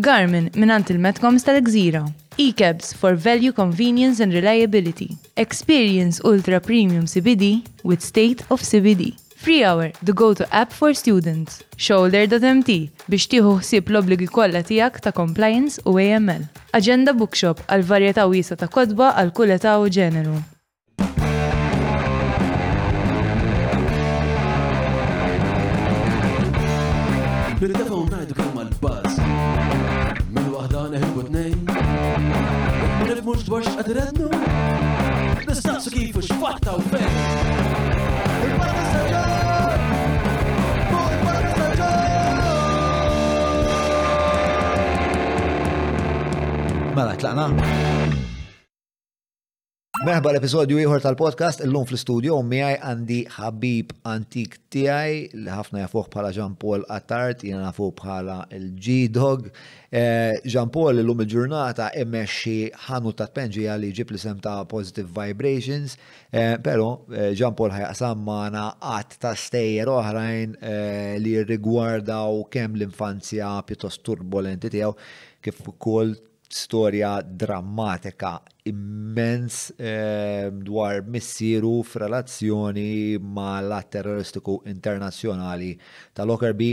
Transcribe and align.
Garmin 0.00 0.46
minant 0.54 0.82
il 0.92 0.98
metcom 1.02 1.38
tal-Gżira. 1.40 2.04
E-cabs 2.38 2.92
for 2.94 3.16
value, 3.16 3.50
convenience 3.52 4.20
and 4.20 4.32
reliability. 4.32 5.16
Experience 5.36 6.20
ultra 6.24 6.60
premium 6.60 7.04
CBD 7.06 7.64
with 7.82 8.00
state 8.00 8.44
of 8.50 8.62
CBD. 8.62 9.14
Free 9.36 9.64
Hour, 9.64 9.90
the 10.04 10.12
go-to 10.12 10.44
app 10.54 10.72
for 10.72 10.94
students. 10.94 11.62
Shoulder.mt 11.76 12.70
biex 13.10 13.26
tiħu 13.32 13.52
ħsieb 13.58 13.90
l-obligi 13.90 14.28
kollha 14.34 14.62
tiegħek 14.66 15.00
ta' 15.02 15.12
compliance 15.14 15.82
u 15.86 15.96
AML. 16.02 16.46
Agenda 16.78 17.10
Bookshop 17.14 17.66
għal 17.66 17.86
varjetà 17.90 18.28
wiesa 18.30 18.54
ta' 18.58 18.70
kodba 18.70 19.12
għal 19.18 19.34
kull 19.34 19.58
età 19.58 19.74
u 19.82 19.90
ġeneru. 19.90 20.38
bil 27.58 27.72
ngħidu 27.74 28.37
nafx 33.38 33.44
dwar 33.46 33.62
x'qadrennu 33.64 34.28
Nistaqsu 35.48 35.90
kifu 35.94 36.20
x'fatta 36.22 36.72
u 36.76 36.80
fejn 36.90 37.14
Il-Barra 38.48 38.84
Saġġar! 38.92 39.72
Mela, 46.96 47.14
tlaqna? 47.20 47.46
Meħba 49.98 50.30
l-episodju 50.30 50.76
ieħor 50.78 51.00
tal-podcast 51.02 51.64
illum 51.66 51.82
fl-studio 51.88 52.36
miegħi 52.46 52.74
għandi 52.86 53.16
ħabib 53.34 53.88
antik 54.06 54.52
tiegħi 54.70 55.16
li 55.42 55.50
ħafna 55.50 55.80
jafuh 55.82 56.06
bħala 56.12 56.28
Jean 56.36 56.52
Paul 56.54 56.84
Attart, 56.94 57.40
jiena 57.42 57.64
nafu 57.64 57.88
bħala 57.98 58.36
l 58.60 58.68
g 58.78 58.98
dog 59.10 59.48
eh, 59.90 60.36
Jean 60.46 60.70
Paul 60.70 61.02
illum 61.02 61.24
il-ġurnata 61.24 61.88
immexxi 62.04 62.54
ħanu 62.84 63.10
ta' 63.18 63.26
tpenġija 63.32 63.74
li 63.82 63.90
ġib 63.98 64.14
li 64.14 64.22
sem 64.22 64.38
ta' 64.44 64.60
Positive 64.70 65.10
Vibrations, 65.18 65.98
eh, 66.30 66.54
però 66.62 66.92
eh, 67.10 67.32
Jean 67.34 67.58
Paul 67.58 67.74
ħajqsam 67.74 68.22
magħna 68.28 68.64
qatt 68.78 69.18
ta' 69.26 69.34
stejjer 69.48 69.90
oħrajn 69.98 70.54
li 71.26 71.34
rigwardaw 71.50 72.44
kemm 72.54 72.78
l-infanzja 72.78 73.50
pjuttost 73.66 74.06
turbolenti 74.06 74.70
tiegħu 74.78 74.94
kif 75.42 75.58
ukoll 75.74 76.14
storja 76.48 77.20
drammatika 77.22 78.40
immens 78.64 79.70
eh, 79.76 80.48
dwar 80.52 81.00
missieru 81.06 81.82
f'relazzjoni 81.82 83.18
ma 83.20 83.60
l-att 83.60 83.90
terroristiku 83.92 84.62
internazzjonali 84.66 85.74
tal-Okerbi 86.16 86.70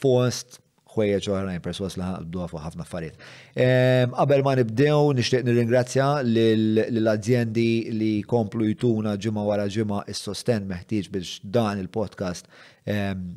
fost 0.00 0.60
ħwejjeġ 0.88 1.26
oħrajn 1.30 1.62
perswas 1.62 1.98
li 2.00 2.02
ħabdu 2.02 2.46
fuq 2.50 2.62
ħafna 2.64 2.82
affarijiet. 2.82 3.18
Ehm, 3.60 4.14
qabel 4.18 4.40
ma 4.42 4.54
nibdew 4.56 5.12
nixtieq 5.18 5.44
nirringrazzja 5.46 6.06
lill 6.24 7.12
azzjendi 7.12 7.68
li 7.94 8.12
komplu 8.26 8.66
jtuna 8.72 9.12
ġimma 9.20 9.44
wara 9.46 9.68
ġimma 9.70 10.00
is-sosten 10.10 10.64
meħtieġ 10.72 11.12
biex 11.14 11.36
dan 11.54 11.84
il-podcast 11.84 12.48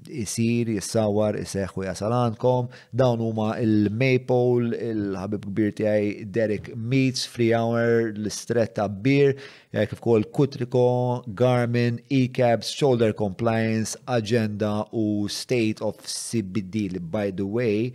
isir, 0.10 0.70
jissawar, 0.78 1.36
jisseħ 1.40 1.74
u 1.80 1.86
jasalankom, 1.86 2.70
dawn 3.02 3.20
huma 3.24 3.52
il-Maple, 3.60 4.70
il-ħabib 4.92 5.48
kbir 5.50 5.74
tijaj 5.80 6.08
Derek 6.38 6.70
Meats, 6.78 7.26
Free 7.28 7.50
Hour, 7.58 8.14
l-Stretta 8.16 8.86
Beer, 8.88 9.36
eh, 9.74 9.86
kif 9.92 10.00
kol 10.04 10.24
Kutriko, 10.36 10.86
Garmin, 11.36 12.00
E-Cabs, 12.10 12.72
Shoulder 12.78 13.14
Compliance, 13.14 13.98
Agenda 14.08 14.86
u 14.94 15.28
State 15.28 15.82
of 15.84 15.98
CBD 16.02 17.00
by 17.02 17.30
the 17.32 17.46
way 17.46 17.94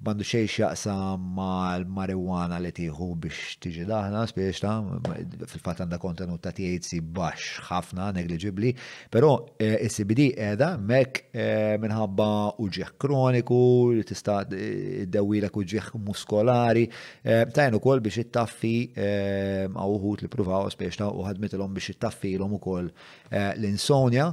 bandu 0.00 0.24
xej 0.28 0.46
xaqsa 0.52 0.92
ma 1.16 1.74
l-marijuana 1.80 2.58
li 2.60 2.70
tiħu 2.76 3.06
biex 3.22 3.56
tiġi 3.64 3.86
daħna, 3.88 4.26
spiex 4.28 4.60
ta' 4.60 5.48
fil-fat 5.48 5.82
għanda 5.86 5.98
kontenut 6.02 6.42
ta' 6.44 6.52
THC 6.56 6.98
bax 7.00 7.62
ħafna, 7.70 8.10
negligibli, 8.18 8.74
pero 9.10 9.32
il-CBD 9.56 10.26
eh, 10.36 10.50
edha 10.52 10.74
mek 10.76 11.22
eh, 11.32 11.78
minħabba 11.80 12.28
uġieħ 12.64 12.92
kroniku, 13.00 13.60
li 13.96 14.04
tista' 14.10 14.42
id 14.52 15.08
dawilak 15.16 15.56
uġieħ 15.64 15.88
muskolari, 16.08 16.84
eh, 17.24 17.46
ta' 17.48 17.70
jenu 17.70 17.80
kol 17.80 18.04
biex 18.04 18.26
it-taffi 18.26 18.74
għawuħut 19.72 20.26
li 20.26 20.32
provaw 20.36 20.68
spiex 20.76 21.00
ta' 21.00 21.08
uħadmitilom 21.08 21.72
biex 21.76 21.96
it-taffi 21.96 22.36
l-insonja. 22.36 24.30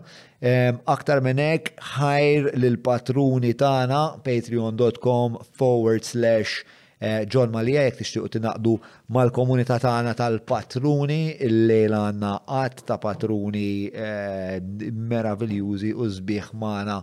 Aktar 0.84 1.22
minnek, 1.24 1.70
ħajr 1.96 2.50
l-patruni 2.60 3.54
tana, 3.56 4.00
patreon.com 4.26 5.38
forward 5.56 6.04
slash 6.04 6.66
eh, 7.00 7.24
John 7.32 7.54
Malija, 7.54 7.86
jek 7.88 8.02
tixtiqu 8.02 8.28
tinaqdu 8.34 8.74
mal-komunità 9.16 9.78
tagħna 9.80 10.12
tal-patruni, 10.20 11.22
il-lejla 11.48 12.02
għandna 12.10 12.32
għat 12.60 12.84
ta' 12.90 12.98
patruni 13.00 13.88
eh, 13.88 14.60
meraviljużi 14.92 15.94
u 15.96 16.10
sbieħ 16.18 16.52
maħna 16.60 17.00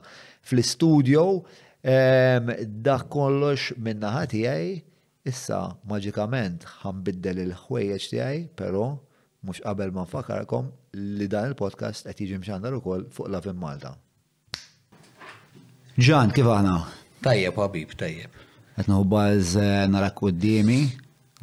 fl-istudio. 0.50 1.24
Dak 1.80 3.06
kollox 3.08 3.72
ħati 3.80 4.40
għaj, 4.50 4.68
issa 5.32 5.62
maġikament 5.88 6.68
ħambiddel 6.82 7.40
il-ħwejjeġ 7.46 8.10
tiegħi, 8.12 8.42
però 8.60 8.84
mhux 9.40 9.64
qabel 9.64 9.96
ma 9.96 10.04
fakarkom, 10.04 10.68
li 10.96 11.26
dan 11.30 11.52
il-podcast 11.54 12.08
qed 12.08 12.24
jiġi 12.26 12.38
mxandar 12.42 12.74
ukoll 12.74 13.04
fuq 13.14 13.28
la 13.30 13.40
in 13.46 13.58
Malta. 13.60 13.92
Ġan, 16.00 16.32
kif 16.34 16.48
aħna? 16.48 16.74
Tajjeb, 17.22 17.54
ħabib, 17.60 17.92
tajjeb. 18.00 18.40
Qed 18.80 18.90
naħu 18.90 19.04
baż 19.10 19.54
eh, 19.60 19.86
nara 19.90 20.10
qudiemi. 20.16 20.80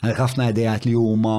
ħafna 0.00 0.46
idejat 0.54 0.86
li 0.88 0.94
huma 0.96 1.34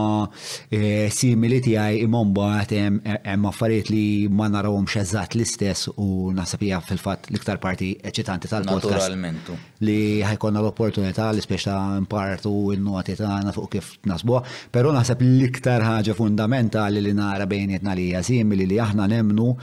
eh, 0.70 1.08
simili 1.14 1.60
tiegħi 1.66 2.04
imman 2.06 2.34
bagħad 2.36 2.78
hemm 2.78 3.48
affarijiet 3.50 3.90
li 3.94 4.04
ma 4.30 4.48
narawhom 4.54 4.86
xeżat 4.92 5.36
l-istess 5.38 5.90
u 5.96 6.32
naħseb 6.38 6.66
hija 6.68 6.82
fil-fatt 6.86 7.32
l-iktar 7.32 7.60
parti 7.64 7.92
eċitanti 8.02 8.52
tal-podcast. 8.52 9.56
Li 9.86 10.00
ħajkonna 10.28 10.62
l-opportunità 10.62 11.32
li 11.34 11.44
speċi 11.46 11.72
ta' 11.72 11.98
impartu 12.02 12.54
n-noti 12.76 13.18
tagħna 13.20 13.56
fuq 13.56 13.72
kif 13.78 13.92
nasbu, 14.12 14.42
però 14.74 14.94
naħseb 14.96 15.26
l-iktar 15.26 15.88
ħaġa 15.90 16.18
fundamentali 16.20 17.02
li 17.02 17.16
nara 17.18 17.50
bejnietna 17.50 17.98
li 17.98 18.10
hija 18.12 18.22
simili 18.26 18.70
li 18.70 18.80
aħna 18.82 19.10
nemnu 19.16 19.56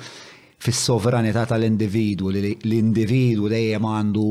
fis-sovranità 0.61 1.45
tal-individwu 1.47 2.31
li 2.35 2.41
l-individwu 2.67 3.47
dejjem 3.49 3.85
għandu 3.87 4.25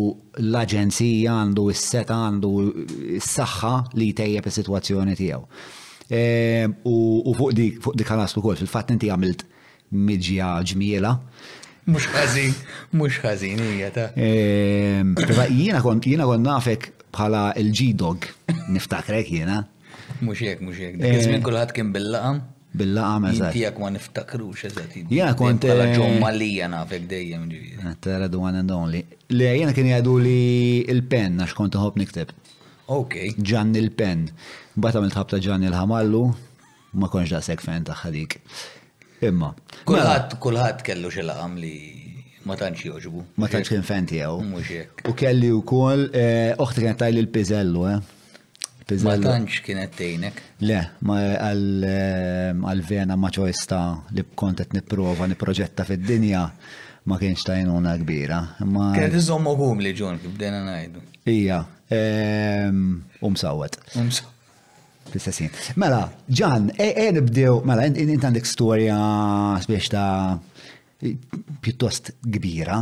l-aġenzija, 0.43 1.31
għandu 1.39 1.67
s-set, 1.71 2.11
għandu 2.11 2.49
s-saħħa 3.23 3.73
li 3.95 4.09
tejjeb 4.17 4.49
is-sitwazzjoni 4.51 5.15
tiegħu. 5.17 5.45
Ehm, 6.07 6.73
u 6.87 7.31
fuq 7.35 7.55
dik 7.55 7.79
fuq 7.83 7.95
dik 7.99 8.11
ħanastu 8.11 8.43
kol, 8.43 8.59
fil-fatt 8.59 8.91
inti 8.95 9.09
għamilt 9.13 9.45
miġja 10.07 10.51
ġmiela. 10.71 11.13
Mux 11.87 12.09
ħażin, 12.11 12.57
mux 12.99 13.21
ħażin 13.23 13.61
hija 13.69 13.91
ta'. 13.95 14.09
Ehm, 14.19 15.15
jiena 15.55 15.79
kont 15.83 16.11
jiena 16.11 16.27
kont 16.27 16.43
nafek 16.47 16.89
bħala 17.15 17.53
il-G-Dog, 17.63 18.27
niftakrek 18.75 19.31
jiena. 19.31 19.61
Mux 20.27 20.43
jek, 20.43 20.59
mux 20.59 20.75
jek. 20.75 20.99
Dik 20.99 21.07
iż-żmien 21.21 21.39
ehm. 21.39 21.47
kulħadd 21.47 21.75
kien 21.79 21.95
bil-laqam. 21.95 22.43
Bil-laqa 22.77 23.19
meżat. 23.23 23.53
Tijak 23.55 23.79
ma 23.81 23.89
niftakrux 23.89 24.65
eżat. 24.69 24.95
Jena 25.11 25.33
kont. 25.39 25.65
Ġom 25.65 26.05
eh, 26.11 26.17
malija 26.21 26.67
nafek 26.69 27.07
dejjem 27.09 27.47
ġiviri. 27.51 27.81
du 28.03 28.11
eh, 28.11 28.27
the 28.29 28.59
and 28.59 28.71
only. 28.71 29.01
Le 29.29 29.45
jena 29.57 29.73
kien 29.73 29.87
jgħadu 29.89 30.17
li 30.21 30.81
il-pen, 30.93 31.39
għax 31.41 31.55
kont 31.57 31.75
nħob 31.79 31.97
nikteb. 32.03 32.33
Ok. 32.99 33.15
Ġan 33.39 33.73
il-pen. 33.75 34.27
Bata 34.75 35.01
mill 35.01 35.15
ħabta 35.15 35.39
ġan 35.43 35.65
il-ħamallu, 35.67 36.23
ma 37.01 37.09
konx 37.09 37.33
da 37.33 37.41
sekfen 37.41 37.83
taħħa 37.89 38.11
dik. 38.13 38.37
Imma. 39.25 39.51
Kulħat, 39.89 40.35
mela. 40.35 40.41
kulħat 40.47 40.83
kellu 40.85 41.09
xil-għam 41.09 41.57
li 41.61 41.73
ma 42.47 42.55
tantx 42.55 42.85
joġbu. 42.91 43.25
Ma 43.41 43.49
tantx 43.51 43.73
kien 43.73 43.83
fenti 43.87 44.21
għaw. 44.21 45.07
U 45.09 45.15
kelli 45.17 45.49
u 45.51 45.63
kol, 45.67 46.05
uħti 46.13 46.79
eh, 46.79 46.85
kien 46.85 47.01
tajli 47.01 47.25
l-pizellu, 47.25 47.89
eh? 47.97 48.13
Ma 49.03 49.17
tanċ 49.19 49.57
kienet 49.65 49.95
tejnek. 49.99 50.37
Le, 50.63 50.77
ma 51.07 51.17
għal-vena 51.19 53.15
ehm, 53.17 53.19
ma 53.19 53.27
ċoista 53.33 53.79
li 54.15 54.23
kontet 54.37 54.71
niprofa 54.75 55.27
niproġetta 55.27 55.83
fid-dinja 55.87 56.45
ma 57.07 57.17
kienx 57.19 57.43
tajnuna 57.49 57.97
kbira. 57.99 58.39
Kienet 58.63 59.17
iżom 59.19 59.47
għum 59.51 59.83
li 59.83 59.91
ġun, 59.97 60.21
bdejna 60.37 60.61
najdu. 60.63 61.03
Ija, 61.31 61.59
ehm, 61.91 62.81
umsawet. 63.27 63.75
Umsawet. 63.99 64.37
Mela, 65.79 66.01
ġan, 66.27 66.69
e, 66.75 66.87
e 67.07 67.11
nibdew, 67.15 67.61
mela, 67.67 67.85
int 67.87 68.23
għandek 68.23 68.47
storja 68.47 68.97
spiex 69.63 69.87
ta' 69.91 70.05
pjuttost 71.63 72.13
kbira, 72.23 72.81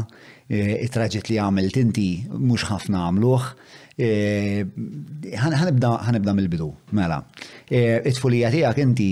e, 0.49 0.85
it-traġet 0.85 1.29
li 1.33 1.37
għamilt 1.41 1.81
inti 1.81 2.07
mux 2.33 2.65
ħafna 2.69 3.05
għamluħ, 3.09 3.49
Eh, 3.97 4.63
ħanibda 5.39 6.33
mill-bidu, 6.35 6.65
mela. 6.91 7.21
Eh, 7.69 8.01
it-tfulija 8.03 8.49
tiegħek 8.51 8.81
inti 8.83 9.09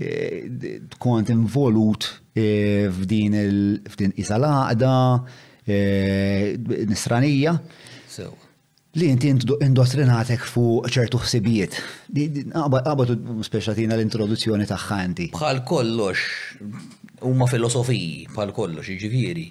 eh, 0.00 0.80
kont 1.00 1.32
involut 1.34 2.08
f'din 2.32 3.34
il-f'din 3.36 4.14
isalaqda, 4.22 4.94
nisranija. 6.88 7.52
Li 8.96 9.06
inti 9.10 9.28
indottrinatek 9.34 10.42
fuq 10.52 10.88
ċertu 10.96 11.20
ħsibijiet. 11.24 11.76
Għabatu 12.56 13.18
speċatina 13.44 13.96
l-introduzzjoni 13.98 14.64
taħħa 14.68 14.98
inti. 15.10 15.28
Bħal 15.36 15.60
kollox, 15.64 16.60
huma 17.28 17.48
filosofiji, 17.52 18.30
bħal 18.36 18.52
kollox, 18.56 18.96
ġiviri 19.04 19.46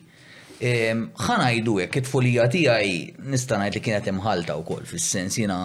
ħanajdu 0.62 1.74
hekk 1.84 2.00
it-tfulija 2.04 2.44
tiegħi 2.54 2.98
nista' 3.34 3.58
ngħid 3.58 3.76
li 3.78 3.82
kienet 3.86 4.10
imħalta 4.12 4.58
wkoll 4.60 4.86
fis-sens 4.86 5.40
jina 5.40 5.58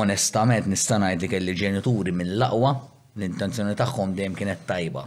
onestament 0.00 0.68
nista' 0.68 0.98
ngħid 1.00 1.22
li 1.24 1.30
kelli 1.32 1.54
ġenituri 1.56 2.12
mill 2.12 2.34
laqwa 2.42 2.74
l-intenzjoni 3.16 3.74
tagħhom 3.78 4.12
dejjem 4.18 4.36
kienet 4.36 4.66
tajba. 4.68 5.06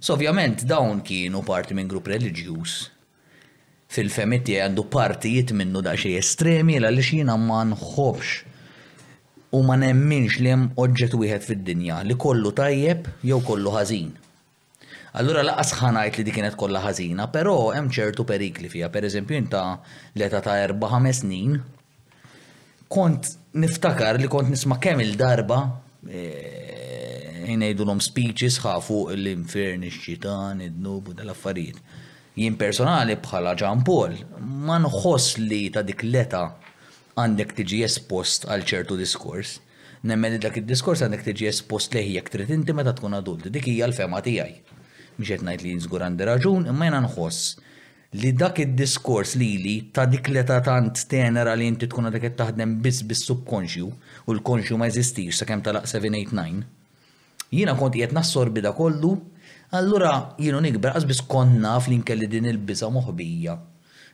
So 0.00 0.14
ovvjament 0.14 0.64
dawn 0.64 1.02
kienu 1.04 1.42
parti 1.44 1.74
minn 1.76 1.88
grupp 1.90 2.08
reliġjuż 2.14 2.76
fil-femit 3.92 4.48
għandu 4.62 4.86
partijiet 4.88 5.52
minnu 5.58 5.82
da 5.84 5.92
xie 5.98 6.16
estremi 6.22 6.78
l 6.80 6.88
li 6.96 7.04
xina 7.04 7.36
ma 7.36 7.60
nħobx 7.68 8.48
u 9.58 9.62
ma 9.66 9.76
nemminx 9.76 10.40
li 10.40 10.48
jem 10.48 10.70
oġġet 10.80 11.18
wieħed 11.18 11.46
fid-dinja 11.52 12.00
li 12.08 12.16
kollu 12.16 12.54
tajjeb 12.56 13.12
jew 13.20 13.42
kollu 13.44 13.76
ħażin. 13.76 14.16
Allura 15.18 15.42
laqas 15.42 15.72
ħanajt 15.74 16.18
li 16.18 16.22
dikienet 16.24 16.52
kienet 16.54 16.56
kollha 16.60 16.80
ħażina, 16.84 17.24
però 17.34 17.52
hemm 17.74 17.88
ċertu 17.96 18.22
perikli 18.26 18.68
fija. 18.70 18.90
Pereżempju 18.94 19.34
inta 19.36 19.62
l-età 20.14 20.38
ta' 20.44 20.52
erba' 20.62 20.90
ħames 20.92 21.22
snin 21.24 21.56
kont 22.94 23.32
niftakar 23.58 24.20
li 24.20 24.30
kont 24.30 24.50
nisma' 24.52 24.78
kemm 24.82 25.02
il-darba 25.02 25.56
eh, 26.06 27.42
ngħidulhom 27.50 27.98
speeches 28.06 28.60
ħafu 28.62 29.00
l-infern, 29.16 29.82
ix-xitan, 29.88 30.62
id-nub 30.68 31.10
u 31.10 31.16
dal-affarijiet. 31.18 31.82
Jien 32.38 32.54
personali 32.60 33.16
bħala 33.18 33.56
Ġan 33.58 33.82
Paul 33.84 34.14
ma 34.70 34.78
nħoss 34.84 35.40
li 35.42 35.64
ta' 35.74 35.82
dik 35.90 36.06
l-età 36.06 36.44
għandek 37.18 37.56
tiġi 37.58 37.82
espost 37.88 38.46
għal 38.46 38.62
ċertu 38.62 39.00
diskors. 39.02 39.56
Nemmen 40.06 40.38
dak 40.40 40.54
id-diskors 40.62 41.02
għandek 41.02 41.26
tiġi 41.32 41.50
espost 41.50 41.96
leħi 41.98 42.14
jek 42.20 42.30
trid 42.36 42.52
inti 42.54 42.76
meta 42.78 42.94
tkun 42.94 43.18
adult. 43.18 43.50
Dik 43.50 43.66
hija 43.74 43.90
l-fema 43.90 44.22
tiegħi 44.24 44.78
mhux 45.20 45.30
qed 45.34 45.42
ngħid 45.46 45.64
li 45.64 45.70
żgur 45.84 46.04
għandi 46.04 46.26
raġun, 46.30 46.68
imma 46.72 46.86
jena 46.88 47.00
nħoss 47.04 48.16
li 48.20 48.30
dak 48.40 48.58
id-diskors 48.64 49.36
lili 49.38 49.74
ta' 49.94 50.06
dik 50.10 50.30
li 50.32 50.42
ta' 50.48 50.60
tant 50.66 51.02
tenera 51.12 51.52
li 51.58 51.68
inti 51.70 51.86
tkun 51.88 52.08
għadek 52.08 52.32
taħdem 52.40 52.72
biss 52.84 53.04
bis-subkonxju 53.10 53.86
u 53.90 54.34
l-konxju 54.34 54.78
ma 54.80 54.88
jeżistix 54.90 55.42
sakemm 55.44 55.62
talaq 55.68 55.86
789. 55.86 56.66
Jiena 57.54 57.76
kont 57.78 57.94
qiegħed 57.96 58.14
nassor 58.14 58.50
bida 58.54 58.72
kollu, 58.78 59.12
allura 59.76 60.12
jienu 60.38 60.60
nikber 60.64 60.94
qasbis 60.96 61.22
kont 61.32 61.58
naf 61.62 61.88
li 61.90 61.98
nkelli 62.00 62.28
din 62.30 62.48
il-bisa 62.50 62.90
moħbija 62.94 63.56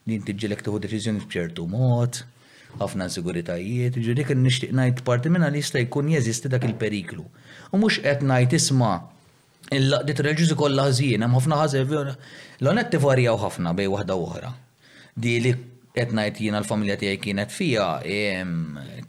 li 0.06 0.18
inti 0.18 0.36
ġilek 0.40 0.62
tieħu 0.66 0.80
deċizjoni 0.84 1.24
b'ċertu 1.24 1.64
mod, 1.68 2.20
ħafna 2.80 3.08
siguritajiet, 3.10 3.96
ġu 4.04 4.14
dik 4.18 4.32
nixtieq 4.36 4.72
ngħid 4.76 5.04
parti 5.08 5.32
minna 5.32 5.48
li 5.52 5.62
jista' 5.62 5.80
jkun 5.86 6.12
jeżisti 6.12 6.52
dak 6.52 6.64
il-periklu. 6.68 7.24
U 7.74 7.80
mhux 7.80 8.02
qed 8.04 8.24
ngħid 8.28 8.58
isma' 8.60 8.94
Il-laqdiet 9.74 10.20
reġuż 10.22 10.52
kollha 10.54 10.84
ħażin, 10.86 11.24
hemm 11.26 11.34
ħafna 11.40 11.56
ħażev, 11.64 11.94
l-onet 12.62 12.92
tivarjaw 12.92 13.38
ħafna 13.42 13.72
bej 13.74 13.88
waħda 13.90 14.14
oħra. 14.22 14.50
Di 15.18 15.32
li 15.42 15.52
qed 15.96 16.12
ngħid 16.14 16.38
jiena 16.44 16.60
l-familja 16.60 16.94
tiegħi 17.00 17.18
kienet 17.24 17.50
fija 17.50 17.86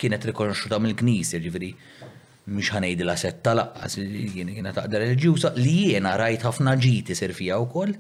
kienet 0.02 0.26
rikonoxxuta 0.32 0.80
mill-Knisja, 0.82 1.42
ġifieri 1.46 1.70
mhux 2.50 2.72
ħanejdilha 2.74 3.16
set 3.22 3.52
laqqas 3.60 4.00
jien 4.02 4.50
kienet 4.56 4.80
taqda 4.82 5.02
reliġjuża 5.04 5.52
li 5.62 5.76
jiena 5.92 6.16
rajt 6.18 6.48
ħafna 6.50 6.74
ġiti 6.82 7.20
sir 7.20 7.36
fija 7.38 7.60
wkoll 7.62 7.94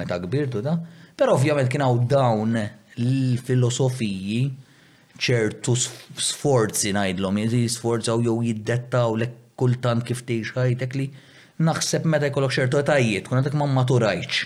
meta 0.00 0.16
kbirtu 0.24 0.64
da, 0.64 0.78
però 1.12 1.36
ovvjament 1.36 1.68
kien 1.72 1.84
dawn 2.08 2.56
l-filosofiji 2.56 4.40
ċertu 5.28 5.74
sforzi 5.76 6.94
ngħidlhom, 6.96 7.36
jiġi 7.36 7.48
jiġifieri 7.48 7.70
sforzaw 7.76 8.20
jew 8.24 8.40
jiddettaw 8.48 9.18
lek 9.26 9.34
kultant 9.60 10.06
kif 10.08 10.22
tgħix 10.24 10.54
ħajtek 10.56 10.94
li 11.02 11.10
naħseb 11.66 12.06
meta 12.06 12.28
jkollok 12.30 12.54
xertu 12.54 12.78
etajiet 12.80 13.28
kun 13.28 13.40
għadek 13.40 13.56
ma 13.58 13.66
maturajċ. 13.80 14.42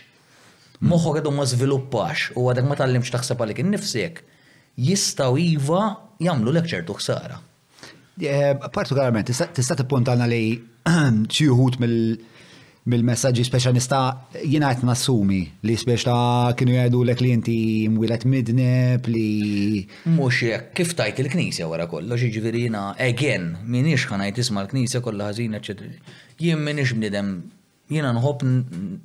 Moħħu 0.83 1.13
għadu 1.19 1.31
ma 1.37 1.45
zviluppax 1.47 2.33
u 2.41 2.47
għadek 2.51 2.69
ma 2.69 2.77
tal-limx 2.79 3.13
taħseb 3.15 3.43
għalik 3.45 3.61
innifsek, 3.67 4.23
jistaw 4.89 5.37
iva 5.39 5.85
jamlu 6.23 6.55
lek 6.57 6.71
ċertu 6.73 6.97
ħsara. 6.99 7.39
Eh, 8.21 8.51
partikolarment, 8.73 9.29
tista' 9.31 9.79
tippuntana 9.79 10.27
li 10.29 10.45
xi 11.35 11.49
wħud 11.51 11.81
mill- 11.85 12.21
bil-messagġi 12.85 13.45
speċjalista 13.47 13.99
jina 14.43 14.73
għet 14.73 14.83
nassumi 14.89 15.43
li 15.69 15.75
speċta 15.79 16.15
kienu 16.59 16.75
jgħadu 16.75 17.03
l 17.07 17.15
klienti 17.15 17.57
mwilet 17.93 18.25
midnep 18.27 19.07
li. 19.07 19.85
Mux 20.17 20.41
kif 20.75 20.95
tajt 20.99 21.21
il-knisja 21.23 21.69
wara 21.71 21.87
kollox, 21.91 22.25
ġiviri 22.35 22.65
jina 22.67 22.89
again, 22.99 23.53
minix 23.65 24.09
ħanajt 24.11 24.43
isma 24.43 24.65
l-knisja 24.67 25.03
kollha 25.05 25.29
ħażin, 25.31 25.55
eccetera. 25.61 25.95
Jien 26.43 26.65
minix 26.67 26.97
bnidem 26.99 27.31
jina 27.93 28.11
nħob 28.17 28.43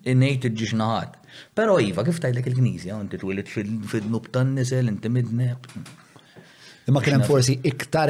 innejt 0.09 0.49
iġiġ 0.49 0.73
naħat. 0.81 1.19
Pero 1.53 1.77
Iva, 1.83 2.01
kif 2.07 2.17
tajlek 2.23 2.49
il-knisja, 2.49 2.97
inti 3.03 3.19
twilit 3.21 3.49
fil-nub 3.51 4.31
tan-nisel, 4.33 4.89
inti 4.89 5.11
midnep. 5.13 5.69
Imma 6.87 7.01
kienem 7.05 7.25
forsi 7.29 7.59
iktar 7.67 8.09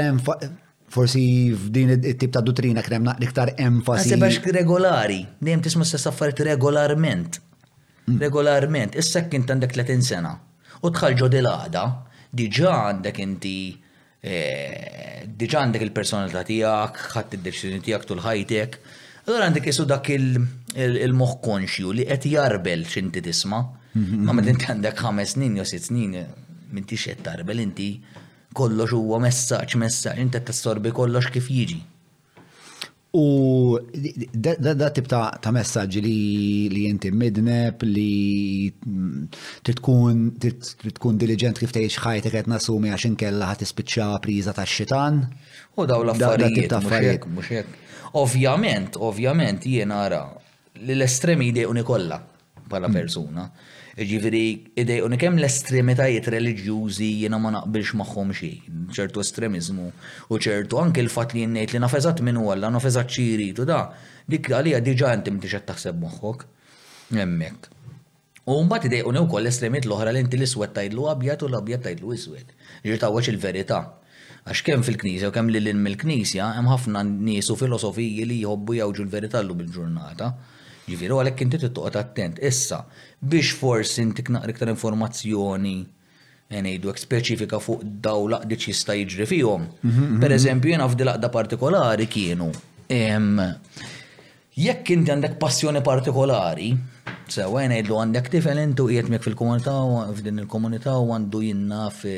forsi 0.90 1.52
f'din 1.56 1.90
it-tip 2.12 2.32
ta' 2.32 2.42
dutrina 2.42 2.82
krem 2.82 3.08
hemm 3.08 3.26
iktar 3.28 3.54
enfasi. 3.60 4.12
Għasibax 4.12 4.40
regolari, 4.56 5.20
dejjem 5.44 5.64
tisma' 5.66 5.86
s 5.86 6.08
affarijiet 6.10 6.46
regolarment. 6.54 7.40
Mm. 8.08 8.20
Regolarment, 8.24 8.96
issa 9.00 9.26
kint 9.28 9.52
għandek 9.52 9.76
30 9.76 10.02
sena 10.10 10.32
u 10.82 10.92
tħall 10.94 11.18
ġodi 11.20 11.42
l-għada, 11.42 11.84
diġà 12.38 12.76
għandek 12.94 13.20
inti 13.24 13.56
eh, 14.24 15.26
diġà 15.28 15.66
għandek 15.66 15.84
il-personalità 15.90 16.46
tiegħek, 16.48 17.02
ħadd 17.18 17.36
id-deċiżjoni 17.40 17.84
tiegħek 17.90 18.08
tul 18.08 18.24
ħajtek. 18.24 18.80
Allora 19.28 19.50
għandek 19.50 19.68
isu 19.74 19.84
dak 19.92 20.08
il-moħħ 20.16 21.36
konxju 21.44 21.98
li 22.00 22.08
qed 22.08 22.30
jarbel 22.32 22.88
x'inti 22.88 23.24
tisma'. 23.28 23.62
Mhm, 23.98 24.24
Ma 24.24 24.34
mhm. 24.38 24.48
inti 24.54 24.66
għandek 24.72 25.00
ħames 25.04 25.32
snin 25.36 25.56
jew 25.58 25.64
sitt 25.66 25.88
snin 25.90 26.14
mintix 26.78 27.08
qed 27.10 27.24
tarbel 27.26 27.60
inti 27.64 27.92
kollox 28.58 28.90
huwa 28.96 29.20
messaġġ 29.28 29.74
messaġġ 29.84 30.24
inti 30.26 30.42
tassorbi 30.48 30.92
kollox 30.98 31.30
kif 31.34 31.52
jiġi. 31.54 31.78
U 33.18 33.24
da 34.46 34.90
tip 34.94 35.08
ta' 35.12 35.52
messaġġi 35.56 36.02
li 36.74 36.82
inti 36.90 37.12
midneb 37.16 37.82
li 37.88 38.12
mm, 38.72 39.28
tkun 39.70 41.22
diligent 41.24 41.62
kif 41.62 41.72
tgħix 41.76 42.02
ħajtek 42.04 42.36
qed 42.38 42.52
nasumi 42.52 42.92
għax 42.94 43.08
inkella 43.14 43.52
ħad 43.54 43.64
tispiċċa 43.64 44.10
priża 44.26 44.54
tax-xitan. 44.60 45.22
U 45.78 45.88
daw 45.90 46.04
l-affarijiet. 46.06 47.26
Mhux 47.28 47.54
hekk. 47.54 47.84
Ovvjament, 48.18 48.96
ovvjament 49.08 49.66
jien 49.68 49.92
ara 49.92 50.22
li 50.80 50.94
l-estremi 50.96 51.52
dejquni 51.56 51.84
kollha 51.88 52.22
bħala 52.68 52.88
mm. 52.92 52.98
persuna. 53.00 53.44
Mm. 53.50 53.74
Ġifiri, 53.98 54.78
idej, 54.78 55.00
unikem 55.02 55.40
l-estremitajiet 55.42 56.28
religjużi 56.30 57.08
jena 57.24 57.40
ma 57.42 57.50
naqbilx 57.50 57.96
maħħom 57.98 58.32
xie, 58.38 58.60
ċertu 58.94 59.24
estremizmu, 59.24 59.88
u 60.30 60.38
ċertu 60.38 60.78
anke 60.82 61.02
l-fat 61.02 61.32
li 61.34 61.42
jennejt 61.48 61.72
li 61.74 61.80
nafezat 61.82 62.22
minn 62.22 62.38
u 62.38 62.44
għalla, 62.54 62.70
nafezat 62.76 63.10
tu 63.58 63.66
da, 63.66 63.80
dik 64.30 64.52
għalija 64.52 64.82
diġa 64.86 65.14
inti 65.18 65.32
mti 65.32 65.50
taħseb 65.50 65.98
moħħok, 65.98 66.44
jemmek. 67.18 67.70
U 68.46 68.62
mbagħad 68.68 68.86
idej 68.92 69.02
unew 69.10 69.26
koll 69.26 69.42
l-estremiet 69.50 69.88
l-oħra 69.90 70.14
li 70.14 70.20
inti 70.28 70.38
l 70.38 70.46
tajdlu 70.46 71.08
għabjat 71.16 71.42
u 71.44 71.48
l 71.48 71.56
abjat 71.58 71.84
tajdlu 71.90 72.14
iswed. 72.14 72.54
Ġir 72.84 73.00
tawax 73.02 73.32
il-verità. 73.34 73.82
Għax 74.46 74.62
kemm 74.62 74.86
fil-knisja 74.86 75.30
u 75.30 75.34
kemm 75.34 75.50
in 75.50 75.82
mill-knisja 75.82 76.54
hemm 76.54 76.70
ħafna 76.70 77.02
nisu 77.10 77.56
filosofiji 77.58 78.30
li 78.30 78.44
jħobbu 78.46 78.78
jawġu 78.78 79.02
l-verità 79.08 79.42
lu 79.42 79.58
bil 79.58 79.68
ġurnata 79.74 80.32
Ġifieri 80.88 81.16
għalhekk 81.20 81.42
inti 81.44 81.60
tittoqgħod 81.62 81.98
attent 82.00 82.38
issa 82.48 82.78
biex 83.32 83.56
forsi 83.60 84.04
inti 84.06 84.24
iktar 84.24 84.70
informazzjoni 84.72 85.74
e 86.48 86.60
ngħidu 86.64 86.90
hekk 86.92 87.02
speċifika 87.02 87.58
fuq 87.60 87.82
daw 88.06 88.28
laqdiċ 88.32 88.68
jista' 88.72 88.96
jiġri 88.96 89.26
fihom. 89.28 89.66
Mhm, 89.84 90.22
Pereżempju 90.22 90.70
mhm. 90.70 90.72
jiena 90.74 90.86
f'di 90.88 91.08
laqda 91.10 91.30
partikolari 91.34 92.08
kienu 92.08 92.48
jekk 94.58 94.92
inti 94.96 95.12
għandek 95.12 95.36
passjoni 95.42 95.82
partikolari, 95.84 96.70
sewa 97.30 97.66
ngħidu 97.68 97.98
għandek 98.00 98.30
tifel 98.38 98.62
intu 98.64 98.86
qiegħed 98.88 99.20
fil-komunità 99.28 99.74
f'din 100.16 100.40
il-komunità 100.46 100.96
u 101.04 101.12
għandu 101.18 101.42
jinna 101.50 101.90
fi 101.92 102.16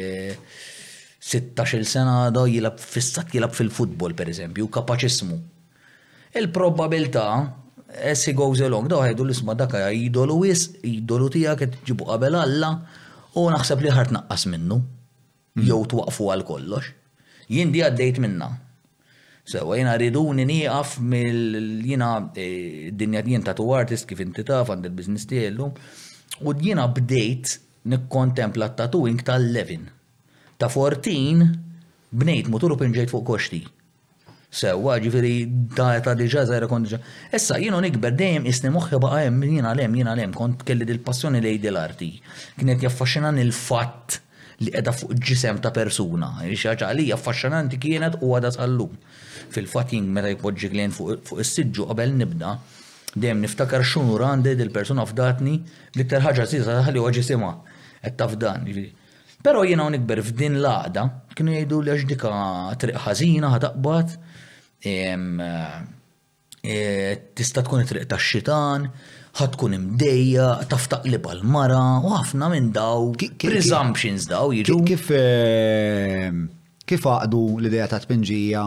16 1.32 1.90
sena 1.90 2.20
għada 2.28 2.46
jilab 2.48 2.78
fissat 2.80 3.34
jilab 3.36 3.58
fil-futbol 3.58 4.14
per 4.16 4.30
eżempju, 4.32 4.70
kapaċismu. 4.72 5.40
Il-probabilta 6.38 7.26
as 7.96 8.24
he 8.28 8.34
goes 8.34 8.60
along, 8.64 8.88
daw 8.92 9.02
ħajdu 9.04 9.24
l-isma 9.26 9.56
daka 9.58 9.88
idolu 9.94 10.36
wis, 10.44 10.68
idolu 10.86 11.30
tijak 11.34 11.64
ġibu 11.88 12.08
qabel 12.10 12.38
alla 12.38 12.74
u 13.40 13.48
naħseb 13.54 13.82
li 13.86 13.94
ħart 13.96 14.14
naqqas 14.16 14.46
minnu. 14.52 14.78
Hmm. 14.80 15.66
Jow 15.66 15.84
twaqfu 15.90 16.30
għal 16.36 16.44
kollox. 16.46 16.92
Jien 17.50 17.72
di 17.74 17.82
għaddejt 17.82 18.20
minna. 18.22 18.50
Sewa 19.50 19.80
jina 19.80 19.96
riduni 19.98 20.46
nieqaf 20.46 21.00
mill-jina 21.02 22.10
e, 22.38 22.92
dinja 22.94 23.24
jien 23.26 23.42
ta' 23.48 23.58
artist 23.74 24.06
kif 24.06 24.22
inti 24.22 24.46
taf 24.46 24.70
għand 24.70 24.86
il-biznis 24.92 25.26
tiegħu 25.26 25.70
u 26.46 26.54
jina 26.62 26.86
bdejt 26.94 27.56
nikkontempla 27.90 28.70
t-tattooing 28.76 29.24
tal-11. 29.26 29.88
Ta' 30.62 30.70
14 30.70 31.50
bnejt 32.14 32.48
motoru 32.54 32.78
pinġejt 32.78 33.10
fuq 33.10 33.26
koxti. 33.26 33.64
Sewa, 34.50 34.96
ġifiri, 34.98 35.34
dajta 35.78 36.16
diġa, 36.18 36.42
zaħra 36.50 36.66
kon 36.72 36.88
diġa. 36.88 36.98
Essa 37.38 37.60
jino 37.62 37.78
nikber 37.86 38.16
dejjem 38.18 38.48
isni 38.50 38.72
moħħi 38.74 38.98
baqa 39.04 39.20
jem, 39.28 39.44
jien 39.46 39.68
għalem, 39.70 39.98
jien 40.00 40.10
għalem, 40.10 40.32
kont 40.34 40.64
kelli 40.66 40.88
dil-passjoni 40.90 41.42
lej 41.44 41.60
dil-arti. 41.68 42.08
Kienet 42.58 42.82
jaffaxinan 42.82 43.38
il-fat 43.44 44.16
li 44.66 44.74
edha 44.76 44.90
fuq 44.96 45.14
ġisem 45.22 45.62
ta' 45.62 45.70
persuna. 45.76 46.32
Xaġa 46.50 46.90
li 46.98 47.06
ti 47.70 47.78
kienet 47.78 48.18
u 48.22 48.34
għada 48.40 48.52
tal 48.58 48.82
Fil-fat 49.50 49.94
jing 49.94 50.08
meta 50.14 50.30
jpoġġi 50.34 50.70
klien 50.70 50.92
fuq 50.94 51.40
is-sidġu 51.42 51.86
qabel 51.90 52.12
nibda, 52.14 52.58
dejjem 53.18 53.40
niftakar 53.42 53.82
xunu 53.84 54.18
randi 54.22 54.56
dil-persuna 54.60 55.06
fdatni 55.10 55.56
li 55.98 56.04
terħaġa 56.06 56.46
sisa 56.46 56.82
taħli 56.82 57.00
u 57.02 57.10
ġisima. 57.14 57.54
Et 58.02 58.18
tafdan, 58.18 58.66
Pero 59.42 59.62
jina 59.64 59.86
unikber 59.88 60.20
f'din 60.20 60.58
l-għada, 60.60 61.04
kienu 61.34 61.54
jgħidu 61.56 61.78
li 61.86 61.92
ġdika 61.92 62.30
triq 62.82 62.96
ħażina 63.06 63.48
ħataqbad, 63.54 64.08
Eh, 64.82 65.18
eh, 66.62 67.22
tista' 67.36 67.62
tkun 67.68 67.82
it-triq 67.84 68.06
tax-xitan, 68.08 68.86
tkun 69.52 69.74
imdejja, 69.76 70.50
taftaq 70.72 71.06
li 71.08 71.20
bal-mara, 71.24 72.00
u 72.04 72.14
ħafna 72.16 72.48
minn 72.54 72.70
daw, 72.76 73.10
presumptions 73.44 74.28
daw 74.32 74.52
jiġu. 74.56 74.78
Kif 74.88 75.10
eh, 75.16 76.30
kif 76.88 77.08
għadu 77.12 77.42
l-ideja 77.60 77.90
ta' 77.92 78.00
tpinġija 78.06 78.64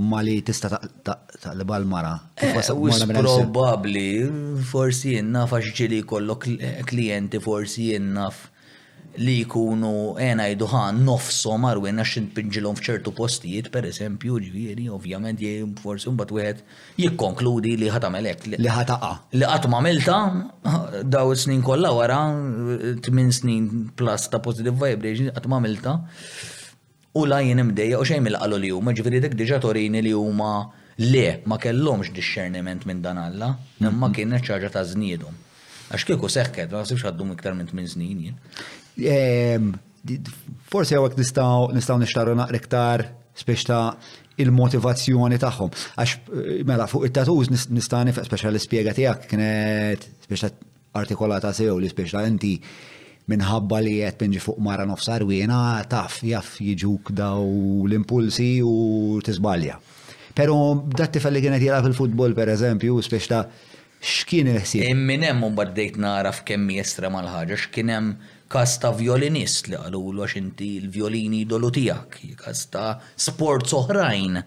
ma 0.00 0.20
li 0.24 0.38
tista 0.46 0.70
ta' 0.76 1.52
li 1.56 1.64
bal-mara? 1.68 2.14
Probabli, 2.40 4.06
forsi 4.70 5.18
jennaf 5.18 5.52
għax 5.58 5.74
ġili 5.80 6.00
kollok 6.08 6.48
klienti, 6.88 7.40
forsi 7.44 7.92
jennaf 7.94 8.46
li 9.18 9.40
jkunu 9.42 10.14
ena 10.22 10.44
eh, 10.46 10.52
jduħan 10.54 11.00
nofso 11.06 11.56
marwen 11.58 11.98
għax 11.98 12.22
npinġilom 12.28 12.76
fċertu 12.78 13.12
postijiet, 13.16 13.70
per 13.74 13.88
eżempju, 13.88 14.38
ġviri, 14.46 14.84
ovvjament, 14.94 15.40
jgħim 15.42 15.74
forsi 15.82 16.12
mbat 16.14 16.30
wieħed 16.30 16.62
jikkonkludi 17.02 17.74
li 17.80 17.88
ħatamelek. 17.90 18.46
Li 18.60 18.70
ħataqa. 18.70 19.10
Li 19.34 19.48
ħatma 19.50 19.80
milta, 19.84 20.18
daw 21.02 21.34
snin 21.36 21.64
kolla 21.66 21.90
wara, 21.96 22.20
t-min 23.02 23.32
snin 23.34 23.68
plus 23.98 24.28
ta' 24.30 24.42
positive 24.44 24.76
vibration, 24.84 25.32
ħatma 25.34 25.58
milta. 25.66 25.96
U 27.18 27.24
la 27.26 27.40
jien 27.42 27.58
imdejja 27.58 27.98
u 27.98 28.06
xejn 28.06 28.22
mill-qalu 28.22 28.60
li 28.62 28.70
huma, 28.70 28.94
ġviri 28.94 29.20
dek 29.26 29.34
diġa 29.34 29.58
torini 29.64 30.00
li 30.06 30.14
huma 30.14 30.52
le, 31.02 31.26
ma 31.50 31.58
kellhomx 31.58 32.12
discerniment 32.14 32.86
minn 32.86 33.00
dan 33.02 33.18
alla, 33.18 33.56
imma 33.80 33.90
mm-hmm. 33.90 34.14
kienet 34.14 34.46
ċaġa 34.46 34.70
ta' 34.76 34.84
żniedhom. 34.86 35.34
Għax 35.90 36.04
kieku 36.06 36.28
seħket, 36.30 36.70
ma' 36.70 36.84
sibx 36.86 37.02
għaddum 37.08 37.32
iktar 37.34 37.56
minn 37.58 37.72
8 37.74 37.88
snin 37.96 38.20
forse 40.70 40.96
għawek 40.98 41.16
nistaw 41.18 41.70
nistaw 41.76 41.98
nishtaru 42.00 42.34
naqrektar 42.38 43.06
spiex 43.30 43.70
il-motivazzjoni 44.40 45.36
tagħhom. 45.40 45.72
Għax 46.00 46.12
eh, 46.12 46.62
mela 46.68 46.86
fuq 46.88 47.08
it-tatuż 47.10 47.50
nista' 47.74 48.02
nifq 48.08 48.24
speċa 48.24 48.48
l 48.52 48.60
spiega 48.62 48.94
tiegħek 48.96 49.28
kienet 49.30 50.06
speċa 50.26 50.50
artikolata 50.96 51.52
sew 51.56 51.76
li 51.80 51.90
speċa 51.92 52.24
inti 52.28 52.54
minħabba 53.30 53.78
li 53.84 53.98
qed 54.00 54.16
pinġi 54.24 54.40
fuq 54.42 54.60
mara 54.64 54.86
nofsar 54.88 55.24
jena 55.28 55.80
taf 55.88 56.22
jaf 56.26 56.56
jiġuk 56.62 57.12
daw 57.16 57.44
l-impulsi 57.86 58.50
u 58.64 59.20
tiżbalja. 59.24 59.76
Pero 60.34 60.56
dat 60.96 61.12
tifel 61.14 61.36
li 61.36 61.42
kienet 61.44 61.62
jilgħab 61.64 61.90
il-futbol 61.90 62.34
pereżempju, 62.38 62.96
speċa 63.04 63.44
x'kien 64.00 64.48
il-ħsieb. 64.54 64.88
Immin 64.88 65.26
hemm 65.26 65.44
mbagħad 65.52 65.76
dejt 65.76 65.98
nara 66.00 66.32
f'kemm 66.32 66.70
jestra 66.78 67.10
mal-ħaġa, 67.12 67.58
x'kien 67.64 67.90
hemm 67.92 68.29
kas 68.50 68.72
ta' 68.82 68.90
violinist 68.96 69.68
li 69.70 69.78
għalu 69.78 70.00
għax 70.26 70.40
inti 70.40 70.68
l-violini 70.82 71.44
dolu 71.48 71.70
tijak, 71.76 72.18
kas 72.42 72.64
ta' 72.72 72.96
sports 73.28 73.74
oħrajn 73.78 74.40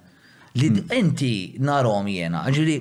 li 0.59 0.69
hmm. 0.69 0.95
inti 0.99 1.31
narom 1.63 2.09
jena, 2.11 2.43
ġiri, 2.53 2.75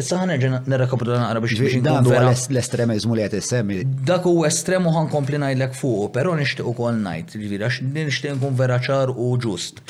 issa 0.00 0.22
ħana 0.22 0.38
ġena 0.40 0.62
nerakabdu 0.72 1.18
naqra 1.20 1.42
biex 1.44 1.82
biex 2.08 2.46
l-estremizmu 2.54 3.18
li 3.18 3.26
għet 3.26 3.40
semmi. 3.50 3.80
Dak 4.08 4.26
u 4.30 4.38
estremu 4.48 4.94
ħan 4.96 5.10
l 5.20 5.52
jlek 5.54 5.76
fuq, 5.82 6.08
pero 6.16 6.34
nishtiq 6.38 6.66
u 6.66 6.74
kol 6.80 6.96
najt, 7.04 7.36
ġiri, 7.38 7.60
nishtiq 8.04 8.38
nkun 8.40 8.56
vera 8.62 8.80
ċar 8.80 9.12
u 9.12 9.28
ġust 9.44 9.84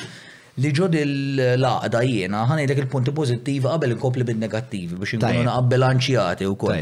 li 0.59 0.69
ġod 0.75 0.95
il-laqda 0.99 1.99
jiena, 2.03 2.41
dak 2.67 2.81
il-punti 2.83 3.11
pozittivi 3.19 3.67
qabel 3.71 3.93
inkopli 3.95 4.25
bin-negattivi 4.27 4.97
biex 5.01 5.15
inkunu 5.15 5.43
naqabbilanċjati 5.47 6.47
u 6.51 6.55
koll. 6.59 6.81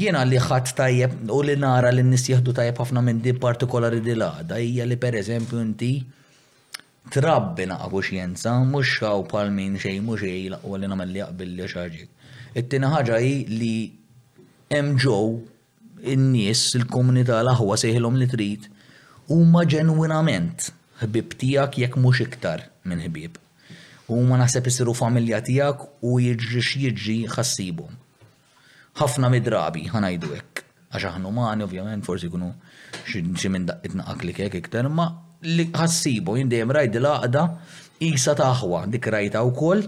Jiena 0.00 0.24
li 0.26 0.40
ħadd 0.42 0.72
tajjeb 0.80 1.30
u 1.36 1.42
li 1.46 1.56
nara 1.64 1.92
li 1.94 2.02
n 2.02 2.16
jieħdu 2.16 2.54
tajjeb 2.58 2.80
ħafna 2.82 3.04
minn 3.06 3.22
di 3.24 3.34
partikolari 3.44 4.00
di 4.06 4.16
laqda 4.18 4.58
hija 4.64 4.86
li 4.88 4.96
pereżempju 5.04 5.60
inti 5.66 5.90
trabbi 7.12 7.66
naqbu 7.68 8.02
xjenza, 8.08 8.56
mhux 8.64 9.02
hawn 9.04 9.26
bħal 9.30 9.52
min 9.54 9.78
xejn 9.78 10.02
mhux 10.08 10.24
xejn 10.24 10.58
u 10.62 10.76
li 10.76 10.90
nagħmel 10.90 11.12
li 11.14 11.22
jaqbil 11.22 11.54
li 11.60 11.70
xaġik. 11.70 12.10
It-tieni 12.58 12.90
ħaġa 12.94 13.22
hi 13.22 13.34
li 13.48 13.74
hemm 14.72 14.96
ġew 14.98 16.04
in-nies 16.16 16.64
il-komunità 16.80 17.38
l-aħwa 17.44 17.78
sejħilhom 17.80 18.18
li 18.20 18.28
trid 18.34 18.70
huma 19.32 19.62
ġenwinament 19.74 20.72
ħbib 21.02 21.36
tijak 21.42 21.78
jekk 21.82 21.98
mux 22.02 22.22
iktar 22.24 22.62
minn 22.86 23.02
ħbib. 23.04 23.38
U 24.12 24.18
ma 24.26 24.38
naħseb 24.42 24.68
isiru 24.70 24.94
familja 24.96 25.40
tijak 25.46 25.84
u 26.04 26.16
jiġri 26.22 26.62
x'jiġri 26.68 27.16
ħassibhom. 27.34 27.92
Ħafna 29.00 29.30
midrabi 29.32 29.86
ħanajdu 29.92 30.32
hekk. 30.36 30.64
Għax 30.92 31.08
aħna 31.14 31.30
maħni, 31.32 31.64
ovvjament 31.66 32.04
forsi 32.06 32.28
jkunu 32.28 32.50
xi 33.08 33.50
minn 33.50 33.68
daqqitna 33.70 34.04
akli 34.12 34.34
kek 34.36 34.58
iktar 34.60 34.90
ma 34.92 35.08
li 35.42 35.68
ħassibu 35.74 36.36
jien 36.38 36.74
rajdi 36.76 37.00
laqda, 37.02 37.44
għaqda 37.44 38.12
isa 38.12 38.34
taħwa 38.38 38.84
dik 38.92 39.08
rajta 39.14 39.42
wkoll 39.48 39.86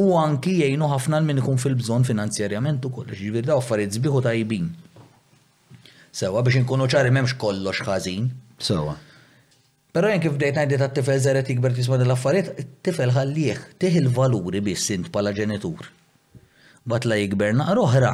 u 0.00 0.04
anki 0.18 0.54
jgħinu 0.62 0.88
ħafna 0.92 1.18
l-min 1.20 1.42
ikun 1.42 1.58
fil-bżon 1.58 2.06
finanzjarjament 2.08 2.84
u 2.86 2.92
kol, 2.94 3.08
ġivir 3.10 3.44
da 3.50 3.58
farid 3.60 3.92
zbiħu 3.98 4.22
tajbin. 4.26 4.70
Sewa 6.12 6.42
biex 6.46 6.64
nkunu 6.64 6.88
ċari 6.90 7.12
memx 7.14 7.36
kollox 7.38 7.84
ħażin. 7.86 8.30
Sewa. 8.60 8.96
Pero 9.94 10.06
jen 10.12 10.20
kif 10.22 10.36
dejt 10.38 10.54
najdi 10.58 10.76
ta' 10.78 10.90
tifel 10.94 11.18
zeret 11.24 11.48
jikber 11.50 11.72
tisma 11.74 11.96
dell-affarijiet, 11.98 12.60
tifel 12.86 13.10
ħallieħ, 13.14 13.62
tih 13.82 13.96
il-valuri 14.00 14.60
biss 14.62 14.92
int 14.94 15.08
pala 15.14 15.32
ġenitur. 15.34 15.88
Batla 16.86 17.16
jikber 17.18 17.56
naqra 17.58 17.82
oħra, 17.82 18.12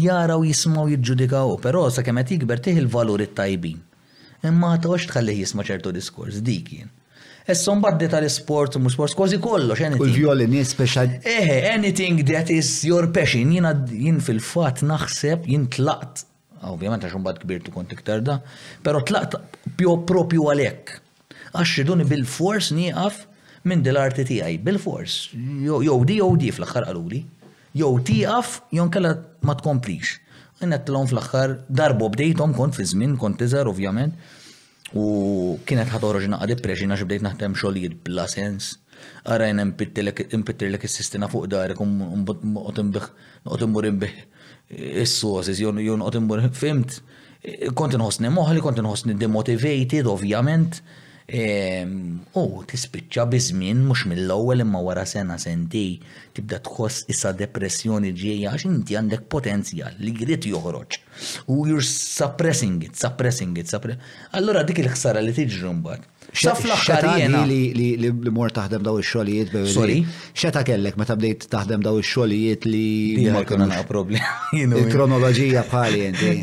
jaraw 0.00 0.44
jismaw 0.46 0.86
jidġudikaw, 0.92 1.56
pero 1.64 1.82
sa' 1.90 2.04
kemet 2.06 2.30
jikber 2.36 2.62
tih 2.62 2.78
il-valuri 2.84 3.26
tajbin. 3.40 3.80
Imma 4.46 4.76
ta' 4.80 4.92
oċt 4.94 5.16
għallieħ 5.16 5.42
jisma 5.42 5.66
ċertu 5.66 5.92
diskors, 5.98 6.38
dik 6.46 6.70
jien. 6.76 6.94
Esson 7.50 7.82
baddi 7.82 8.06
tal-sport, 8.12 8.78
mu 8.78 8.92
sports, 8.92 9.16
kważi 9.18 9.40
kollox, 9.42 9.82
anything. 9.82 10.06
U 10.06 10.12
l-violini 10.12 10.62
special. 10.62 11.10
Eħe, 11.26 11.58
eh, 11.64 11.72
anything 11.74 12.22
that 12.30 12.52
is 12.60 12.84
your 12.86 13.10
passion, 13.10 13.50
jien 13.90 14.22
fil-fat 14.22 14.84
naħseb, 14.86 15.48
jien 15.50 15.66
tlaqt 15.74 16.28
ovvjament 16.68 17.04
għax 17.04 17.16
mbagħad 17.20 17.42
kbir 17.44 17.62
tkun 17.68 17.86
tiktar 17.88 18.22
da, 18.24 18.38
però 18.84 19.00
tlaqt 19.06 19.36
pjo 19.80 19.94
propju 20.06 20.48
għalhekk. 20.52 20.96
Għax 21.54 21.76
iduni 21.84 22.06
bil-fors 22.10 22.70
nieqaf 22.76 23.24
minn 23.66 23.82
dil-arti 23.84 24.24
tiegħi, 24.28 24.60
bil-fors. 24.64 25.30
jow 25.66 26.02
di 26.04 26.18
jew 26.20 26.34
di 26.36 26.50
fl-aħħar 26.52 26.90
qaluli. 26.90 27.24
Jew 27.72 27.92
tieqaf 28.02 28.60
jew 28.72 28.86
nkella 28.88 29.14
ma 29.46 29.54
tkomplix. 29.56 30.18
Innettilhom 30.60 31.08
fl-aħħar 31.08 31.56
darbo 31.68 32.10
bdejthom 32.12 32.54
kont 32.58 32.76
fi 32.76 32.84
żmien 32.92 33.16
kont 33.16 33.40
iżgħar 33.46 33.70
ovvjament. 33.72 34.14
U 34.90 35.56
kienet 35.66 35.88
ħatoroġ 35.92 36.28
naqqa 36.32 36.48
depressjoni 36.50 36.96
għax 36.96 37.06
bdejt 37.08 37.24
naħdem 37.28 37.54
xogħlijiet 37.56 38.00
bla 38.04 38.26
sens 38.28 38.74
għarajn 39.24 39.60
impittilek 39.62 40.82
il-sistina 40.84 41.28
fuq 41.30 41.46
darek 41.48 41.78
un-bot 41.80 42.80
imbih, 42.82 44.10
is-sources, 44.78 45.58
jon 45.60 45.78
qod 46.04 46.18
imbur, 46.20 46.44
fimt, 46.54 47.00
kont 47.76 47.96
inħossni 47.96 48.30
moħli, 48.34 48.62
kont 48.64 48.80
nħosni 48.84 49.14
demotivated, 49.18 50.06
ovvjament, 50.12 50.82
u 51.30 52.42
tispiċċa 52.66 53.24
bizmin 53.30 53.84
mhux 53.86 54.00
mill-ewwel 54.10 54.64
imma 54.64 54.80
wara 54.82 55.04
sena 55.06 55.36
senti, 55.38 55.84
tibda 56.34 56.58
tħoss 56.66 57.04
issa 57.14 57.30
depressjoni 57.38 58.10
ġeja, 58.18 58.50
għax 58.56 58.64
inti 58.66 58.98
għandek 58.98 59.28
potenzjal 59.30 59.94
li 60.02 60.10
grit 60.18 60.48
joħroġ. 60.50 60.98
U 61.54 61.62
you're 61.70 61.86
suppressing 61.86 62.82
it, 62.88 62.98
suppressing 62.98 63.54
it, 63.62 63.70
suppressing. 63.70 64.02
Allura 64.34 64.66
dik 64.66 64.82
il-ħsara 64.84 65.22
li 65.22 65.34
tiġri 65.38 65.76
mbagħad 65.78 66.19
Xaf 66.32 66.62
l-axħarijena. 66.64 67.42
Li 67.48 68.30
mor 68.34 68.52
taħdem 68.54 68.84
daw 68.86 68.98
il-xolijiet. 69.00 69.52
Sorry. 69.72 69.98
Xeta 70.36 70.62
kellek 70.66 70.98
meta 71.00 71.16
bdejt 71.18 71.48
taħdem 71.52 71.82
daw 71.84 71.98
il-xolijiet 72.00 72.66
li. 72.70 72.82
Ma 73.34 73.42
kuna 73.48 73.66
naqa 73.70 73.84
problem. 73.90 74.20
Il-kronologija 74.60 75.64
bħali 75.70 76.04
jenti. 76.04 76.34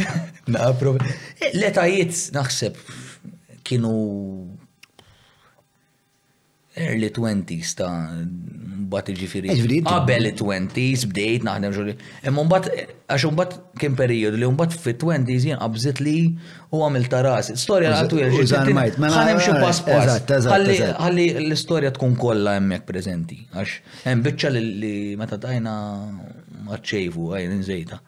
Naqa 0.56 0.74
problem. 0.82 1.12
Eh, 1.40 1.52
letajiet 1.56 2.32
naħseb 2.36 2.80
kienu 3.68 3.94
early 6.78 7.10
20s 7.12 7.68
ta' 7.78 7.90
bat 8.88 9.10
jiġifieri. 9.10 9.50
ġifiri. 9.58 9.78
Qabel 9.88 10.30
20s 10.40 11.06
bdejt 11.12 11.44
naħdem 11.48 11.74
xogħol. 11.76 12.04
Imma 12.30 12.44
mbagħad 12.48 12.86
għax 13.12 13.26
mbagħad 13.34 13.56
kien 13.82 13.96
perjodu 14.00 14.40
li 14.40 14.48
mbagħad 14.54 14.80
fit-20s 14.86 15.48
jien 15.50 15.60
qabżit 15.62 16.02
li 16.06 16.14
u 16.72 16.84
għamil 16.86 17.10
ta' 17.14 17.24
ras. 17.26 17.50
Storja 17.64 17.92
għatu 17.98 18.22
jgħid. 18.22 18.54
Mela- 19.04 19.18
ħanem 19.24 19.42
xi 19.44 19.58
passport: 19.64 20.36
Ħalli 20.46 21.28
l-istorja 21.48 21.92
tkun 21.98 22.16
kollha 22.22 22.56
hemmhekk 22.62 22.88
preżenti 22.94 23.40
għax 23.56 23.76
hemm 24.08 24.24
biċċa 24.30 24.54
li 24.56 24.94
meta 25.20 25.42
tajna 25.46 25.76
maċċejfu 26.70 27.30
għajn 27.36 27.58
nżejta. 27.60 28.00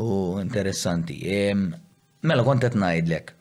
U 0.00 0.40
interessanti. 0.42 1.20
Mela 2.24 2.42
kont 2.46 2.64
qed 2.66 2.74
ngħidlek. 2.80 3.36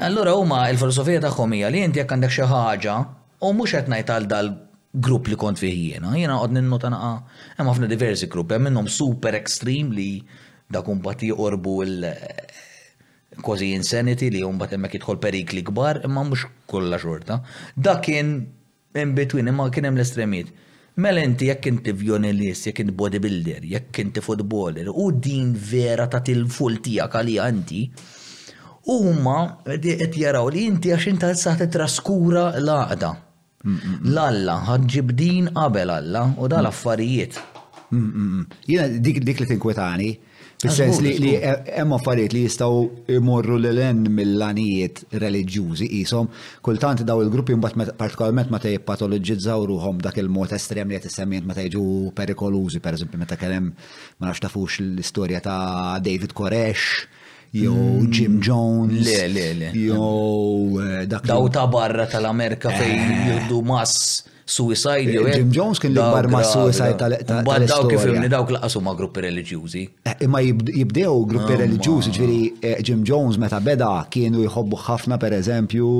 Allura 0.00 0.32
huma 0.40 0.64
l-filosofija 0.72 1.20
tagħhom 1.28 1.58
hija 1.60 1.68
li 1.70 1.82
inti 1.86 2.00
jekk 2.02 2.14
għandek 2.18 2.32
xi 2.34 2.44
ħaġa 2.50 2.98
U 3.42 3.54
mhux 3.56 3.72
qed 3.72 3.86
ngħid 3.88 4.10
għal 4.12 4.24
dal 4.30 4.48
grupp 5.04 5.30
li 5.32 5.36
kont 5.40 5.56
fih 5.56 5.72
jiena, 5.82 6.10
jiena 6.18 6.34
ninnu 6.52 6.76
ta' 6.82 6.90
naqa' 6.92 7.12
hemm 7.56 7.68
ħafna 7.70 7.86
diversi 7.88 8.26
grupp, 8.28 8.50
hemm 8.52 8.66
minnhom 8.68 8.88
super 8.92 9.32
extreme 9.38 9.94
li 9.96 10.08
da 10.68 10.82
kumbati 10.84 11.30
orbu 11.32 11.72
il 11.86 12.04
kważi 13.40 13.70
insanity 13.78 14.28
li 14.34 14.42
jum 14.42 14.58
bat 14.60 14.74
emmek 14.76 14.98
jidħol 14.98 15.20
perikli 15.22 15.62
kbar, 15.70 16.02
imma 16.04 16.24
mhux 16.28 16.50
kollha 16.68 16.98
xorta. 17.00 17.38
Da 17.76 17.94
kien 18.04 18.34
in 19.04 19.14
between, 19.16 19.48
imma 19.54 19.70
kien 19.72 19.88
hemm 19.88 19.96
l 20.02 20.06
estremit 20.08 20.52
Mela 21.00 21.22
inti 21.24 21.46
jekk 21.46 21.68
inti 21.70 21.92
vjonilist, 21.96 22.64
jekk 22.66 22.80
inti 22.82 22.92
bodybuilder, 22.98 23.62
jekk 23.70 24.00
inti 24.02 24.20
footballer, 24.20 24.88
u 24.90 25.06
din 25.14 25.52
vera 25.54 26.08
ta' 26.12 26.20
til-full 26.26 26.80
tiegħek 26.84 27.16
għalija 27.16 27.46
u 28.92 28.98
huma 29.06 29.38
qed 29.64 30.18
jaraw 30.20 30.50
li 30.52 30.66
inti 30.68 30.92
għax 30.92 31.08
inti 31.14 31.32
saħt 31.46 31.70
traskura 31.76 32.50
l-għaqda. 32.60 33.14
L-Alla 33.62 34.54
ħadġib 34.64 35.10
din 35.12 35.48
qabel 35.52 35.90
Alla 35.92 36.22
u 36.32 36.46
dal 36.48 36.64
mm. 36.64 36.70
affarijiet. 36.70 37.40
Jena 38.70 38.86
dik 39.04 39.18
dik 39.26 39.42
li 39.42 39.46
tinkwetani, 39.50 40.06
fil-sens 40.62 41.00
li 41.04 41.34
hemm 41.42 41.92
affarijiet 41.98 42.32
li 42.38 42.46
jistgħu 42.46 43.18
imorru 43.18 43.58
l-len 43.60 44.00
mill-lanijiet 44.16 45.02
reliġjużi 45.20 45.90
qishom, 45.92 46.30
kultant 46.64 47.04
daw 47.04 47.20
il-gruppi 47.26 47.58
mbagħad 47.60 47.92
partikolarment 48.00 48.54
meta 48.54 48.72
jippatoloġizzaw 48.72 49.68
ruhom 49.74 50.00
dak 50.08 50.16
il-mod 50.24 50.56
estrem 50.56 50.88
li 50.88 50.96
qed 50.96 51.12
issemmijent 51.12 51.50
meta 51.52 51.66
jiġu 51.68 51.84
perikolużi, 52.16 52.80
pereżempju 52.80 53.20
meta 53.20 53.36
kellem 53.36 53.74
ma 54.22 54.30
nafx 54.32 54.46
tafux 54.46 54.80
l-istorja 54.80 55.44
ta' 55.44 56.00
David 56.00 56.32
Koresh 56.38 57.10
jew 57.52 58.06
Jim 58.10 58.32
mm. 58.32 58.40
Jones. 58.40 58.90
Le, 58.92 59.28
le, 59.34 59.54
le. 59.58 59.70
Jew 59.74 60.80
eh, 61.02 61.06
dak. 61.06 61.26
Daw 61.26 61.48
ta' 61.48 61.66
barra 61.66 62.06
tal-Amerika 62.06 62.70
fej 62.70 62.92
eh. 62.94 63.26
jirdu 63.26 63.60
mass 63.66 64.24
suicide 64.44 65.10
jew. 65.10 65.24
Eh, 65.26 65.32
Jim 65.36 65.50
Jones 65.54 65.78
kien 65.82 65.90
li 65.94 65.98
barra 65.98 66.30
mass 66.30 66.52
suicide 66.54 66.94
tal-Amerika. 67.00 67.40
Bad 67.46 67.66
daw 67.70 67.86
kif 67.90 68.04
jimni 68.06 68.28
dawk 68.30 68.52
laqasu 68.54 68.82
ma' 68.82 68.94
gruppi 68.98 69.24
reliġjużi. 69.26 69.82
Imma 70.28 70.44
jibdew 70.46 71.16
gruppi 71.32 71.58
reliġjużi, 71.64 72.14
ġviri 72.20 72.82
Jim 72.86 73.02
Jones 73.10 73.40
meta 73.42 73.58
beda 73.60 73.90
kienu 74.14 74.46
jħobbu 74.46 74.78
ħafna 74.86 75.18
per 75.22 75.34
eżempju 75.40 75.90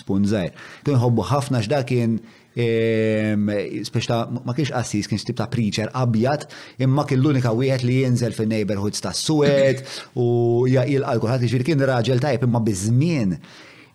spunżajr. 0.00 0.50
Kienu 0.82 0.98
jħobbu 1.04 1.28
ħafna 1.30 1.62
x'da 1.62 1.84
kien 1.92 2.18
speċta 2.58 4.16
ma 4.42 4.54
kienx 4.56 4.72
assis 4.74 5.06
kien 5.10 5.20
stib 5.20 5.38
ta' 5.38 5.46
preacher 5.50 5.90
abjad 5.94 6.48
imma 6.82 7.04
kien 7.06 7.20
l-unika 7.22 7.52
wieħed 7.54 7.86
li 7.86 8.00
jinżel 8.04 8.34
fin 8.34 8.50
neighborhoods 8.50 9.02
ta' 9.04 9.12
Suwed 9.14 9.84
u 10.18 10.66
jaqil 10.70 11.04
alkohol 11.06 11.38
ġifieri 11.44 11.68
kien 11.70 11.84
raġel 11.86 12.22
tajb 12.22 12.48
imma 12.48 12.62
biżmien 12.66 13.36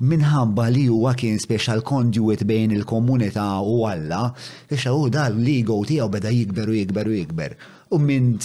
minħabba 0.04 0.68
li 0.74 0.86
huwa 0.92 1.14
kien 1.16 1.38
special 1.40 1.84
conduit 1.86 2.42
bejn 2.44 2.72
il-komunità 2.76 3.46
u 3.62 3.84
Alla, 3.88 4.26
biex 4.68 4.88
u 4.92 5.08
dal 5.12 5.38
l-ego 5.40 5.82
tiegħu 5.88 6.10
beda 6.12 6.32
jikber 6.34 6.68
u 6.68 6.76
jikber 6.76 7.08
u 7.08 7.14
jikber 7.16 7.56
u 7.92 8.00
minn 8.00 8.38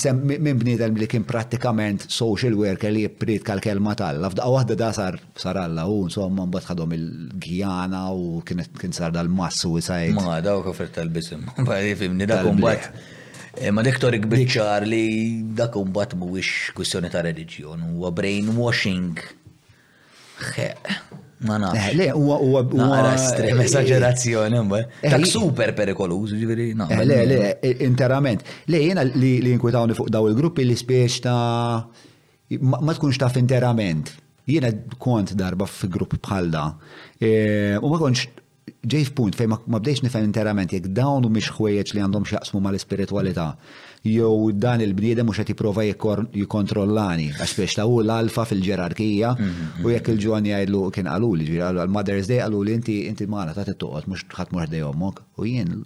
min 0.42 0.59
bnidem 0.59 0.94
li 0.96 1.07
kien 1.07 1.24
pratikament 1.24 2.05
social 2.11 2.55
worker 2.59 2.90
li 2.92 3.05
jibrit 3.07 3.44
kal-kelma 3.46 3.94
tal-la. 3.96 4.31
F'daqqa 4.33 4.51
wahda 4.55 4.77
da 4.77 4.90
sar 4.92 5.18
sar 5.37 5.57
alla 5.59 5.87
u 5.88 6.01
insomma 6.07 6.46
mbat 6.48 6.66
ħadhom 6.70 6.94
il-Gjana 6.98 8.03
u 8.14 8.42
kien 8.44 8.92
sar 8.92 9.12
dal 9.14 9.29
u 9.29 9.81
sajt. 9.81 10.14
Ma 10.16 10.40
u 10.55 10.62
kofert 10.66 10.94
tal-bisim. 10.96 11.46
Bari 11.68 11.94
fimni 11.96 12.27
dak 12.27 12.44
kumbat. 12.46 12.90
Eh, 13.61 13.70
ma 13.70 13.83
dektor 13.83 14.12
ikbitċar 14.14 14.87
li 14.87 15.42
dak 15.55 15.72
kumbat 15.74 16.14
mhuwiex 16.18 16.72
kwissjoni 16.77 17.11
ta' 17.11 17.22
religjon 17.27 17.81
huwa 17.94 18.11
brainwashing. 18.14 19.16
Ma 21.40 21.57
na. 21.57 21.70
Eh, 21.72 21.94
le, 21.94 22.11
huwa 22.11 22.37
huwa 22.37 22.62
huwa 22.62 23.14
estrem 23.14 23.59
eh, 23.61 23.64
esagerazzjoni 23.66 24.57
Tak 25.03 25.20
eh, 25.20 25.24
super 25.24 25.72
perikoluż, 25.74 26.33
ġifieri 26.35 26.72
no. 26.74 26.87
Le, 26.90 27.18
le, 27.31 27.37
interament. 27.87 28.42
Le 28.66 28.81
jiena 28.83 29.05
li 29.05 29.55
nkwitawni 29.55 29.94
fuq 29.94 30.11
daw 30.11 30.27
il-gruppi 30.33 30.64
li 30.66 30.74
spiex 30.77 31.20
ta' 31.22 31.87
ma 32.61 32.94
tkunx 32.94 33.18
taf 33.20 33.38
interament. 33.38 34.11
Jiena 34.48 34.72
kont 34.98 35.35
darba 35.38 35.68
fi 35.70 35.87
grupp 35.87 36.18
bħal 36.27 36.51
da. 36.51 36.66
U 37.83 37.87
ma 37.92 38.01
konx 38.03 38.27
ġej 38.88 39.07
f'punt 39.12 39.37
fejn 39.38 39.53
ma 39.55 39.79
bdejx 39.79 40.03
nifhem 40.07 40.27
interament 40.27 40.74
jekk 40.74 40.90
dawn 40.94 41.22
u 41.27 41.31
mhix 41.31 41.53
ħwejjeġ 41.59 41.94
li 41.94 42.03
għandhom 42.03 42.27
x'jaqsmu 42.29 42.61
mal-ispiritwalità 42.66 43.53
jew 44.09 44.53
dan 44.64 44.81
il-bniedem 44.85 45.25
mhux 45.27 45.40
qed 45.40 45.51
jipprova 45.53 45.85
jikkontrollani 45.88 47.29
għax 47.38 47.55
biex 47.59 47.79
ta' 47.79 47.87
l-alfa 47.88 48.47
fil-ġerarkija 48.51 49.33
mhm, 49.35 49.66
u 49.83 49.83
mhm. 49.85 49.90
jekk 49.97 50.12
il 50.14 50.23
ġwani 50.27 50.55
jgħidlu 50.55 50.83
kien 50.97 51.11
qalu 51.12 51.33
li 51.40 51.49
ġifieri 51.51 51.83
għal 51.83 51.94
Mother's 51.97 52.31
Day 52.31 52.40
qalu 52.44 52.64
inti 52.77 52.97
inti 53.11 53.27
mara 53.29 53.55
ta' 53.57 53.66
tittoqgħod 53.68 54.09
mhux 54.12 54.27
ħadd 54.38 54.57
mor 54.57 54.71
dejhomok 54.73 55.23
u 55.38 55.49
jien 55.53 55.85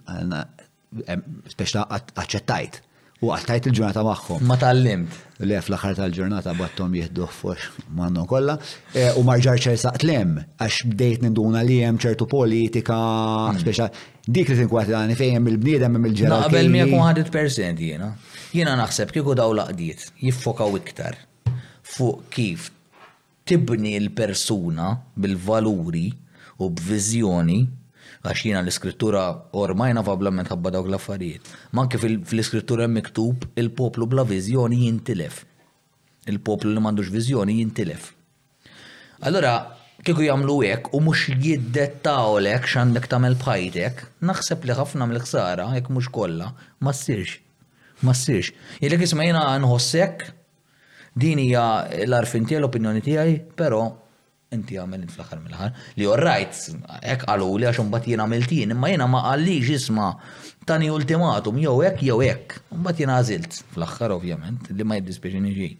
biex 1.02 1.74
ta' 1.76 1.87
aċċettajt. 1.90 2.82
U 3.22 3.28
għattajt 3.30 3.68
il-ġurnata 3.70 4.02
maħħom. 4.02 4.40
Ma 4.50 4.56
tal-limt. 4.58 5.12
Le, 5.46 5.61
fl-axar 5.62 5.92
tal-ġurnata 5.94 6.56
battom 6.58 6.90
jihdu 6.98 7.28
fux 7.30 7.68
mannu 7.94 8.24
kolla. 8.26 8.56
Eh, 8.98 9.12
u 9.14 9.22
marġar 9.22 9.61
ċer 9.62 10.02
lem, 10.08 10.32
għax 10.58 10.80
bdejt 10.90 11.22
ninduna 11.22 11.62
li 11.62 11.76
jem 11.85 12.00
ċertu 12.02 12.26
politika, 12.28 12.96
speċa 13.61 13.87
mhm 13.92 14.12
dik 14.26 14.48
li 14.48 14.54
għani 14.66 15.14
fejn 15.18 15.46
il-bniedem 15.50 15.96
mill 15.98 16.14
ġera 16.14 16.44
Naqbel 16.44 16.68
100% 16.70 17.78
jiena. 17.82 18.12
Jiena 18.52 18.76
naħseb 18.78 19.11
kieku 19.11 19.35
daw 19.35 19.50
laqdiet 19.52 20.12
jiffokaw 20.22 20.76
iktar 20.78 21.16
fuq 21.82 22.28
kif 22.30 22.68
tibni 23.44 23.96
l-persuna 23.98 24.92
bil-valuri 25.18 26.06
u 26.62 26.68
b'viżjoni 26.70 27.58
għax 28.22 28.44
jiena 28.46 28.62
l-iskrittura 28.62 29.24
ormajna 29.58 30.02
minn 30.06 30.46
ħabba 30.46 30.70
dawk 30.70 30.87
l-affarijiet. 30.87 31.42
Manki 31.72 31.98
fil-iskrittura 31.98 32.87
miktub 32.88 33.48
il-poplu 33.58 34.06
bla 34.06 34.22
viżjoni 34.24 34.85
jintilef. 34.87 35.42
Il-poplu 36.30 36.70
li 36.70 36.78
m'għandux 36.78 37.11
viżjoni 37.11 37.58
jintilef. 37.58 38.12
Allora, 39.26 39.56
kieku 40.02 40.24
jagħmlu 40.26 40.54
hekk 40.66 40.94
u 40.96 40.98
mhux 41.06 41.30
jiddettawlek 41.42 42.64
x'għandek 42.66 43.04
tagħmel 43.12 43.36
bħajtek, 43.38 44.00
naħseb 44.30 44.64
li 44.68 44.74
ħafna 44.78 45.06
mill-ħsara 45.12 45.66
jekk 45.76 45.92
mhux 45.94 46.10
kollha 46.16 46.48
ma 46.82 46.94
ssirx. 46.94 47.36
Ma 48.02 48.14
ssirx. 48.14 48.50
Jilek 48.82 49.04
isma' 49.06 49.28
għanħossek, 49.30 49.62
nħossek 49.62 51.18
din 51.22 51.42
hija 51.44 51.66
l-arfin 52.08 52.48
tiegħi 52.48 52.60
l-opinjoni 52.64 53.04
tiegħi, 53.06 53.36
però 53.62 53.82
inti 54.52 54.74
għamil 54.82 55.06
fl-axar 55.08 55.38
mill-ħar. 55.46 55.70
Li 56.02 56.10
rajt, 56.18 56.58
ek 57.14 57.22
għalu 57.30 57.52
li 57.62 57.70
għaxum 57.70 57.94
bat 57.94 58.08
jena 58.10 58.26
għamiltin, 58.26 58.74
imma 58.74 58.90
jena 58.90 59.06
ma 59.08 59.22
għalli 59.30 59.60
ġisma 59.70 60.10
tani 60.66 60.90
ultimatum, 60.92 61.62
jew 61.62 61.78
ek, 61.86 62.02
jew 62.02 62.18
ek. 62.26 62.58
Mbat 62.74 63.04
jena 63.04 63.20
għazilt 63.22 63.62
fl-axar 63.76 64.18
ovvjament, 64.18 64.66
li 64.74 64.84
ma 64.88 64.98
jiddispeċin 64.98 65.46
iġi. 65.54 65.70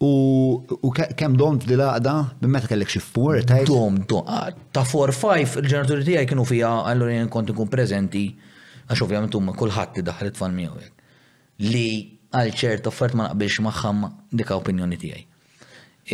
U, 0.00 0.64
u 0.82 0.90
kem 1.14 1.34
domt 1.36 1.64
li 1.66 1.74
laqda, 1.78 2.14
bimmet 2.38 2.68
kellek 2.70 2.88
xi 2.92 3.00
four 3.02 3.40
Dom, 3.66 3.96
dom, 4.06 4.22
ah, 4.30 4.52
ta' 4.70 4.84
4-5 4.86 5.58
il-ġenituri 5.58 6.04
tiegħi 6.06 6.28
kienu 6.30 6.44
fija 6.46 6.68
allura 6.86 7.16
jien 7.16 7.26
kont 7.34 7.50
ikun 7.50 7.66
preżenti 7.72 8.22
għax 8.86 9.02
ovvjament 9.02 9.34
huma 9.34 9.56
kulħadd 9.58 9.98
iddaħħal 10.04 10.30
it-tfal 10.30 10.54
miegħu 10.54 10.84
Li 11.66 11.82
għal 12.30 12.52
ċert 12.54 12.86
offert 12.92 13.16
ma 13.18 13.26
naqbilx 13.26 13.64
magħhom 13.66 14.04
dika 14.38 14.54
opinjoni 14.60 14.98
tiegħi. 15.02 15.22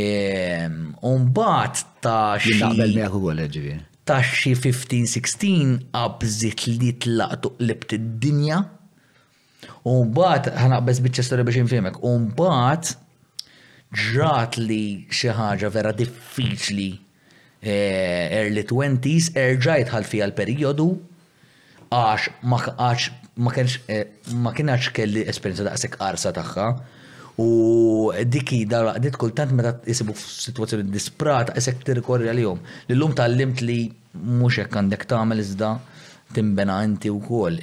Ehm, 0.01 0.79
Umbagħad 1.03 1.85
ta' 2.01 2.39
xi 2.41 3.77
Ta' 4.09 4.21
xi 4.25 4.57
15-16 4.57 5.93
għabżit 5.97 6.67
li 6.81 6.91
tlaqtu 7.05 7.53
qlibt 7.59 7.93
id-dinja. 7.99 8.63
ħana 9.85 10.57
ħanaqbeż 10.57 11.01
biċċa 11.05 11.29
storja 11.29 11.45
biex 11.49 11.61
infimek. 11.67 12.01
Umbagħad 12.09 12.95
ġrat 13.95 14.57
li 14.59 15.07
xi 15.15 15.31
ħaġa 15.35 15.69
vera 15.73 15.93
diffiċli 15.95 16.89
eh, 17.63 18.41
early 18.41 18.65
20s 18.67 19.35
erġajt 19.39 19.93
ħalfi 19.95 20.23
għal 20.25 20.35
periodu 20.37 20.87
għax 21.95 22.33
ma 22.51 22.59
għax 22.67 23.13
ma 23.43 23.53
eh, 23.55 24.11
kienx 24.55 24.91
kelli 24.97 25.25
esperjenza 25.31 25.69
daqshekk 25.69 26.01
qarsa 26.01 26.35
tagħha 26.37 26.69
u 27.43 27.49
diki 28.35 28.65
dara 28.71 28.97
dit 29.03 29.17
kultant 29.19 29.55
meta 29.59 29.75
isibu 29.91 30.15
f'sitwazzjoni 30.15 30.87
disprata 30.95 31.55
isek 31.59 31.81
tirkorri 31.87 32.29
għalihom. 32.31 32.61
Lillum 32.93 33.15
limt 33.35 33.63
li 33.67 33.81
mhux 34.15 34.61
hekk 34.63 34.77
għandek 34.79 35.07
tagħmel 35.11 35.43
iżda 35.43 35.73
timbena 36.35 36.79
inti 36.87 37.11
wkoll. 37.11 37.59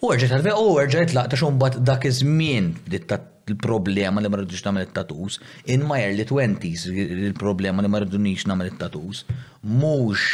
U 0.00 0.12
għal 0.14 0.28
għalfej 0.30 0.54
u 0.62 0.68
erġajt 0.84 1.16
laqta 1.18 1.40
xumbat 1.42 1.80
dak 1.82 2.06
iż-żmien 2.08 2.70
il-problema 3.50 4.20
li 4.22 4.28
ma 4.32 4.36
rridux 4.40 4.62
nagħmel 4.66 4.86
it-tatus, 4.88 5.38
in 5.74 5.84
my 5.88 6.04
early 6.06 6.26
20s 6.26 6.88
il-problema 7.30 7.82
li 7.84 7.90
ma 7.90 8.00
rridux 8.02 8.44
nagħmel 8.50 8.72
it-tatus, 8.74 9.24
mhux 9.62 10.28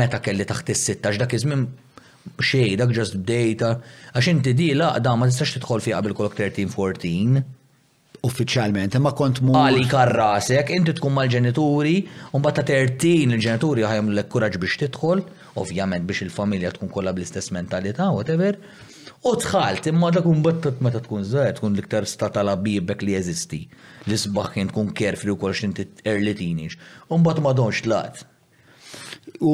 meta 0.00 0.20
kelli 0.24 0.44
taħt 0.48 0.72
is-sittax 0.74 1.18
dak 1.20 1.34
iż-żmien 1.36 1.64
xej 2.38 2.76
dak 2.80 2.92
just 2.96 3.18
data 3.28 3.74
għax 4.12 4.30
inti 4.30 4.52
di 4.56 4.70
laqda 4.78 5.12
ma 5.18 5.26
tistax 5.28 5.56
tidħol 5.58 5.82
fi 5.84 5.92
qabel 5.92 6.14
kollok 6.16 6.38
13-14 6.38 7.42
uffiċjalment, 8.22 8.94
imma 8.94 9.10
kont 9.18 9.40
mu. 9.42 9.56
Għali 9.58 9.82
karrasek, 9.90 10.68
inti 10.76 10.92
tkun 10.94 11.10
mal-ġenituri, 11.16 11.94
un 12.38 12.44
ta' 12.44 12.62
13 12.62 13.24
il-ġenituri 13.26 13.82
ħajamlu 13.82 14.14
l-ekkuraġ 14.14 14.60
biex 14.62 14.78
tidħol, 14.84 15.24
ovvjament 15.58 16.06
biex 16.06 16.22
il-familja 16.28 16.70
tkun 16.76 16.92
kollha 16.94 17.10
bl-istess 17.16 17.50
mentalità, 17.56 18.06
whatever. 18.14 18.60
U 19.26 19.32
tħalt, 19.38 19.86
imma 19.90 20.10
dak 20.14 20.26
un 20.30 20.42
battat 20.44 20.80
meta 20.84 21.00
tkun 21.04 21.24
zaħet, 21.26 21.58
tkun 21.60 21.76
liktar 21.78 22.06
stata 22.10 22.42
la 22.46 22.56
bibek 22.56 23.02
li 23.06 23.14
jeżisti. 23.16 23.58
li 24.08 24.16
sbaħin 24.18 24.70
tkun 24.72 24.90
kerfri 24.98 25.30
u 25.30 25.36
kol 25.38 25.54
xinti 25.54 25.86
early 26.10 26.34
teenage. 26.34 26.76
Un 27.14 27.22
bat 27.22 27.38
ma 27.40 27.52
donx 27.52 27.82
U 29.42 29.48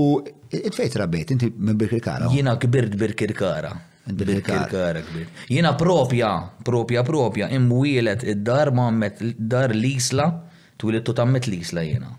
it-fejt 0.50 0.94
rabbet, 0.96 1.30
inti 1.30 1.52
minn 1.56 1.76
Birkirkara? 1.78 2.30
Jina 2.32 2.56
kbirt 2.58 2.96
Birkirkara. 2.98 3.70
Birkirkara 4.08 5.02
kbir. 5.04 5.26
Jina 5.52 5.74
propja, 5.76 6.30
propja, 6.64 7.02
propja, 7.04 7.48
imwielet 7.52 8.24
id-dar 8.24 8.70
ma 8.72 8.88
met 8.90 9.20
dar 9.38 9.74
Lisla 9.74 9.96
isla 9.96 10.26
twilittu 10.78 11.12
tammet 11.14 11.46
lisla 11.46 11.84
jina. 11.84 12.10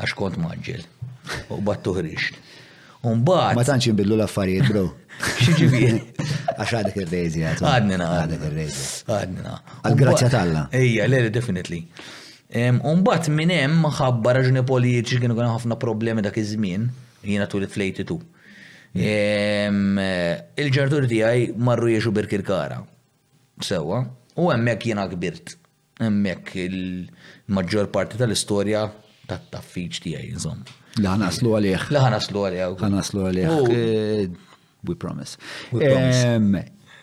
Għax 0.00 0.16
kont 0.18 0.40
maġġel. 0.42 0.82
U 1.54 1.60
bat 1.62 1.82
tuħriċ. 1.84 2.30
Umbat. 3.02 3.54
Ma 3.56 3.62
tantx 3.64 3.84
jinbidlu 3.88 4.14
l-affarijiet, 4.18 4.68
bro. 4.68 4.82
Xieġifieri. 5.40 6.02
Għax 6.52 6.74
għadek 6.80 6.96
ir 7.00 7.06
rezi 7.08 7.40
għad. 7.48 7.62
Għadnina. 7.64 8.04
Għadek 8.22 8.42
ir-rejzi. 8.50 8.88
Għadnina. 9.08 9.54
Għal-grazzja 9.88 10.28
talla. 10.34 10.62
Ejja, 10.76 11.06
le, 11.08 11.22
definitely. 11.32 11.80
Umbat 12.90 13.24
minn 13.32 13.52
hemm 13.54 13.84
ħabba 13.96 14.28
raġuni 14.36 14.62
politiċi 14.68 15.20
kienu 15.22 15.34
għan 15.38 15.52
ħafna 15.54 15.74
problemi 15.80 16.20
dak 16.26 16.36
iż-żmien, 16.42 16.82
jiena 17.24 17.46
tul 17.48 17.62
it-flejtitu. 17.64 18.16
il 18.96 20.68
ti 21.12 21.18
għaj 21.24 21.42
marru 21.56 21.88
jiexu 21.94 22.10
birkirkara. 22.12 22.78
Sewa, 23.64 23.98
u 24.36 24.42
hemmhekk 24.52 24.82
jiena 24.92 25.04
kbirt. 25.08 25.46
Hemmhekk 26.04 26.46
il-maġġor 26.66 27.86
parti 27.96 28.14
tal-istorja 28.20 28.80
tat-taffiċ 29.30 29.94
tiegħi, 30.04 30.28
insomma. 30.36 30.64
Li 31.00 31.08
ħana 31.08 31.30
slu 31.34 31.54
għalih. 31.58 31.86
Li 31.94 32.02
ħana 32.04 32.20
slu 32.24 32.44
għalih. 32.48 32.76
ħana 32.82 33.02
slu 33.06 33.24
għalih. 33.30 33.54
Oh. 33.54 33.72
Eh, 33.72 34.68
we 34.88 34.96
promise. 34.96 35.38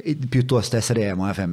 pjuttost 0.00 0.72
estrema, 0.78 1.28
fem, 1.36 1.50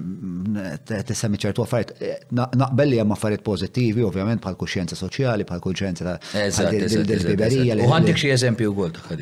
tissemi 0.88 1.36
ċertu 1.44 1.66
affarijiet, 1.66 2.22
naqbel 2.34 2.94
li 2.94 3.00
hemm 3.02 3.12
affarijiet 3.12 3.44
pożittivi, 3.44 4.06
ovvjament, 4.08 4.40
bħal 4.46 4.56
kuxjenza 4.62 4.96
soċjali, 4.96 5.44
bħal 5.50 5.64
kuxjenza 5.66 6.14
ta' 6.14 6.72
liberija. 6.72 7.76
U 7.86 7.92
għandek 8.00 8.22
xi 8.24 8.32
eżempju 8.38 8.72
għol 8.78 8.96
ta' 8.96 9.18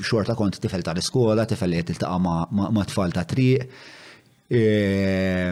xorta 0.02 0.34
kont 0.38 0.58
tifel 0.62 0.82
ta' 0.86 0.94
l-iskola, 0.96 1.46
tifel 1.50 1.74
li 1.76 1.82
tiltaqa 1.86 2.18
ma' 2.58 2.86
tfal 2.90 3.14
ta' 3.14 3.22
triq. 3.22 3.68
E, 4.50 4.60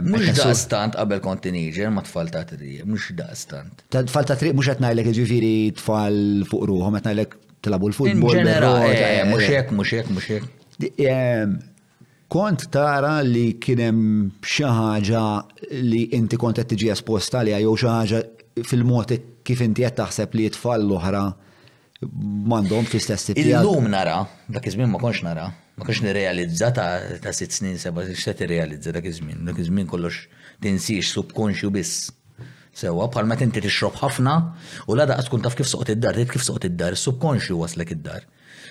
mux 0.03 0.27
e 0.27 0.33
da' 0.35 0.53
stant 0.59 0.97
qabel 0.99 1.21
kont 1.23 1.45
teenager 1.45 1.93
ma' 1.95 2.03
tfal 2.07 2.33
ta' 2.35 2.43
triq, 2.49 2.83
mux 2.91 3.13
da' 3.19 3.31
stant. 3.39 3.85
Ta' 3.93 4.03
tfal 4.09 4.27
ta' 4.31 4.39
triq 4.41 4.57
mux 4.59 4.67
għetnajlek 4.73 5.13
ġifiri 5.21 5.53
tfal 5.79 6.19
fuq 6.51 6.67
ruħom, 6.73 6.99
għetnajlek 6.99 7.37
tilabu 7.69 7.93
l-futbol. 7.93 8.41
Eh, 8.43 8.55
eh, 8.97 9.25
mux 9.31 9.45
jek, 9.47 9.69
eh. 9.71 9.75
mux 9.79 9.95
jek, 9.95 10.11
mux 10.17 10.33
jek. 10.35 11.59
Kont 12.29 12.67
tara 12.75 13.15
li 13.25 13.53
kienem 13.63 14.01
xaħġa 14.45 15.23
li 15.87 16.03
inti 16.19 16.37
kont 16.37 16.59
qed 16.61 16.75
tiġi 16.75 16.91
esposta 16.93 17.41
li 17.47 17.55
jew 17.57 17.73
xi 17.79 17.89
ħaġa 17.89 18.21
fil-mod 18.67 19.13
kif 19.47 19.61
inti 19.65 19.85
qed 19.85 19.97
taħseb 19.99 20.35
li 20.39 20.47
tfal 20.55 20.83
l-oħra 20.85 21.23
m'għandhom 22.07 22.87
fl-istess 22.93 23.33
Illum 23.35 23.89
nara, 23.91 24.21
dak 24.47 24.69
iż-żmien 24.71 24.91
ma 24.93 25.01
konx 25.03 25.23
nara, 25.27 25.49
ma 25.79 25.87
konx 25.87 26.03
nirrealizza 26.05 26.69
ta' 26.77 27.19
ta' 27.25 27.33
sitt 27.35 27.57
snin 27.57 27.79
seba' 27.81 28.05
x'qed 28.13 28.45
irrealizza 28.47 28.93
dak 28.95 29.09
iż-żmien, 29.11 29.43
dak 29.49 29.59
iż-żmien 29.65 29.89
kollox 29.91 30.25
tinsix 30.63 31.11
subkonxju 31.17 31.73
biss. 31.75 32.07
Sewa, 32.79 33.09
bħalma 33.11 33.35
tinti 33.41 33.63
tixrob 33.65 33.97
ħafna 33.99 34.35
u 34.87 34.95
l-għada 34.95 35.19
tkun 35.27 35.43
taf 35.43 35.57
kif 35.59 35.67
soqt 35.67 35.91
id-dar, 35.97 36.19
kif 36.31 36.45
soqt 36.47 36.69
id-dar, 36.71 36.95
subkonxju 37.01 37.59
waslek 37.59 37.97
id-dar 37.97 38.29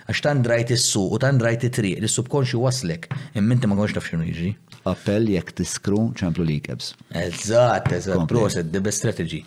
għax 0.08 0.22
tandrajt 0.24 0.70
is-su 0.72 1.02
u 1.12 1.18
drajt 1.20 1.66
it-triq 1.68 2.00
li 2.00 2.08
subkonxi 2.10 2.56
waslek, 2.62 3.10
imminti 3.40 3.68
ma 3.68 3.76
konx 3.76 3.96
taf 3.98 4.08
xinu 4.08 4.24
jiġi. 4.30 4.54
Appell 4.88 5.28
jekk 5.34 5.52
tiskru 5.58 6.00
ċemplu 6.16 6.46
li 6.48 6.56
kebs. 6.64 6.94
Eżatt, 7.12 7.92
eżatt, 7.98 8.28
proset, 8.32 8.70
the 8.72 8.80
best 8.84 9.04
strategy. 9.04 9.42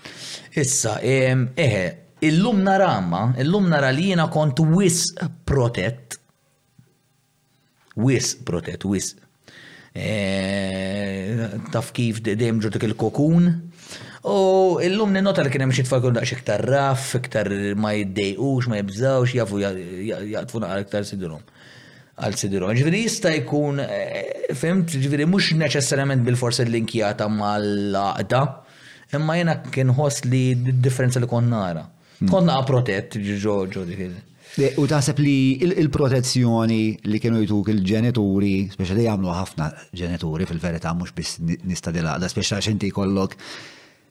Issa, 0.60 0.98
eħe, 1.00 1.84
illum 2.28 2.60
narama, 2.66 3.30
illum 3.40 3.70
nara 3.72 3.88
li 3.96 4.10
jena 4.10 4.28
kont 4.32 4.60
wis 4.74 5.06
protett, 5.48 6.18
wis 7.96 8.34
protett, 8.44 8.84
wis. 8.92 9.14
Ehm, 9.96 11.64
taf 11.72 11.88
kif 11.96 12.20
dejjem 12.22 12.60
ġurtek 12.66 12.84
il-kokun, 12.90 13.48
U 14.20 14.76
n-nota 14.80 15.42
li 15.42 15.48
kien 15.50 15.62
hemm 15.64 15.72
xi 15.72 15.84
tfal 15.86 16.02
kun 16.04 16.16
daqs 16.18 16.32
iktar 16.36 16.60
raff, 16.68 17.14
iktar 17.16 17.48
ma 17.80 17.94
jiddejqux, 17.96 18.66
ma 18.68 18.76
jibżawx, 18.76 19.32
jafu 19.32 19.60
jaqtfu 19.62 20.60
naqra 20.60 20.82
iktar 20.84 21.06
sidurhom. 21.08 21.40
Għal 22.20 22.34
sidurhom. 22.36 22.74
Ġviri 22.76 22.98
jista' 23.06 23.30
jkun 23.38 23.80
eh, 23.80 24.50
fimt, 24.60 24.92
ġviri 25.00 25.24
mhux 25.24 25.54
neċessarjament 25.56 26.20
bil-forsi 26.26 26.66
l-inkjata 26.66 27.30
mal-laqda, 27.32 28.42
imma 29.16 29.38
jena 29.40 29.54
kien 29.72 29.94
ħoss 29.96 30.26
li 30.28 30.42
d-differenza 30.66 31.22
li 31.24 31.30
kon 31.30 31.48
nara. 31.48 31.86
Hmm. 32.20 32.28
Konna 32.28 32.58
protett 32.68 33.16
ġoġo 33.16 33.86
dik. 33.88 34.06
U 34.82 34.84
taħseb 34.90 35.22
li 35.24 35.34
il-protezzjoni 35.64 36.80
li 37.08 37.22
kienu 37.24 37.40
jtuk 37.48 37.72
il-ġenituri, 37.72 38.52
speċa 38.76 38.98
li 39.00 39.08
għamlu 39.14 39.34
ħafna 39.40 39.70
ġenituri 39.96 40.44
fil-verità 40.50 40.92
mux 40.92 41.16
bis 41.16 41.38
nista' 41.40 41.94
dilaqda, 41.96 42.28
speċa 42.34 42.60
xinti 42.68 42.92
kollok 42.92 43.38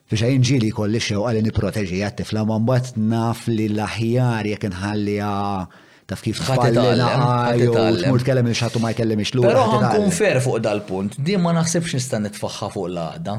biex 0.10 0.24
ħinġili 0.26 0.70
kolli 0.74 0.98
xew 1.00 1.22
għalli 1.22 1.44
niproteġi 1.46 2.00
għat-tifla 2.04 2.42
ma 2.50 2.56
mbagħad 2.60 2.98
naf 3.12 3.46
li 3.54 3.68
l-aħjar 3.70 4.48
jekk 4.52 4.66
inħallija 4.66 5.34
taf 6.10 6.24
kif 6.26 6.40
tfallina 6.42 7.12
jew 7.60 7.70
tmur 7.70 8.24
kellem 8.26 8.50
il 8.50 8.58
ħatu 8.58 8.82
ma 8.82 8.90
jkellem 8.96 9.22
ix 9.22 9.36
lura. 9.38 9.52
Però 9.52 9.66
ħankun 9.76 10.10
fer 10.18 10.40
fuq 10.42 10.64
dal-punt, 10.66 11.20
din 11.22 11.44
ma 11.44 11.54
naħsebx 11.60 12.00
nista' 12.00 12.22
nitfaħħa 12.26 12.72
fuq 12.74 12.90
l-għaqda. 12.90 13.36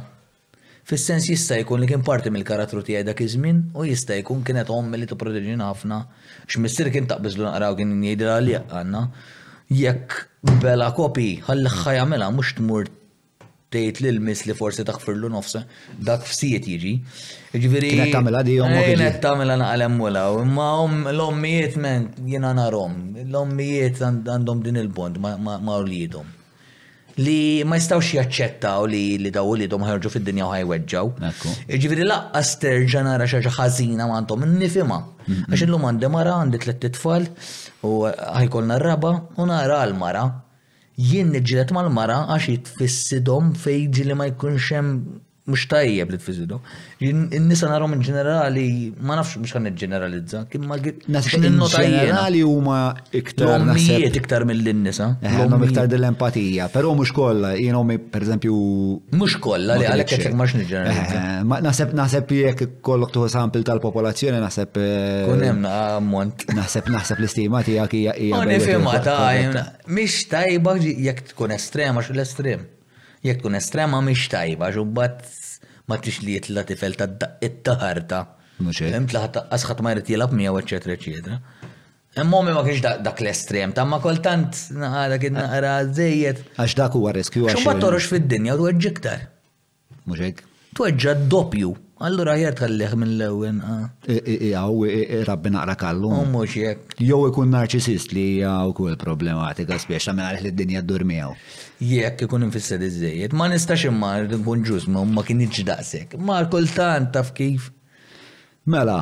Fis-sens 0.90 1.26
jista' 1.30 1.59
jkun 1.64 1.83
li 1.83 1.88
kien 1.90 2.04
parti 2.06 2.30
mill-karattru 2.35 2.85
tiegħi 2.87 3.02
dak 3.11 3.24
iż-żmien 3.26 3.59
u 3.78 3.85
jista' 3.88 4.16
jkun 4.22 4.46
kienet 4.46 4.70
ommi 4.74 5.02
li 5.02 5.11
tipproteġini 5.11 5.59
ħafna 5.66 6.00
x'missier 6.46 6.92
kien 6.94 7.11
taqbiżlu 7.11 7.48
naqraw 7.48 7.74
kien 7.83 7.98
jgħidilha 7.98 8.38
li 8.46 8.56
għandna 8.61 9.02
jekk 9.74 10.62
bela 10.62 10.92
kopi 10.96 11.33
ħalliħħa 11.50 11.98
jagħmilha 11.98 12.30
mhux 12.35 12.56
tmur 12.62 12.90
tgħid 13.70 14.00
lil 14.02 14.16
miss 14.26 14.46
li 14.48 14.54
forsi 14.59 14.83
taħfirlu 14.87 15.28
nofse, 15.30 15.61
dak 16.06 16.26
fsijiet 16.26 16.66
jiġi. 16.66 16.92
Ġifieri. 17.52 17.92
Kienet 17.96 18.14
tamela 18.16 18.42
di 18.46 18.56
jom. 18.59 18.72
Eh, 18.74 18.88
kienet 18.90 19.20
tagħmilha 19.22 19.56
naqalem 19.61 19.98
imma 20.42 21.12
l-ommijiet 21.12 21.76
men 21.83 22.09
jiena 22.26 22.52
narhom, 22.59 22.98
l-ommijiet 23.28 24.02
għandhom 24.09 24.64
din 24.66 24.80
il-bond 24.85 25.22
ma' 25.22 25.78
uliedhom. 25.80 26.37
Li 27.20 27.62
ma 27.66 27.76
jistawx 27.76 28.14
jaċċettaw 28.16 28.85
li 28.88 29.00
li 29.20 29.30
daw 29.35 29.50
li 29.59 29.66
dom 29.70 29.83
ħarġu 29.85 30.11
fid-dinja 30.14 30.46
u 30.48 30.50
ħajweġġaw. 30.54 31.09
Ġifieri 31.70 32.06
laqqas 32.11 32.52
terġa' 32.64 33.02
nara 33.06 33.26
xi 33.30 33.44
ħażina 33.46 34.11
m'għandhom 34.11 34.46
Għaxin 35.50 35.68
l 35.68 35.68
illum 35.70 35.85
għandi 35.87 36.09
mara 36.11 36.30
għandi 36.42 36.59
tliet 36.59 36.87
tfal 36.96 37.26
u 37.87 37.90
ħajkolna 38.09 38.80
r-raba 38.80 39.12
u 39.38 39.44
nara 39.46 39.76
għal-mara 39.85 40.24
jien 41.08 41.32
nġilet 41.40 41.72
mal-mara 41.74 42.18
għax 42.34 42.44
jitfissidom 42.52 43.46
fejdi 43.64 44.02
li 44.10 44.16
ma 44.20 44.26
jkunxem 44.32 44.88
mux 45.50 45.66
tajjeb 45.70 46.10
li 46.12 46.18
tfizidu. 46.20 46.58
Nisa 47.48 47.68
narom 47.70 47.92
in 47.96 48.02
ġenerali, 48.04 48.66
ma 49.06 49.16
nafx 49.18 49.36
mux 49.40 49.52
għan 49.56 49.68
ġeneralizza, 49.80 50.44
kimma 50.52 50.78
ġenerali 50.82 52.42
u 52.46 52.54
ma 52.64 52.78
iktar. 53.20 53.64
Mijiet 53.74 54.16
iktar 54.20 54.46
mill-nisa. 54.48 55.10
Eh, 55.22 55.34
għandhom 55.42 55.66
iktar 55.68 55.88
dell-empatija, 55.92 56.68
pero 56.74 56.92
mux 56.98 57.12
kolla, 57.16 57.52
jenom 57.58 57.92
per 58.12 58.26
eżempju. 58.26 58.54
Mux 59.20 59.36
kolla, 59.46 59.78
li 59.80 59.88
għalek 59.90 60.12
kħeċek 60.14 60.36
mux 60.40 60.56
nġeneralizza. 60.58 61.20
Eh, 61.20 61.40
eh, 61.40 61.60
naseb, 61.68 61.94
naseb 62.00 62.30
jek 62.36 62.66
kollok 62.86 63.12
tuħu 63.16 63.28
sample 63.32 63.64
tal-popolazzjoni, 63.66 64.40
naseb. 64.44 64.76
Kunem 65.26 65.64
ammont. 65.70 66.46
Naseb, 66.56 66.88
naseb 66.94 67.18
l-istima 67.22 67.62
tijak 67.66 67.92
hija. 67.98 68.14
Unifimata, 68.42 69.16
mish 69.88 70.26
tajba 70.30 70.76
jek 71.08 71.24
tkun 71.32 71.56
estrema, 71.56 72.02
x 72.04 72.10
l-estrem 72.14 72.60
jekk 73.26 73.40
tkun 73.42 73.56
estrema 73.59 74.00
mhix 74.04 74.26
tajba 74.33 74.68
xubbat 74.74 75.18
ma 75.90 75.98
tix 76.04 76.20
li 76.24 76.37
jitla 76.38 76.64
tifel 76.68 76.94
ta' 77.00 77.33
it-taħarta. 77.48 78.20
Hemm 78.62 79.09
tlaħta 79.11 79.46
asħat 79.56 79.80
ma 79.85 79.92
jrid 79.96 80.12
jilab 80.14 80.33
miegħu 80.37 80.61
eċetera 80.62 80.96
eċetera. 80.98 81.40
Imma 82.20 82.40
ma 82.46 82.62
kienx 82.66 82.83
dak 83.06 83.20
l-estrem, 83.22 83.72
ta' 83.76 83.85
ma 83.88 83.98
koltant 84.02 84.56
naqra 84.76 85.18
kien 85.22 85.37
naqra 85.38 85.76
żejjed. 85.96 86.42
Għax 86.61 86.76
dak 86.80 86.96
huwa 86.98 87.12
riskju 87.16 87.46
għax. 87.48 87.61
Xumma 87.62 87.76
torrox 87.83 88.09
fid-dinja 88.14 88.56
u 88.59 88.62
tweġġi 88.64 88.90
iktar. 88.94 89.26
Mhux 90.06 90.26
hekk. 90.28 90.46
Tweġġa 90.78 91.16
doppju. 91.33 91.72
Allura 92.00 92.32
jgħar 92.38 92.54
għalliħ 92.64 92.92
minn 92.96 93.10
l-ewen. 93.18 93.58
Jgħaw, 94.08 94.78
ah. 94.88 95.10
rabbi 95.28 95.50
naqra 95.52 95.74
kallu. 95.82 96.08
Oh, 96.16 96.22
Mux 96.32 96.54
jek. 96.56 96.94
Jow 97.04 97.26
ikun 97.28 97.50
narċisist 97.52 98.14
li 98.16 98.22
jgħaw 98.38 98.72
kull 98.78 98.96
problematika 99.00 99.76
spiex 99.82 100.08
ta' 100.08 100.14
minn 100.16 100.38
id-dinja 100.50 100.80
d-durmijaw. 100.80 101.34
Jek 101.90 102.24
ikun 102.26 102.46
infissed 102.46 102.80
iż 102.86 103.36
Ma 103.36 103.50
nistax 103.52 103.84
imma 103.90 104.14
nkun 104.30 104.64
ġus, 104.68 104.88
ma 104.88 105.04
ma 105.04 105.26
kien 105.28 105.42
iġdaqsek. 105.44 106.16
Ma 106.16 106.40
kultant 106.48 107.12
taf 107.18 107.34
kif. 107.36 107.68
Mela, 108.70 109.00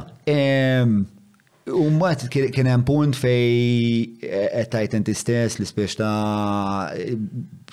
Umbat 1.72 2.26
kien 2.32 2.66
hemm 2.68 2.82
punt 2.86 3.16
fej 3.16 4.16
eh, 4.24 4.64
tajt 4.70 4.94
inti 4.98 5.14
stess 5.16 5.58
li 5.60 5.66
spiex 5.68 5.96
ta' 5.98 6.90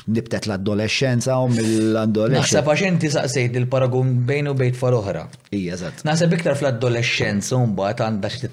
nibtet 0.08 0.48
l-adolescenza 0.50 1.38
u 1.44 1.48
mill-adolescenza. 1.54 2.42
Naħseb 2.44 2.70
għax 2.72 2.86
inti 2.90 3.12
saqsejt 3.14 3.58
il-paragun 3.62 4.10
bejn 4.28 4.52
u 4.52 4.56
bejt 4.58 4.78
far 4.80 4.98
oħra. 4.98 5.26
Ija, 5.56 5.78
eżatt. 5.78 6.04
Naħseb 6.08 6.36
iktar 6.40 6.58
fl-adolescenza 6.60 7.60
mbagħad 7.64 8.06
għandha 8.06 8.32
xi 8.36 8.52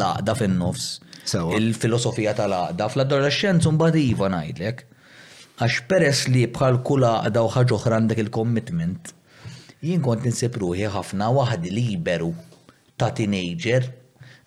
laqda 0.00 0.34
fin-nofs. 0.38 0.88
Il-filosofija 1.58 2.34
tal 2.38 2.52
l-aqda 2.52 2.90
fl-adolescenza 2.92 3.72
mbagħad 3.74 4.00
jiva 4.02 4.30
ngħidlek. 4.34 4.84
Għax 5.58 5.82
peress 5.90 6.28
li 6.30 6.44
bħal 6.54 6.82
kull 6.86 7.06
għaqda 7.14 7.44
u 7.46 7.52
ħaġa 7.56 7.76
oħra 7.78 7.96
għandek 7.98 8.20
il-commitment, 8.24 9.14
jien 9.82 10.04
kont 10.04 10.26
insib 10.30 10.54
ħafna 10.54 11.32
waħdi 11.34 11.72
liberu 11.74 12.34
ta' 12.98 13.10
teenager 13.14 13.86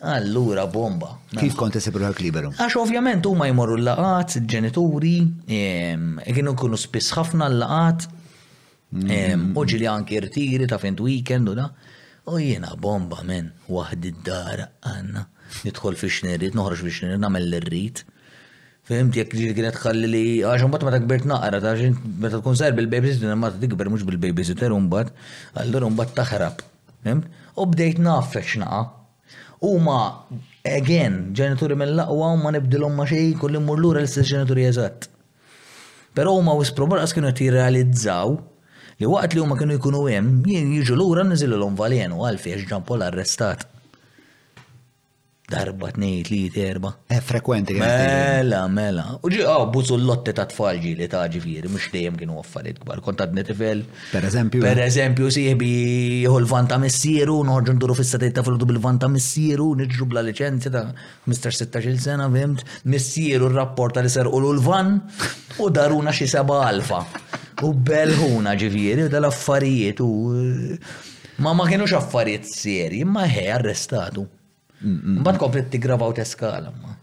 Allura 0.01 0.65
bomba. 0.71 1.11
Kif 1.37 1.53
kont 1.53 1.75
isibru 1.77 2.07
għal-kliberu? 2.07 2.49
Għax 2.57 2.75
ovvjament 2.81 3.27
huma 3.29 3.45
jmorru 3.51 3.75
l-laqat, 3.77 4.39
ġenituri, 4.49 5.15
ehm, 5.45 6.19
e 6.25 6.33
kienu 6.33 6.55
kunu 6.57 6.77
spiss 6.81 7.13
ħafna 7.13 7.45
l-laqat, 7.53 8.07
ehm, 8.97 9.51
mm. 9.53 9.67
li 9.77 9.85
għanki 9.91 10.21
rtiri 10.25 10.67
ta' 10.71 10.79
fint 10.81 11.03
weekend 11.05 11.51
u 11.51 11.53
da. 11.53 11.67
U 12.25 12.39
jiena 12.41 12.73
bomba 12.81 13.19
men, 13.27 13.51
wahdi 13.69 14.09
d 14.15 14.25
dar 14.25 14.63
għanna, 14.89 15.21
nidħol 15.67 15.95
fi 15.99 16.09
xnerit, 16.15 16.57
noħroġ 16.57 16.81
fi 16.81 16.93
xnerit, 16.97 17.21
namel 17.21 17.45
l-rrit. 17.51 18.01
Fimt 18.89 19.15
jek 19.19 19.35
ġiri 19.37 19.53
kienet 19.59 19.77
ħalli 19.83 20.09
li, 20.09 20.23
un 20.41 20.73
bat 20.73 20.87
meta 20.87 20.99
kbert 21.05 21.27
naqra, 21.29 21.59
ta' 21.61 21.75
ġin 21.77 21.93
meta 22.23 22.39
tkun 22.41 22.57
sar 22.57 22.73
bil-babysitter, 22.79 23.37
ma 23.37 23.53
ta' 23.53 23.61
tikber 23.61 23.89
mux 23.93 24.01
bil-babysitter, 24.09 24.73
un 24.73 24.89
bat, 24.89 25.13
allura 25.61 25.85
un 25.85 25.95
bat 26.01 26.09
taħrab. 26.17 26.65
Fimt? 27.05 27.29
U 27.53 27.65
bdejt 27.69 27.99
naf 28.01 28.33
fex 28.33 28.57
naqa, 28.61 28.81
Huma 29.61 30.17
again, 30.65 31.35
ġenituri 31.37 31.75
mill-laqwa 31.77 32.29
ma 32.41 32.49
nibdilhom 32.55 32.95
ma 32.97 33.03
xej 33.11 33.35
kull 33.43 33.59
immur 33.59 33.77
lura 33.77 34.01
l-istess 34.01 34.31
ġenituri 34.33 34.63
eżatt. 34.71 35.05
Però 36.17 36.33
huma 36.33 36.55
wis 36.57 36.73
probarqas 36.79 37.13
kienu 37.13 37.29
qed 37.29 37.41
jirrealizzaw 37.45 38.33
li 38.41 39.09
waqt 39.11 39.35
li 39.37 39.43
huma 39.43 39.59
kienu 39.61 39.77
jkunu 39.77 40.01
hemm 40.09 40.41
jiġu 40.79 40.97
lura 41.03 41.27
nniżilhom 41.29 41.77
u 41.77 42.25
għalfi 42.25 42.55
ġan 42.73 42.87
Pol 42.89 43.05
arrestat 43.11 43.61
darba, 45.51 45.91
tnej, 45.91 46.23
t 46.53 46.63
erba. 46.71 46.89
E 47.15 47.19
frekwenti. 47.29 47.73
Mela, 47.77 48.61
mela. 48.77 49.05
U 49.25 49.29
ġi, 49.31 49.41
oh, 49.47 49.65
buzu 49.73 49.97
l-lotte 49.99 50.31
ta' 50.37 50.45
t-tfalġi 50.47 50.93
li 50.95 51.07
ta' 51.11 51.25
ġifiri, 51.33 51.69
mux 51.71 51.89
dejjem 51.93 52.17
kienu 52.19 52.37
għaffariet 52.39 52.79
kbar. 52.83 53.01
Kont 53.03 53.21
għad 53.23 53.35
netifel. 53.37 53.83
Per 54.13 54.27
eżempju. 54.29 54.63
Per 54.63 54.81
eżempju, 54.85 55.29
siħbi 55.35 55.71
jħu 56.23 56.39
l-vanta 56.43 56.79
missieru, 56.81 57.37
duru 57.51 57.75
nduru 57.77 57.97
fissatiet 57.99 58.37
ta' 58.39 58.45
fludu 58.47 58.69
bil-vanta 58.71 59.11
missieru, 59.11 59.69
nġru 59.81 60.07
bla 60.13 60.23
licenzi 60.25 60.71
ta' 60.71 60.85
Mr. 61.27 61.53
16 61.65 62.01
sena, 62.07 62.29
vimt, 62.31 62.63
missieru 62.87 63.51
r-rapporta 63.51 64.03
li 64.05 64.09
ser 64.13 64.29
u 64.31 64.39
l-van 64.55 64.95
u 65.61 65.69
daruna 65.69 66.15
xi 66.15 66.27
seba 66.31 66.61
alfa. 66.69 67.03
U 67.67 67.73
belħuna 67.75 68.55
ġifiri, 68.57 69.09
u 69.09 69.11
dal-affarijiet 69.11 70.01
u. 70.05 70.11
Ma 71.41 71.53
ma 71.57 71.65
kienux 71.67 71.91
affarijiet 71.97 72.45
seri, 72.47 73.03
ma 73.05 73.27
he 73.29 73.47
arrestatu. 73.53 74.27
Mbad 74.83 75.37
komplet 75.37 75.69
tigravaw 75.71 76.13
teskala 76.17 76.71
ma. 76.81 76.95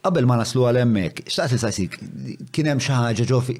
Qabel 0.00 0.24
ma 0.26 0.38
naslu 0.40 0.62
għal 0.70 0.80
hemmhekk, 0.80 1.26
x'taqt 1.28 1.54
il-sasik, 1.58 1.98
kien 2.56 2.70
hemm 2.70 2.80
xi 2.80 2.96
ħaġa 2.96 3.26
ġofi. 3.28 3.56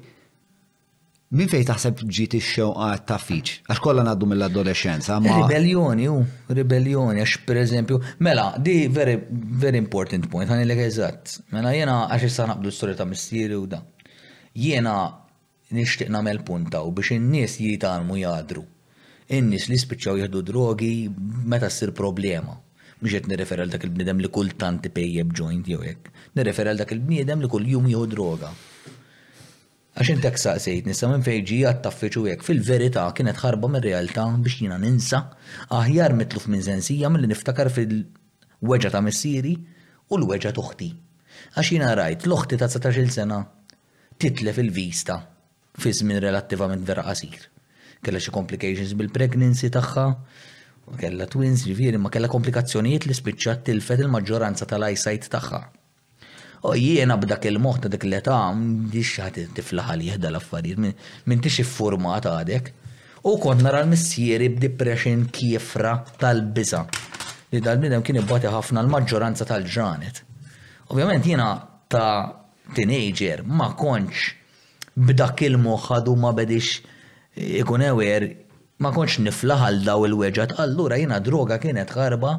Min 1.37 1.47
fej 1.53 1.61
taħseb 1.69 2.01
ġiti 2.09 2.41
xew 2.41 2.65
xewqa 2.65 2.89
ta' 3.07 3.19
fiċ? 3.21 3.51
Għax 3.69 3.81
kolla 3.85 4.03
ngħaddu 4.07 4.27
mill-adolescenza. 4.33 5.21
Ma... 5.21 5.35
Ribellioni, 5.45 6.09
u 6.09 6.17
ribellioni, 6.57 7.21
għax 7.21 7.35
pereżempju, 7.47 8.01
mela, 8.25 8.49
di 8.59 8.75
very, 8.91 9.15
very 9.61 9.77
important 9.79 10.25
point, 10.33 10.49
għanilek 10.51 10.81
eżatt. 10.89 11.37
Mela 11.53 11.71
jena 11.77 12.01
għax 12.09 12.27
jissa 12.27 12.49
naqblu 12.49 12.73
s-storja 12.73 12.99
ta' 13.03 13.07
mistiri 13.13 13.55
u 13.61 13.69
da' 13.77 13.83
Jiena 14.51 15.05
nixtieq 15.71 16.09
nagħmel 16.11 16.41
punta 16.43 16.81
u 16.83 16.91
biex 16.91 17.15
in-nies 17.15 17.53
jitalmu 17.63 18.17
jadru. 18.19 18.65
In-nies 19.31 19.69
li 19.71 19.77
spiċċaw 19.79 20.17
jieħdu 20.19 20.41
drogi 20.49 20.89
meta 21.47 21.69
ssir 21.71 21.93
problema. 21.95 22.57
Mhux 23.01 23.21
qed 23.31 23.53
għal 23.57 23.71
dak 23.71 23.85
il-bniedem 23.87 24.19
li 24.21 24.27
kultant 24.29 24.81
tipejjeb 24.83 25.31
joint 25.33 25.65
jew 25.67 25.79
hekk. 25.81 26.09
għal 26.35 26.77
dak 26.77 26.91
il-bniedem 26.91 27.41
li 27.41 27.47
kull 27.47 27.65
jum 27.65 27.87
jieħu 27.87 28.07
droga. 28.11 28.51
Għax 29.95 30.09
intek 30.11 30.37
saqsejt 30.39 30.85
nisa 30.87 31.07
minn 31.11 31.23
fejġi 31.23 31.61
għattaffiċu 31.67 32.27
jek 32.29 32.43
fil-verita 32.43 33.07
kienet 33.15 33.39
ħarba 33.43 33.67
minn 33.69 33.83
realtà 33.83 34.27
biex 34.37 34.59
jina 34.61 34.77
ninsa 34.79 35.31
aħjar 35.69 36.13
mitluf 36.15 36.45
minn 36.47 36.61
zensija 36.63 37.09
mill 37.11 37.27
niftakar 37.27 37.71
fil-weġa 37.75 38.91
ta' 38.91 39.01
missieri 39.03 39.55
u 40.09 40.17
l-weġa 40.19 40.51
toħti. 40.55 40.91
Għax 41.55 41.71
jina 41.73 41.95
rajt 41.95 42.27
l-oħti 42.27 42.59
ta' 42.59 42.67
19 42.69 43.09
sena 43.11 43.39
titlef 44.21 44.57
il-vista 44.61 45.13
fi 45.81 45.91
żmien 45.93 46.19
relattivament 46.21 46.83
vera 46.85 47.01
qasir. 47.07 47.39
Kella 48.03 48.19
xi 48.21 48.29
complications 48.33 48.91
bil-pregnancy 48.97 49.69
tagħha, 49.73 50.03
kella 51.01 51.25
twins 51.31 51.63
ġifieri 51.65 51.97
ma 52.01 52.09
kella 52.13 52.29
komplikazzjonijiet 52.29 53.07
li 53.09 53.15
spiċċat 53.17 53.63
tilfet 53.71 54.03
il-maġġoranza 54.05 54.67
tal-eyesight 54.69 55.25
tagħha. 55.33 55.61
U 56.69 56.73
jiena 56.77 57.17
b'dak 57.17 57.47
il 57.49 57.57
moħta 57.63 57.87
ta' 57.87 57.93
dik 57.95 58.05
l-età 58.05 58.35
mdix 58.53 59.23
ħadd 59.25 59.55
tiflaħa 59.57 59.95
li 59.97 60.11
l-affarijiet 60.13 60.77
minn 61.25 61.41
tixi 61.41 61.65
iffurmat 61.65 62.27
għadek. 62.29 62.69
U 63.25 63.35
kont 63.41 63.65
nara 63.65 63.81
l-missieri 63.81 64.51
b'depression 64.53 65.25
kiefra 65.33 65.95
tal-biża 66.21 66.83
li 67.51 67.59
dal-bnidem 67.69 68.05
kien 68.05 68.21
ibbati 68.21 68.53
ħafna 68.53 68.85
l-maġġoranza 68.85 69.49
tal-ġranet. 69.49 70.21
Ovvjament 70.93 71.25
jiena 71.25 71.49
ta' 71.89 72.40
teenager 72.77 73.41
ma 73.47 73.71
konċ 73.77 74.31
b'dak 75.07 75.43
il-moħħadu 75.47 76.13
ma 76.19 76.31
bedix 76.35 76.81
ikun 77.61 77.83
ewer 77.89 78.25
ma 78.83 78.91
konċ 78.95 79.21
niflaħal 79.27 79.81
daw 79.85 80.05
il-weġat 80.07 80.55
allura 80.63 80.97
jina 80.99 81.19
droga 81.23 81.59
kienet 81.63 81.93
ħarba 81.95 82.33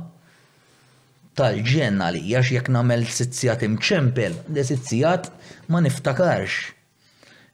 tal-ġenna 1.39 2.11
li 2.13 2.25
jax 2.35 2.53
jek 2.59 2.69
namel 2.75 3.07
sizzijat 3.09 3.65
imċempel, 3.65 4.37
de 4.53 4.65
sizzijat 4.69 5.31
ma 5.73 5.81
niftakarx 5.81 6.59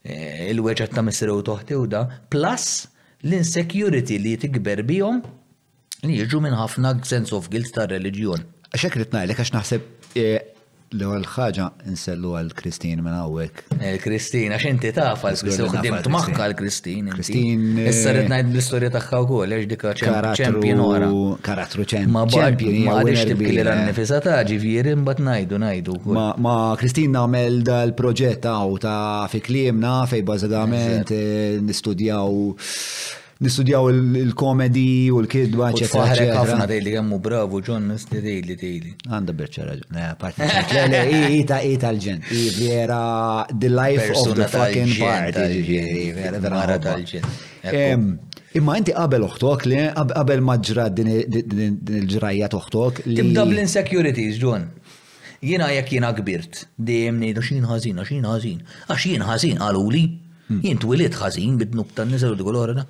eh, 0.03 0.51
il-weġat 0.51 0.95
ta' 0.97 1.05
misri 1.07 1.31
u 1.31 1.87
da, 1.87 2.03
plus 2.31 2.89
l-insecurity 3.23 4.19
li 4.23 4.37
tikber 4.43 4.83
bijom 4.83 5.23
li 6.07 6.19
jġu 6.25 6.43
minn 6.45 6.59
ħafna 6.59 6.97
sense 7.07 7.35
of 7.35 7.51
guilt 7.51 7.71
ta' 7.75 7.87
reliġjon. 7.91 8.43
Għaxek 8.71 8.99
rritna 9.01 9.23
għax 9.27 9.53
naħseb 9.53 9.87
eh, 10.19 10.43
L-ewwel 10.89 11.25
ħaġa 11.29 11.67
nsellu 11.93 12.31
għal 12.39 12.53
Kristin 12.57 13.03
minn 13.05 13.13
hawnhekk. 13.13 13.75
Kristin, 14.01 14.47
eh, 14.49 14.55
għax 14.57 14.69
inti 14.71 14.93
taf 14.97 15.25
għal 15.29 15.37
Kristin, 15.43 15.75
ħdimt 15.75 16.07
maħka 16.15 16.47
għal 16.47 16.55
Kristin. 16.57 17.11
Kristin. 17.13 17.67
Eh, 17.83 17.91
Issa 17.91 18.15
rid 18.17 18.31
ngħid 18.33 18.53
l-istorja 18.55 18.91
tagħha 18.95 19.21
wkoll 19.27 19.53
għax 19.59 19.69
dikha 19.75 19.93
champion 20.41 20.81
ora. 20.87 21.11
Karattru 21.45 21.85
champion. 21.85 22.15
Ma 22.17 22.25
champion. 22.33 22.81
Ma 22.89 22.97
għadix 23.03 23.27
tibkili 23.35 23.61
l-annifisa 23.67 24.23
ta' 24.25 24.41
ġifieri 24.49 24.97
mbagħad 25.03 25.23
ngħidu 25.29 25.61
ngħidu. 25.61 25.99
Ma 26.17 26.57
Kristin 26.81 27.13
nagħmel 27.21 27.61
dal-proġett 27.69 28.49
għaw 28.49 28.79
ta' 28.89 29.29
fi 29.33 29.45
klimna 29.45 29.95
fej 30.09 30.25
bażikament 30.29 31.13
eh, 31.13 31.61
nistudjaw 31.61 32.55
nistudjaw 33.39 33.87
il-komedi 34.19 35.11
u 35.15 35.21
l-kidba, 35.23 35.69
ċetra. 35.79 36.05
Faħrek 36.05 36.31
ħafna 36.35 36.65
dejli 36.67 36.95
għammu 36.99 37.19
bravo, 37.23 37.61
John, 37.63 37.85
nisti 37.93 38.19
dejli 38.25 38.57
dejli. 38.59 38.93
Għanda 39.07 39.35
berċa 39.41 39.67
raġun. 39.69 39.99
Eh, 39.99 40.15
Parti 40.19 40.47
ċetra, 40.55 41.03
ita 41.37 41.59
ita 41.67 41.93
l-ġen. 41.95 42.23
I 42.35 42.49
vera 42.57 43.03
the 43.53 43.71
life 43.71 44.09
of 44.19 44.33
the 44.41 44.49
fucking 44.55 44.97
party. 44.99 45.79
Vera 46.17 46.79
tal-ġen. 46.83 47.29
Imma 48.59 48.79
inti 48.81 48.95
qabel 48.97 49.27
uħtok 49.29 49.67
li 49.71 49.81
qabel 50.09 50.43
maġra 50.43 50.89
din 50.91 51.11
il-ġrajja 51.15 52.49
uħtok 52.59 53.05
li. 53.07 53.21
Tibda 53.21 53.47
bl-insecurities, 53.47 54.41
John. 54.43 54.67
Jina 55.47 55.69
jek 55.71 55.93
jina 55.95 56.09
kbirt, 56.17 56.65
dejjem 56.83 57.21
nejdu 57.23 57.45
xin 57.47 57.63
ħazin, 57.71 58.01
xin 58.09 58.25
ħazin, 58.27 58.59
għax 58.91 59.05
xin 59.07 59.23
ħazin 59.23 59.61
għaluli, 59.63 60.01
hmm. 60.49 60.65
jint 60.67 60.87
wilit 60.91 61.15
ħazin 61.15 61.55
bid-nub 61.61 61.93
tan-nisa 61.95 62.33
u 62.33 62.39
d-għolorna. 62.41 62.83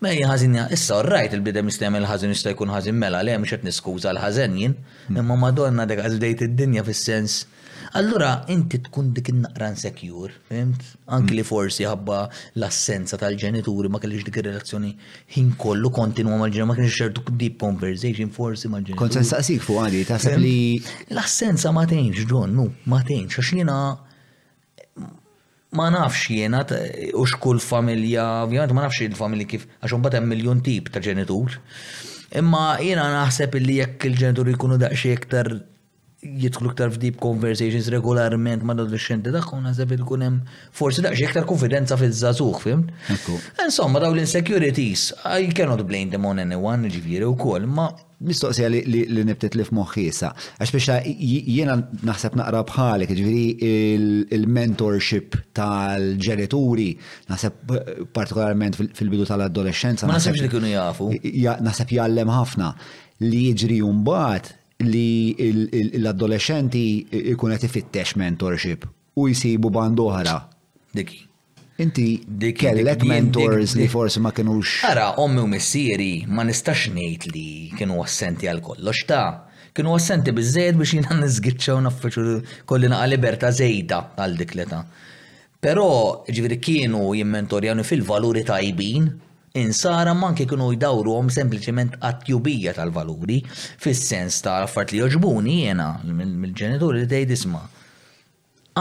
Ma 0.00 0.08
mela, 0.08 0.16
hija 0.16 0.28
ħażinja, 0.30 0.62
issa 0.72 0.98
rajt 1.04 1.34
il-bidem 1.36 1.68
jistem 1.68 1.96
il-ħażin 1.98 2.30
jista' 2.32 2.54
jkun 2.54 2.70
ħażin 2.72 2.96
mela, 2.96 3.18
le 3.20 3.34
mhux 3.36 3.52
qed 3.52 3.66
niskuża 3.68 4.08
l-ħażen 4.14 4.54
jien, 4.56 4.72
hmm. 5.10 5.18
imma 5.20 5.36
madonna 5.42 5.84
dak 5.90 6.00
bdejt 6.14 6.44
id-dinja 6.46 6.84
fis-sens. 6.86 7.34
Allura 8.00 8.30
inti 8.54 8.78
tkun 8.86 9.10
dik 9.12 9.28
naqran 9.42 9.74
insecure, 9.76 10.32
fimt? 10.48 10.80
Anki 11.04 11.34
hmm. 11.34 11.36
li 11.40 11.44
forsi 11.50 11.84
ħabba 11.88 12.20
l-assenza 12.54 13.18
tal-ġenituri 13.20 13.90
ma 13.92 14.00
kellix 14.00 14.24
dik 14.30 14.40
ir-relazzjoni 14.40 14.94
ħin 15.36 15.52
kollu 15.60 15.90
kontinwa 15.92 16.38
mal-ġenituri, 16.40 16.68
ma 16.72 16.78
kienx 16.78 16.96
xertu 16.96 17.26
deep 17.42 17.60
conversation 17.60 18.32
forsi 18.40 18.72
mal-ġenituri. 18.72 19.02
Kont 19.04 19.32
saqsik 19.36 19.60
fuq 19.68 19.84
għadi, 19.84 20.06
taħseb 20.14 20.40
li. 20.40 20.54
L-assenza 21.12 21.74
ma 21.76 21.84
tgħinx, 21.90 22.24
John, 22.30 22.56
nu, 22.56 22.70
ma 22.88 23.04
tgħinx, 23.04 23.36
għax 23.42 23.58
jiena 23.60 23.82
ma 25.76 25.86
nafx 25.94 26.26
jiena 26.34 26.60
u 27.14 27.22
xkull 27.30 27.60
familja, 27.62 28.24
ovvijament 28.44 28.72
ma 28.74 28.82
nafx 28.86 29.04
il-familja 29.06 29.46
kif, 29.52 29.66
għax 29.84 29.94
un 29.96 30.08
hemm 30.18 30.28
miljon 30.32 30.62
tip 30.66 30.88
ta' 30.90 30.98
ġenitur. 31.04 31.58
Imma 32.40 32.78
jiena 32.82 33.06
naħseb 33.14 33.54
li 33.62 33.76
jekk 33.78 34.06
il-ġenitur 34.10 34.50
jkunu 34.54 34.76
daqxie 34.82 35.14
iktar 35.18 35.46
jidħlu 36.20 36.70
iktar 36.72 36.90
f'deep 36.92 37.16
conversations 37.22 37.86
regolarment 37.94 38.62
ma' 38.62 38.74
l-adolescenti 38.76 39.32
tagħhom 39.32 39.62
naħseb 39.64 39.94
ikun 39.96 40.26
hemm 40.26 40.40
forsi 40.76 41.04
daqsxejn 41.06 41.30
iktar 41.30 41.46
konfidenza 41.48 41.96
fiż-żagħżugħ, 42.00 42.60
fim? 42.66 42.84
Insomma, 43.64 44.02
daw 44.04 44.12
l-insecurities, 44.12 45.06
I 45.24 45.48
cannot 45.54 45.86
blame 45.88 46.12
them 46.12 46.26
on 46.28 46.42
anyone, 46.44 46.90
ġifieri 46.92 47.30
wkoll, 47.30 47.64
ma' 47.72 47.88
mistoqsija 48.26 48.68
li 48.96 49.24
nibtet 49.24 49.54
li 49.56 49.64
f'moħħisa. 49.64 50.30
Għax 50.60 50.72
biex 50.76 50.96
jiena 51.20 51.76
naħseb 52.10 52.36
naqra 52.40 52.62
bħalek, 52.68 53.14
ġviri 53.16 53.72
il-mentorship 54.36 55.38
tal-ġenituri, 55.56 56.88
naħseb 57.32 57.72
partikolarment 58.16 58.76
fil-bidu 58.96 59.28
tal-adolescenza. 59.30 60.08
Ma 60.08 60.18
Naħseb 60.20 60.40
li 60.42 60.52
kienu 60.52 60.72
jafu. 60.74 61.10
Naħseb 61.64 61.96
jallem 61.96 62.32
ħafna 62.36 62.72
li 63.24 63.44
jiġri 63.48 63.80
jumbat 63.80 64.52
li 64.84 65.96
l-adolescenti 66.00 67.32
ikun 67.34 67.52
qed 67.56 67.66
ifittex 67.70 68.16
mentorship 68.20 68.86
u 69.20 69.26
jisibu 69.32 69.70
band 69.72 70.00
oħra. 70.00 70.38
Inti 71.80 72.20
kellek 72.52 73.02
mentors 73.08 73.72
li 73.78 73.86
forsi 73.88 74.20
ma 74.20 74.30
kienux. 74.36 74.82
Ara, 74.84 75.14
ommi 75.20 75.40
u 75.40 75.48
missieri 75.48 76.26
ma 76.28 76.44
nistax 76.44 76.82
ngħid 76.92 77.28
li 77.32 77.44
kienu 77.78 77.96
assenti 78.04 78.48
għal 78.50 78.60
kollox 78.66 79.00
ta' 79.08 79.46
kienu 79.72 79.94
assenti 79.96 80.34
bizzejt 80.36 80.76
biex 80.76 80.92
jina 80.98 81.16
nizgitxaw 81.22 81.80
naffiċu 81.86 82.34
kolli 82.68 82.90
għal 82.92 83.14
liberta 83.14 83.48
zejda 83.56 84.02
għal 84.20 84.36
dik 84.42 84.52
l-età. 84.58 84.82
Pero 85.64 85.86
ġviri 86.28 86.58
kienu 86.60 87.14
jimmentorjani 87.16 87.86
fil-valuri 87.88 88.44
tajbin, 88.48 89.08
insara 89.64 90.12
manki 90.14 90.44
kienu 90.52 90.74
jdawru 90.76 91.16
għom 91.16 91.32
sempliciment 91.32 91.96
għattjubija 91.96 92.76
tal-valuri, 92.76 93.40
fis-sens 93.56 94.42
ta' 94.44 94.60
raffart 94.66 94.92
li 94.92 95.00
joġbuni 95.00 95.62
jena 95.64 95.94
mill-ġenituri 96.04 97.06
li 97.06 97.08
tgħid 97.14 97.38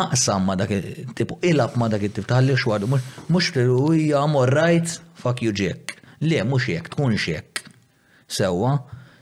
aqsam 0.06 0.42
ma 0.48 0.56
dak 0.60 0.70
tipu 1.16 1.34
ilab 1.50 1.72
ma 1.82 1.88
dak 1.94 2.04
tip 2.16 2.26
taħalli 2.32 2.56
xwadu 2.64 2.90
mux 3.34 3.50
tiruja 3.56 4.24
morrajt 4.34 4.98
fuck 5.22 5.42
you 5.46 5.54
Jack. 5.60 5.96
Le, 6.28 6.44
mux 6.44 6.66
jek, 6.68 6.90
tkun 6.94 7.16
xek. 7.24 7.62
Sewa, 8.28 8.74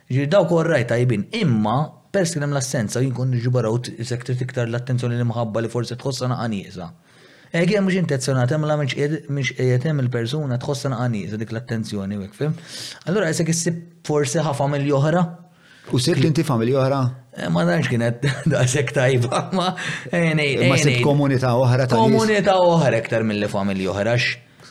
ġir 0.09 0.27
dawk 0.33 0.51
orrajt 0.57 0.89
tajbin, 0.89 1.27
imma 1.41 1.75
pers 2.13 2.33
kienem 2.33 2.55
l-assenza 2.55 3.03
jinkun 3.03 3.35
ġibaraw 3.43 3.77
sektir 4.11 4.37
tiktar 4.39 4.69
l-attenzjoni 4.71 5.19
li 5.19 5.27
mħabba 5.29 5.61
li 5.61 5.69
forse 5.73 5.97
tħossana 6.01 6.39
għanisa. 6.41 6.89
Eħgħem 7.57 7.85
mux 7.87 7.99
intenzjonat, 8.01 8.51
emla 8.57 8.75
mux 8.81 8.97
jgħetem 9.53 10.01
il-persuna 10.03 10.57
tħossan 10.63 10.97
għanisa 10.97 11.37
dik 11.41 11.53
l-attenzjoni, 11.53 12.17
wekfim. 12.25 12.57
Allora, 13.05 13.29
jgħisek 13.29 13.53
jissib 13.53 13.83
forse 14.07 14.41
ħafa 14.49 14.67
mill-johra, 14.73 15.23
U 15.95 15.99
sibt 16.01 16.23
inti 16.27 16.43
familji 16.43 16.75
oħra? 16.75 16.97
Eh, 17.37 17.47
ma 17.53 17.63
nafx 17.67 17.87
kienet 17.91 18.25
daqshekk 18.51 18.91
tajba, 18.95 19.41
ma 19.55 19.69
eh, 20.11 20.33
eh, 20.33 20.67
Ma 20.67 20.95
komunità 21.05 21.53
oħra 21.55 21.85
ta' 21.87 21.95
Komunità 22.01 22.57
oħra 22.59 22.99
iktar 22.99 23.23
mill-li 23.23 23.47
familja 23.51 23.93
oħra 23.93 24.17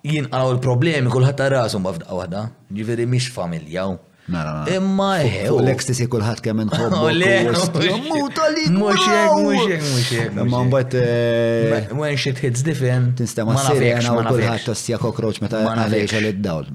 jinqaw 0.08 0.54
il-problemi 0.56 1.12
kulħadd 1.14 1.38
ta' 1.42 1.52
rasu 1.58 1.82
mbafda 1.84 2.08
waħda, 2.16 2.46
ġifieri 2.74 3.10
mhix 3.12 3.34
familja 3.36 3.90
Mela, 4.32 4.54
mela. 4.64 4.76
Imma 4.76 5.10
eħe. 5.26 5.44
U 5.52 5.60
l-ekstasi 5.62 6.06
kullħat 6.12 6.42
kemm 6.46 6.64
nħobbu. 6.68 7.00
U 7.04 7.14
le. 7.16 7.32
Muxek, 7.48 8.76
muxek, 8.78 9.86
muxek. 9.86 10.36
Imma 10.46 10.64
mbagħad. 10.70 10.98
Eh, 11.02 11.92
when 11.98 12.18
shit 12.20 12.42
hits 12.46 12.64
different. 12.68 13.16
Tinstema' 13.20 13.58
sirena 13.68 14.16
u 14.16 14.26
kullħat 14.30 14.66
tossija 14.70 15.00
kokroċ 15.02 15.44
meta 15.46 15.62
għalejx 15.74 16.18
għal-id-dawl. 16.20 16.72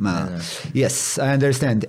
Yes, 0.77 1.01
I 1.19 1.33
understand. 1.39 1.89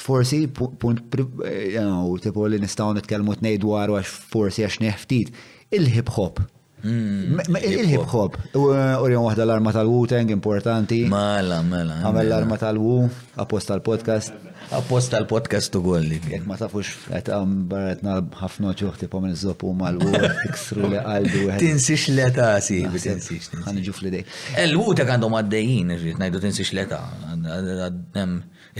Forsi, 0.00 0.46
punt, 0.50 1.18
eh, 1.44 2.38
li 2.50 2.62
nistaw 2.62 2.94
nitkellmu 2.96 3.34
t-nej 3.40 3.58
għax 3.66 4.14
forsi 4.32 4.64
għax 4.66 4.80
neħftit, 4.86 5.34
il-hip 5.76 6.08
hop. 6.16 6.40
Hmm. 6.82 7.38
Il-hip 7.62 8.04
hop, 8.08 8.36
u 8.54 8.60
urjon 9.02 9.20
uh, 9.22 9.26
wahda 9.28 9.44
l-arma 9.44 9.72
tal-Wu-Tang 9.74 10.30
importanti. 10.32 11.02
Mala, 11.08 11.60
mala. 11.64 11.98
Għamel 12.00 12.22
mela. 12.22 12.30
l-arma 12.32 12.56
tal-Wu, 12.60 12.94
apposta 13.42 13.76
l-podcast. 13.76 14.32
Apposta 14.72 15.20
l-podcast 15.20 15.76
u 15.76 15.82
għolli. 15.84 16.20
Jek 16.32 16.46
ma 16.48 16.56
tafux, 16.60 16.94
għet 17.12 17.28
għam 17.34 17.52
um, 17.58 17.66
barret 17.68 18.04
nal 18.06 18.22
ħafna 18.38 18.72
ċuħti 18.80 19.10
pa 19.12 19.20
minn 19.20 19.36
zopu 19.36 19.74
mal-Wu, 19.76 20.14
iksru 20.48 20.88
li 20.94 21.00
għaldu. 21.02 21.42
Tinsix 21.60 22.06
l-eta, 22.14 22.48
si, 22.64 22.80
tinsix. 22.96 23.52
Għanġu 23.60 23.94
li 24.06 24.14
dej. 24.16 24.24
l 24.64 24.70
L-Wu-Tang 24.70 25.12
għandhom 25.18 25.36
għaddejjien, 25.42 25.92
rrit, 26.00 26.22
najdu 26.22 26.42
tinsix 26.46 26.72
l-eta. 26.72 27.02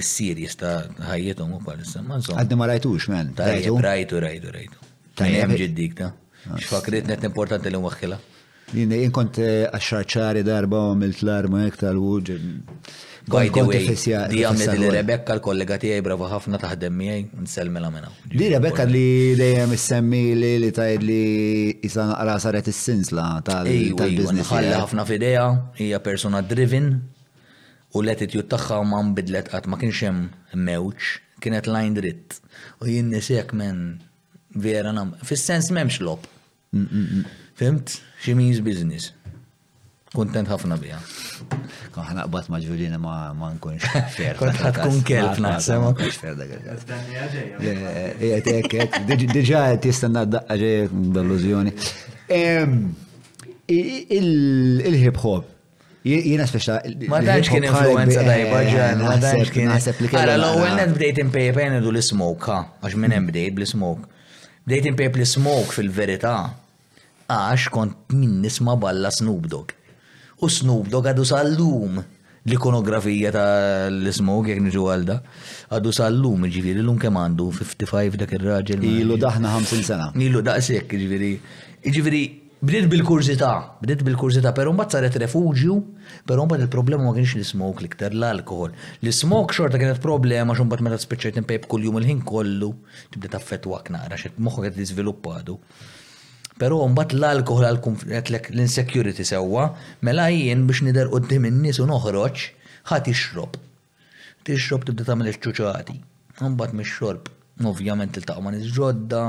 Is-sirjes 0.00 0.54
ta' 0.56 0.74
ħajjetom 1.08 1.56
u 1.56 1.56
pal 1.66 1.80
issam 1.82 2.12
Għaddi 2.14 2.56
ma 2.56 2.68
rajtux, 2.70 3.08
men. 3.12 3.34
Rajtu, 3.36 3.76
rajtu, 3.82 4.18
rajtu. 4.54 4.88
Tajjem 5.20 5.56
ġiddik 5.60 5.98
ta'. 6.00 6.12
Xfakrit 6.62 7.06
net 7.08 7.22
importanti 7.28 7.70
li 7.70 7.78
mwaħħila. 7.80 8.18
Jini, 8.70 8.98
kont 9.10 9.40
eh, 9.42 9.66
għaxħarċari 9.74 10.44
darba 10.46 10.84
u 10.86 10.90
għamilt 10.92 11.22
l-armu 11.24 11.58
għek 11.58 11.78
tal-wud. 11.80 12.28
By 13.30 13.50
the 13.50 13.62
way, 13.62 13.84
di 14.30 14.44
għamil 14.46 14.80
li 14.80 14.88
Rebecca 14.94 15.34
l-kollega 15.36 15.76
tijaj 15.82 16.00
bravo 16.06 16.28
ħafna 16.30 16.58
taħdem 16.62 16.94
miħaj, 16.98 17.20
n-selmi 17.44 17.82
la 17.82 17.90
minna. 17.92 18.12
Di 18.32 18.48
Rebecca 18.54 18.86
li 18.88 19.34
dejjem 19.38 19.74
semmi 19.78 20.22
li 20.38 20.52
li 20.62 20.70
tajd 20.74 21.06
li 21.06 21.20
jisana 21.84 22.16
għara 22.22 22.38
saret 22.42 22.70
s-sins 22.72 23.12
la 23.14 23.26
tal-biznis. 23.46 24.46
Ħalli 24.50 24.72
ħafna 24.78 25.06
fideja, 25.10 25.46
hija 25.82 26.00
persona 26.06 26.42
driven 26.46 26.92
u 27.92 28.04
l-attitude 28.06 28.64
u 28.78 28.82
man 28.86 29.12
bidlet 29.18 29.50
għat 29.54 29.66
ma 29.66 29.78
kienxem 29.82 30.28
mewċ, 30.54 31.16
kienet 31.42 31.66
lajn 31.66 31.98
dritt. 31.98 32.38
U 32.82 32.86
jinn 32.86 33.10
nisek 33.14 33.50
men 33.52 33.98
vera 34.54 34.92
nam. 34.94 35.12
fil 35.26 35.36
sens 35.38 35.70
m'hemmx 35.74 35.98
lob. 36.02 36.22
Fimt? 37.54 38.00
She 38.22 38.32
means 38.34 38.60
business. 38.60 39.10
Kontent 40.14 40.46
ħafna 40.50 40.76
bija. 40.78 40.98
Kon 41.94 42.04
ħana 42.06 42.24
qbat 42.26 42.48
maġvilina 42.50 42.98
ma 42.98 43.14
ma 43.34 43.48
nkunx 43.56 43.82
fer. 44.16 44.36
Kont 44.38 44.56
ħad 44.62 44.80
kun 44.84 45.00
kelf 45.06 45.38
naħseb. 45.42 45.80
Ma 45.82 45.90
nkunx 45.94 46.14
fer 46.22 46.34
dak 46.38 46.50
il-ġas. 46.56 46.82
Diġa 49.06 49.60
qed 49.70 49.82
jistenna 49.90 50.22
daqqa 50.26 50.54
ġej 50.62 50.76
b'illużjoni. 50.94 51.72
Il-hip 53.70 55.16
hop. 55.24 55.44
Jiena 56.06 56.44
speċa. 56.48 56.72
Ma 57.12 57.18
danx 57.22 57.46
kien 57.52 57.64
influenza 57.68 58.20
tajba 58.26 58.58
eh, 58.66 58.72
ġan, 58.72 58.98
ma 59.04 59.14
danx 59.20 59.48
kien. 59.54 59.68
Għara 60.10 60.34
l-ewwel 60.40 60.72
net 60.78 60.90
bdejt 60.96 61.18
impejpen 61.26 61.72
idu 61.82 61.90
l-smoke, 61.98 62.58
għax 62.82 62.94
minn 62.98 63.26
bdejt 63.30 63.54
bl-smoke. 63.58 64.04
Bdejt 64.64 64.84
impejp 64.90 65.14
l-smoke 65.22 65.70
fil-verità 65.76 66.34
għax 67.30 67.68
kont 67.74 68.14
minn 68.18 68.40
nisma 68.42 68.74
balla 68.76 69.10
Snoop 69.14 69.46
Dogg. 69.52 69.74
U 70.42 70.48
Snoop 70.50 70.88
Dogg 70.90 71.10
għadu 71.12 71.24
sal-lum 71.28 72.00
l-ikonografija 72.48 73.30
tal 73.36 74.00
smog 74.16 74.48
jek 74.50 74.60
nġu 74.66 74.86
għalda. 74.94 75.18
Għadu 75.76 75.92
sal-lum, 75.94 76.48
ġifiri, 76.50 76.80
l-lum 76.80 76.98
kem 77.02 77.18
għandu 77.20 77.50
55 77.60 78.18
dak 78.22 78.34
il-raġel. 78.38 78.84
Ilu 78.90 79.18
daħna 79.20 79.52
50 79.62 79.86
sena. 79.90 80.10
Ilu 80.16 80.40
daqsek, 80.46 80.88
ġifiri. 80.96 81.30
Ġifiri, 81.86 82.22
bdiet 82.64 82.88
bil-kurzita, 82.92 83.50
bdiet 83.84 84.02
bil-kurzita, 84.08 84.54
pero 84.56 84.72
mbagħad 84.74 84.96
saret 84.96 85.20
refugju, 85.22 85.76
pero 86.28 86.48
mbagħad 86.48 86.66
il-problema 86.66 87.06
ma 87.10 87.14
kienx 87.20 87.36
l 87.38 87.64
l 87.68 87.84
liktar 87.86 88.16
l-alkohol. 88.16 88.74
l 89.04 89.12
smog 89.12 89.52
xorta 89.54 89.78
kienet 89.78 90.02
problema 90.02 90.56
xum 90.56 90.68
bat 90.68 90.80
meta 90.80 90.98
n-pep 90.98 91.68
kull 91.68 91.70
kuljum 91.84 92.02
il-ħin 92.02 92.24
kollu, 92.24 92.72
tibda 93.10 93.36
taffetwa 93.36 93.80
knaqra 93.84 94.16
xed 94.18 94.36
moħħok 94.40 94.62
qed 94.72 94.82
iżviluppadu. 94.88 95.58
Pero 96.60 96.76
mbagħad 96.92 97.16
l-alkohol 97.16 97.66
għal-konflikt 97.66 98.50
l-insecurity 98.52 99.24
sewwa, 99.24 99.62
mela 100.04 100.26
jien 100.32 100.66
biex 100.68 100.82
nider 100.84 101.08
qudiem 101.12 101.46
in-nies 101.48 101.78
u 101.80 101.86
noħroġ, 101.88 102.42
ħadd 102.90 103.06
tixrob. 103.08 103.56
Tixrob 104.44 104.84
tibda 104.90 105.06
tagħmel 105.08 105.30
ix-ċuċati. 105.32 105.96
Mbagħad 106.44 106.76
mix-xorb. 106.82 107.32
Ovvjament 107.70 108.12
tiltaq 108.18 108.38
ma' 108.40 108.54
ġodda, 108.76 109.20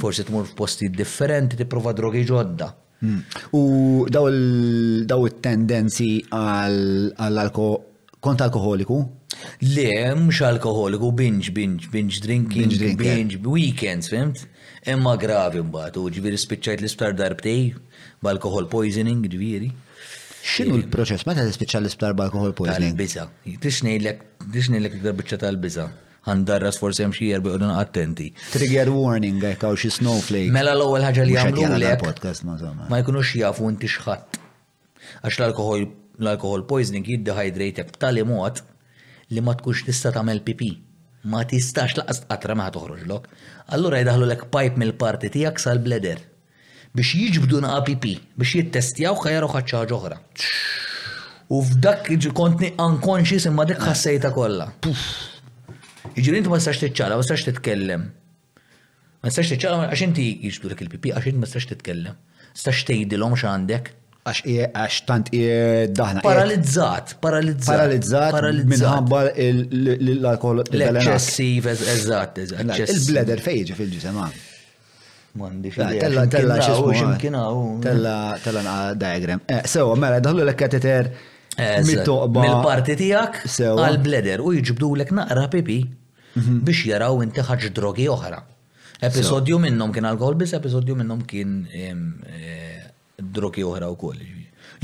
forsi 0.00 0.24
tmur 0.28 0.46
f'posti 0.50 0.88
differenti 0.96 1.58
tipprova 1.60 1.92
drogi 1.96 2.22
ġodda. 2.28 2.68
Hmm. 3.04 3.22
U 3.56 4.06
daw 4.12 5.26
it-tendenzi 5.30 6.10
għall-alkohol 6.32 7.84
kont 8.26 8.42
alkoholiku? 8.48 8.98
Le, 9.76 9.88
mx 10.16 10.40
alkoholiku, 10.48 11.10
binge, 11.12 11.52
binge, 11.56 11.88
binge 11.92 12.20
drinking, 12.24 12.72
binge, 12.72 12.96
binge 12.98 13.40
weekends, 13.44 14.10
fimt? 14.12 14.46
Imma 14.86 15.16
gravi 15.18 15.60
mbagħad 15.66 15.96
u 15.98 16.04
ġifieri 16.14 16.38
spiċċajt 16.38 16.82
l-isptar 16.82 17.14
darbtej 17.18 17.62
b'alkohol 18.22 18.68
poisoning 18.70 19.24
ġifieri. 19.26 19.70
X'inhu 20.46 20.76
ehm, 20.78 20.84
l-proċess 20.84 21.26
meta 21.26 21.42
tispiċċa 21.48 21.80
l-isptar 21.82 22.14
b'alkohol 22.18 22.52
poisoning? 22.54 22.94
Tal-biża. 22.94 23.24
Tixnejlek 23.64 24.22
tixnejlek 24.54 24.94
darbiċċa 25.02 25.40
tal-biża. 25.42 25.88
Għandarras 26.28 26.78
forse 26.82 27.02
hemm 27.04 27.14
xi 27.18 27.32
jerbi 27.32 27.50
qogħdu 27.50 27.70
attenti. 27.80 28.28
Trigger 28.52 28.90
warning 28.94 29.42
hekk 29.48 29.66
għaw 29.68 29.76
xi 29.82 29.90
snowflake. 29.98 30.54
Mela 30.54 30.72
l-ewwel 30.78 31.02
ħaġa 31.08 31.26
li 31.28 31.36
jagħmlu 31.40 32.86
ma 32.90 33.02
jkunux 33.02 33.34
jafu 33.42 33.66
inti 33.74 33.90
x'ħadd. 33.90 34.40
Għax 35.24 35.40
l-alkohol 35.42 35.84
l-alkohol 36.22 36.62
poisoning 36.70 37.10
jiddehydratek 37.10 37.90
b'tali 37.98 38.22
mod 38.30 38.62
li 39.34 39.42
ma 39.42 39.54
tkunx 39.58 39.86
tista' 39.90 40.14
tagħmel 40.16 40.42
pipi. 40.46 40.72
Ma 41.26 41.40
tistax 41.42 41.96
laqas 41.98 42.20
qatra 42.30 42.54
ma 42.54 42.68
toħroġlok 42.70 43.24
allura 43.74 43.98
jdaħlu 44.02 44.26
lek 44.30 44.44
pipe 44.54 44.78
mill-parti 44.78 45.30
tijak 45.34 45.58
sal-bleder 45.58 46.20
biex 46.96 47.16
jiġbdu 47.18 47.58
na 47.62 47.72
APP 47.80 48.04
biex 48.38 48.52
jittestjaw 48.60 49.16
xajaru 49.22 49.48
ħaċċaġ 49.52 49.94
oħra. 49.96 50.20
U 51.54 51.60
f'dak 51.62 52.12
kontni 52.34 52.70
unconscious 52.82 53.46
imma 53.50 53.66
dik 53.68 53.82
ħassejta 53.82 54.30
kollha. 54.34 54.70
Jiġri 56.16 56.40
inti 56.40 56.50
ma 56.50 56.58
tistax 56.60 56.80
tiċċala, 56.84 57.18
ma 57.18 57.22
tistax 57.26 57.44
titkellem. 57.50 58.06
Ma 58.06 59.28
tistax 59.28 59.50
tiċċala 59.52 59.90
għax 59.90 60.06
inti 60.06 60.28
jiġbdu 60.46 60.72
lek 60.72 60.82
il-PP 60.86 61.12
għax 61.18 61.30
inti 61.32 61.42
ma 61.42 61.50
tistax 61.50 61.68
titkellem. 61.74 62.16
Tistax 62.56 62.86
tgħidilhom 62.88 63.36
x'għandek 63.36 63.92
għax 64.26 65.04
tant 65.06 65.30
daħna. 65.96 66.22
Paralizzat, 66.26 67.14
paralizzat. 67.22 67.76
Paralizzat, 67.76 68.72
minħabba 68.72 69.20
l-alkohol. 69.36 70.64
L-eċessiv, 70.74 71.68
eżatt, 71.76 72.40
Il-bleder 72.46 73.44
fejġi 73.44 73.76
fil-ġisema. 73.78 74.26
Mandi 75.36 75.68
Tella, 75.76 76.26
tella, 76.26 76.58
ximkinaw. 76.58 77.78
Tella, 77.84 78.16
tella 78.42 78.76
diagram. 78.98 79.42
Eh, 79.46 79.62
sewa, 79.68 79.94
mela, 79.94 80.18
daħlu 80.24 80.42
l-ekkateter. 80.46 81.10
Mil-parti 81.86 82.96
tijak, 83.00 83.40
għal-bleder, 83.48 84.42
u 84.44 84.50
jġibdu 84.58 84.90
l 84.96 85.06
naqra 85.16 85.46
pipi 85.52 85.78
mhm. 85.86 86.58
biex 86.66 86.82
jaraw 86.90 87.22
inti 87.24 87.40
ħagġ 87.46 87.70
drogi 87.78 88.10
oħra. 88.12 88.42
Episodju 89.06 89.58
minnom 89.60 89.90
kien 89.92 90.06
alkohol, 90.08 90.34
bis 90.40 90.54
episodju 90.56 90.94
minnom 90.96 91.20
kien 91.28 91.56
eh, 91.68 91.92
drogi 93.18 93.62
oħra 93.64 93.88
u 93.90 93.96
koll. 93.96 94.24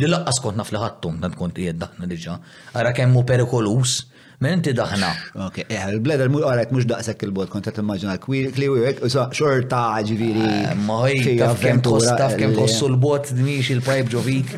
Li 0.00 0.08
laqqas 0.08 0.40
kont 0.40 0.56
naf 0.56 0.72
li 0.72 0.78
ħattum, 0.80 1.18
dan 1.22 1.34
kont 1.36 1.58
daħna 1.76 2.06
diġa. 2.08 2.36
Għara 2.72 2.92
kemmu 2.96 3.24
perikolus, 3.28 3.96
men 4.42 4.58
inti 4.60 4.72
daħna. 4.72 5.08
Ok, 5.48 5.58
eħ, 5.68 5.68
eh, 5.68 5.82
il-bleder 5.92 6.30
mu 6.32 6.40
għarek 6.48 6.72
mux 6.72 6.86
daqsek 6.88 7.22
il-bot, 7.28 7.48
kont 7.52 7.66
għet 7.68 7.80
immaġina 7.82 8.16
kli 8.22 8.68
u 8.70 8.78
eh, 8.82 9.02
xorta 9.08 9.82
ġiviri. 10.08 10.46
Eh, 10.70 10.74
Maħi, 10.86 11.36
taf 11.38 11.60
kem 11.62 11.82
taf 11.84 12.38
kem 12.40 12.56
kossu 12.56 12.88
l-bot 12.90 13.34
dmix 13.36 13.70
il-pajb 13.76 14.08
ġovik. 14.16 14.54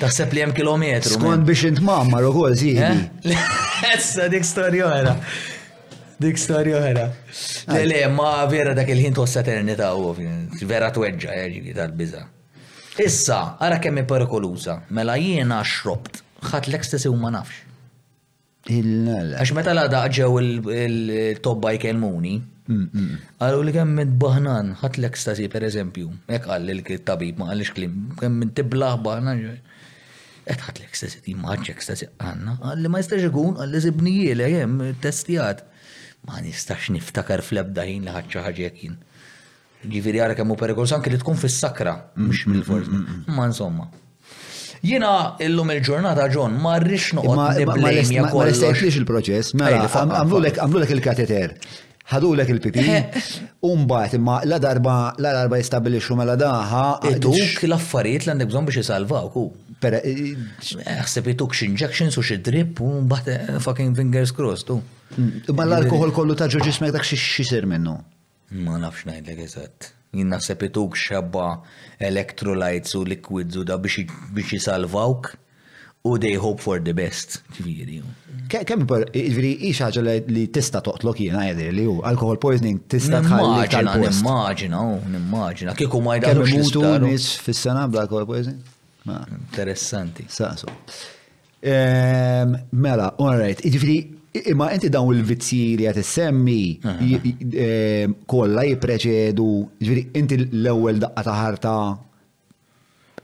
Taħseb 0.00 0.32
li 0.36 0.42
jem 0.42 0.52
kilometru. 0.56 1.08
Skont 1.14 1.44
biex 1.48 1.70
int 1.70 1.80
mamma, 1.84 2.22
u 2.28 2.32
kol 2.34 2.56
Essa 3.94 4.28
dik 4.32 4.44
storja 4.44 4.88
għara. 4.96 5.16
Dik 6.20 6.38
storja 6.40 6.78
għara. 6.84 7.08
Le, 7.76 7.82
le, 7.90 7.98
ma 8.12 8.38
vera 8.50 8.72
dak 8.76 8.88
il-ħin 8.92 9.16
tossa 9.20 9.42
eternita 9.44 9.90
u 10.00 10.14
vera 10.64 10.88
tweġġa, 10.90 11.42
ġiviri 11.52 11.74
tal-biza. 11.76 12.24
Issa, 12.96 13.38
għara 13.60 13.76
kemmi 13.84 14.02
perikoluza, 14.08 14.78
mela 14.96 15.18
jiena 15.20 15.58
xrobt, 15.68 16.22
ħat 16.48 16.68
l-ekstasi 16.70 17.10
u 17.12 17.16
ma 17.20 17.28
nafx. 17.34 17.64
Għax 18.72 19.52
meta 19.54 19.74
la 19.76 19.84
daġġew 19.92 20.38
il-tobba 20.74 21.74
jkelmuni, 21.76 22.32
għallu 22.72 23.66
li 23.68 23.74
kemm 23.76 23.92
minn 24.00 24.14
baħnan, 24.20 24.72
ħat 24.80 24.96
l-ekstasi 25.00 25.50
per 25.52 25.66
eżempju, 25.68 26.08
jek 26.32 26.48
għall 26.50 26.72
il-tabib 26.78 27.38
ma 27.44 27.50
għallix 27.52 27.76
klim, 27.76 27.98
kemm 28.22 28.40
minn 28.42 28.54
tiblaħ 28.58 28.96
baħnan, 29.04 29.44
et 30.48 30.64
ħat 30.64 30.80
l-ekstasi, 30.80 31.36
maħġ 31.44 31.72
ekstasi 31.76 32.08
għanna, 32.16 32.56
għalli 32.72 32.90
ma 32.94 33.02
jistax 33.04 33.28
ikun, 33.28 33.58
għalli 33.60 33.84
zibni 33.84 34.16
li 34.40 34.52
jem 34.54 34.80
testijat. 35.04 35.66
Ma 36.26 36.40
nistax 36.42 36.88
niftakar 36.90 37.38
fl-ebda 37.46 37.84
ħin 37.86 38.08
li 38.08 38.14
ħadċa 38.14 38.40
ħagġekin 38.48 38.94
ġiviri 39.92 40.20
għara 40.22 40.36
kemmu 40.38 40.56
perikolos 40.58 40.92
anki 40.96 41.12
li 41.14 41.20
tkun 41.22 41.38
fis-sakra, 41.40 41.94
mux 42.18 42.18
mm, 42.18 42.34
mm, 42.34 42.52
mill 42.54 42.66
forz 42.66 42.90
mm, 42.90 43.22
Ma 43.36 43.48
insomma. 43.50 43.88
Jina 44.86 45.14
illum 45.42 45.70
il-ġurnata 45.72 46.28
ġon, 46.34 46.58
ma 46.62 46.76
rrix 46.82 47.10
noqgħod 47.16 47.62
nibblejmja 47.62 48.26
kollox. 48.30 48.60
Ma 48.66 48.72
rrix 48.76 48.98
il-proċess, 49.00 49.54
mela, 49.56 49.88
għamlulek 49.88 50.92
il-kateter 50.98 51.54
ħadulek 52.06 52.50
il-pipi, 52.52 52.82
umbat 53.66 54.12
imma 54.14 54.36
la 54.46 54.60
darba 54.62 54.92
la 55.18 55.32
darba 55.34 55.58
jistabilixu 55.58 56.14
mela 56.14 56.36
daħa. 56.38 56.82
E 57.08 57.16
duk 57.18 57.64
l-affarijiet 57.66 58.28
l 58.36 58.46
bżon 58.46 58.68
biex 58.68 58.82
jisalvaw 58.84 59.26
ku. 59.34 59.48
Xseb 59.82 61.26
eh, 61.26 61.32
jituk 61.32 61.56
x'injections 61.56 62.14
u 62.14 62.22
xi 62.22 62.38
drip 62.46 62.78
u 62.80 62.92
mbagħad 63.00 63.32
eh, 63.32 63.56
fucking 63.64 63.96
fingers 63.98 64.30
crossed 64.36 64.70
tu. 64.70 64.78
Ma 65.50 65.66
l-alkohol 65.66 66.12
kollu 66.14 66.36
ta' 66.38 66.46
ġoġismek 66.52 66.94
dak 66.94 67.04
xi 67.10 67.18
xisir 67.18 67.66
minnu. 67.70 67.98
Ma 68.54 68.76
nafx 68.78 69.06
ngħidlek 69.08 69.40
eżatt. 69.42 69.88
Jien 70.16 70.28
naħseb 70.30 70.60
ituk 70.68 70.94
xabba 70.98 71.46
electrolytes 72.06 72.94
u 72.96 73.02
liquids 73.10 73.58
u 73.58 73.64
da 73.66 73.74
biex 73.82 74.52
jisalvawk 74.52 75.32
u 76.06 76.12
they 76.22 76.36
hope 76.38 76.62
for 76.62 76.78
the 76.82 76.94
best. 76.94 77.40
Ġviri. 77.58 77.98
Kemm 78.54 78.86
ġviri 78.86 79.50
ixaġa 79.72 80.04
li 80.06 80.44
tista 80.54 80.78
toqtlok 80.86 81.24
jiena 81.24 81.48
jgħidir 81.48 81.74
li 81.74 81.88
hu 81.88 81.96
Alkohol 82.06 82.38
poisoning 82.38 82.84
tista 82.92 83.18
tħalli 83.26 83.66
tal 83.72 83.90
Nimmaġina, 84.04 84.84
nimmaġina. 85.10 85.74
Kieku 85.80 86.00
ma 86.06 86.14
jdaru 86.20 86.46
mutu 86.54 86.84
nis 87.02 87.26
fissana 87.42 87.88
sena 87.88 87.90
bl 88.14 88.24
poisoning? 88.30 88.74
Interessanti. 89.06 90.22
Sasu. 90.30 90.70
Ehm, 91.66 92.54
mela, 92.70 93.12
all 93.18 93.38
right, 93.38 93.60
ġviri 93.62 93.98
Imma 94.44 94.70
inti 94.72 94.88
dawn 94.92 95.14
il-vizzi 95.14 95.76
li 95.78 95.86
għat 95.88 96.02
semmi 96.04 96.76
e, 96.76 98.08
kolla 98.28 98.64
jipreċedu, 98.68 99.46
inti 100.20 100.36
l-ewel 100.58 101.00
daqqa 101.02 101.24
taħarta 101.28 101.74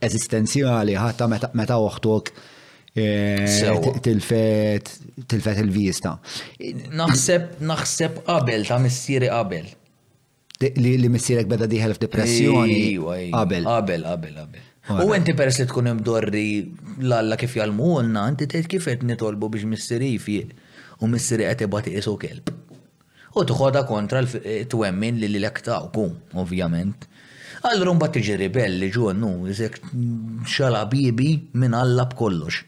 eżistenzjali, 0.07 0.95
ħatta 0.97 1.27
meta 1.31 1.77
uħtok 1.83 2.31
e, 2.95 3.05
tilfet 4.07 4.89
tilfet 5.31 5.61
il-vista. 5.63 6.15
Naħseb, 6.97 7.61
naħseb 7.71 8.19
qabel, 8.27 8.65
ta' 8.67 8.81
missieri 8.83 9.29
qabel. 9.31 9.69
Li 10.81 11.09
missierek 11.13 11.49
beda 11.51 11.67
diħel 11.69 11.97
f'depressjoni. 11.97 12.81
Qabel. 13.33 13.67
Qabel, 13.69 14.05
qabel, 14.09 14.37
qabel. 14.41 14.69
U 15.03 15.13
inti 15.15 15.31
peress 15.37 15.61
li 15.61 15.69
tkun 15.69 15.87
imdorri 15.93 16.45
l-alla 17.05 17.37
kif 17.39 17.53
jalmunna, 17.59 18.25
enti 18.31 18.47
tgħid 18.51 18.71
kif 18.77 18.89
qed 18.91 19.05
nitolbu 19.07 19.49
biex 19.55 19.69
missieri 19.71 20.15
fiq 20.19 20.59
u 21.01 21.07
missiri 21.07 21.43
qed 21.49 21.61
ibad 21.67 21.87
isu 21.91 22.15
kelb. 22.21 22.49
U 23.33 23.43
tħoda 23.49 23.83
kontra 23.89 24.21
t 24.25 24.37
eh, 24.43 24.65
twemmin 24.69 25.17
li 25.21 25.25
l-lek 25.31 25.63
tawku, 25.65 26.03
ovvjament. 26.41 27.07
Allura 27.69 27.93
mbagħad 27.95 28.13
tiġi 28.17 28.35
ribelli 28.41 28.89
għannu, 28.91 29.31
jizek 29.49 29.79
xalabibi 30.49 31.29
minn 31.55 31.73
għallab 31.79 32.13
kollox. 32.19 32.61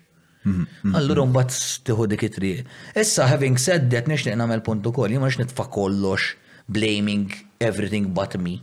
Mhm, 0.46 0.66
mhm. 0.86 0.96
Allura 0.98 1.26
mbagħad 1.28 1.60
tieħu 1.90 2.08
dik 2.14 2.28
it-triq. 2.30 2.66
Issa 2.98 3.28
having 3.30 3.58
said 3.62 3.92
that 3.94 4.10
nixtieq 4.10 4.38
nagħmel 4.40 4.64
punt 4.66 4.88
ukoll, 4.90 5.12
jien 5.14 5.22
mhux 5.22 5.40
nitfa' 5.44 5.68
kollox 5.74 6.32
blaming 6.72 7.28
everything 7.62 8.10
but 8.18 8.38
me. 8.42 8.60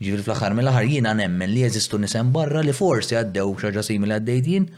Ġifir 0.00 0.20
fl-aħħar 0.24 0.54
mill-aħħar 0.56 0.86
jiena 0.88 1.12
nemmen 1.22 1.52
li 1.52 1.60
jeżistu 1.66 2.00
nisem 2.00 2.30
barra 2.32 2.62
li 2.64 2.72
forsi 2.76 3.16
għaddew 3.20 3.52
xaġa 3.60 3.84
simili 3.84 4.16
għaddejtin 4.16 4.68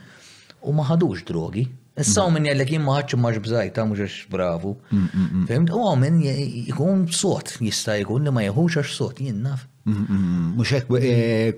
u 0.66 0.75
ma 0.75 0.87
ħadux 0.91 1.23
drogi. 1.29 1.64
Issa 2.01 2.22
mm. 2.24 2.32
minn 2.32 2.47
jgħallek 2.49 2.70
jien 2.72 2.84
maħħaċ 2.86 3.18
maġ 3.22 3.38
bżajta, 3.45 3.82
mux 3.90 4.14
bravu. 4.32 4.70
Mm, 4.90 5.11
mm, 5.12 5.43
Fimt, 5.51 5.72
u 5.76 5.80
għomen 5.90 6.20
jgħum 6.24 7.03
sot, 7.12 7.51
jista 7.61 7.99
jkun 8.01 8.24
li 8.26 8.32
ma 8.32 8.45
jħuċ 8.47 8.78
għax 8.80 8.95
sot, 8.97 9.20
jien 9.20 9.43
naf. 9.45 9.66
Mux 9.84 10.80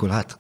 kullħat, 0.03 0.35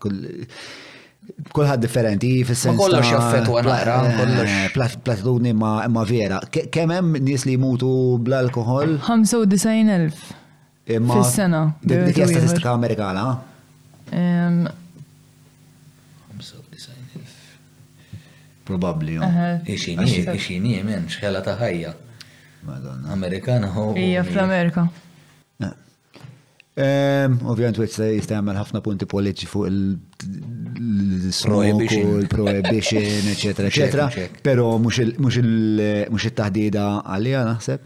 kullħat 1.54 1.82
differenti, 1.86 2.32
fil 2.50 2.74
Kollu 2.74 3.04
xaffet 3.06 3.46
u 3.52 3.60
għanara, 3.62 3.98
kollu 4.18 4.90
Platitudni 5.06 5.54
ma 5.54 6.02
vera. 6.10 6.40
Kemem 6.50 7.14
nis 7.22 7.46
li 7.46 7.54
mutu 7.56 7.92
bl-alkohol? 8.18 8.98
95.000. 8.98 10.40
Eh, 10.90 10.98
fissena. 10.98 11.68
Dik 11.80 12.16
jgħastatistika 12.18 12.74
amerikana? 12.74 13.30
Probabli. 18.64 19.18
Ixini, 19.68 20.06
ixini, 20.34 20.78
men, 20.86 21.02
xħela 21.12 21.40
ta' 21.44 21.54
ħajja. 21.60 21.90
Madonna. 22.64 23.04
Amerikana 23.12 23.68
ho. 23.76 23.84
Ija 24.00 24.22
fl-Amerika. 24.24 24.82
Eh. 25.64 25.72
Ovvijament, 27.46 27.76
u 27.78 27.80
jistajmel 27.86 28.56
ħafna 28.58 28.78
punti 28.82 29.04
politiċi 29.06 29.46
fuq 29.46 29.66
il-prohibition, 29.68 32.16
il-prohibition, 32.24 33.24
eccetera, 33.34 33.68
eccetera. 33.70 34.04
Pero 34.42 34.72
mux 34.82 34.98
il-tahdida 35.04 37.00
għalija, 37.04 37.44
naħseb. 37.52 37.80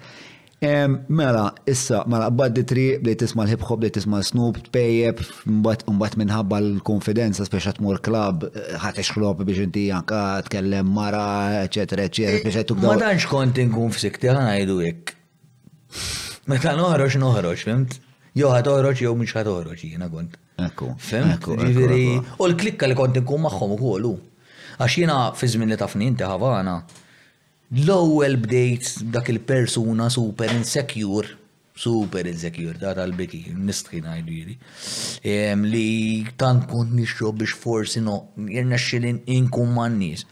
Mela, 1.06 1.52
issa, 1.66 2.02
mela, 2.08 2.30
baddi 2.34 2.64
triq, 2.66 3.02
li 3.06 3.14
tisma 3.14 3.44
l-hip 3.46 3.62
hop, 3.62 3.78
bdejt 3.78 3.92
tisma 4.00 4.18
Snoop, 4.26 4.56
pejjeb, 4.74 5.20
mbatt 5.60 5.84
minħabba 5.92 6.58
l-konfidenza, 6.64 7.46
speċa 7.46 7.76
tmur 7.76 8.00
klab, 8.02 8.48
ħatex 8.82 9.12
klop 9.14 9.44
biex 9.46 9.62
inti 9.68 9.84
janka 9.92 10.18
t-kellem 10.48 10.90
mara, 10.90 11.62
eccetera, 11.62 12.08
eccetera, 12.10 12.42
speċa 12.42 12.66
tubda. 12.72 12.90
Ma 12.90 12.98
danx 13.04 13.28
kont 13.30 13.60
inkun 13.62 13.94
f'sik 13.94 14.18
tiħanajdu 14.24 14.80
jek. 14.88 15.14
Meta 16.50 16.74
noħroġ, 16.74 17.18
noħroġ, 17.22 17.62
fimt? 17.70 17.98
Jo 18.38 18.50
ħatoħroġ, 18.58 19.04
jo 19.06 19.14
mux 19.20 19.38
ħatoħroġ, 19.38 19.86
jena 19.94 20.10
kont. 20.10 20.34
Ekku. 20.58 20.88
ekku. 21.22 21.54
Ġiviri, 21.62 22.04
u 22.34 22.48
l-klikka 22.50 22.88
li 22.90 22.98
kont 22.98 23.22
inkun 23.22 23.46
maħħom 23.46 23.76
u 23.78 23.82
kollu. 23.86 24.16
Għaxina 24.82 25.22
fizmin 25.38 25.70
li 25.70 25.78
tafni 25.78 26.10
inti 26.10 26.26
ħavana, 26.26 26.80
L-ewwel 27.68 28.38
bdejt 28.40 28.96
dak 29.12 29.26
il-persuna 29.28 30.08
super 30.08 30.50
insecure, 30.56 31.28
super 31.76 32.24
insecure, 32.26 32.72
ta' 32.80 32.94
tal-biki, 32.96 33.42
nistħi 33.52 33.98
ngħidu 34.06 34.54
li 35.68 36.30
tant 36.40 36.64
kont 36.70 36.94
nixxob 36.96 37.36
biex 37.42 37.52
forsi 37.52 38.00
no, 38.00 38.30
jirna 38.40 38.78
xilin 38.80 39.18
inkum 39.34 39.74
man 39.76 39.98
nies. 40.00 40.24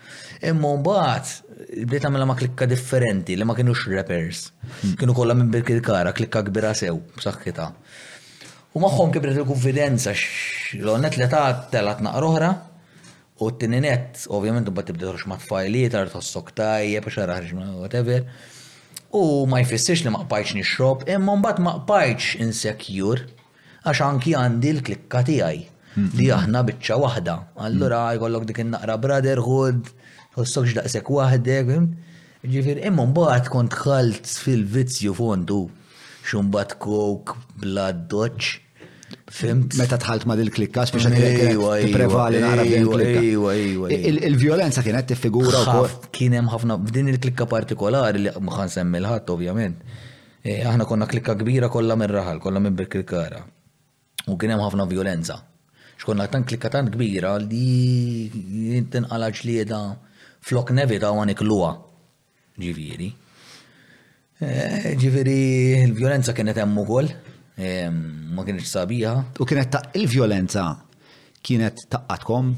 Imma 0.48 0.70
mbagħad 0.80 1.76
bdejt 1.84 2.06
għamela 2.08 2.24
ma' 2.30 2.38
klikka 2.40 2.64
differenti 2.72 3.36
li 3.36 3.44
ma 3.44 3.52
kienux 3.54 3.84
rappers. 3.92 4.40
Hmm. 4.80 4.96
Kienu 4.96 5.12
kollha 5.12 5.36
minn 5.36 5.52
bil 5.52 5.66
kara 5.84 6.16
klikka 6.16 6.40
kbira 6.48 6.72
sew, 6.74 7.02
b'saħħitha. 7.20 7.68
U 8.72 8.80
magħhom 8.80 9.12
kibret 9.12 9.36
il-konfidenza 9.42 10.16
l-onet 10.80 11.20
li 11.20 11.28
ta' 11.36 11.44
telat 11.68 12.00
naqroħra, 12.00 12.50
U 13.38 13.50
t-tininet, 13.52 14.22
ovvjament, 14.32 14.70
bat 14.72 14.86
tibda 14.88 15.10
toħroġ 15.10 15.26
ma' 15.28 15.36
t-fajliet, 15.36 15.92
t 15.92 16.00
tħossok 16.08 16.54
tajje, 16.56 17.02
biex 17.04 17.18
għar 17.20 17.32
ħarġ 17.34 17.50
whatever. 17.82 18.22
U 19.12 19.44
ma' 19.50 19.58
jfissirx 19.60 20.06
li 20.06 20.12
ma' 20.14 20.40
nixrob, 20.56 21.04
imma 21.04 21.34
mbagħad 21.42 21.60
ma' 21.66 21.74
qbajċ 21.82 22.30
insecure, 22.46 23.26
għax 23.84 24.00
anki 24.08 24.32
għandi 24.40 24.72
l-klikka 24.76 25.20
tiegħi 25.28 25.60
mm-hmm. 25.68 26.16
li 26.16 26.30
aħna 26.32 26.64
biċċa 26.70 26.98
waħda. 27.04 27.36
Allura 27.68 28.00
mm-hmm. 28.00 28.16
jkollok 28.16 28.48
dik 28.48 28.62
in-naqra 28.64 28.98
brotherhood, 29.04 29.92
tħossokx 30.32 30.78
daqsek 30.80 31.14
waħdek, 31.18 31.80
ġifir, 32.56 32.80
imma 32.88 33.04
mbagħad 33.12 33.52
kont 33.52 33.82
xalt 33.84 34.32
fil-vizzju 34.46 35.12
fondu 35.20 35.60
xumbat 36.24 36.78
kok, 36.80 37.36
blad 37.60 38.06
doċ 38.12 38.62
Fimt? 39.26 39.74
Meta 39.80 39.96
tħalt 39.98 40.22
ma' 40.30 40.36
dil-klikka, 40.38 40.84
speċa 40.86 41.10
t-prevali 41.82 42.38
nara 42.44 42.62
Il-violenza 42.62 44.84
kienet 44.86 45.08
t-figura 45.10 45.64
Kienem 46.14 46.46
ħafna, 46.52 46.76
b'din 46.78 47.08
il-klikka 47.10 47.42
partikolari 47.50 48.20
li 48.22 48.30
mħan 48.30 48.68
semmilħat, 48.76 49.32
ovvjament. 49.34 49.80
E, 50.46 50.60
aħna 50.62 50.86
konna 50.86 51.08
klikka 51.10 51.34
kbira 51.40 51.66
kolla 51.74 51.96
minn 51.98 52.12
raħal, 52.14 52.38
kolla 52.38 52.60
minn 52.62 52.76
birkirkara. 52.78 53.40
U 54.30 54.36
kienem 54.38 54.60
ħafna 54.62 54.86
violenza. 54.86 55.40
Xkonna 55.96 56.28
tan 56.30 56.44
klikka 56.46 56.68
tan 56.70 56.88
kbira 56.94 57.34
li 57.42 58.30
jintin 58.30 59.04
għalax 59.10 59.42
li 59.48 59.56
jeda 59.58 59.82
flok 60.46 60.70
nevita 60.70 61.10
u 61.10 61.18
għanik 61.24 61.40
luwa. 61.42 61.72
Ġiviri. 62.62 63.10
E, 64.38 64.94
Ġiviri, 65.02 65.40
il-violenza 65.88 66.32
kienet 66.36 66.56
hemm 66.62 66.78
ukoll 66.84 67.08
ma 67.56 68.42
kienx 68.44 68.68
sabiħa. 68.74 69.12
U 69.40 69.46
kienet 69.48 69.70
ta' 69.72 69.80
il-violenza 69.96 70.64
kienet 71.46 71.86
taqqatkom? 71.92 72.50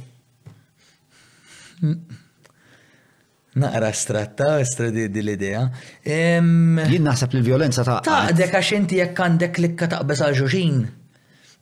Naqra 3.59 3.92
stratta, 3.94 4.49
stradi 4.64 5.09
di 5.12 5.22
l-idea. 5.22 5.62
Jien 6.03 7.03
naħseb 7.07 7.36
li 7.38 7.44
l-violenza 7.44 7.84
ta' 7.86 8.01
taqdek 8.07 8.59
għax 8.59 8.72
inti 8.76 8.99
jekk 8.99 9.22
għandek 9.26 9.62
likka 9.62 9.88
taqbes 9.94 10.24
għal 10.26 10.36
ġoġin. 10.42 10.82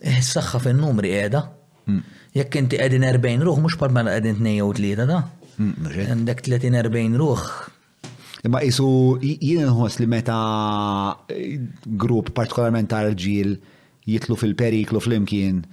Eh, 0.00 0.20
Saxħa 0.24 0.60
fin-numri 0.60 1.12
qiegħda. 1.12 1.44
Mm. 1.88 2.02
Jekk 2.36 2.60
inti 2.64 2.80
qegħdin 2.80 3.06
40 3.12 3.46
ruħ 3.48 3.62
mhux 3.64 3.76
parmela 3.80 4.16
qegħdin 4.16 4.42
2 4.48 4.56
u 4.64 4.72
3 4.80 5.06
da. 5.08 5.22
Mm, 5.56 5.92
għandek 6.08 6.44
30 6.48 6.74
40 6.84 7.20
ruħ 7.20 7.44
Imma 8.46 8.60
isu 8.62 8.86
jien 9.42 9.66
nħoss 9.66 9.98
li 10.00 10.06
meta 10.10 10.36
eh, 11.34 11.56
grupp 12.02 12.30
partikolarment 12.36 12.90
tal-ġil 12.92 13.56
jitlu 14.06 14.36
fil-periklu 14.38 15.00
fl-imkien 15.02 15.64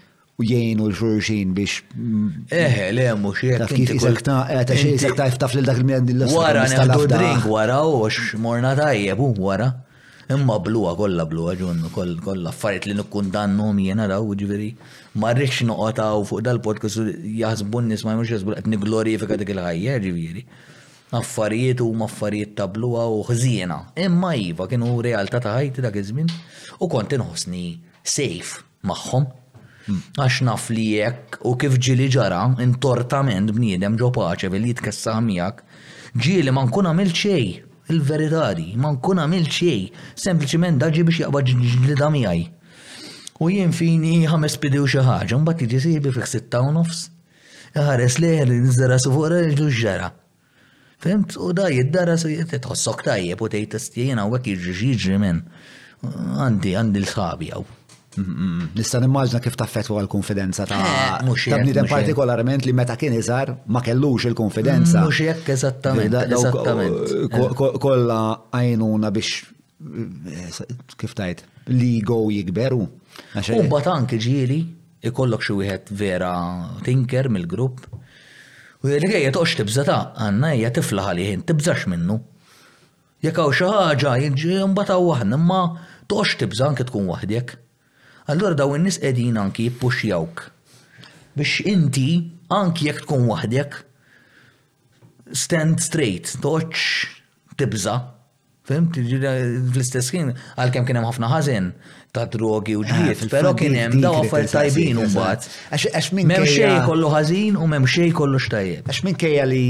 u 0.42 0.46
jgħinu 0.48 0.88
l-xurxin 0.90 1.52
biex. 1.58 1.76
Mm, 1.94 2.32
eh, 2.50 2.80
le, 2.98 3.06
mux 3.22 3.44
jgħak. 3.44 3.68
Taf 3.68 3.78
kif 3.78 3.94
eh, 4.00 5.38
ta' 5.38 5.52
xie 5.54 5.62
l-dak 5.62 5.84
l-mjad 5.84 6.12
l 6.16 6.32
Wara, 6.34 6.66
neħdu 6.74 7.06
drink 7.14 7.46
wara 7.54 7.80
u 7.86 8.12
morna 8.48 8.72
tajjeb 8.82 9.22
u 9.22 9.30
wara. 9.50 9.70
Imma 10.34 10.56
bluwa 10.64 10.96
kolla 10.98 11.28
bluwa 11.30 11.54
ġun, 11.60 11.86
kolla 11.94 12.50
affarit 12.50 12.88
li 12.90 12.96
nukkundannu 12.98 13.70
jena 13.86 14.08
daw 14.10 14.26
ġveri. 14.40 14.72
Marriċ 15.22 15.66
noqotaw 15.70 16.24
fuq 16.26 16.42
dal-podcast 16.48 17.22
jazbun 17.44 17.92
nisma' 17.94 18.18
mux 18.18 18.34
jazbun 18.34 18.58
għet 18.58 18.82
glorifika 18.88 19.38
dik 19.38 19.54
il-ħajja 19.54 20.00
ġveri 20.08 20.48
affarijiet 21.18 21.80
u 21.84 21.92
maffarijiet 21.98 22.56
tabluwa 22.58 23.06
u 23.14 23.22
ħżiena. 23.28 23.78
Imma 24.06 24.32
iva 24.40 24.66
kienu 24.70 24.94
realtà 25.06 25.40
ta' 25.44 25.54
ħajti 25.60 25.84
dak 25.86 26.00
iż-żmien 26.02 26.32
u 26.82 26.90
kont 26.90 27.14
inħossni 27.18 27.64
safe 28.02 28.62
magħhom. 28.92 29.28
Għax 30.18 30.40
naf 30.48 30.70
li 30.74 30.86
jekk 30.98 31.42
u 31.50 31.54
kif 31.60 31.76
ġili 31.84 32.08
ġara 32.14 32.42
intortament 32.64 33.52
bniedem 33.54 33.98
ġo 34.00 34.10
paċe 34.16 34.50
li 34.56 34.72
jitkessaħ 34.72 35.22
miegħek, 35.28 35.62
ġieli 36.24 36.56
ma 36.56 36.64
nkun 36.70 36.90
għamil 36.92 37.12
xejn 37.20 37.70
il 37.94 38.00
veritadi 38.10 38.72
ma 38.80 38.94
nkun 38.96 39.20
għamil 39.26 39.48
xejn, 39.60 39.88
sempliċiment 40.26 40.80
daġi 40.82 41.04
biex 41.10 41.26
jaqbad 41.28 41.54
ġlida 41.54 42.10
miegħi. 42.16 42.46
U 43.44 43.52
jien 43.52 43.74
fini 43.76 44.24
ħames 44.30 44.58
pidew 44.62 44.88
xi 44.88 45.04
ħaġa, 45.04 45.42
mbagħad 45.44 45.68
tiġi 45.68 45.80
sibi 45.84 46.14
fil-sitta 46.16 46.62
u 46.64 46.72
nofs. 46.80 47.10
Ħares 47.76 48.20
leħer, 48.24 48.54
nżara 48.64 49.00
su 49.04 49.12
fuq 49.12 49.32
reġlu 49.36 49.72
ġara. 49.78 50.12
Fimt, 51.04 51.36
u 51.40 51.52
da 51.52 51.66
jiddara 51.72 52.16
su 52.18 52.30
jitħossok 52.32 53.02
tajjeb 53.10 53.42
u 53.44 53.48
tejt 53.52 53.74
testijena 53.76 54.24
u 54.30 54.36
għek 54.38 54.46
jġiġi 54.66 55.16
minn. 55.20 55.42
Għandi, 56.04 56.76
għandi 56.80 57.02
l-sħabi 57.02 57.50
għaw. 57.54 57.66
Nista' 58.78 59.02
nimmaġna 59.04 59.42
kif 59.44 59.56
taffetwa 59.60 60.00
l-konfidenza 60.04 60.64
ta' 60.70 60.78
eh, 60.78 61.16
ta' 61.24 61.58
bniedem 61.64 61.88
partikolarment 61.90 62.68
li 62.70 62.76
meta 62.78 62.94
kien 63.02 63.16
iżar 63.18 63.52
ma 63.74 63.82
kellux 63.84 64.28
il-konfidenza. 64.30 65.00
Mm, 65.02 65.10
mhux 65.10 65.22
hekk 65.28 65.50
eżattament, 65.58 66.18
eżattament. 66.38 67.58
Kollha 67.84 68.20
għajnuna 68.62 69.12
biex 69.16 70.60
eh, 70.62 70.78
kif 71.04 71.18
tajt 71.20 71.44
li 71.74 71.98
go 72.06 72.22
jikberu. 72.32 72.84
U 72.84 73.42
eh. 73.42 73.68
bat 73.76 73.90
anki 73.92 74.22
ġieli 74.30 74.62
ikollok 75.12 75.44
xi 75.50 75.58
wieħed 75.60 75.92
vera 76.00 76.36
tinker 76.88 77.28
mill-grupp 77.34 77.90
U 78.84 78.90
l-għajja 78.92 79.30
toqx 79.32 79.54
tibżata, 79.62 79.94
għanna 80.20 80.50
hija 80.58 80.70
tifla 80.76 81.04
ħaliħin, 81.06 81.44
tibżax 81.48 81.86
minnu. 81.88 82.18
Jekk 83.24 83.40
hawn 83.40 83.54
xi 83.56 83.68
ħaġa 83.72 84.16
jiġi 84.20 84.58
u 84.66 85.14
għahna 85.16 85.38
imma 85.40 85.60
toqx 86.12 86.34
tibża 86.42 86.68
anke 86.68 86.84
tkun 86.90 87.08
waħdek. 87.08 87.54
Allura 88.34 88.58
daw 88.60 88.76
in-nies 88.76 89.00
qegħdin 89.00 89.40
anki 89.40 89.70
jawk. 90.10 90.44
biex 91.38 91.62
inti 91.64 92.10
anki 92.52 92.86
jekk 92.90 93.06
tkun 93.06 93.24
waħdek 93.32 93.80
stand 95.32 95.80
straight, 95.82 96.36
toqx 96.42 97.08
tibża' 97.56 97.98
Fimt, 98.64 98.96
fl-istess 99.72 100.08
kien, 100.14 100.30
għal-kem 100.56 100.86
kienem 100.88 101.04
ħafna 101.04 101.28
ħazin 101.34 101.66
ta' 102.16 102.22
drogi 102.32 102.78
u 102.80 102.86
ah, 102.86 103.02
ġiet, 103.10 103.26
pero 103.28 103.50
kienem 103.60 103.98
daw 104.00 104.22
affar 104.22 104.46
tajbin 104.48 105.02
u 105.04 105.08
bat. 105.12 105.48
Memxej 105.74 106.70
xej 106.70 106.78
kollu 106.86 107.10
ħazin 107.12 107.58
u 107.60 107.68
memxej 107.68 108.06
xej 108.06 108.14
kollu 108.22 108.40
xtajib. 108.40 108.88
Għax 108.88 109.04
minn 109.10 109.18
kejja 109.20 109.50
li 109.52 109.66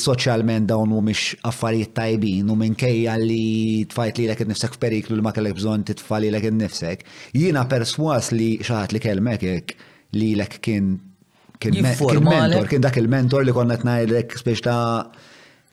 soċjalment 0.00 0.70
dawn 0.72 0.96
u 0.96 1.02
mish 1.04 1.36
affarijiet 1.50 1.92
tajbin 2.00 2.48
u 2.48 2.56
minn 2.56 2.78
kejja 2.86 3.18
li 3.20 3.84
tfajt 3.92 4.22
li 4.22 4.28
l-ek 4.30 4.44
nifsek 4.48 4.78
f'periklu 4.80 5.18
li 5.20 5.26
ma 5.28 5.34
kellek 5.36 5.58
bżon 5.60 5.84
titfali 5.90 6.32
l-ek 6.32 6.48
nifsek. 6.62 7.04
Jina 7.36 7.66
perswas 7.68 8.32
li 8.32 8.54
xaħat 8.64 8.96
li 8.96 9.04
kelmek 9.10 9.44
li 10.16 10.32
l-ek 10.38 10.56
kien 10.64 10.94
kien 11.60 11.74
mentor, 11.84 12.68
kien 12.70 12.80
dak 12.84 12.96
il-mentor 13.02 13.44
li 13.44 13.52
konna 13.52 13.74
t-najdek 13.82 14.38
speċta 14.40 14.70
ta' 14.72 15.26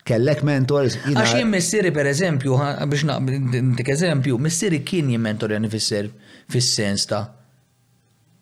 kellek 0.05 0.41
mentors. 0.45 0.95
Għax 1.09 1.31
jien 1.39 1.49
missieri 1.49 1.91
per 1.95 2.07
eżempju, 2.11 2.55
biex 2.91 3.05
naqbdik 3.09 3.89
eżempju, 3.95 4.37
missieri 4.41 4.81
kien 4.85 5.09
mentor 5.23 5.55
jani 5.55 5.69
fisser 5.73 6.11
fis-sens 6.51 7.07
ta' 7.11 7.25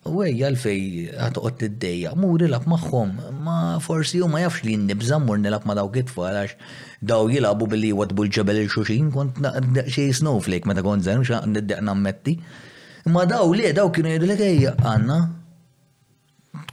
Uwej, 0.04 0.34
għalfej, 0.44 0.80
għatqot 1.16 1.62
id-dejja, 1.64 2.10
mur 2.20 2.42
ilab 2.44 2.66
maħħom, 2.68 3.12
ma 3.46 3.54
forsi 3.80 4.20
u 4.20 4.28
ma 4.28 4.42
jafx 4.44 4.66
li 4.66 4.74
nibza 4.82 5.16
mur 5.24 5.38
nilab 5.40 5.64
ma 5.70 5.78
daw 5.80 5.88
kitfall, 5.94 6.26
għalax 6.28 6.58
daw 7.08 7.30
jilabu 7.32 7.70
billi 7.72 7.94
għad 7.96 8.12
bulġabel 8.20 8.60
ġebel 8.60 8.60
il-xuxin, 8.66 9.14
kont 9.14 9.40
xej 9.86 10.12
snowflake 10.20 10.68
meta 10.68 10.84
kont 10.84 11.08
zen, 11.08 11.24
xa 11.24 11.40
niddeq 11.48 11.80
nammetti. 11.88 12.34
Ma 13.16 13.24
daw 13.32 13.56
li, 13.56 13.72
daw 13.72 13.94
kienu 13.96 14.12
jgħidu 14.12 14.28
l-għajja, 14.28 14.76
għanna, 14.84 15.20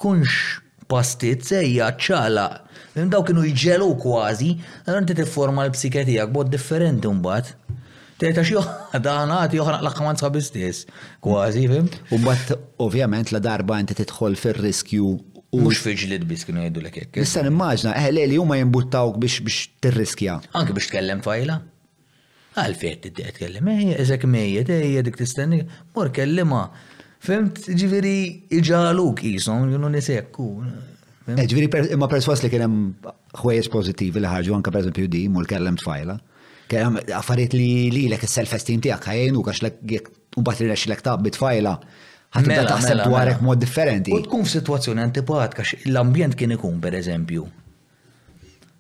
tkunx 0.00 0.42
pastit 0.90 1.46
sejja 1.46 1.92
ċala 2.02 2.48
Daw 2.92 3.22
kienu 3.24 3.44
jġelu 3.46 3.86
kważi, 4.02 4.50
għan 4.90 5.04
t 5.06 5.14
tifforma 5.20 5.62
l-psiketijak 5.68 6.32
bod 6.34 6.48
differenti 6.50 7.12
bat. 7.22 7.52
Teta 8.18 8.42
xi 8.44 8.56
dan 9.04 9.30
għati 9.32 9.58
joħra 9.60 9.78
l-aħħaman 9.84 10.18
sħabi 10.18 10.42
stess, 10.42 10.88
kważi, 11.24 11.66
fim? 11.70 11.86
U 12.12 12.18
bat, 12.24 12.50
ovvjament, 12.82 13.30
la 13.32 13.38
darba 13.40 13.78
għan 13.80 13.92
tidħol 13.92 14.36
fir-riskju 14.38 15.16
Mux 15.50 15.80
d 15.82 16.18
bis 16.30 16.44
kienu 16.46 16.62
jgħidu 16.62 16.78
l-ek 16.78 17.16
Nissan 17.24 17.48
eh? 17.48 17.50
immaġna, 17.50 17.94
eħ, 17.98 18.10
eh, 18.20 18.26
li 18.30 18.36
huma 18.38 18.58
jimbuttawk 18.60 19.16
biex 19.18 19.40
biex 19.42 19.64
tirriskja. 19.82 20.36
Anke 20.58 20.74
biex 20.76 20.86
tkellem 20.92 21.24
fajla? 21.26 21.56
Għalfejt 22.60 23.00
t-tiet 23.08 23.38
kellem 23.40 23.70
eħ, 23.72 23.80
eh, 23.86 23.96
eżek 24.04 24.28
mejjed, 24.30 24.70
eh, 24.76 25.00
dik 25.02 25.18
t-istenni, 25.18 25.64
mor 25.96 26.12
kellima. 26.14 26.68
Fimt, 27.20 27.64
ġiviri 27.66 28.14
iġaluk 28.60 29.24
jisom, 29.26 29.66
jgħinu 29.72 29.90
nisekku. 29.96 30.46
Eh, 31.38 31.46
ġviri, 31.48 31.68
imma 31.94 32.08
perswas 32.10 32.42
li 32.44 32.50
kienem 32.52 32.74
ħwejjeġ 33.40 33.68
pozitivi 33.72 34.22
li 34.24 34.30
ħarġu 34.30 34.56
anka 34.56 34.72
per 34.74 34.82
esempio 34.84 35.10
di, 35.10 35.24
mul 35.32 35.46
kellem 35.50 35.76
tfajla. 35.80 36.16
Kellem 36.70 37.00
affarijiet 37.18 37.56
li 37.56 37.68
li 37.94 38.04
l-ek 38.10 38.24
self-esteem 38.30 38.82
tijak 38.86 39.08
u 39.36 39.44
għax 39.46 39.64
l-ek 39.64 40.10
u 40.38 40.44
bat 40.46 40.60
li 40.62 40.68
l-ek 40.70 41.02
tab 41.02 41.24
bitfajla 41.26 41.74
ħatibda 42.36 42.56
mela, 42.60 42.68
taħseb 42.70 42.94
mela, 42.94 43.06
dwarek 43.10 43.40
mela. 43.40 43.46
mod 43.48 43.62
differenti. 43.64 44.14
U 44.14 44.20
tkun 44.26 44.46
f'sitwazzjoni 44.46 45.06
għax 45.06 45.80
l-ambjent 45.92 46.36
kien 46.38 46.54
ikun 46.56 46.80
pereżempju. 46.82 47.48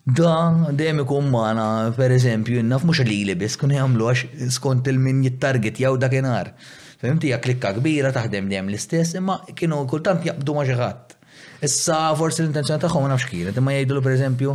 Da, 0.00 0.34
dejjem 0.74 1.02
ikun 1.04 1.26
magħna, 1.30 1.66
pereżempju, 1.98 2.62
naf 2.66 2.86
mhux 2.88 3.04
li 3.06 3.18
li 3.30 3.34
biss 3.38 3.58
kun 3.60 3.74
jgħamlu 3.76 4.06
għax 4.14 4.48
skont 4.56 4.88
il-min 4.90 5.24
jittarget 5.26 5.82
jew 5.82 5.96
dakinhar. 6.00 6.54
Fimti, 7.00 7.30
hija 7.30 7.38
klikka 7.40 7.70
kbira 7.78 8.10
taħdem 8.12 8.48
dejjem 8.50 8.68
l-istess, 8.70 9.14
imma 9.18 9.38
kienu 9.56 9.78
kultant 9.90 10.24
jaqbdu 10.26 10.56
ma' 10.58 10.66
xi 10.68 10.76
ħadd. 10.78 11.16
Issa 11.64 11.96
forsi 12.18 12.42
l-intenzjoni 12.44 12.80
tagħhom 12.84 13.02
ma 13.04 13.08
nafx 13.14 13.28
kienet, 13.30 13.58
imma 13.60 13.74
jgħidulu 13.76 14.02
pereżempju 14.04 14.52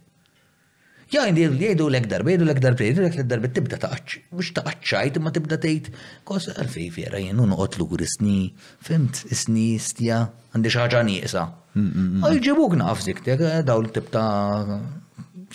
Ja, 1.16 1.24
jindi 1.24 1.46
jgħidu 1.48 1.86
l-ek 1.88 2.06
darba, 2.12 2.30
jgħidu 2.34 2.46
l-ek 2.50 2.60
darba, 2.66 2.84
jgħidu 2.84 3.02
l-ek 3.06 3.24
darba, 3.32 3.50
tibda 3.56 3.78
taqċ, 3.82 4.18
biex 4.36 4.54
taqċajt, 4.60 5.18
imma 5.22 5.32
tibda 5.34 5.58
tgħid, 5.64 5.90
kos 6.28 6.50
għalfej 6.54 6.90
fjera 6.98 7.22
jennu 7.24 7.46
noqot 7.50 7.80
l 7.80 8.04
isni, 8.06 8.38
fimt, 8.84 9.24
isni, 9.34 9.80
stja, 9.82 10.20
għandi 10.54 10.74
xaġa 10.76 11.02
nieqsa. 11.08 11.46
Għalġibuk 11.80 12.76
naqf 12.84 13.06
ziktek, 13.08 13.42
eh, 13.48 13.64
daw 13.66 13.82
l 13.86 13.90
tibta 13.96 14.28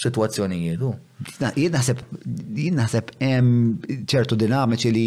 situazzjoni 0.03 0.59
jgħidu. 0.71 0.91
Jien 1.61 1.71
naħseb, 1.77 2.01
jien 2.57 2.81
naħseb 2.81 3.15
ċertu 4.11 4.41
dinamiċi 4.43 4.95
li 4.97 5.07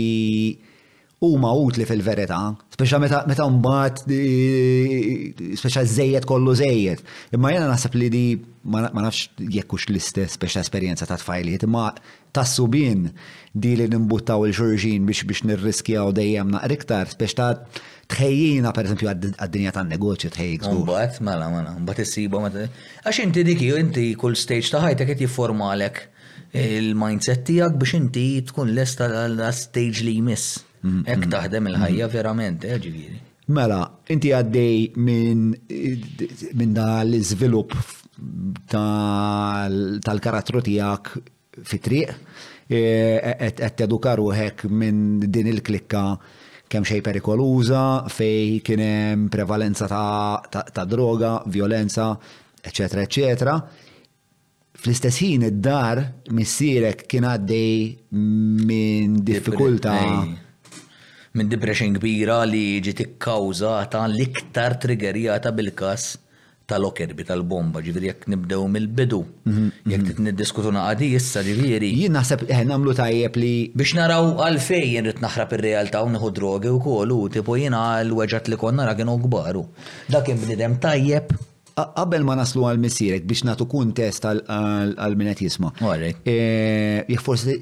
ma 1.39 1.51
utli 1.55 1.85
fil-verità, 1.87 2.37
speċa 2.75 2.99
meta 2.99 3.21
meta 3.27 3.45
mbagħad 3.47 4.11
eh, 4.11 5.55
speċa 5.57 5.83
żejjed 5.87 6.25
kollu 6.27 6.53
żejjed. 6.59 7.01
Imma 7.33 7.53
jiena 7.53 7.69
naħseb 7.71 7.95
li 7.95 8.09
di 8.13 8.23
ma 8.67 8.81
nafx 8.91 9.29
jekkux 9.39 9.87
l-istess 9.91 10.35
speċa 10.37 10.59
esperienza 10.63 11.05
ta' 11.07 11.17
tfajliet, 11.17 11.63
imma 11.67 11.93
tassu 12.35 12.67
bin 12.67 13.07
di 13.55 13.75
li 13.79 13.87
nimbuttaw 13.87 14.43
il 14.49 14.53
ġurġin 14.57 15.05
biex 15.07 15.23
biex 15.29 15.43
nirriskjaw 15.47 16.11
dejjem 16.17 16.51
na' 16.51 16.65
iktar, 16.75 17.07
speċa 17.07 17.39
ta' 17.39 17.81
tħejjina 18.15 18.73
per 18.75 18.85
esempio 18.89 19.09
għad-dinja 19.13 19.73
tan 19.77 19.89
negoċi 19.95 20.29
tħejjik. 20.35 20.67
Mbagħad 20.83 21.23
mela 21.25 21.47
mela, 21.53 21.73
mbagħad 21.79 22.05
issiba 22.09 22.43
meta. 22.49 22.67
Għax 23.07 23.23
inti 23.23 23.47
diki, 23.53 23.71
inti 23.79 24.05
kull 24.19 24.35
stage 24.37 24.69
ta' 24.75 24.83
ħajtek 24.91 25.13
qed 25.15 25.25
jiformalek 25.29 26.03
il-mindset 26.59 27.47
tiegħek 27.47 27.79
biex 27.81 27.99
inti 28.03 28.27
tkun 28.51 28.75
lesta 28.75 29.09
għal 29.23 29.41
stage 29.55 30.03
li 30.05 30.19
jmiss. 30.19 30.59
Mm-hmm. 30.85 31.05
Ek 31.09 31.23
taħdem 31.33 31.67
il-ħajja 31.71 32.07
verament, 32.13 32.65
eh, 32.69 32.77
ġiviri. 32.83 33.19
Mela, 33.55 33.79
inti 34.13 34.31
għaddej 34.33 34.79
minn 35.05 36.73
da 36.75 36.89
l-izvilup 37.05 37.75
tal-karattru 40.05 40.61
tijak 40.65 41.11
fitriq 41.55 41.79
triq 41.83 42.71
għed 42.71 43.59
e, 43.59 43.67
e, 43.67 43.83
edukaru 43.85 44.29
ruħek 44.31 44.65
minn 44.71 45.19
din 45.21 45.51
il-klikka 45.51 46.05
kem 46.69 46.85
xej 46.87 47.03
perikoluza, 47.05 47.83
fej 48.09 48.61
kienem 48.65 49.27
prevalenza 49.29 49.85
ta' 49.87 50.63
ta' 50.65 50.85
droga, 50.89 51.35
violenza, 51.53 52.07
eccetera, 52.65 53.03
etc. 53.05 53.51
fl-istess 54.73 55.21
id-dar 55.27 56.01
missierek 56.33 57.05
kien 57.09 57.29
għaddej 57.29 57.77
minn 58.17 59.21
diffikulta 59.27 59.99
minn 61.39 61.49
depression 61.51 61.95
kbira 61.97 62.35
li 62.47 62.59
ġiet 62.83 62.99
ta' 63.93 64.03
l-iktar 64.09 64.75
triggerjata 64.81 65.51
bil-kas 65.57 66.05
tal-okerbi 66.71 67.25
tal-bomba, 67.27 67.81
ġifieri 67.85 68.07
jekk 68.09 68.23
nibdew 68.31 68.61
mill-bidu, 68.75 69.19
mhm, 69.49 69.65
jekk 69.91 69.99
mhm. 70.01 70.05
tit 70.11 70.21
niddiskutu 70.27 70.71
naqadi 70.77 71.09
issa 71.19 71.43
ġifieri. 71.49 71.91
Jien 71.99 72.15
naħseb 72.17 72.45
nagħmlu 72.51 72.95
tajjeb 73.01 73.39
li. 73.43 73.51
Biex 73.77 73.93
naraw 73.99 74.31
għalfejn 74.47 74.87
jien 74.93 75.09
rid 75.11 75.19
naħrab 75.27 75.53
ir-realtà 75.59 76.05
u 76.07 76.13
nieħu 76.15 76.31
drogi 76.39 76.71
wkoll 76.79 77.11
u 77.17 77.19
tipo 77.35 77.59
jiena 77.61 77.83
l-weġġat 78.05 78.47
li 78.53 78.57
konna 78.63 78.87
ra 78.87 78.95
kienu 78.97 79.19
kbaru. 79.27 79.67
Dak 80.15 80.25
kien 80.31 80.41
bnidem 80.41 80.79
tajjeb 80.87 81.35
Qabel 81.75 82.23
ma 82.23 82.37
naslu 82.39 82.63
għal 82.69 82.77
missirek 82.79 83.25
biex 83.27 83.41
natu 83.43 83.65
kuntest 83.67 84.23
għal 84.25 85.15
minnet 85.19 85.41
jisma. 85.43 85.73
Eh, 85.83 87.03
Jek 87.09 87.19
forse 87.23 87.57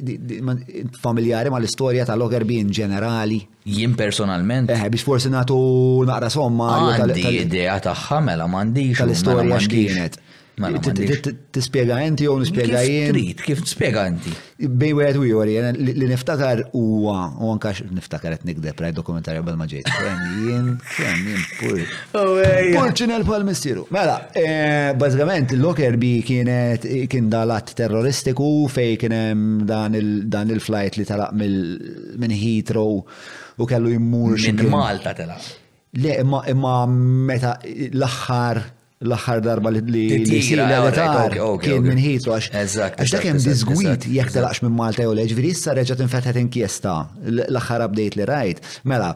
familjari 1.01 1.49
ma 1.49 1.57
l-istoria 1.59 2.05
tal-Ogerbi 2.05 2.59
in 2.61 2.69
ġenerali. 2.69 3.39
Jien 3.73 3.95
personalment. 3.97 4.69
Eh, 4.69 4.85
biex 4.93 5.07
forse 5.07 5.33
natu 5.33 5.57
naqra 6.05 6.29
somma. 6.33 6.69
Għandi 6.93 7.25
idea 7.41 7.79
ħamela, 7.81 8.45
mela 8.53 8.93
xa 8.93 9.07
Tal-istoria 9.07 9.57
x'kienet. 9.57 10.21
Tispiega 10.53 11.95
enti 12.05 12.27
u 12.29 12.35
nispiega 12.37 12.81
jien. 12.85 13.17
Kif 13.41 13.63
tispiega 13.65 14.03
enti? 14.05 14.29
Bej 14.69 14.91
wieħed 14.99 15.15
u 15.17 15.23
jori, 15.25 15.55
li 15.81 16.05
niftakar 16.11 16.59
huwa, 16.75 17.15
u 17.41 17.47
anka 17.55 17.71
niftakar 17.89 18.35
qed 18.37 18.45
nikdeb 18.45 18.83
rajt 18.85 18.93
dokumentarju 18.99 19.41
bel 19.47 19.57
ma 19.57 19.65
ġejt. 19.71 19.89
Jien, 20.43 20.67
jien 20.99 21.47
pur. 21.57 21.81
Oh, 22.13 22.35
eh, 22.39 22.69
Porċinel 22.75 23.23
pal 23.25 23.41
mistieru. 23.47 23.87
Mela, 23.93 24.19
eh, 24.37 24.91
bażikament 24.99 25.51
il 25.55 25.65
bi 25.99 26.11
kienet 26.25 26.85
kien 27.09 27.27
dalat 27.31 27.73
terroristiku 27.77 28.67
fej 28.69 28.99
kien 29.01 29.13
hemm 29.13 29.65
dan 29.69 30.51
il-flight 30.53 30.97
li 30.99 31.05
talaq 31.09 31.33
minn 31.39 32.29
Heathrow 32.37 33.01
u 33.57 33.65
kellu 33.69 33.95
jmur. 33.97 34.37
Minn 34.45 34.69
Malta 34.71 35.15
telaq. 35.17 35.49
Le, 35.97 36.19
imma 36.21 36.83
meta 36.89 37.57
l-axħar 37.65 38.82
l 39.09 39.11
axar 39.17 39.37
darba 39.47 39.69
li 39.75 39.81
t 39.85 39.91
kien 41.63 41.81
minn 41.89 41.99
ħitu 42.07 42.33
għax. 42.33 42.47
Għax 42.55 43.13
dak 43.15 43.25
hemm 43.27 43.43
disgwit 43.49 44.05
jekk 44.17 44.33
telaqx 44.37 44.63
minn 44.65 44.75
Malta 44.79 45.05
jew 45.05 45.15
leġ, 45.19 45.33
issa 45.53 45.73
reġa' 45.77 45.97
tinfetħet 46.01 46.39
inkjesta 46.43 46.93
l-axħar 47.27 47.85
update 47.87 48.19
li 48.19 48.27
rajt. 48.31 48.61
Mela, 48.89 49.09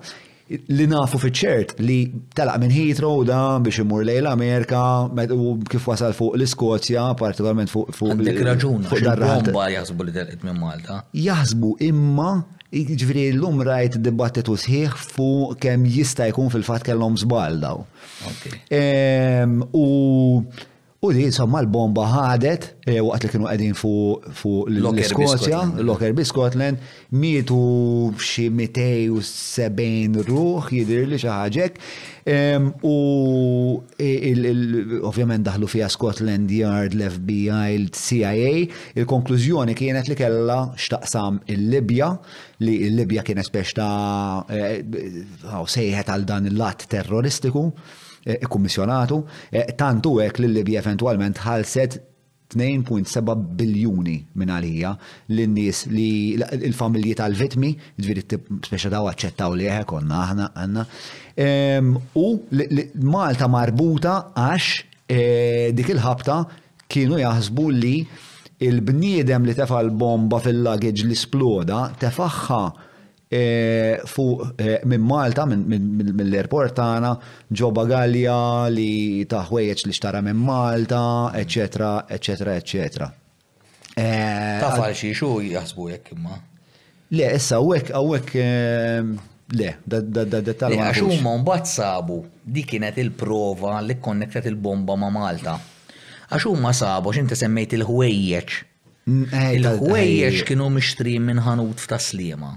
li 0.52 0.88
nafu 0.92 1.20
fiċ-ċert 1.24 1.78
li 1.88 2.00
talaq 2.36 2.60
minn 2.64 2.76
u 3.12 3.24
da 3.28 3.40
biex 3.64 3.80
imur 3.86 4.04
lej 4.10 4.22
l-Amerika 4.24 4.82
u 5.40 5.58
kif 5.72 5.88
wasal 5.92 6.12
fuq 6.20 6.36
l-Iskozja, 6.40 7.06
partikolarment 7.22 7.72
fuq 7.74 7.96
fuq 7.96 8.14
Għandek 8.18 8.44
raġun, 8.52 8.84
fuq 8.92 9.08
bomba 9.26 9.66
jazbu 9.78 10.02
li 10.10 10.14
telqit 10.20 10.44
minn 10.48 10.60
Malta. 10.68 11.04
Jaħsbu 11.28 11.76
imma 11.90 12.32
ġviri 12.72 13.30
l-lum 13.32 13.62
rajt 13.64 13.96
dibattitu 14.04 14.58
sħiħ 14.60 14.98
fuq 15.16 15.56
kem 15.64 15.86
jista' 15.98 16.28
jkun 16.34 16.52
fil-fat 16.52 16.84
kellhom 16.84 17.16
zbal 17.24 17.56
daw. 17.64 17.86
U 19.74 20.42
U 21.08 21.12
li 21.14 21.24
insomma 21.30 21.60
l-bomba 21.62 22.08
ħadet 22.10 22.64
e, 22.90 22.96
waqt 23.06 23.28
li 23.28 23.30
kienu 23.30 23.46
qegħdin 23.46 23.76
fuq 23.78 24.70
l 24.72 25.84
l-Oker 25.84 26.24
Scotland, 26.26 26.80
mietu 27.14 28.16
xi 28.18 28.48
270 28.50 30.26
ruħ 30.26 30.72
jidir 30.74 31.06
li 31.12 31.20
xi 31.22 31.30
U 32.82 32.96
ovvjament 33.78 35.46
daħlu 35.46 35.70
fija 35.70 35.86
Scotland 35.94 36.50
Yard, 36.58 36.98
l-FBI, 36.98 37.78
l-CIA, 37.84 38.68
il-konklużjoni 38.98 39.78
kienet 39.78 40.10
li 40.12 40.18
kella 40.18 40.58
xtaqsam 40.74 41.38
il-Libja, 41.46 42.10
li 42.66 42.80
il-Libja 42.90 43.22
kienet 43.30 43.46
speċta 43.54 43.88
e, 44.50 44.66
e, 44.82 45.08
sejħet 45.62 46.10
għal 46.18 46.26
dan 46.34 46.50
il-lat 46.50 46.90
terroristiku. 46.90 47.68
Eh, 48.30 48.44
kummissjonatu, 48.52 49.18
eh, 49.56 49.64
tantu 49.80 50.18
hekk 50.20 50.42
li 50.42 50.48
Libja 50.52 50.82
eventwalment 50.82 51.38
ħalset 51.46 51.94
2.7 52.56 53.36
biljuni 53.60 54.16
minn 54.40 54.52
għalija 54.56 54.92
l-nies 55.34 55.82
li 55.94 56.10
l-familji 56.46 57.14
tal-vitmi, 57.20 57.70
ġviri 58.00 58.24
speċa 58.68 58.92
daw 58.94 59.08
għacċettaw 59.10 59.56
li 59.60 59.68
għek 59.72 59.88
konna 59.90 60.18
aħna 60.26 60.46
għanna. 60.64 60.84
Ehm, 61.40 61.94
u 62.20 62.28
Malta 63.14 63.48
marbuta 63.52 64.14
għax 64.36 64.68
eh, 65.08 65.72
dik 65.78 65.92
il-ħabta 65.96 66.40
kienu 66.90 67.20
jaħsbu 67.22 67.68
li 67.82 67.96
il-bniedem 68.68 69.46
li 69.48 69.56
tefa 69.60 69.80
l-bomba 69.86 70.40
fil-luggage 70.44 71.08
li 71.08 71.16
sploda 71.20 71.86
tefaħħa 72.02 72.64
E, 73.30 74.00
fuq 74.08 74.54
e, 74.56 74.80
minn 74.88 75.04
Malta, 75.04 75.44
mill-airport 75.46 76.78
tagħna, 76.80 77.10
ġo 77.52 77.70
bagalja 77.76 78.36
li 78.72 79.26
taħwejjeġ 79.28 79.84
li 79.90 79.96
xtara 79.98 80.22
minn 80.24 80.40
Malta, 80.40 81.02
eccetera, 81.36 81.90
eccetera, 82.08 82.56
eccetera. 82.56 83.10
E, 83.98 84.08
ta' 84.64 84.92
xi 84.96 85.12
xu 85.12 85.34
jaħsbu 85.44 85.90
jek 85.92 86.14
imma. 86.16 86.38
Le, 87.12 87.28
issa 87.36 87.60
għawek, 87.60 87.92
għawek, 88.00 88.32
le, 89.60 89.70
da 89.84 90.40
tal 90.60 90.76
Għax 90.76 91.04
huma 91.08 91.36
mbagħad 91.42 91.68
sabu 91.72 92.22
di 92.44 92.64
kienet 92.68 92.96
il-prova 93.02 93.80
li 93.84 94.00
konnektet 94.04 94.48
il-bomba 94.52 94.96
ma' 95.00 95.12
Malta. 95.12 95.58
Għax 96.32 96.48
huma 96.48 96.72
sabu 96.76 97.12
x'inti 97.16 97.36
semmejt 97.40 97.76
il-ħwejjeġ. 97.82 98.58
Mm, 99.08 99.36
eh, 99.36 99.52
il-ħwejjeġ 99.60 100.32
eh. 100.42 100.48
kienu 100.48 100.70
mixtri 100.78 101.18
minn 101.20 101.44
ħanut 101.44 101.84
f'taslima 101.84 102.54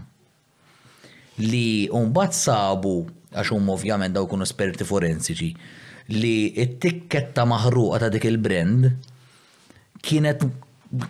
li 1.42 1.88
umbat 1.96 2.34
sabu 2.36 2.94
għax 3.32 3.52
hum 3.54 3.68
ovvjament 3.72 4.14
daw 4.14 4.26
kunu 4.28 4.46
esperti 4.46 4.86
forensiċi 4.86 5.48
li 6.16 6.34
it-tikketta 6.58 7.44
maħruqa 7.48 8.00
ta' 8.02 8.08
dik 8.12 8.26
il-brand 8.30 8.88
kienet 10.04 10.42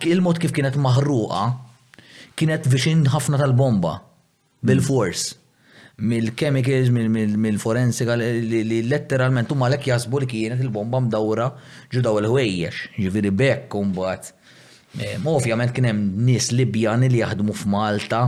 il-mod 0.07 0.41
kif 0.43 0.53
kienet 0.55 0.77
maħruqa 0.77 1.43
kienet 2.39 2.67
viċin 2.71 3.07
ħafna 3.13 3.41
tal-bomba 3.41 3.95
bil-fors 4.61 5.31
mill-chemicals, 6.01 6.89
mill-forensika 6.93 8.15
li 8.19 8.81
letteralment 8.89 9.49
huma 9.53 9.67
lek 9.73 9.89
jasbu 9.91 10.21
li 10.23 10.29
kienet 10.29 10.61
il-bomba 10.65 11.01
mdawra 11.05 11.49
ġu 11.93 12.01
daw 12.05 12.15
il-ħwejjex, 12.21 12.79
ġiviri 12.97 13.29
bekk 13.37 13.67
kumbat. 13.73 14.31
Eh, 14.97 15.19
ovvjament 15.29 15.71
kien 15.75 15.85
hemm 15.87 16.07
nies 16.25 16.49
Libjani 16.57 17.09
li 17.13 17.21
jaħdmu 17.21 17.53
f'Malta 17.53 18.23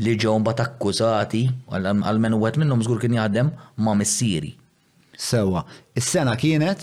li 0.00 0.14
ġew 0.20 0.32
mbagħad 0.40 0.60
akkużati 0.64 1.42
għalmen 1.76 2.32
wieħed 2.40 2.56
minnhom 2.62 2.80
żgur 2.86 2.98
kien 3.02 3.14
jaħdem 3.18 3.48
ma' 3.84 3.94
missieri. 4.00 4.52
Sewa, 5.20 5.60
is-sena 5.96 6.32
kienet 6.40 6.80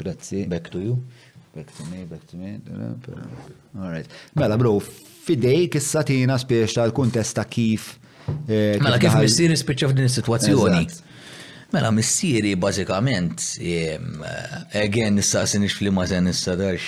Grazzi. 0.00 0.46
Back 0.48 0.72
to 0.74 0.80
you. 0.80 0.96
Back 1.54 1.70
to 1.76 1.84
me, 1.90 2.00
back 2.08 2.24
to 2.30 2.38
me. 2.40 2.56
Alright. 3.78 4.08
Mela, 4.34 4.56
bro, 4.58 4.78
fidej 5.26 5.68
kissa 5.76 6.02
tina 6.08 6.34
spiex 6.40 6.74
tal-kuntesta 6.80 7.44
kif. 7.46 7.92
Eh, 8.48 8.80
mela, 8.82 8.96
kif 8.98 9.12
missir 9.20 9.52
spiċċa 9.52 9.92
f'din 9.92 10.08
is-situazzjoni. 10.08 10.88
Mela 11.74 11.90
missieri 11.90 12.54
bażikament 12.54 13.42
ehm, 13.58 14.22
again 14.82 15.16
nistaqsinix 15.18 15.72
fl-imma 15.78 16.04
se 16.06 16.20
nistax 16.22 16.84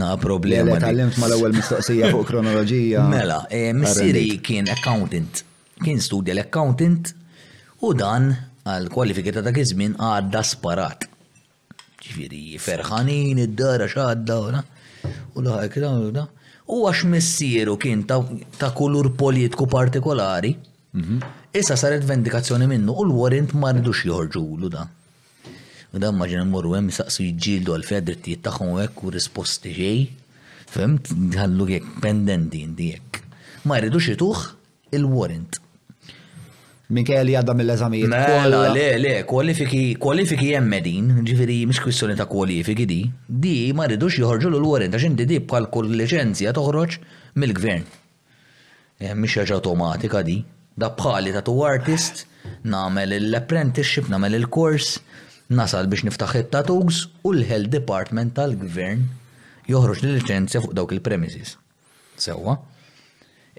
na 0.00 0.14
problema. 0.16 0.78
Tallimt 0.80 1.18
mal-ewwel 1.20 1.52
mistoqsija 1.56 2.08
fuq 2.14 2.24
kronoloġija. 2.30 3.02
Mela, 3.12 3.42
ehm, 3.52 3.82
missieri 3.82 4.22
kien 4.46 4.70
accountant. 4.72 5.42
Kien 5.84 6.00
studja 6.00 6.32
l-accountant 6.34 7.12
u 7.84 7.92
dan 7.96 8.30
għal 8.64 8.88
kwalifika 8.94 9.34
ta' 9.36 9.44
dak 9.48 9.60
żmien 9.72 9.98
għadda 10.00 10.40
sparat. 10.48 11.04
Ġifieri 12.00 12.56
ferħanin 12.56 13.42
id-dara 13.44 13.90
x'għadda 13.92 14.38
u 14.38 14.48
u 15.36 15.44
l 15.44 16.28
U 16.70 16.84
għax 16.86 17.04
missieru 17.10 17.72
kien 17.82 18.04
ta' 18.06 18.68
kulur 18.78 19.08
politiku 19.24 19.66
partikolari. 19.68 20.52
Mhm. 20.96 21.16
Issa 21.52 21.74
saret 21.74 22.04
vendikazzjoni 22.06 22.66
minnu 22.70 22.94
u 22.94 23.02
l-warrant 23.08 23.56
ma 23.58 23.72
rridux 23.74 24.04
joħorġu 24.06 24.68
da. 24.70 24.84
U 25.90 25.98
da 25.98 26.10
maġina 26.14 26.44
morru 26.46 26.76
hemm 26.78 26.92
saqsu 26.94 27.24
jġildu 27.26 27.72
għal 27.74 27.86
fejn 27.88 28.04
drittijiet 28.06 28.44
tagħhom 28.44 28.76
hekk 28.78 29.00
u 29.02 29.10
risposti 29.16 29.72
ġej. 29.74 29.96
Femt, 30.70 31.10
ħallu 31.34 31.66
jekk 31.72 31.96
pendenti 32.04 32.60
indi 32.62 32.92
jekk. 32.92 33.18
Ma 33.66 33.80
rridux 33.82 34.12
jituħ 34.12 34.44
il-warrant. 34.94 35.58
kaj 37.10 37.18
li 37.26 37.34
għadda 37.40 37.56
mill-eżamijiet. 37.58 38.14
Mela, 38.14 38.62
le, 38.76 38.86
le, 39.02 39.16
kwalifiki, 39.26 39.82
kwalifiki 40.06 40.52
jemmedin, 40.52 41.10
ġifiri, 41.26 41.58
mish 41.66 41.82
kwistjoni 41.82 42.14
ta' 42.18 42.28
kwalifiki 42.30 42.86
di, 42.92 43.00
di 43.26 43.56
ma 43.74 43.90
rridux 43.90 44.20
joħorġu 44.22 44.54
l-warrant, 44.54 44.94
għax 44.94 45.10
inti 45.10 45.26
di 45.26 45.40
bħal 45.42 45.66
kull 45.74 45.90
licenzja 46.04 46.54
toħroġ 46.54 47.00
mill-gvern. 47.42 47.92
Mish 49.18 49.34
eh, 49.34 49.42
ħaġa 49.42 49.58
automatika 49.58 50.22
di 50.30 50.38
da 50.76 50.90
bħali 50.96 51.32
ta' 51.34 51.42
tu 51.46 51.58
artist, 51.66 52.26
namel 52.62 53.14
l-apprenticeship, 53.18 54.08
namel 54.12 54.36
il-kors, 54.38 54.98
nasal 55.50 55.88
biex 55.90 56.06
niftaħ 56.06 56.36
it-tattoos 56.44 57.04
u 57.26 57.32
l-health 57.34 57.72
department 57.74 58.36
tal-gvern 58.36 59.02
joħroġ 59.70 60.02
li 60.04 60.12
licenzja 60.18 60.62
fuq 60.62 60.74
dawk 60.78 60.94
il-premises. 60.94 61.56
Sewa. 62.20 62.56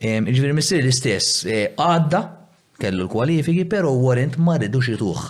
Ġviri 0.01 0.53
missir 0.57 0.81
l-istess 0.81 1.43
e, 1.51 1.59
għadda, 1.77 2.21
kellu 2.81 3.05
l-kwalifiki, 3.05 3.67
pero 3.69 3.91
warrant 4.01 4.37
ma 4.41 4.55
ridux 4.61 4.87
xituħ. 4.91 5.27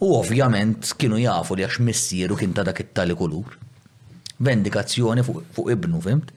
U 0.00 0.14
ovvjament 0.16 0.94
kienu 0.96 1.18
jafu 1.20 1.56
li 1.58 1.64
għax 1.66 1.80
missieru 1.84 2.36
kien 2.38 2.54
ta' 2.56 2.64
dak 2.66 2.78
it-tali 2.84 3.16
kulur. 3.18 3.56
Vendikazzjoni 4.40 5.24
fuq 5.26 5.66
ibnu, 5.74 5.98
fimt? 6.04 6.30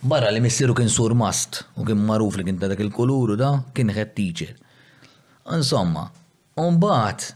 Barra 0.00 0.30
li 0.30 0.38
missieru 0.38 0.76
kien 0.78 0.88
sur 0.92 1.10
mast 1.18 1.64
u 1.74 1.82
kien 1.84 1.98
maruf 1.98 2.36
li 2.38 2.44
kien 2.46 2.58
ta' 2.60 2.68
dak 2.70 2.78
il-kuluru 2.84 3.34
da 3.36 3.50
kien 3.74 3.90
ħed 3.90 4.12
teacher. 4.14 4.52
Insomma, 5.50 6.04
bat 6.54 7.26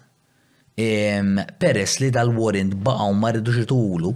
peress 0.79 1.99
li 2.03 2.11
dal-warrant 2.15 2.75
baqaw 2.85 3.11
ma 3.19 3.33
rridux 3.33 3.57
xitulu 3.63 4.13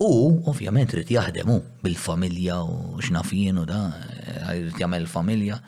U 0.00 0.10
ovvjament 0.48 0.92
rrid 0.94 1.10
jahdemu 1.12 1.56
bil-familja 1.84 2.60
u 2.64 3.00
xnafienu 3.04 3.64
u 3.66 3.68
da 3.68 3.80
eh, 4.00 4.60
rrit 4.62 4.78
jagħmel 4.80 5.04
familja. 5.12 5.58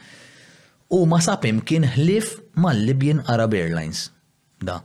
U 0.88 1.02
ma 1.04 1.18
sapim 1.20 1.58
kien 1.68 1.84
hlif 1.84 2.38
mal-Libyan 2.56 3.20
Arab 3.28 3.52
Airlines. 3.58 4.06
Da. 4.56 4.78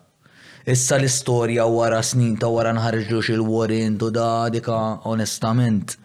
Issa 0.68 0.98
l-istorja 1.00 1.64
wara 1.72 2.02
snin 2.04 2.36
ta' 2.42 2.52
wara 2.52 2.74
nħarġux 2.76 3.32
il-warrant 3.38 4.04
u 4.04 4.12
da 4.12 4.28
dika 4.52 4.78
onestament 5.08 5.96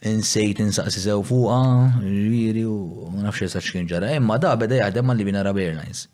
insejt 0.00 0.60
insaqsi 0.64 1.00
sew 1.02 1.22
fuqa, 1.28 1.98
ġiri 2.02 2.64
u 2.64 3.08
ma 3.14 3.26
nafx 3.26 3.42
jistax 3.44 3.86
ġara. 3.92 4.14
Imma 4.16 4.38
da 4.40 4.56
beda 4.56 4.78
jaħdem 4.80 5.04
ma 5.06 5.12
li 5.14 5.24
bina 5.28 5.40
Arab 5.44 5.60
Airlines. 5.60 6.06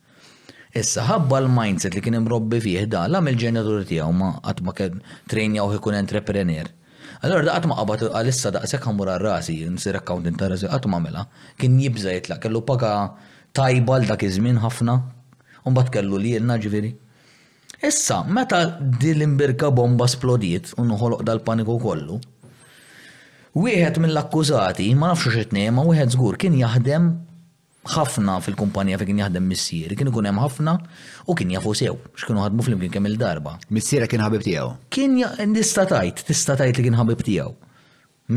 Issa 0.77 1.05
ħabba 1.07 1.39
l-mindset 1.45 1.95
li 1.95 2.03
kien 2.05 2.19
imrobbi 2.19 2.59
fih 2.61 2.87
da 2.87 3.05
l 3.07 3.15
il 3.31 3.37
ġenituri 3.39 3.87
tiegħu 3.89 4.13
ma 4.13 4.33
qatt 4.43 4.61
ma 4.63 4.73
kien 4.75 5.01
trejnja 5.31 5.65
u 5.65 5.75
ikun 5.79 5.95
entrepreneur. 6.03 6.67
Allora 7.23 7.45
da 7.47 7.55
qatt 7.57 7.67
ma 7.71 7.77
qabad 7.79 8.05
għalissa 8.11 8.51
daqshekk 8.57 8.91
ħamur 8.91 9.13
rasi 9.23 9.63
nsir 9.71 9.97
accountant 10.01 10.37
ta' 10.37 10.51
rasi 10.53 10.67
qatt 10.69 10.91
ma 10.91 10.99
mela 11.01 11.23
kien 11.59 11.79
jibża 11.81 12.13
jitlaq 12.19 12.43
kellu 12.43 12.61
paga 12.67 12.91
tajba 13.57 14.01
l 14.03 14.11
dak 14.11 14.27
iż-żmien 14.27 14.59
ħafna 14.67 14.99
u 15.67 15.71
mbagħad 15.73 15.93
kellu 15.95 16.19
li 16.21 16.35
jirna 16.35 16.59
ġifieri. 16.61 16.93
Issa 17.87 18.23
meta 18.27 18.65
din 18.81 19.17
l-imbirka 19.21 19.71
bomba 19.71 20.07
splodiet 20.11 20.73
u 20.81 20.85
noħoloq 20.85 21.23
dal-paniku 21.29 21.77
kollu, 21.81 22.19
Wieħed 23.57 23.99
mill-akkużati, 24.05 24.87
ma 25.01 25.15
nafxu 25.15 25.31
xitnej, 25.33 25.71
ma 25.73 25.81
wieħed 25.89 26.11
żgur 26.13 26.35
kien 26.43 26.59
jaħdem 26.59 27.05
ħafna 27.89 28.35
fil-kumpanija 28.45 28.99
fejn 29.01 29.09
kien 29.09 29.21
jaħdem 29.23 29.47
missier, 29.49 29.95
kien 29.97 30.11
ikun 30.11 30.29
hemm 30.29 30.43
ħafna 30.45 30.75
u 31.25 31.37
kien 31.39 31.55
jafu 31.55 31.73
sew, 31.79 31.95
x'kienu 32.21 32.43
ħadmu 32.45 32.67
flimkien 32.67 32.93
kemm 32.99 33.09
il-darba. 33.09 33.55
Missiera 33.73 34.11
kien 34.13 34.21
ħabib 34.27 34.45
tiegħu. 34.45 34.75
Kien 34.93 35.17
nista' 35.55 35.87
tgħid, 35.89 36.21
tista' 36.29 36.59
tajt 36.61 36.77
li 36.77 36.85
kien 36.91 36.99
ħabib 37.01 37.25
tiegħu. 37.31 37.55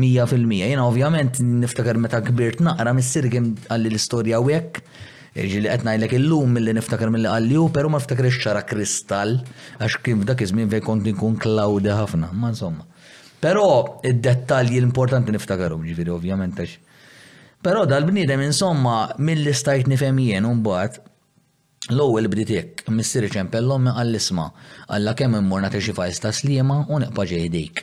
Mija 0.00 0.24
fil-mija, 0.30 0.70
jiena 0.72 0.88
ovvjament 0.88 1.42
niftakar 1.66 2.00
meta 2.00 2.22
kbirt 2.24 2.64
naqra 2.64 2.96
missier 2.96 3.28
kien 3.28 3.52
għalli 3.76 3.92
l-istorja 3.92 4.40
u 4.40 4.48
hekk. 4.48 4.80
Ġili 5.30 5.68
jiġifieri 5.68 5.78
qed 5.78 5.84
ngħidlek 5.86 6.14
illum 6.16 6.56
milli 6.56 6.72
niftakar 6.80 7.10
milli 7.12 7.28
għalliju, 7.30 7.68
però 7.76 7.92
ma 7.92 8.00
niftakar 8.00 8.26
ix-xara 8.32 8.64
kristall 8.66 9.36
għax 9.84 10.00
kien 10.04 10.24
dak 10.26 10.40
iż-żmien 10.48 10.72
fejn 10.72 10.86
kont 10.88 11.10
nkun 11.12 11.36
klawdi 11.44 11.92
ħafna, 11.92 12.32
ma 12.32 12.50
insomma. 12.54 12.88
Però 13.40 13.98
id-dettalji 14.04 14.78
l-importanti 14.82 15.32
niftakarhom 15.32 15.84
ġifieri 15.88 16.12
ovvjament 16.12 16.58
għax. 16.60 16.72
Però 17.64 17.86
dal-bniedem 17.88 18.42
insomma 18.44 18.96
mill 19.26 19.48
stajt 19.56 19.88
nifhem 19.88 20.18
jien 20.20 20.44
mbagħad 20.58 20.98
l-ewwel 21.90 22.28
bdiet 22.32 22.52
hekk 22.54 22.90
missieri 22.96 23.30
ċempellhom 23.32 23.88
għall-isma' 23.94 24.46
alla 24.96 25.14
kemm 25.16 25.38
immur 25.40 25.64
nagħti 25.64 25.80
xi 25.88 25.96
fajs 25.96 26.20
ta' 26.26 26.34
sliema 26.36 26.82
u 26.92 27.00
neqpa' 27.06 27.26
ġejdejk. 27.32 27.80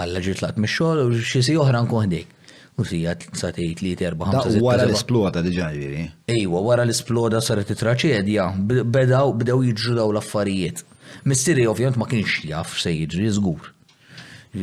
Alla 0.00 0.24
ġiet 0.24 0.40
laqt 0.44 0.62
mix-xogħol 0.64 1.04
u 1.04 1.20
xi 1.20 1.44
si 1.50 1.58
oħra 1.60 1.84
nkun 1.84 2.08
ħdejk. 2.08 2.32
U 2.76 2.84
sija 2.84 3.14
sa 3.32 3.52
tgħid 3.56 3.82
li 3.84 3.94
terba' 4.00 4.32
ħamsa. 4.32 4.56
Wara 4.64 4.84
l-isploda 4.84 5.40
diġà 5.44 5.70
jiġri. 5.76 6.08
Ejwa, 6.32 6.60
wara 6.70 6.84
l-isploda 6.84 7.40
saret 7.44 7.72
traċedja, 7.72 8.50
bedaw 8.64 9.32
bdew 9.40 9.62
jiġru 9.70 9.96
daw 9.96 10.12
l-affarijiet. 10.12 10.84
Missieri 11.24 11.64
ovvjament 11.68 11.96
ma 12.00 12.08
kienx 12.12 12.42
jaf 12.48 12.76
se 12.82 12.92
jiġri 12.92 13.32
żgur. 13.38 13.72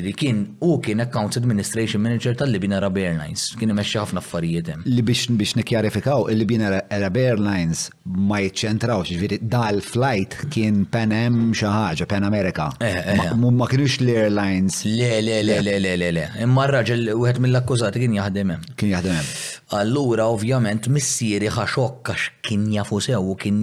Li 0.01 0.11
kien 0.17 0.37
u 0.61 0.79
kien 0.81 1.01
Accounts 1.03 1.37
Administration 1.37 2.01
Manager 2.01 2.33
tal-Libina 2.37 2.79
Arab 2.79 2.95
Airlines, 2.97 3.43
kien 3.59 3.69
imexxi 3.69 3.99
ħafna 4.01 4.21
affarijiet 4.23 4.69
hemm. 4.71 4.85
Li 4.89 5.03
biex 5.05 5.27
biex 5.37 5.51
nikkjarifikaw, 5.59 6.23
il-Libina 6.33 6.71
Arab 6.97 7.17
Airlines 7.21 7.83
ma 8.05 8.39
jiċċentrawx, 8.41 9.11
ġifieri 9.13 9.37
dal-flight 9.53 10.47
kien 10.53 10.83
Pan 10.93 11.13
Am 11.13 11.37
xi 11.53 11.67
ħaġa, 11.69 12.07
Pan 12.09 12.25
America. 12.25 12.69
Eh, 12.79 13.13
eh, 13.13 13.33
ma 13.37 13.53
eh. 13.53 13.65
kienux 13.73 13.99
l-airlines. 14.01 14.81
Le, 14.89 15.11
le, 15.27 15.37
le, 15.45 15.59
le, 15.67 15.75
le, 15.85 15.95
le, 16.01 16.11
le. 16.17 16.25
Imma 16.43 16.65
raġel 16.73 17.11
wieħed 17.13 17.41
mill-akkużati 17.45 18.01
kien 18.07 18.15
jaħdem 18.17 18.55
hemm. 18.55 18.65
Kien 18.79 18.95
jaħdem 18.95 19.19
hemm. 19.19 19.35
Allura 19.77 20.25
ovvjament 20.33 20.89
missieri 20.93 21.51
ħa 21.53 21.67
xokk 21.75 22.13
għax 22.15 22.31
kien 22.49 22.65
jafu 22.73 22.99
sew 23.01 23.21
u 23.33 23.35
kien 23.39 23.61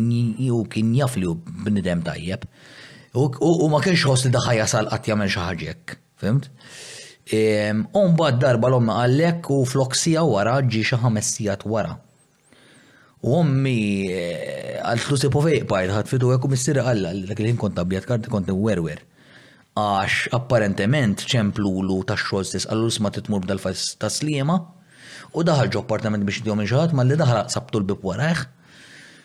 kien 0.70 0.94
jaflu 0.94 1.34
bnidem 1.66 2.04
tajjeb. 2.06 2.46
U 3.18 3.66
ma 3.72 3.80
kienx 3.82 4.06
ħoss 4.06 4.28
li 4.28 4.32
daħħa 4.38 4.60
qatt 4.70 5.10
jagħmel 5.10 5.26
xi 5.30 5.42
ħaġa 5.42 5.76
Fimt? 6.20 6.50
Umbad 7.96 8.36
darba 8.42 8.68
l-omma 8.72 8.98
għallek 9.04 9.48
u 9.54 9.60
floksija 9.68 10.22
wara 10.26 10.58
ġi 10.66 10.82
xi 10.84 10.98
messijat 11.14 11.62
wara. 11.66 11.96
U 13.20 13.34
ommi 13.42 14.08
eh, 14.08 14.78
għal 14.80 15.00
flu 15.04 15.18
se 15.20 15.28
pofej 15.32 15.64
bajt 15.68 15.90
għad 15.92 16.08
fitu 16.08 16.30
għeku 16.32 16.48
mistiri 16.48 16.80
għalla 16.80 17.10
dak 17.28 17.42
li 17.44 17.52
kont 17.60 17.78
abjad 17.78 18.06
karti 18.08 18.32
kont 18.32 18.48
werwer. 18.64 19.02
Għax 19.76 20.32
apparentement 20.36 21.22
ċemplulu 21.28 22.00
ta' 22.08 22.16
xolstis 22.20 22.66
għallu 22.68 22.88
sma 22.90 23.12
titmur 23.14 23.44
b'dal-fajs 23.44 23.84
ta' 24.02 24.10
slima 24.10 24.56
u 25.36 25.44
daħal 25.46 25.70
ġo 25.72 25.84
appartament 25.84 26.24
biex 26.26 26.40
id-jom 26.42 26.64
iġħat 26.66 26.96
ma 26.96 27.04
li 27.06 27.16
daħal 27.20 27.48
saptul 27.54 27.84
bib 27.88 28.00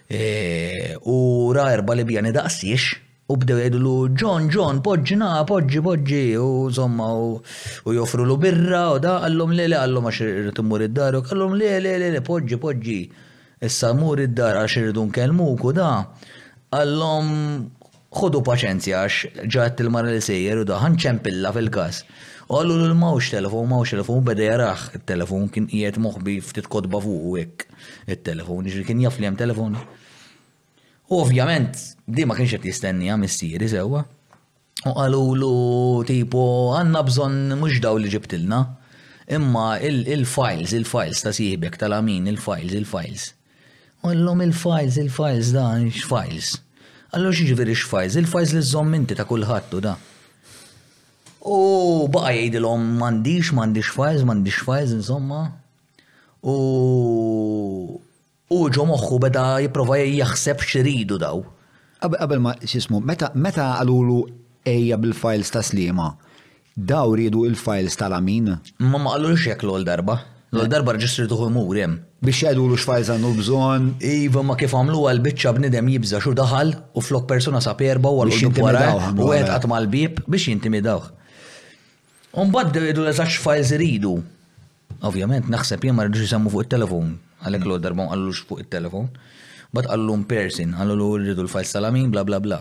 eh, 0.09 0.93
u 1.15 1.15
ra 1.55 1.71
erba 1.73 1.95
li 1.97 2.05
bjani 2.05 2.29
daqsiex 2.35 3.04
U 3.25 3.35
bdew 3.41 3.55
jgħidulu 3.63 3.91
John, 4.13 4.43
John, 4.53 4.77
na 5.17 5.27
poġġi, 5.49 5.79
poġġi, 5.87 6.17
u 6.37 6.49
somma, 6.69 7.07
u 7.15 7.93
joffru 7.95 8.21
lu 8.21 8.35
birra, 8.37 8.83
u 8.93 8.99
da, 9.01 9.15
għallum 9.25 9.55
li 9.57 9.65
li, 9.65 9.73
għallum 9.73 10.05
għax 10.11 10.19
irrit 10.27 10.59
mur 10.61 10.83
id-dar, 10.85 11.17
u 11.17 11.23
għallum 11.23 11.55
li 11.57 11.71
li 11.81 11.93
li 12.03 12.09
li, 12.13 12.21
poġġi, 12.27 12.59
poġġi. 12.61 12.97
Issa 13.65 13.89
mur 13.97 14.21
id-dar 14.27 14.59
għax 14.61 14.77
irridu 14.83 15.07
nkelmuk, 15.09 15.65
u 15.65 15.73
da, 15.73 15.87
għallum 16.77 17.33
ħodu 18.13 18.43
paċenzja 18.51 19.01
għax 19.07 19.49
ġat 19.57 19.81
il 19.81 19.89
mar 19.97 20.05
li 20.11 20.21
sejjer, 20.21 20.61
u 20.61 20.67
da, 20.69 20.77
ħanċempilla 20.85 21.55
fil-kas. 21.57 22.03
U 22.45 22.59
għallu 22.61 22.77
l-mawx 22.91 23.33
telefon, 23.33 23.65
mawx 23.73 23.95
telefon, 23.97 24.21
beda 24.29 24.51
jaraħ 24.51 24.85
il-telefon 24.99 25.49
kien 25.49 25.65
jiet 25.73 25.97
moħbi 25.97 26.37
ftit 26.45 26.69
kodba 26.69 27.01
fuq 27.09 27.27
u 27.33 27.35
ek, 27.41 27.65
il-telefon, 28.05 28.69
iġri 28.69 28.85
kien 28.91 29.01
jaf 29.09 29.17
li 29.17 29.25
jem 29.31 29.41
telefon. 29.45 29.81
Ovvjament, 31.15 31.81
di 32.07 32.23
ma 32.27 32.35
kienx 32.37 32.51
qed 32.53 32.65
jistennija 32.69 33.17
missieri 33.17 33.67
sewwa. 33.69 34.03
U 34.85 34.91
qalulu 34.93 36.03
tipo 36.05 36.43
għandna 36.77 37.01
bżonn 37.07 37.37
mhux 37.57 37.79
daw 37.81 37.97
li 37.97 38.11
ġibtilna, 38.13 38.59
imma 39.35 39.79
il-files, 39.81 40.73
il-files 40.77 41.23
ta' 41.25 41.33
sieħbek 41.33 41.79
tal-amin, 41.81 42.27
il-files, 42.29 42.75
il-files. 42.77 43.23
U 44.05 44.11
il-files, 44.13 44.99
il-files 45.01 45.49
da, 45.55 45.71
x-files. 45.89 46.51
Għallu 47.15 47.31
xieġveri 47.39 47.73
x-files, 47.79 48.19
il-files 48.21 48.53
li 48.53 48.61
zom 48.61 48.93
inti 48.93 49.17
ta' 49.17 49.25
kullħattu 49.25 49.81
da. 49.81 49.95
U 51.45 52.05
baqa 52.11 52.33
jgħidilom 52.35 52.85
mandiġ, 53.01 53.49
mandiġ 53.57 53.89
files, 53.97 54.23
mandiġ 54.29 54.59
files, 54.67 54.93
insomma. 54.99 55.43
U 56.45 56.55
ġomoħu 58.55 58.69
ġo 58.77 58.85
moħħu 58.91 59.21
beda 59.25 59.45
jiprofa 59.65 59.97
jaħseb 60.05 60.61
xiridu 60.69 61.17
daw. 61.21 61.45
Qabel 62.03 62.41
ma 62.43 62.51
xismu, 62.59 62.99
meta 62.99 63.33
għalulu 63.79 64.17
ejja 64.67 64.97
bil-files 64.99 65.51
ta' 65.53 65.63
slima, 65.63 66.11
daw 66.75 67.13
ridu 67.15 67.45
il-files 67.47 67.95
tal-amin? 67.97 68.49
Ma 68.83 68.99
ma 68.99 69.15
għallu 69.15 69.35
xiek 69.39 69.63
l 69.63 69.71
għol 69.75 69.87
darba. 69.87 70.17
l 70.55 70.59
għol 70.61 70.65
eh. 70.65 70.71
darba 70.73 70.93
reġistri 70.97 71.25
tuħu 71.31 71.47
mur 71.55 71.75
jem. 71.79 71.93
Biex 72.25 72.43
jgħadu 72.45 72.65
l 72.69 72.75
files 72.81 73.09
għannu 73.11 73.31
bżon. 73.41 73.87
Iva 74.01 74.43
ma 74.45 74.55
kif 74.59 74.71
għamlu 74.75 75.01
għal 75.09 75.19
bicċa 75.25 75.51
bnidem 75.57 75.89
jibza 75.93 76.19
xu 76.23 76.31
daħal 76.37 76.71
u 76.95 77.01
flok 77.03 77.25
persona 77.29 77.59
sa' 77.63 77.73
perba 77.79 78.07
u 78.09 78.21
għallu 78.21 78.31
xintimidaw. 78.31 79.01
U 79.21 79.29
għed 79.35 79.51
għatma 79.53 79.79
l-bib 79.85 80.21
biex 80.27 80.49
jintimidaw. 80.53 81.01
Umbad 82.43 82.71
d-għidu 82.75 83.03
l 83.05 83.11
għazax 83.13 83.35
files 83.43 83.71
ridu. 83.79 84.13
Ovvjament, 85.03 85.47
naħseb 85.51 85.85
jem 85.85 85.97
ma 86.45 86.51
fuq 86.53 86.63
il-telefon. 86.65 87.15
Għalek 87.45 87.65
l 87.65 87.75
għol 87.75 87.83
darba 87.85 88.07
għallu 88.13 88.37
fuq 88.47 88.63
il-telefon 88.65 89.09
bat 89.75 89.89
għallum 89.91 90.23
persin, 90.29 90.73
għallu 90.79 90.95
l-ridu 91.19 91.43
l-fajl 91.45 91.67
salamin, 91.73 92.09
bla 92.13 92.23
bla 92.27 92.39
bla. 92.43 92.59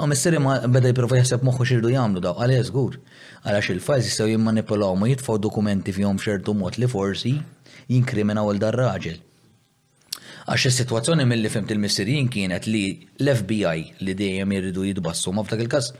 Għaw 0.00 0.08
messeri 0.10 0.38
ma 0.40 0.58
beda 0.68 0.92
jiprofa 0.92 1.18
jaħseb 1.20 1.42
moħu 1.44 1.66
xirdu 1.68 1.90
jamlu 1.92 2.22
daw, 2.24 2.36
għalli 2.40 2.60
zgur. 2.68 2.98
Għalax 3.44 3.72
il-fajl 3.74 4.06
jistaw 4.06 4.28
jimmanipulaw 4.30 4.94
ma 4.96 5.10
jitfaw 5.10 5.40
dokumenti 5.44 5.92
fjom 5.96 6.20
xertu 6.22 6.54
mot 6.56 6.78
li 6.80 6.88
forsi 6.90 7.34
jinkriminaw 7.90 8.50
għal 8.52 8.62
dar 8.62 8.78
raġel. 8.80 9.18
Għax 10.50 10.68
il-situazzjoni 10.70 11.26
mill-li 11.28 11.50
fimt 11.52 11.72
il-missirin 11.74 12.30
kienet 12.32 12.64
li 12.68 12.84
l-FBI 13.20 13.84
li 14.04 14.16
dejjem 14.18 14.54
jirridu 14.56 14.86
jitbassu 14.90 15.34
ma 15.36 15.44
f'dak 15.46 15.62
il-kas 15.66 15.92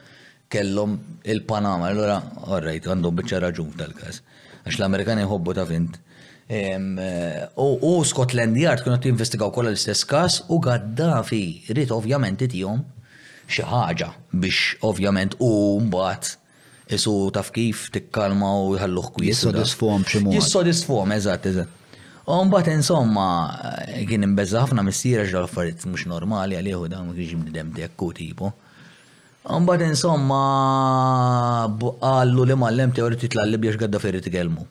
kellhom 0.51 0.97
il-Panama, 1.31 1.87
allora 1.93 2.17
għarrajt, 2.49 2.89
għandhom 2.91 3.19
biċċa 3.21 3.43
raġun 3.45 3.77
tal-kas. 3.79 4.23
Għax 4.65 4.81
l-Amerikani 4.81 5.23
jħobbu 5.29 5.55
ta' 5.59 5.69
fint 5.69 6.01
Eh, 6.51 7.46
u 7.82 8.03
Scotland 8.05 8.57
Yard 8.59 8.82
kienu 8.82 8.98
investigaw 9.12 9.53
kolla 9.55 9.70
l-istess 9.70 10.01
kas 10.05 10.40
u 10.51 10.57
Gaddafi 10.59 11.38
rrit 11.68 11.92
ovvjament 11.94 12.40
it 12.42 12.57
xi 13.57 13.66
ħaġa 13.70 14.09
biex 14.34 14.80
ovvjament 14.90 15.36
u 15.38 15.51
mbagħad 15.84 16.32
jessu 16.90 17.14
taf 17.36 17.53
kif 17.55 17.84
tikkalma 17.94 18.48
u 18.64 18.72
jħalluh 18.74 19.12
kwiet. 19.14 19.28
Jissodisfuhom 19.30 20.03
b'xi 20.03 20.24
mod. 20.24 21.12
eżat, 21.20 21.46
eżat. 21.53 21.78
U 22.26 22.40
mbaħt 22.51 22.72
insomma, 22.74 23.26
eh, 23.86 24.03
kien 24.11 24.26
imbezzafna 24.26 24.82
ħafna 24.82 24.92
sira 24.98 25.22
ġdal 25.30 25.46
farit 25.55 25.86
mhux 25.86 26.07
normali 26.11 26.57
għalieħu 26.59 26.90
dan 26.96 27.07
ma 27.07 27.12
kienx 27.12 27.44
t 27.55 27.66
dekku 27.78 28.11
tipu. 28.12 28.51
mbaħt 29.46 29.82
insomma, 29.92 30.40
qallu 32.01 32.44
li 32.51 32.55
mallem 32.57 32.90
teoriti 32.90 33.28
titla' 33.28 33.46
libja 33.46 33.76
x'gadda 33.76 34.01
ferri 34.03 34.20
tikelmu. 34.20 34.66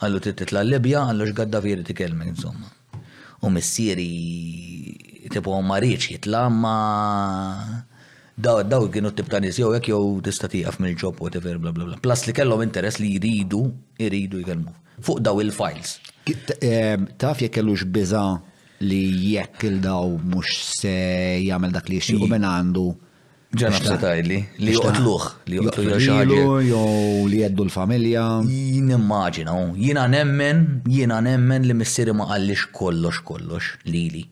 Għallu 0.00 0.20
titla 0.24 0.62
l-Libja, 0.64 1.02
għallu 1.10 1.26
x'Gaddafi 1.30 1.72
t-kelmi, 1.90 2.28
insomma. 2.32 2.68
U 3.44 3.50
missieri 3.52 5.26
tipu 5.32 5.52
marriċ 5.70 6.06
jitla 6.14 6.46
ma 6.52 6.76
daw 8.40 8.62
daw 8.64 8.86
kienu 8.92 9.10
tip 9.16 9.28
ta' 9.32 9.40
jew 9.44 9.74
jek 9.76 9.88
jew 9.90 10.00
tista' 10.24 10.48
tieqaf 10.52 10.78
mill-ġob 10.80 11.20
whatever 11.24 11.58
bla 11.60 11.72
bla 11.76 11.84
bla. 11.88 11.98
Plus 12.00 12.24
li 12.28 12.34
kellhom 12.36 12.64
interess 12.64 13.00
li 13.00 13.12
jridu 13.18 13.60
jridu 14.00 14.40
jkellmu 14.42 14.74
fuq 15.04 15.20
daw 15.24 15.40
il-files. 15.44 15.98
Taf 17.20 17.44
jekk 17.44 17.58
kellux 17.58 17.84
biża' 17.84 18.86
li 18.90 19.04
jekk 19.34 19.68
il-daw 19.70 20.14
mux 20.32 20.56
se 20.80 20.96
jagħmel 21.44 21.76
dak 21.76 21.92
li 21.92 22.00
jixtiequ 22.00 22.24
minn 22.32 22.48
għandu 22.48 22.86
ġena 23.58 23.78
f'setajli, 23.82 24.36
li 24.62 24.74
joqtluħ, 24.76 25.24
li 25.50 25.56
joqtluħ 25.58 26.04
jow 26.68 27.26
li 27.30 27.40
jeddu 27.42 27.64
l-familja. 27.66 28.24
Jien 28.46 28.92
immaġina, 28.94 29.56
jiena 29.74 30.04
nemmen, 30.10 30.60
jiena 30.90 31.16
nemmen 31.24 31.66
li 31.66 31.74
missiri 31.74 32.14
ma 32.14 32.28
qallix 32.30 32.68
kollox 32.76 33.18
kollox 33.26 33.72
lili. 33.90 34.22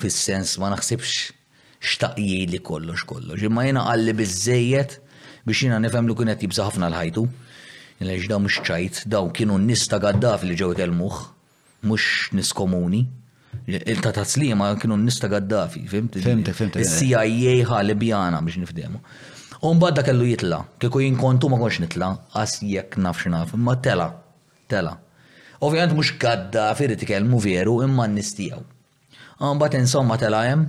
Fis-sens 0.00 0.54
ma 0.62 0.70
naħsibx 0.70 1.80
xtaqji 1.82 2.44
li 2.54 2.62
kollox 2.62 3.02
kollox, 3.10 3.42
imma 3.50 3.66
jiena 3.66 3.82
qalli 3.88 4.14
biżejjed 4.20 4.98
biex 5.48 5.64
jiena 5.66 5.82
nifhem 5.82 6.06
li 6.10 6.18
kien 6.20 6.30
qed 6.30 6.46
jibsa 6.46 6.68
ħafna 6.70 6.86
l-ħajtu. 6.92 7.26
Lex 8.00 8.28
daw 8.30 8.38
mhux 8.40 8.62
ċajt, 8.64 9.02
daw 9.12 9.26
kienu 9.36 9.58
nista 9.60 9.98
gaddaf 10.00 10.46
li 10.46 10.54
ġew 10.56 10.70
telmuħ, 10.78 11.18
mhux 11.82 12.06
nis 12.38 12.54
komuni 12.56 13.08
il-ta' 13.68 14.12
taslima 14.16 14.74
kienu 14.80 14.96
nista 14.96 15.28
għaddafi, 15.28 15.82
fimti, 15.88 16.20
Fimti, 16.24 16.52
fimti. 16.52 16.80
Il-CIA 16.80 17.64
ħalibjana 17.68 18.40
biex 18.44 18.58
nifdemu. 18.62 18.98
Un 19.68 19.78
badda 19.78 20.02
kellu 20.06 20.24
jitla, 20.24 20.62
kieku 20.80 21.02
jinkontu 21.04 21.50
ma 21.52 21.58
konx 21.60 21.80
nitla, 21.82 22.12
għas 22.34 22.60
jek 22.64 22.96
nafx 22.96 23.28
naf, 23.28 23.52
ma 23.60 23.74
tela, 23.76 24.06
tela. 24.72 24.94
Ovvijament 25.60 25.98
mux 25.98 26.14
għadda 26.24 26.70
rrit 26.78 27.04
kelmu 27.08 27.36
veru 27.44 27.82
imma 27.84 28.06
nistijaw. 28.08 28.62
Umbad 29.44 29.74
insomma 29.76 30.16
tela 30.20 30.46
jem, 30.48 30.64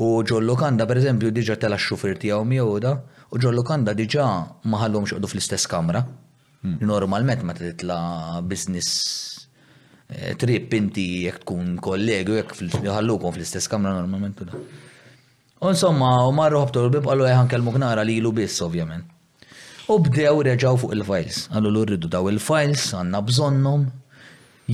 u 0.00 0.20
ġollu 0.26 0.54
kanda 0.58 0.86
per 0.86 1.00
eżempju 1.02 1.32
diġa 1.34 1.58
tela 1.60 1.76
x-xufir 1.78 2.16
tijaw 2.22 2.46
miħuda, 2.46 2.94
u 3.34 3.42
ġollu 3.42 3.64
kanda 3.66 3.92
diġa 3.98 4.28
maħallu 4.70 5.02
xoqdu 5.10 5.28
fl-istess 5.30 5.66
kamra. 5.70 6.04
Hmm. 6.60 6.76
Normalment 6.84 7.42
ma 7.42 7.54
titla 7.56 7.96
business 8.44 9.28
Eh, 10.12 10.34
trip 10.34 10.72
inti 10.74 11.04
jek 11.22 11.36
tkun 11.44 11.76
kollegu 11.78 12.34
jek 12.34 12.54
ħallukom 12.74 13.30
fl-istess 13.36 13.70
kamra 13.70 13.92
normalment 13.94 14.40
da. 14.42 14.58
Insomma, 15.70 16.08
u 16.26 16.32
marru 16.34 16.58
għabtu 16.64 16.82
l-bib 16.82 17.06
għallu 17.06 17.28
għajħan 17.28 17.50
kelmu 17.52 17.76
nara 17.78 18.02
li 18.02 18.16
l-u 18.18 18.32
biss 18.34 18.58
ovvjament. 18.66 19.06
U 19.90 20.00
bdew 20.02 20.40
reġaw 20.48 20.80
fuq 20.82 20.96
il-files. 20.96 21.44
Għallu 21.54 21.70
l-urridu 21.70 22.10
daw 22.10 22.26
il-files, 22.32 22.88
għanna 22.98 23.22
bżonnom, 23.28 23.86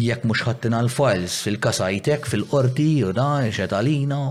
jekk 0.01 0.25
mux 0.29 0.47
ħattina 0.47 0.81
l-files 0.87 1.37
fil-kasajtek, 1.45 2.31
fil-qorti, 2.33 2.89
u 3.05 3.13
da, 3.17 3.29
xetalina. 3.53 4.23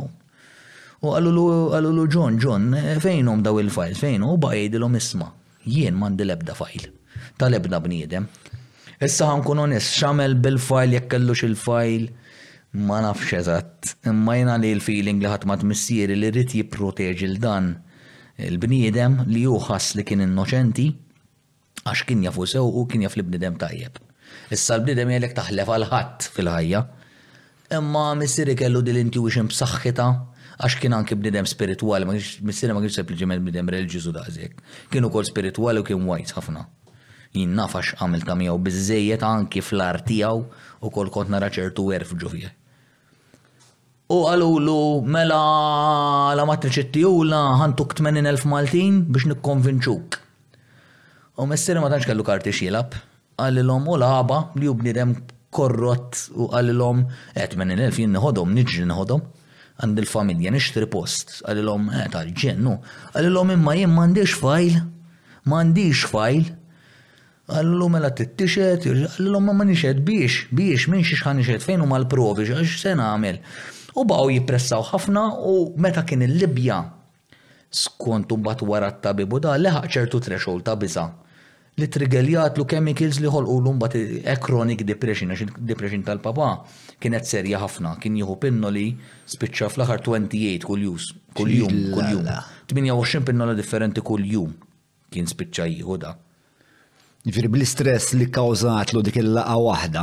U 1.06 1.14
għallu 1.14 1.92
l 2.02 2.08
John, 2.10 2.42
ġon, 2.42 2.72
eh, 2.82 2.92
fejnum 3.04 3.46
daw 3.46 3.60
il-files, 3.62 4.02
fejn, 4.02 4.26
u 4.26 4.40
baqajdilom 4.42 4.98
isma. 4.98 5.30
Jien 5.70 5.98
mandi 6.02 6.26
lebda 6.26 6.58
file, 6.58 6.96
tal-ebda 7.38 7.80
bniedem. 7.84 8.26
Issa 9.04 9.26
ħankun 9.28 9.60
onest, 9.62 9.92
xamel 10.00 10.38
bil-fajl 10.40 10.94
jekk 10.96 11.10
kellux 11.12 11.42
il-fajl 11.44 12.06
ma 12.88 13.02
nafx 13.04 13.34
eżatt. 13.42 13.90
Imma 14.08 14.38
jena 14.38 14.56
li 14.58 14.70
l-feeling 14.76 15.20
li 15.20 15.28
ħatmat 15.28 15.66
missieri 15.68 16.16
li 16.16 16.30
rrit 16.32 16.54
jipproteġi 16.56 17.28
l-dan 17.34 17.74
il-bniedem 18.48 19.18
li 19.28 19.44
juħas 19.44 19.90
li 20.00 20.06
kien 20.08 20.24
innoċenti 20.24 20.86
għax 21.90 22.06
kien 22.08 22.24
jafu 22.24 22.48
sew 22.48 22.64
u 22.68 22.86
kien 22.88 23.04
jaf 23.04 23.18
li 23.20 23.26
tajjeb. 23.32 24.00
Issa 24.52 24.78
l-bnidem 24.78 25.12
jgħalek 25.12 25.36
taħlef 25.42 25.74
għal-ħadd 25.76 26.30
fil-ħajja. 26.38 26.82
Imma 27.76 28.06
missieri 28.20 28.56
kellu 28.56 28.80
dil-intuition 28.82 29.52
b'saħħita 29.52 30.08
għax 30.56 30.80
kien 30.80 30.94
anki 30.96 31.20
bnidem 31.20 31.46
spirituali, 31.52 32.06
ma 32.08 32.16
kienx 32.16 32.40
missieri 32.48 32.72
ma 32.74 32.80
kienx 32.80 33.02
sempliċement 33.02 33.44
bnidem 33.44 33.76
reliġjuż 33.76 34.08
u 34.08 34.14
Kienu 34.14 34.66
Kien 34.96 35.04
ukoll 35.12 35.26
spirituali 35.28 35.84
u 35.84 35.84
kien 35.84 36.00
wajt 36.08 36.32
ħafna 36.40 36.64
jien 37.36 37.56
nafax 37.58 37.94
għamil 38.00 38.24
tamijaw 38.28 38.58
bizzejiet 38.64 39.24
anki 39.28 39.62
fl-artijaw 39.64 40.40
u 40.86 40.92
kol 40.94 41.12
kont 41.14 41.32
nara 41.34 41.52
ċertu 41.52 41.90
werf 41.92 42.14
U 44.14 44.18
għalulu 44.30 45.02
mela 45.10 46.34
la 46.38 46.44
matriċi 46.46 46.84
tijula 46.94 47.40
ħantuk 47.60 47.96
80.000 47.98 48.44
Maltin 48.52 49.00
biex 49.10 49.26
nikkonvinċuk. 49.32 50.18
U 51.42 51.46
messiri 51.50 51.82
ma 51.82 51.90
tanċ 51.90 52.06
kellu 52.12 52.24
karti 52.28 52.54
xilab, 52.54 52.94
għallilom 53.42 53.88
u 53.90 53.96
laħba 53.98 54.38
li 54.62 54.70
jubnidem 54.70 55.16
korrot 55.50 56.22
u 56.38 56.46
għallilom 56.54 57.02
80.000 57.34 57.82
eh, 57.82 57.90
jinn 57.98 58.14
nħodom, 58.14 58.54
nġri 58.60 58.86
nħodom 58.92 59.26
għand 59.82 59.98
il-familja 60.04 60.54
nixtri 60.54 60.86
post, 60.86 61.40
għallilom, 61.50 61.90
eh, 61.90 62.06
tal-ġennu, 62.14 62.78
għallilom 63.18 63.56
imma 63.58 63.74
jien 63.80 63.92
mandiġ 63.96 64.38
fajl, 64.38 64.78
mandiġ 65.50 66.06
fajl, 66.14 66.46
Għallu 67.46 67.88
mela 67.94 68.10
t-tixet, 68.10 68.88
għallu 68.90 69.40
ma 69.44 69.54
ma 69.54 69.66
nixet 69.70 70.00
biex, 70.06 70.48
biex, 70.58 70.88
minn 70.90 71.04
xiex 71.06 71.22
ħan 71.28 71.44
fejn 71.62 71.84
u 71.84 71.90
mal-provi, 71.92 72.48
għax 72.50 72.80
sen 72.82 72.98
għamil. 73.02 73.38
U 74.02 74.06
baqgħu 74.10 74.32
jippressaw 74.34 74.82
ħafna 74.90 75.28
u 75.46 75.54
meta 75.78 76.02
kien 76.10 76.26
il-Libja 76.26 76.80
skont 77.70 78.34
u 78.34 78.40
bat 78.42 78.64
wara 78.66 78.90
t-tabibu 78.96 79.38
da 79.46 79.54
leħaq 79.62 79.86
ċertu 79.94 80.24
threshold 80.26 80.66
ta' 80.66 80.76
biza 80.80 81.04
li 81.76 81.90
trigeljat 81.92 82.58
lu 82.58 82.64
chemicals 82.72 83.18
li 83.20 83.28
ħolqu 83.28 83.56
l 83.60 83.74
bat 83.84 83.96
chronic 84.46 84.82
depression, 84.88 85.30
għax 85.36 85.58
depression 85.60 86.06
tal-papa 86.08 86.50
kienet 87.04 87.28
serja 87.28 87.60
ħafna, 87.62 87.98
kien 88.02 88.18
jieħu 88.18 88.40
pinnoli 88.42 88.88
spiċċa 89.28 89.70
fl-aħħar 89.74 90.02
28 90.08 90.66
kull 90.66 90.88
jus, 90.90 91.12
kull 91.38 91.52
jum, 91.52 91.80
kull 91.94 92.10
jum. 92.10 92.30
28 92.74 93.22
pinnola 93.30 93.54
differenti 93.54 94.02
kull 94.02 94.26
jum 94.34 94.56
kien 95.14 95.30
spiċċa 95.30 95.74
jieħu 95.76 96.00
da. 96.08 96.16
Ġifiri 97.26 97.50
bl-istress 97.50 98.12
li 98.14 98.26
kawżatlu 98.30 99.00
dik 99.02 99.16
il-laqa 99.18 99.54
waħda, 99.58 100.02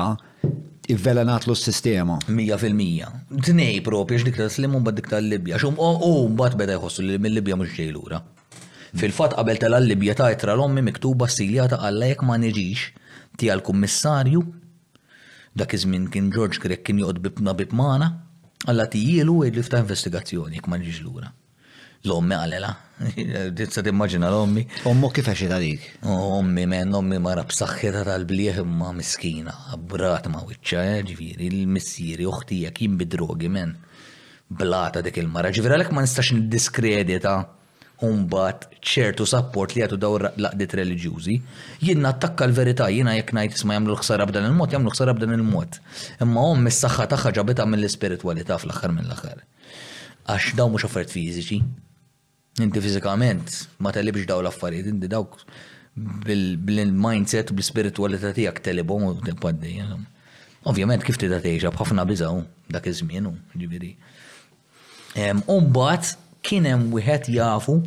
ivvela 0.91 1.23
natlu 1.29 1.55
s-sistema. 1.55 2.17
Mija 2.35 2.57
fil-mija. 2.59 3.11
Tnej 3.47 3.77
propri 3.87 4.17
x'dik 4.19 4.41
taslim 4.41 4.73
un 4.75 4.83
bad 4.83 4.97
dik 4.99 5.07
tal-Libja. 5.13 5.61
Xum 5.63 5.77
u 5.79 6.09
mbad 6.33 6.57
beda 6.59 6.75
jħossu 6.81 7.05
li 7.07 7.19
mill-Libja 7.23 7.55
mhux 7.61 7.77
ġej 7.77 7.93
lura. 7.95 8.19
Fil-fatt 8.99 9.37
qabel 9.39 9.61
tal-Libja 9.63 10.17
ta' 10.19 10.33
itra 10.35 10.57
l-ommi 10.59 10.83
miktuba 10.89 11.29
siljata 11.31 11.79
għalla 11.87 12.09
jekk 12.11 12.25
ma 12.27 12.41
neġiġ 12.43 12.83
ti 13.39 13.53
għal-kummissarju 13.55 14.43
dak 15.63 15.77
iż-żmien 15.79 16.09
kien 16.13 16.33
George 16.35 16.59
Grek 16.67 16.83
kien 16.89 16.99
joqgħod 17.05 17.23
bibna 17.29 17.55
bibmana 17.55 18.11
għalla 18.67 18.89
jielu 18.99 19.37
għed 19.47 19.61
li 19.61 19.65
ftaħ 19.71 19.87
investigazzjoni 19.87 20.59
jekk 20.59 20.75
ma 20.75 20.81
l 20.83 20.99
lura 21.07 21.31
l-ommi 22.05 22.35
għalela. 22.35 22.71
t 23.57 23.67
timmaġina 23.87 24.31
l-ommi. 24.31 24.63
Ommu 24.91 25.11
kif 25.15 25.29
id 25.33 25.53
dik. 25.63 25.85
Ommi 26.07 26.65
men, 26.71 26.95
ommi 26.99 27.19
mara 27.23 27.45
b'saxħeta 27.47 28.03
tal-bliħ 28.09 28.61
imma 28.65 28.91
miskina, 28.97 29.55
abbrat 29.77 30.27
ma 30.31 30.43
wicċa, 30.49 30.83
eh, 30.97 31.03
ġviri, 31.11 31.49
il-missieri, 31.51 32.27
uħtija, 32.29 32.73
kim 32.75 32.97
bidrogi 32.99 33.49
men. 33.51 33.77
Blata 34.53 35.01
dik 35.03 35.17
il-mara, 35.23 35.51
ġviri 35.55 35.77
għalek 35.79 35.93
ma 35.97 36.03
nistax 36.05 36.35
diskredita 36.53 37.37
umbat 38.03 38.65
ċertu 38.83 39.23
support 39.31 39.77
li 39.77 39.85
għatu 39.85 39.97
daw 40.03 40.17
laqdit 40.19 40.73
religjuzi, 40.75 41.37
jinn 41.87 42.07
attakka 42.09 42.49
l-verità, 42.49 42.89
jina 42.91 43.15
jek 43.15 43.31
najt 43.39 43.55
isma 43.61 43.77
jamlu 43.79 43.95
l-ħsara 43.95 44.27
b'dan 44.27 44.49
il-mod, 44.49 44.75
jamlu 44.75 44.91
l-ħsara 44.91 45.15
b'dan 45.21 45.37
il-mod. 45.37 45.79
Imma 46.27 46.47
għom 46.51 46.67
mis-saxħa 46.67 47.07
taħħa 47.15 47.33
ġabita 47.39 47.67
mill 47.71 47.87
spiritualita 47.95 48.59
fl-axar 48.59 48.91
mill-axar. 48.97 49.45
Għax 50.27 50.59
daw 50.59 50.67
mux 50.75 50.83
offert 50.91 51.15
fiziċi, 51.15 51.61
Inti 52.61 52.81
fizikament 52.85 53.49
ma 53.81 53.91
telibx 53.97 54.27
daw 54.29 54.41
l-affarijiet, 54.45 54.91
inti 54.93 55.09
dawk 55.09 55.33
bil-mindset, 56.69 57.49
bil-spiritualità 57.57 58.33
tiegħek 58.37 58.61
telebhom 58.67 59.07
u 59.09 59.13
tibqaddej. 59.25 59.79
Ovvjament 60.69 61.05
kif 61.07 61.17
tida 61.19 61.39
tgħixha 61.45 61.73
b'ħafna 61.73 62.05
biżaw 62.11 62.43
dak 62.77 62.91
iż-żmien 62.93 63.31
hu, 63.31 63.33
ġifieri. 63.63 63.91
U 65.49 65.57
mbagħad 65.65 66.13
kien 66.49 66.69
hemm 66.69 66.93
wieħed 66.99 67.33
jafu 67.39 67.79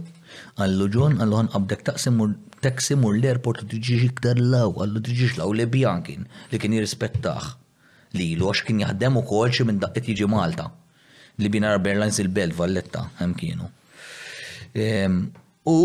għallu 0.58 0.90
ġon 0.98 1.20
għallu 1.22 1.40
ħan 1.44 1.52
qabdek 1.56 1.86
taqsimur 1.92 2.34
teksimur 2.66 3.20
l-airport 3.20 3.62
u 3.62 3.70
tiġiġ 3.70 4.08
iktar 4.10 4.42
law, 4.42 4.74
għallu 4.82 5.06
tiġiġ 5.08 5.38
law 5.44 5.50
li 5.54 5.70
bjankin 5.78 6.26
li 6.52 6.60
kien 6.62 6.74
jirrispettaħ 6.74 7.52
li 8.18 8.32
għax 8.42 8.66
kien 8.66 8.82
jaħdem 8.82 9.22
u 9.22 9.28
xi 9.46 9.64
minn 9.70 9.78
daqqet 9.86 10.08
jiġi 10.14 10.30
Malta 10.34 10.72
li 11.38 11.52
bina 11.54 11.76
Airlines 11.78 12.18
il-Belt 12.26 12.58
valletta 12.58 13.08
hemm 13.22 13.38
kienu. 13.38 13.70
U 14.76 15.78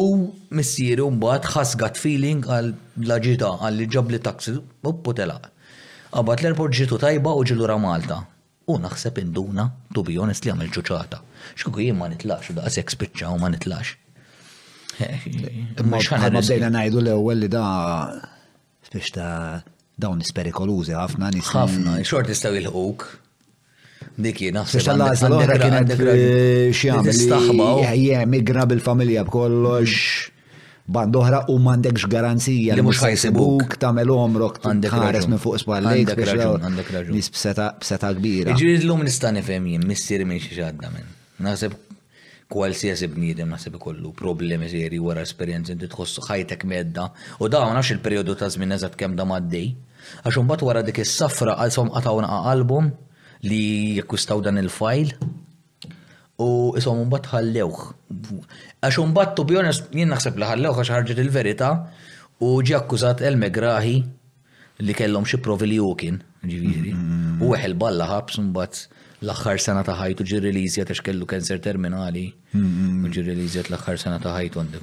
missieru 0.51 1.07
mbagħad 1.15 1.47
ħasgat 1.55 1.99
feeling 2.01 2.43
għal 2.51 2.75
laġita 3.07 3.51
għal 3.63 3.79
li 3.79 3.87
ġab 3.87 4.11
li 4.13 4.19
taksi 4.21 4.55
u 4.59 4.93
putela. 5.05 5.39
Qabad 6.11 6.43
l-airport 6.43 6.75
ġitu 6.75 6.99
tajba 6.99 7.33
u 7.39 7.45
ġilura 7.47 7.77
Malta. 7.79 8.19
U 8.67 8.77
naħseb 8.79 9.19
induna, 9.23 9.69
to 9.95 10.03
be 10.03 10.19
honest 10.19 10.45
li 10.45 10.53
għamil 10.53 10.73
ġuċata. 10.75 11.23
Xkuku 11.55 11.85
jien 11.87 11.97
ma 11.99 12.11
nitlax, 12.11 12.51
u 12.53 12.59
daqsek 12.59 12.91
spiċċa 12.93 13.31
u 13.31 13.39
ma 13.41 13.49
nitlax. 13.55 13.95
Eh, 15.01 15.25
ma 15.87 15.99
bdejna 16.03 16.69
najdu 16.75 17.01
l-ewwel 17.01 17.41
li 17.41 17.49
da 17.49 17.65
spicċa 18.91 19.17
da 19.17 19.79
dawn 20.01 20.21
isperikoluzi 20.25 20.97
ħafna 20.99 21.31
nis. 21.35 21.49
ħafna, 21.55 22.01
xort 22.05 22.29
istaw 22.35 22.59
il 22.59 22.69
Diki, 24.21 24.51
naħseb. 24.55 24.81
Biex 24.81 24.89
tal-għazla 24.89 25.31
l-ohra 25.31 25.57
kienet 25.61 26.75
xiamil. 26.77 27.87
Jemigra 28.03 28.67
bil-familja 28.69 29.25
b'kollox. 29.29 30.05
Band 30.91 31.15
oħra 31.15 31.45
u 31.53 31.59
mandekx 31.63 32.09
garanzija 32.11 32.75
li 32.75 32.83
mhux 32.83 32.99
ħajsibuk 33.05 33.77
tagħmel 33.83 34.11
omrok 34.11 34.57
ħares 34.91 35.29
minn 35.31 35.39
fuq 35.39 35.61
spallejk 35.63 36.17
raġun, 36.27 36.65
għandek 36.67 36.89
raġun. 36.97 37.15
Nis 37.15 37.29
b'seta 37.31 38.09
kbira. 38.19 38.57
Ġiri 38.59 38.75
l-lum 38.81 39.05
nista' 39.07 39.31
nifhem 39.37 39.69
jien 39.71 39.85
missier 39.87 40.25
minn 40.27 40.43
xi 40.43 40.51
xadda 40.57 40.91
minn. 40.91 41.07
Naħseb 41.47 41.77
kwalsiasi 42.51 43.07
bniedem 43.13 43.53
naħseb 43.55 43.77
ikollu 43.79 44.11
problemi 44.19 44.67
seri 44.73 44.99
wara 44.99 45.23
esperjenza 45.23 45.77
inti 45.77 45.87
tħossu 45.95 46.25
ħajtek 46.27 46.67
medda 46.67 47.07
u 47.39 47.47
dawn 47.53 47.79
għax 47.79 47.93
il-perjodu 47.95 48.35
ta' 48.43 48.49
żmien 48.57 48.75
eżatt 48.81 48.99
kemm 48.99 49.15
da 49.21 49.29
maddej. 49.31 49.71
Għax 50.25 50.41
imbagħad 50.43 50.67
wara 50.73 50.83
dik 50.89 50.99
is-safra 51.05 51.55
għal 51.63 51.71
som 51.77 51.95
qatawna 51.95 52.43
qalbhom 52.49 52.91
li 53.49 53.97
jakkustaw 53.97 54.41
dan 54.45 54.61
il-fajl 54.61 55.13
u 56.41 56.77
isom 56.77 57.01
mbagħad 57.07 57.27
ħallewh. 57.33 57.81
Għax 58.85 59.05
mbagħad 59.11 59.37
to 59.37 59.45
be 59.49 59.57
jien 59.57 60.13
naħseb 60.13 60.41
li 60.41 60.49
ħallewh 60.51 60.77
għax 60.81 60.93
ħarġet 60.95 61.21
il-verità 61.25 61.71
u 62.45 62.55
ġie 62.65 62.77
akkużat 62.81 63.25
El 63.27 63.37
Megrahi 63.41 63.95
li 64.85 64.95
kellhom 64.97 65.25
xi 65.29 65.41
provi 65.45 65.69
li 65.69 65.79
hu 65.81 65.93
kien, 65.95 66.23
U 67.41 67.51
weħel 67.53 67.75
balla 67.77 68.07
ħabs 68.15 68.41
mbagħad 68.41 68.99
l-axħar 69.25 69.59
sena 69.61 69.83
ta' 69.85 69.97
ħajtu 70.01 70.25
ġi 70.25 70.39
releasejat 70.47 70.95
għax 70.95 71.05
kellu 71.05 71.29
kanser 71.29 71.61
terminali 71.61 72.27
u 72.57 73.13
ġi 73.13 73.25
releasejat 73.29 73.69
l-axħar 73.73 74.01
sena 74.01 74.19
ta' 74.21 74.33
ħajtu 74.39 74.61
għandu. 74.61 74.81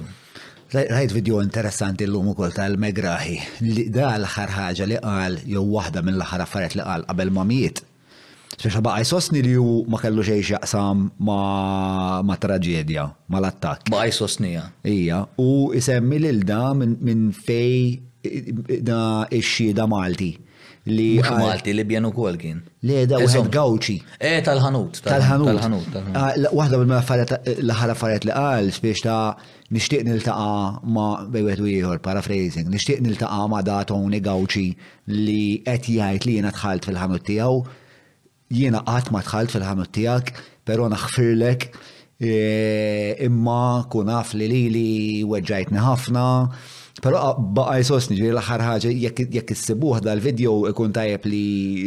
Rajt 0.78 1.12
video 1.16 1.40
interessanti 1.42 2.04
l-lum 2.06 2.32
u 2.32 2.36
kol 2.38 2.54
tal-Megrahi 2.54 3.38
li 3.66 3.88
da 3.90 4.12
l 4.18 4.26
ħar 4.30 4.54
ħaġa 4.54 4.86
li 4.92 4.98
qal 5.02 5.38
jew 5.44 5.62
waħda 5.74 6.02
mill-axħar 6.06 6.46
affarijiet 6.46 6.78
li 6.78 6.86
qal 6.86 7.06
qabel 7.10 7.30
ma 7.34 7.44
miet 7.46 7.82
Speċa 8.58 8.80
baqa 8.82 9.04
jsosni 9.06 9.40
li 9.44 9.50
ju 9.54 9.64
ma 9.86 9.98
kellu 10.02 10.22
xej 10.26 10.40
xaqsam 10.48 11.04
ma 11.28 12.36
traġedja, 12.42 13.04
ma 13.30 13.38
l-attak. 13.38 13.86
Baqa 13.92 14.08
jsosnija. 14.10 14.64
Ija, 14.82 15.20
u 15.38 15.70
isemmi 15.78 16.16
l-ilda 16.18 16.72
minn 16.80 17.28
fej 17.36 18.82
da 18.82 19.00
ix-xhieda 19.30 19.86
Malti 19.88 20.32
li 20.88 21.20
Malti 21.20 21.72
li 21.76 21.84
bjenu 21.84 22.10
kol 22.16 22.36
kien. 22.40 22.58
Le, 22.88 23.02
da 23.06 23.18
uħed 23.20 23.50
gawċi. 23.52 23.96
E, 24.18 24.38
tal-ħanut. 24.46 25.02
Tal-ħanut. 25.04 25.96
Ah, 26.16 26.30
waħda 26.50 26.78
bil 26.80 26.94
l-ħala 26.94 27.92
affarijiet 27.94 28.24
li 28.24 28.32
qal, 28.32 28.72
spiex 28.72 29.04
ta' 29.04 29.36
nishtiq 29.76 30.02
niltaqa 30.06 30.86
ma' 30.94 31.26
bejwet 31.34 31.60
u 31.60 31.68
ieħor, 31.68 32.00
paraphrasing, 32.02 32.72
nishtiq 32.72 33.04
niltaqa 33.06 33.42
ma' 33.52 33.60
da' 33.66 33.82
toni 33.90 34.20
Gawċi 34.24 34.68
li 35.22 35.42
qed 35.66 35.92
jgħid 35.92 36.24
li 36.26 36.38
jiena 36.38 36.50
dħalt 36.56 36.88
fil-ħanut 36.88 37.28
tiegħu 37.30 37.58
jiena 38.54 38.80
qatt 38.86 39.10
ma 39.12 39.22
tħalt 39.26 39.52
fil-ħanut 39.52 39.90
tiegħek, 39.92 40.42
però 40.68 40.86
naħfirlek 40.88 41.66
e, 42.18 42.30
imma 43.26 43.88
kun 43.92 44.08
għaf 44.14 44.34
li 44.40 44.48
li 44.56 44.60
li 44.72 45.24
weġġajtni 45.28 45.82
ħafna. 45.84 46.26
però 47.02 47.36
baqa 47.38 47.76
jisosni 47.78 48.16
ġiri 48.18 48.32
l 48.32 48.40
aħħar 48.40 48.64
ħaġa 48.68 48.92
jekk 49.04 49.52
issibuħ 49.54 50.00
dal-video 50.02 50.54
ikun 50.72 50.92
tajjeb 50.96 51.28
li 51.30 51.44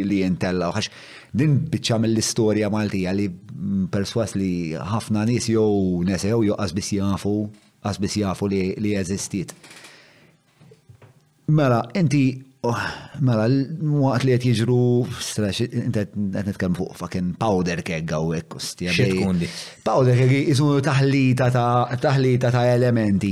li 0.07 0.21
jintella. 0.21 0.69
Għax 0.75 0.91
din 1.35 1.57
biċċa 1.71 1.97
mill 1.99 2.19
istorja 2.21 2.69
Maltija 2.69 3.13
li 3.15 3.27
perswas 3.91 4.35
li 4.35 4.71
ħafna 4.75 5.25
nis 5.29 5.49
jew 5.51 6.03
nesew 6.05 6.43
jow 6.45 6.57
għasbis 6.59 6.93
jafu, 6.99 7.35
għasbis 7.81 8.17
jafu 8.23 8.51
li 8.53 8.93
jeżistiet. 8.93 9.53
Mela, 11.51 11.81
inti 11.99 12.50
Oh, 12.61 12.77
mela, 13.25 13.47
waqt 14.01 14.21
li 14.27 14.35
qed 14.35 14.43
jiġru, 14.51 15.07
qed 15.49 16.51
fuq 16.59 16.91
fucking 16.99 17.31
powder 17.41 17.81
keg 17.81 18.05
għaw 18.13 18.35
kostja. 18.53 18.91
Powder 19.87 20.13
keg 20.19 20.31
jisunu 20.43 20.79
taħlita 20.85 21.47
ta' 21.55 22.65
elementi 22.75 23.31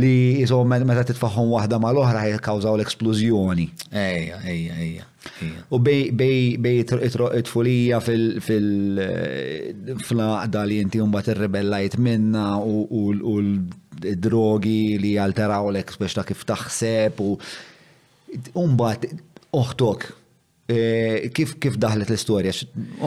li 0.00 0.14
jisom 0.40 0.72
meta 0.72 1.04
titfaħħom 1.10 1.48
waħda 1.58 1.76
mal-oħra 1.84 2.24
ħajkawżaw 2.30 2.78
l-eksplużjoni. 2.80 3.68
Ejja, 3.92 4.40
ejja, 4.48 4.74
ejja. 4.80 5.04
U 5.68 5.76
bej 5.84 6.08
bej 6.16 6.80
it-tfulija 6.86 8.00
fil-flaqda 8.00 10.64
li 10.70 10.80
inti 10.86 10.96
mbagħad 11.04 11.36
rebellajt 11.44 12.00
minna 12.00 12.54
u 12.64 13.10
l-drogi 13.12 14.80
li 15.04 15.18
alteraw 15.20 15.68
l-ek 15.68 16.00
biex 16.00 16.16
ta' 16.16 16.24
kif 16.32 16.48
taħseb 16.48 17.20
u 17.28 17.36
Umbat, 18.60 19.04
oħtok, 19.56 20.04
eh, 20.70 21.26
kif 21.34 21.56
kif 21.62 21.76
daħlet 21.82 22.10
l-istorja? 22.12 22.52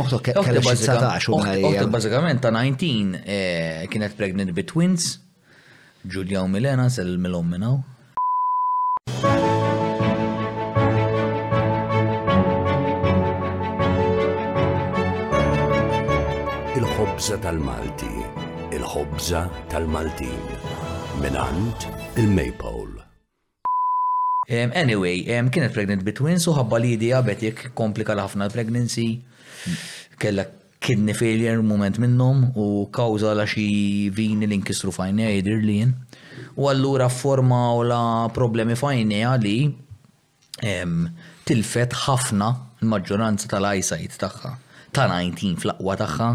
Oħtok 0.01 0.33
kellha 0.33 0.59
19 0.59 1.31
u 1.31 2.35
ta' 2.43 2.51
19 2.51 3.15
eh, 3.23 3.85
kienet 3.91 4.17
pregnant 4.19 4.53
bi 4.57 4.65
twins, 4.69 5.13
Julia 6.03 6.43
u 6.43 6.49
Milena 6.51 6.89
sell 6.91 7.15
milhom 7.17 7.53
minnaw. 7.55 7.79
Il-ħobza 16.73 17.39
tal-Malti, 17.45 18.11
il-ħobza 18.75 19.45
tal-Maltin, 19.71 20.45
minant 21.23 21.87
il-Maypole. 22.17 23.02
Um, 24.49 24.71
anyway, 24.75 25.15
um, 25.37 25.47
kienet 25.49 25.71
pregnant 25.73 26.03
between, 26.03 26.35
so 26.41 26.51
ħabba 26.57 26.79
li 26.83 26.89
idea 26.97 27.21
betik 27.23 27.69
komplika 27.71 27.75
komplika 27.79 28.15
ħafna 28.19 28.47
l-pregnancy, 28.49 29.05
kella 30.19 30.43
kidney 30.83 31.15
failure 31.15 31.63
moment 31.63 31.95
minnom 32.03 32.49
u 32.59 32.65
kawza 32.91 33.31
la 33.39 33.45
xi 33.47 34.09
vini 34.11 34.43
li 34.51 34.57
nkisru 34.59 34.91
fajnija 34.91 35.29
jidir 35.37 35.63
li 35.63 35.77
jen. 35.79 35.93
U 36.59 36.67
allura 36.67 37.07
forma 37.07 37.61
u 37.79 37.85
la 37.87 38.01
problemi 38.35 38.75
fajnija 38.75 39.31
li 39.39 39.55
um, 39.69 41.05
tilfet 41.47 41.95
ħafna 42.03 42.51
l-maġġoranza 42.83 43.47
tal-eyesight 43.47 44.19
tagħha, 44.25 44.53
ta' 44.91 45.07
19 45.07 45.55
fl-aqwa 45.63 45.95
tagħha. 46.03 46.27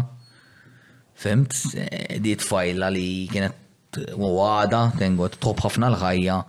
Fimt, 1.19 1.53
eh, 1.77 2.17
di 2.17 2.33
tfajla 2.41 2.89
li 2.95 3.07
kienet 3.29 4.01
u 4.17 4.33
għada, 4.41 4.83
tengot 4.97 5.37
top 5.45 5.61
ħafna 5.67 5.93
l-ħajja 5.93 6.41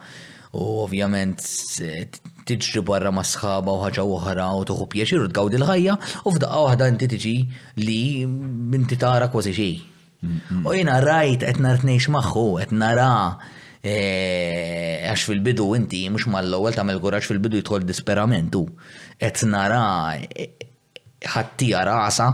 u 0.57 0.65
ovvjament 0.85 1.41
eh, 1.87 2.07
tiġri 2.49 2.83
barra 2.87 3.11
ma' 3.15 3.23
sħaba 3.27 3.71
u 3.77 3.83
ħaġa 3.85 4.07
oħra 4.17 4.49
u 4.59 4.65
tuħu 4.67 4.87
pjaċir 4.93 5.25
u 5.27 5.31
tgawdi 5.31 5.59
l-ħajja 5.61 5.95
u 6.27 6.33
f'daqqa 6.35 6.65
waħda 6.67 6.89
inti 6.95 7.09
tiġi 7.13 7.35
li 7.85 7.99
inti 8.25 8.99
tara 8.99 9.29
kważi 9.31 9.53
xej. 9.59 9.75
Mm-hmm. 10.21 10.65
U 10.69 10.75
jena 10.77 10.99
rajt 11.05 11.45
qed 11.47 11.63
nartnejx 11.65 12.11
magħhu, 12.15 12.47
qed 12.65 12.75
nara 12.77 13.09
eh, 13.81 15.07
għax 15.11 15.29
fil-bidu 15.31 15.71
inti 15.79 16.03
mhux 16.11 16.27
mal-ewwel 16.35 16.75
tagħmel 16.77 16.99
kuraġġ 17.05 17.31
fil-bidu 17.31 17.63
jidħol 17.63 17.87
disperamentu. 17.93 18.67
Qed 19.23 19.47
nara 19.53 19.87
ħattija 21.29 21.81
rasa, 21.85 22.29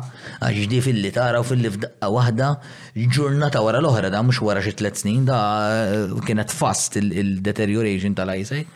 għax 0.46 0.66
di 0.70 0.80
fil-li 0.84 1.10
tara 1.16 1.40
u 1.42 1.46
fil-li 1.46 1.70
f'daqqa 1.74 2.10
wahda, 2.14 2.50
ġurnata 3.16 3.62
wara 3.66 3.80
l-oħra 3.82 4.10
da 4.14 4.22
mux 4.22 4.40
wara 4.46 4.62
xi 4.62 4.74
tlet 4.78 4.98
snin 5.00 5.24
da 5.26 5.38
eh, 5.74 6.14
kienet 6.26 6.52
fast 6.54 6.96
il-deterioration 7.00 8.14
tal-eyesight. 8.14 8.70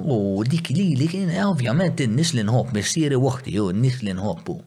U 0.00 0.40
dik 0.46 0.70
li 0.72 0.92
li 0.96 1.08
kien 1.10 1.28
eh, 1.34 1.42
ovvjament 1.44 2.00
in-nis 2.04 2.32
li 2.36 2.44
inħob 2.46 2.72
missieri 2.78 3.18
waħti, 3.20 3.58
u 3.60 3.68
n-nis 3.74 4.02
li 4.06 4.16
nħobbu. 4.16 4.60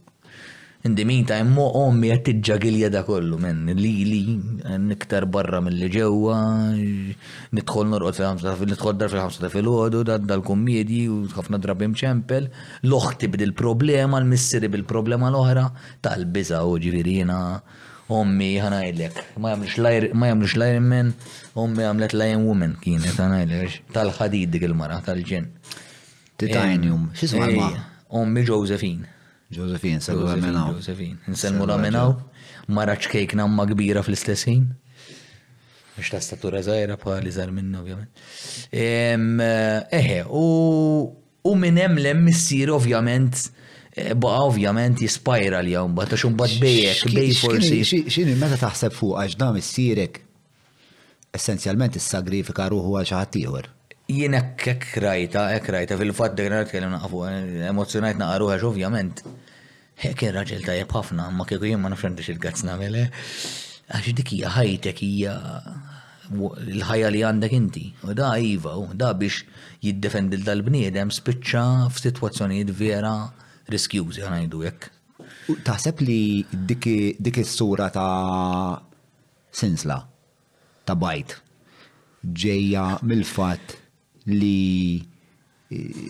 Indimita 0.86 1.38
the 1.38 1.40
meantime, 1.40 1.72
ommi 1.80 2.10
għed 2.12 2.24
tiġġagilja 2.28 2.88
da 2.92 3.02
kollu, 3.08 3.38
men, 3.40 3.62
li 3.72 4.04
li, 4.04 4.34
niktar 4.84 5.24
barra 5.32 5.62
mill-li 5.64 5.88
ġewa, 5.88 6.40
nitħol 7.56 7.88
norqot 7.88 8.20
fil 8.60 8.68
nitħol 8.74 8.98
dar 9.00 9.14
fil-ħamsa 9.14 9.46
ta' 9.46 9.52
fil-ħodu, 9.54 10.02
dal-komedji, 10.28 11.06
u 11.08 11.22
ħafna 11.38 11.62
drabim 11.64 11.94
ċempel, 11.96 12.50
loħti 12.84 13.32
bil-problema, 13.32 14.20
l-missiri 14.26 14.68
bil-problema 14.76 15.30
l-oħra, 15.32 15.64
tal-biza 16.04 16.60
u 16.68 16.76
ġivirina, 16.84 17.40
ommi 18.12 18.52
ħanajdlek, 18.66 19.24
ma 19.40 19.56
jamlux 20.34 20.60
lajr 20.60 20.80
men, 20.84 21.16
ommi 21.64 21.88
għamlet 21.88 22.12
lajn 22.20 22.44
woman 22.44 22.76
kienet, 22.84 23.16
ħanajdlek, 23.16 23.80
tal-ħadid 23.96 24.52
dik 24.58 24.68
il-mara, 24.68 25.00
tal-ġen. 25.08 25.48
Titanium, 26.36 27.08
xisma 27.16 27.48
l-ma? 27.48 27.72
Ommi 28.20 28.44
Josephine. 28.44 29.13
Josephine, 29.56 29.98
nsalmu 30.02 30.26
la 30.28 30.36
minnaw. 30.42 30.72
Josephine, 30.78 31.18
nsalmu 31.30 31.68
la 31.70 31.78
minnaw. 31.84 32.14
Maraċ 32.74 33.10
kejkna 33.12 33.46
ma 33.52 33.66
kbira 33.70 34.04
fl-istessin. 34.06 34.66
Mux 35.94 36.10
ta' 36.10 36.22
statura 36.24 36.62
zaħira 36.66 36.96
pa 37.02 37.20
li 37.22 37.34
zar 37.36 37.52
minna, 37.54 37.82
ovvjament. 37.84 38.18
Eħe, 38.74 40.20
u 40.32 41.54
minnem 41.60 42.00
l-emmissir, 42.02 42.72
ovvjament, 42.74 43.44
eh, 43.96 44.14
baqa 44.16 44.48
ovvjament 44.50 45.04
jispajra 45.06 45.60
li 45.68 45.76
għum, 45.78 46.00
ta' 46.10 46.18
xum 46.18 46.38
bat 46.40 46.56
bejek, 46.64 47.06
bej 47.14 47.36
forsi. 47.44 47.82
Xini, 48.10 48.36
meta 48.42 48.58
taħseb 48.66 48.96
fuq 48.98 49.20
għax 49.22 49.38
dam 49.44 49.54
missirek 49.60 50.20
essenzjalment 51.38 51.98
s-sagrifika 52.02 52.70
ruħu 52.74 52.98
għal 53.00 53.12
xaħatiħor. 53.14 53.72
Jena 54.12 54.42
kek 54.60 54.82
ekrajta, 54.90 55.44
kek 55.56 55.70
rajta, 55.72 55.96
fil-fat 55.98 56.34
dik 56.36 56.50
rajta 56.52 56.72
kellem 56.74 56.92
naqfu, 56.92 57.22
emozjonajt 57.70 58.18
naqaruħax 58.20 58.66
ovvjament. 58.68 59.22
Kien 60.02 60.34
raġel 60.36 60.64
tajjeb 60.66 60.92
ħafna, 60.92 61.30
ma 61.38 61.46
kieku 61.48 61.68
jien 61.70 61.80
ma 61.82 61.90
nafx 61.94 62.30
il-gazz 62.34 62.64
namele. 62.68 63.04
Eh. 63.08 63.26
Għax 63.94 64.14
dikija 64.18 64.52
ħajtek 64.56 65.02
hija 65.06 65.34
l-ħajja 66.34 67.12
li 67.14 67.22
għandek 67.28 67.54
inti. 67.58 67.86
U 68.08 68.16
da 68.18 68.34
iva, 68.42 68.76
u 68.82 68.88
da 68.98 69.12
biex 69.14 69.44
jiddefendi 69.84 70.40
dal-bniedem 70.44 71.12
spiċċa 71.14 71.66
f'sitwazzjonijiet 71.94 72.72
vera 72.76 73.14
riskjużi 73.72 74.26
għanajdu 74.26 74.64
Ta' 75.44 75.76
Taħseb 75.76 76.00
li 76.08 76.20
dik 76.58 77.38
is-sura 77.38 77.90
ta' 77.92 78.80
sinsla 79.52 79.98
ta' 80.88 80.96
bajt 80.96 81.36
ġeja 82.24 82.86
mill-fatt 83.04 83.76
li 84.32 85.04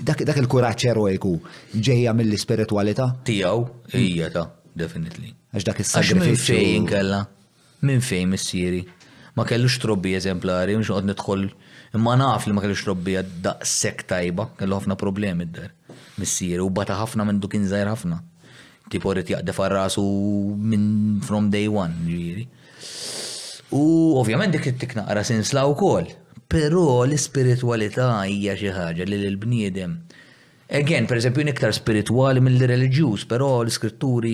dak, 0.06 0.24
dak 0.28 0.38
il-kuraċ 0.42 0.90
eroiku 0.92 1.34
ġejja 1.74 2.14
mill-spiritualità? 2.18 3.08
Tijaw, 3.28 3.66
hija 3.96 4.30
ta' 4.34 4.48
definitely. 4.78 5.34
Għax 5.54 5.68
dak 5.70 5.82
is-sagrifiċċju. 5.84 6.34
Minn 6.34 6.42
fejn 6.42 6.90
kella? 6.90 7.22
Minn 7.86 8.04
fejn 8.06 8.32
missieri? 8.34 8.82
Ma 9.38 9.46
kellux 9.50 9.80
trobbi 9.82 10.14
eżemplari, 10.18 10.76
mhux 10.78 10.92
qod 10.94 11.08
nidħol 11.10 11.46
imma 11.98 12.16
naf 12.20 12.46
li 12.48 12.54
ma 12.56 12.62
kellux 12.64 12.84
trobbi 12.86 13.16
daqshekk 13.46 14.06
tajba, 14.12 14.46
kellu 14.60 14.78
ħafna 14.82 14.98
problemi 15.00 15.48
d-dar 15.50 15.72
missieri 16.22 16.62
u 16.62 16.70
bata 16.74 16.98
ħafna 17.02 17.26
minn 17.28 17.42
dukin 17.42 17.66
żgħir 17.70 17.90
ħafna. 17.94 18.20
Tipo 18.94 19.14
rrid 19.16 19.32
jaqdef 19.34 19.58
farrasu 19.58 20.04
minn 20.60 21.20
from 21.26 21.50
day 21.54 21.66
one, 21.72 21.96
ġieri. 22.06 22.46
U 23.74 23.82
ovvjament 24.22 24.54
dik 24.54 24.70
tiknaqra 24.84 25.24
sinslaw 25.26 25.72
ukoll. 25.74 26.12
Però 26.48 27.04
l 27.08 27.16
spiritualità 27.18 28.26
hija 28.28 28.56
xi 28.60 28.70
ħaġa 28.76 29.06
li 29.08 29.18
l-bniedem. 29.32 29.94
Again, 30.74 31.06
per 31.10 31.20
eżempju, 31.20 31.44
iktar 31.52 31.74
spirituali 31.76 32.42
mill-reliġjuż, 32.42 33.26
però 33.30 33.50
l-iskritturi 33.62 34.32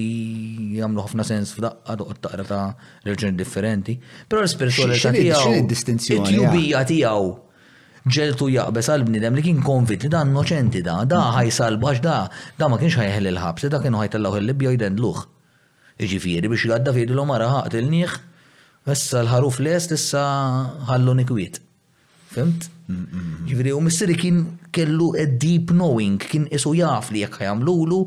jagħmlu 0.77 1.03
ħafna 1.03 1.25
sens 1.27 1.51
f'daqqa 1.57 1.95
toqgħod 1.99 2.19
taqra 2.25 2.45
ta' 2.47 2.63
reġjoni 3.07 3.39
differenti. 3.41 3.97
Però 4.27 4.41
l-ispiritualità 4.43 5.11
tiegħu 5.15 5.59
il 5.59 6.25
tjubija 6.27 6.85
tiegħu 6.93 7.29
ġeltu 8.09 8.47
jaqbes 8.53 8.87
għal 8.93 9.03
bnidem 9.09 9.35
li 9.35 9.43
kien 9.43 9.59
konvit 9.65 10.05
li 10.05 10.09
dan 10.13 10.31
noċenti 10.33 10.79
da, 10.85 10.99
da 11.05 11.19
mhm. 11.19 11.35
ħajsalba 11.39 11.93
da, 12.07 12.15
da 12.57 12.69
ma 12.71 12.77
kienx 12.79 12.97
ħajħel 13.01 13.33
il-ħabs, 13.33 13.67
da 13.73 13.81
kienu 13.83 14.01
ħajtellaw 14.01 14.39
il-libja 14.39 14.75
jdendluħ. 14.77 15.23
Iġifieri 15.99 16.47
biex 16.47 16.71
għadda 16.77 16.93
fidu 16.95 17.17
l-omara 17.17 17.51
ħaqt 17.57 17.81
il-nieħ, 17.83 18.19
issa 18.95 19.25
l-ħaruf 19.25 19.59
lest 19.67 19.97
issa 19.97 20.23
ħallu 20.87 21.17
nikwiet. 21.23 21.65
Fimt? 22.29 22.65
Ġifiri, 23.49 23.71
u 23.73 23.79
missiri 23.81 24.13
kien 24.17 24.41
kellu 24.75 25.07
a 25.17 25.23
deep 25.41 25.71
knowing, 25.73 26.17
kien 26.29 26.43
isu 26.53 26.75
jaf 26.77 27.07
li 27.13 27.23
jekk 27.23 27.39
ħajamlulu, 27.41 27.97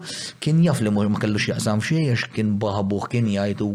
kien 0.43 0.61
jaf 0.63 0.79
li 0.85 0.91
ma 0.95 1.07
kellux 1.25 1.49
jaqsam 1.51 1.83
xejn, 1.83 2.21
kien 2.37 2.53
baħbuħ, 2.63 3.09
kien 3.11 3.27
jgħidu 3.33 3.69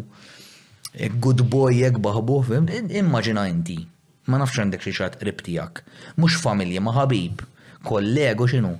good 1.25 1.43
boy 1.51 1.81
jekk 1.81 1.99
baħbuħ, 2.03 2.43
fimt? 2.47 2.91
Immaġina 2.95 3.43
inti, 3.51 3.75
ma 4.31 4.39
nafx 4.45 4.63
għandek 4.63 4.85
xi 4.87 4.95
xat 4.95 5.17
ribtijak, 5.27 5.83
mhux 6.15 6.39
familja, 6.47 6.83
ma 6.87 6.95
ħabib, 6.95 7.43
kollegu 7.89 8.47
x'inhu. 8.47 8.77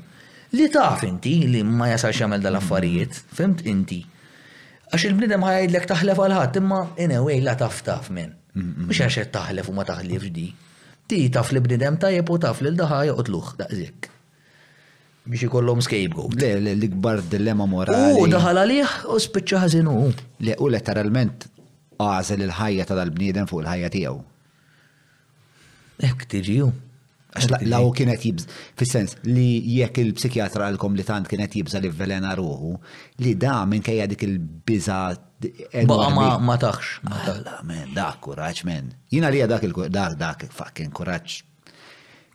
Li 0.55 0.69
taf 0.71 1.03
inti 1.03 1.35
li 1.51 1.65
ma 1.67 1.89
jasal 1.91 2.15
xamel 2.15 2.43
dal-affarijiet, 2.47 3.19
fimt 3.35 3.65
inti? 3.67 3.99
Għax 4.87 5.07
il-bnidem 5.09 5.43
ħajdlek 5.43 5.89
taħlef 5.91 6.23
għal 6.29 6.37
ħadd, 6.39 6.61
imma 6.63 6.79
in 7.03 7.15
a 7.17 7.19
way 7.27 7.43
la 7.43 7.57
taf 7.59 7.83
taf 7.91 8.07
minn. 8.15 8.31
Mux 8.55 9.03
għax 9.03 9.27
taħlef 9.35 9.67
u 9.67 9.75
ma 9.75 9.83
taħlef 9.91 10.29
di. 10.31 10.47
Ti 11.07 11.17
taf 11.31 11.53
li 11.55 11.61
bnidem 11.63 11.95
tajjeb 12.03 12.29
u 12.29 12.37
taf 12.43 12.59
li 12.61 12.67
l-daħa 12.73 12.97
joqtluħ 13.07 13.51
daqzik. 13.59 14.07
Biex 15.31 15.47
ikollhom 15.47 15.79
scapegoat. 15.83 16.35
Le, 16.41 16.49
le, 16.65 16.73
l-ikbar 16.75 17.21
dilemma 17.31 17.65
morali. 17.71 18.17
U 18.19 18.25
daħal 18.31 18.59
għalih 18.65 18.95
u 19.15 19.19
spiċċa 19.25 19.61
ħażinu. 19.63 19.93
Le, 20.47 20.57
u 20.59 20.67
letteralment 20.73 21.47
għażel 22.03 22.43
il-ħajja 22.49 22.87
ta' 22.91 22.97
dal-bniedem 22.99 23.47
fuq 23.49 23.63
il-ħajja 23.63 23.93
tiegħu. 23.95 24.19
Ek 26.11 26.27
tiġiju. 26.35 26.67
Law 27.67 27.89
kienet 27.95 28.23
jibż, 28.25 28.45
fil-sens 28.79 29.15
li 29.27 29.49
jekk 29.77 29.99
il-psikjatra 30.01 30.69
għalkom 30.71 30.95
li 30.97 31.05
tant 31.07 31.29
kienet 31.29 31.55
jibza 31.59 31.81
li 31.83 31.89
velena 31.93 32.33
ruħu, 32.39 32.71
li 33.23 33.35
da 33.39 33.59
minn 33.69 33.83
kajja 33.85 34.07
dik 34.11 34.23
il-biza. 34.27 34.99
Baqa 35.89 36.37
ma 36.43 36.55
taħx. 36.61 36.93
Alla, 37.07 37.27
mela, 37.37 37.57
men, 37.67 37.91
dak 37.95 38.21
kuraċ, 38.25 38.63
men. 38.67 38.91
Jina 39.13 39.29
li 39.33 39.43
dak 39.47 39.65
dak 39.97 40.17
dak 40.17 40.47
fucking 40.51 40.91
kuraċ. 40.93 41.41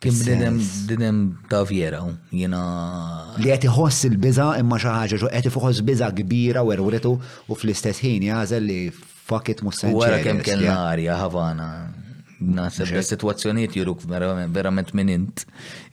Kim 0.02 0.16
didem 0.18 0.56
didem 0.88 1.18
tavjera, 1.50 2.00
jina. 2.34 2.62
Li 3.38 3.52
għeti 3.54 3.70
ħoss 3.70 4.04
il-biza 4.08 4.50
imma 4.60 4.78
xaħġa, 4.82 5.18
ġo 5.22 5.30
għeti 5.30 5.52
fuħos 5.54 5.82
biza 5.86 6.10
kbira 6.20 6.64
u 6.66 6.72
erwretu 6.74 7.14
u 7.18 7.54
fl-istess 7.58 8.02
ħin 8.06 8.30
jazel 8.32 8.66
li 8.70 8.78
fuck 8.92 9.50
it 9.54 9.62
mus 9.62 9.82
Wara 9.86 10.18
kem 10.24 10.42
kellna 10.42 10.80
arja, 10.90 11.14
Havana. 11.22 11.72
Naħseb 12.50 12.98
situazzjoniet 13.06 13.76
juruk 13.78 14.02
verament 14.10 14.92
minn 14.98 15.08
int, 15.14 15.44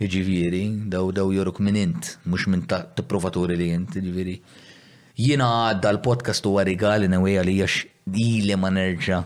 ġiviri, 0.02 0.64
daw 0.90 1.12
daw 1.14 1.32
juruk 1.34 1.60
minint, 1.64 1.96
int, 1.96 2.20
mux 2.26 2.48
minn 2.50 2.64
ta' 2.66 2.82
t-provaturi 2.98 3.56
li 3.60 3.68
int, 3.76 3.98
ġiviri. 4.00 4.36
Jina 5.20 5.48
għadda 5.70 5.92
l-podcast 5.98 6.46
u 6.48 6.56
għarigali 6.62 7.10
neweja 7.12 7.44
li 7.44 7.58
jax 7.60 7.84
dili 8.10 8.56
ma 8.58 8.72
nerġa 8.74 9.22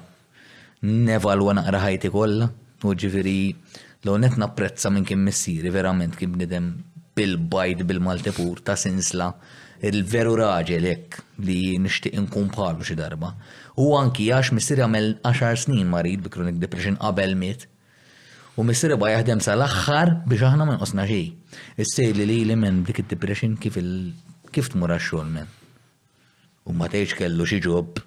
nevalwa 0.83 1.53
naqra 1.59 1.83
ħajti 1.85 2.11
kolla, 2.11 2.49
u 2.83 2.93
ġiviri 2.99 3.37
l-onet 4.03 4.37
napprezza 4.41 4.89
minn 4.91 5.05
kim 5.07 5.23
missiri, 5.23 5.71
verament 5.71 6.17
kim 6.19 6.33
nidem 6.37 6.73
bil-bajd 7.15 7.85
bil-maltepur 7.87 8.59
ta' 8.67 8.75
sinsla 8.77 9.31
il-veru 9.87 10.31
raġel 10.39 10.85
jekk 10.87 11.17
li 11.43 11.77
nixtieq 11.79 12.15
inkumparlu 12.19 12.85
xi 12.87 12.95
darba. 12.95 13.33
U 13.75 13.89
anki 13.99 14.29
għax 14.31 14.53
missier 14.55 14.79
jagħmel 14.79 15.09
10 15.25 15.59
snin 15.65 15.89
marid 15.91 16.23
bi 16.23 16.31
kronik 16.31 16.59
depression 16.61 16.95
qabel 17.01 17.35
mit. 17.39 17.67
U 18.55 18.63
missier 18.63 18.95
ba 18.99 19.11
jaħdem 19.11 19.41
sal-aħħar 19.43 20.13
biex 20.29 20.47
aħna 20.51 20.67
ma 20.69 20.77
nqosna 20.77 21.07
xejn. 21.09 21.35
Issej 21.83 22.13
li 22.15 22.39
li 22.45 22.55
minn 22.55 22.83
dik 22.87 23.03
il 23.03 23.11
depression 23.11 23.57
kif 23.59 23.79
il 23.81 23.91
kif 24.55 24.71
tmur 24.71 24.95
għax-xogħol 24.95 25.33
minn. 25.35 25.51
U 26.69 26.75
ma 26.77 26.87
tgħidx 26.87 27.19
kellu 27.19 27.47
xi 27.49 27.59
ġob 27.65 27.99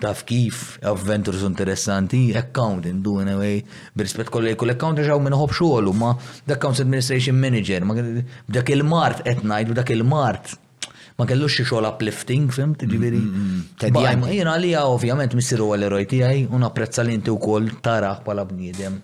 taf 0.00 0.22
kif 0.26 0.78
adventures 0.82 1.42
interessanti, 1.42 2.32
accounting 2.34 3.02
do 3.02 3.18
in 3.20 3.28
a 3.28 3.36
way, 3.38 3.64
b'rispet 3.96 4.30
kollej 4.30 4.54
kull 4.60 4.70
accounting 4.72 5.06
ġaw 5.08 5.18
minn 5.22 5.34
hob 5.36 5.50
xogħol 5.54 5.90
ma 5.98 6.12
d-accounts 6.46 6.82
administration 6.84 7.38
manager, 7.42 7.82
ma 7.84 7.96
b'dak 7.98 8.72
il-mart 8.76 9.24
qed 9.26 9.42
ngħid 9.42 9.72
b'dak 9.74 9.92
il-mart 9.96 10.54
ma 11.18 11.26
kellux 11.26 11.56
xi 11.58 11.64
xogħol 11.66 11.88
uplifting, 11.88 12.44
fimt, 12.54 12.84
ġifieri. 12.86 13.18
Mm, 13.18 13.46
mm, 13.74 13.96
mm. 13.98 14.28
Jiena 14.36 14.52
għalija 14.54 14.84
ovvjament 14.86 15.34
missiru 15.34 15.66
għal 15.74 15.88
eroj 15.88 16.04
tiegħi 16.12 16.44
u 16.54 16.60
napprezza 16.62 17.02
li 17.02 17.16
inti 17.18 17.32
wkoll 17.34 17.72
tarah 17.82 18.20
bħala 18.22 18.44
bniedem. 18.46 19.00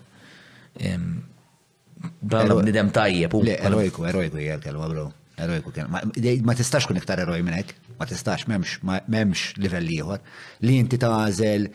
Bħala 2.23 2.55
bniedem 2.61 2.93
tajjeb. 2.95 3.35
Erojku, 3.57 4.07
erojku 4.07 4.39
jgħal 4.45 4.63
kelma 4.63 4.87
bro. 4.93 5.09
Erojku 5.43 5.75
kelma. 5.75 6.05
Ma 6.47 6.55
tistax 6.55 6.87
kun 6.87 7.03
iktar 7.03 7.19
eroj 7.25 7.41
minn 7.43 7.59
hekk 7.59 7.84
ma 7.99 8.05
tistax 8.09 8.39
memx, 8.51 8.65
memx 9.15 9.37
livell 9.63 9.87
ieħor 9.87 10.19
li 10.67 10.75
inti 10.83 10.99
tażel 11.01 11.67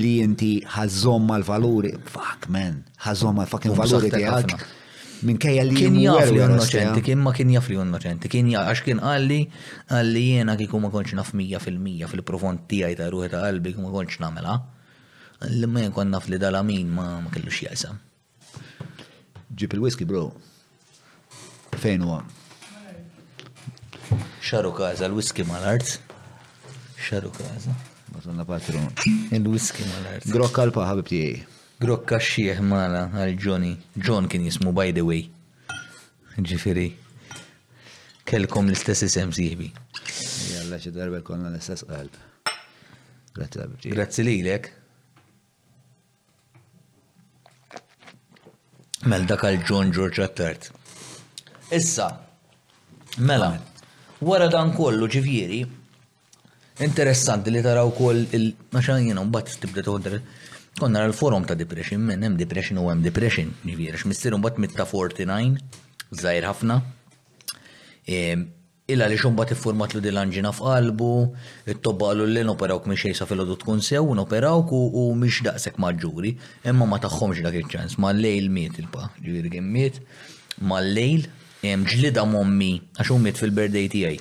li 0.00 0.10
inti 0.22 0.50
ħażom 0.76 1.24
mal-valuri, 1.30 1.94
fuck 2.06 2.46
man, 2.54 2.76
ħażom 3.06 3.40
mal-fucking 3.40 3.74
valuri 3.74 4.10
tiegħek. 4.14 4.62
Min 5.26 5.36
kajja 5.42 5.64
li 5.66 5.74
kien 5.76 5.96
jaf 6.04 6.30
li 6.30 6.38
innoċenti, 6.44 7.02
kien 7.08 7.18
ma 7.24 7.32
kien 7.36 7.50
jaf 7.56 7.66
li 7.72 7.76
innoċenti, 7.82 8.30
kien 8.32 8.48
għax 8.56 8.84
kien 8.86 9.02
għalli 9.04 9.40
għalli 9.92 10.22
jena 10.28 10.54
kiku 10.60 10.80
ma 10.84 10.90
konċ 10.94 11.18
naf 11.18 11.34
mija 11.36 11.60
fil-mija 11.62 12.08
fil-profond 12.12 12.64
tijaj 12.70 12.96
ta' 13.02 13.10
ruħi 13.12 13.32
ta' 13.34 13.42
qalbi 13.48 13.74
ma 13.82 13.92
konċ 13.98 14.20
namela. 14.22 14.54
Għalli 15.42 15.70
ma 15.74 15.84
jkun 15.88 16.14
naf 16.14 16.30
li 16.30 16.38
dal-amin 16.40 16.94
ma 16.96 17.08
kellux 17.34 17.60
jasam. 17.66 17.98
Ġip 19.50 19.74
il-whisky 19.76 20.06
bro. 20.08 20.28
Fejn 21.82 22.04
huwa? 22.06 22.22
Xaru 24.40 24.72
kaza, 24.74 25.06
l-whisky 25.08 25.42
mal-art. 25.44 25.98
Xaru 26.96 27.28
kaza. 27.36 27.74
Madonna 28.14 28.44
patru. 28.44 28.80
Il-whisky 29.36 29.84
mal-art. 29.92 30.26
Grokka 30.32 30.64
l 30.64 30.72
ħabib 30.72 31.08
tijie. 31.10 31.44
Grokka 31.82 32.18
xieħ 32.24 32.62
mala 32.64 33.04
għal-Johnny. 33.12 33.74
John 34.00 34.26
kien 34.32 34.46
jismu, 34.48 34.72
by 34.76 34.92
the 34.96 35.04
way. 35.04 35.28
Ġifiri. 36.40 36.88
Kelkom 38.24 38.70
l-istess 38.72 39.04
isem 39.10 39.32
siħbi. 39.36 39.70
Jalla 40.56 40.80
xie 40.80 40.92
darba 40.96 41.20
konna 41.26 41.52
l-istess 41.52 41.84
Grazzi 41.84 42.26
Grazie 43.36 43.60
għabibtijaj. 43.62 43.94
Grazzi 43.94 44.24
li 44.26 44.38
l-ek. 44.40 44.72
Mel 49.10 49.28
dak 49.28 49.44
għal-John 49.48 49.92
George 49.92 50.24
Attert. 50.24 50.72
Issa, 51.76 52.10
mela. 53.20 53.54
Wara 54.20 54.50
dan 54.52 54.72
kollu 54.76 55.06
ġifieri, 55.08 55.62
interessanti 56.84 57.48
li 57.50 57.62
taraw 57.64 57.88
kol 57.96 58.18
il-maċan 58.36 59.06
jiena 59.06 59.22
mbagħad 59.24 59.62
tibda 59.62 59.80
todre. 59.86 60.18
Konna 60.76 61.06
l-forum 61.08 61.46
ta' 61.48 61.56
depression 61.56 62.02
minn 62.04 62.20
hemm 62.26 62.36
depression 62.36 62.76
u 62.82 62.90
hemm 62.90 63.00
depression, 63.06 63.48
ġifieri 63.64 63.96
x'missier 64.02 64.36
mbagħad 64.36 64.60
mit 64.60 64.76
ta' 64.76 64.84
49, 64.84 65.56
żgħir 66.12 66.46
ħafna. 66.50 66.76
Ehm, 68.12 68.44
illa 68.92 69.08
li 69.08 69.16
xumba 69.24 69.48
t-format 69.54 69.96
l 70.12 70.20
anġina 70.26 70.52
f'qalbu, 70.52 71.08
it-tobbalu 71.72 72.28
l-lin 72.28 72.52
operawk 72.52 72.92
miex 72.92 73.08
jisa 73.14 73.24
fil-ħodu 73.30 73.56
tkun 73.64 73.80
sew, 73.88 74.04
operawk 74.26 74.76
u 74.76 75.06
miex 75.16 75.40
daqsek 75.48 75.80
maġġuri, 75.80 76.34
imma 76.68 76.90
ma 76.92 77.00
taħħomx 77.00 77.40
dak 77.48 77.56
il-ċans, 77.62 77.96
ma 77.96 78.12
l-lejl 78.12 78.52
miet 78.52 78.82
il-pa, 78.84 79.14
ġivir 79.24 79.48
miet, 79.64 80.02
ma 80.60 80.84
l-lejl 80.84 81.24
ġlida 81.62 82.24
mommi 82.24 82.80
għax 82.96 83.10
umiet 83.12 83.36
fil-birthday 83.40 83.88
tiegħi. 83.92 84.20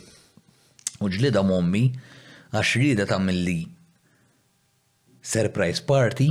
U 1.00 1.08
ġlida 1.08 1.44
mommi 1.44 1.86
għax 2.52 2.74
rida 2.82 3.06
ta' 3.08 3.20
milli 3.24 3.62
surprise 5.24 5.82
party 5.88 6.28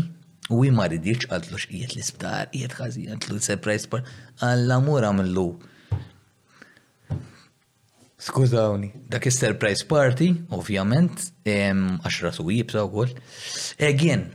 u 0.53 0.63
ma 0.73 0.87
ridiċ 0.89 1.29
għaltlu 1.33 1.59
xqiet 1.63 1.95
l-isptar, 1.97 2.49
jiet 2.53 2.77
ħażin, 2.77 3.09
għaltlu 3.15 3.41
surprise 3.45 3.89
party, 3.89 4.09
għall 4.45 4.73
amur 4.77 5.05
għamillu. 5.05 5.47
Skużawni, 8.19 8.89
dak 9.09 9.29
is-surprise 9.31 9.85
party, 9.87 10.33
ovvjament, 10.57 11.29
għax 11.49 12.21
rasu 12.29 12.49
jibsa 12.53 12.83
u 12.89 12.91
koll. 12.97 13.13
Again, 13.79 14.27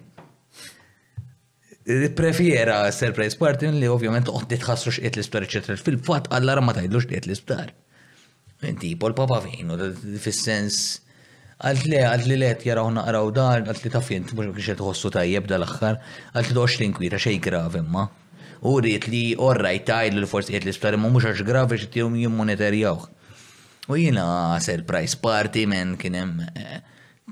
Prefjera 1.85 2.87
surprise 2.95 3.35
party 3.35 3.67
li 3.75 3.87
ovvjament 3.91 4.25
toqgħod 4.29 4.47
titħassru 4.53 4.91
x'qed 4.95 5.17
l-isptar 5.17 5.43
eċetera. 5.43 5.75
Fil-fatt 5.81 6.29
għallar 6.31 6.61
ma 6.63 6.71
tgħidlux 6.77 7.07
x'qiet 7.09 7.25
l-isptar. 7.27 7.73
Tipo 8.79 9.09
l-papa 9.09 9.41
fejn, 9.43 9.73
fis-sens 10.23 10.77
għalt 11.67 11.83
li 11.91 11.99
għalt 11.99 12.29
li 12.29 12.37
let 12.39 12.63
jaraw 12.63 12.87
naqraw 12.95 13.27
dar, 13.35 13.65
għalt 13.67 13.83
li 13.83 13.91
tafjent, 13.91 14.31
mux 14.37 14.55
qed 14.63 14.77
tħossu 14.79 15.11
tajjeb 15.11 15.49
dal 15.51 15.67
aħħar 15.67 15.99
għalt 16.31 16.53
li 16.53 16.57
doċ 16.61 16.79
tinkwita 16.85 17.19
xej 17.19 17.41
grav 17.49 17.75
imma. 17.81 18.07
U 18.63 18.77
rrit 18.79 19.09
li 19.11 19.25
orraj 19.35 19.83
tajl 19.89 20.21
li 20.23 20.31
forsi 20.31 20.55
jett 20.55 20.63
l-isptar 20.69 20.95
imma 20.95 21.11
mux 21.11 21.27
għax 21.33 21.43
gravi 21.43 21.75
biex 21.75 21.89
jittijom 21.89 23.11
U 23.91 23.97
jiena 23.99 24.25
surprise 24.63 25.17
party 25.19 25.65
men 25.67 25.97
kienem. 25.99 26.37
Eh, 26.55 26.77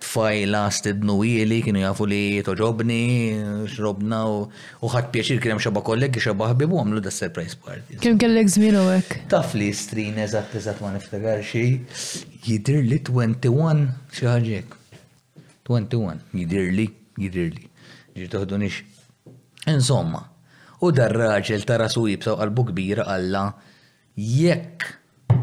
fajla 0.04 0.72
stednu 0.72 1.24
ili, 1.24 1.62
kienu 1.64 1.80
jafu 1.82 2.06
li 2.10 2.42
toġobni, 2.46 3.02
xrobna 3.72 4.22
u 4.82 4.90
ħat 4.92 5.12
pjaċir 5.14 5.42
kienem 5.44 5.62
xabba 5.62 5.84
kollegi 5.86 6.22
xabba 6.24 6.48
ħabibu 6.52 6.80
għamlu 6.82 7.02
da 7.06 7.14
surprise 7.14 7.58
party. 7.62 8.00
Kien 8.04 8.18
kellek 8.22 8.50
zminu 8.52 8.82
għek? 8.96 9.18
Taf 9.34 9.54
li 9.58 9.72
strin 9.76 10.18
eżat 10.24 10.56
eżat 10.60 10.82
ma 10.84 10.94
niftakar 10.96 11.44
xie, 11.46 11.84
jidir 12.46 12.82
li 12.86 13.02
21 13.08 13.88
xaħġek. 14.20 14.78
21, 15.70 16.24
jidir 16.42 16.72
li, 16.76 16.88
jidir 17.22 17.52
li. 17.54 17.68
Ġi 18.18 18.26
toħdunix. 18.34 18.82
Insomma, 19.72 20.24
u 20.84 20.90
dar 20.96 21.14
raġel 21.16 21.62
tara 21.70 21.88
su 21.92 22.08
jibsaw 22.10 22.40
qalbu 22.42 22.66
kbira 22.72 23.06
għalla 23.14 23.46
jekk 24.20 24.90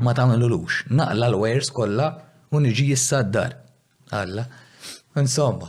ma 0.05 0.12
tamilulux, 0.14 0.82
naqla 0.93 1.30
l-wers 1.30 1.70
kolla 1.74 2.10
u 2.52 2.60
niġi 2.60 2.90
jissa 2.90 3.22
d-dar. 3.24 3.55
Alla. 4.14 4.44
Insomma. 5.18 5.68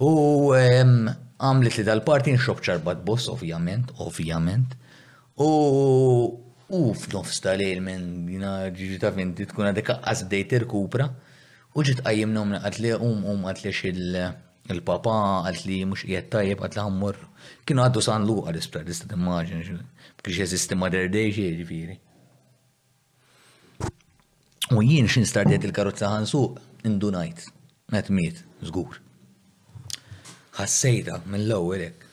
U 0.00 0.50
għamlet 0.56 1.76
li 1.78 1.84
dal-parti 1.84 2.32
nxob 2.36 2.62
ċarbat 2.64 3.02
boss, 3.04 3.28
ovvjament, 3.32 3.92
ovvjament. 4.00 4.76
U 5.40 6.46
u 6.70 6.92
f'nofs 6.94 7.40
tal-lejl 7.42 7.80
minn 7.82 8.28
jina 8.30 8.50
ġiġita 8.70 9.08
ta' 9.08 9.16
finti 9.16 9.46
tkun 9.50 9.72
għadek 9.72 9.94
għazdejt 10.00 10.64
U 11.72 11.82
ġit 11.86 12.00
għajjem 12.02 12.32
nomna 12.34 12.58
għatli 12.66 12.88
um 12.98 13.20
um 13.30 13.44
għatli 13.46 13.72
il-papa 14.70 15.14
għatli 15.48 15.76
mux 15.86 16.02
jiet 16.02 16.28
tajjeb 16.32 16.58
għatli 16.66 16.80
għammur. 16.80 17.16
Kienu 17.66 17.82
għaddu 17.84 18.00
san 18.02 18.24
luqa 18.26 18.50
l-isptar, 18.50 18.82
tista' 18.86 19.14
immaġin 19.14 19.62
biex 20.20 20.40
jesisti 20.42 20.74
Mother 20.74 21.06
Day 21.10 21.30
ġifiri. 21.30 21.94
U 24.74 24.82
jien 24.82 25.06
xin 25.10 25.26
stardiet 25.26 25.62
il-karotza 25.66 26.10
ħansuq 26.10 26.58
indunajt, 26.84 27.44
għet 27.92 28.10
miet, 28.14 28.44
zgur. 28.64 29.00
Ħassejta 30.58 31.20
mill-ewwelek. 31.30 32.06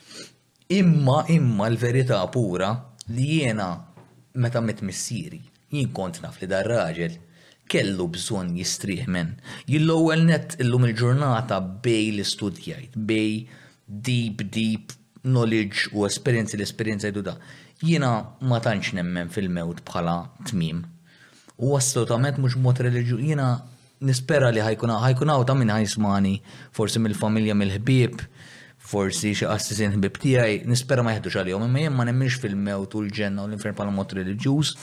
Imma, 0.78 1.24
imma 1.32 1.68
l-verità 1.72 2.20
pura 2.32 2.72
li 3.14 3.28
jiena 3.42 3.70
meta 4.38 4.62
mit 4.62 4.82
missieri, 4.84 5.40
jien 5.72 5.92
kont 5.96 6.20
naf 6.24 6.42
li 6.42 6.50
dar 6.52 6.68
raġel 6.68 7.16
kellu 7.72 8.08
bżon 8.14 8.54
jistriħ 8.56 9.08
minn. 9.12 9.36
Jill-ewwel 9.68 10.26
net 10.28 10.56
illum 10.64 10.86
il-ġurnata 10.90 11.60
bej 11.84 12.12
li 12.18 12.26
studjajt, 12.28 12.96
bej 12.98 13.48
deep, 13.88 14.44
deep 14.52 14.94
knowledge 15.24 15.90
u 15.96 16.06
esperienzi 16.08 16.58
l-esperienza 16.60 17.12
jdu 17.12 17.24
da. 17.30 17.38
Jiena 17.84 18.12
ma 18.48 18.60
tantx 18.64 18.94
nemmen 18.98 19.30
fil-mewt 19.32 19.84
bħala 19.88 20.18
tmim. 20.50 20.84
U 21.58 21.74
assolutament 21.78 22.38
mhux 22.40 22.56
mod 22.62 22.80
religju, 22.86 23.18
jena 23.28 23.56
nispera 24.04 24.50
li 24.54 24.62
ħajkuna 24.62 25.00
ħajkun 25.02 25.30
għawta 25.34 25.56
minn 25.58 25.72
ħajsmani, 25.74 26.36
forsi 26.76 27.00
mill-familja 27.02 27.56
mill-ħbib, 27.58 28.22
forsi 28.88 29.32
xi 29.36 29.48
assisin 29.50 29.96
ħbib 29.96 30.20
tiegħi, 30.22 30.62
nispera 30.70 31.04
ma 31.04 31.16
jeħdux 31.18 31.40
għalihom, 31.42 31.66
imma 31.68 31.86
jien 31.86 31.96
ma 31.98 32.06
nemmix 32.10 32.40
fil-mewt 32.44 32.96
u 32.96 33.02
l-ġenna 33.06 33.44
u 33.46 33.50
l-infern 33.52 33.76
bħala 33.80 33.94
mod 33.96 34.14
reliġjuż. 34.20 34.74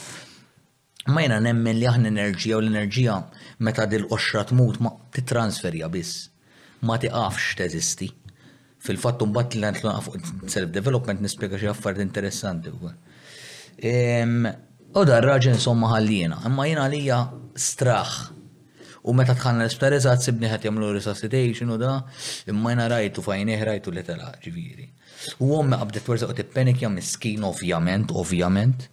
Ma 1.12 1.20
jiena 1.22 1.36
nemmen 1.44 1.76
li 1.78 1.86
aħna 1.88 2.08
enerġija 2.10 2.56
u 2.58 2.62
l-enerġija 2.64 3.16
meta 3.64 3.84
dil 3.86 4.06
qoxra 4.10 4.42
tmut 4.48 4.78
ma 4.80 4.90
titransferja 5.12 5.88
biss, 5.92 6.28
ma 6.82 6.98
tiqafx 6.98 7.54
teżisti. 7.60 8.10
Fil-fatt 8.84 9.22
mbagħad 9.24 9.58
li 9.58 9.64
nitlu 9.68 9.94
fuq 10.04 10.48
self-development 10.52 11.20
nispjega 11.24 11.60
xi 11.60 11.68
affarijiet 11.70 12.08
interessanti 12.08 12.72
wkoll. 12.72 12.96
Ehm, 13.84 14.44
u 14.96 15.04
dar 15.08 15.24
raġel 15.24 15.54
insomma 15.56 15.92
ħallina, 15.94 16.42
imma 16.48 16.66
jiena 16.68 16.84
għalija 16.88 17.20
straħ 17.56 18.16
U 19.04 19.12
meta 19.12 19.34
tħanna 19.36 19.66
l-isptarizzat 19.66 20.22
sibni 20.24 20.48
ħat 20.48 20.62
jamlu 20.64 20.86
resuscitation 20.96 21.74
u 21.74 21.76
da, 21.80 21.90
imma 22.48 22.70
jna 22.72 22.86
rajtu 22.92 23.20
fajniħ 23.26 23.64
rajtu 23.68 23.92
li 23.92 24.02
tela 24.06 24.30
ġiviri. 24.40 24.86
U 25.44 25.50
għom 25.58 25.68
me 25.72 25.76
għabdet 25.78 26.08
werza 26.08 26.28
u 26.30 26.36
t 26.38 26.44
jam 26.80 26.94
miskin 26.96 27.44
ovvjament, 27.44 28.10
ovvjament. 28.12 28.88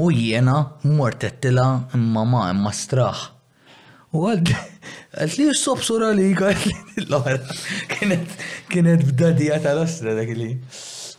U 0.00 0.08
jiena 0.12 0.56
mortettila 0.84 1.66
imma 1.94 2.24
ma 2.24 2.48
imma 2.54 2.72
straħ. 2.72 3.26
U 4.16 4.24
għad, 4.30 4.54
għad 5.12 5.36
li 5.38 5.46
jussob 5.50 5.84
sura 5.84 6.10
li 6.16 6.32
l-għara, 6.32 8.16
kienet 8.72 9.06
b'dadija 9.10 9.60
tal-ostra 9.60 10.14
dak 10.16 10.32
li. 10.40 10.56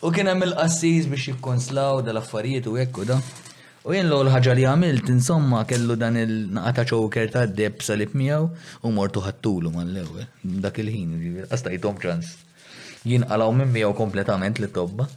U 0.03 0.09
kien 0.11 0.27
hemm 0.27 0.49
il-qassis 0.49 1.05
biex 1.13 1.29
jikkonslaw 1.29 2.01
dal-affarijiet 2.09 2.67
u 2.73 2.77
jekku 2.81 3.05
da. 3.09 3.21
U 3.83 3.91
jien 3.91 4.07
l-għol 4.07 4.29
ħagġa 4.31 4.53
li 4.55 4.63
għamilt, 4.63 5.09
insomma, 5.11 5.65
kellu 5.67 5.97
dan 5.99 6.15
il-naqata 6.15 6.85
ċoker 6.87 7.25
ta' 7.33 7.41
deb 7.51 7.81
salib 7.83 8.13
miegħu 8.15 8.45
u 8.87 8.91
mortu 8.95 9.19
ħattulu 9.25 9.73
man 9.73 9.89
l-ewel. 9.91 10.27
Dak 10.63 10.79
il-ħin, 10.79 11.17
għasta 11.49 11.73
jitom 11.73 11.97
ċans. 11.99 12.29
Jien 13.03 13.25
għalaw 13.27 13.51
minn 13.57 13.73
miegħu 13.75 13.91
kompletament 13.97 14.61
li 14.63 14.69
tobba. 14.71 15.09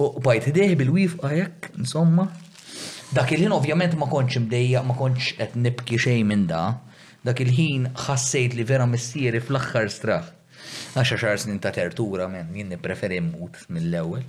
U 0.00 0.08
bajt 0.24 0.48
deħi 0.56 0.78
bil-wif 0.80 1.18
għajek, 1.20 1.68
insomma. 1.82 2.30
Dak 3.12 3.36
il-ħin 3.36 3.52
ovvjament 3.58 3.98
ma 4.00 4.08
konċ 4.08 4.40
mdejja, 4.46 4.80
ma 4.88 4.96
konċ 4.96 5.34
qed 5.42 5.60
nibki 5.66 6.00
xejn 6.00 6.24
minn 6.32 6.46
da. 6.48 6.62
Dak 7.28 7.44
il-ħin 7.44 7.90
ħassejt 8.06 8.56
li 8.56 8.64
vera 8.64 8.88
missieri 8.88 9.44
fl-aħħar 9.44 9.92
straħ. 9.98 10.32
Għaxa 10.96 11.20
xar 11.20 11.40
snin 11.44 11.60
ta' 11.60 11.74
tertura, 11.76 12.24
men, 12.32 12.56
jien 12.56 12.72
preferi 12.80 13.20
mut 13.20 13.66
mill-ewel 13.68 14.24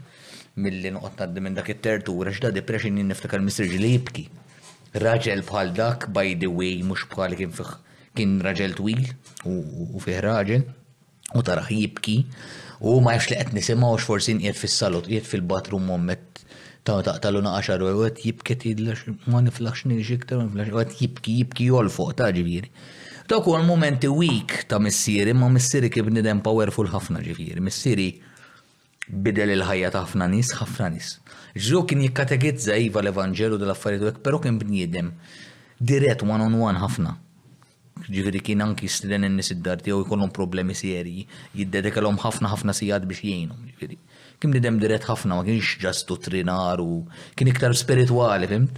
mill-li 0.57 0.91
noqgħod 0.95 1.13
ngħaddi 1.17 1.41
minn 1.43 1.55
dak 1.57 1.69
it 1.73 1.81
tertura 1.84 2.30
għax 2.31 2.41
da 2.45 2.51
depression 2.55 2.95
niftakar 3.09 3.41
Mr. 3.43 3.67
li 3.73 3.91
jibki. 3.95 4.23
Raġel 4.95 5.43
bħal 5.45 5.73
dak 5.77 6.07
by 6.13 6.34
the 6.41 6.49
way 6.49 6.81
mhux 6.84 7.05
bħal 7.11 7.35
kien 7.38 7.53
fih 7.53 7.76
kien 8.17 8.39
raġel 8.43 8.73
twil 8.77 9.03
u 9.47 10.01
fih 10.03 10.21
raġel 10.26 10.63
u 11.38 11.43
taraħ 11.45 11.69
jibki 11.73 12.17
u 12.81 12.95
ma 13.05 13.15
jafx 13.17 13.31
li 13.35 13.39
qed 13.43 13.53
nisimgħu 13.59 13.93
għax 13.93 14.07
forsi 14.09 14.38
nqiegħed 14.39 14.59
fis-salut, 14.63 15.09
qiegħed 15.11 15.27
fil-bathroom 15.30 15.85
mommet 15.91 16.41
ta' 16.88 17.01
taqtalu 17.05 17.41
naqaxar 17.45 17.84
u 17.84 17.91
għet 18.07 18.23
jibket 18.23 18.65
ma 19.30 19.43
niflax 19.45 19.85
nilix 19.91 20.13
iktar, 20.17 20.41
ma 20.47 20.63
niflax 20.63 20.95
għet 20.95 21.01
jibki 21.03 21.38
jibki 21.43 21.69
jol 21.69 21.91
fuq 21.91 22.15
ta' 22.17 22.31
ġiviri. 22.34 22.71
Dak 23.30 23.45
huwa 23.45 23.59
l-momenti 23.61 24.09
weak 24.09 24.63
ta' 24.67 24.80
missieri, 24.81 25.35
ma 25.38 25.51
missieri 25.53 25.91
kif 25.93 26.07
nidem 26.09 26.39
powerful 26.41 26.88
ħafna 26.89 27.21
ġifiri. 27.27 27.61
Missieri 27.61 28.07
bidel 29.10 29.49
il-ħajja 29.57 29.90
ta' 29.95 30.03
ħafna 30.06 30.27
nis, 30.30 30.52
ħafna 30.60 30.90
nis. 30.94 31.14
Ġru 31.57 31.81
kien 31.90 32.03
jikkategizza 32.06 32.76
iva 32.77 33.02
l-Evanġelu 33.02 33.57
dell-affarijiet 33.60 34.06
hekk, 34.11 34.22
però 34.26 34.40
kien 34.44 34.60
bniedem 34.61 35.10
dirett 35.81 36.22
one 36.23 36.44
on 36.45 36.56
one 36.61 36.80
ħafna. 36.84 37.15
Ġifieri 37.99 38.40
kien 38.45 38.61
anki 38.64 38.88
stiden 38.88 39.26
in-nies 39.27 39.49
id-dar 39.56 39.81
tiegħu 39.84 40.06
jkollhom 40.06 40.30
problemi 40.36 40.76
serji, 40.77 41.26
jiddedekalhom 41.57 42.19
ħafna 42.22 42.52
ħafna 42.53 42.76
sigħat 42.77 43.07
biex 43.10 43.26
jgħinhom. 43.26 43.98
Kien 44.40 44.53
bniedem 44.53 44.77
dirett 44.80 45.07
ħafna, 45.10 45.36
ma 45.41 45.48
kienx 45.49 45.81
ġastu 45.84 46.15
trinar 46.30 46.80
u 46.80 47.02
kien 47.36 47.49
iktar 47.52 47.76
spiritwali, 47.76 48.48
fimt? 48.52 48.77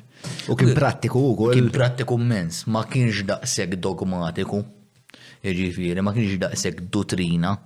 U 0.50 0.56
kien 0.58 0.72
prattiku 0.78 1.22
ukoll. 1.36 1.54
Kien 1.58 1.70
prattiku 1.76 2.18
mmens. 2.18 2.64
ma 2.68 2.86
kienx 2.88 3.22
daqshekk 3.30 3.78
dogmatiku. 3.84 4.64
Ġifieri, 5.44 6.02
ma 6.06 6.16
kienx 6.16 6.40
daqshekk 6.48 6.88
dottrina. 6.94 7.58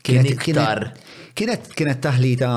Kien 0.00 0.24
iktar 0.24 0.94
Kienet 1.34 1.66
kienet 1.74 1.98
taħlita 1.98 2.48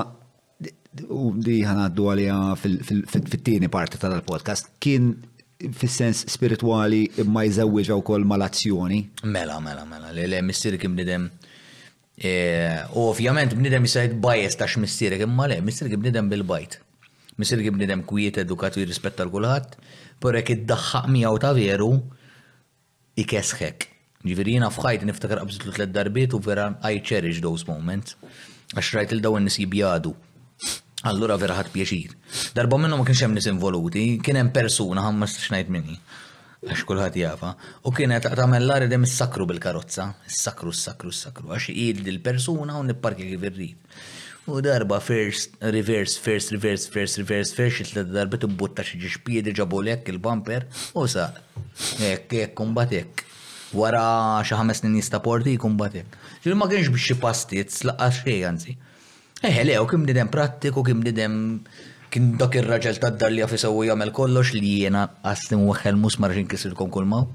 u 1.18 1.32
di 1.46 1.56
ħanaddu 1.66 2.06
għalija 2.12 2.36
fit-tieni 2.62 3.68
parti 3.74 3.98
tal-podcast 4.02 4.68
kien 4.84 5.08
fis-sens 5.80 6.20
spirituali 6.30 7.00
imma 7.24 7.42
jżewwiġa 7.48 7.96
u 7.98 8.20
mal-azzjoni. 8.30 9.00
Mela, 9.34 9.56
mela, 9.60 9.82
mela, 9.90 10.12
li 10.14 10.28
le 10.30 10.44
missier 10.46 10.78
kien 10.80 10.94
U 10.98 12.22
e, 12.26 12.70
ovvjament 12.98 13.52
bnidem 13.58 13.84
jisajt 13.86 14.16
bajes 14.22 14.56
tax 14.58 14.78
missier 14.82 15.14
imma 15.26 15.48
le, 15.50 15.58
missier 15.62 15.90
kien 15.90 16.30
bil-bajt. 16.30 16.78
Missier 17.38 17.62
kien 17.62 17.76
bnidem 17.78 18.02
kwiet 18.10 18.38
edukatu 18.42 18.82
jirrispetta 18.82 19.26
l-kulħadd, 19.26 19.74
porek 20.22 20.50
id-daħħaq 20.56 21.10
miegħu 21.14 21.42
ta' 21.44 21.52
veru 21.54 21.90
ikesħek. 23.22 23.90
Ġivirina 24.26 24.70
fħajt 24.74 25.06
niftakar 25.10 25.42
qabżitlu 25.44 25.74
tliet 25.78 25.94
darbiet 25.94 26.34
u 26.34 26.40
vera 26.42 26.72
I 26.86 27.02
cherish 27.06 27.42
those 27.46 27.66
moments 27.70 28.14
għax 28.76 28.94
rajt 28.98 29.14
il-daw 29.16 29.38
n-nis 29.40 29.60
jibjadu. 29.62 30.12
Allura 31.08 31.38
vera 31.40 31.56
ħat 31.60 31.70
pjaċir. 31.76 32.16
Darba 32.58 32.80
minnu 32.82 32.98
ma 33.00 33.06
kienx 33.08 33.22
hemm 33.24 33.38
nis 33.38 33.48
involuti, 33.48 34.08
kien 34.24 34.40
hemm 34.42 34.52
persuna 34.56 35.04
ħamma 35.06 35.28
xnajt 35.32 35.70
minni. 35.72 35.96
Għax 36.68 36.84
kulħadd 36.90 37.20
jafa. 37.22 37.52
U 37.88 37.94
kienet 37.96 38.26
tagħmel 38.28 38.64
l-ar 38.66 38.88
idem 38.88 39.06
is-sakru 39.08 39.46
bil-karozza. 39.48 40.10
Is-sakru, 40.28 40.74
s 40.74 40.88
sakru 40.90 41.14
s 41.14 41.28
sakru 41.28 41.54
Għax 41.54 41.70
id 41.72 42.02
il-persuna 42.12 42.76
u 42.80 42.84
nipparkja 42.90 43.30
kif 43.30 43.46
irrid. 43.52 44.00
U 44.48 44.60
darba 44.64 44.98
first, 45.04 45.56
reverse, 45.76 46.18
first, 46.24 46.52
reverse, 46.56 46.88
first, 46.92 47.18
reverse, 47.22 47.52
first, 47.56 47.82
it-tlet 47.84 48.12
darbi 48.16 48.40
tibbutta 48.42 48.84
xi 48.88 49.00
xpiedi 49.04 49.52
ġabu 49.56 49.82
lek 49.88 50.08
il-bumper 50.14 50.66
u 50.96 51.04
sa. 51.08 51.30
Ek, 52.04 52.28
ekk, 52.34 52.56
kumbatek. 52.58 53.24
Wara 53.76 54.02
xi 54.48 54.56
ħames 54.56 54.82
snin 54.82 54.98
jista' 55.00 55.20
porti 55.24 55.56
kumbatek. 55.60 56.16
Ġiri 56.48 56.56
ma 56.56 56.68
kienx 56.72 56.88
biex 56.96 57.18
pastiet, 57.20 57.72
slaqqa 57.76 58.08
xej 58.22 58.38
għanzi. 58.48 58.74
Eħe, 59.48 59.66
lew, 59.68 59.84
kim 59.92 60.06
nidem 60.08 60.30
prattiku, 60.32 60.80
kim 60.88 61.02
nidem 61.04 61.34
kien 62.14 62.30
dak 62.40 62.54
ir-raġel 62.56 62.96
tad-dar 63.04 63.34
li 63.36 63.42
għafi 63.44 63.58
sewu 63.66 63.84
jagħmel 63.90 64.14
kollox 64.16 64.54
li 64.56 64.64
jiena 64.78 65.02
għastim 65.28 65.66
waħħel 65.68 66.00
mus 66.00 66.16
marġin 66.24 66.48
kisirkom 66.48 66.90
kull 66.94 67.10
maw. 67.14 67.26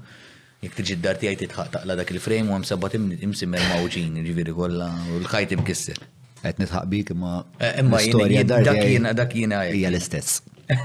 Jek 0.65 0.77
tiġi 0.79 0.97
d-dar 0.97 1.19
tiegħi 1.21 1.49
taqla 1.53 1.97
dak 2.01 2.09
il-frame 2.15 2.49
u 2.49 2.55
hemm 2.57 2.65
seba' 2.65 2.89
imsimmer 3.27 3.61
mawġin, 3.75 4.17
ġifieri 4.31 4.55
kollha 4.57 4.89
u 5.13 5.21
l-ħajt 5.21 5.53
imkisser. 5.59 6.01
Qed 6.41 6.63
nitħaq 6.63 6.89
bik 6.95 7.13
imma 7.13 7.35
e, 7.61 7.69
imma 7.83 8.01
storja 8.07 8.43
dak 8.49 8.81
jiena 8.87 9.13
dak 9.19 9.37
jiena 9.37 9.61
hija 9.69 9.93
l-istess. 9.93 10.41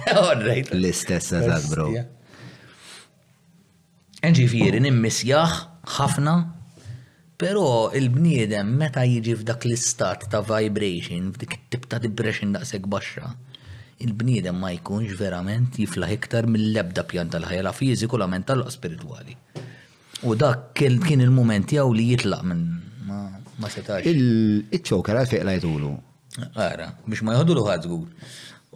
L-istess 0.76 1.32
eżatt 1.40 1.70
bro. 1.72 1.88
Enġifieri 4.20 4.84
nimmisjaħ 4.84 5.58
ħafna 5.96 6.36
Pero 7.38 7.92
il-bniedem 7.94 8.66
meta 8.80 9.04
jiġi 9.06 9.34
f'dak 9.38 9.62
l-istat 9.68 10.24
ta' 10.32 10.40
vibration, 10.48 11.28
f'dik 11.36 11.52
tip 11.70 11.84
ta' 11.86 12.00
depression 12.02 12.56
daqshekk 12.56 12.88
baxxa, 12.90 13.28
il-bniedem 14.02 14.58
ma 14.58 14.72
jkunx 14.74 15.14
verament 15.20 15.78
jiflaħ 15.78 16.16
iktar 16.16 16.48
mill-ebda 16.50 17.04
pjan 17.12 17.30
tal-ħajja 17.34 17.72
fiżiku 17.78 18.18
la 18.18 18.26
mental 18.32 18.64
la 18.64 18.74
spirituali. 18.74 19.36
U 20.26 20.34
dak 20.34 20.74
kien 20.80 20.98
il-moment 21.28 21.76
jew 21.78 21.86
li 21.94 22.08
jitlaq 22.10 22.42
minn 22.50 22.64
ma 23.06 23.70
setax. 23.70 24.02
Il-ċoker 24.10 25.22
għal 25.22 25.30
fejq 25.36 25.46
lajtulu. 25.52 25.92
Ara, 26.66 26.90
biex 27.06 27.22
ma 27.22 27.38
jħodulu 27.38 27.68
ħadżgur. 27.70 28.06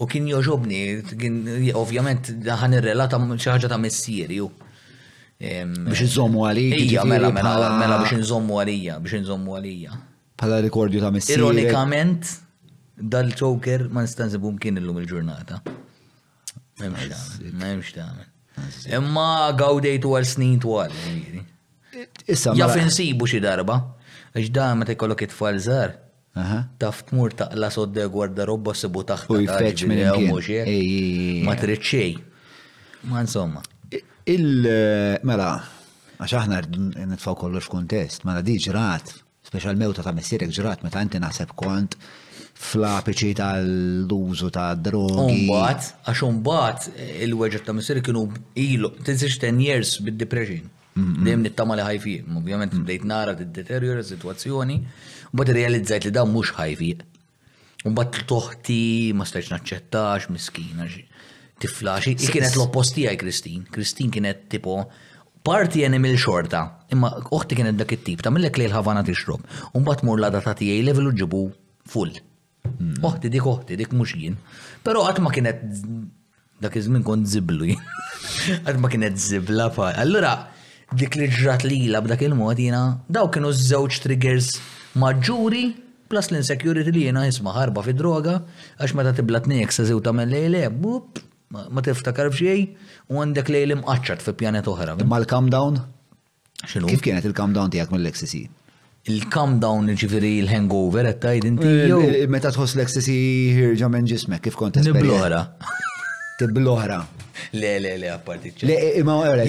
U 0.03 0.07
kien 0.09 0.31
joġobni, 0.31 0.81
ovvjament 1.83 2.31
ħan 2.63 2.79
irrelata 2.79 3.19
xi 3.27 3.51
ħaġa 3.57 3.73
ta' 3.75 3.81
messieri, 3.89 4.39
Biex 5.43 6.03
nżommu 6.07 6.45
għalija. 6.47 6.77
Ija, 6.85 7.03
mela, 7.09 7.33
mela, 7.35 7.71
mela 7.81 7.97
biex 8.03 8.15
nżommu 8.23 8.61
għalija, 8.63 8.99
biex 9.03 9.23
nżommu 9.25 9.57
għalija. 9.59 9.97
Pala 10.39 10.61
rekordju 10.63 11.01
ta' 11.03 11.11
messi. 11.15 11.35
Ironikament, 11.35 12.29
dal-choker 12.95 13.89
ma 13.91 14.05
nistanzibu 14.07 14.53
mkien 14.57 14.79
illum 14.81 15.01
il-ġurnata. 15.03 15.61
jemx 16.83 17.93
ta' 17.97 18.93
Imma 18.99 19.29
gawdejtu 19.59 20.13
għal 20.15 20.27
snin 20.29 20.61
twal. 20.63 20.95
Jaf 22.59 22.77
insibu 22.79 23.27
xi 23.27 23.41
darba. 23.43 23.81
ma 24.59 24.71
meta 24.79 24.93
jkollok 24.95 25.23
it-tfal 25.27 25.59
żgħar. 25.59 25.97
Taf 26.79 27.03
tmur 27.11 27.35
la 27.59 27.71
sodde 27.71 28.07
robba 28.47 28.75
sibu 28.75 29.03
taħt. 29.03 29.27
U 29.31 29.41
jfeċ 29.43 29.87
minn 29.91 31.43
Ma 31.47 31.55
trid 31.59 32.23
Ma 33.11 33.21
insomma. 33.21 33.63
Il-mela, 34.25 35.53
għax 36.23 36.35
aħna 36.39 36.59
nitfaw 37.11 37.35
kollox 37.41 37.67
kontest, 37.71 38.23
mela 38.23 38.39
di 38.47 38.55
ġrat, 38.63 39.11
special 39.43 39.75
mewta 39.81 40.05
ta' 40.07 40.13
messirek 40.15 40.53
ġrat, 40.55 40.85
meta 40.87 41.03
inti 41.03 41.19
naħseb 41.19 41.51
kont 41.59 41.97
fl-apiċi 42.63 43.33
tal-użu 43.41 44.53
ta' 44.55 44.69
drogi. 44.79 45.49
Umbat, 45.49 45.89
għax 46.07 46.23
umbat 46.29 46.87
il 47.25 47.35
weġet 47.35 47.67
ta' 47.67 47.75
messirek 47.75 48.07
kienu 48.07 48.29
ilu, 48.63 48.93
tinsiex 49.03 49.41
10 49.43 49.59
years 49.67 49.97
bid-depression. 50.07 50.71
Dejjem 50.95 51.43
nittama 51.43 51.75
li 51.81 51.89
ħajfi, 51.89 52.15
ovvjament 52.39 52.77
bdejt 52.79 53.07
nara 53.09 53.35
deteriora 53.35 54.05
situazzjoni, 54.07 54.79
u 55.33 55.39
bad 55.43 55.51
realizzajt 55.57 56.07
li 56.11 56.15
da 56.15 56.23
mhux 56.29 56.55
ħajfi. 56.61 56.93
Umbat 57.91 58.21
toħti 58.31 58.81
ma 59.19 59.27
stajx 59.27 59.51
naċċettax, 59.57 60.29
miskina 60.31 60.87
xi 60.87 61.09
tifla, 61.63 61.97
kienet 62.03 62.57
l-oppostija 62.57 63.15
Kristin. 63.21 63.65
Kristin 63.73 64.11
kienet 64.13 64.47
tipo 64.51 64.81
parti 65.47 65.85
animal 65.87 66.17
xorta, 66.23 66.63
imma 66.95 67.11
uħti 67.35 67.59
kienet 67.59 67.79
dak 67.81 67.95
it-tip, 67.97 68.23
ta' 68.23 68.31
millek 68.33 68.59
li 68.61 68.69
l-ħavana 68.69 69.03
tixrob, 69.07 69.43
unbat 69.79 70.05
mur 70.07 70.21
la 70.23 70.31
data 70.35 70.53
tijaj 70.59 70.85
level 70.89 71.11
ġibu 71.19 71.45
full. 71.93 72.13
Uħti 73.03 73.31
dik 73.33 73.47
uħti 73.51 73.79
dik 73.81 73.93
Però 73.93 74.83
Pero 74.85 75.03
għatma 75.07 75.31
kienet 75.35 75.61
dak 76.63 76.77
iż-żmien 76.79 77.03
kont 77.03 77.27
ziblu 77.27 77.73
Għatma 78.63 78.89
kienet 78.91 79.19
zibla 79.19 79.67
fa. 79.75 79.91
Allura, 79.99 80.49
dik 80.95 81.17
li 81.19 81.27
ġrat 81.29 81.65
li 81.67 81.89
la 81.91 82.01
b'dak 82.03 82.23
il-mod 82.29 82.59
jina, 82.63 82.85
daw 83.09 83.27
kienu 83.35 83.51
żewġ 83.51 83.99
triggers 84.05 84.53
maġġuri 84.99 85.65
plus 86.11 86.31
l-insecurity 86.31 86.93
li 86.95 87.07
jena 87.09 87.25
jisma 87.27 87.55
ħarba 87.57 87.83
fi 87.87 87.95
droga, 87.97 88.39
għax 88.79 88.95
meta 88.99 89.15
tibla 89.17 89.41
t-nejk 89.43 89.73
sa' 89.73 89.87
zewta 89.89 90.13
mell-lejle, 90.15 90.67
bup, 90.77 91.23
ma 91.53 91.83
tiftakar 91.85 92.31
fxiej 92.33 92.63
u 93.13 93.19
għandek 93.21 93.51
li 93.53 93.61
li 93.69 93.77
mqaċċat 93.81 94.25
fi 94.25 94.35
pjanet 94.43 94.69
oħra. 94.73 94.95
Ma 95.05 95.19
l-calm 95.21 95.51
down? 95.53 95.79
Xinu? 96.65 96.89
Kif 96.89 97.03
kienet 97.05 97.27
il-calm 97.29 97.53
down 97.57 97.73
tijak 97.75 97.93
mill 97.93 98.07
l-XCC? 98.09 98.45
Il-calm 99.13 99.57
down 99.63 99.89
ġifiri 99.99 100.31
il-hangover 100.45 101.09
għetta 101.11 101.33
id 101.41 101.49
inti 101.51 101.69
eh, 101.69 101.89
eh, 102.21 102.29
Meta 102.31 102.53
tħoss 102.55 102.77
l 102.79 102.85
xcc 102.87 103.17
hirġa 103.59 103.89
minn 103.93 104.07
ġismek, 104.09 104.45
kif 104.47 104.55
kont 104.57 104.79
Nibluħra. 104.81 105.41
Tibluħra. 106.41 107.01
Le, 107.57 107.73
le, 107.83 107.95
le, 108.01 108.09
apparti 108.13 108.55
Le, 108.69 108.73
eh, 108.77 108.99
imma 109.03 109.19
għara. 109.27 109.45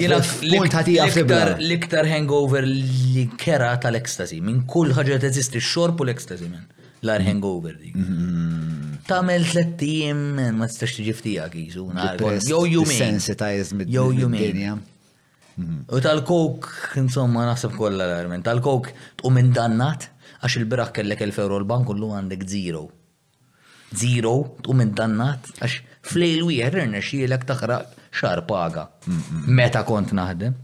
L-iktar 0.50 1.54
l-iktar 1.56 2.10
hangover 2.12 2.66
li 2.68 3.28
kera 3.40 3.70
tal-ecstasy 3.82 4.42
minn 4.44 4.66
kull 4.68 4.92
ħagġa 4.94 5.22
teżisti 5.24 5.56
ezisti 5.58 5.64
xorb 5.72 6.02
u 6.04 6.08
l-ecstasy 6.10 6.50
minn 6.50 6.66
l-ar 7.06 7.22
hangover 7.28 7.74
dik. 7.80 7.94
Mm-hmm. 7.98 9.02
Tamel 9.08 9.44
tlettijim, 9.52 10.20
ma 10.58 10.68
tistax 10.70 10.94
tiġi 10.98 11.12
ftija 11.20 11.46
kisu. 11.52 11.84
Jow 12.48 12.64
jumin. 12.70 13.20
Jow 13.94 14.08
jumin. 14.18 14.80
U 15.94 16.00
tal-kok, 16.04 16.68
insomma, 17.02 17.44
naħseb 17.50 17.76
kollha 17.78 18.06
l-armen. 18.08 18.42
Tal-kok 18.46 18.88
minn 19.30 19.50
indannat 19.52 20.08
għax 20.44 20.58
il 20.62 20.66
birak 20.68 20.92
kellek 20.96 21.22
il 21.28 21.32
ferro 21.36 21.60
l-bank 21.60 21.86
kullu 21.90 22.08
għandek 22.16 22.46
zero. 22.50 22.86
Zero, 23.94 24.32
minn 24.72 24.90
indannat 24.90 25.52
għax 25.60 25.78
flejl 26.14 26.48
wieħed 26.48 26.80
irna 26.82 27.04
xielek 27.04 27.46
taħraq 27.50 27.94
xar 28.18 28.42
paga. 28.48 28.88
Meta 29.46 29.84
kont 29.86 30.16
naħdem. 30.18 30.56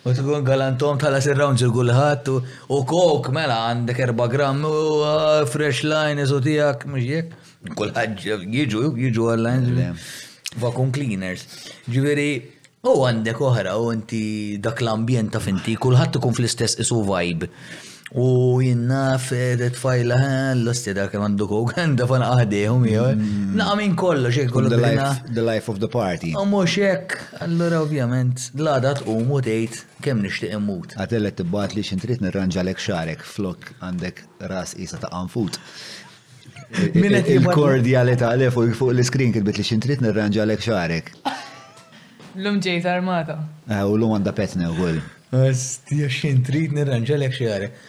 U 0.00 0.14
tkun 0.16 0.46
galantom 0.46 1.00
tħallas 1.02 1.26
ir-rounds 1.34 1.64
il-kulħadd 1.66 2.30
u 2.72 2.78
kok 2.94 3.28
mela 3.36 3.58
għandek 3.74 4.00
erba' 4.06 4.30
gram 4.32 4.62
u 4.64 4.70
uh, 4.70 5.26
fresh 5.52 5.84
line 5.84 6.24
eżu 6.24 6.40
tijak, 6.46 6.86
mhux 6.88 7.04
jekk. 7.04 7.52
Kulħadd 7.76 8.24
jiġu 8.48 8.86
jiġu 9.02 9.28
għall-lines. 9.34 10.08
Vacuum 10.64 10.94
cleaners. 10.96 11.44
Ġiviri, 11.92 12.30
u 12.88 12.94
għandek 13.04 13.44
uħra 13.44 13.76
u 13.76 13.90
inti 13.92 14.24
dak 14.64 14.80
l 14.80 14.96
ambjenta 14.96 15.36
ta' 15.36 15.44
finti 15.50 15.76
kulħadd 15.76 16.22
ikun 16.22 16.38
fl-istess 16.40 16.80
isu 16.80 17.04
vibe. 17.12 17.52
U 18.12 18.60
jinnaf 18.60 19.22
fedet 19.26 19.76
fajla 19.78 20.16
eh, 20.18 20.56
l-osti 20.56 20.92
kem 21.12 21.22
għandu 21.22 21.46
kogan 21.46 21.92
da 21.98 22.08
fan 22.10 22.24
għadihom 22.26 22.82
jgħu. 22.88 23.10
Mm. 23.14 23.50
Na 23.54 23.68
minn 23.78 23.92
kollox, 23.96 24.34
jek 24.34 24.48
kollu 24.50 24.70
The 25.30 25.44
life 25.46 25.70
of 25.70 25.78
the 25.78 25.86
party. 25.86 26.32
U 26.34 26.42
mux 26.44 26.74
jek, 26.74 27.14
allora 27.46 27.78
ovvjament, 27.84 28.48
l-għadat 28.58 29.04
u 29.06 29.14
mutejt 29.28 29.78
kem 30.02 30.24
nishtiq 30.26 30.56
imut. 30.58 30.96
Għatellet 30.98 31.38
tibbat 31.38 31.76
li 31.78 31.84
xintrit 31.86 32.24
nirranġa 32.24 32.64
lek 32.66 32.82
xarek 32.82 33.22
flok 33.22 33.70
għandek 33.78 34.24
ras 34.50 34.74
isa 34.74 34.98
ta' 34.98 35.12
għanfut. 35.14 35.60
il 36.90 37.14
għalef 37.14 38.58
u 38.58 38.66
fuq 38.80 38.90
l-screen 38.96 39.32
kitbit 39.38 39.62
li 39.62 39.68
xintrit 39.70 40.00
nirranġa 40.02 40.48
lek 40.50 40.66
xarek. 40.66 41.14
L-lum 42.34 42.58
ġejt 42.62 42.90
armata. 42.90 43.38
Eh, 43.70 43.84
u 43.86 43.94
l-lum 43.94 44.18
għanda 44.18 44.34
petna 44.34 44.70
u 44.74 44.74
għol. 44.82 45.00
Għastija 45.30 46.10
xintrit 46.10 46.74
nirranġa 46.74 47.22
lek 47.22 47.38
xarek. 47.38 47.80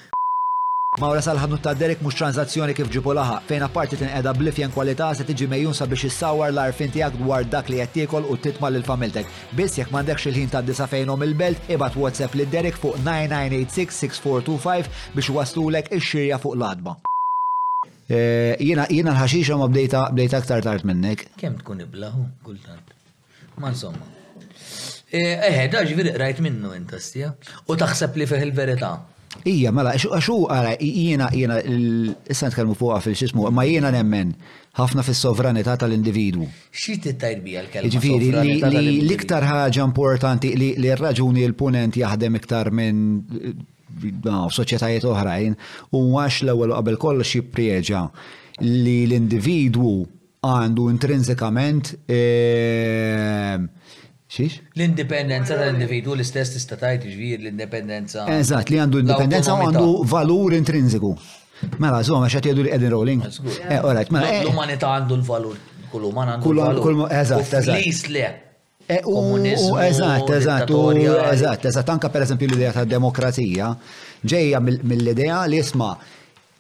Mawra 1.01 1.21
salħadnu 1.25 1.57
ta' 1.65 1.71
Derek 1.77 2.03
mux 2.05 2.13
tranzazzjoni 2.19 2.75
kif 2.77 2.89
ġipu 2.93 3.13
laħa, 3.17 3.39
fejn 3.49 3.63
apparti 3.65 3.97
tinqeda 3.97 4.31
blifjen 4.37 4.69
kwalità 4.75 5.07
se 5.17 5.23
tiġi 5.25 5.47
mejjun 5.49 5.73
sabiex 5.73 6.03
issawar 6.11 6.51
l-arfin 6.53 6.91
tiegħek 6.93 7.15
dwar 7.23 7.45
dak 7.53 7.71
li 7.73 7.79
qed 7.81 7.93
tiekol 7.95 8.27
u 8.29 8.35
titma' 8.43 8.69
lil 8.69 8.83
familtek. 8.85 9.31
Biss 9.57 9.79
jekk 9.79 9.89
m'għandekx 9.95 10.27
il-ħin 10.29 10.51
ta' 10.53 10.59
disa 10.67 10.85
fejnhom 10.91 11.23
il-belt, 11.25 11.71
ibad 11.73 11.95
WhatsApp 11.97 12.35
li 12.37 12.45
Derek 12.53 12.77
fuq 12.77 12.99
9986-6425 13.07 14.89
biex 15.17 15.31
waslulek 15.39 15.89
ix-xirja 15.97 16.37
fuq 16.43 16.53
l-adba. 16.59 16.93
E, 18.05 18.19
jiena 18.61 18.85
l-ħaxixa 18.85 19.57
ma 19.57 19.71
bdejta 19.73 20.03
bdejta 20.13 20.43
aktar 20.43 20.61
tard 20.69 20.85
minnek. 20.85 21.25
Kemm 21.41 21.57
tkun 21.63 21.81
iblaħu, 21.87 22.27
kultant. 22.45 22.93
Ma 23.57 23.73
insomma. 23.73 24.05
E, 25.09 25.25
eħe, 25.49 25.65
daġ 25.73 25.95
rajt 26.23 26.43
minnu 26.45 26.75
intastija. 26.77 27.33
U 27.65 27.79
taħseb 27.81 28.21
li 28.21 28.29
feħ 28.35 28.45
il-verità. 28.51 28.91
Ija, 29.47 29.71
mela, 29.73 29.93
xu 29.97 30.35
għara, 30.51 30.73
jiena, 30.83 31.29
jiena, 31.33 31.57
issa 32.29 32.49
nitkellmu 32.49 32.75
fuqha 32.77 32.99
fil-xismu, 33.01 33.47
ma 33.55 33.63
jiena 33.65 33.89
nemmen 33.93 34.33
ħafna 34.77 35.03
fis-sovranità 35.07 35.77
tal-individwu. 35.81 36.47
Xi 36.71 36.97
tittajr 37.05 37.41
bija 37.45 37.63
l-kelma? 37.65 37.91
Ġifieri 37.95 38.31
li 38.35 38.83
l-iktar 39.05 39.45
ħaġa 39.47 39.85
importanti 39.87 40.51
li 40.59 40.73
r-raġuni 40.97 41.45
l-punent 41.47 41.97
jaħdem 42.03 42.37
iktar 42.41 42.69
minn 42.75 43.21
soċjetajiet 44.59 45.07
oħrajn 45.09 45.55
u 45.95 46.05
għax 46.21 46.43
l-ewwel 46.45 46.75
qabel 46.77 47.01
kollox 47.03 47.35
jipprieġa 47.39 48.05
li 48.67 48.97
l-individwu 49.07 49.95
għandu 50.43 50.87
intrinsikament 50.91 51.95
ehm, 52.09 53.67
Xiex? 54.31 54.61
L-indipendenza 54.79 55.55
tal-individu 55.59 56.13
l-istess 56.15 56.53
tista' 56.55 56.91
iġvir 56.95 57.41
l-indipendenza. 57.43 58.23
Eżatt, 58.31 58.69
li 58.71 58.77
għandu 58.79 59.01
indipendenza 59.03 59.57
u 59.57 59.65
għandu 59.65 59.89
valur 60.07 60.55
intrinsiku. 60.55 61.09
Mela, 61.83 61.99
zoma, 62.07 62.29
xa 62.31 62.39
jadu 62.39 62.63
l 62.63 62.71
Edin 62.73 62.89
eh. 62.89 62.93
Rowling. 62.93 63.25
L-umanità 64.45 64.93
għandu 64.95 65.17
l-valur, 65.19 65.59
kull 65.91 66.07
uman 66.13 66.31
għandu 66.37 66.53
l-valur. 66.55 67.03
Eh, 67.11 67.19
eżatt, 67.25 67.57
eżatt. 67.59 68.07
le. 68.15 68.25
U 69.03 69.19
eżatt, 69.77 70.31
eżatt, 70.39 70.79
Eżat, 71.33 71.67
eżat. 71.67 71.89
anka 71.91 72.09
per 72.09 72.23
eżempju 72.23 72.47
l-idea 72.53 72.71
ta' 72.79 72.85
demokrazija 72.87 73.73
ġejja 74.25 74.59
mill-idea 74.63 75.43
li 75.47 75.59
jisma 75.61 75.93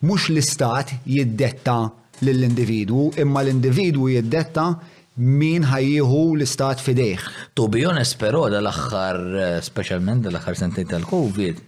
mux 0.09 0.29
l-istat 0.31 0.93
jiddetta 1.11 1.79
l-individu, 2.23 3.09
imma 3.19 3.41
l-individu 3.43 4.07
jiddetta 4.13 4.69
min 5.15 5.63
ħajjiħu 5.63 6.21
l-istat 6.35 6.79
fidejh. 6.85 7.23
To 7.55 7.67
be 7.67 7.83
honest, 7.85 8.17
però 8.19 8.45
dal-axħar, 8.49 9.17
eh, 9.35 9.61
specialment 9.61 10.23
dal-axħar 10.23 10.55
sentejn 10.57 10.87
tal-Covid, 10.87 11.59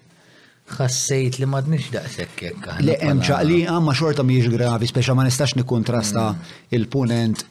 ħassejt 0.78 1.42
li 1.42 1.48
madnix 1.52 1.90
daqshekk 1.92 2.42
jekk 2.42 2.68
Le 2.86 2.96
hemm 3.02 3.20
li 3.44 3.66
ah, 3.68 3.82
ma 3.84 3.92
xorta 3.94 4.24
mhijiex 4.24 4.50
gravi, 4.54 4.88
speċa 4.88 5.14
ma 5.16 5.26
nistax 5.28 5.56
nikkontrasta 5.60 6.30
mm. 6.32 6.58
il-punent. 6.78 7.44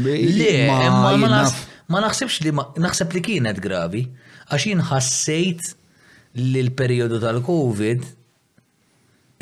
Le, 0.00 0.66
ma 0.70 1.12
eh, 1.12 1.48
naħsibx 1.92 2.40
li 2.46 2.52
naħseb 2.80 3.12
li 3.12 3.20
kienet 3.26 3.60
gravi, 3.60 4.06
għax 4.48 4.66
jien 4.70 4.80
ħassejt 4.88 5.74
li 6.40 6.62
l-perjodu 6.64 7.20
tal-Covid 7.22 8.08